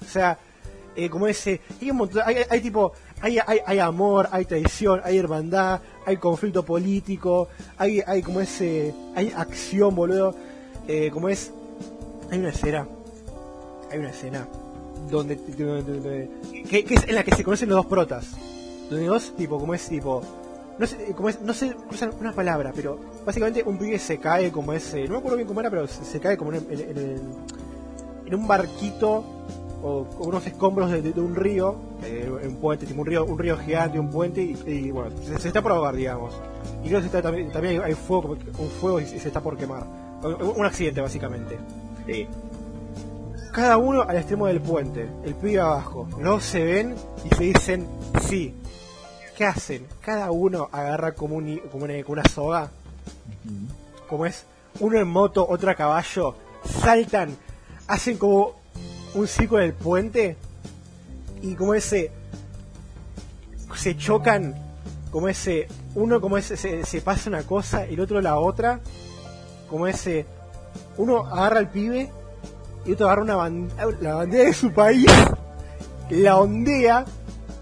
[0.08, 0.38] sea,
[0.96, 1.62] eh, como ese.
[1.82, 2.22] Hay un montón.
[2.26, 2.92] Hay, hay tipo.
[3.22, 8.94] Hay, hay, hay amor, hay traición, hay hermandad, hay conflicto político, hay, hay como ese.
[9.16, 10.36] Hay acción, boludo.
[10.88, 11.52] Eh, como es.
[12.32, 12.88] Hay una escena.
[13.92, 14.48] Hay una escena.
[15.10, 15.36] Donde.
[15.36, 16.30] donde- donde-
[16.70, 18.32] que, que es en la que se conocen los dos protas.
[18.90, 20.22] Donde dos, tipo, como es tipo.
[20.80, 24.52] No sé, como es, no sé usan una palabra, pero básicamente un pibe se cae
[24.52, 25.04] como ese.
[25.06, 27.22] No me acuerdo bien cómo era, pero se, se cae como en en en
[28.26, 29.24] en un barquito
[29.84, 33.38] o unos escombros de, de- de un río, eh, un puente, tipo un río, un
[33.38, 36.34] río gigante, un puente, y, y, bueno, se, se está por ahogar, digamos.
[36.84, 39.58] Y creo que está- también, también hay, fuego, un fuego y, se se está por
[39.58, 39.84] quemar.
[40.24, 41.58] Un, accidente, básicamente.
[42.06, 42.28] Sí.
[43.52, 46.08] Cada uno al extremo del puente, el pibe abajo.
[46.20, 46.96] Luego se ven
[47.30, 47.88] y se dicen
[48.30, 48.54] sí.
[49.42, 49.88] ¿Qué hacen?
[50.02, 52.70] Cada uno agarra como, un, como una, como una soga,
[54.08, 54.46] como es
[54.80, 57.36] uno en moto, otro a caballo, saltan,
[57.88, 58.54] hacen como
[59.16, 60.38] un círculo en el puente
[61.42, 62.12] y como ese
[63.76, 64.54] se chocan,
[65.10, 68.80] como ese uno como ese se, se pasa una cosa y el otro la otra,
[69.68, 70.28] como ese
[70.98, 72.12] uno agarra al pibe
[72.86, 75.10] y otro agarra una la bandera de su país,
[76.12, 77.06] la ondea,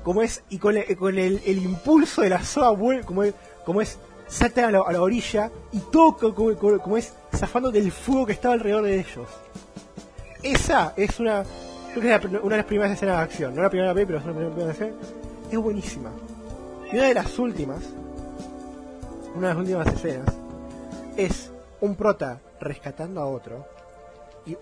[0.03, 2.69] como es, y con, el, impulso de la soga
[3.05, 3.33] como es,
[3.65, 8.33] como es saltan a la, orilla y todo co- como, es zafando del fuego que
[8.33, 9.27] estaba alrededor de ellos.
[10.43, 11.43] Esa es una,
[11.93, 14.19] creo que es una de las primeras escenas de acción, no la primera vez, pero
[14.19, 14.95] es una de las primeras escenas.
[15.51, 16.11] Es buenísima.
[16.91, 17.81] Y una de las últimas,
[19.35, 20.27] una de las últimas escenas,
[21.17, 21.51] es
[21.81, 23.65] un prota rescatando a otro
[24.45, 24.59] y uno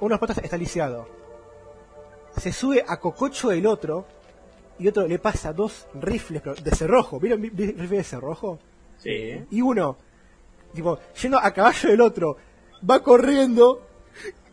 [0.00, 1.06] de los protas está lisiado.
[2.36, 4.06] Se sube a cococho del otro
[4.82, 7.18] y otro le pasa dos rifles pero de cerrojo.
[7.20, 8.58] ¿Vieron vi- vi- rifles de cerrojo?
[8.98, 9.44] Sí.
[9.50, 9.96] Y uno,
[10.74, 12.36] tipo, yendo a caballo del otro,
[12.88, 13.86] va corriendo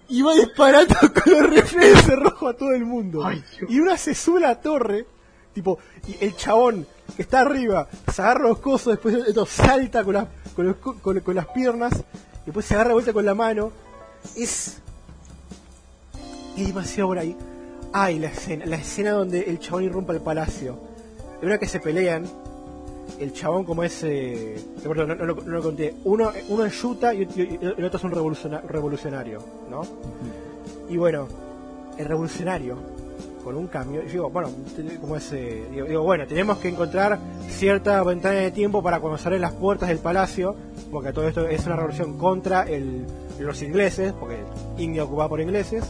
[0.08, 3.24] y va disparando con los rifles de cerrojo a todo el mundo.
[3.26, 5.06] Ay, y uno se sube a la torre,
[5.53, 10.03] tipo, y el chabón que está arriba se agarra los cosos, después el otro salta
[10.03, 11.94] con, las con, los co- con- con las piernas,
[12.42, 13.72] y después se agarra de vuelta con la mano.
[14.35, 14.78] Es.
[16.58, 17.35] Es demasiado por ahí.
[17.92, 20.78] Ay, la escena, la escena donde el chabón irrumpe al palacio.
[21.42, 22.26] De una que se pelean,
[23.20, 25.96] el chabón como es eh, no, no lo- no lo conté.
[26.04, 27.22] Uno uno es Yuta y,
[27.62, 29.40] el otro es un revoluciona- revolucionario
[29.70, 29.82] no
[30.90, 31.28] y bueno
[31.98, 32.78] el revolucionario
[33.44, 34.50] con un cambio digo bueno
[35.02, 39.18] como es eh, digo, digo, bueno tenemos que encontrar cierta ventana de tiempo para cuando
[39.18, 40.56] salen las puertas del palacio
[40.92, 43.06] porque todo esto es una revolución contra el-
[43.40, 44.38] los ingleses porque
[44.78, 45.84] India ocupada por ingleses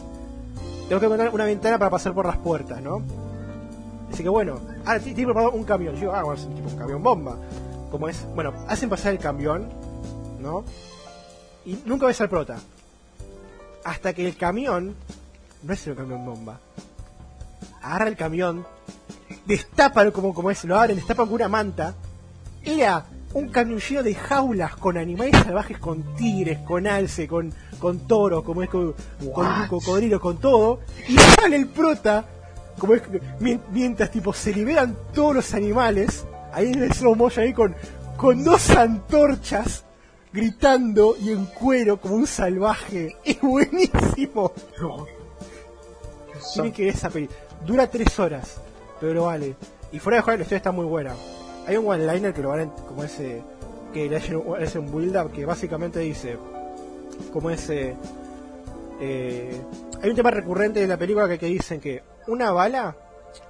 [0.90, 3.02] tengo que encontrar una ventana para pasar por las puertas no
[4.12, 5.94] Así que bueno, ahora ti- tiene preparado un camión.
[5.94, 7.36] Yo, ah, bueno, es tipo un camión bomba.
[7.92, 9.68] Como es, bueno, hacen pasar el camión,
[10.40, 10.64] ¿no?
[11.64, 12.56] Y nunca ves al prota.
[13.84, 14.96] Hasta que el camión
[15.62, 16.58] no es un camión bomba.
[17.82, 18.66] Agarra el camión,
[19.46, 21.94] destapa como, como es, lo abren, destapan con una manta.
[22.64, 28.00] Era un camión lleno de jaulas con animales salvajes, con tigres, con alce, con, con
[28.06, 28.94] toros, como es con,
[29.34, 30.80] con cocodrilos, con todo.
[31.08, 32.24] Y sale el prota,
[32.78, 33.02] como es
[33.70, 37.74] mientras tipo se liberan todos los animales, ahí en el slow motion ahí con,
[38.16, 39.84] con dos antorchas
[40.32, 43.16] gritando y en cuero como un salvaje.
[43.24, 44.52] Es buenísimo.
[46.54, 47.28] Tienen que ver esa peli.
[47.66, 48.56] Dura tres horas,
[49.00, 49.54] pero lo vale.
[49.92, 51.14] Y fuera de juego la historia está muy buena.
[51.66, 53.42] Hay un one-liner que lo van a- como ese
[53.92, 56.38] que le hacen un- hace un build-up que básicamente dice
[57.32, 57.96] como ese
[59.00, 59.60] eh,
[60.02, 62.96] hay un tema recurrente de la película que, que dicen que una bala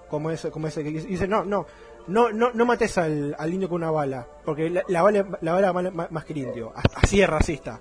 [0.08, 1.66] como ese como ese que dice dice, no no
[2.06, 5.52] no no no mates al, al indio con una bala porque la, la bala la
[5.52, 7.80] bala más, más que el indio así es racista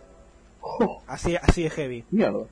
[1.07, 2.45] así así es heavy mierda.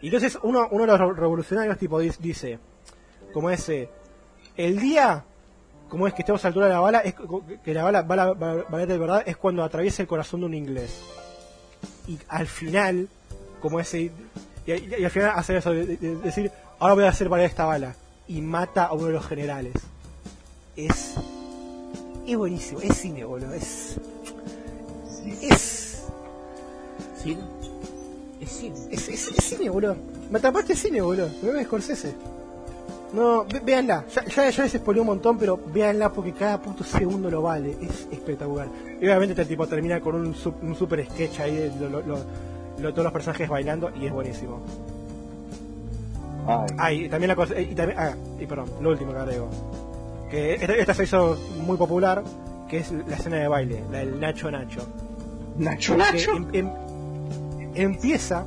[0.00, 2.58] y entonces uno, uno de los revolucionarios tipo dice,
[3.32, 3.88] como ese,
[4.56, 5.24] el día,
[5.88, 7.14] como es que estemos a la altura de la bala, es
[7.62, 10.46] que la bala va a va- valer de verdad, es cuando atraviesa el corazón de
[10.46, 11.02] un inglés.
[12.10, 13.08] Y al final,
[13.62, 14.10] como ese, y,
[14.66, 17.46] y- y al final hace eso, de, de- de decir, ahora voy a hacer valer
[17.46, 17.94] esta bala.
[18.26, 19.72] Y mata a uno de los generales.
[20.76, 21.14] Es,
[22.26, 23.96] es buenísimo, es cine, boludo, es,
[25.40, 26.02] es,
[27.22, 27.36] Sí.
[28.40, 28.76] Es cine.
[28.90, 29.94] Es, es, es cine, boludo.
[30.30, 31.28] Me atrapaste cine, boludo.
[31.42, 32.14] Me ves Scorsese.
[33.12, 34.04] No, véanla.
[34.14, 37.76] Ya, ya, ya les spoilé un montón, pero véanla porque cada puto segundo lo vale.
[37.80, 38.68] Es espectacular.
[39.00, 42.18] Y obviamente este tipo termina con un, un super sketch ahí de lo- lo- lo-
[42.78, 44.60] lo- todos los personajes bailando y es buenísimo.
[46.46, 47.60] Ay, Ah, y también la cosa.
[47.60, 49.48] Y también, ah, y perdón, lo último que agrego.
[50.30, 52.22] Que esta, esta se hizo muy popular,
[52.68, 54.80] que es la escena de baile, la del Nacho Nacho.
[55.58, 56.36] Nacho Nacho.
[56.36, 56.70] em- em-
[57.74, 58.44] empieza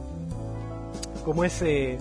[1.26, 1.98] como ese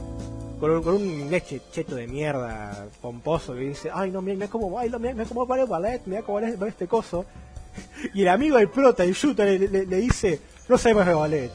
[0.63, 1.31] con un, con un
[1.73, 5.45] cheto de mierda pomposo que dice ay no mira, mira cómo bailo mira, mira cómo
[5.45, 7.25] baila el ballet mira cómo baila baila este coso
[8.15, 11.51] y el amigo del prota el shooter le, le- le dice no sabemos de ballet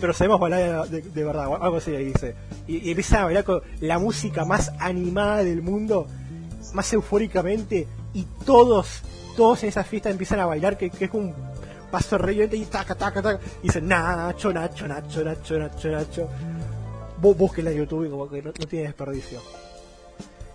[0.00, 2.34] pero sabemos bailar de, de verdad o algo así le dice.
[2.66, 6.06] Y, y empieza a bailar con la música más animada del mundo
[6.72, 9.02] más eufóricamente y todos
[9.36, 11.34] todos en esa fiesta empiezan a bailar que, que es un
[11.90, 16.22] paso re violento y taca taca taca y dicen Nacho Nacho Nacho Nacho Nacho Nacho
[16.22, 16.61] bú-
[17.22, 19.40] búsquenla en YouTube y como que no, no tiene desperdicio.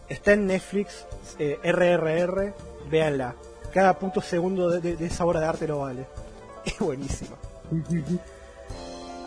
[0.09, 1.05] Está en Netflix,
[1.39, 2.53] eh, RRR,
[2.89, 3.35] véanla.
[3.73, 6.05] Cada puto segundo de, de- de esa obra de arte lo vale.
[6.65, 7.35] Es buenísima.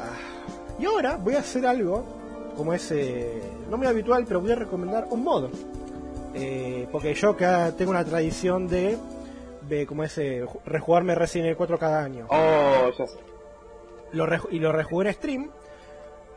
[0.01, 2.05] Ah, Y ahora voy a hacer algo,
[2.57, 5.49] como es eh, no muy habitual, pero voy a recomendar un mod.
[6.35, 8.97] Eh, porque yo acá tengo una tradición de,
[9.69, 12.27] de como es, eh, ju- rejugarme Resident Evil 4 cada año.
[12.31, 13.19] Oh, ya sé.
[14.13, 15.51] Lo y lo rejugué en stream,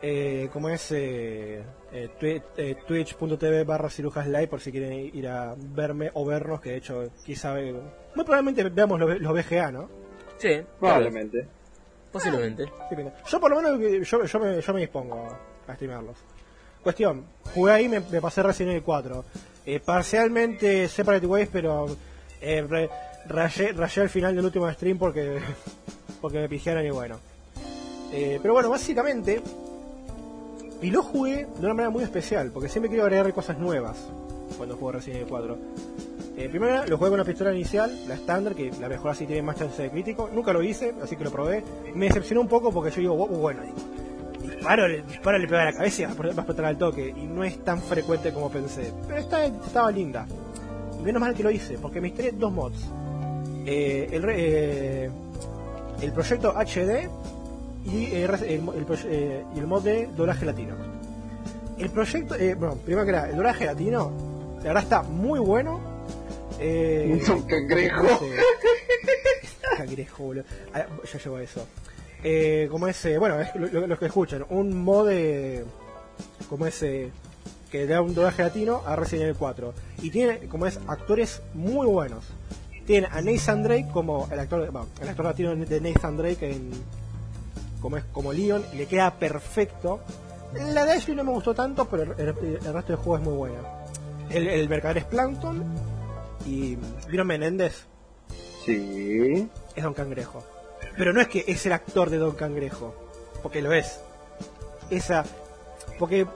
[0.02, 1.62] eh, como es eh,
[1.92, 6.70] eh, eh, twitch.tv barra cirujas live por si quieren ir a verme o vernos, que
[6.70, 9.88] de hecho quizá muy probablemente veamos los, los BGA, ¿no?
[10.38, 11.46] Sí, Probablemente.
[12.12, 12.66] Posiblemente.
[12.90, 13.12] Pena.
[13.26, 15.26] Yo por lo menos yo, yo, me, yo me dispongo
[15.66, 16.16] a streamarlos.
[16.82, 19.24] Cuestión, jugué ahí, me, me pasé Resident Evil 4.
[19.66, 21.86] Eh, parcialmente Separate Ways, pero
[22.40, 22.90] eh, re-
[23.26, 25.38] rayé, rayé al final del último stream porque,
[26.20, 27.18] porque me pijaron y bueno.
[28.12, 29.40] Eh, pero bueno, básicamente,
[30.84, 33.96] y lo jugué de una manera muy especial, porque siempre quiero agregar cosas nuevas
[34.56, 35.58] cuando juego Resident Evil 4.
[36.36, 39.40] Eh, primero lo jugué con la pistola inicial, la estándar, que la mejor así tiene
[39.42, 40.28] más chance de crítico.
[40.32, 41.62] Nunca lo hice, así que lo probé.
[41.94, 43.76] Me decepcionó un poco porque yo digo, "Oh, bueno, digo,
[44.42, 47.08] disparo, le- disparo le pega a la cabeza y va a explotar- al toque.
[47.16, 48.92] Y no es tan frecuente como pensé.
[49.06, 50.26] Pero está, estaba linda.
[51.02, 52.90] Menos mal que lo hice, porque me instalé dos mods.
[53.66, 55.10] Eh, el, eh,
[56.02, 57.08] el proyecto HD
[57.84, 60.74] y eh, el, el proye- eh, y el mod de doblaje latino.
[61.78, 64.12] El proyecto, eh, bueno, primero que nada, el doblaje latino,
[64.58, 65.80] la verdad está muy bueno.
[66.60, 68.20] Eh, Un cangrejo.
[69.76, 70.44] cangrejo, boludo.
[70.72, 71.66] Ah, ya llegó a eso.
[72.22, 75.64] Eh, como ese, bueno, es lo, lo- los que escuchan, un mod de,
[76.48, 77.10] como ese
[77.70, 81.86] que da un doblaje latino a Resident Evil 4 y tiene como es actores muy
[81.86, 82.24] buenos.
[82.86, 86.70] Tiene a Nathan Drake como el actor, bueno, el actor latino de Nathan Drake en
[87.84, 90.00] como es como Leon, le queda perfecto.
[90.72, 92.28] La de Ashley no me gustó tanto, pero el, el-
[92.64, 93.58] el resto del juego es muy buena.
[94.30, 95.62] El, el mercader es Plankton
[96.46, 96.78] y
[97.10, 97.84] ¿vieron Menéndez?
[98.64, 99.48] Sí.
[99.76, 100.42] es Don Cangrejo.
[100.96, 102.94] Pero no es que es el actor de Don Cangrejo,
[103.42, 104.00] porque lo es.
[104.88, 105.22] Esa.
[105.98, 106.26] Porque,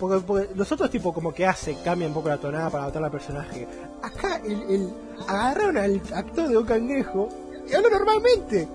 [0.00, 3.04] porque, porque los otros tipo como que hace, cambia un poco la tonada para adaptar
[3.04, 3.68] al personaje.
[4.02, 4.90] Acá el, el
[5.28, 7.28] agarraron al actor de Don Cangrejo
[7.70, 8.66] y habló normalmente.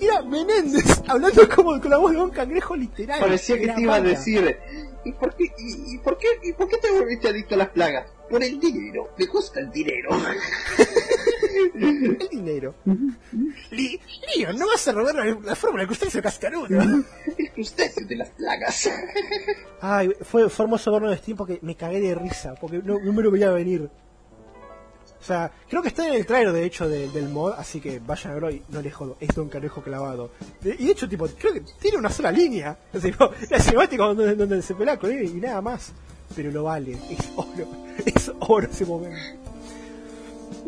[0.00, 3.20] Era Menéndez hablando como con la voz de Don Cangrejo literal.
[3.20, 4.56] Parecía que te iba a decir.
[5.04, 7.68] ¿Y por qué, y, y por qué, y por qué te volviste adicto a las
[7.70, 8.06] plagas?
[8.28, 9.08] Por el dinero.
[9.18, 10.10] Me gusta el dinero.
[11.74, 12.74] El dinero.
[13.70, 14.00] Li-
[14.36, 16.66] Leon, no vas a robar la, la fórmula que usted hizo cascarudo.
[17.36, 18.88] el crustáceo de las plagas.
[19.80, 23.12] Ay, fue, fue hermoso verlo en Steam porque me cagué de risa, porque no, no
[23.12, 23.88] me lo veía venir.
[25.20, 27.98] O sea, creo que está en el trailer de hecho de- del mod, así que
[27.98, 30.30] vayan a verlo y no les jodo, es Don Cangrejo clavado.
[30.64, 32.76] Y de hecho, tipo, creo que tiene una sola línea.
[32.92, 35.92] Es tipo, la cinemática donde, donde se pelea con él y nada más.
[36.36, 37.66] Pero lo vale, es oro,
[38.06, 39.16] es oro ese momento.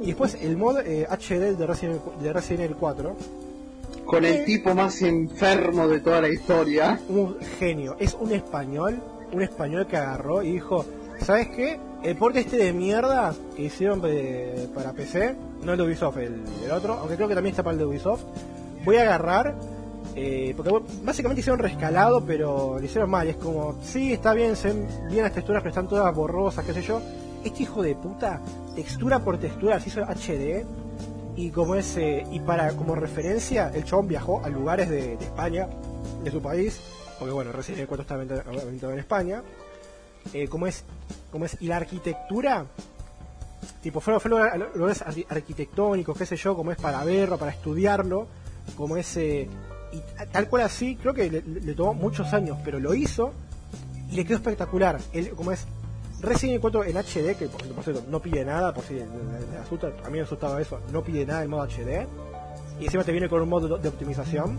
[0.02, 3.16] Y después el mod eh, HD de Resident, de Resident Evil 4,
[4.06, 6.98] Con el tipo más enfermo de toda la historia.
[7.08, 9.00] un genio, es un español,
[9.32, 10.84] un español que agarró y dijo,
[11.20, 11.78] ¿sabes qué?
[12.02, 14.00] El porte este de mierda que hicieron
[14.74, 17.72] para PC, no el de Ubisoft, el, el otro, aunque creo que también está para
[17.72, 18.22] el de Ubisoft,
[18.84, 19.54] voy a agarrar,
[20.16, 24.68] eh, porque básicamente hicieron rescalado, pero lo hicieron mal, es como, sí, está bien, se
[24.68, 27.02] ven bien las texturas, pero están todas borrosas, qué sé yo.
[27.44, 28.40] Este hijo de puta,
[28.74, 30.64] textura por textura, las hizo HD,
[31.36, 35.68] y como es eh, y para como referencia el chabón viajó a lugares de, España
[36.22, 36.80] de su país
[37.18, 39.42] porque bueno Resident Evil 4 está en España
[40.32, 40.84] eh, como es
[41.32, 42.66] como es y la arquitectura
[43.82, 47.52] tipo fue, fue lugar- lugares arqui- arquitectónicos qué sé yo como es para verlo para
[47.52, 48.26] estudiarlo
[48.76, 49.48] como ese
[49.92, 50.00] y
[50.32, 53.32] tal cual así creo que le, tomó muchos años pero lo hizo
[54.10, 55.66] y le quedó espectacular el, como es
[56.20, 59.04] Resident Evil 4 en HD, que por, cierto no pide nada, por si a
[60.10, 62.06] mí me asustaba eso, no pide nada en modo HD.
[62.78, 64.58] Y encima te viene con un modo de optimización.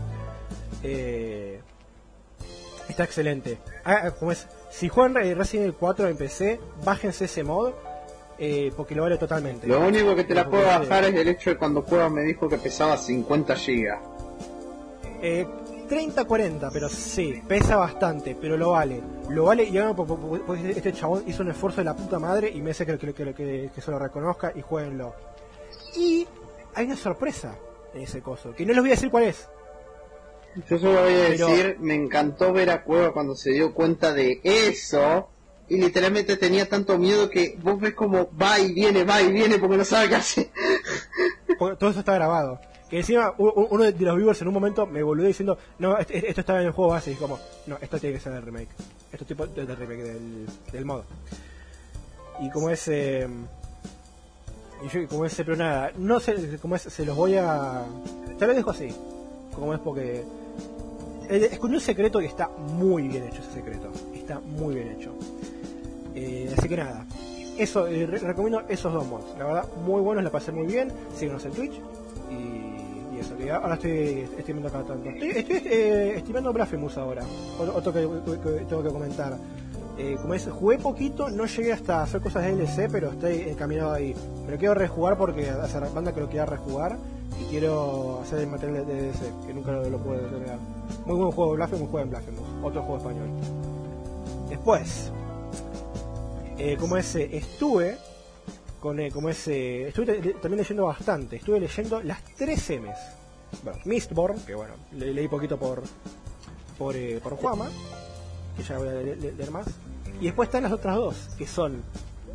[0.81, 1.61] Eh,
[2.89, 3.59] está excelente.
[3.85, 7.71] Ah, ah, como es, si juegan Re- Resident Evil 4 en PC, bájense ese mod,
[8.39, 9.67] eh, porque lo vale totalmente.
[9.67, 12.49] Lo único que te la puedo bajar es el hecho de cuando Cueva me dijo
[12.49, 13.99] que pesaba 50 gigas.
[15.21, 15.45] Eh,
[15.89, 19.01] 30-40, pero sí, pesa bastante, pero lo vale.
[19.29, 22.61] Lo vale y ahora, porque- este chabón hizo un esfuerzo de la puta madre y
[22.61, 25.13] me hace que, que, que, que- que se lo reconozca y jueguenlo.
[25.97, 26.25] Y
[26.73, 27.55] hay una sorpresa
[27.93, 29.47] en ese coso, que no les voy a decir cuál es.
[30.69, 34.13] Yo solo voy a Pero- decir, me encantó ver a Cueva cuando se dio cuenta
[34.13, 35.29] de eso.
[35.69, 39.57] Y literalmente tenía tanto miedo que vos ves como va y viene, va y viene
[39.57, 40.49] porque no sabe qué hacer.
[41.57, 42.59] Porque todo eso está grabado.
[42.89, 46.25] Que encima uno de los viewers en un momento me volvió diciendo, no, est- est-
[46.25, 47.11] esto estaba en el juego base.
[47.11, 48.67] Y como, no, esto tiene que ser el remake.
[49.11, 51.05] Esto es tipo de, de remake del, del modo.
[52.41, 52.85] Y como es...
[52.87, 53.27] eh,
[54.83, 57.83] y yo, como es, pero nada, no sé, como es, se los voy a...
[58.39, 58.89] Te lo dejo así.
[59.53, 60.23] Como es porque...
[61.31, 63.89] eh, Escondí un secreto y está muy bien hecho ese secreto.
[64.13, 65.13] Está muy bien hecho.
[66.15, 67.05] Eh, así que nada.
[67.57, 69.25] Eso, eh, re- recomiendo esos dos mods.
[69.37, 70.91] La verdad, muy buenos, la pasé muy bien.
[71.15, 71.73] Síguenos en Twitch.
[72.29, 73.37] Y, eso.
[73.37, 75.09] que ahora estoy estimando acá tanto.
[75.09, 77.23] Estoy, estoy eh, estimando Blasphemous ahora.
[77.59, 79.37] Otro, que, que- que tengo que comentar.
[80.19, 84.15] Como es, jugué poquito, no llegué hasta hacer cosas de DLC, pero estoy encaminado ahí.
[84.47, 86.97] Pero quiero rejugar porque hace banda que lo quiera rejugar.
[87.39, 90.17] Y quiero hacer el material de DLC, que nunca lo, lo pude.
[91.05, 92.47] Muy buen juego Blasphemous, juega en Blasphemous.
[92.63, 93.29] Otro juego español.
[94.49, 95.11] Después,
[96.57, 97.97] eh, como ese estuve
[98.79, 102.97] con eh, como ese estuve te- también leyendo bastante estuve leyendo las tres M's
[103.63, 105.83] bueno Mistborn que bueno le- leí poquito por
[106.79, 107.69] por eh, por Juama
[108.57, 109.67] que ya voy a le- le- leer más
[110.19, 111.83] y después están las otras dos que son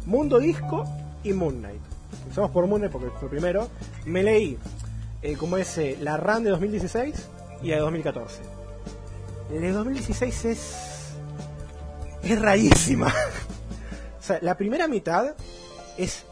[0.06, 0.84] Mundo Disco
[1.24, 1.80] y Moon Knight
[2.22, 3.66] empezamos por Moon Knight porque fue primero
[4.04, 4.56] me leí
[5.26, 7.28] eh, como ese la RAN de 2016
[7.62, 8.42] y la de 2014
[9.50, 10.76] la de 2016 es
[12.22, 13.12] es rarísima
[14.18, 15.36] O sea, la primera mitad
[15.96, 16.24] es,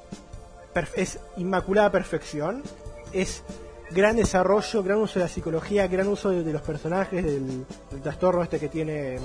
[0.97, 2.65] es inmaculada perfección,
[3.12, 3.44] es
[3.93, 7.65] gran desarrollo, gran uso de la psicología, gran uso de, los personajes, del,
[8.03, 9.21] trastorno este que tiene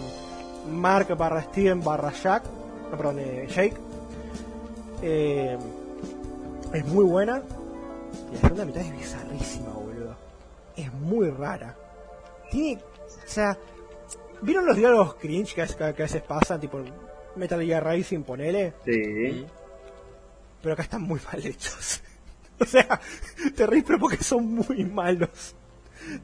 [0.71, 2.43] Mark barra Steven barra Jack,
[2.91, 3.73] no, perdón, eh, Jake.
[5.01, 5.57] Eh,
[6.71, 7.41] es muy buena.
[8.31, 10.15] Y la segunda mitad es bizarrísima, boludo.
[10.75, 11.75] Es muy rara.
[12.51, 13.57] Tiene, o sea,
[14.41, 16.59] ¿vieron los diálogos cringe que, a- que a veces pasan?
[16.59, 16.81] Tipo,
[17.35, 18.73] Metal Gear Rising, ponele.
[18.85, 19.45] Sí.
[20.61, 22.01] Pero acá están muy mal hechos.
[22.59, 22.99] o sea,
[23.55, 25.55] te reís pero porque son muy malos.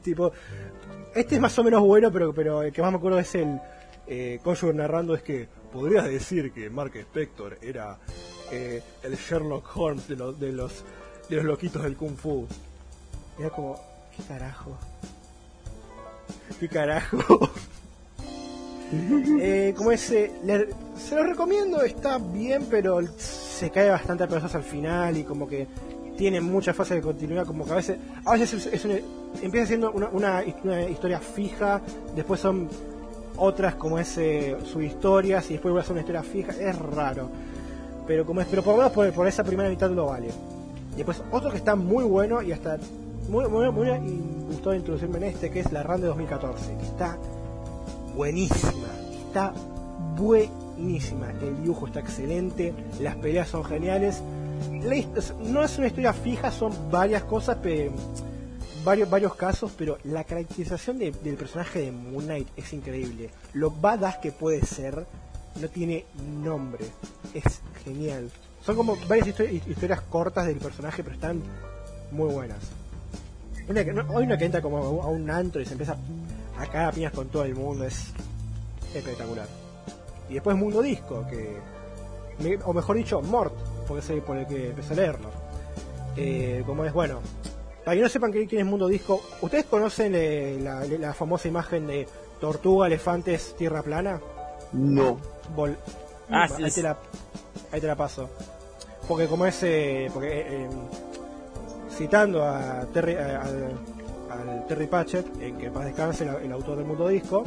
[0.02, 0.32] tipo,
[1.14, 3.58] este es más o menos bueno, pero, pero el que más me acuerdo es el
[4.06, 7.98] eh, Conjure narrando es que podrías decir que Mark Spector era
[8.50, 10.84] eh, el Sherlock Holmes de los, de los
[11.28, 12.46] de los loquitos del Kung Fu.
[13.38, 13.78] Era como,
[14.16, 14.76] ¿qué carajo?
[16.60, 17.18] ¿Qué carajo?
[19.40, 24.54] Eh, como ese, le- se lo recomiendo, está bien, pero se cae bastante a pedazos
[24.54, 25.66] al final y como que
[26.16, 29.00] tiene muchas fases de continuidad, como que a veces, a veces es, es una-
[29.42, 31.80] empieza siendo una, una, una historia fija,
[32.14, 32.68] después son
[33.36, 37.28] otras como ese subhistorias y después vuelve a ser una historia fija, es raro.
[38.06, 40.28] Pero como es, pero por lo menos por, por esa primera mitad lo vale.
[40.96, 42.78] Y después otro que está muy bueno y hasta
[43.28, 46.86] muy, muy, muy y gustó introducirme en este, que es la RAN de 2014, que
[46.86, 47.18] está
[48.14, 48.88] buenísima,
[49.26, 49.52] está
[50.16, 54.22] buenísima, el dibujo está excelente, las peleas son geniales,
[54.82, 54.96] La
[55.44, 57.58] no es una historia fija, son varias cosas,
[58.84, 63.70] varios, varios casos, pero la caracterización de- del personaje de Moon Knight es increíble, lo
[63.70, 65.04] badass que puede ser
[65.60, 66.06] no tiene
[66.42, 66.84] nombre,
[67.34, 68.30] es genial,
[68.66, 71.40] son como varias histo- historias cortas del personaje, pero están
[72.10, 72.58] muy buenas.
[73.68, 75.96] Una que, no, hay una que entra como a un antro y se empieza
[76.58, 78.12] a piñas con todo el mundo, es
[78.94, 79.46] espectacular.
[80.28, 81.56] Y después Mundo Disco, que.
[82.40, 83.54] me- o mejor dicho, Mort,
[83.86, 85.30] porque es el por el que empecé a leerlo.
[86.16, 87.20] Eh, como es, bueno.
[87.84, 91.86] Para que no sepan quién es Mundo Disco, ¿ustedes conocen eh, la, la famosa imagen
[91.86, 92.08] de
[92.40, 94.20] tortuga, elefantes, tierra plana?
[94.72, 95.18] No.
[95.54, 95.76] Vol-
[96.28, 96.96] Ah, ahí, sí, te la,
[97.70, 98.28] ahí te la paso.
[99.08, 100.68] Porque como es, eh, porque eh, eh,
[101.90, 105.26] citando a Terry, a- al, Terry Patchett,
[105.58, 107.44] que paz descanse el, autor del mundo disco,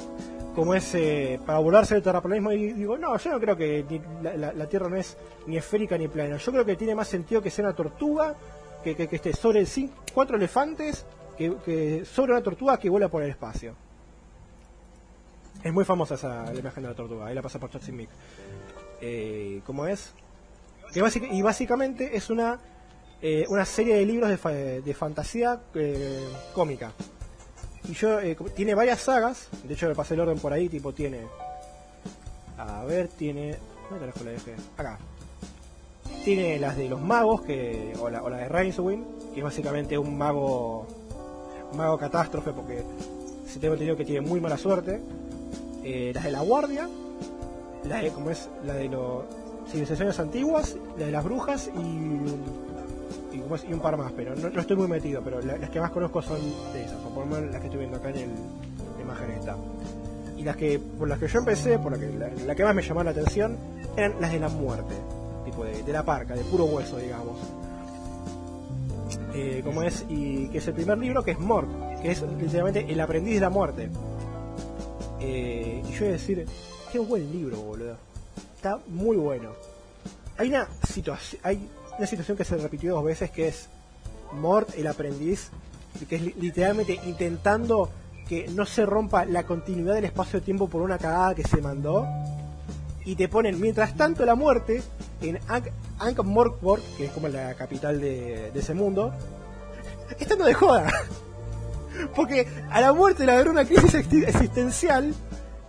[0.55, 4.01] como es eh, para burlarse del terraplanismo y digo, no, yo no creo que ni-
[4.23, 6.37] la, Tierra no es ni esférica ni plana.
[6.37, 8.35] Yo creo que tiene más sentido que sea una tortuga,
[8.83, 11.05] que, que, esté sobre cin- cuatro elefantes,
[11.37, 13.73] que, sobre una tortuga que vuela por el espacio.
[15.61, 18.07] Es muy famosa esa la imagen de la tortuga, ahí la pasa por.
[19.01, 20.13] Eh, ¿Cómo es?
[20.95, 22.59] Y básicamente es una
[23.21, 26.91] eh, una serie de libros de, fa- de fantasía eh, cómica.
[27.87, 30.93] Y yo, eh, tiene varias sagas, de hecho le pasé el orden por ahí, tipo
[30.93, 31.21] tiene...
[32.57, 33.57] A ver, tiene...
[33.89, 34.55] ¿Dónde carajo la dejé?
[34.77, 34.99] Acá.
[36.23, 39.97] Tiene las de los magos, que o, la, o la de Rainswind, que es básicamente
[39.97, 40.87] un mago...
[41.73, 42.83] Mago catástrofe, porque
[43.47, 45.01] si tengo entendido que tiene muy mala suerte.
[45.83, 46.87] Las de la guardia,
[47.85, 49.23] la de, como es la de los
[49.69, 51.79] civilizaciones antiguas, la de las brujas y,
[53.37, 55.91] y, un par más, pero no, no estoy muy metido, pero la- las que más
[55.91, 56.37] conozco son
[56.73, 58.29] de esas, o por lo menos las que estoy viendo acá en el,
[58.97, 59.55] la imagen esta.
[60.37, 62.81] Y las que, por las que yo empecé, por la que, la que más me
[62.81, 63.57] llamó la atención,
[63.97, 64.93] eran las de la muerte,
[65.45, 67.37] tipo de, de la parca, de puro hueso, digamos.
[69.33, 71.67] eh, como es, y que es el primer libro, que es Mort,
[72.01, 73.89] que es literalmente El aprendiz de la muerte.
[75.19, 76.45] Eh, y yo voy a decir,
[76.91, 77.97] qué buen libro, boludo.
[78.59, 79.51] Está muy bueno.
[80.37, 83.69] Hay una situación, hay una situación que se repitió dos veces que es
[84.33, 85.49] Mort, el aprendiz,
[86.09, 87.89] que es li- literalmente intentando
[88.27, 92.05] que no se rompa la continuidad del espacio-tiempo por una cagada que se mandó.
[93.05, 94.83] Y te ponen, mientras tanto, la muerte
[95.21, 99.13] en Ankh- Ankh-Morpork, que es como la capital de, ese mundo,
[100.19, 100.91] estando de joda.
[102.13, 105.15] Porque a la muerte le agarró una crisis exi- existencial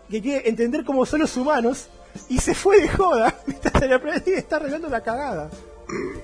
[0.09, 1.89] que quiere entender cómo son los humanos
[2.29, 5.49] y se fue de joda mientras el aprendiz está arreglando la cagada.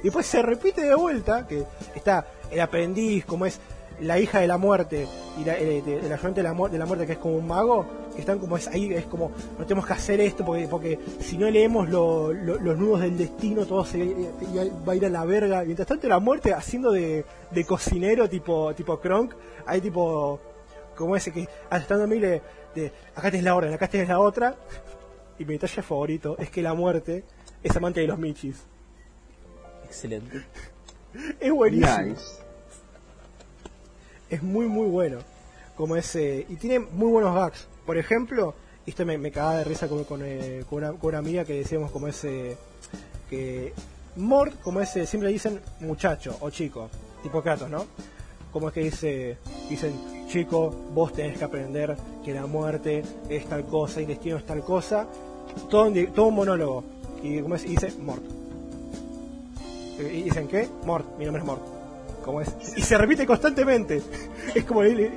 [0.01, 3.58] Y después se repite de vuelta que está el aprendiz, como es
[4.01, 5.08] la hija de la muerte
[5.40, 7.86] y la, eh, el ayudante de la, de la muerte que es como un mago,
[8.15, 11.38] que están como es ahí, es como no tenemos que hacer esto porque, porque si
[11.38, 15.06] no leemos lo- lo- los nudos del destino todo se y- y va a ir
[15.06, 15.62] a la verga.
[15.65, 19.33] Mientras tanto la muerte haciendo de, de cocinero tipo tipo Kronk,
[19.67, 20.38] hay tipo
[20.94, 22.42] como ese que estando mil de,
[22.74, 24.54] de acá tenés la orden, acá tenés la otra.
[25.38, 27.24] Y mi detalle favorito es que la muerte
[27.62, 28.62] es amante de los Michis.
[29.85, 30.44] Excelente.
[31.40, 31.99] Es buenísimo.
[31.99, 32.47] Nice.
[34.28, 35.19] es muy muy bueno
[35.76, 38.54] como ese y tiene muy buenos gags por ejemplo
[38.86, 41.54] esto me, me cagaba de risa con, con, eh, con una, con una amiga que
[41.54, 42.56] decíamos como ese
[43.31, 43.72] que
[44.17, 46.90] Mort como ese siempre dicen muchacho o chico
[47.22, 47.86] tipo Kratos no
[48.52, 49.38] como es que dice
[49.69, 54.36] dicen chico vos tenés que aprender que la muerte es tal cosa y el destino
[54.38, 55.06] es tal cosa
[55.69, 56.85] todo un, di- todo un monólogo.
[57.22, 58.22] Y como es y dice Mort
[59.99, 61.62] y dicen qué Mort mi nombre es Mort
[62.24, 64.03] como es y se repite constantemente.
[64.55, 65.10] Es como y-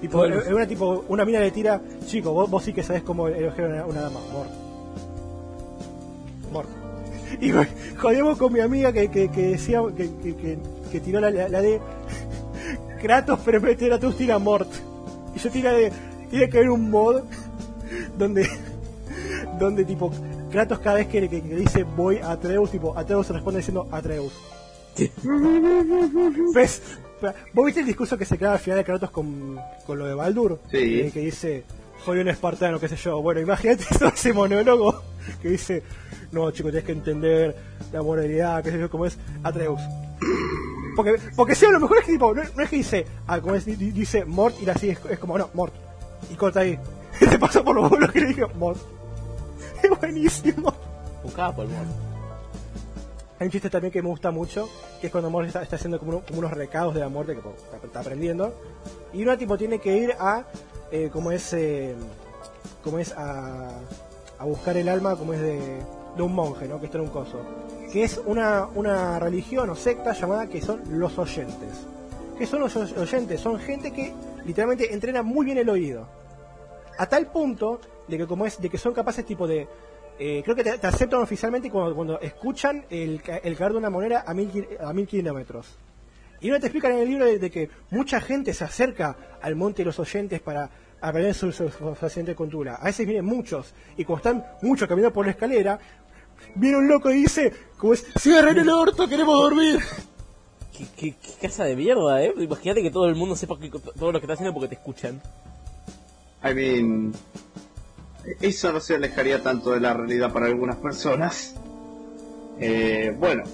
[0.00, 0.40] tipo, Bueno.
[0.54, 3.70] una tipo una mina le tira chico vos, vos sí que sabés cómo elogiar a
[3.74, 4.50] una, una dama mort.
[6.52, 6.68] Mort.
[7.40, 10.58] Y güey, jodíamos con mi amiga que, que, que decía que, que, que,
[10.90, 11.80] que tiró la, la, la de
[13.00, 14.68] Kratos pero en vez de Kratos tira mort.
[15.34, 15.92] Y yo tira de
[16.30, 17.22] tiene que haber un mod
[18.18, 18.48] donde
[19.66, 20.10] donde tipo
[20.50, 24.32] Kratos cada vez que, que, que dice voy a Atreus tipo Atreus responde diciendo Atreus
[26.54, 26.82] ¿Ves?
[27.52, 30.14] ¿Vos viste el discurso que se crea al final de Kratos con, con lo de
[30.14, 30.58] Baldur?
[30.70, 31.00] Sí.
[31.00, 31.64] Eh, que dice,
[32.04, 33.20] soy un espartano, qué sé yo.
[33.22, 35.02] Bueno, imagínate todo ese monólogo
[35.42, 35.82] que dice,
[36.32, 37.54] no, chicos, tienes que entender
[37.92, 39.80] la moralidad, qué sé yo, cómo es Atreus.
[40.96, 43.40] Porque, porque sí, a lo mejor es que tipo, no, no es que dice, ah,
[43.40, 45.72] como es, di- di- dice Mort y así es, es como, no, Mort.
[46.30, 46.78] Y corta ahí.
[47.18, 48.80] Se pasa por los bolos que le dije, Mort.
[49.82, 50.72] Es buenísimo.
[51.22, 51.94] Buscaba por el mundo.
[53.38, 54.68] Hay un chiste también que me gusta mucho,
[55.00, 57.32] que es cuando Morty está, está haciendo como, uno- como unos recados de la muerte
[57.34, 58.54] que está, está aprendiendo.
[59.14, 60.44] Y uno tipo tiene que ir a,
[60.92, 61.94] eh, como es, eh,
[62.84, 63.70] como es a,
[64.38, 65.58] a buscar el alma, como es de,
[66.16, 66.78] de un monje, ¿no?
[66.80, 67.40] Que está en un coso.
[67.90, 71.86] Que es una, una religión o secta llamada que son los oyentes.
[72.36, 73.40] ¿Qué son los oy- oyentes?
[73.40, 74.12] Son gente que
[74.44, 76.06] literalmente entrena muy bien el oído.
[76.98, 79.66] A tal punto de que como es, de que son capaces tipo de
[80.18, 83.88] eh, creo que te, te aceptan oficialmente cuando, cuando escuchan el, el caer de una
[83.88, 85.66] moneda a mil, a mil kilómetros.
[86.42, 89.56] Y no te explican en el libro de, de que mucha gente se acerca al
[89.56, 90.68] monte de los oyentes para
[91.00, 92.76] aprender su, su, su faciente cultura.
[92.76, 95.78] A veces vienen muchos, y cuando están muchos caminando por la escalera,
[96.54, 99.80] viene un loco y dice, como es, cierren el orto, queremos dormir.
[100.76, 102.32] ¿Qué, qué, qué casa de mierda, eh.
[102.38, 105.20] Imagínate que todo el mundo sepa que, todo lo que estás haciendo porque te escuchan.
[106.42, 107.12] I mean,
[108.40, 111.54] eso no se alejaría tanto de la realidad para algunas personas.
[112.58, 113.44] Eh, bueno,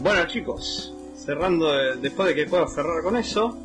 [0.00, 3.56] bueno chicos, cerrando eh, después de que pueda cerrar con eso,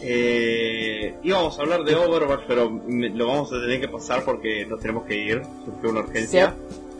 [0.00, 4.80] eh, íbamos a hablar de Overwatch, pero lo vamos a tener que pasar porque nos
[4.80, 6.56] tenemos que ir, surgió una urgencia.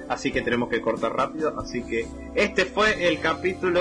[0.08, 1.54] Así que tenemos que cortar rápido.
[1.58, 3.80] Así que este fue el capítulo.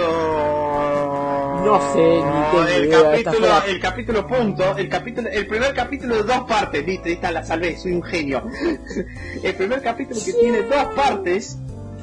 [1.66, 2.22] No sé, ni
[2.52, 6.24] tengo el idea, esta capítulo, la- el capítulo punto, el capítulo, el primer capítulo de
[6.24, 6.86] dos partes.
[6.86, 8.44] Listo, está, la salvé, soy un genio.
[9.44, 11.58] el primer capítulo que tiene dos partes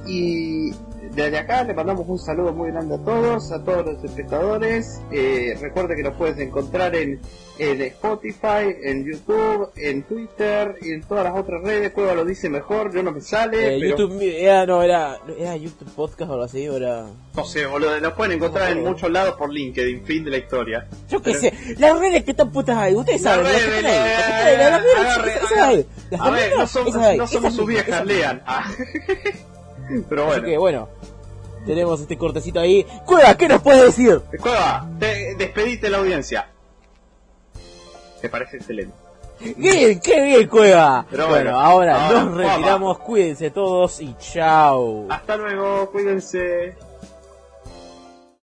[0.06, 0.72] y
[1.24, 5.01] desde acá le mandamos un saludo muy grande a todos, a todos los espectadores.
[5.12, 7.20] Eh, recuerda que nos puedes encontrar en,
[7.58, 11.92] en Spotify, en YouTube, en Twitter y en todas las otras redes.
[11.92, 13.76] Cueva lo dice mejor, yo no me sale.
[13.76, 17.06] Eh, pero- YouTube, era, no, era, era YouTube Podcast o algo así, o era...
[17.34, 20.38] No sé, boludo, nos pueden encontrar No, en muchos lados por LinkedIn, fin de la
[20.38, 20.86] historia.
[21.08, 23.83] Yo qué Pero- sé, las redes que están putas ahí, ustedes saben, las las las-
[23.83, 25.86] las redes, las.
[28.47, 28.65] Ah.
[30.08, 30.47] Pero Así bueno.
[30.47, 30.88] que bueno,
[31.67, 32.87] tenemos este cortecito ahí.
[33.04, 34.21] Cueva, ¿qué nos puedes decir?
[34.40, 36.49] Cueva, te, despedite de la audiencia.
[38.21, 38.94] ¿Te parece excelente?
[39.56, 41.06] Bien, qué bien, Cueva.
[41.08, 45.06] Pero bueno, bueno, ahora, ahora, nos retiramos, cuídense todos y chao.
[45.08, 46.76] Hasta luego, cuídense.